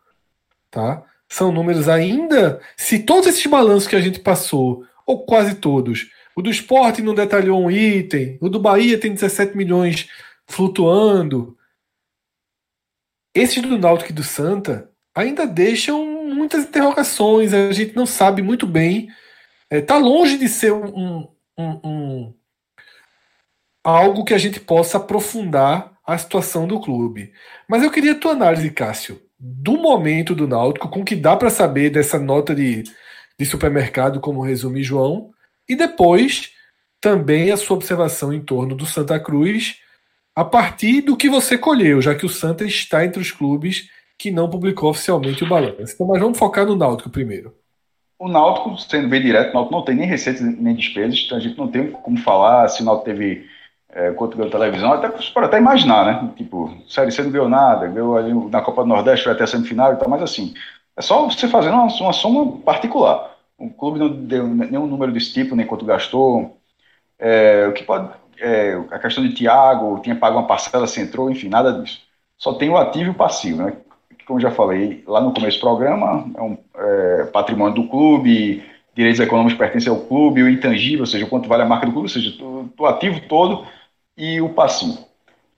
tá? 0.71 1.03
São 1.33 1.51
números 1.51 1.89
ainda, 1.89 2.61
se 2.77 2.99
todos 2.99 3.25
esses 3.27 3.43
balanços 3.47 3.87
que 3.87 3.95
a 3.95 3.99
gente 3.99 4.19
passou, 4.19 4.85
ou 5.03 5.25
quase 5.25 5.55
todos, 5.55 6.11
o 6.35 6.43
do 6.43 6.51
esporte 6.51 7.01
não 7.01 7.15
detalhou 7.15 7.59
um 7.59 7.71
item, 7.71 8.37
o 8.39 8.47
do 8.47 8.59
Bahia 8.59 8.99
tem 8.99 9.11
17 9.11 9.57
milhões 9.57 10.07
flutuando, 10.45 11.57
esses 13.33 13.63
do 13.63 13.79
Náutico 13.79 14.11
e 14.11 14.13
do 14.13 14.21
Santa 14.23 14.91
ainda 15.15 15.47
deixam 15.47 16.05
muitas 16.05 16.65
interrogações, 16.65 17.51
a 17.51 17.71
gente 17.71 17.95
não 17.95 18.05
sabe 18.05 18.43
muito 18.43 18.67
bem, 18.67 19.09
está 19.71 19.97
longe 19.97 20.37
de 20.37 20.47
ser 20.47 20.71
um, 20.71 21.27
um- 21.57 21.79
um- 21.83 22.33
algo 23.83 24.23
que 24.23 24.35
a 24.35 24.37
gente 24.37 24.59
possa 24.59 24.97
aprofundar 24.97 25.97
a 26.05 26.15
situação 26.15 26.67
do 26.67 26.79
clube. 26.79 27.33
Mas 27.67 27.81
eu 27.81 27.89
queria 27.89 28.11
a 28.11 28.19
tua 28.19 28.33
análise, 28.33 28.69
Cássio, 28.69 29.19
do 29.45 29.73
momento 29.73 30.33
do 30.33 30.47
Náutico, 30.47 30.87
com 30.87 31.01
o 31.01 31.05
que 31.05 31.17
dá 31.17 31.35
para 31.35 31.49
saber 31.49 31.89
dessa 31.89 32.17
nota 32.17 32.55
de, 32.55 32.83
de 33.37 33.45
supermercado, 33.45 34.21
como 34.21 34.41
resume 34.41 34.81
João, 34.81 35.31
e 35.67 35.75
depois 35.75 36.51
também 37.01 37.51
a 37.51 37.57
sua 37.57 37.75
observação 37.75 38.31
em 38.31 38.39
torno 38.39 38.73
do 38.73 38.85
Santa 38.85 39.19
Cruz, 39.19 39.81
a 40.33 40.45
partir 40.45 41.01
do 41.01 41.17
que 41.17 41.29
você 41.29 41.57
colheu, 41.57 42.01
já 42.01 42.15
que 42.15 42.25
o 42.25 42.29
Santa 42.29 42.63
está 42.63 43.03
entre 43.03 43.21
os 43.21 43.31
clubes 43.31 43.89
que 44.17 44.31
não 44.31 44.49
publicou 44.49 44.89
oficialmente 44.89 45.43
o 45.43 45.49
balanço. 45.49 45.93
Então, 45.93 46.07
mas 46.07 46.21
vamos 46.21 46.37
focar 46.37 46.65
no 46.65 46.77
Náutico 46.77 47.09
primeiro. 47.09 47.53
O 48.17 48.29
Náutico, 48.29 48.77
sendo 48.77 49.09
bem 49.09 49.21
direto, 49.21 49.49
o 49.49 49.53
Náutico 49.55 49.75
não 49.75 49.83
tem 49.83 49.95
nem 49.95 50.07
receitas 50.07 50.41
nem 50.41 50.73
despesas, 50.73 51.21
então 51.25 51.37
a 51.37 51.41
gente 51.41 51.57
não 51.57 51.67
tem 51.67 51.91
como 51.91 52.17
falar 52.17 52.69
se 52.69 52.81
o 52.81 52.85
Náutico 52.85 53.09
teve 53.09 53.45
é, 53.95 54.11
quanto 54.11 54.35
ganhou 54.35 54.51
televisão, 54.51 54.93
até 54.93 55.07
pode 55.07 55.45
até 55.45 55.57
imaginar, 55.57 56.05
né? 56.05 56.31
Tipo, 56.35 56.73
Série 56.87 57.11
C 57.11 57.21
não 57.21 57.31
ganhou 57.31 57.49
nada, 57.49 57.87
ganhou 57.87 58.17
ali 58.17 58.33
na 58.49 58.61
Copa 58.61 58.81
do 58.81 58.89
Nordeste, 58.89 59.23
foi 59.23 59.33
até 59.33 59.43
a 59.43 59.47
semifinal 59.47 59.93
e 59.93 59.97
tal, 59.97 60.09
mas 60.09 60.21
assim, 60.21 60.53
é 60.97 61.01
só 61.01 61.25
você 61.25 61.47
fazendo 61.47 61.75
uma, 61.75 61.85
uma 61.85 62.13
soma 62.13 62.57
particular. 62.59 63.35
O 63.57 63.69
clube 63.69 63.99
não 63.99 64.09
deu 64.09 64.47
nenhum 64.47 64.87
número 64.87 65.11
desse 65.11 65.31
tipo, 65.31 65.55
nem 65.55 65.65
quanto 65.65 65.85
gastou. 65.85 66.57
É, 67.19 67.67
o 67.67 67.73
que 67.73 67.83
pode. 67.83 68.09
é, 68.39 68.73
a 68.91 68.99
questão 68.99 69.23
de 69.23 69.33
Thiago, 69.33 69.99
tinha 70.01 70.15
pago 70.15 70.37
uma 70.37 70.47
parcela, 70.47 70.87
se 70.87 70.99
entrou, 70.99 71.29
enfim, 71.29 71.49
nada 71.49 71.71
disso. 71.73 72.01
Só 72.37 72.53
tem 72.53 72.69
o 72.69 72.77
ativo 72.77 73.05
e 73.05 73.09
o 73.09 73.13
passivo, 73.13 73.63
né? 73.63 73.73
Como 74.25 74.39
já 74.39 74.51
falei 74.51 75.03
lá 75.07 75.21
no 75.21 75.33
começo 75.33 75.57
do 75.57 75.61
programa, 75.61 76.25
é 76.35 76.41
um 76.41 76.57
é, 76.75 77.25
patrimônio 77.25 77.75
do 77.75 77.89
clube, 77.89 78.63
direitos 78.95 79.19
econômicos 79.19 79.57
pertencem 79.57 79.91
ao 79.91 79.99
clube, 79.99 80.43
o 80.43 80.49
intangível, 80.49 81.01
ou 81.01 81.05
seja, 81.05 81.25
o 81.25 81.29
quanto 81.29 81.49
vale 81.49 81.63
a 81.63 81.65
marca 81.65 81.85
do 81.85 81.91
clube, 81.91 82.05
ou 82.05 82.09
seja, 82.09 82.43
o 82.43 82.85
ativo 82.85 83.19
todo 83.27 83.65
e 84.17 84.41
o 84.41 84.49
passivo. 84.49 85.07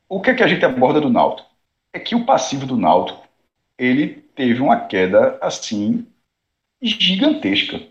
O 0.08 0.22
que 0.22 0.32
é 0.32 0.34
que 0.34 0.44
a 0.44 0.48
gente 0.48 0.64
aborda 0.64 1.02
do 1.02 1.10
Náutico? 1.10 1.50
É 1.94 2.00
que 2.00 2.16
o 2.16 2.26
passivo 2.26 2.66
do 2.66 2.78
Náutico, 2.78 3.26
ele 3.78 4.08
teve 4.36 4.62
uma 4.62 4.80
queda, 4.82 5.38
assim, 5.42 6.08
gigantesca. 6.82 7.82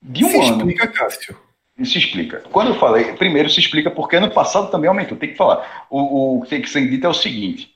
De 0.00 0.24
um 0.24 0.28
Se 0.28 0.36
ano. 0.36 0.56
explica, 0.56 0.88
Cássio. 0.88 1.38
Se 1.84 1.98
explica. 1.98 2.40
Quando 2.52 2.68
eu 2.68 2.78
falei, 2.78 3.14
primeiro 3.14 3.48
se 3.48 3.58
explica 3.58 3.90
porque 3.90 4.16
ano 4.16 4.30
passado 4.30 4.70
também 4.70 4.88
aumentou. 4.88 5.16
Tem 5.16 5.30
que 5.30 5.36
falar. 5.36 5.86
O, 5.90 6.38
o 6.38 6.42
que 6.42 6.50
tem 6.50 6.62
que 6.62 6.68
ser 6.68 6.88
dito 6.88 7.06
é 7.06 7.10
o 7.10 7.14
seguinte: 7.14 7.74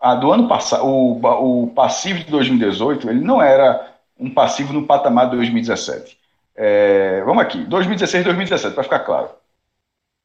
a 0.00 0.14
do 0.14 0.32
ano 0.32 0.48
passado, 0.48 0.84
o, 0.86 1.72
passivo 1.74 2.20
de 2.20 2.30
2018, 2.30 3.08
ele 3.08 3.20
não 3.20 3.42
era 3.42 3.94
um 4.18 4.30
passivo 4.30 4.72
no 4.72 4.86
patamar 4.86 5.26
de 5.26 5.36
2017. 5.36 6.18
É, 6.56 7.22
vamos 7.24 7.42
aqui, 7.42 7.64
2016 7.64 8.22
e 8.22 8.24
2017, 8.24 8.74
para 8.74 8.84
ficar 8.84 9.00
claro. 9.00 9.30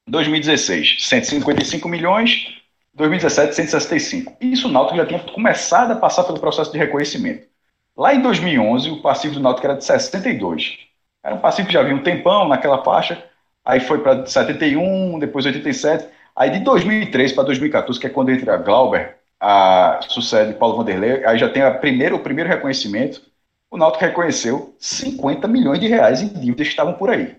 2016, 0.09 0.97
155 0.99 1.87
milhões, 1.87 2.47
2017, 2.93 3.55
165. 3.55 4.37
Isso 4.41 4.67
o 4.67 4.71
Náutico 4.71 4.97
já 4.97 5.05
tinha 5.05 5.19
começado 5.19 5.91
a 5.91 5.95
passar 5.95 6.23
pelo 6.23 6.39
processo 6.39 6.71
de 6.71 6.77
reconhecimento. 6.77 7.47
Lá 7.95 8.13
em 8.13 8.21
2011, 8.21 8.89
o 8.89 9.01
passivo 9.01 9.35
do 9.35 9.39
Náutico 9.39 9.67
era 9.67 9.75
de 9.75 9.85
62. 9.85 10.79
Era 11.23 11.35
um 11.35 11.39
passivo 11.39 11.67
que 11.67 11.73
já 11.73 11.83
vinha 11.83 11.95
um 11.95 12.03
tempão 12.03 12.47
naquela 12.47 12.83
faixa, 12.83 13.23
aí 13.63 13.79
foi 13.79 13.99
para 13.99 14.25
71, 14.25 15.19
depois 15.19 15.45
87. 15.45 16.07
Aí 16.35 16.49
de 16.49 16.59
2003 16.59 17.33
para 17.33 17.43
2014, 17.43 17.99
que 17.99 18.07
é 18.07 18.09
quando 18.09 18.31
entra 18.31 18.57
Glauber, 18.57 19.17
a, 19.39 19.99
sucede 20.07 20.53
Paulo 20.53 20.77
Vanderlei, 20.77 21.23
aí 21.25 21.37
já 21.37 21.49
tem 21.49 21.61
a 21.61 21.71
primeiro, 21.71 22.15
o 22.15 22.19
primeiro 22.19 22.49
reconhecimento. 22.49 23.21
O 23.69 23.77
Náutico 23.77 24.03
reconheceu 24.03 24.75
50 24.79 25.47
milhões 25.47 25.79
de 25.79 25.87
reais 25.87 26.21
em 26.21 26.27
dívidas 26.27 26.67
que 26.67 26.73
estavam 26.73 26.93
por 26.93 27.09
aí. 27.09 27.35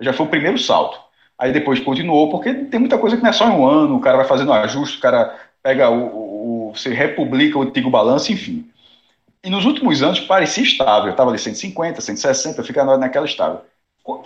Já 0.00 0.12
foi 0.12 0.26
o 0.26 0.30
primeiro 0.30 0.58
salto. 0.58 1.03
Aí 1.38 1.52
depois 1.52 1.80
continuou, 1.80 2.30
porque 2.30 2.54
tem 2.54 2.80
muita 2.80 2.98
coisa 2.98 3.16
que 3.16 3.22
não 3.22 3.30
é 3.30 3.32
só 3.32 3.46
em 3.48 3.52
um 3.52 3.66
ano, 3.66 3.96
o 3.96 4.00
cara 4.00 4.16
vai 4.18 4.26
fazendo 4.26 4.52
ajuste, 4.52 4.98
o 4.98 5.00
cara 5.00 5.36
pega 5.62 5.90
o, 5.90 6.68
o, 6.70 6.74
você 6.74 6.94
republica 6.94 7.58
o 7.58 7.62
antigo 7.62 7.90
balanço, 7.90 8.32
enfim. 8.32 8.70
E 9.42 9.50
nos 9.50 9.64
últimos 9.64 10.02
anos 10.02 10.20
parecia 10.20 10.64
estável, 10.64 11.10
estava 11.10 11.30
ali 11.30 11.38
150, 11.38 12.00
160, 12.00 12.62
fica 12.62 12.84
na- 12.84 12.96
naquela 12.98 13.26
estável. 13.26 13.60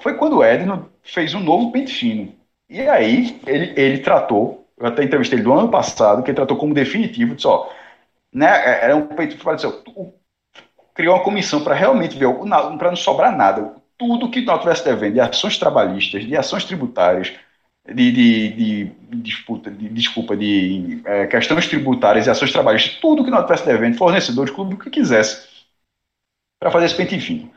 Foi 0.00 0.14
quando 0.16 0.38
o 0.38 0.44
Edno 0.44 0.90
fez 1.02 1.34
um 1.34 1.40
novo 1.40 1.72
pente 1.72 1.92
fino. 1.92 2.32
E 2.68 2.80
aí 2.82 3.40
ele, 3.46 3.72
ele 3.80 3.98
tratou, 3.98 4.66
eu 4.78 4.86
até 4.86 5.02
entrevistei 5.04 5.38
ele 5.38 5.44
do 5.44 5.52
ano 5.52 5.70
passado, 5.70 6.22
que 6.22 6.30
ele 6.30 6.36
tratou 6.36 6.56
como 6.56 6.74
definitivo, 6.74 7.34
disse, 7.34 7.46
ó, 7.48 7.68
né, 8.32 8.46
era 8.84 8.96
um 8.96 9.06
pente 9.08 9.36
fino, 9.38 9.54
disse, 9.56 9.66
ó, 9.68 9.72
o- 9.96 10.14
criou 10.94 11.16
uma 11.16 11.24
comissão 11.24 11.62
para 11.64 11.74
realmente 11.74 12.16
ver, 12.18 12.28
para 12.78 12.90
não 12.90 12.96
sobrar 12.96 13.36
nada, 13.36 13.74
tudo 13.98 14.30
que 14.30 14.40
nós 14.42 14.60
tivesse 14.60 14.84
devendo 14.84 15.14
de 15.14 15.20
ações 15.20 15.58
trabalhistas, 15.58 16.24
de 16.24 16.36
ações 16.36 16.64
tributárias, 16.64 17.32
de, 17.84 18.12
de, 18.12 18.48
de, 18.50 18.92
disputa, 19.16 19.70
de 19.70 19.88
desculpa, 19.88 20.36
de 20.36 21.00
é, 21.04 21.26
questões 21.26 21.66
tributárias 21.66 22.26
e 22.26 22.30
ações 22.30 22.52
trabalhistas, 22.52 23.00
tudo 23.00 23.24
que 23.24 23.30
nós 23.30 23.42
tivesse 23.42 23.66
devendo, 23.66 23.96
fornecedores, 23.96 24.54
clube, 24.54 24.74
o 24.74 24.78
que 24.78 24.90
quisesse, 24.90 25.48
para 26.60 26.70
fazer 26.70 26.86
esse 26.86 26.94
pente 26.94 27.18
fino. 27.18 27.50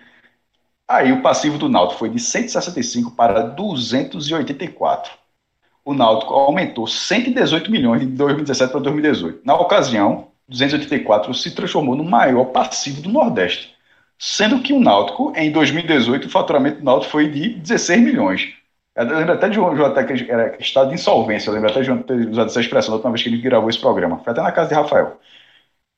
Aí 0.87 1.11
o 1.11 1.21
passivo 1.21 1.57
do 1.57 1.69
Náutico 1.69 1.99
foi 1.99 2.09
de 2.09 2.19
165 2.19 3.11
para 3.11 3.43
284. 3.43 5.13
O 5.85 5.93
Náutico 5.93 6.33
aumentou 6.33 6.85
118 6.85 7.71
milhões 7.71 8.01
de 8.01 8.07
2017 8.07 8.71
para 8.71 8.81
2018. 8.81 9.41
Na 9.45 9.55
ocasião, 9.55 10.31
284 10.47 11.33
se 11.33 11.51
transformou 11.51 11.95
no 11.95 12.03
maior 12.03 12.45
passivo 12.45 13.01
do 13.01 13.09
Nordeste. 13.09 13.73
Sendo 14.23 14.61
que 14.61 14.71
o 14.71 14.79
Náutico, 14.79 15.33
em 15.35 15.51
2018, 15.51 16.27
o 16.27 16.29
faturamento 16.29 16.77
do 16.77 16.85
Náutico 16.85 17.11
foi 17.11 17.27
de 17.27 17.55
16 17.55 18.01
milhões. 18.01 18.53
Eu 18.95 19.05
lembro 19.17 19.33
até 19.33 19.49
de 19.49 19.55
João, 19.55 19.75
João 19.75 19.89
até 19.89 20.03
que 20.03 20.29
era 20.31 20.55
estado 20.59 20.89
de 20.89 20.93
insolvência. 20.93 21.49
Eu 21.49 21.55
lembro 21.55 21.71
até 21.71 21.79
de 21.79 21.87
João 21.87 22.03
ter 22.03 22.29
usado 22.29 22.45
essa 22.45 22.61
expressão 22.61 22.91
da 22.91 22.95
última 22.97 23.11
vez 23.13 23.23
que 23.23 23.29
ele 23.29 23.41
gravou 23.41 23.67
esse 23.67 23.79
programa. 23.79 24.19
Foi 24.19 24.31
até 24.31 24.43
na 24.43 24.51
casa 24.51 24.69
de 24.69 24.75
Rafael. 24.75 25.19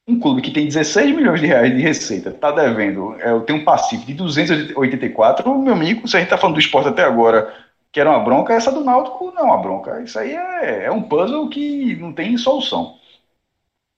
Um 0.07 0.17
clube 0.21 0.41
que 0.41 0.51
tem 0.51 0.65
16 0.65 1.13
milhões 1.13 1.41
de 1.41 1.47
reais 1.47 1.75
de 1.75 1.81
receita, 1.81 2.29
está 2.29 2.51
devendo, 2.51 3.13
é, 3.19 3.37
tem 3.41 3.57
um 3.57 3.65
passivo 3.65 4.05
de 4.05 4.13
284, 4.13 5.59
meu 5.59 5.73
amigo, 5.73 6.07
se 6.07 6.15
a 6.15 6.19
gente 6.19 6.27
está 6.27 6.37
falando 6.37 6.55
do 6.55 6.61
esporte 6.61 6.89
até 6.89 7.03
agora, 7.03 7.53
que 7.91 7.99
era 7.99 8.09
uma 8.09 8.19
bronca, 8.23 8.53
essa 8.53 8.71
do 8.71 8.83
Náutico 8.85 9.33
não 9.35 9.41
é 9.41 9.43
uma 9.43 9.61
bronca. 9.61 10.01
Isso 10.01 10.17
aí 10.17 10.33
é, 10.33 10.85
é 10.85 10.91
um 10.91 11.03
puzzle 11.03 11.49
que 11.49 11.95
não 11.97 12.13
tem 12.13 12.37
solução. 12.37 12.97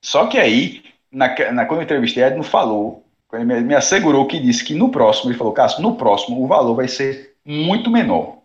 Só 0.02 0.26
que 0.26 0.38
aí, 0.38 0.82
na, 1.12 1.28
na, 1.52 1.66
quando 1.66 1.80
eu 1.80 1.84
entrevistei, 1.84 2.24
ele 2.24 2.36
não 2.36 2.42
falou, 2.42 3.05
me, 3.32 3.60
me 3.60 3.74
assegurou 3.74 4.26
que 4.26 4.38
disse 4.38 4.64
que 4.64 4.74
no 4.74 4.90
próximo, 4.90 5.30
ele 5.30 5.38
falou, 5.38 5.52
Cássio, 5.52 5.82
no 5.82 5.96
próximo 5.96 6.42
o 6.42 6.46
valor 6.46 6.74
vai 6.74 6.88
ser 6.88 7.34
muito 7.44 7.90
menor. 7.90 8.36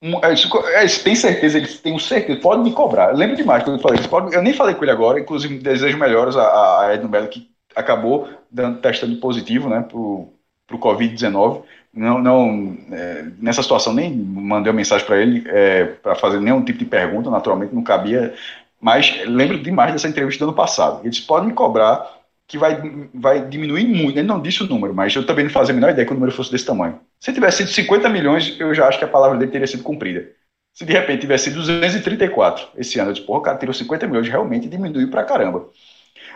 É, 0.00 0.84
é, 0.84 0.86
tem 1.02 1.14
certeza, 1.16 1.58
eles 1.58 1.80
têm 1.80 1.98
certeza, 1.98 2.40
pode 2.40 2.62
me 2.62 2.72
cobrar. 2.72 3.10
Eu 3.10 3.16
lembro 3.16 3.36
demais 3.36 3.64
quando 3.64 3.76
eu 3.76 3.82
falei 3.82 3.98
isso. 3.98 4.08
Eu 4.32 4.42
nem 4.42 4.52
falei 4.52 4.74
com 4.74 4.84
ele 4.84 4.92
agora, 4.92 5.18
inclusive 5.18 5.58
desejo 5.58 5.98
melhoras 5.98 6.36
a, 6.36 6.86
a 6.86 6.94
Edno 6.94 7.08
Mello, 7.08 7.28
que 7.28 7.50
acabou 7.74 8.28
dando, 8.50 8.80
testando 8.80 9.16
positivo 9.16 9.68
né, 9.68 9.84
para 9.88 9.96
o 9.96 10.32
Covid-19. 10.72 11.62
Não, 11.92 12.18
não 12.20 12.76
é, 12.92 13.26
nessa 13.40 13.62
situação 13.62 13.92
nem 13.92 14.14
mandei 14.14 14.70
uma 14.70 14.76
mensagem 14.76 15.04
para 15.04 15.20
ele 15.20 15.42
é, 15.48 15.84
para 15.84 16.14
fazer 16.14 16.40
nenhum 16.40 16.62
tipo 16.62 16.78
de 16.78 16.84
pergunta, 16.84 17.30
naturalmente 17.30 17.74
não 17.74 17.82
cabia. 17.82 18.34
Mas 18.80 19.20
lembro 19.26 19.60
demais 19.60 19.92
dessa 19.92 20.06
entrevista 20.06 20.44
do 20.44 20.50
ano 20.50 20.56
passado. 20.56 21.00
Eles 21.04 21.18
podem 21.18 21.48
me 21.48 21.54
cobrar 21.54 22.17
que 22.48 22.56
vai, 22.56 22.80
vai 23.14 23.46
diminuir 23.46 23.86
muito. 23.86 24.18
Ele 24.18 24.26
não 24.26 24.40
disse 24.40 24.62
o 24.62 24.66
número, 24.66 24.94
mas 24.94 25.14
eu 25.14 25.26
também 25.26 25.44
não 25.44 25.52
fazia 25.52 25.72
a 25.72 25.76
menor 25.76 25.90
ideia 25.90 26.06
que 26.06 26.12
o 26.12 26.14
número 26.14 26.32
fosse 26.32 26.50
desse 26.50 26.64
tamanho. 26.64 26.98
Se 27.20 27.32
tivesse 27.32 27.58
sido 27.58 27.70
50 27.70 28.08
milhões, 28.08 28.58
eu 28.58 28.74
já 28.74 28.88
acho 28.88 28.98
que 28.98 29.04
a 29.04 29.08
palavra 29.08 29.36
dele 29.36 29.52
teria 29.52 29.66
sido 29.66 29.82
cumprida. 29.82 30.26
Se 30.72 30.84
de 30.84 30.92
repente 30.92 31.20
tivesse 31.20 31.44
sido 31.44 31.56
234 31.56 32.68
esse 32.76 32.98
ano, 32.98 33.10
eu 33.10 33.14
disse, 33.14 33.26
porra, 33.26 33.38
o 33.40 33.42
cara 33.42 33.58
tirou 33.58 33.74
50 33.74 34.06
milhões, 34.06 34.28
realmente 34.28 34.66
diminuiu 34.68 35.10
pra 35.10 35.24
caramba. 35.24 35.68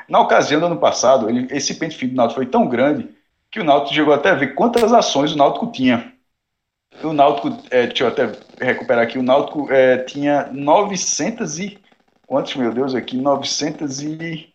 Na 0.08 0.20
ocasião 0.20 0.60
do 0.60 0.66
ano 0.66 0.78
passado, 0.78 1.31
ele, 1.31 1.47
esse 1.50 1.74
pente 1.76 1.97
fino 1.97 2.12
do 2.12 2.16
Náutico 2.16 2.41
foi 2.41 2.47
tão 2.47 2.68
grande 2.68 3.08
que 3.50 3.60
o 3.60 3.65
Náutico 3.65 3.94
chegou 3.94 4.12
até 4.12 4.31
a 4.31 4.34
ver 4.34 4.55
quantas 4.55 4.92
ações 4.92 5.32
o 5.32 5.39
Náutico 5.39 5.73
tinha. 5.73 6.12
O 7.02 7.12
Náutico, 7.15 7.57
é, 7.70 7.86
deixa 7.86 8.05
eu 8.05 8.08
até 8.08 8.32
recuperar 8.60 9.05
aqui, 9.05 9.18
o 9.18 9.23
Náutico 9.23 9.73
é, 9.73 9.99
tinha 9.99 10.49
900 10.52 11.58
e... 11.58 11.78
Quantos, 12.26 12.55
meu 12.57 12.73
Deus, 12.73 12.94
aqui? 12.94 13.16
900 13.16 14.02
e... 14.02 14.51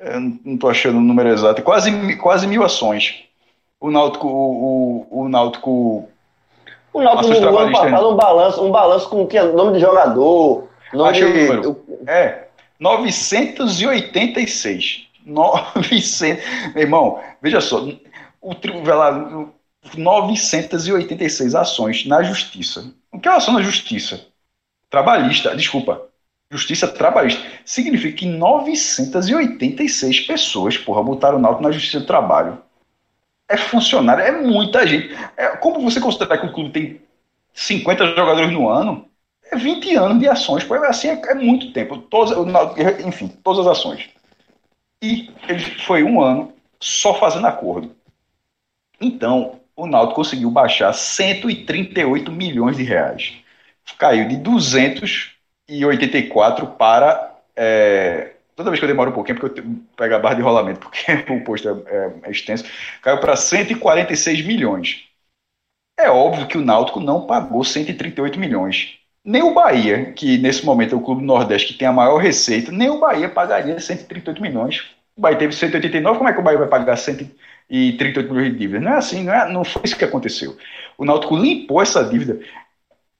Eu 0.00 0.20
não 0.20 0.54
estou 0.54 0.70
achando 0.70 0.96
o 0.96 1.02
número 1.02 1.28
exato, 1.28 1.60
quase, 1.62 2.16
quase 2.16 2.46
mil 2.46 2.64
ações. 2.64 3.24
O 3.78 3.90
Náutico, 3.90 4.26
o, 4.26 5.06
o, 5.10 5.24
o 5.24 5.28
Náutico. 5.28 6.08
O 6.92 7.02
Náutico 7.02 7.32
ano 7.32 7.72
passado 7.72 8.10
um 8.10 8.16
balanço, 8.16 8.64
um 8.64 8.70
balanço 8.70 9.10
com 9.10 9.22
o 9.22 9.26
que? 9.26 9.40
Nome 9.40 9.74
de 9.74 9.80
jogador. 9.80 10.68
Nome 10.92 11.10
Achei 11.10 11.32
de... 11.32 11.38
o 11.38 11.54
número. 11.54 11.80
É, 12.06 12.48
986. 12.78 15.06
900. 15.24 16.44
Meu 16.74 16.82
irmão, 16.82 17.20
veja 17.42 17.60
só. 17.60 17.86
O, 18.40 18.54
lá, 18.86 19.46
986 19.96 21.54
ações 21.54 22.06
na 22.06 22.22
justiça. 22.22 22.92
O 23.12 23.18
que 23.18 23.28
é 23.28 23.30
uma 23.30 23.36
ação 23.36 23.54
na 23.54 23.62
justiça? 23.62 24.26
Trabalhista, 24.88 25.54
desculpa. 25.54 26.09
Justiça 26.50 26.88
Trabalhista. 26.88 27.40
Significa 27.64 28.18
que 28.18 28.26
986 28.26 30.20
pessoas, 30.20 30.76
porra, 30.76 31.02
botaram 31.02 31.38
o 31.38 31.40
Náutico 31.40 31.62
na 31.62 31.70
Justiça 31.70 32.00
do 32.00 32.06
Trabalho. 32.06 32.60
É 33.48 33.56
funcionário, 33.56 34.24
é 34.24 34.32
muita 34.32 34.86
gente. 34.86 35.14
É, 35.36 35.56
como 35.56 35.80
você 35.80 36.00
considera 36.00 36.38
que 36.38 36.46
o 36.46 36.52
clube 36.52 36.70
tem 36.70 37.00
50 37.54 38.14
jogadores 38.16 38.52
no 38.52 38.68
ano? 38.68 39.08
É 39.50 39.56
20 39.56 39.94
anos 39.96 40.18
de 40.20 40.28
ações, 40.28 40.64
pô, 40.64 40.74
assim 40.84 41.08
é, 41.08 41.20
é 41.26 41.34
muito 41.34 41.72
tempo. 41.72 41.98
Todas, 41.98 42.36
enfim, 43.04 43.28
todas 43.42 43.66
as 43.66 43.78
ações. 43.78 44.08
E 45.02 45.30
ele 45.48 45.60
foi 45.86 46.02
um 46.02 46.20
ano 46.20 46.52
só 46.80 47.14
fazendo 47.14 47.46
acordo. 47.46 47.94
Então, 49.00 49.60
o 49.74 49.86
Náutico 49.86 50.16
conseguiu 50.16 50.50
baixar 50.50 50.92
138 50.92 52.30
milhões 52.30 52.76
de 52.76 52.82
reais. 52.82 53.34
Caiu 53.98 54.28
de 54.28 54.36
200 54.36 55.39
e 55.70 55.84
84 55.84 56.66
para. 56.66 57.36
É, 57.54 58.32
toda 58.56 58.70
vez 58.70 58.80
que 58.80 58.84
eu 58.84 58.88
demoro 58.88 59.10
um 59.10 59.14
pouquinho, 59.14 59.38
porque 59.38 59.60
eu 59.60 59.64
pego 59.96 60.14
a 60.14 60.18
barra 60.18 60.34
de 60.34 60.42
rolamento, 60.42 60.80
porque 60.80 61.12
o 61.32 61.44
posto 61.44 61.68
é, 61.68 61.94
é, 61.94 62.12
é 62.24 62.30
extenso, 62.30 62.64
caiu 63.00 63.18
para 63.18 63.36
146 63.36 64.44
milhões. 64.44 65.04
É 65.98 66.10
óbvio 66.10 66.46
que 66.46 66.58
o 66.58 66.62
Náutico 66.62 66.98
não 66.98 67.26
pagou 67.26 67.62
138 67.62 68.38
milhões. 68.38 68.98
Nem 69.24 69.42
o 69.42 69.52
Bahia, 69.52 70.12
que 70.12 70.38
nesse 70.38 70.64
momento 70.64 70.94
é 70.94 70.98
o 70.98 71.02
clube 71.02 71.22
nordeste 71.22 71.72
que 71.72 71.78
tem 71.78 71.86
a 71.86 71.92
maior 71.92 72.16
receita, 72.16 72.72
nem 72.72 72.88
o 72.88 72.98
Bahia 72.98 73.28
pagaria 73.28 73.78
138 73.78 74.40
milhões. 74.40 74.82
O 75.14 75.20
Bahia 75.20 75.36
teve 75.36 75.54
189, 75.54 76.18
como 76.18 76.30
é 76.30 76.32
que 76.32 76.40
o 76.40 76.42
Bahia 76.42 76.58
vai 76.58 76.68
pagar 76.68 76.96
138 76.96 78.32
milhões 78.32 78.52
de 78.52 78.58
dívida? 78.58 78.80
Não 78.80 78.92
é 78.92 78.96
assim, 78.96 79.24
não, 79.24 79.34
é, 79.34 79.52
não 79.52 79.62
foi 79.62 79.82
isso 79.84 79.96
que 79.96 80.04
aconteceu. 80.04 80.56
O 80.96 81.04
Náutico 81.04 81.36
limpou 81.36 81.82
essa 81.82 82.02
dívida 82.02 82.40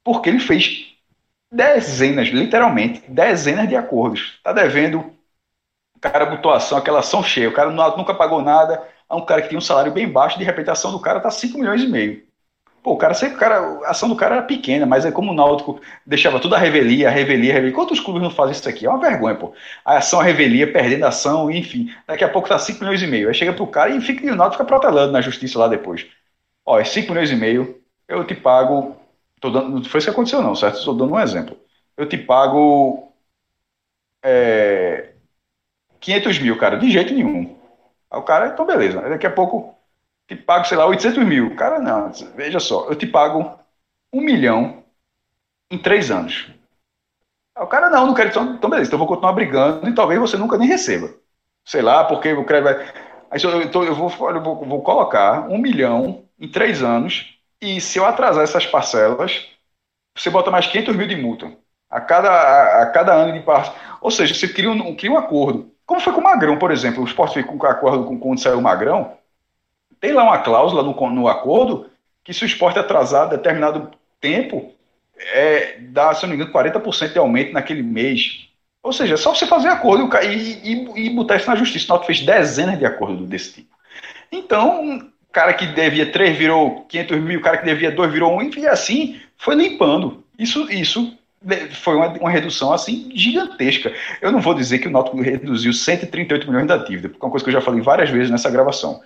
porque 0.03 0.31
ele 0.31 0.41
fez 0.41 0.90
dezenas, 1.51 2.29
literalmente, 2.29 3.03
dezenas 3.09 3.69
de 3.69 3.77
acordos. 3.77 4.39
Tá 4.43 4.53
devendo, 4.53 5.01
o 5.97 6.01
cara 6.01 6.27
botou 6.27 6.53
ação, 6.53 6.79
aquela 6.79 7.01
ação 7.01 7.23
cheia, 7.23 7.49
o 7.49 7.53
cara 7.53 7.71
nunca 7.71 8.15
pagou 8.15 8.41
nada, 8.43 8.87
é 9.09 9.15
um 9.15 9.25
cara 9.25 9.43
que 9.43 9.49
tinha 9.49 9.59
um 9.59 9.63
salário 9.63 9.93
bem 9.93 10.09
baixo, 10.09 10.39
de 10.39 10.45
repente 10.45 10.71
a 10.71 10.73
ação 10.73 10.93
do 10.93 11.01
cara 11.01 11.21
tá 11.21 11.31
5 11.31 11.59
milhões 11.59 11.83
e 11.83 11.89
meio. 11.89 12.23
Pô, 12.83 12.93
o 12.93 12.97
cara 12.97 13.13
sempre, 13.13 13.37
o 13.37 13.39
cara, 13.39 13.57
a 13.85 13.91
ação 13.91 14.09
do 14.09 14.17
cara 14.17 14.37
era 14.37 14.45
pequena, 14.45 14.87
mas 14.87 15.05
é 15.05 15.13
como 15.13 15.33
o 15.33 15.35
Náutico 15.35 15.81
deixava 16.07 16.41
tudo 16.41 16.55
a 16.55 16.59
revelia, 16.59 17.09
a 17.09 17.11
revelia, 17.11 17.53
a 17.53 17.55
revelia. 17.55 17.75
Quantos 17.75 18.01
clubes 18.01 18.23
não 18.23 18.31
fazem 18.31 18.53
isso 18.53 18.67
aqui? 18.67 18.87
É 18.87 18.89
uma 18.89 18.99
vergonha, 18.99 19.35
pô. 19.35 19.53
A 19.85 19.99
ação, 19.99 20.19
a 20.19 20.23
revelia, 20.23 20.73
perdendo 20.73 21.05
a 21.05 21.09
ação, 21.09 21.51
enfim. 21.51 21.93
Daqui 22.07 22.25
a 22.25 22.29
pouco 22.29 22.49
tá 22.49 22.59
5 22.59 22.81
milhões 22.81 23.03
e 23.03 23.07
meio. 23.07 23.29
Aí 23.29 23.35
chega 23.35 23.53
pro 23.53 23.67
cara 23.67 23.91
e 23.91 24.01
fica, 24.01 24.25
e 24.25 24.31
o 24.31 24.35
Náutico 24.35 24.63
fica 24.63 24.65
protelando 24.65 25.13
na 25.13 25.21
justiça 25.21 25.59
lá 25.59 25.69
depois. 25.69 26.07
Ó, 26.65 26.83
5 26.83 27.13
milhões 27.13 27.31
e 27.31 27.37
meio, 27.37 27.79
eu 28.09 28.25
te 28.25 28.35
pago 28.35 28.97
Tô 29.41 29.51
dando, 29.51 29.71
não 29.71 29.85
foi 29.85 29.99
isso 29.99 30.07
que 30.09 30.13
aconteceu, 30.13 30.43
não, 30.43 30.55
certo? 30.55 30.79
Estou 30.79 30.95
dando 30.95 31.15
um 31.15 31.21
exemplo. 31.21 31.57
Eu 31.97 32.09
te 32.09 32.19
pago 32.19 33.13
é, 34.23 35.15
500 36.01 36.39
mil, 36.39 36.59
cara, 36.59 36.79
de 36.79 36.91
jeito 36.91 37.15
nenhum. 37.15 37.57
Aí 38.11 38.19
o 38.21 38.23
cara, 38.23 38.49
então 38.49 38.67
beleza. 38.67 39.01
Daqui 39.03 39.27
a 39.27 39.33
pouco 39.33 39.77
te 40.29 40.37
pago, 40.37 40.67
sei 40.67 40.77
lá, 40.79 40.87
800 40.87 41.25
mil. 41.27 41.57
Cara, 41.57 41.81
não, 41.81 42.13
veja 42.37 42.61
só, 42.61 42.89
eu 42.89 42.97
te 42.97 43.07
pago 43.07 43.59
um 44.13 44.21
milhão 44.23 44.85
em 45.71 45.79
três 45.79 46.11
anos. 46.11 46.49
Aí 47.55 47.65
o 47.65 47.67
cara, 47.67 47.91
não, 47.91 48.07
não 48.07 48.15
quero, 48.15 48.31
então, 48.31 48.55
então 48.55 48.71
beleza, 48.71 48.89
então 48.89 48.97
eu 48.97 49.07
vou 49.07 49.09
continuar 49.09 49.33
brigando 49.33 49.89
e 49.89 49.95
talvez 49.95 50.21
você 50.21 50.37
nunca 50.37 50.57
nem 50.59 50.69
receba. 50.69 51.13
Sei 51.65 51.83
lá, 51.83 52.05
porque 52.05 52.33
o 52.33 52.45
crédito 52.45 52.75
vai. 52.75 52.87
Aí 53.31 53.41
eu, 53.43 53.63
então, 53.63 53.85
eu, 53.85 53.95
vou, 53.95 54.11
eu 54.31 54.43
vou, 54.43 54.65
vou 54.67 54.83
colocar 54.83 55.49
um 55.49 55.59
milhão 55.59 56.25
em 56.39 56.49
três 56.51 56.83
anos 56.83 57.39
e 57.61 57.81
se 57.81 57.99
eu 57.99 58.07
atrasar 58.07 58.45
essas 58.45 58.67
parcelas, 58.67 59.49
você 60.17 60.31
bota 60.31 60.51
mais 60.51 60.67
500 60.67 60.97
mil 60.97 61.07
de 61.07 61.17
multa 61.17 61.53
a 61.91 62.01
cada, 62.01 62.31
a, 62.31 62.83
a 62.83 62.87
cada 62.87 63.13
ano 63.13 63.33
de 63.33 63.41
parte. 63.41 63.73
Ou 64.01 64.11
seja, 64.11 64.35
você 64.35 64.49
cria 64.49 64.71
um, 64.71 64.95
cria 64.95 65.11
um 65.11 65.19
acordo. 65.19 65.71
Como 65.85 66.01
foi 66.01 66.13
com 66.13 66.21
o 66.21 66.25
Magrão, 66.25 66.57
por 66.57 66.71
exemplo. 66.71 67.03
O 67.03 67.07
esporte 67.07 67.35
fez 67.35 67.47
com 67.47 67.57
o 67.57 67.67
acordo 67.67 68.05
com, 68.05 68.19
quando 68.19 68.41
saiu 68.41 68.59
o 68.59 68.63
Magrão. 68.63 69.17
Tem 70.01 70.13
lá 70.13 70.23
uma 70.23 70.39
cláusula 70.39 70.83
no, 70.83 71.11
no 71.11 71.29
acordo 71.29 71.91
que 72.23 72.33
se 72.33 72.45
o 72.45 72.47
esporte 72.47 72.79
atrasar 72.79 73.29
determinado 73.29 73.91
tempo, 74.21 74.73
é, 75.33 75.79
dá, 75.81 76.15
se 76.15 76.23
não 76.23 76.31
me 76.31 76.37
engano, 76.37 76.53
40% 76.53 77.13
de 77.13 77.19
aumento 77.19 77.53
naquele 77.53 77.83
mês. 77.83 78.49
Ou 78.83 78.93
seja, 78.93 79.15
é 79.15 79.17
só 79.17 79.35
você 79.35 79.47
fazer 79.47 79.69
acordo 79.69 80.09
e, 80.23 80.73
e, 80.73 81.07
e 81.07 81.11
botar 81.11 81.37
isso 81.37 81.51
na 81.51 81.57
justiça. 81.57 81.87
O 81.87 81.89
Náutico 81.89 82.07
fez 82.07 82.25
dezenas 82.25 82.79
de 82.79 82.87
acordos 82.87 83.29
desse 83.29 83.55
tipo. 83.55 83.77
Então, 84.33 85.10
cara 85.33 85.55
que 85.55 85.67
devia 85.67 86.11
3 86.11 86.37
virou 86.37 86.85
500 86.87 87.21
mil, 87.21 87.39
o 87.39 87.43
cara 87.43 87.59
que 87.59 87.65
devia 87.65 87.91
2 87.91 88.13
virou 88.13 88.39
1, 88.41 88.59
e 88.59 88.67
assim 88.67 89.21
foi 89.37 89.55
limpando. 89.55 90.25
Isso, 90.39 90.71
isso 90.71 91.17
foi 91.73 91.97
uma, 91.97 92.09
uma, 92.09 92.31
redução 92.31 92.73
assim 92.73 93.11
gigantesca. 93.15 93.93
Eu 94.21 94.31
não 94.31 94.41
vou 94.41 94.55
dizer 94.55 94.79
que 94.79 94.89
o 94.89 94.91
Náutico 94.91 95.21
reduziu 95.21 95.73
138 95.73 96.47
milhões 96.47 96.67
da 96.67 96.77
dívida, 96.77 97.09
porque 97.09 97.25
é 97.25 97.27
uma 97.27 97.31
coisa 97.31 97.45
que 97.45 97.51
eu 97.51 97.55
já 97.55 97.61
falei 97.61 97.81
várias 97.81 98.11
vezes 98.11 98.31
nessa 98.31 98.51
gravação. 98.51 99.03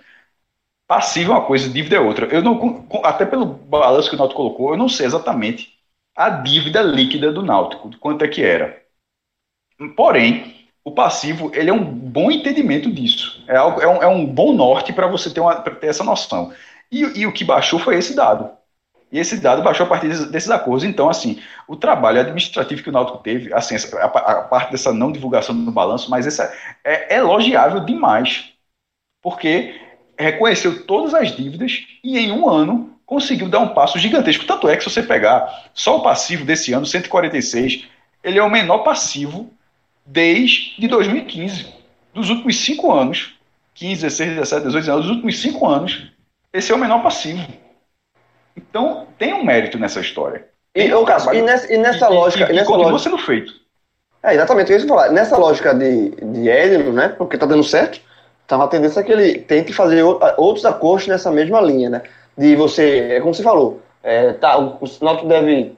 Passivo 0.87 1.31
é 1.31 1.35
uma 1.35 1.45
coisa, 1.45 1.69
dívida 1.69 1.95
é 1.95 1.99
outra. 1.99 2.27
Eu 2.27 2.41
não, 2.43 2.87
até 3.03 3.25
pelo 3.25 3.45
balanço 3.45 4.09
que 4.09 4.15
o 4.15 4.19
Náutico 4.19 4.41
colocou, 4.41 4.71
eu 4.71 4.77
não 4.77 4.89
sei 4.89 5.05
exatamente 5.05 5.73
a 6.15 6.29
dívida 6.29 6.81
líquida 6.81 7.31
do 7.31 7.41
Náutico, 7.41 7.89
quanto 7.99 8.23
é 8.23 8.27
que 8.27 8.43
era. 8.43 8.81
Porém, 9.95 10.54
o 10.85 10.91
passivo 10.91 11.51
ele 11.55 11.71
é 11.71 11.73
um 11.73 11.83
bom 11.83 12.29
entendimento 12.29 12.91
disso. 12.91 13.43
É, 13.47 13.57
algo, 13.57 13.81
é, 13.81 13.87
um, 13.87 14.03
é 14.03 14.07
um 14.07 14.23
bom 14.23 14.53
norte 14.53 14.93
para 14.93 15.07
você 15.07 15.31
ter, 15.31 15.39
uma, 15.39 15.55
ter 15.55 15.87
essa 15.87 16.03
noção. 16.03 16.53
E, 16.91 17.01
e, 17.21 17.25
o 17.25 17.33
que 17.33 17.43
baixou 17.43 17.79
foi 17.79 17.97
esse 17.97 18.15
dado. 18.15 18.51
E 19.11 19.17
esse 19.17 19.37
dado 19.37 19.63
baixou 19.63 19.87
a 19.87 19.89
partir 19.89 20.07
desses, 20.27 20.51
acordos. 20.51 20.83
Então, 20.83 21.09
assim, 21.09 21.41
o 21.67 21.75
trabalho 21.75 22.21
administrativo 22.21 22.83
que 22.83 22.89
o 22.89 22.91
Náutico 22.91 23.17
teve, 23.17 23.51
assim, 23.51 23.75
a, 23.97 24.05
a 24.05 24.41
parte 24.43 24.71
dessa 24.71 24.93
não 24.93 25.11
divulgação 25.11 25.55
do 25.55 25.71
balanço, 25.71 26.09
mas 26.11 26.27
essa 26.27 26.53
é, 26.83 27.15
é 27.15 27.17
elogiável 27.17 27.79
demais. 27.79 28.51
Porque 29.23 29.81
reconheceu 30.17 30.85
todas 30.85 31.15
as 31.15 31.35
dívidas 31.35 31.83
e 32.03 32.19
em 32.19 32.31
um 32.31 32.47
ano 32.47 32.91
conseguiu 33.07 33.49
dar 33.49 33.59
um 33.59 33.73
passo 33.73 33.97
gigantesco. 33.97 34.45
Tanto 34.45 34.69
é 34.69 34.77
que 34.77 34.83
se 34.83 34.91
você 34.91 35.01
pegar 35.01 35.71
só 35.73 35.97
o 35.97 36.03
passivo 36.03 36.45
desse 36.45 36.73
ano, 36.73 36.85
146, 36.85 37.85
ele 38.23 38.37
é 38.37 38.43
o 38.43 38.49
menor 38.49 38.79
passivo 38.79 39.51
desde 40.05 40.87
2015. 40.87 41.73
dos 42.13 42.29
últimos 42.29 42.63
cinco 42.63 42.93
anos, 42.93 43.35
15, 43.73 44.03
16, 44.03 44.29
17, 44.35 44.67
18 44.67 44.91
anos, 44.91 45.05
dos 45.05 45.11
últimos 45.15 45.41
cinco 45.41 45.67
anos, 45.67 46.11
esse 46.53 46.71
é 46.71 46.75
o 46.75 46.77
menor 46.77 47.03
passivo. 47.03 47.45
Então, 48.55 49.07
tem 49.17 49.33
um 49.33 49.43
mérito 49.43 49.77
nessa 49.77 49.99
história. 49.99 50.47
E, 50.73 50.93
ô, 50.93 51.03
Cássio, 51.03 51.33
e 51.33 51.41
nessa, 51.41 51.73
e 51.73 51.77
nessa 51.77 52.07
lógica. 52.07 52.45
E, 52.45 52.51
e 52.51 52.55
nessa 52.55 52.67
continua 52.67 52.91
lógica 52.91 53.09
sendo 53.09 53.21
feito. 53.21 53.53
é, 54.23 54.33
exatamente, 54.33 54.71
eu 54.71 54.79
ia 54.79 54.87
falar. 54.87 55.09
Nessa 55.09 55.37
lógica 55.37 55.73
de, 55.73 56.09
de 56.11 56.49
Edno, 56.49 56.93
né? 56.93 57.09
Porque 57.09 57.37
tá 57.37 57.45
dando 57.45 57.63
certo, 57.63 57.99
tá 58.47 58.55
uma 58.55 58.67
tendência 58.67 59.03
que 59.03 59.11
ele 59.11 59.39
tente 59.39 59.73
fazer 59.73 60.03
outros 60.03 60.65
acordos 60.65 61.07
nessa 61.07 61.31
mesma 61.31 61.59
linha, 61.61 61.89
né? 61.89 62.01
De 62.37 62.55
você, 62.55 62.99
é 63.11 63.19
como 63.19 63.33
você 63.33 63.43
falou, 63.43 63.81
é, 64.03 64.33
tá, 64.33 64.57
o, 64.57 64.77
o 64.79 64.87
Náutico 65.01 65.27
deve 65.27 65.75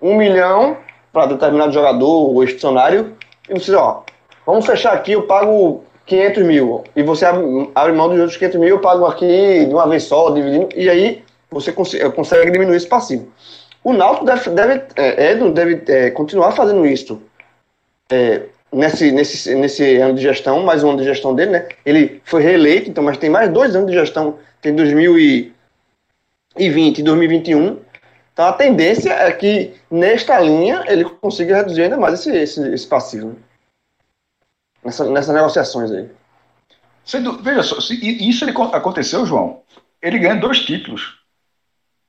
um 0.00 0.16
milhão 0.16 0.76
para 1.12 1.26
determinado 1.26 1.72
jogador 1.72 2.30
ou 2.30 2.42
ex-funcionário, 2.42 3.16
e 3.48 3.54
você, 3.54 3.74
ó, 3.74 4.02
vamos 4.46 4.66
fechar 4.66 4.92
aqui, 4.92 5.12
eu 5.12 5.22
pago 5.22 5.84
500 6.06 6.42
mil, 6.44 6.84
e 6.96 7.02
você 7.02 7.24
abre, 7.24 7.92
mão 7.92 8.08
dos 8.08 8.18
outros 8.18 8.36
500 8.36 8.60
mil, 8.60 8.68
eu 8.70 8.80
pago 8.80 9.06
aqui 9.06 9.64
de 9.66 9.72
uma 9.72 9.88
vez 9.88 10.04
só, 10.04 10.30
dividindo, 10.30 10.68
e 10.74 10.88
aí 10.88 11.22
você 11.50 11.72
cons- 11.72 11.94
eh, 11.94 12.08
consegue 12.10 12.50
diminuir 12.50 12.76
esse 12.76 12.86
passivo. 12.86 13.28
O 13.84 13.92
Náutico 13.92 14.26
deve, 14.26 14.50
deve, 14.50 14.82
é, 14.96 15.34
deve 15.34 15.82
é, 15.88 16.10
continuar 16.10 16.52
fazendo 16.52 16.84
isso 16.86 17.22
é, 18.10 18.42
nesse, 18.72 19.12
nesse, 19.12 19.54
nesse 19.54 19.96
ano 19.96 20.14
de 20.14 20.22
gestão, 20.22 20.62
mais 20.62 20.82
um 20.82 20.90
ano 20.90 20.98
de 20.98 21.04
gestão 21.04 21.34
dele, 21.34 21.52
né? 21.52 21.68
Ele 21.86 22.20
foi 22.24 22.42
reeleito, 22.42 22.90
então, 22.90 23.04
mas 23.04 23.16
tem 23.16 23.30
mais 23.30 23.50
dois 23.50 23.74
anos 23.74 23.90
de 23.90 23.96
gestão, 23.96 24.36
tem 24.60 24.74
2020 24.74 26.98
e 26.98 27.02
2021. 27.02 27.78
Então 28.38 28.46
a 28.46 28.52
tendência 28.52 29.10
é 29.10 29.32
que 29.32 29.74
nesta 29.90 30.38
linha 30.38 30.84
ele 30.86 31.04
consiga 31.04 31.56
reduzir 31.56 31.82
ainda 31.82 31.96
mais 31.96 32.20
esse, 32.20 32.30
esse, 32.30 32.72
esse 32.72 32.86
passivo. 32.86 33.36
Nessa, 34.84 35.10
nessas 35.10 35.34
negociações 35.34 35.90
aí. 35.90 36.08
Veja 37.42 37.64
só, 37.64 37.78
isso 37.80 38.44
ele 38.44 38.52
co- 38.52 38.70
aconteceu, 38.72 39.26
João. 39.26 39.62
Ele 40.00 40.20
ganha 40.20 40.36
dois 40.36 40.60
títulos. 40.60 41.18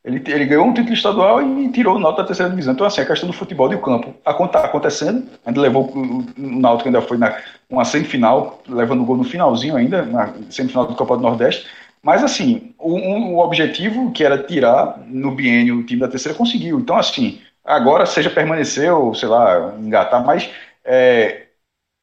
Ele, 0.06 0.22
ele 0.32 0.46
ganhou 0.46 0.68
um 0.68 0.74
título 0.74 0.94
estadual 0.94 1.42
e 1.42 1.72
tirou 1.72 1.96
o 1.96 2.00
Náutico 2.00 2.22
da 2.22 2.28
terceira 2.28 2.52
divisão. 2.52 2.76
Então, 2.76 2.86
assim, 2.86 3.02
a 3.02 3.08
questão 3.08 3.28
do 3.28 3.34
futebol 3.34 3.68
de 3.68 3.80
campo 3.80 4.14
está 4.24 4.66
acontecendo. 4.66 5.28
Ainda 5.44 5.60
levou 5.60 5.90
o 5.90 6.26
Náutico 6.38 6.90
ainda 6.90 7.02
foi 7.02 7.18
na 7.18 7.42
uma 7.68 7.84
semifinal, 7.84 8.62
levando 8.68 9.02
o 9.02 9.06
gol 9.06 9.18
no 9.18 9.24
finalzinho 9.24 9.76
ainda, 9.76 10.06
na 10.06 10.32
semifinal 10.52 10.86
do 10.86 10.94
Copa 10.94 11.18
do 11.18 11.24
Nordeste. 11.24 11.66
Mas, 12.02 12.24
assim, 12.24 12.74
o, 12.78 12.96
um- 12.96 13.36
o 13.36 13.40
objetivo 13.40 14.12
que 14.12 14.24
era 14.24 14.42
tirar 14.42 15.00
no 15.08 15.32
biênio 15.36 15.80
o 15.80 15.84
time 15.86 16.00
da 16.02 16.08
terceira 16.08 16.38
conseguiu. 16.38 16.80
Então, 16.80 16.98
assim, 16.98 17.42
agora 17.64 18.06
seja 18.06 18.30
permanecer 18.30 18.92
ou, 18.94 19.14
sei 19.14 19.28
lá, 19.30 19.76
engatar, 19.80 20.26
mas 20.26 20.50
é, 20.84 21.48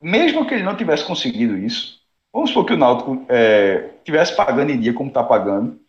mesmo 0.03 0.47
que 0.47 0.55
ele 0.55 0.63
não 0.65 0.77
tivesse 0.77 1.05
conseguido 1.05 1.57
isso, 1.59 1.97
Vamos 2.33 2.51
supor 2.51 2.67
que 2.67 2.75
o 2.75 2.77
Náutico 2.77 3.25
é, 3.31 3.91
tivesse 4.05 4.37
pagando 4.37 4.71
em 4.71 4.79
dia 4.79 4.93
como 4.93 5.09
está 5.09 5.25
pagando, 5.25 5.81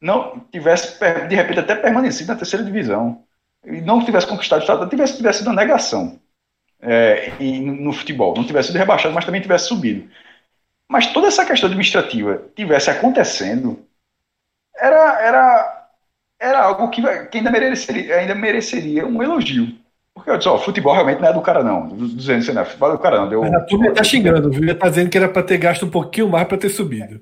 não 0.00 0.40
tivesse 0.52 0.98
de 1.28 1.34
repente 1.36 1.60
até 1.60 1.74
permanecido 1.74 2.28
na 2.32 2.36
terceira 2.38 2.64
divisão 2.64 3.24
e 3.64 3.80
não 3.80 4.04
tivesse 4.04 4.26
conquistado 4.26 4.60
o 4.60 4.62
estado, 4.62 4.88
tivesse 4.90 5.16
tivesse 5.16 5.38
sido 5.40 5.48
uma 5.48 5.56
negação 5.56 6.18
é, 6.80 7.32
e 7.40 7.60
no 7.60 7.92
futebol, 7.92 8.34
não 8.36 8.44
tivesse 8.46 8.68
sido 8.68 8.78
rebaixado, 8.78 9.14
mas 9.14 9.24
também 9.24 9.40
tivesse 9.40 9.68
subido. 9.68 10.08
Mas 10.90 11.12
toda 11.12 11.28
essa 11.28 11.44
questão 11.44 11.68
administrativa 11.68 12.42
tivesse 12.54 12.90
acontecendo, 12.90 13.84
era 14.76 15.20
era 15.20 15.88
era 16.40 16.62
algo 16.62 16.90
que, 16.90 17.00
que 17.28 17.38
ainda 17.38 17.50
mereceria 17.50 18.16
ainda 18.16 18.34
mereceria 18.34 19.06
um 19.06 19.22
elogio. 19.22 19.78
Porque 20.14 20.30
eu 20.30 20.36
disse, 20.38 20.48
ó, 20.48 20.58
futebol 20.58 20.94
realmente 20.94 21.20
não 21.20 21.28
é 21.28 21.32
do 21.32 21.42
cara 21.42 21.62
não, 21.64 21.88
do, 21.88 21.96
do, 21.96 22.08
do, 22.08 22.54
não, 22.54 22.64
futebol 22.64 22.90
é 22.90 22.92
do 22.92 22.98
cara 22.98 23.18
não. 23.18 23.28
Deu, 23.28 23.42
a 23.44 23.60
turma 23.62 23.92
tá 23.92 24.04
xingando, 24.04 24.50
viu? 24.50 24.78
Tá 24.78 24.88
dizendo 24.88 25.10
que 25.10 25.18
era 25.18 25.28
pra 25.28 25.42
ter 25.42 25.58
gasto 25.58 25.84
um 25.86 25.90
pouquinho 25.90 26.28
mais 26.28 26.46
pra 26.46 26.56
ter 26.56 26.68
subido. 26.68 27.20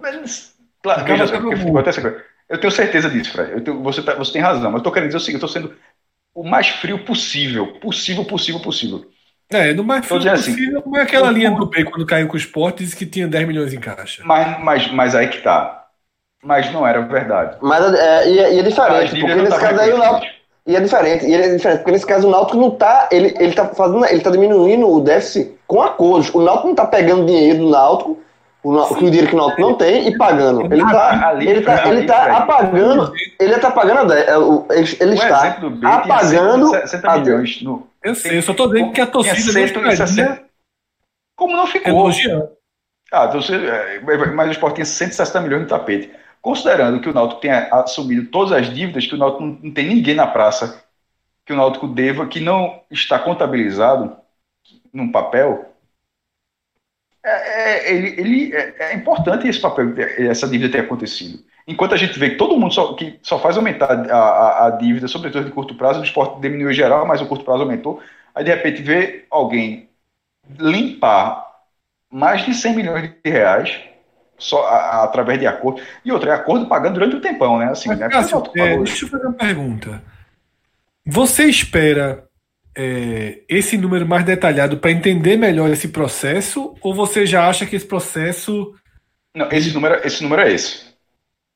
Mas, 0.00 0.56
claro, 0.82 1.04
veja 1.04 1.26
futebol 1.26 1.80
essa 1.80 2.00
coisa. 2.00 2.24
Eu 2.48 2.58
tenho 2.58 2.70
certeza 2.72 3.08
disso, 3.08 3.30
Fred. 3.30 3.52
Eu 3.52 3.62
tenho- 3.62 3.82
você, 3.82 4.02
tá- 4.02 4.14
você 4.14 4.32
tem 4.32 4.42
razão. 4.42 4.70
Mas 4.72 4.80
eu 4.80 4.84
tô 4.84 4.90
querendo 4.90 5.08
dizer 5.10 5.18
o 5.18 5.20
seguinte: 5.20 5.42
eu 5.42 5.48
tô 5.48 5.52
sendo 5.52 5.76
o 6.34 6.42
mais 6.42 6.68
frio 6.68 7.04
possível. 7.04 7.78
Possível, 7.80 8.24
possível, 8.24 8.60
possível. 8.60 9.04
É, 9.52 9.74
no 9.74 9.82
mais 9.82 10.02
dizendo 10.06 10.28
assim, 10.30 10.52
possível, 10.52 10.82
como 10.82 10.96
é 10.96 11.02
aquela 11.02 11.28
o- 11.28 11.32
linha 11.32 11.50
do 11.50 11.66
B 11.66 11.84
quando 11.84 12.06
caiu 12.06 12.28
com 12.28 12.34
o 12.34 12.38
Sport, 12.38 12.78
disse 12.78 12.94
que 12.96 13.04
tinha 13.06 13.26
10 13.26 13.46
milhões 13.46 13.72
em 13.74 13.80
caixa. 13.80 14.22
Mas, 14.24 14.60
mas, 14.60 14.92
mas 14.92 15.14
aí 15.14 15.28
que 15.28 15.38
tá. 15.42 15.86
Mas 16.42 16.72
não 16.72 16.86
era 16.86 17.00
verdade. 17.02 17.56
Mas 17.60 17.94
é, 17.94 18.30
e, 18.30 18.38
é- 18.38 18.54
e 18.54 18.58
é 18.60 18.62
diferente, 18.62 19.14
dívidas 19.14 19.20
porque 19.20 19.42
nesse 19.42 19.54
estavam 19.56 19.76
caso 19.76 19.80
aí 19.80 19.92
o 19.92 19.98
Náutico. 19.98 20.40
E 20.66 20.76
é 20.76 20.80
diferente, 20.80 21.26
e 21.26 21.34
é 21.34 21.56
diferente, 21.56 21.78
porque 21.78 21.90
nesse 21.92 22.06
caso 22.06 22.28
o 22.28 22.30
Náutico 22.30 22.56
não 22.58 22.70
tá, 22.70 23.08
ele, 23.10 23.34
ele 23.40 23.52
tá 23.52 23.66
fazendo, 23.68 24.04
ele 24.06 24.20
tá 24.20 24.30
diminuindo 24.30 24.88
o 24.88 25.00
déficit 25.00 25.52
com 25.66 25.82
acordos. 25.82 26.32
O 26.32 26.40
Náutico 26.40 26.68
não 26.68 26.74
tá 26.74 26.86
pegando 26.86 27.26
dinheiro 27.26 27.58
do 27.60 27.70
Náutico, 27.70 28.18
o, 28.62 28.70
o 28.76 28.96
dinheiro 28.96 29.26
que 29.26 29.34
o 29.34 29.38
Náutico 29.38 29.60
não 29.62 29.74
tem 29.74 30.06
e 30.08 30.16
pagando. 30.16 30.62
Ele 30.72 30.82
tá, 30.84 31.28
Ali, 31.28 31.48
ele 31.48 31.62
tá, 31.62 31.82
ali, 31.82 31.98
ele 31.98 32.06
tá 32.06 32.36
apagando, 32.36 33.12
ele 33.40 33.58
tá 33.58 33.70
pagando, 33.70 33.98
a 34.00 34.04
dé- 34.04 34.30
é, 34.30 34.38
o- 34.38 34.66
ele, 34.70 34.96
ele 35.00 35.14
está 35.14 35.56
apagando 35.82 36.66
160 36.68 37.10
a 37.10 37.18
milhões. 37.18 37.62
No, 37.62 37.89
Eu 38.02 38.14
sei, 38.14 38.38
eu 38.38 38.42
só 38.42 38.54
tô 38.54 38.66
dizendo 38.68 38.92
que 38.92 39.00
a 39.00 39.06
torcida 39.06 39.52
não 39.60 39.68
160. 39.68 40.44
Como 41.36 41.56
não 41.56 41.66
ficou? 41.66 41.92
elogiando. 41.92 42.50
Ah, 43.12 43.26
então 43.26 43.42
você, 43.42 43.54
é, 43.56 44.00
mas 44.34 44.48
o 44.48 44.52
Sport 44.52 44.74
tinha 44.76 44.84
160 44.84 45.40
milhões 45.40 45.62
no 45.62 45.68
tapete. 45.68 46.10
Considerando 46.40 47.00
que 47.00 47.08
o 47.08 47.12
Náutico 47.12 47.40
tenha 47.40 47.68
assumido 47.72 48.30
todas 48.30 48.52
as 48.52 48.72
dívidas, 48.72 49.06
que 49.06 49.14
o 49.14 49.18
Náutico 49.18 49.42
não, 49.42 49.58
não 49.62 49.70
tem 49.72 49.88
ninguém 49.88 50.14
na 50.14 50.26
praça 50.26 50.84
que 51.44 51.52
o 51.52 51.56
Náutico 51.56 51.88
deva, 51.88 52.26
que 52.28 52.40
não 52.40 52.82
está 52.90 53.18
contabilizado 53.18 54.16
num 54.92 55.10
papel, 55.12 55.74
é, 57.24 57.30
é- 57.90 57.92
ele, 57.94 58.20
ele- 58.20 58.54
é, 58.56 58.92
é 58.92 58.94
importante 58.94 59.46
esse 59.48 59.60
papel, 59.60 59.94
essa 60.18 60.48
dívida 60.48 60.72
ter 60.72 60.84
acontecido. 60.84 61.42
Enquanto 61.66 61.94
a 61.94 61.96
gente 61.96 62.18
vê 62.18 62.30
que 62.30 62.36
todo 62.36 62.58
mundo 62.58 62.74
só, 62.74 62.94
que 62.94 63.18
só 63.22 63.38
faz 63.38 63.56
aumentar 63.56 63.92
a, 64.10 64.16
a, 64.16 64.66
a 64.66 64.70
dívida, 64.70 65.06
sobretudo 65.08 65.44
de 65.44 65.52
curto 65.52 65.74
prazo, 65.74 66.00
o 66.00 66.04
esporte 66.04 66.40
diminuiu 66.40 66.70
em 66.70 66.74
geral, 66.74 67.06
mas 67.06 67.20
o 67.20 67.26
curto 67.26 67.44
prazo 67.44 67.62
aumentou, 67.62 68.02
aí 68.34 68.44
de 68.44 68.50
repente 68.50 68.82
vê 68.82 69.24
alguém 69.30 69.88
limpar 70.58 71.46
mais 72.10 72.44
de 72.44 72.54
100 72.54 72.74
milhões 72.74 73.10
de 73.24 73.30
reais 73.30 73.78
só 74.38 74.66
a- 74.66 75.04
através 75.04 75.38
de 75.38 75.46
acordo. 75.46 75.80
E 76.04 76.10
outra, 76.10 76.30
é 76.30 76.34
acordo 76.34 76.66
pagando 76.66 76.94
durante 76.94 77.16
o 77.16 77.20
tempão, 77.20 77.58
né? 77.58 77.66
Assim, 77.66 77.90
Mas, 77.90 77.98
né? 77.98 78.08
Cássio, 78.08 78.36
é, 78.56 78.58
Náutico 78.58 78.84
deixa 78.84 79.04
eu 79.04 79.08
fazer 79.08 79.26
uma 79.26 79.34
pergunta. 79.34 80.02
Você 81.06 81.44
espera 81.44 82.24
é, 82.76 83.40
esse 83.48 83.76
número 83.76 84.06
mais 84.06 84.24
detalhado 84.24 84.78
para 84.78 84.90
entender 84.90 85.36
melhor 85.36 85.70
esse 85.70 85.88
processo? 85.88 86.74
Ou 86.80 86.94
você 86.94 87.26
já 87.26 87.48
acha 87.48 87.66
que 87.66 87.76
esse 87.76 87.86
processo. 87.86 88.74
Não, 89.34 89.48
esse 89.50 89.72
número, 89.72 90.00
esse 90.06 90.22
número 90.22 90.42
é 90.42 90.52
esse. 90.52 90.89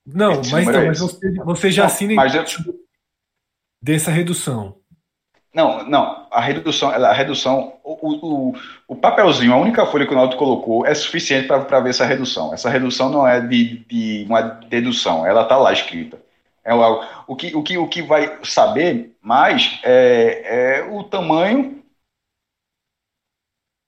Não, 0.07 0.37
mas, 0.51 0.67
não, 0.67 0.81
é 0.81 0.87
mas 0.87 0.99
você, 0.99 1.31
você 1.31 1.71
já 1.73 1.83
Não, 1.83 1.87
assina 1.87 2.15
mas 2.15 2.35
eu- 2.35 2.45
dessa 3.83 4.11
redução. 4.11 4.77
Não, 5.55 5.89
não, 5.89 6.27
a 6.33 6.41
redução, 6.41 6.91
a 6.91 7.13
redução, 7.13 7.79
o, 7.85 8.51
o, 8.51 8.55
o 8.89 8.97
papelzinho, 8.97 9.53
a 9.53 9.57
única 9.57 9.87
folha 9.87 10.05
que 10.05 10.13
o 10.13 10.17
Náutico 10.17 10.45
colocou 10.45 10.85
é 10.85 10.93
suficiente 10.95 11.47
para 11.47 11.79
ver 11.81 11.91
essa 11.91 12.05
redução. 12.05 12.53
Essa 12.53 12.69
redução 12.69 13.09
não 13.09 13.27
é 13.27 13.41
de, 13.41 13.79
de 13.87 14.25
uma 14.29 14.41
dedução, 14.43 15.25
ela 15.25 15.43
está 15.43 15.57
lá 15.57 15.73
escrita. 15.73 16.19
É 16.65 16.75
o, 16.75 17.05
o, 17.29 17.37
que, 17.37 17.55
o, 17.55 17.63
que, 17.63 17.79
o 17.79 17.87
que 17.87 18.03
vai 18.03 18.39
saber 18.43 19.17
mais 19.23 19.79
é, 19.85 20.81
é 20.81 20.83
o 20.91 21.05
tamanho 21.05 21.85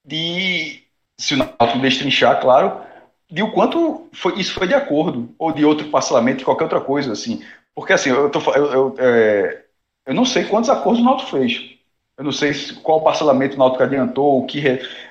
de, 0.05 0.85
se 1.19 1.35
o 1.35 1.37
Náutico 1.39 1.81
destrinchar, 1.81 2.41
claro, 2.41 2.86
de 3.31 3.43
o 3.43 3.53
quanto 3.53 4.09
foi, 4.13 4.39
isso 4.39 4.55
foi 4.55 4.69
de 4.69 4.75
acordo, 4.75 5.29
ou 5.39 5.53
de 5.53 5.65
outro 5.65 5.89
parcelamento, 5.91 6.39
de 6.39 6.45
qualquer 6.45 6.65
outra 6.65 6.81
coisa, 6.81 7.13
assim. 7.13 7.43
Porque, 7.75 7.93
assim, 7.93 8.11
eu, 8.11 8.31
tô, 8.31 8.41
eu, 8.55 8.73
eu, 8.73 8.95
é, 8.99 9.65
eu 10.07 10.15
não 10.15 10.25
sei 10.25 10.45
quantos 10.45 10.71
acordos 10.71 11.01
o 11.03 11.05
Náutico 11.05 11.31
fez. 11.31 11.77
Eu 12.17 12.25
não 12.25 12.33
sei 12.33 12.55
se- 12.55 12.75
qual 12.81 13.03
parcelamento 13.03 13.57
o 13.57 13.59
Náutico 13.59 13.83
adiantou, 13.83 14.41
o 14.41 14.47
que. 14.47 14.63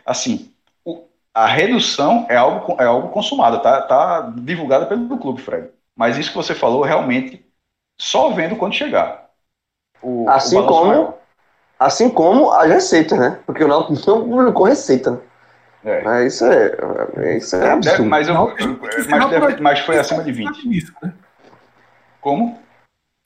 Assim, 0.05 0.51
o- 0.83 1.03
a 1.33 1.45
redução 1.45 2.25
é 2.29 2.35
algo, 2.35 2.75
é 2.81 2.85
algo 2.85 3.09
consumado, 3.09 3.61
tá, 3.61 3.81
tá 3.81 4.33
divulgada 4.37 4.85
pelo 4.85 5.17
clube, 5.17 5.41
Fred. 5.41 5.69
Mas 5.95 6.17
isso 6.17 6.31
que 6.31 6.37
você 6.37 6.55
falou, 6.55 6.83
realmente, 6.83 7.45
só 7.99 8.29
vendo 8.29 8.55
quando 8.55 8.73
chegar. 8.73 9.29
O, 10.01 10.29
Assim 10.29 10.57
o 10.57 10.65
como- 10.65 10.85
maior. 10.87 11.13
Assim 11.77 12.09
como 12.09 12.51
as 12.51 12.69
receitas, 12.69 13.19
né? 13.19 13.39
Porque 13.45 13.63
o 13.63 13.67
Náutico 13.67 13.93
não 14.09 14.29
publicou 14.29 14.65
receita. 14.65 15.21
É. 15.85 16.01
Mas 16.03 16.33
isso 16.33 16.45
é, 16.45 16.75
é- 17.17 17.37
isso 17.37 17.55
é 17.55 17.59
Deve- 17.59 17.71
absurdo. 17.73 18.05
mas, 18.09 18.27
eu- 18.27 18.33
Não, 18.33 18.49
mas, 19.09 19.29
deve- 19.29 19.61
mas 19.61 19.79
foi 19.79 19.97
acima 19.99 20.23
de 20.23 20.31
20. 20.31 20.65
Isso, 20.75 20.91
né? 21.01 21.13
Como? 22.19 22.59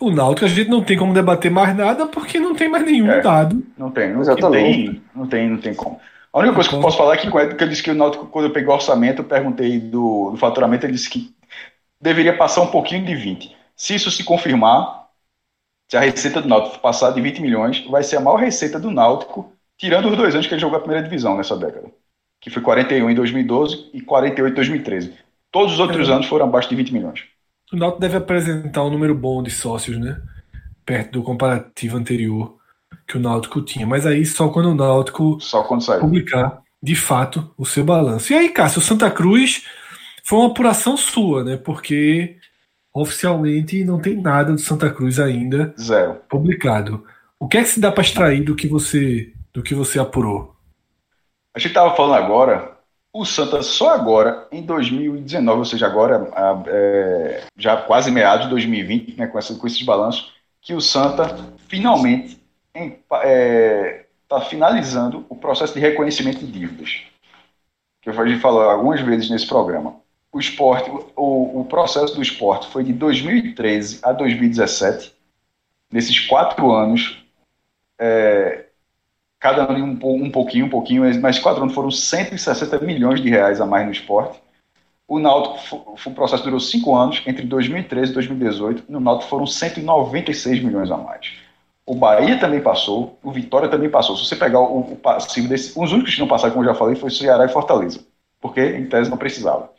O 0.01 0.11
Náutico 0.11 0.45
a 0.45 0.49
gente 0.49 0.69
não 0.69 0.83
tem 0.83 0.97
como 0.97 1.13
debater 1.13 1.49
mais 1.51 1.75
nada 1.75 2.05
porque 2.05 2.39
não 2.39 2.53
tem 2.55 2.69
mais 2.69 2.85
nenhum 2.85 3.09
É. 3.11 3.21
dado. 3.21 3.63
Não 3.77 3.89
tem, 3.91 4.11
não, 4.13 4.21
Exatamente. 4.21 4.91
tem, 4.91 5.01
não 5.15 5.27
tem, 5.27 5.49
não 5.49 5.57
tem 5.57 5.73
como. 5.73 5.99
A 6.31 6.39
única 6.39 6.53
coisa 6.53 6.69
que 6.69 6.75
eu 6.75 6.79
posso 6.81 6.97
falar 6.97 7.15
é 7.15 7.17
que, 7.17 7.29
que 7.55 7.63
eu 7.63 7.67
disse 7.67 7.81
que 7.83 7.91
o 7.91 7.95
Náutico, 7.95 8.27
quando 8.27 8.45
eu 8.45 8.51
peguei 8.53 8.69
o 8.69 8.73
orçamento, 8.73 9.21
eu 9.21 9.25
perguntei 9.25 9.79
do, 9.79 10.31
do 10.31 10.37
faturamento, 10.37 10.85
ele 10.85 10.93
disse 10.93 11.09
que 11.09 11.33
deveria 11.99 12.35
passar 12.37 12.61
um 12.61 12.67
pouquinho 12.67 13.03
de 13.05 13.15
20. 13.15 13.55
Se 13.75 13.95
isso 13.95 14.11
se 14.11 14.23
confirmar, 14.23 15.07
se 15.89 15.97
a 15.97 16.01
receita 16.01 16.41
do 16.41 16.47
Náutico 16.47 16.79
passar 16.79 17.11
de 17.11 17.19
20 17.21 17.41
milhões, 17.41 17.83
vai 17.89 18.03
ser 18.03 18.17
a 18.17 18.21
maior 18.21 18.37
receita 18.37 18.79
do 18.79 18.91
Náutico, 18.91 19.51
tirando 19.77 20.09
os 20.09 20.15
dois 20.17 20.33
anos 20.35 20.45
que 20.47 20.53
ele 20.53 20.61
jogou 20.61 20.77
a 20.77 20.81
primeira 20.81 21.03
divisão 21.03 21.35
nessa 21.35 21.57
década. 21.57 21.87
Que 22.39 22.49
foi 22.49 22.61
41 22.61 23.09
em 23.09 23.15
2012 23.15 23.89
e 23.93 24.01
48 24.01 24.51
em 24.51 24.55
2013. 24.55 25.13
Todos 25.51 25.73
os 25.73 25.79
outros 25.79 26.09
É. 26.09 26.13
anos 26.13 26.27
foram 26.27 26.45
abaixo 26.45 26.69
de 26.69 26.75
20 26.75 26.93
milhões. 26.93 27.23
O 27.71 27.75
Náutico 27.75 28.01
deve 28.01 28.17
apresentar 28.17 28.83
um 28.83 28.89
número 28.89 29.13
bom 29.13 29.43
de 29.43 29.51
sócios, 29.51 29.97
né? 29.97 30.19
Perto 30.85 31.13
do 31.13 31.23
comparativo 31.23 31.97
anterior 31.97 32.57
que 33.07 33.17
o 33.17 33.19
Náutico 33.19 33.61
tinha. 33.61 33.85
Mas 33.85 34.05
aí 34.05 34.25
só 34.25 34.49
quando 34.49 34.69
o 34.69 34.75
Náutico 34.75 35.37
Só 35.39 35.63
quando 35.63 35.83
publicar, 35.99 36.61
de 36.81 36.95
fato, 36.95 37.51
o 37.57 37.65
seu 37.65 37.83
balanço. 37.83 38.31
E 38.31 38.35
aí, 38.35 38.49
Cássio, 38.49 38.79
o 38.79 38.83
Santa 38.83 39.09
Cruz 39.11 39.65
foi 40.23 40.39
uma 40.39 40.47
apuração 40.49 40.95
sua, 40.97 41.43
né? 41.43 41.57
Porque 41.57 42.37
oficialmente 42.93 43.83
não 43.83 43.99
tem 43.99 44.15
nada 44.19 44.51
do 44.51 44.59
Santa 44.59 44.89
Cruz 44.89 45.19
ainda 45.19 45.73
Zero. 45.79 46.17
publicado. 46.29 47.03
O 47.39 47.47
que 47.47 47.57
é 47.57 47.63
que 47.63 47.69
se 47.69 47.79
dá 47.79 47.91
para 47.91 48.03
extrair 48.03 48.43
do 48.43 48.55
que 48.55 48.67
você 48.67 49.31
do 49.53 49.63
que 49.63 49.73
você 49.73 49.99
apurou? 49.99 50.55
A 51.59 51.61
gente 51.61 51.71
estava 51.71 51.93
falando 51.93 52.23
agora, 52.23 52.77
o 53.11 53.25
Santa 53.25 53.61
só 53.61 53.89
agora, 53.89 54.47
em 54.49 54.61
2019, 54.61 55.59
ou 55.59 55.65
seja, 55.65 55.87
agora, 55.87 56.31
é, 56.67 57.43
já 57.57 57.75
quase 57.75 58.09
meados 58.09 58.45
de 58.45 58.51
2020, 58.51 59.17
né, 59.17 59.27
com, 59.27 59.37
essa, 59.37 59.53
com 59.53 59.67
esses 59.67 59.81
balanços, 59.81 60.31
que 60.61 60.73
o 60.73 60.79
Santa 60.79 61.35
finalmente 61.67 62.41
está 62.73 64.39
finalizando 64.47 65.25
o 65.27 65.35
processo 65.35 65.73
de 65.73 65.81
reconhecimento 65.81 66.39
de 66.39 66.49
dívidas. 66.49 67.01
Que 68.01 68.09
a 68.09 68.25
gente 68.25 68.39
falou 68.39 68.61
algumas 68.61 69.01
vezes 69.01 69.29
nesse 69.29 69.45
programa. 69.45 69.97
O 70.31 70.39
esporte, 70.39 70.89
o, 71.13 71.59
o 71.59 71.65
processo 71.65 72.15
do 72.15 72.21
esporte 72.21 72.71
foi 72.71 72.85
de 72.85 72.93
2013 72.93 73.99
a 74.01 74.13
2017. 74.13 75.13
Nesses 75.91 76.21
quatro 76.21 76.71
anos, 76.71 77.21
é, 77.99 78.68
cada 79.39 79.71
ano 79.71 79.99
um, 80.03 80.25
um 80.25 80.31
pouquinho, 80.31 80.65
um 80.65 80.69
pouquinho, 80.69 81.21
mas 81.21 81.39
quatro 81.39 81.61
anos 81.63 81.73
foram 81.73 81.89
160 81.89 82.79
milhões 82.79 83.21
de 83.21 83.29
reais 83.29 83.61
a 83.61 83.65
mais 83.65 83.85
no 83.85 83.91
esporte. 83.91 84.39
O 85.07 85.17
Náutico, 85.17 85.97
o 86.05 86.11
processo 86.11 86.43
durou 86.43 86.59
cinco 86.59 86.95
anos, 86.95 87.23
entre 87.25 87.45
2013 87.45 88.11
e 88.11 88.13
2018, 88.13 88.83
no 88.89 88.99
Náutico 88.99 89.29
foram 89.29 89.47
196 89.47 90.63
milhões 90.63 90.91
a 90.91 90.97
mais. 90.97 91.31
O 91.85 91.95
Bahia 91.95 92.39
também 92.39 92.61
passou, 92.61 93.17
o 93.23 93.31
Vitória 93.31 93.67
também 93.67 93.89
passou. 93.89 94.15
Se 94.15 94.25
você 94.25 94.35
pegar 94.35 94.59
o, 94.59 94.91
o 94.91 94.95
passivo 94.95 95.47
desse, 95.47 95.71
os 95.75 95.91
únicos 95.91 96.13
que 96.13 96.19
não 96.19 96.27
passaram, 96.27 96.53
como 96.53 96.63
eu 96.63 96.71
já 96.71 96.77
falei, 96.77 96.95
foi 96.95 97.09
Ceará 97.09 97.45
e 97.45 97.49
Fortaleza, 97.49 98.01
porque 98.39 98.61
em 98.61 98.85
tese 98.85 99.09
não 99.09 99.17
precisava. 99.17 99.71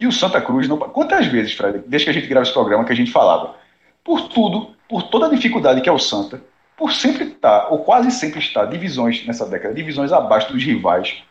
E 0.00 0.08
o 0.08 0.12
Santa 0.12 0.40
Cruz, 0.40 0.66
não, 0.66 0.76
quantas 0.76 1.26
vezes, 1.26 1.52
Fred, 1.52 1.84
desde 1.86 2.06
que 2.06 2.10
a 2.10 2.14
gente 2.14 2.26
grava 2.26 2.42
esse 2.42 2.52
programa, 2.52 2.84
que 2.84 2.92
a 2.92 2.96
gente 2.96 3.12
falava, 3.12 3.54
por 4.02 4.28
tudo, 4.28 4.74
por 4.88 5.04
toda 5.04 5.26
a 5.26 5.30
dificuldade 5.30 5.80
que 5.80 5.88
é 5.88 5.92
o 5.92 5.98
Santa, 5.98 6.42
por 6.76 6.92
sempre 6.92 7.24
estar, 7.24 7.68
ou 7.70 7.80
quase 7.80 8.10
sempre 8.10 8.40
estar, 8.40 8.64
divisões 8.66 9.24
nessa 9.26 9.46
década, 9.46 9.74
divisões 9.74 10.12
abaixo 10.12 10.52
dos 10.52 10.62
rivais, 10.62 11.22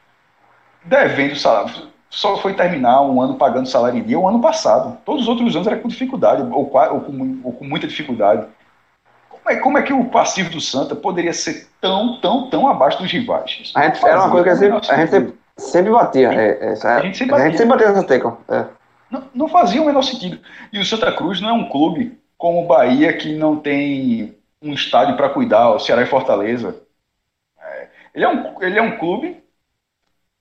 devendo 0.83 1.35
salário. 1.35 1.91
Só 2.09 2.37
foi 2.37 2.53
terminar 2.53 3.01
um 3.01 3.19
ano 3.21 3.35
pagando 3.35 3.67
salário 3.67 3.97
em 3.99 4.03
dia 4.03 4.19
o 4.19 4.27
ano 4.27 4.39
passado. 4.39 4.97
Todos 5.03 5.23
os 5.23 5.27
outros 5.27 5.55
anos 5.55 5.67
era 5.67 5.77
com 5.77 5.87
dificuldade, 5.87 6.43
ou, 6.43 6.71
ou 6.71 7.01
com, 7.01 7.39
ou 7.43 7.53
com 7.53 7.65
muita 7.65 7.87
dificuldade. 7.87 8.45
Como 9.27 9.49
é, 9.49 9.55
como 9.55 9.77
é 9.77 9.81
que 9.81 9.91
o 9.91 10.05
passivo 10.05 10.51
do 10.51 10.61
Santa 10.61 10.95
poderia 10.95 11.33
ser 11.33 11.67
tão, 11.81 12.21
tão, 12.21 12.49
tão 12.49 12.67
abaixo 12.67 12.99
dos 12.99 13.11
rivais? 13.11 13.59
Isso 13.61 13.77
A 13.77 13.85
gente, 13.85 14.05
era 14.05 14.19
uma 14.19 14.29
coisa 14.29 14.43
que 14.43 14.49
a 14.49 14.53
fazia 14.53 14.69
o 14.69 14.73
gente, 14.75 14.91
a 14.91 14.97
gente 14.97 15.11
menor 15.11 15.25
sempre, 15.25 15.39
sempre 15.57 15.91
batia. 15.91 16.33
É, 16.33 16.73
é, 16.73 16.87
A 16.87 17.01
gente 17.01 17.17
sempre 17.17 17.35
a 17.35 17.39
gente 17.39 17.51
batia. 17.51 17.57
sempre 17.57 17.65
batia 17.65 17.87
nessa 17.89 18.03
tecla. 18.07 18.37
É. 18.47 18.65
Não, 19.09 19.23
não 19.33 19.47
fazia 19.47 19.81
o 19.81 19.85
menor 19.85 20.03
sentido. 20.03 20.39
E 20.71 20.79
o 20.79 20.85
Santa 20.85 21.11
Cruz 21.11 21.41
não 21.41 21.49
é 21.49 21.53
um 21.53 21.67
clube 21.67 22.17
como 22.37 22.63
o 22.63 22.67
Bahia 22.67 23.11
que 23.13 23.35
não 23.35 23.55
tem 23.55 24.35
um 24.63 24.73
estádio 24.73 25.15
para 25.17 25.29
cuidar, 25.29 25.71
o 25.71 25.79
Ceará 25.79 26.01
e 26.03 26.07
Fortaleza. 26.07 26.81
É, 27.59 27.87
ele, 28.15 28.25
é 28.25 28.29
um, 28.29 28.61
ele 28.61 28.79
é 28.79 28.81
um 28.81 28.97
clube 28.97 29.43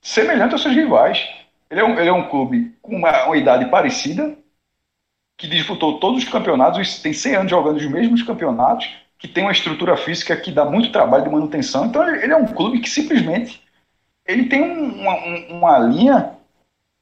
semelhante 0.01 0.53
aos 0.53 0.63
seus 0.63 0.75
rivais. 0.75 1.29
Ele 1.71 1.81
é 1.81 1.85
um, 1.85 1.99
ele 1.99 2.09
é 2.09 2.13
um 2.13 2.29
clube 2.29 2.77
com 2.83 2.97
uma, 2.97 3.27
uma 3.27 3.37
idade 3.37 3.67
parecida, 3.71 4.37
que 5.37 5.47
disputou 5.49 5.99
todos 5.99 6.23
os 6.23 6.29
campeonatos, 6.29 7.01
tem 7.01 7.13
100 7.13 7.35
anos 7.35 7.51
jogando 7.51 7.77
os 7.77 7.87
mesmos 7.87 8.23
campeonatos, 8.23 8.89
que 9.19 9.27
tem 9.27 9.43
uma 9.45 9.53
estrutura 9.53 9.97
física 9.97 10.37
que 10.37 10.53
dá 10.53 10.65
muito 10.65 10.93
trabalho 10.93 11.25
de 11.25 11.31
manutenção. 11.31 11.87
Então 11.87 12.07
ele, 12.07 12.25
ele 12.25 12.33
é 12.33 12.37
um 12.37 12.47
clube 12.47 12.81
que 12.81 12.89
simplesmente 12.91 13.63
ele 14.27 14.47
tem 14.49 14.63
um- 14.63 15.01
uma, 15.01 15.15
um- 15.17 15.59
uma 15.59 15.79
linha 15.79 16.33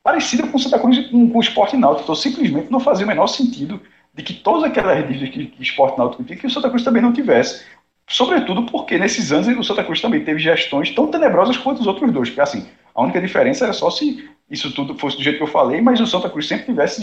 parecida 0.02 0.47
com 0.47 0.57
o 0.57 0.60
Santa 0.60 0.78
Cruz 0.78 0.99
com, 1.10 1.31
com 1.31 1.39
o 1.39 1.40
Esporte 1.42 1.76
Náutico. 1.76 2.05
Então, 2.05 2.15
simplesmente 2.15 2.70
não 2.70 2.81
fazia 2.81 3.05
o 3.05 3.08
menor 3.08 3.26
sentido 3.26 3.82
de 4.14 4.22
que 4.22 4.34
todas 4.34 4.64
aquelas 4.64 5.06
dívidas 5.06 5.30
que, 5.30 5.47
que 5.47 5.62
Esporte 5.62 5.98
Náutico 5.98 6.24
tinha, 6.24 6.39
que 6.39 6.47
o 6.47 6.50
Santa 6.50 6.68
Cruz 6.68 6.84
também 6.84 7.02
não 7.02 7.12
tivesse. 7.12 7.64
Sobretudo 8.08 8.64
porque 8.66 8.98
nesses 8.98 9.30
anos 9.32 9.47
o 9.56 9.62
Santa 9.62 9.84
Cruz 9.84 10.00
também 10.00 10.24
teve 10.24 10.40
gestões 10.40 10.90
tão 10.90 11.06
tenebrosas 11.08 11.56
quanto 11.56 11.80
os 11.80 11.86
outros 11.86 12.10
dois. 12.12 12.28
Porque, 12.28 12.40
assim, 12.40 12.66
a 12.94 13.02
única 13.02 13.20
diferença 13.20 13.64
era 13.64 13.72
só 13.72 13.90
se 13.90 14.28
isso 14.50 14.74
tudo 14.74 14.98
fosse 14.98 15.16
do 15.16 15.22
jeito 15.22 15.36
que 15.36 15.44
eu 15.44 15.47
falei, 15.47 15.80
mas 15.80 16.00
o 16.00 16.06
Santa 16.06 16.28
Cruz 16.28 16.48
sempre 16.48 16.66
tivesse 16.66 17.00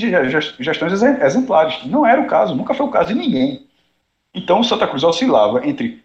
gestões 0.60 0.92
exe- 0.94 1.24
exemplares. 1.24 1.86
Não 1.86 2.06
era 2.06 2.22
o 2.22 2.28
caso, 2.28 2.54
nunca 2.56 2.74
foi 2.74 2.86
o 2.86 2.92
caso 2.92 3.10
de 3.14 3.16
ninguém. 3.20 3.66
Então, 4.34 4.60
o 4.60 4.64
Santa 4.64 4.88
Cruz 4.88 5.04
oscilava 5.04 5.66
entre 5.68 6.04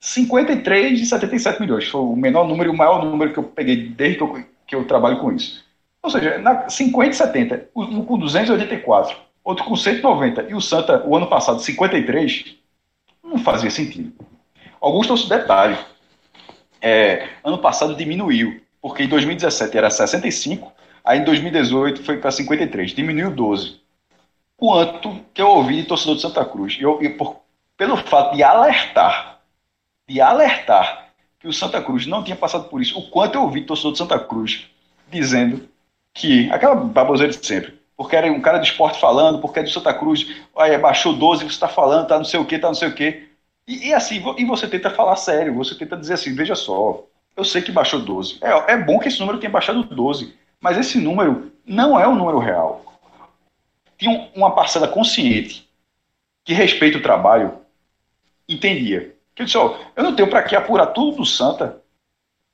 53 0.00 1.00
e 1.00 1.06
77 1.06 1.60
milhões. 1.60 1.88
Foi 1.88 2.00
o 2.00 2.16
menor 2.16 2.46
número 2.46 2.70
e 2.70 2.74
o 2.74 2.76
maior 2.76 3.04
número 3.04 3.32
que 3.32 3.38
eu 3.38 3.44
peguei 3.44 3.88
desde 3.88 4.18
que 4.18 4.22
eu, 4.22 4.44
que 4.66 4.74
eu 4.76 4.84
trabalho 4.86 5.18
com 5.20 5.32
isso. 5.32 5.64
Ou 6.02 6.10
seja, 6.10 6.38
na 6.38 6.68
50 6.68 7.10
e 7.10 7.14
70, 7.14 7.68
um 7.76 8.04
com 8.04 8.18
284, 8.18 9.16
outro 9.44 9.64
com 9.64 9.76
190 9.76 10.48
e 10.50 10.54
o 10.54 10.60
Santa, 10.60 11.02
o 11.06 11.16
ano 11.16 11.26
passado, 11.26 11.60
53, 11.60 12.56
não 13.22 13.38
fazia 13.38 13.70
sentido. 13.70 14.12
Augusto, 14.80 15.12
outro 15.12 15.28
detalhe. 15.28 15.78
É, 16.80 17.28
ano 17.44 17.58
passado 17.58 17.94
diminuiu, 17.94 18.60
porque 18.80 19.04
em 19.04 19.08
2017 19.08 19.78
era 19.78 19.90
65, 19.90 20.72
aí 21.04 21.20
em 21.20 21.24
2018 21.24 22.02
foi 22.02 22.18
para 22.18 22.30
53, 22.30 22.90
diminuiu 22.90 23.30
12. 23.30 23.80
Quanto 24.56 25.20
que 25.32 25.40
eu 25.40 25.48
ouvi 25.48 25.76
de 25.76 25.84
torcedor 25.84 26.16
de 26.16 26.22
Santa 26.22 26.44
Cruz, 26.44 26.76
eu, 26.80 27.00
eu, 27.00 27.16
por, 27.16 27.40
pelo 27.76 27.96
fato 27.96 28.34
de 28.34 28.42
alertar, 28.42 29.40
de 30.08 30.20
alertar 30.20 31.08
que 31.38 31.48
o 31.48 31.52
Santa 31.52 31.80
Cruz 31.82 32.06
não 32.06 32.22
tinha 32.22 32.36
passado 32.36 32.68
por 32.68 32.80
isso, 32.80 32.98
o 32.98 33.10
quanto 33.10 33.36
eu 33.36 33.42
ouvi 33.42 33.60
de 33.60 33.66
torcedor 33.66 33.92
de 33.92 33.98
Santa 33.98 34.18
Cruz 34.18 34.68
dizendo 35.10 35.68
que, 36.14 36.50
aquela 36.50 36.74
baboseira 36.74 37.32
de 37.32 37.44
sempre, 37.44 37.81
porque 37.96 38.16
era 38.16 38.30
um 38.30 38.40
cara 38.40 38.58
de 38.58 38.68
esporte 38.68 39.00
falando, 39.00 39.40
porque 39.40 39.60
é 39.60 39.62
do 39.62 39.70
Santa 39.70 39.92
Cruz, 39.94 40.26
aí 40.56 40.76
baixou 40.78 41.14
12, 41.14 41.44
você 41.44 41.50
está 41.50 41.68
falando, 41.68 42.06
tá 42.08 42.18
não 42.18 42.24
sei 42.24 42.40
o 42.40 42.44
que, 42.44 42.58
tá 42.58 42.68
não 42.68 42.74
sei 42.74 42.88
o 42.88 42.94
que. 42.94 43.28
E, 43.66 43.88
e 43.88 43.94
assim, 43.94 44.22
e 44.38 44.44
você 44.44 44.66
tenta 44.66 44.90
falar 44.90 45.16
sério, 45.16 45.54
você 45.54 45.74
tenta 45.74 45.96
dizer 45.96 46.14
assim, 46.14 46.34
veja 46.34 46.54
só, 46.54 47.04
eu 47.36 47.44
sei 47.44 47.62
que 47.62 47.72
baixou 47.72 48.00
12. 48.00 48.38
É, 48.42 48.72
é 48.72 48.76
bom 48.76 48.98
que 48.98 49.08
esse 49.08 49.20
número 49.20 49.38
tenha 49.38 49.50
baixado 49.50 49.82
12, 49.84 50.34
mas 50.60 50.76
esse 50.78 50.98
número 50.98 51.52
não 51.64 51.98
é 51.98 52.06
um 52.06 52.14
número 52.16 52.38
real. 52.38 52.84
Tinha 53.98 54.10
um- 54.10 54.28
uma 54.34 54.54
parcela 54.54 54.88
consciente 54.88 55.68
que 56.44 56.52
respeita 56.52 56.98
o 56.98 57.02
trabalho, 57.02 57.58
entendia. 58.48 59.14
Que 59.34 59.42
eu 59.42 59.46
disse, 59.46 59.56
ó, 59.58 59.76
eu 59.96 60.02
não 60.02 60.14
tenho 60.14 60.28
para 60.28 60.42
que 60.42 60.56
apurar 60.56 60.86
tudo 60.88 61.18
do 61.18 61.26
Santa 61.26 61.80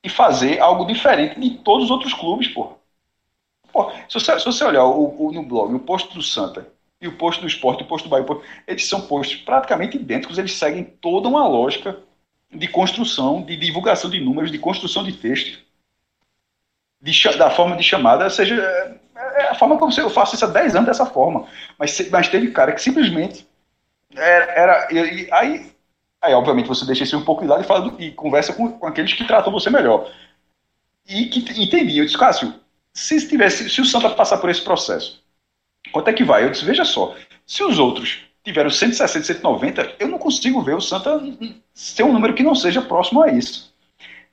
e 0.03 0.09
fazer 0.09 0.59
algo 0.59 0.85
diferente 0.85 1.39
de 1.39 1.57
todos 1.57 1.85
os 1.85 1.91
outros 1.91 2.13
clubes, 2.13 2.47
pô. 2.47 2.73
Pô, 3.71 3.91
se 4.07 4.13
você, 4.19 4.39
se 4.39 4.45
você 4.45 4.63
olhar 4.63 4.83
o, 4.85 5.27
o- 5.27 5.31
no 5.31 5.43
blog, 5.43 5.73
o 5.73 5.79
posto 5.79 6.13
do 6.13 6.21
Santa 6.23 6.67
e 7.01 7.07
o 7.07 7.17
posto 7.17 7.41
do 7.41 7.47
esporte, 7.47 7.83
o 7.83 7.87
posto 7.87 8.05
do 8.05 8.09
Bahia, 8.09 8.25
posto- 8.25 8.43
eles 8.67 8.85
são 8.87 9.01
postos 9.07 9.37
praticamente 9.37 9.97
idênticos, 9.97 10.37
eles 10.37 10.53
seguem 10.53 10.83
toda 10.83 11.27
uma 11.27 11.47
lógica 11.47 11.97
de 12.51 12.67
construção, 12.67 13.41
de 13.43 13.55
divulgação 13.55 14.09
de 14.09 14.19
números, 14.19 14.51
de 14.51 14.57
construção 14.59 15.03
de 15.03 15.13
texto, 15.13 15.59
de 17.01 17.37
da 17.37 17.49
forma 17.49 17.75
de 17.77 17.83
chamada, 17.83 18.29
seja, 18.29 18.55
é, 19.15 19.43
é 19.43 19.47
a 19.49 19.55
forma 19.55 19.77
como 19.77 19.91
eu 19.97 20.09
faço 20.09 20.35
isso 20.35 20.45
há 20.45 20.47
10 20.49 20.75
anos 20.75 20.87
dessa 20.87 21.05
forma. 21.05 21.47
Mas, 21.77 22.09
mas 22.09 22.27
teve 22.27 22.51
cara 22.51 22.73
que 22.73 22.81
simplesmente 22.81 23.47
era. 24.15 24.45
era 24.53 24.89
e, 24.93 25.29
aí, 25.31 25.71
aí, 26.21 26.33
obviamente, 26.35 26.67
você 26.69 26.85
deixa 26.85 27.03
isso 27.05 27.17
um 27.17 27.25
pouco 27.25 27.43
de 27.43 27.47
lado 27.49 27.63
e, 27.63 27.67
fala 27.67 27.89
do- 27.91 28.01
e 28.01 28.11
conversa 28.13 28.53
com, 28.53 28.71
com 28.73 28.87
aqueles 28.87 29.13
que 29.13 29.25
tratam 29.25 29.53
você 29.53 29.69
melhor. 29.69 30.11
E 31.07 31.25
que 31.27 31.39
entendiam. 31.61 31.99
Eu 31.99 32.05
disse, 32.05 32.17
Cássio, 32.17 32.53
se, 32.99 33.27
tivesse, 33.27 33.69
se 33.69 33.81
o 33.81 33.85
Santa 33.85 34.09
passar 34.09 34.37
por 34.37 34.49
esse 34.49 34.61
processo, 34.61 35.23
quanto 35.91 36.09
é 36.09 36.13
que 36.13 36.23
vai? 36.23 36.43
Eu 36.43 36.49
disse, 36.49 36.65
veja 36.65 36.83
só, 36.83 37.15
se 37.45 37.63
os 37.63 37.79
outros 37.79 38.19
tiveram 38.43 38.69
160, 38.69 39.25
190, 39.25 39.95
eu 39.99 40.07
não 40.07 40.17
consigo 40.17 40.61
ver 40.61 40.75
o 40.75 40.81
Santa 40.81 41.21
ser 41.73 42.03
um 42.03 42.13
número 42.13 42.33
que 42.33 42.43
não 42.43 42.55
seja 42.55 42.81
próximo 42.81 43.21
a 43.23 43.31
isso. 43.31 43.69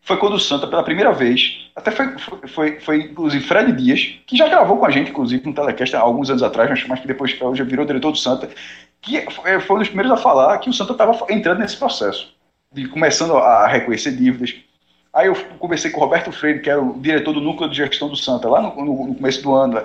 Foi 0.01 0.17
quando 0.19 0.35
o 0.35 0.41
Santa, 0.41 0.69
pela 0.69 0.85
primeira 0.85 1.13
vez, 1.13 1.69
até 1.75 1.91
foi, 1.91 2.17
foi, 2.19 2.49
foi, 2.49 2.81
foi, 2.81 2.97
inclusive 3.03 3.45
Fred 3.45 3.73
Dias, 3.73 4.21
que 4.25 4.37
já 4.37 4.49
gravou 4.49 4.79
com 4.79 4.87
a 4.87 4.91
gente, 4.91 5.11
inclusive, 5.11 5.45
no 5.45 5.53
Telecast 5.55 5.97
há 5.97 6.01
alguns 6.01 6.31
anos 6.31 6.45
atrás, 6.45 6.85
mas- 6.87 7.01
que 7.01 7.09
depois 7.09 7.37
hoje 7.41 7.63
virou 7.65 7.85
diretor 7.85 8.13
do 8.13 8.19
Santa, 8.19 8.49
que 9.01 9.29
foi 9.31 9.61
foi 9.61 9.77
um 9.77 9.79
dos 9.81 9.89
primeiros 9.89 10.13
a 10.13 10.17
falar 10.17 10.59
que 10.59 10.71
o 10.71 10.73
Santa 10.73 10.93
estava 10.93 11.27
entrando 11.29 11.59
nesse 11.59 11.77
processo, 11.77 12.33
de 12.73 12.87
começando 12.89 13.37
a 13.37 13.67
reconhecer 13.67 14.13
dívidas. 14.13 14.55
Aí 15.17 15.29
eu 15.29 15.35
conversei 15.59 15.91
com 15.91 15.99
o 15.99 16.05
Roberto 16.05 16.31
Freire, 16.31 16.61
que 16.61 16.69
era 16.69 16.83
o 16.83 16.93
diretor 17.01 17.33
do 17.33 17.41
núcleo 17.41 17.71
de 17.71 17.77
gestão 17.77 18.07
do 18.07 18.17
Santa, 18.17 18.51
lá 18.51 18.61
no, 18.61 18.85
no- 18.85 19.07
no 19.07 19.15
começo 19.15 19.43
do 19.43 19.55
ano, 19.55 19.83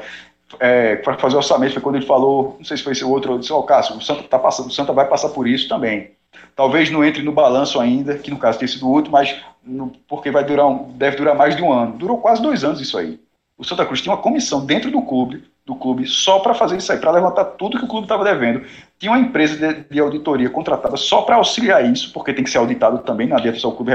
é, 0.59 0.97
para 0.97 1.17
fazer 1.17 1.37
orçamento, 1.37 1.71
foi 1.73 1.81
quando 1.81 1.95
ele 1.95 2.05
falou, 2.05 2.57
não 2.57 2.65
sei 2.65 2.75
se 2.75 2.83
foi 2.83 2.91
esse 2.91 3.05
outro, 3.05 3.31
eu 3.33 3.39
disse, 3.39 3.53
ó, 3.53 3.61
Cássio, 3.61 3.95
o 3.95 4.01
Santa 4.01 4.23
tá 4.23 4.37
passando, 4.37 4.67
o 4.67 4.71
Santa 4.73 4.91
vai 4.91 5.07
passar 5.07 5.29
por 5.29 5.47
isso 5.47 5.69
também. 5.69 6.11
Talvez 6.53 6.91
não 6.91 7.03
entre 7.05 7.23
no 7.23 7.31
balanço 7.31 7.79
ainda, 7.79 8.17
que 8.17 8.29
no 8.29 8.37
caso 8.37 8.59
tem 8.59 8.67
sido 8.67 8.85
o 8.85 8.91
último, 8.91 9.13
mas 9.13 9.33
no- 9.63 9.93
porque 10.05 10.29
vai 10.31 10.43
durar 10.43 10.67
um- 10.67 10.91
deve 10.97 11.15
durar 11.15 11.33
mais 11.33 11.55
de 11.55 11.63
um 11.63 11.71
ano. 11.71 11.93
Durou 11.97 12.17
quase 12.17 12.41
dois 12.41 12.65
anos 12.65 12.81
isso 12.81 12.97
aí. 12.97 13.17
O 13.57 13.63
Santa 13.63 13.85
Cruz 13.85 14.01
tinha 14.01 14.13
uma 14.13 14.21
comissão 14.21 14.65
dentro 14.65 14.91
do 14.91 15.01
clube, 15.01 15.45
do 15.65 15.75
clube 15.75 16.05
só 16.07 16.39
para 16.39 16.53
fazer 16.53 16.75
isso 16.77 16.91
aí, 16.91 16.97
para 16.99 17.11
levantar 17.11 17.45
tudo 17.45 17.77
que 17.77 17.85
o 17.85 17.87
clube 17.87 18.03
estava 18.05 18.23
devendo. 18.25 18.65
Tinha 18.99 19.11
uma 19.13 19.19
empresa 19.19 19.55
de, 19.55 19.83
de 19.89 19.99
auditoria 19.99 20.49
contratada 20.49 20.97
só 20.97 21.21
para 21.21 21.35
auxiliar 21.37 21.85
isso, 21.89 22.11
porque 22.11 22.33
tem 22.33 22.43
que 22.43 22.49
ser 22.49 22.57
auditado 22.57 22.97
também, 22.99 23.27
não 23.27 23.37
adianta 23.37 23.59
só 23.59 23.69
o 23.69 23.75
clube 23.75 23.91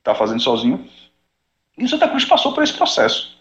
está 0.00 0.14
fazendo 0.14 0.40
sozinho. 0.40 0.88
E 1.78 1.84
o 1.84 1.88
Santa 1.88 2.08
Cruz 2.08 2.24
passou 2.24 2.52
por 2.52 2.62
esse 2.62 2.72
processo. 2.74 3.36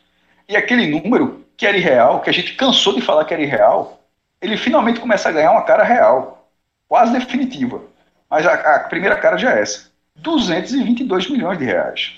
E 0.47 0.55
aquele 0.55 0.88
número 0.88 1.45
que 1.57 1.65
era 1.65 1.77
irreal, 1.77 2.21
que 2.21 2.29
a 2.29 2.33
gente 2.33 2.55
cansou 2.55 2.93
de 2.93 3.01
falar 3.01 3.25
que 3.25 3.33
era 3.33 3.43
irreal, 3.43 4.01
ele 4.41 4.57
finalmente 4.57 4.99
começa 4.99 5.29
a 5.29 5.31
ganhar 5.31 5.51
uma 5.51 5.63
cara 5.63 5.83
real, 5.83 6.49
quase 6.88 7.11
definitiva. 7.11 7.83
Mas 8.29 8.45
a, 8.45 8.53
a 8.75 8.79
primeira 8.88 9.17
cara 9.17 9.38
já 9.38 9.53
é 9.55 9.61
essa: 9.61 9.91
222 10.15 11.29
milhões 11.29 11.57
de 11.57 11.65
reais. 11.65 12.13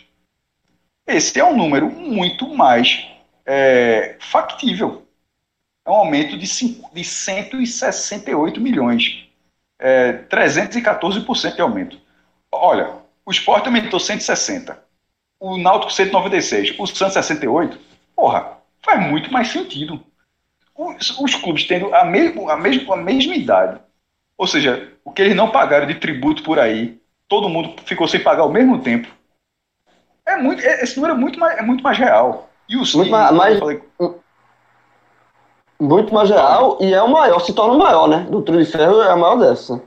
Esse 1.06 1.40
é 1.40 1.45
um 1.45 1.56
número 1.58 1.90
muito 1.90 2.48
mais 2.56 3.08
é, 3.45 4.16
factível. 4.20 5.06
É 5.86 5.90
um 5.90 5.95
aumento 5.95 6.38
de, 6.38 6.48
cinco- 6.48 6.94
de 6.94 7.03
168 7.03 8.61
milhões. 8.61 9.28
É, 9.80 10.14
314% 10.14 11.56
de 11.56 11.61
aumento. 11.61 12.00
Olha, 12.52 13.01
o 13.25 13.32
Sport 13.32 13.66
aumentou 13.67 14.00
160. 14.00 14.77
O 15.40 15.58
Náutico 15.58 15.91
196. 15.91 16.75
O 16.80 16.85
Santos 16.88 17.14
68. 17.14 17.77
Porra, 18.16 18.58
faz 18.83 19.01
muito 19.08 19.32
mais 19.32 19.48
sentido. 19.50 20.00
Os, 20.75 21.19
os 21.19 21.35
clubes 21.35 21.66
tendo 21.66 21.93
a, 21.93 22.03
mesmo, 22.06 22.50
a, 22.50 22.58
mesmo, 22.58 22.93
a 22.93 22.98
mesma 22.98 23.35
idade. 23.35 23.80
Ou 24.38 24.48
seja, 24.48 24.91
o 25.03 25.11
que 25.11 25.22
eles 25.22 25.35
não 25.35 25.50
pagaram 25.51 25.85
de 25.88 25.95
tributo 25.95 26.43
por 26.43 26.59
aí, 26.59 27.00
todo 27.27 27.50
mundo 27.50 27.75
ficou 27.85 28.08
sem 28.08 28.19
pagar 28.22 28.43
ao 28.43 28.50
mesmo 28.51 28.80
tempo. 28.82 29.08
É 30.25 30.35
muito, 30.38 30.64
é- 30.64 30.83
esse 30.83 30.95
número 30.98 31.16
é 31.16 31.17
muito 31.17 31.40
mais, 31.40 31.58
é 31.58 31.61
muito 31.61 31.83
mais 31.83 31.98
real. 31.98 32.50
E 32.69 32.75
o 32.75 32.80
Muito 32.80 33.03
e- 33.08 33.09
mais- 33.09 33.32
mais- 33.35 33.59
falei, 33.59 33.82
Muito 35.80 36.14
mais 36.14 36.30
real 36.30 36.77
e 36.80 36.93
é 36.93 37.01
o 37.01 37.08
maior, 37.11 37.40
se 37.40 37.53
torna 37.53 37.74
o 37.74 37.80
maior, 37.80 38.08
né? 38.08 38.27
Do 38.30 38.43
trio 38.43 38.64
de 38.64 38.72
ferro 38.72 39.01
é 39.01 39.11
a 39.11 39.16
maior 39.16 39.35
dessa. 39.38 39.82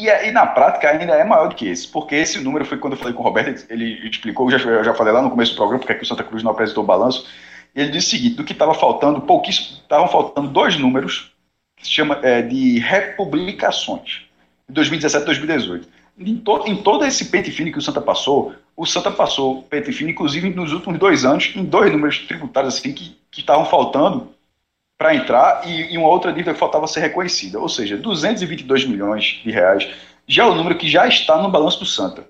E, 0.00 0.08
aí, 0.08 0.32
na 0.32 0.46
prática 0.46 0.88
ainda 0.88 1.12
é 1.12 1.22
maior 1.24 1.50
do 1.50 1.54
que 1.54 1.68
esse, 1.68 1.86
porque 1.86 2.14
esse 2.14 2.40
número 2.40 2.64
foi 2.64 2.78
quando 2.78 2.94
eu 2.94 2.98
falei 2.98 3.12
com 3.12 3.20
o 3.20 3.24
Roberto, 3.24 3.66
ele 3.68 4.08
explicou, 4.08 4.50
já, 4.50 4.56
eu 4.56 4.82
já 4.82 4.94
falei 4.94 5.12
lá 5.12 5.20
no 5.20 5.28
começo 5.28 5.52
do 5.52 5.56
programa, 5.56 5.78
porque 5.78 5.92
aqui 5.92 6.04
o 6.04 6.06
Santa 6.06 6.24
Cruz 6.24 6.42
não 6.42 6.52
apresentou 6.52 6.82
o 6.82 6.86
balanço, 6.86 7.26
e 7.74 7.80
ele 7.82 7.90
disse 7.90 8.06
o 8.06 8.10
seguinte, 8.12 8.36
do 8.36 8.44
que 8.44 8.52
estava 8.52 8.72
faltando, 8.72 9.20
pouquíssimo, 9.20 9.76
estavam 9.76 10.08
faltando 10.08 10.48
dois 10.48 10.78
números, 10.78 11.32
que 11.76 11.86
se 11.86 11.92
chama 11.92 12.18
é, 12.22 12.40
de 12.40 12.78
republicações, 12.78 14.22
de 14.66 14.74
2017 14.74 15.22
e 15.22 15.26
2018. 15.26 15.88
Em, 16.18 16.36
to, 16.38 16.64
em 16.66 16.76
todo 16.76 17.04
esse 17.04 17.26
pente 17.26 17.50
fino 17.50 17.70
que 17.70 17.78
o 17.78 17.82
Santa 17.82 18.00
passou, 18.00 18.54
o 18.74 18.86
Santa 18.86 19.10
passou 19.10 19.64
pente 19.64 19.92
fino, 19.92 20.08
inclusive 20.08 20.48
nos 20.48 20.72
últimos 20.72 20.98
dois 20.98 21.26
anos, 21.26 21.52
em 21.54 21.62
dois 21.62 21.92
números 21.92 22.20
tributários 22.20 22.78
assim, 22.78 22.94
que 22.94 23.14
estavam 23.36 23.66
faltando 23.66 24.32
para 25.00 25.14
entrar 25.14 25.62
e, 25.66 25.94
e 25.94 25.96
uma 25.96 26.08
outra 26.08 26.30
dívida 26.30 26.52
que 26.52 26.58
faltava 26.58 26.86
ser 26.86 27.00
reconhecida. 27.00 27.58
Ou 27.58 27.70
seja, 27.70 27.96
222 27.96 28.84
milhões 28.84 29.40
de 29.42 29.50
reais 29.50 29.88
já 30.28 30.44
é 30.44 30.46
o 30.46 30.54
número 30.54 30.76
que 30.76 30.90
já 30.90 31.08
está 31.08 31.40
no 31.40 31.50
balanço 31.50 31.78
do 31.78 31.86
Santa. 31.86 32.26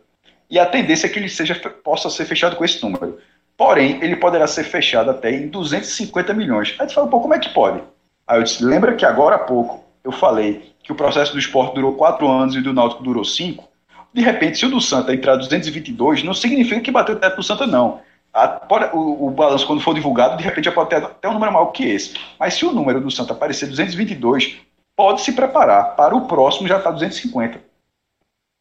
E 0.49 0.57
a 0.57 0.65
tendência 0.65 1.09
é 1.09 1.11
que 1.11 1.19
ele 1.19 1.29
seja, 1.29 1.57
possa 1.57 2.09
ser 2.09 2.27
fechado 2.27 2.55
com 2.55 2.65
esse 2.65 2.81
número. 2.81 3.19
Porém, 3.57 3.99
ele 4.01 4.15
poderá 4.15 4.47
ser 4.47 4.63
fechado 4.63 5.11
até 5.11 5.33
em 5.33 5.49
250 5.49 6.33
milhões. 6.33 6.77
Aí 6.79 6.87
tu 6.87 6.95
fala, 6.95 7.09
pô, 7.09 7.21
como 7.21 7.35
é 7.35 7.41
que 7.41 7.53
pode? 7.53 7.83
Aí 8.25 8.39
eu 8.39 8.45
disse, 8.45 8.65
lembra 8.65 8.95
que 8.95 9.05
agora 9.05 9.35
há 9.35 9.41
pouco 9.41 9.85
eu 10.05 10.13
falei 10.13 10.73
que 10.85 10.93
o 10.93 10.95
processo 10.95 11.33
do 11.33 11.41
esporte 11.41 11.75
durou 11.75 11.95
quatro 11.95 12.29
anos 12.29 12.55
e 12.55 12.61
do 12.61 12.73
Náutico 12.73 13.03
durou 13.03 13.25
cinco? 13.25 13.69
De 14.15 14.23
repente, 14.23 14.59
se 14.59 14.67
o 14.67 14.71
do 14.71 14.81
Santa 14.81 15.13
entrar 15.13 15.35
222, 15.35 16.23
não 16.23 16.33
significa 16.33 16.81
que 16.81 16.93
bateu 16.93 17.17
o 17.17 17.19
teto 17.19 17.35
do 17.35 17.43
Santa, 17.43 17.67
não. 17.67 18.01
A- 18.33 18.49
pode- 18.49 18.95
o, 18.95 19.27
o 19.27 19.31
balanço, 19.31 19.67
quando 19.67 19.83
for 19.83 19.95
divulgado, 19.95 20.37
de 20.37 20.45
repente 20.45 20.67
já 20.67 20.73
pode 20.73 20.91
ter 20.91 20.97
até 20.97 21.29
um 21.29 21.35
número 21.35 21.53
maior 21.53 21.67
que 21.67 21.85
esse. 21.85 22.15
Mas 22.39 22.55
se 22.55 22.65
o 22.65 22.73
número 22.73 23.01
do 23.01 23.11
Santa 23.11 23.33
aparecer 23.33 23.67
222, 23.69 24.57
pode 24.95 25.23
se 25.23 25.33
preparar 25.33 25.97
para 25.97 26.15
o 26.15 26.27
próximo 26.27 26.69
já 26.69 26.79
está 26.79 26.91
250. 26.91 27.61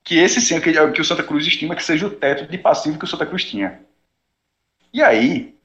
Que 0.03 0.17
esse 0.17 0.41
sim 0.41 0.55
é 0.55 0.57
o 0.57 0.61
que, 0.61 0.69
é 0.77 0.81
o 0.81 0.91
que 0.91 1.01
o 1.01 1.05
Santa 1.05 1.23
Cruz 1.23 1.45
estima 1.45 1.75
que 1.75 1.83
seja 1.83 2.07
o 2.07 2.09
teto 2.11 2.49
de 2.49 2.57
passivo 2.57 2.97
que 2.97 3.05
o 3.05 3.07
Santa 3.07 3.25
Cruz 3.25 3.43
tinha. 3.45 3.79
E 4.91 5.03
aí, 5.03 5.55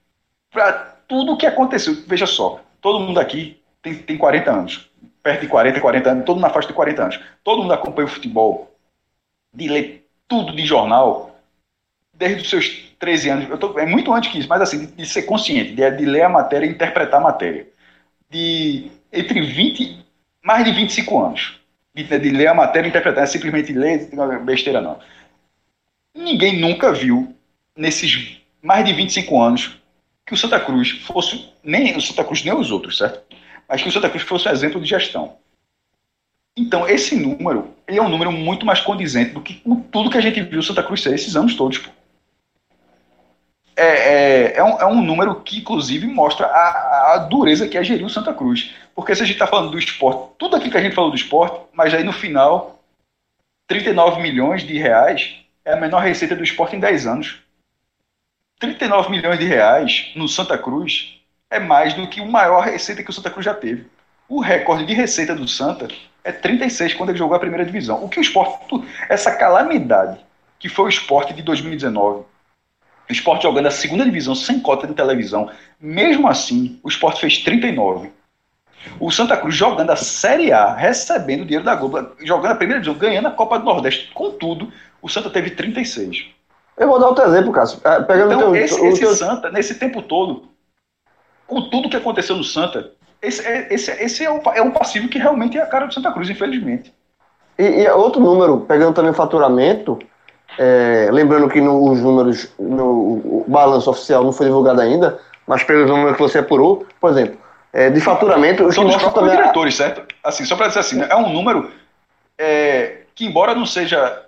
para 0.50 0.73
tudo 1.08 1.33
o 1.33 1.36
que 1.39 1.47
aconteceu, 1.47 1.94
veja 2.07 2.26
só, 2.26 2.60
todo 2.81 3.00
mundo 3.00 3.18
aqui 3.18 3.60
tem, 3.81 3.94
tem 3.94 4.18
40 4.18 4.50
anos, 4.50 4.91
perto 5.23 5.41
de 5.42 5.49
40, 5.49 5.81
40 5.81 6.10
anos, 6.10 6.24
todo 6.26 6.36
mundo 6.36 6.42
na 6.47 6.50
faixa 6.50 6.68
de 6.68 6.74
40 6.74 7.02
anos. 7.02 7.20
Todo 7.42 7.62
mundo 7.62 7.73
acompanha 7.73 8.07
o 8.07 8.10
futebol, 8.10 8.74
de 9.52 9.68
ler 9.68 10.07
tudo 10.28 10.55
de 10.55 10.66
jornal, 10.66 11.36
desde 12.12 12.42
os 12.42 12.50
seus 12.50 12.83
13 12.98 13.28
anos, 13.28 13.48
eu 13.48 13.58
tô- 13.58 13.78
é 13.78 13.86
muito 13.86 14.12
antes 14.12 14.31
que 14.31 14.39
isso, 14.39 14.48
mas 14.48 14.60
assim, 14.62 14.78
de, 14.78 14.86
de 14.86 15.06
ser 15.06 15.23
consciente, 15.23 15.74
de, 15.74 15.90
de 15.90 16.05
ler 16.05 16.23
a 16.23 16.28
matéria 16.28 16.66
e 16.66 16.70
interpretar 16.70 17.20
a 17.20 17.23
matéria. 17.23 17.66
De 18.31 18.90
entre 19.12 19.40
20, 19.42 19.98
mais 20.42 20.64
de 20.64 20.73
25 20.73 21.23
anos. 21.23 21.58
De, 21.94 22.05
de 22.05 22.31
ler 22.31 22.48
a 22.48 22.55
matéria 22.55 22.86
e 22.86 22.90
interpretar, 22.90 23.24
é 23.24 23.26
simplesmente 23.26 23.73
ler, 23.73 24.08
é 24.12 24.39
besteira 24.39 24.81
não. 24.81 24.98
Ninguém 26.14 26.58
nunca 26.60 26.92
viu, 26.92 27.34
nesses 27.76 28.39
mais 28.62 28.84
de 28.84 28.92
25 28.92 29.40
anos, 29.40 29.76
que 30.26 30.32
o 30.32 30.36
Santa 30.36 30.58
Cruz 30.58 30.90
fosse, 30.90 31.48
nem 31.62 31.97
o 31.97 32.00
Santa 32.00 32.24
Cruz 32.24 32.42
nem 32.42 32.55
os 32.55 32.70
outros, 32.70 32.97
certo? 32.97 33.20
Mas 33.68 33.82
que 33.82 33.89
o 33.89 33.92
Santa 33.92 34.08
Cruz 34.08 34.23
fosse 34.24 34.48
exemplo 34.48 34.81
de 34.81 34.89
gestão. 34.89 35.36
Então, 36.56 36.89
esse 36.89 37.16
número, 37.16 37.74
ele 37.86 37.98
é 37.98 38.02
um 38.02 38.08
número 38.08 38.31
muito 38.31 38.64
mais 38.64 38.81
condizente 38.81 39.32
do 39.32 39.40
que 39.40 39.60
tudo 39.90 40.10
que 40.10 40.18
a 40.18 40.20
gente 40.20 40.40
viu 40.42 40.60
o 40.60 40.62
Santa 40.62 40.82
Cruz 40.82 41.02
ser 41.02 41.14
esses 41.14 41.34
anos 41.36 41.55
todos. 41.55 41.78
pô. 41.78 41.90
É, 43.76 43.86
é, 43.86 44.56
é, 44.56 44.64
um, 44.64 44.80
é 44.80 44.86
um 44.86 45.02
número 45.02 45.40
que, 45.40 45.58
inclusive, 45.58 46.06
mostra 46.06 46.46
a, 46.46 47.14
a 47.14 47.18
dureza 47.18 47.68
que 47.68 47.76
é 47.76 47.82
gerir 47.82 48.06
o 48.06 48.10
Santa 48.10 48.32
Cruz. 48.32 48.72
Porque 48.94 49.14
se 49.14 49.22
a 49.22 49.26
gente 49.26 49.34
está 49.34 49.46
falando 49.46 49.70
do 49.70 49.78
esporte, 49.78 50.32
tudo 50.38 50.56
aquilo 50.56 50.70
que 50.70 50.78
a 50.78 50.82
gente 50.82 50.94
falou 50.94 51.10
do 51.10 51.16
esporte, 51.16 51.60
mas 51.72 51.92
aí 51.92 52.04
no 52.04 52.12
final, 52.12 52.80
39 53.66 54.22
milhões 54.22 54.62
de 54.62 54.78
reais 54.78 55.34
é 55.64 55.72
a 55.72 55.76
menor 55.76 56.00
receita 56.00 56.36
do 56.36 56.44
esporte 56.44 56.76
em 56.76 56.80
10 56.80 57.06
anos. 57.06 57.40
39 58.60 59.10
milhões 59.10 59.38
de 59.38 59.46
reais 59.46 60.12
no 60.14 60.28
Santa 60.28 60.56
Cruz 60.56 61.20
é 61.50 61.58
mais 61.58 61.94
do 61.94 62.06
que 62.06 62.20
o 62.20 62.30
maior 62.30 62.62
receita 62.62 63.02
que 63.02 63.10
o 63.10 63.12
Santa 63.12 63.30
Cruz 63.30 63.44
já 63.44 63.54
teve. 63.54 63.86
O 64.28 64.40
recorde 64.40 64.86
de 64.86 64.94
receita 64.94 65.34
do 65.34 65.48
Santa 65.48 65.88
é 66.22 66.32
36 66.32 66.94
quando 66.94 67.10
ele 67.10 67.18
jogou 67.18 67.36
a 67.36 67.40
primeira 67.40 67.64
divisão. 67.64 68.02
O 68.02 68.08
que 68.08 68.18
o 68.18 68.22
esporte, 68.22 68.54
essa 69.08 69.34
calamidade 69.34 70.18
que 70.58 70.68
foi 70.68 70.86
o 70.86 70.88
esporte 70.88 71.34
de 71.34 71.42
2019, 71.42 72.24
o 73.08 73.12
esporte 73.12 73.42
jogando 73.42 73.66
a 73.66 73.70
segunda 73.70 74.05
divisão 74.05 74.34
sem 74.34 74.60
cota 74.60 74.86
de 74.86 74.94
televisão, 74.94 75.50
mesmo 75.81 76.26
assim, 76.28 76.78
o 76.83 76.89
esporte 76.89 77.20
fez 77.20 77.39
39. 77.39 78.10
O 79.00 79.10
Santa 79.10 79.36
Cruz 79.36 79.55
jogando 79.55 79.91
a 79.91 79.97
Série 79.97 80.52
A, 80.52 80.74
recebendo 80.74 81.42
o 81.42 81.44
dinheiro 81.44 81.65
da 81.65 81.74
Globo, 81.74 82.07
jogando 82.20 82.52
a 82.52 82.57
primeira 82.57 82.81
divisão, 82.83 82.99
ganhando 83.00 83.28
a 83.28 83.31
Copa 83.31 83.58
do 83.58 83.65
Nordeste, 83.65 84.10
contudo, 84.12 84.70
o 85.00 85.08
Santa 85.08 85.31
teve 85.31 85.50
36. 85.50 86.26
Eu 86.76 86.89
vou 86.89 86.99
dar 86.99 87.08
outro 87.08 87.24
exemplo, 87.24 87.52
Cássio. 87.52 87.81
É, 87.84 88.00
Pegando 88.02 88.34
Então, 88.34 88.49
o 88.50 88.52
teu, 88.52 88.62
esse, 88.65 88.86
esse 88.86 89.00
teu- 89.00 89.15
Santa, 89.15 89.50
nesse 89.50 89.74
tempo 89.76 90.02
todo, 90.02 90.49
com 91.47 91.68
tudo 91.70 91.89
que 91.89 91.97
aconteceu 91.97 92.36
no 92.36 92.44
Santa, 92.44 92.91
esse, 93.23 93.47
é- 93.47 93.73
esse, 93.73 93.91
esse 93.92 94.24
é, 94.24 94.31
um, 94.31 94.41
é 94.55 94.60
um 94.62 94.70
passivo 94.70 95.08
que 95.08 95.18
realmente 95.18 95.57
é 95.57 95.62
a 95.62 95.66
cara 95.66 95.86
do 95.86 95.94
Santa 95.94 96.12
Cruz, 96.12 96.28
infelizmente. 96.28 96.92
E, 97.58 97.62
e 97.62 97.89
outro 97.91 98.20
número, 98.20 98.60
pegando 98.62 98.94
também 98.94 99.12
o 99.12 99.15
faturamento, 99.15 99.99
é, 100.58 101.08
lembrando 101.12 101.49
que 101.49 101.60
no- 101.60 101.91
os 101.91 102.00
números, 102.00 102.49
no, 102.58 102.86
o 102.86 103.44
balanço 103.49 103.91
oficial 103.91 104.23
não 104.24 104.33
foi 104.33 104.47
divulgado 104.47 104.81
ainda, 104.81 105.18
mas 105.47 105.62
pelos 105.62 105.89
números 105.89 106.16
que 106.16 106.23
você 106.23 106.39
apurou, 106.39 106.86
por 107.00 107.10
exemplo, 107.10 107.36
é, 107.73 107.91
de 107.91 108.00
faturamento, 108.00 108.70
São 108.73 108.84
mostra 108.84 109.00
próprios 109.02 109.24
também. 109.26 109.36
diretores, 109.36 109.74
certo? 109.76 110.02
Assim, 110.23 110.44
só 110.44 110.57
para 110.57 110.68
dizer 110.68 110.81
assim, 110.81 110.97
né, 110.97 111.07
é 111.10 111.16
um 111.16 111.33
número 111.33 111.70
é, 112.39 112.99
que, 113.15 113.26
embora 113.26 113.55
não 113.55 113.66
seja, 113.66 114.23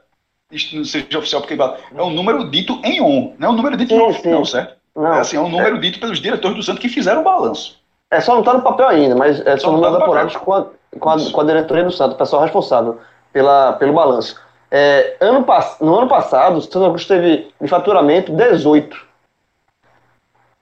não 0.72 0.84
seja 0.84 1.18
oficial, 1.18 1.40
porque 1.42 1.54
é 1.96 2.02
um 2.02 2.10
número 2.10 2.50
dito 2.50 2.80
em 2.84 3.00
on, 3.00 3.34
não 3.38 3.48
é 3.48 3.52
um 3.52 3.56
número 3.56 3.76
dito 3.76 3.94
Sim, 4.14 4.30
não, 4.30 4.44
certo? 4.44 4.74
Não, 4.94 5.14
é, 5.14 5.20
assim, 5.20 5.36
é 5.36 5.40
um 5.40 5.48
número 5.48 5.78
dito 5.80 6.00
pelos 6.00 6.20
diretores 6.20 6.56
do 6.56 6.62
Santos 6.62 6.80
que 6.80 6.88
fizeram 6.88 7.20
o 7.20 7.24
balanço. 7.24 7.78
É, 8.10 8.20
só 8.20 8.32
não 8.32 8.40
está 8.40 8.54
no 8.54 8.62
papel 8.62 8.88
ainda, 8.88 9.14
mas 9.16 9.40
é, 9.40 9.56
Só 9.56 9.68
são 9.68 9.70
tá 9.70 9.76
números 9.76 9.98
no 9.98 10.04
apurados 10.04 10.36
com 10.36 10.52
a, 10.54 10.66
com, 10.98 11.10
a, 11.10 11.30
com 11.32 11.40
a 11.40 11.44
diretoria 11.44 11.84
do 11.84 11.90
Santos, 11.90 12.14
o 12.14 12.18
pessoal 12.18 12.42
responsável 12.42 12.98
pela, 13.32 13.72
pelo 13.74 13.92
balanço. 13.92 14.40
É, 14.70 15.16
ano, 15.20 15.44
no 15.80 15.98
ano 15.98 16.08
passado, 16.08 16.56
o 16.56 16.60
Santa 16.62 16.88
Cruz 16.90 17.06
teve 17.06 17.48
de 17.60 17.68
faturamento 17.68 18.32
18. 18.32 18.96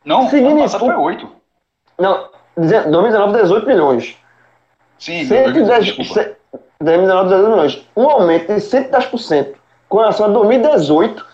Não, 0.04 0.28
Sim, 0.28 0.44
ano 0.46 0.60
passado 0.60 0.84
foi 0.84 0.94
8. 0.94 1.28
Não, 1.98 2.28
deze- 2.56 2.88
2019, 2.90 3.42
18 3.42 3.66
milhões. 3.66 4.16
Sim, 4.98 5.24
110, 5.24 5.84
desculpa. 5.86 6.12
ce- 6.14 6.36
2019, 6.80 7.28
18 7.30 7.50
milhões. 7.50 7.86
Um 7.96 8.08
aumento 8.10 8.52
de 8.54 8.60
110% 8.60 9.54
com 9.88 9.98
relação 9.98 10.26
a 10.26 10.28
2018. 10.28 11.24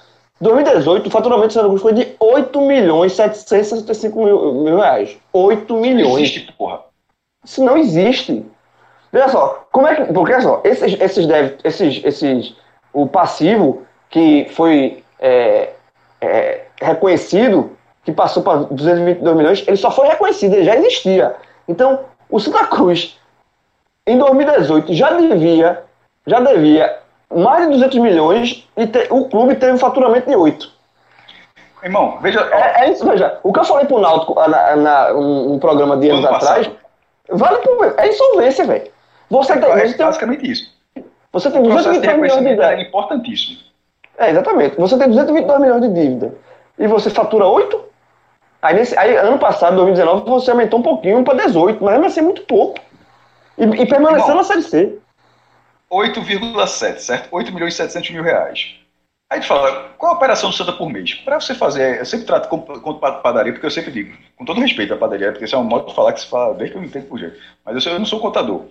2018, 0.41 1.07
o 1.09 1.11
faturamento 1.11 1.49
do 1.49 1.53
Santa 1.53 1.67
Cruz 1.69 1.83
foi 1.83 1.93
de 1.93 2.15
8 2.19 2.61
milhões 2.63 3.13
765 3.13 4.25
mil, 4.25 4.55
mil 4.55 4.77
reais. 4.77 5.19
8 5.33 5.75
Não 5.75 5.81
milhões. 5.81 6.15
existe, 6.31 6.53
porra. 6.53 6.81
Isso 7.45 7.63
não 7.65 7.77
existe. 7.77 8.47
Veja 9.13 9.29
só, 9.29 9.65
como 9.73 9.87
é 9.89 9.95
que. 9.97 10.13
Porque 10.13 10.33
olha 10.33 10.43
só, 10.43 10.61
esses, 10.65 11.01
esses, 11.01 11.27
deve, 11.27 11.57
esses, 11.65 12.01
esses. 12.05 12.55
O 12.93 13.07
passivo 13.07 13.83
que 14.09 14.49
foi 14.53 15.03
é, 15.21 15.71
é, 16.21 16.63
reconhecido, 16.81 17.77
que 18.05 18.11
passou 18.13 18.43
para 18.43 18.59
222 18.71 19.37
milhões, 19.37 19.65
ele 19.67 19.77
só 19.77 19.91
foi 19.91 20.09
reconhecido, 20.09 20.55
ele 20.55 20.65
já 20.65 20.77
existia. 20.77 21.37
Então, 21.69 22.01
o 22.29 22.41
Santa 22.41 22.67
Cruz, 22.67 23.17
em 24.07 24.19
2018, 24.19 24.93
já 24.95 25.13
devia, 25.13 25.85
já 26.27 26.41
devia 26.41 26.99
mais 27.33 27.67
de 27.67 27.75
200 27.75 27.99
milhões 27.99 28.69
e 28.77 28.87
te- 28.89 29.07
o 29.11 29.29
clube 29.29 29.55
teve 29.55 29.73
um 29.73 29.79
faturamento 29.79 30.29
de 30.29 30.35
8. 30.35 30.69
Irmão, 31.85 32.19
veja. 32.21 32.41
É, 32.53 32.85
é 32.85 32.91
isso, 32.91 33.07
veja. 33.07 33.39
O 33.43 33.53
que 33.53 33.61
eu 33.61 33.65
falei 33.65 33.87
pro 33.87 34.01
Náutico 34.01 34.39
ah, 34.39 34.49
na, 34.49 34.77
na- 34.77 35.13
um, 35.13 35.55
um 35.55 35.59
programa 35.59 35.97
de 35.97 36.11
anos 36.11 36.25
ano 36.25 36.35
atrás, 36.37 36.71
vale 37.31 37.59
pro. 37.59 37.95
É 37.97 38.09
insolvência, 38.09 38.65
velho. 38.67 38.91
Você 39.31 39.59
tem, 39.59 39.71
É 39.71 39.81
tem, 39.89 39.97
basicamente 39.97 40.51
isso. 40.51 40.75
você 41.33 41.51
tem 41.51 41.61
O 41.61 41.65
processo 41.65 42.01
de 42.01 42.07
222 42.09 42.17
milhões 42.19 42.33
de 42.59 42.63
é 42.65 42.69
dívida. 42.75 42.89
importantíssimo. 42.89 43.59
É, 44.19 44.31
exatamente. 44.31 44.77
Você 44.77 44.99
tem 44.99 45.09
222 45.09 45.61
milhões 45.61 45.83
de 45.83 45.89
dívida. 45.95 46.35
E 46.79 46.87
você 46.87 47.09
fatura 47.11 47.47
8? 47.47 47.85
Aí, 48.63 48.75
nesse, 48.75 48.97
aí 48.99 49.17
ano 49.17 49.39
passado, 49.39 49.77
2019, 49.77 50.29
você 50.29 50.51
aumentou 50.51 50.81
um 50.81 50.83
pouquinho 50.83 51.25
para 51.25 51.45
18, 51.47 51.83
mas 51.83 51.93
mesmo 51.95 52.07
assim 52.07 52.21
é 52.21 52.25
muito 52.25 52.43
pouco. 52.43 52.79
E, 53.57 53.65
e 53.65 53.87
permaneceu 53.87 54.35
na 54.35 54.45
Série 54.45 54.63
C. 54.63 54.99
8,7, 55.91 56.99
certo? 56.99 57.29
8 57.33 57.53
milhões 57.53 57.75
e 57.75 57.77
700 57.77 58.11
mil 58.11 58.23
reais. 58.23 58.77
Aí 59.31 59.41
tu 59.41 59.47
fala, 59.47 59.91
qual 59.97 60.13
a 60.13 60.17
operação 60.17 60.51
do 60.51 60.57
Santa 60.57 60.73
por 60.73 60.91
mês? 60.91 61.15
Para 61.15 61.41
você 61.41 61.55
fazer, 61.55 62.01
eu 62.01 62.05
sempre 62.07 62.27
trato 62.27 62.49
como 62.49 62.99
pa- 62.99 63.13
padaria, 63.13 63.53
porque 63.53 63.67
eu 63.67 63.71
sempre 63.71 63.93
digo, 63.93 64.17
com 64.37 64.45
todo 64.45 64.61
respeito 64.61 64.93
à 64.93 64.97
padaria, 64.97 65.31
porque 65.31 65.45
isso 65.45 65.55
é 65.55 65.59
um 65.59 65.65
modo 65.65 65.87
de 65.89 65.95
falar 65.95 66.13
que 66.13 66.21
se 66.21 66.27
fala 66.27 66.55
desde 66.55 66.73
que 66.73 66.79
eu 66.79 66.83
me 66.83 66.89
entendo 66.89 67.07
por 67.07 67.19
jeito. 67.19 67.39
Mas 67.65 67.87
eu, 67.87 67.93
eu 67.93 67.99
não 67.99 68.07
sou 68.07 68.19
contador. 68.21 68.65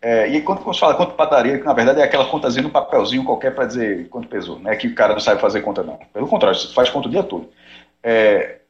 É, 0.00 0.28
e 0.28 0.42
quando 0.42 0.62
você 0.62 0.78
fala 0.78 0.94
quanto 0.94 1.14
padaria, 1.14 1.58
que 1.58 1.64
na 1.64 1.72
verdade 1.72 2.00
é 2.00 2.04
aquela 2.04 2.26
contazinha 2.30 2.62
no 2.62 2.70
papelzinho 2.70 3.24
qualquer 3.24 3.52
para 3.54 3.66
dizer 3.66 4.08
quanto 4.08 4.28
pesou, 4.28 4.58
não 4.58 4.70
é 4.70 4.76
que 4.76 4.86
o 4.86 4.94
cara 4.94 5.12
não 5.12 5.20
sabe 5.20 5.40
fazer 5.40 5.60
conta, 5.62 5.82
não. 5.82 5.96
Pelo 6.12 6.28
contrário, 6.28 6.56
você 6.58 6.72
faz 6.72 6.88
conta 6.88 7.08
o 7.08 7.10
dia 7.10 7.22
todo. 7.24 7.50
É, 8.02 8.60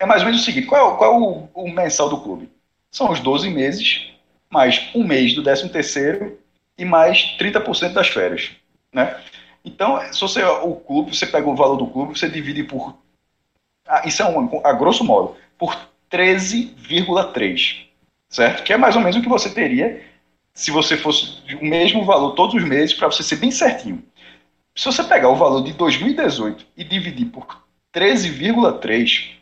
é 0.00 0.06
mais 0.06 0.22
ou 0.22 0.26
menos 0.28 0.42
o 0.42 0.44
seguinte: 0.44 0.66
qual 0.66 0.80
é, 0.80 0.84
o- 0.84 0.96
qual 0.96 1.12
é 1.14 1.18
o, 1.18 1.48
o 1.54 1.72
mensal 1.72 2.08
do 2.08 2.20
clube? 2.20 2.50
São 2.90 3.10
os 3.10 3.20
12 3.20 3.50
meses, 3.50 4.12
mais 4.50 4.90
um 4.94 5.04
mês 5.04 5.34
do 5.34 5.42
13 5.42 5.68
terceiro 5.70 6.38
e 6.78 6.84
mais 6.84 7.36
30% 7.38 7.94
das 7.94 8.08
férias. 8.08 8.50
Né? 8.92 9.16
Então, 9.64 10.00
se 10.12 10.20
você 10.20 10.42
o 10.44 10.74
clube, 10.76 11.16
você 11.16 11.26
pega 11.26 11.48
o 11.48 11.56
valor 11.56 11.76
do 11.76 11.86
clube, 11.86 12.18
você 12.18 12.28
divide 12.28 12.64
por. 12.64 12.96
ah, 13.86 14.02
isso 14.06 14.22
é 14.22 14.26
um, 14.26 14.60
a 14.64 14.72
grosso 14.72 15.04
modo, 15.04 15.36
por 15.58 15.76
13,3. 16.08 17.86
Certo? 18.28 18.62
Que 18.64 18.72
é 18.72 18.76
mais 18.78 18.96
ou 18.96 19.02
menos 19.02 19.16
o 19.16 19.22
que 19.22 19.28
você 19.28 19.50
teria 19.50 20.02
se 20.54 20.70
você 20.70 20.96
fosse 20.96 21.38
o 21.60 21.64
mesmo 21.64 22.04
valor 22.04 22.34
todos 22.34 22.54
os 22.54 22.64
meses, 22.64 22.94
para 22.94 23.10
você 23.10 23.22
ser 23.22 23.36
bem 23.36 23.50
certinho. 23.50 24.02
Se 24.74 24.86
você 24.86 25.02
pegar 25.02 25.28
o 25.28 25.36
valor 25.36 25.62
de 25.62 25.72
2018 25.72 26.66
e 26.76 26.84
dividir 26.84 27.26
por 27.26 27.46
13,3, 27.94 29.32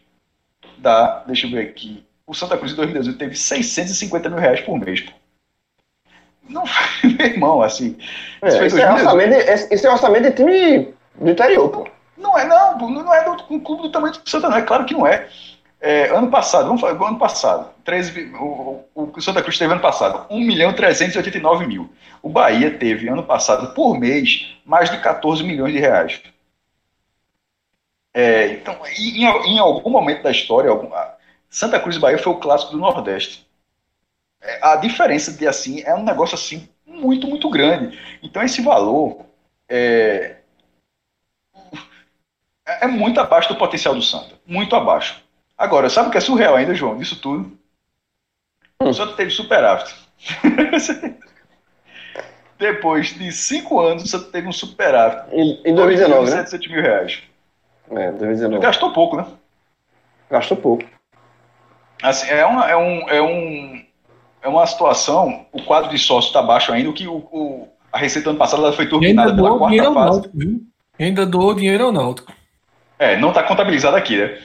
dá, 0.78 1.22
deixa 1.26 1.46
eu 1.46 1.50
ver 1.50 1.68
aqui, 1.68 2.04
o 2.26 2.34
Santa 2.34 2.56
Cruz 2.56 2.72
em 2.72 2.76
2018 2.76 3.18
teve 3.18 3.36
650 3.36 4.28
mil 4.28 4.38
reais 4.38 4.60
por 4.60 4.78
mês. 4.78 5.00
Pô. 5.00 5.12
Não, 6.48 6.64
meu 7.04 7.26
irmão, 7.26 7.62
assim. 7.62 7.96
É, 8.42 8.48
isso 8.48 8.78
é 8.78 8.86
2018. 8.86 8.94
orçamento 8.94 9.74
isso 9.74 9.86
é 9.86 9.90
orçamento 9.90 10.22
de 10.24 10.32
time 10.32 10.94
do 11.16 11.30
interior, 11.30 11.68
pô. 11.68 11.88
Não 12.16 12.38
é, 12.38 12.44
não, 12.44 12.78
não 12.78 13.14
é 13.14 13.24
do, 13.24 13.44
um 13.50 13.60
clube 13.60 13.82
do 13.82 13.90
tamanho 13.90 14.12
do 14.12 14.28
Santa, 14.28 14.48
não. 14.48 14.56
É 14.56 14.62
claro 14.62 14.84
que 14.84 14.94
não 14.94 15.06
é. 15.06 15.28
É, 15.80 16.08
ano 16.14 16.30
passado, 16.30 16.66
vamos 16.66 16.80
falar, 16.80 16.92
ano 17.08 17.18
passado, 17.18 17.70
13, 17.84 18.10
vi- 18.10 18.30
o, 18.34 18.84
o, 18.94 19.04
o 19.16 19.20
Santa 19.22 19.42
Cruz 19.42 19.56
teve 19.58 19.72
ano 19.72 19.80
passado 19.80 20.26
1 20.28 20.38
milhão 20.40 20.74
389 20.74 21.66
mil. 21.66 21.88
O 22.22 22.28
Bahia 22.28 22.70
teve 22.78 23.08
ano 23.08 23.22
passado, 23.22 23.72
por 23.74 23.98
mês, 23.98 24.54
mais 24.64 24.90
de 24.90 24.98
14 25.00 25.42
milhões 25.42 25.72
de 25.72 25.78
reais. 25.78 26.20
É, 28.12 28.48
então, 28.54 28.76
em, 28.98 29.24
em 29.24 29.58
algum 29.58 29.90
momento 29.90 30.22
da 30.22 30.30
história, 30.30 30.70
algum- 30.70 30.90
Santa 31.48 31.80
Cruz 31.80 31.96
e 31.96 31.98
Bahia 31.98 32.18
foi 32.18 32.32
o 32.32 32.36
clássico 32.40 32.72
do 32.72 32.78
Nordeste. 32.78 33.46
É, 34.40 34.60
a 34.66 34.76
diferença 34.76 35.32
de 35.32 35.46
assim 35.46 35.82
é 35.84 35.94
um 35.94 36.04
negócio 36.04 36.34
assim 36.34 36.68
muito, 36.86 37.26
muito 37.28 37.48
grande. 37.50 37.98
Então, 38.22 38.42
esse 38.42 38.62
valor 38.62 39.26
é, 39.68 40.36
é 42.66 42.86
muito 42.86 43.20
abaixo 43.20 43.48
do 43.48 43.56
potencial 43.56 43.94
do 43.94 44.02
Santa. 44.02 44.34
Muito 44.46 44.74
abaixo. 44.76 45.22
Agora, 45.60 45.90
sabe 45.90 46.08
o 46.08 46.10
que 46.10 46.16
é 46.16 46.20
surreal 46.22 46.56
ainda, 46.56 46.74
João, 46.74 46.96
disso 46.96 47.20
tudo? 47.20 47.52
O 48.82 48.94
Santa 48.94 49.12
teve 49.12 49.30
superávit. 49.30 49.94
Depois 52.58 53.08
de 53.14 53.30
cinco 53.30 53.78
anos, 53.78 54.04
o 54.04 54.08
Santa 54.08 54.30
teve 54.32 54.48
um 54.48 54.52
superávit. 54.52 55.24
Em, 55.34 55.60
em 55.62 55.74
2019, 55.74 56.30
né? 56.30 56.36
700 56.44 56.68
mil 56.68 56.80
reais. 56.80 57.22
É, 57.90 58.10
2019. 58.12 58.62
Gastou 58.62 58.90
pouco, 58.94 59.18
né? 59.18 59.26
Gastou 60.30 60.56
pouco. 60.56 60.82
Assim, 62.02 62.30
é, 62.30 62.46
uma, 62.46 62.70
é, 62.70 62.76
um, 62.76 63.08
é, 63.10 63.20
um, 63.20 63.84
é 64.40 64.48
uma 64.48 64.66
situação, 64.66 65.44
o 65.52 65.62
quadro 65.62 65.90
de 65.90 65.98
sócio 65.98 66.28
está 66.28 66.40
baixo 66.40 66.72
ainda, 66.72 66.88
o 66.88 66.94
que 66.94 67.06
o, 67.06 67.16
o- 67.16 67.68
a 67.92 67.98
receita 67.98 68.30
ano 68.30 68.38
passado 68.38 68.62
ela 68.62 68.72
foi 68.72 68.84
ainda 68.86 68.96
turbinada 68.96 69.34
pela 69.34 69.58
quarta 69.58 69.82
fase. 69.92 69.94
Náutico, 70.16 70.38
viu? 70.38 70.60
E 70.98 71.04
ainda 71.04 71.26
doou 71.26 71.52
dinheiro 71.52 71.84
ao 71.84 71.92
Náutico. 71.92 72.32
É, 72.98 73.18
não 73.18 73.28
está 73.28 73.42
contabilizado 73.42 73.96
aqui, 73.96 74.16
né? 74.16 74.40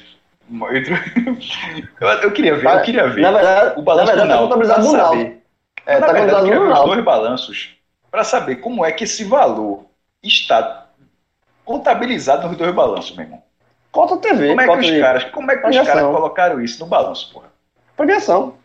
Eu, 2.00 2.08
eu 2.08 2.32
queria 2.34 2.56
ver, 2.56 2.68
eu 2.74 2.82
queria 2.82 3.08
ver. 3.08 3.22
Na 3.22 3.32
verdade, 3.32 3.80
o 3.80 3.82
balanço 3.82 4.16
na 4.16 4.26
verdade 4.26 4.28
do 4.28 4.28
tá 4.28 4.36
Náutico, 4.36 4.48
contabilizado 4.48 4.82
pra 4.92 4.92
no. 4.92 4.98
Náutico. 5.16 5.42
É, 5.86 6.00
Na 6.00 6.08
tá 6.08 6.14
verdade, 6.14 6.32
eu 6.40 6.44
queria 6.44 6.60
ver 6.60 6.72
os 6.74 6.80
dois 6.84 7.04
balanços 7.04 7.76
para 8.12 8.24
saber 8.24 8.58
como 8.58 8.86
é 8.86 8.92
que 8.92 9.04
esse 9.04 9.24
valor 9.24 9.86
está 10.24 10.88
contabilizado 11.66 12.48
nos 12.48 12.58
dois 12.58 12.74
balanços, 12.74 13.16
meu 13.16 13.26
irmão. 13.26 13.44
Cota 13.92 14.18
TV, 14.18 14.48
Como 14.50 14.62
é 14.62 14.66
que 14.70 14.78
os 14.78 14.86
de 14.88 15.00
caras, 15.00 15.24
como 15.26 15.52
é 15.52 15.58
que 15.58 15.70
os 15.70 15.78
caras 15.78 16.04
colocaram 16.04 16.62
isso 16.62 16.80
no 16.80 16.86
balanço, 16.88 17.32
porra? 17.34 17.48
premiação. 17.96 18.56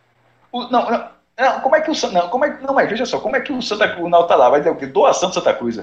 O- 0.53 0.65
não, 0.65 0.91
não, 0.91 1.09
não, 1.39 1.61
como 1.61 1.77
é 1.77 1.81
que 1.81 1.91
o 1.91 1.95
Santa, 1.95 2.15
não, 2.15 2.29
como 2.29 2.45
é 2.45 2.59
não, 2.61 2.75
mas 2.75 2.91
veja 2.91 3.07
só, 3.07 3.21
como 3.21 3.37
é 3.37 3.41
que 3.41 3.53
o 3.53 3.63
Santa 3.63 3.89
Cruz, 3.89 4.05
o 4.05 4.09
Náutico 4.09 4.29
tá 4.29 4.37
lá, 4.37 4.51
vai 4.51 4.63
ter 4.63 4.71
o 4.71 4.77
quê? 4.77 4.87
Doação 4.87 5.29
do 5.31 5.35
Santa 5.35 5.55
Cruz? 5.55 5.79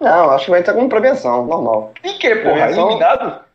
Não, 0.00 0.30
acho 0.30 0.44
que 0.46 0.50
vai 0.50 0.60
entrar 0.60 0.74
como 0.74 0.88
premiação, 0.88 1.46
normal. 1.46 1.92
E 2.04 2.14
que, 2.14 2.28
porra, 2.36 2.42
Premiação. 2.42 2.88
eliminado? 2.88 3.45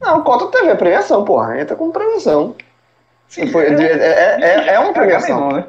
Não, 0.00 0.22
cota 0.22 0.46
TV 0.50 0.70
é 0.70 0.74
premiação, 0.74 1.24
porra. 1.24 1.60
Entra 1.60 1.76
como 1.76 1.92
premiação. 1.92 2.54
Sim, 3.26 3.48
Foi- 3.48 3.66
é, 3.66 3.82
é, 3.82 4.40
é, 4.40 4.74
é 4.74 4.78
uma 4.78 4.92
premiação. 4.92 5.46
mesmo, 5.48 5.52
né? 5.58 5.66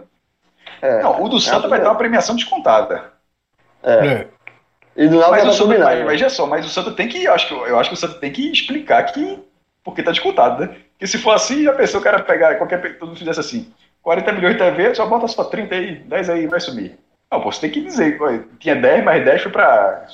É. 0.82 1.02
Não, 1.02 1.22
o 1.24 1.28
do 1.30 1.40
Santa 1.40 1.68
vai 1.68 1.80
ter 1.80 1.88
uma 1.88 1.96
premiação 1.96 2.36
descontada. 2.36 3.12
É. 3.84 4.08
É. 4.08 4.28
E 4.96 5.08
do 5.08 5.18
Náutico 5.18 5.32
Mas 5.32 5.44
o 5.44 5.46
tá 5.48 5.52
Santa, 5.54 5.64
combinado. 5.66 5.96
mas, 5.98 6.08
veja 6.08 6.30
só, 6.30 6.46
mas 6.46 6.66
o 6.66 6.70
Santa 6.70 6.92
tem 6.92 7.08
que, 7.08 7.24
eu 7.24 7.34
acho 7.34 7.48
que, 7.48 7.54
eu 7.54 7.80
acho 7.80 7.90
que 7.90 7.96
o 7.96 7.98
Santa 7.98 8.20
tem 8.20 8.32
que 8.32 8.52
explicar 8.52 9.04
que, 9.04 9.40
porque 9.84 10.04
tá 10.04 10.12
descontado, 10.12 10.62
né? 10.66 10.76
Porque 10.92 11.08
se 11.08 11.18
for 11.18 11.32
assim, 11.32 11.64
já 11.64 11.74
pensou 11.74 12.00
o 12.00 12.04
cara 12.04 12.20
pegar, 12.22 12.56
qualquer, 12.56 12.98
todo 12.98 13.10
mundo 13.10 13.18
fizesse 13.20 13.40
assim, 13.40 13.74
40 14.02 14.32
milhões 14.34 14.58
de 14.58 14.60
TV, 14.64 14.94
só 14.96 15.06
bota 15.06 15.28
só 15.28 15.44
30 15.46 15.76
aí, 15.76 15.96
10 15.96 16.30
aí, 16.30 16.48
vai 16.48 16.60
subir. 16.60 16.98
Não, 17.32 17.40
pô, 17.42 17.52
você 17.52 17.62
tem 17.62 17.70
que 17.72 17.82
dizer, 17.82 18.18
tinha 18.60 18.76
10, 18.76 19.04
mais 19.04 19.24
10 19.24 19.44
foi 19.44 19.52
pra... 19.52 20.06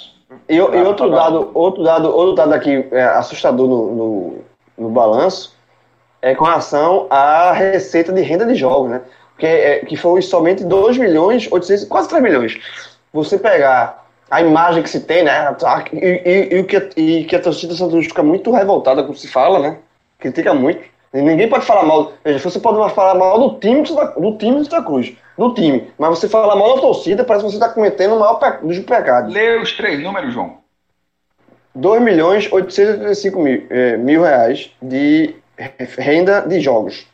E, 0.47 0.55
e 0.55 0.59
outro 0.59 1.09
dado, 1.09 1.51
outro 1.53 1.83
dado, 1.83 2.15
outro 2.15 2.35
dado 2.35 2.53
aqui 2.53 2.87
é, 2.91 3.03
assustador 3.03 3.67
no, 3.67 3.95
no, 3.95 4.37
no 4.77 4.89
balanço 4.89 5.55
é 6.21 6.33
com 6.33 6.45
relação 6.45 7.07
à 7.09 7.51
receita 7.51 8.11
de 8.11 8.21
renda 8.21 8.45
de 8.45 8.55
jogos, 8.55 8.89
né? 8.89 9.01
Que, 9.37 9.45
é, 9.45 9.79
que 9.79 9.95
foi 9.95 10.21
somente 10.21 10.63
2 10.63 10.97
milhões, 10.97 11.47
800, 11.51 11.85
quase 11.85 12.09
3 12.09 12.23
milhões. 12.23 12.57
Você 13.13 13.37
pegar 13.37 14.05
a 14.29 14.41
imagem 14.41 14.81
que 14.81 14.89
se 14.89 15.01
tem, 15.01 15.23
né? 15.23 15.55
E, 15.93 15.97
e, 15.97 16.55
e 16.55 16.59
o 16.59 16.65
que, 16.65 16.89
e 16.97 17.25
que 17.25 17.35
a 17.35 17.41
torcida 17.41 17.75
do 17.75 17.89
Cruz 17.89 18.07
fica 18.07 18.23
muito 18.23 18.51
revoltada 18.51 19.03
quando 19.03 19.17
se 19.17 19.27
fala, 19.27 19.59
né? 19.59 19.77
Critica 20.19 20.53
muito. 20.53 20.81
E 21.13 21.21
ninguém 21.21 21.47
pode 21.47 21.65
falar 21.65 21.83
mal. 21.83 22.13
Veja, 22.23 22.39
você 22.39 22.59
pode 22.59 22.93
falar 22.93 23.15
mal 23.15 23.39
do 23.39 23.59
time 23.59 23.83
do 23.83 23.95
do 23.95 24.37
time 24.37 24.57
do 24.57 24.63
Santa 24.63 24.83
Cruz, 24.83 25.13
do 25.37 25.53
time. 25.53 25.91
Mas 25.97 26.09
você 26.19 26.27
falar 26.29 26.55
mal 26.55 26.75
da 26.75 26.81
torcida, 26.81 27.23
parece 27.23 27.45
que 27.45 27.51
você 27.51 27.57
está 27.57 27.69
cometendo 27.69 28.15
o 28.15 28.19
maior 28.19 28.35
pe- 28.35 28.65
dos 28.65 28.79
pecados. 28.79 29.33
Lê 29.33 29.57
os 29.57 29.71
três 29.75 30.01
números, 30.01 30.33
João. 30.33 30.57
2 31.73 32.01
milhões 32.01 32.49
885 32.51 33.39
mil, 33.39 33.65
eh, 33.69 33.97
mil 33.97 34.21
reais 34.21 34.71
de 34.81 35.35
renda 35.97 36.41
de 36.41 36.59
jogos. 36.61 37.05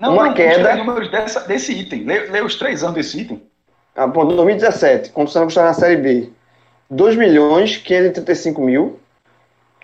Não, 0.00 0.14
Uma 0.14 0.26
não, 0.26 0.34
queda. 0.34 0.72
os 0.72 0.78
números 0.78 1.10
dessa, 1.10 1.40
desse 1.40 1.72
item. 1.72 2.04
Lê, 2.04 2.20
lê 2.26 2.40
os 2.40 2.56
três 2.56 2.82
anos 2.82 2.94
desse 2.96 3.20
item. 3.20 3.40
Ah, 3.94 4.08
pô, 4.08 4.24
2017, 4.24 5.10
quando 5.10 5.28
o 5.28 5.30
Santa 5.30 5.44
Cruz 5.44 5.52
estava 5.52 5.68
na 5.68 5.74
Série 5.74 5.96
B, 5.96 6.30
2 6.88 7.16
milhões 7.16 7.76
535 7.76 8.60
mil. 8.60 8.98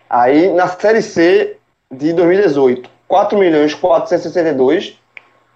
Aí 0.08 0.50
na 0.52 0.66
Série 0.68 1.02
C 1.02 1.56
de 1.92 2.12
2018, 2.12 2.88
4 3.06 3.38
milhões 3.38 3.74
462. 3.74 4.98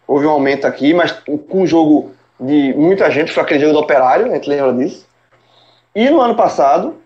Houve 0.06 0.26
um 0.26 0.30
aumento 0.30 0.66
aqui, 0.66 0.92
mas 0.92 1.12
com 1.12 1.62
um 1.62 1.66
jogo 1.66 2.12
de 2.40 2.72
muita 2.74 3.10
gente, 3.10 3.32
foi 3.32 3.42
aquele 3.42 3.60
jogo 3.60 3.74
do 3.74 3.78
Operário, 3.80 4.26
a 4.26 4.34
gente 4.34 4.48
lembra 4.48 4.72
disso. 4.72 5.06
E 5.94 6.08
no 6.08 6.20
ano 6.20 6.34
passado, 6.34 6.96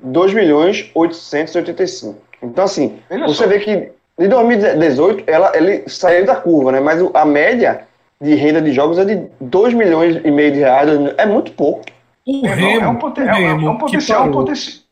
2 0.00 0.32
milhões 0.32 0.90
885. 0.94 2.16
Então 2.42 2.64
assim, 2.64 2.98
você 3.26 3.34
só. 3.44 3.46
vê 3.46 3.58
que 3.60 3.90
de 4.18 4.28
2018 4.28 5.24
ela, 5.26 5.52
ele 5.56 5.88
saiu 5.88 6.24
da 6.24 6.36
curva, 6.36 6.72
né? 6.72 6.80
Mas 6.80 7.00
a 7.14 7.24
média 7.24 7.86
de 8.20 8.34
renda 8.34 8.62
de 8.62 8.72
jogos 8.72 8.98
é 8.98 9.04
de 9.04 9.26
2 9.40 9.74
milhões 9.74 10.20
e 10.24 10.30
meio 10.30 10.52
de 10.52 10.58
reais. 10.60 10.88
É 11.18 11.26
muito 11.26 11.52
pouco. 11.52 11.82
O 12.26 12.46
É, 12.46 12.54
Remo, 12.54 12.84
é 12.84 12.88
um, 12.88 12.96
poten- 12.96 13.24
o 13.24 13.28
é 13.28 13.32
um- 13.32 13.36
é 13.36 13.40
Remo 13.48 13.70
um 13.70 13.78
potencial. 13.78 14.20
um 14.22 14.24
parou- 14.26 14.40
potencial. 14.44 14.84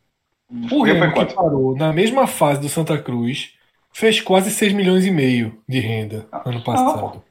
O 0.70 0.82
Remo 0.82 1.12
que 1.14 1.34
parou 1.34 1.76
na 1.76 1.92
mesma 1.92 2.26
fase 2.26 2.60
do 2.60 2.68
Santa 2.68 2.98
Cruz 2.98 3.54
fez 3.92 4.20
quase 4.20 4.50
6 4.50 4.72
milhões 4.72 5.06
e 5.06 5.10
meio 5.10 5.54
de 5.68 5.80
renda 5.80 6.26
ano 6.44 6.62
passado. 6.62 7.22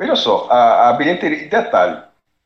Veja 0.00 0.16
só, 0.16 0.48
a, 0.50 0.90
a 0.90 0.94
bilheteria. 0.94 1.48
Detalhe: 1.48 2.02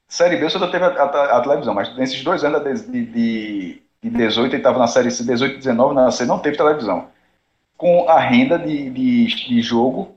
Série 0.08 0.38
B 0.38 0.50
só 0.50 0.70
teve 0.70 0.84
a, 0.84 0.88
a- 0.88 1.38
a 1.38 1.42
televisão, 1.42 1.74
mas 1.74 1.96
nesses 1.96 2.24
dois 2.24 2.44
anos 2.44 2.62
de, 2.86 3.06
de, 3.06 3.82
de 4.02 4.10
18, 4.10 4.52
ele 4.52 4.58
estava 4.58 4.78
na 4.78 4.88
Série 4.88 5.10
C, 5.10 5.24
18 5.24 5.54
e 5.54 5.58
19, 5.58 5.94
na 5.94 6.10
C 6.12 6.26
não 6.26 6.40
teve 6.40 6.56
televisão. 6.56 7.08
Com 7.78 8.08
a 8.08 8.20
renda 8.20 8.58
de, 8.58 8.90
de, 8.90 9.26
de 9.48 9.62
jogo 9.62 10.16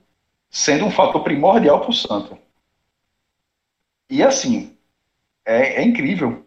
sendo 0.51 0.85
um 0.85 0.91
fator 0.91 1.23
primordial 1.23 1.81
para 1.81 1.91
o 1.91 1.93
Santa. 1.93 2.37
E 4.09 4.21
assim, 4.23 4.75
é, 5.45 5.81
é 5.81 5.83
incrível. 5.85 6.45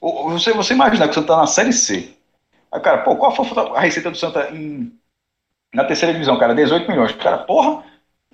Você, 0.00 0.52
você 0.52 0.74
imaginar 0.74 1.08
que 1.08 1.18
o 1.18 1.20
está 1.20 1.36
na 1.36 1.46
Série 1.46 1.72
C. 1.72 2.14
Aí, 2.72 2.80
cara, 2.80 3.02
pô, 3.04 3.16
qual 3.16 3.34
foi 3.34 3.46
a 3.76 3.80
receita 3.80 4.10
do 4.10 4.16
Santa 4.18 4.50
em, 4.50 4.92
na 5.74 5.84
terceira 5.84 6.12
divisão, 6.14 6.38
cara? 6.38 6.54
18 6.54 6.90
milhões. 6.90 7.12
Cara, 7.14 7.38
porra, 7.38 7.84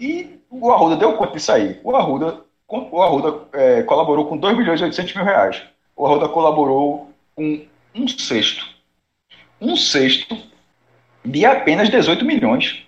e 0.00 0.40
o 0.48 0.72
Arruda 0.72 0.96
deu 0.96 1.12
quanto 1.12 1.34
disso 1.34 1.52
aí? 1.52 1.78
O 1.84 1.94
Arruda, 1.94 2.40
o 2.66 3.02
Arruda 3.02 3.42
é, 3.52 3.82
colaborou 3.82 4.26
com 4.26 4.36
2 4.36 4.56
milhões 4.56 4.80
e 4.80 4.84
800 4.84 5.14
mil 5.14 5.24
reais. 5.24 5.62
O 5.94 6.06
Arruda 6.06 6.26
colaborou 6.28 7.10
com 7.36 7.66
um 7.94 8.08
sexto. 8.08 8.64
Um 9.60 9.76
sexto 9.76 10.36
de 11.22 11.44
apenas 11.44 11.90
18 11.90 12.24
milhões. 12.24 12.82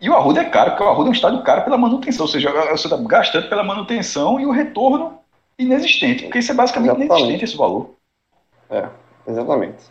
E 0.00 0.08
o 0.08 0.14
Arruda 0.14 0.42
é 0.42 0.44
caro, 0.44 0.70
porque 0.70 0.84
o 0.84 0.88
Arruda 0.88 1.08
é 1.08 1.10
um 1.10 1.14
estádio 1.14 1.42
caro 1.42 1.62
pela 1.62 1.76
manutenção. 1.76 2.26
Ou 2.26 2.30
seja, 2.30 2.50
você 2.70 2.86
está 2.86 2.96
gastando 2.96 3.48
pela 3.48 3.64
manutenção 3.64 4.38
e 4.38 4.46
o 4.46 4.52
retorno 4.52 5.18
inexistente. 5.58 6.24
Porque 6.24 6.38
isso 6.38 6.52
é 6.52 6.54
basicamente 6.54 6.90
Exatamente. 6.90 7.12
inexistente 7.12 7.44
esse 7.44 7.56
valor. 7.56 7.90
É, 8.70 8.88
exatamente. 9.26 9.82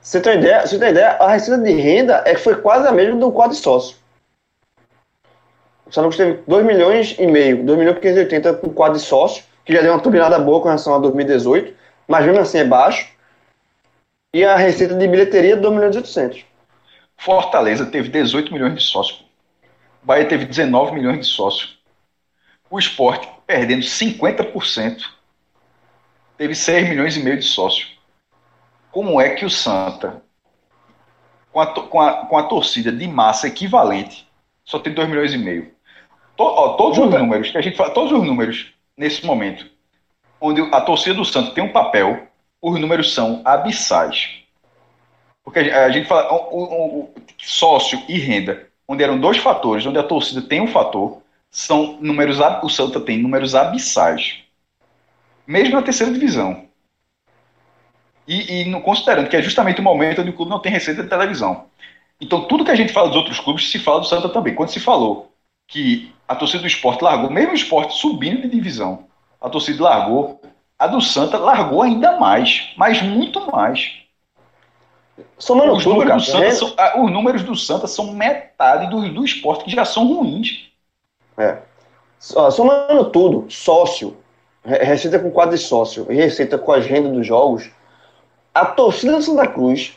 Você 0.00 0.20
tem 0.20 0.38
ideia, 0.38 0.66
você 0.66 0.78
tem 0.78 0.90
ideia, 0.90 1.16
a 1.20 1.30
receita 1.30 1.60
de 1.62 1.72
renda 1.72 2.22
é 2.26 2.34
que 2.34 2.40
foi 2.40 2.56
quase 2.56 2.86
a 2.86 2.92
mesma 2.92 3.18
do 3.18 3.32
quadro 3.32 3.56
de 3.56 3.62
sócio. 3.62 3.96
O 5.86 5.90
Cruz 5.90 6.16
teve 6.16 6.42
2 6.48 6.66
milhões 6.66 7.14
e 7.16 7.26
meio, 7.28 7.64
2 7.64 7.78
milhões 7.78 7.96
e 7.96 8.00
580 8.00 8.54
com 8.54 8.70
quadro 8.70 8.98
de 8.98 9.04
sócio, 9.04 9.44
que 9.64 9.72
já 9.72 9.80
deu 9.80 9.92
uma 9.92 10.00
turbinada 10.00 10.36
boa 10.38 10.60
com 10.60 10.66
relação 10.66 10.94
a 10.94 10.98
2018, 10.98 11.74
mas 12.08 12.26
mesmo 12.26 12.40
assim 12.40 12.58
é 12.58 12.64
baixo. 12.64 13.08
E 14.34 14.44
a 14.44 14.56
receita 14.56 14.94
de 14.94 15.06
bilheteria 15.06 15.56
2 15.56 15.74
milhões 15.74 15.94
e 15.94 15.98
800. 15.98 16.44
Fortaleza 17.16 17.86
teve 17.86 18.08
18 18.08 18.52
milhões 18.52 18.74
de 18.74 18.82
sócios. 18.82 19.24
Bahia 20.02 20.26
teve 20.26 20.44
19 20.44 20.92
milhões 20.92 21.20
de 21.20 21.26
sócios. 21.26 21.78
O 22.68 22.78
esporte, 22.78 23.28
perdendo 23.46 23.82
50%, 23.82 25.02
teve 26.36 26.54
6 26.54 26.88
milhões 26.88 27.16
e 27.16 27.20
meio 27.20 27.38
de 27.38 27.44
sócios. 27.44 27.96
Como 28.90 29.20
é 29.20 29.30
que 29.30 29.44
o 29.44 29.50
Santa, 29.50 30.20
com 31.52 31.60
a, 31.60 31.66
com 31.66 32.00
a, 32.00 32.26
com 32.26 32.36
a 32.36 32.42
torcida 32.42 32.90
de 32.90 33.06
massa 33.06 33.46
equivalente, 33.46 34.28
só 34.64 34.80
tem 34.80 34.92
2 34.92 35.08
milhões 35.08 35.32
e 35.32 35.38
meio? 35.38 35.75
To- 36.36 36.44
ó, 36.44 36.68
todos 36.74 36.98
os 36.98 37.10
números 37.10 37.50
que 37.50 37.58
a 37.58 37.60
gente 37.60 37.76
fala, 37.76 37.90
todos 37.90 38.12
os 38.12 38.22
números 38.24 38.72
nesse 38.96 39.24
momento, 39.24 39.66
onde 40.40 40.60
a 40.72 40.80
torcida 40.80 41.14
do 41.14 41.24
Santa 41.24 41.52
tem 41.52 41.64
um 41.64 41.72
papel, 41.72 42.26
os 42.60 42.78
números 42.78 43.12
são 43.14 43.42
abissais. 43.44 44.42
Porque 45.44 45.60
a 45.60 45.88
gente 45.90 46.08
fala 46.08 46.32
o, 46.32 46.58
o- 46.58 47.00
o 47.04 47.14
sócio 47.38 48.02
e 48.08 48.18
renda, 48.18 48.66
onde 48.88 49.02
eram 49.02 49.18
dois 49.18 49.38
fatores, 49.38 49.86
onde 49.86 49.98
a 49.98 50.02
torcida 50.02 50.42
tem 50.42 50.60
um 50.60 50.66
fator, 50.66 51.22
são 51.50 51.98
números 52.00 52.38
o 52.62 52.68
Santa 52.68 53.00
tem 53.00 53.18
números 53.18 53.54
abissais. 53.54 54.40
Mesmo 55.46 55.74
na 55.76 55.82
terceira 55.82 56.12
divisão. 56.12 56.66
E, 58.26 58.62
e 58.62 58.64
no- 58.64 58.82
considerando 58.82 59.28
que 59.28 59.36
é 59.36 59.42
justamente 59.42 59.80
o 59.80 59.84
momento 59.84 60.20
onde 60.20 60.30
o 60.30 60.34
clube 60.34 60.50
não 60.50 60.58
tem 60.58 60.72
receita 60.72 61.02
de 61.02 61.08
televisão. 61.08 61.66
Então, 62.20 62.46
tudo 62.46 62.64
que 62.64 62.70
a 62.70 62.74
gente 62.74 62.92
fala 62.92 63.08
dos 63.08 63.16
outros 63.16 63.38
clubes 63.38 63.70
se 63.70 63.78
fala 63.78 64.00
do 64.00 64.06
Santa 64.06 64.28
também. 64.28 64.54
Quando 64.54 64.70
se 64.70 64.80
falou 64.80 65.32
que 65.68 66.12
a 66.28 66.34
torcida 66.34 66.62
do 66.62 66.66
esporte 66.66 67.02
largou, 67.02 67.30
mesmo 67.30 67.52
o 67.52 67.54
esporte 67.54 67.94
subindo 67.94 68.42
de 68.42 68.48
divisão, 68.48 69.04
a 69.40 69.48
torcida 69.48 69.82
largou, 69.82 70.40
a 70.78 70.86
do 70.86 71.00
Santa 71.00 71.38
largou 71.38 71.82
ainda 71.82 72.18
mais, 72.18 72.72
mas 72.76 73.00
muito 73.02 73.50
mais. 73.50 73.92
Somando 75.38 75.72
Os 75.72 75.82
tudo, 75.84 75.94
números, 75.96 76.08
cara, 76.08 76.18
do 76.20 76.24
Santa 76.24 76.44
renda- 76.44 76.56
são, 76.56 76.74
ah, 76.76 77.00
os 77.02 77.10
números 77.10 77.42
do 77.42 77.56
Santa 77.56 77.86
são 77.86 78.12
metade 78.12 78.90
do, 78.90 79.08
do 79.12 79.24
esporte, 79.24 79.64
que 79.64 79.70
já 79.70 79.84
são 79.84 80.06
ruins. 80.06 80.68
É. 81.38 81.58
Somando 82.18 83.10
tudo, 83.10 83.46
sócio, 83.50 84.16
re- 84.64 84.78
receita 84.84 85.18
com 85.18 85.30
quadro 85.30 85.56
de 85.56 85.62
sócio 85.62 86.06
e 86.10 86.14
receita 86.14 86.58
com 86.58 86.72
as 86.72 86.84
rendas 86.86 87.12
dos 87.12 87.26
jogos, 87.26 87.70
a 88.54 88.64
torcida 88.66 89.12
do 89.16 89.22
Santa 89.22 89.46
Cruz 89.46 89.92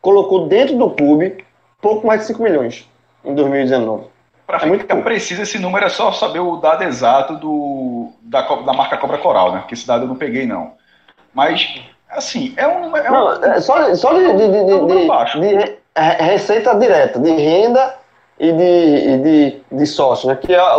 colocou 0.00 0.48
dentro 0.48 0.76
do 0.76 0.90
clube 0.90 1.44
pouco 1.80 2.06
mais 2.06 2.22
de 2.22 2.26
5 2.28 2.42
milhões 2.42 2.86
em 3.24 3.34
2019. 3.34 4.06
Para 4.48 4.62
É 4.62 4.66
muito 4.66 4.80
ficar 4.80 4.94
pouco. 4.94 5.08
preciso 5.10 5.42
esse 5.42 5.58
número 5.58 5.84
é 5.84 5.90
só 5.90 6.10
saber 6.10 6.40
o 6.40 6.56
dado 6.56 6.82
exato 6.82 7.34
do, 7.36 8.08
da, 8.22 8.40
da 8.40 8.72
marca 8.72 8.96
Cobra 8.96 9.18
Coral, 9.18 9.52
né? 9.52 9.58
Porque 9.58 9.74
esse 9.74 9.86
dado 9.86 10.04
eu 10.04 10.08
não 10.08 10.16
peguei, 10.16 10.46
não. 10.46 10.72
Mas, 11.34 11.68
assim, 12.10 12.54
é 12.56 12.66
um 12.66 12.80
número. 12.80 13.04
É 13.06 13.10
um, 13.10 13.14
Não, 13.14 13.44
é 13.44 13.60
só, 13.60 13.94
só 13.94 14.14
de, 14.14 14.26
de, 14.32 14.48
de, 14.48 14.70
É 14.72 14.74
um 14.74 14.86
de- 14.86 15.06
baixo. 15.06 15.38
de 15.38 15.48
re- 15.54 15.78
receita 15.94 16.74
direta, 16.74 17.18
de 17.18 17.30
renda 17.30 17.94
e 18.40 18.50
de, 18.50 18.64
e 18.64 19.18
de, 19.18 19.62
de 19.70 19.86
sócio, 19.86 20.26
né? 20.28 20.34
Que 20.36 20.54
é 20.54 20.58
a, 20.58 20.76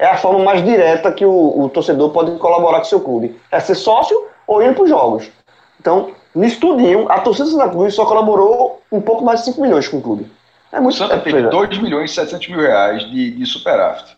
é 0.00 0.06
a 0.06 0.16
forma 0.16 0.40
mais 0.40 0.64
direta 0.64 1.12
que 1.12 1.24
o, 1.24 1.60
o 1.62 1.68
torcedor 1.68 2.10
pode 2.10 2.32
colaborar 2.38 2.78
com 2.78 2.86
o 2.86 2.88
seu 2.88 3.00
clube. 3.00 3.40
É 3.52 3.60
ser 3.60 3.76
sócio 3.76 4.26
ou 4.48 4.60
ir 4.60 4.74
para 4.74 4.82
os 4.82 4.88
jogos. 4.90 5.30
Então, 5.80 6.10
nisso 6.34 6.58
tudinho, 6.58 7.06
a 7.08 7.20
torcida 7.20 7.48
Santa 7.48 7.68
Cruz 7.68 7.94
só 7.94 8.04
colaborou 8.04 8.82
um 8.90 9.00
pouco 9.00 9.24
mais 9.24 9.38
de 9.40 9.46
5 9.46 9.60
milhões 9.62 9.86
com 9.86 9.98
o 9.98 10.02
clube. 10.02 10.28
É 10.72 10.80
o 10.80 10.82
muito 10.82 10.96
Santa 10.96 11.14
é, 11.14 11.20
teve 11.20 11.36
veja, 11.36 11.50
2 11.50 11.78
milhões 11.78 12.10
e 12.10 12.14
700 12.14 12.48
mil 12.48 12.60
reais 12.60 13.08
de, 13.10 13.30
de 13.32 13.46
superávit. 13.46 14.16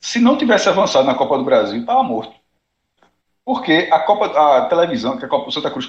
Se 0.00 0.18
não 0.20 0.36
tivesse 0.36 0.68
avançado 0.68 1.06
na 1.06 1.14
Copa 1.14 1.38
do 1.38 1.44
Brasil, 1.44 1.80
estava 1.80 2.02
morto. 2.02 2.34
Porque 3.44 3.88
a 3.90 4.00
Copa, 4.00 4.26
a 4.26 4.66
televisão, 4.66 5.16
que 5.16 5.24
a 5.24 5.28
Copa 5.28 5.46
do 5.46 5.52
Santa 5.52 5.70
Cruz, 5.70 5.88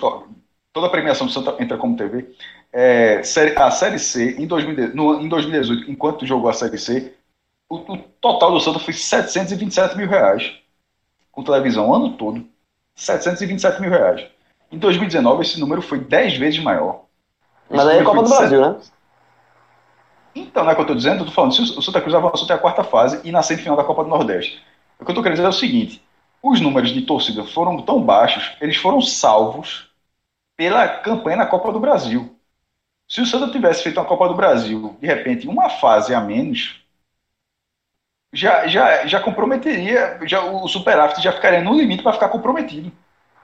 toda 0.71 0.87
a 0.87 0.89
premiação 0.89 1.27
do 1.27 1.33
Santa 1.33 1.55
entra 1.59 1.77
como 1.77 1.97
TV, 1.97 2.31
é, 2.71 3.21
a 3.57 3.71
Série 3.71 3.99
C, 3.99 4.35
em, 4.39 4.45
2000 4.47 4.95
no- 4.95 5.19
em 5.19 5.27
2018, 5.27 5.89
enquanto 5.89 6.25
jogou 6.25 6.49
a 6.49 6.53
Série 6.53 6.77
C, 6.77 7.13
o, 7.69 7.75
o 7.77 7.97
total 8.21 8.51
do 8.51 8.59
Santa 8.59 8.79
foi 8.79 8.93
727 8.93 9.97
mil 9.97 10.07
reais. 10.07 10.53
Com 11.31 11.43
televisão 11.43 11.89
o 11.89 11.95
ano 11.95 12.13
todo. 12.13 12.45
727 12.95 13.81
mil 13.81 13.89
reais. 13.89 14.25
Em 14.71 14.77
2019, 14.77 15.41
esse 15.41 15.59
número 15.59 15.81
foi 15.81 15.99
10 15.99 16.37
vezes 16.37 16.59
maior. 16.61 17.05
Mas 17.69 17.87
aí 17.87 17.97
é 17.99 18.03
Copa 18.03 18.23
do 18.23 18.29
Brasil, 18.29 18.61
né? 18.61 18.75
Então, 20.35 20.63
não 20.63 20.71
é 20.71 20.73
o 20.73 20.75
que 20.75 20.81
eu 20.81 20.83
estou 20.83 20.95
dizendo? 20.95 21.21
Eu 21.21 21.25
tô 21.25 21.31
falando, 21.31 21.53
se 21.53 21.61
o 21.61 21.81
Santa 21.81 22.01
Cruz 22.01 22.15
avançou 22.15 22.45
até 22.45 22.53
a 22.53 22.57
quarta 22.57 22.83
fase 22.83 23.19
e 23.23 23.31
na 23.31 23.41
semifinal 23.41 23.77
da 23.77 23.83
Copa 23.83 24.03
do 24.03 24.09
Nordeste. 24.09 24.61
O 24.99 25.05
que 25.05 25.11
eu 25.11 25.13
estou 25.13 25.23
querendo 25.23 25.37
dizer 25.37 25.47
é 25.47 25.49
o 25.49 25.53
seguinte: 25.53 26.03
os 26.41 26.59
números 26.59 26.89
de 26.89 27.01
torcida 27.01 27.43
foram 27.43 27.81
tão 27.81 28.01
baixos, 28.01 28.51
eles 28.59 28.77
foram 28.77 29.01
salvos 29.01 29.89
pela 30.57 30.87
campanha 30.87 31.37
na 31.37 31.45
Copa 31.45 31.71
do 31.71 31.79
Brasil. 31.79 32.35
Se 33.07 33.21
o 33.21 33.25
Santa 33.25 33.51
tivesse 33.51 33.83
feito 33.83 33.99
uma 33.99 34.05
Copa 34.05 34.27
do 34.27 34.33
Brasil, 34.33 34.95
de 34.99 35.07
repente, 35.07 35.47
uma 35.47 35.69
fase 35.69 36.13
a 36.13 36.21
menos, 36.21 36.83
já, 38.31 38.65
já, 38.65 39.05
já 39.05 39.19
comprometeria, 39.19 40.19
já, 40.23 40.43
o 40.43 40.67
superávit 40.67 41.21
já 41.21 41.31
ficaria 41.31 41.61
no 41.61 41.75
limite 41.75 42.01
para 42.01 42.13
ficar 42.13 42.29
comprometido. 42.29 42.91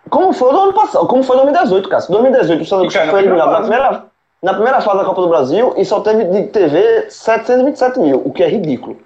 Como 0.10 0.34
foi 0.34 0.52
no 0.52 0.62
ano 0.62 0.74
passado, 0.74 1.06
como 1.08 1.22
foi 1.22 1.36
em 1.36 1.42
2018, 1.42 1.90
Cássio. 1.90 2.12
2018, 2.12 2.62
o 2.62 2.66
Santa 2.66 2.82
Cruz 2.82 2.94
foi 2.94 3.04
primeira 3.04 3.20
eliminado 3.20 3.52
na 3.52 3.58
fase. 3.58 3.70
primeira, 3.70 4.09
na 4.42 4.54
primeira 4.54 4.82
fase 4.82 4.98
da 4.98 5.06
Copa 5.06 5.22
do 5.22 5.30
Brasil 5.30 5.74
e 5.78 5.84
só 5.84 6.00
teve 6.02 6.26
de 6.26 6.48
TV 6.48 7.10
727 7.10 8.00
mil, 8.00 8.22
o 8.26 8.32
que 8.32 8.44
é 8.44 8.48
ridículo. 8.48 8.98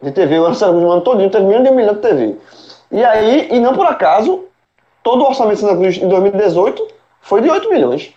De 0.00 0.12
TV, 0.12 0.38
o 0.38 0.46
ano 0.46 0.90
ano 0.90 1.02
todinho, 1.02 1.30
teve 1.30 1.44
menos 1.44 1.64
de 1.64 1.70
um 1.70 1.76
milhão 1.76 1.94
de 1.94 2.00
TV. 2.00 2.36
E 2.90 3.04
aí, 3.04 3.48
e 3.50 3.60
não 3.60 3.74
por 3.74 3.86
acaso, 3.86 4.46
todo 5.02 5.22
o 5.22 5.28
orçamento 5.28 5.56
de 5.56 5.60
Santa 5.60 5.76
Cruz 5.76 5.98
em 5.98 6.08
2018 6.08 6.88
foi 7.20 7.42
de 7.42 7.50
8 7.50 7.68
milhões. 7.68 8.12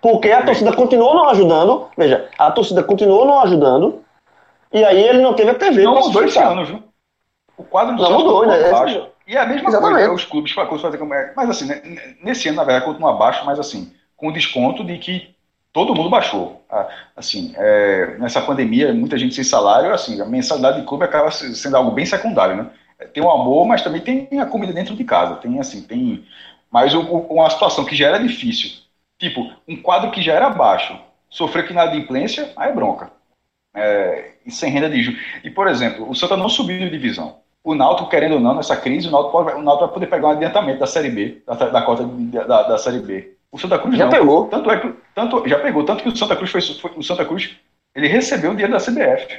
Porque 0.00 0.30
a 0.30 0.44
torcida 0.44 0.72
continuou 0.72 1.14
não 1.14 1.28
ajudando, 1.28 1.88
veja, 1.96 2.28
a 2.38 2.50
torcida 2.50 2.82
continuou 2.82 3.26
não 3.26 3.40
ajudando, 3.40 4.02
e 4.72 4.82
aí 4.84 5.02
ele 5.02 5.20
não 5.20 5.34
teve 5.34 5.50
a 5.50 5.54
TV 5.54 5.82
Não 5.82 6.00
mudou 6.00 6.24
esse 6.24 6.38
ano, 6.38 6.64
viu? 6.64 6.82
O 7.58 7.64
quadro 7.64 7.96
do 7.96 8.02
Não 8.02 8.12
mudou, 8.12 8.46
né? 8.46 8.70
baixo. 8.70 9.08
E 9.26 9.36
é 9.36 9.40
a 9.40 9.46
mesma 9.46 9.68
Exatamente. 9.68 9.98
coisa, 9.98 10.12
os 10.12 10.24
clubes 10.24 10.54
para 10.54 10.66
fazer 10.78 10.96
como 10.96 11.12
é. 11.12 11.32
Mas 11.36 11.50
assim, 11.50 11.66
né, 11.66 11.82
nesse 12.22 12.48
ano, 12.48 12.56
na 12.56 12.64
verdade, 12.64 12.86
continua 12.86 13.12
baixo, 13.12 13.44
mas 13.44 13.60
assim, 13.60 13.92
com 14.20 14.32
desconto 14.32 14.84
de 14.84 14.98
que 14.98 15.34
todo 15.72 15.94
mundo 15.94 16.10
baixou. 16.10 16.64
Ah, 16.70 16.88
Assim, 17.16 17.52
é, 17.56 18.16
nessa 18.18 18.40
pandemia, 18.40 18.92
muita 18.94 19.18
gente 19.18 19.34
sem 19.34 19.44
salário, 19.44 19.92
assim, 19.92 20.20
a 20.20 20.26
mensalidade 20.26 20.80
de 20.80 20.86
clube 20.86 21.04
acaba 21.04 21.30
se- 21.30 21.54
sendo 21.56 21.76
algo 21.76 21.90
bem 21.92 22.06
secundário, 22.06 22.56
né? 22.56 22.70
Tem 23.12 23.22
o 23.22 23.30
amor, 23.30 23.66
mas 23.66 23.82
também 23.82 24.00
tem 24.02 24.28
a 24.40 24.46
comida 24.46 24.72
dentro 24.72 24.94
de 24.94 25.04
casa. 25.04 25.36
Tem 25.36 25.58
assim, 25.58 25.82
tem. 25.82 26.24
Mas 26.70 26.94
uma 26.94 27.48
situação 27.50 27.84
que 27.84 27.96
já 27.96 28.08
era 28.08 28.18
difícil, 28.18 28.70
tipo, 29.18 29.50
um 29.66 29.76
quadro 29.80 30.10
que 30.10 30.22
já 30.22 30.34
era 30.34 30.50
baixo, 30.50 30.98
sofrer 31.28 31.66
que 31.66 31.72
na 31.74 31.82
adimplência, 31.82 32.52
aí 32.56 32.70
é 32.70 32.72
bronca. 32.74 33.10
É, 33.74 34.32
e 34.44 34.50
sem 34.50 34.70
renda 34.70 34.90
de 34.90 35.02
juros. 35.02 35.20
E, 35.44 35.50
por 35.50 35.68
exemplo, 35.68 36.08
o 36.08 36.14
Santa 36.14 36.36
não 36.36 36.48
subiu 36.48 36.78
de 36.78 36.90
divisão. 36.90 37.38
O 37.62 37.74
Náutico, 37.74 38.08
querendo 38.08 38.34
ou 38.34 38.40
não, 38.40 38.54
nessa 38.54 38.76
crise, 38.76 39.08
o 39.08 39.10
Náutico, 39.10 39.32
pode, 39.32 39.56
o 39.58 39.62
Náutico 39.62 39.86
vai 39.86 39.94
poder 39.94 40.06
pegar 40.08 40.28
um 40.28 40.30
adiantamento 40.32 40.80
da 40.80 40.86
Série 40.86 41.10
B, 41.10 41.42
da, 41.46 41.54
da 41.54 41.82
cota 41.82 42.04
de- 42.04 42.30
da, 42.30 42.62
da 42.64 42.78
Série 42.78 43.00
B. 43.00 43.36
O 43.52 43.58
Santa 43.58 43.78
Cruz 43.78 43.96
Já 43.96 44.04
não. 44.04 44.10
pegou. 44.10 44.48
Tanto 44.48 44.70
é 44.70 44.80
que, 44.80 44.94
tanto, 45.14 45.48
já 45.48 45.58
pegou, 45.58 45.84
tanto 45.84 46.02
que 46.02 46.08
o 46.08 46.16
Santa 46.16 46.36
Cruz 46.36 46.50
foi, 46.50 46.60
foi- 46.60 46.92
o 46.96 47.02
Santa 47.02 47.24
Cruz, 47.24 47.56
ele 47.94 48.06
recebeu 48.08 48.50
o 48.50 48.54
dinheiro 48.54 48.72
da 48.72 48.80
CBF. 48.80 49.38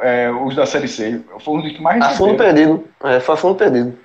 É, 0.00 0.30
os 0.30 0.54
da 0.54 0.64
Série 0.66 0.88
C, 0.88 1.22
foi 1.40 1.54
um 1.54 1.60
dos 1.62 1.72
que 1.72 1.82
mais 1.82 2.02
A 2.02 2.10
fundo 2.10 2.34
receberam 2.34 2.36
perdido. 2.36 2.88
É, 3.04 3.20
foi 3.20 3.34
a 3.34 3.38
fundo 3.38 3.56
perdido. 3.56 3.98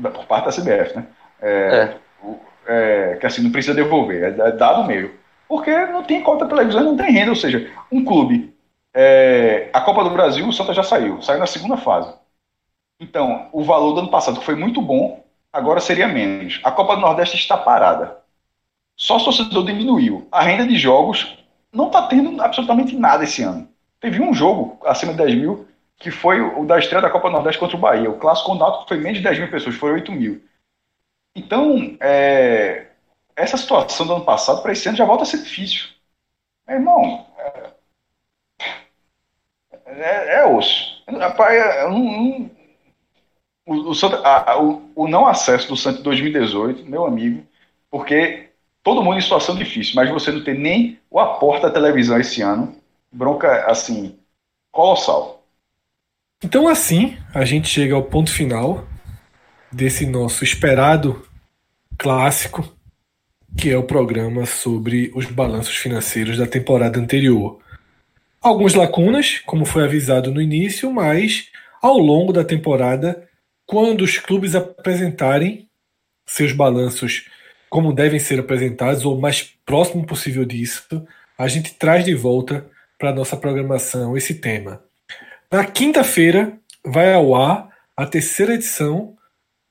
por 0.00 0.26
parte 0.26 0.46
da 0.46 0.52
CBF, 0.52 0.96
né? 0.96 1.06
É. 1.40 1.94
O- 2.22 2.38
é, 2.66 3.16
que 3.20 3.26
assim, 3.26 3.42
não 3.42 3.50
precisa 3.50 3.74
devolver, 3.74 4.22
é 4.24 4.48
é 4.48 4.52
dado 4.52 4.84
mesmo. 4.86 5.10
Porque 5.48 5.70
não 5.86 6.02
tem 6.02 6.22
cota 6.22 6.44
de 6.44 6.50
televisão, 6.50 6.82
não 6.82 6.96
tem 6.96 7.10
renda, 7.10 7.30
ou 7.30 7.36
seja, 7.36 7.70
um 7.90 8.04
clube, 8.04 8.54
é, 8.94 9.68
a 9.72 9.80
Copa 9.80 10.04
do 10.04 10.10
Brasil, 10.10 10.46
o 10.46 10.52
Santa 10.52 10.74
já 10.74 10.82
saiu, 10.82 11.22
saiu 11.22 11.38
na 11.38 11.46
segunda 11.46 11.76
fase. 11.76 12.12
Então, 13.00 13.48
o 13.52 13.62
valor 13.64 13.92
do 13.94 14.00
ano 14.00 14.10
passado 14.10 14.40
que 14.40 14.44
foi 14.46 14.54
muito 14.56 14.82
bom, 14.82 15.24
agora 15.52 15.80
seria 15.80 16.08
menos. 16.08 16.60
A 16.64 16.72
Copa 16.72 16.96
do 16.96 17.00
Nordeste 17.02 17.36
está 17.36 17.56
parada. 17.56 18.17
Só 18.98 19.18
o 19.18 19.24
torcedor 19.24 19.64
diminuiu. 19.66 20.28
A 20.32 20.42
renda 20.42 20.66
de 20.66 20.76
jogos 20.78 21.38
não 21.72 21.88
está 21.88 22.08
tendo 22.08 22.42
absolutamente 22.42 22.96
nada 22.96 23.24
esse 23.24 23.42
ano. 23.44 23.68
Teve 24.00 24.22
um 24.22 24.34
jogo 24.34 24.78
acima 24.86 25.12
de 25.12 25.18
10 25.18 25.34
mil, 25.36 25.68
que 25.98 26.10
foi 26.10 26.40
o 26.42 26.66
da 26.66 26.78
estreia 26.80 27.02
da 27.02 27.10
Copa 27.10 27.30
Nordeste 27.30 27.60
contra 27.60 27.76
o 27.76 27.80
Bahia. 27.80 28.10
O 28.10 28.18
clássico 28.18 28.54
Náutico 28.56 28.88
foi 28.88 28.98
menos 28.98 29.18
de 29.18 29.24
10 29.24 29.38
mil 29.38 29.50
pessoas, 29.50 29.76
foram 29.76 29.94
8 29.94 30.12
mil. 30.12 30.42
Então, 31.36 31.96
é, 32.00 32.88
essa 33.36 33.56
situação 33.56 34.06
do 34.06 34.14
ano 34.16 34.26
passado 34.26 34.62
para 34.62 34.72
esse 34.72 34.88
ano 34.88 34.98
já 34.98 35.06
volta 35.06 35.24
a 35.24 35.26
ser 35.26 35.38
difícil. 35.42 35.88
Meu 36.68 36.78
irmão, 36.78 37.26
é, 37.38 37.72
é, 39.86 40.34
é 40.40 40.46
osso. 40.46 41.02
Rapaz, 41.08 41.88
não- 41.90 41.98
não- 41.98 42.50
o, 43.66 43.90
o 43.90 43.94
Santa- 43.94 44.20
a- 44.26 44.60
o- 44.62 44.90
o 44.94 45.08
não 45.08 45.26
acesso 45.26 45.68
do 45.68 45.76
Santos 45.76 46.00
em 46.00 46.04
2018, 46.04 46.84
meu 46.84 47.04
amigo, 47.06 47.44
porque 47.90 48.47
todo 48.88 49.04
mundo 49.04 49.18
em 49.18 49.20
situação 49.20 49.54
difícil, 49.54 49.92
mas 49.96 50.08
você 50.08 50.32
não 50.32 50.42
ter 50.42 50.58
nem 50.58 50.98
o 51.10 51.20
aporte 51.20 51.60
da 51.60 51.70
televisão 51.70 52.18
esse 52.18 52.40
ano, 52.40 52.74
bronca, 53.12 53.66
assim, 53.66 54.16
colossal. 54.72 55.44
Então, 56.42 56.66
assim, 56.66 57.18
a 57.34 57.44
gente 57.44 57.68
chega 57.68 57.94
ao 57.94 58.02
ponto 58.02 58.32
final 58.32 58.86
desse 59.70 60.06
nosso 60.06 60.42
esperado 60.42 61.22
clássico, 61.98 62.66
que 63.58 63.68
é 63.68 63.76
o 63.76 63.82
programa 63.82 64.46
sobre 64.46 65.12
os 65.14 65.26
balanços 65.26 65.76
financeiros 65.76 66.38
da 66.38 66.46
temporada 66.46 66.98
anterior. 66.98 67.58
Algumas 68.40 68.72
lacunas, 68.72 69.38
como 69.40 69.66
foi 69.66 69.84
avisado 69.84 70.32
no 70.32 70.40
início, 70.40 70.90
mas 70.90 71.50
ao 71.82 71.98
longo 71.98 72.32
da 72.32 72.42
temporada, 72.42 73.28
quando 73.66 74.00
os 74.00 74.16
clubes 74.16 74.54
apresentarem 74.54 75.68
seus 76.24 76.52
balanços 76.52 77.26
como 77.68 77.92
devem 77.92 78.18
ser 78.18 78.40
apresentados, 78.40 79.04
ou 79.04 79.16
o 79.16 79.20
mais 79.20 79.42
próximo 79.64 80.06
possível 80.06 80.44
disso, 80.44 81.06
a 81.36 81.46
gente 81.48 81.74
traz 81.74 82.04
de 82.04 82.14
volta 82.14 82.66
para 82.98 83.10
a 83.10 83.14
nossa 83.14 83.36
programação 83.36 84.16
esse 84.16 84.34
tema. 84.34 84.82
Na 85.50 85.64
quinta-feira 85.64 86.52
vai 86.84 87.14
ao 87.14 87.34
ar 87.34 87.68
a 87.96 88.06
terceira 88.06 88.54
edição 88.54 89.16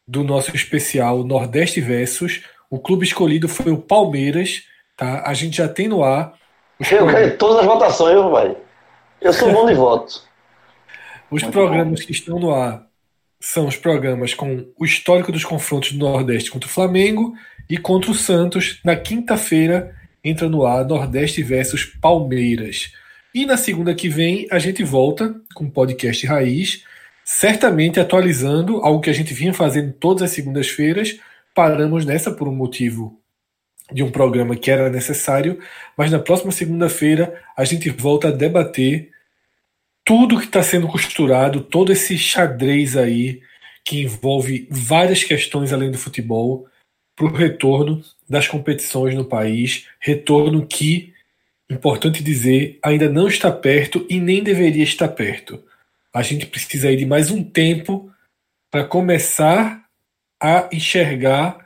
do 0.08 0.24
nosso 0.24 0.56
especial 0.56 1.24
Nordeste 1.24 1.82
Versus. 1.82 2.44
O 2.70 2.80
clube 2.80 3.06
escolhido 3.06 3.50
foi 3.50 3.72
o 3.72 3.78
Palmeiras, 3.78 4.64
tá? 4.96 5.24
A 5.26 5.34
gente 5.34 5.58
já 5.58 5.68
tem 5.68 5.88
no 5.88 6.04
ar 6.04 6.34
os, 6.80 6.92
Eu 6.92 7.08
ganhei 7.08 7.32
todas 7.32 7.60
as 7.60 7.66
votações, 7.66 8.14
viu, 8.14 8.32
pai? 8.32 8.56
Eu 9.20 9.34
sou 9.34 9.52
bom 9.52 9.66
de 9.66 9.74
voto. 9.74 10.22
os 11.32 11.42
Muito 11.42 11.52
programas 11.52 12.04
que 12.04 12.12
estão 12.12 12.40
no 12.40 12.54
ar 12.54 12.86
são 13.40 13.68
os 13.68 13.76
programas 13.76 14.34
com 14.34 14.66
o 14.78 14.86
histórico 14.86 15.32
dos 15.32 15.44
confrontos 15.44 15.92
do 15.92 16.00
Nordeste 16.00 16.52
contra 16.52 16.68
o 16.68 16.72
Flamengo 16.72 17.34
e 17.70 17.78
contra 17.78 18.12
o 18.12 18.16
Santos. 18.16 18.80
Na 18.84 18.96
quinta-feira 18.96 19.96
entra 20.24 20.50
no 20.50 20.66
ar 20.66 20.86
Nordeste 20.86 21.42
versus 21.44 21.86
Palmeiras. 21.86 22.92
E 23.34 23.46
na 23.46 23.58
segunda 23.58 23.94
que 23.94 24.10
vem 24.10 24.48
a 24.50 24.60
gente 24.60 24.84
volta 24.84 25.36
com 25.54 25.66
o 25.66 25.72
podcast 25.72 26.26
Raiz, 26.26 26.84
certamente 27.24 28.00
atualizando 28.00 28.78
algo 28.78 29.02
que 29.02 29.10
a 29.10 29.14
gente 29.14 29.34
vinha 29.34 29.54
fazendo 29.54 29.94
todas 29.94 30.24
as 30.24 30.32
segundas-feiras. 30.32 31.20
Paramos 31.54 32.06
nessa 32.06 32.32
por 32.32 32.48
um 32.48 32.56
motivo 32.56 33.20
de 33.92 34.04
um 34.04 34.12
programa 34.12 34.56
que 34.56 34.70
era 34.70 34.90
necessário, 34.90 35.60
mas 35.98 36.12
na 36.12 36.20
próxima 36.20 36.52
segunda-feira 36.52 37.42
a 37.56 37.64
gente 37.64 37.90
volta 37.90 38.30
a 38.30 38.32
debater 38.32 39.12
tudo 40.04 40.40
que 40.40 40.46
está 40.46 40.64
sendo 40.64 40.88
costurado, 40.88 41.62
todo 41.62 41.92
esse 41.92 42.18
xadrez 42.18 42.96
aí 42.96 43.42
que 43.84 44.02
envolve 44.02 44.68
várias 44.70 45.24
questões 45.24 45.72
além 45.72 45.92
do 45.92 45.98
futebol 45.98 46.66
para 47.18 47.26
o 47.26 47.34
retorno 47.34 48.04
das 48.30 48.48
competições 48.48 49.16
no 49.16 49.26
país, 49.26 49.88
retorno 50.00 50.68
que, 50.68 51.14
importante 51.68 52.24
dizer, 52.24 52.78
ainda 52.84 53.10
não 53.10 53.28
está 53.28 53.52
perto 53.52 54.06
e 54.08 54.20
nem 54.20 54.44
deveria 54.44 54.84
estar 54.84 55.08
perto. 55.08 55.62
A 56.14 56.22
gente 56.22 56.46
precisa 56.46 56.96
de 56.96 57.06
mais 57.08 57.32
um 57.32 57.44
tempo 57.44 58.12
para 58.70 58.84
começar 58.84 59.84
a 60.40 60.70
enxergar 60.72 61.66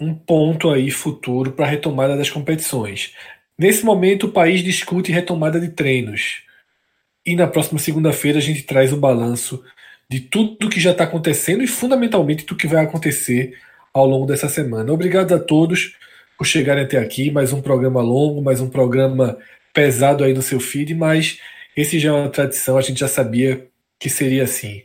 um 0.00 0.14
ponto 0.14 0.70
aí 0.70 0.90
futuro 0.90 1.52
para 1.52 1.66
a 1.66 1.68
retomada 1.68 2.16
das 2.16 2.30
competições. 2.30 3.12
Nesse 3.58 3.84
momento, 3.84 4.26
o 4.26 4.32
país 4.32 4.62
discute 4.62 5.12
retomada 5.12 5.60
de 5.60 5.68
treinos. 5.68 6.42
E 7.24 7.36
na 7.36 7.46
próxima 7.46 7.78
segunda-feira 7.78 8.38
a 8.38 8.42
gente 8.42 8.62
traz 8.62 8.92
o 8.94 8.96
balanço 8.96 9.62
de 10.08 10.20
tudo 10.20 10.70
que 10.70 10.80
já 10.80 10.92
está 10.92 11.04
acontecendo 11.04 11.62
e 11.62 11.66
fundamentalmente 11.66 12.46
do 12.46 12.56
que 12.56 12.66
vai 12.66 12.82
acontecer 12.82 13.58
ao 13.94 14.06
longo 14.06 14.26
dessa 14.26 14.48
semana. 14.48 14.92
Obrigado 14.92 15.32
a 15.32 15.38
todos 15.38 15.96
por 16.36 16.44
chegarem 16.44 16.84
até 16.84 16.98
aqui. 16.98 17.30
Mais 17.30 17.52
um 17.52 17.62
programa 17.62 18.02
longo, 18.02 18.42
mais 18.42 18.60
um 18.60 18.68
programa 18.68 19.38
pesado 19.72 20.24
aí 20.24 20.34
no 20.34 20.42
seu 20.42 20.58
feed, 20.58 20.94
mas 20.94 21.38
esse 21.76 21.98
já 21.98 22.10
é 22.10 22.12
uma 22.12 22.28
tradição, 22.28 22.76
a 22.76 22.82
gente 22.82 23.00
já 23.00 23.08
sabia 23.08 23.66
que 23.98 24.10
seria 24.10 24.44
assim. 24.44 24.82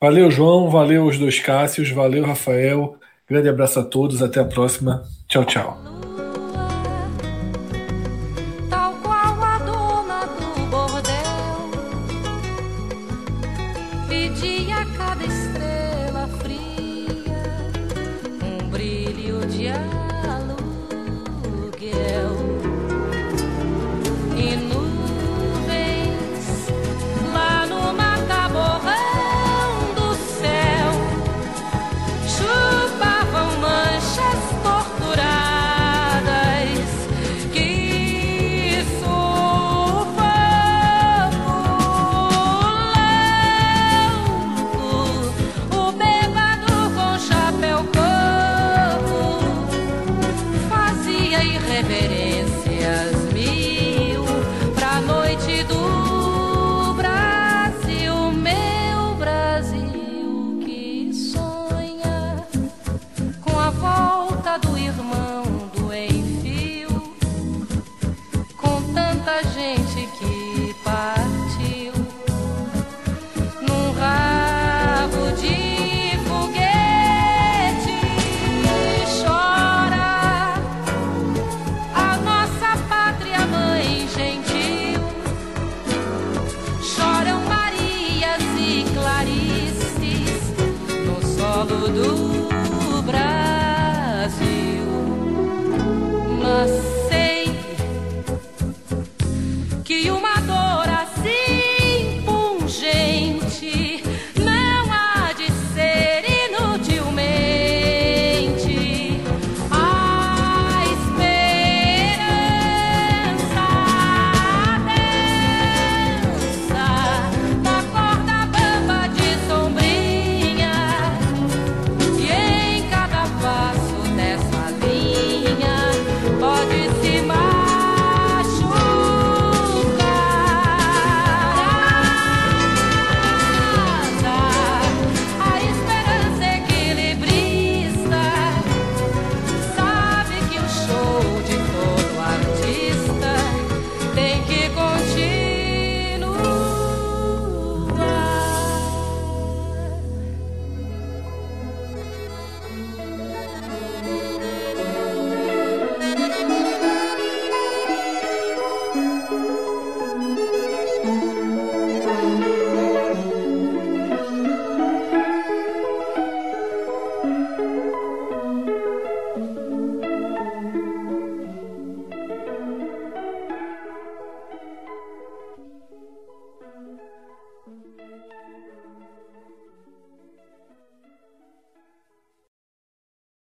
Valeu, 0.00 0.30
João, 0.30 0.70
valeu 0.70 1.04
os 1.04 1.18
dois 1.18 1.40
Cássios, 1.40 1.90
valeu, 1.90 2.24
Rafael. 2.24 2.98
Grande 3.28 3.48
abraço 3.48 3.80
a 3.80 3.84
todos, 3.84 4.22
até 4.22 4.40
a 4.40 4.44
próxima. 4.44 5.02
Tchau, 5.28 5.44
tchau. 5.44 5.95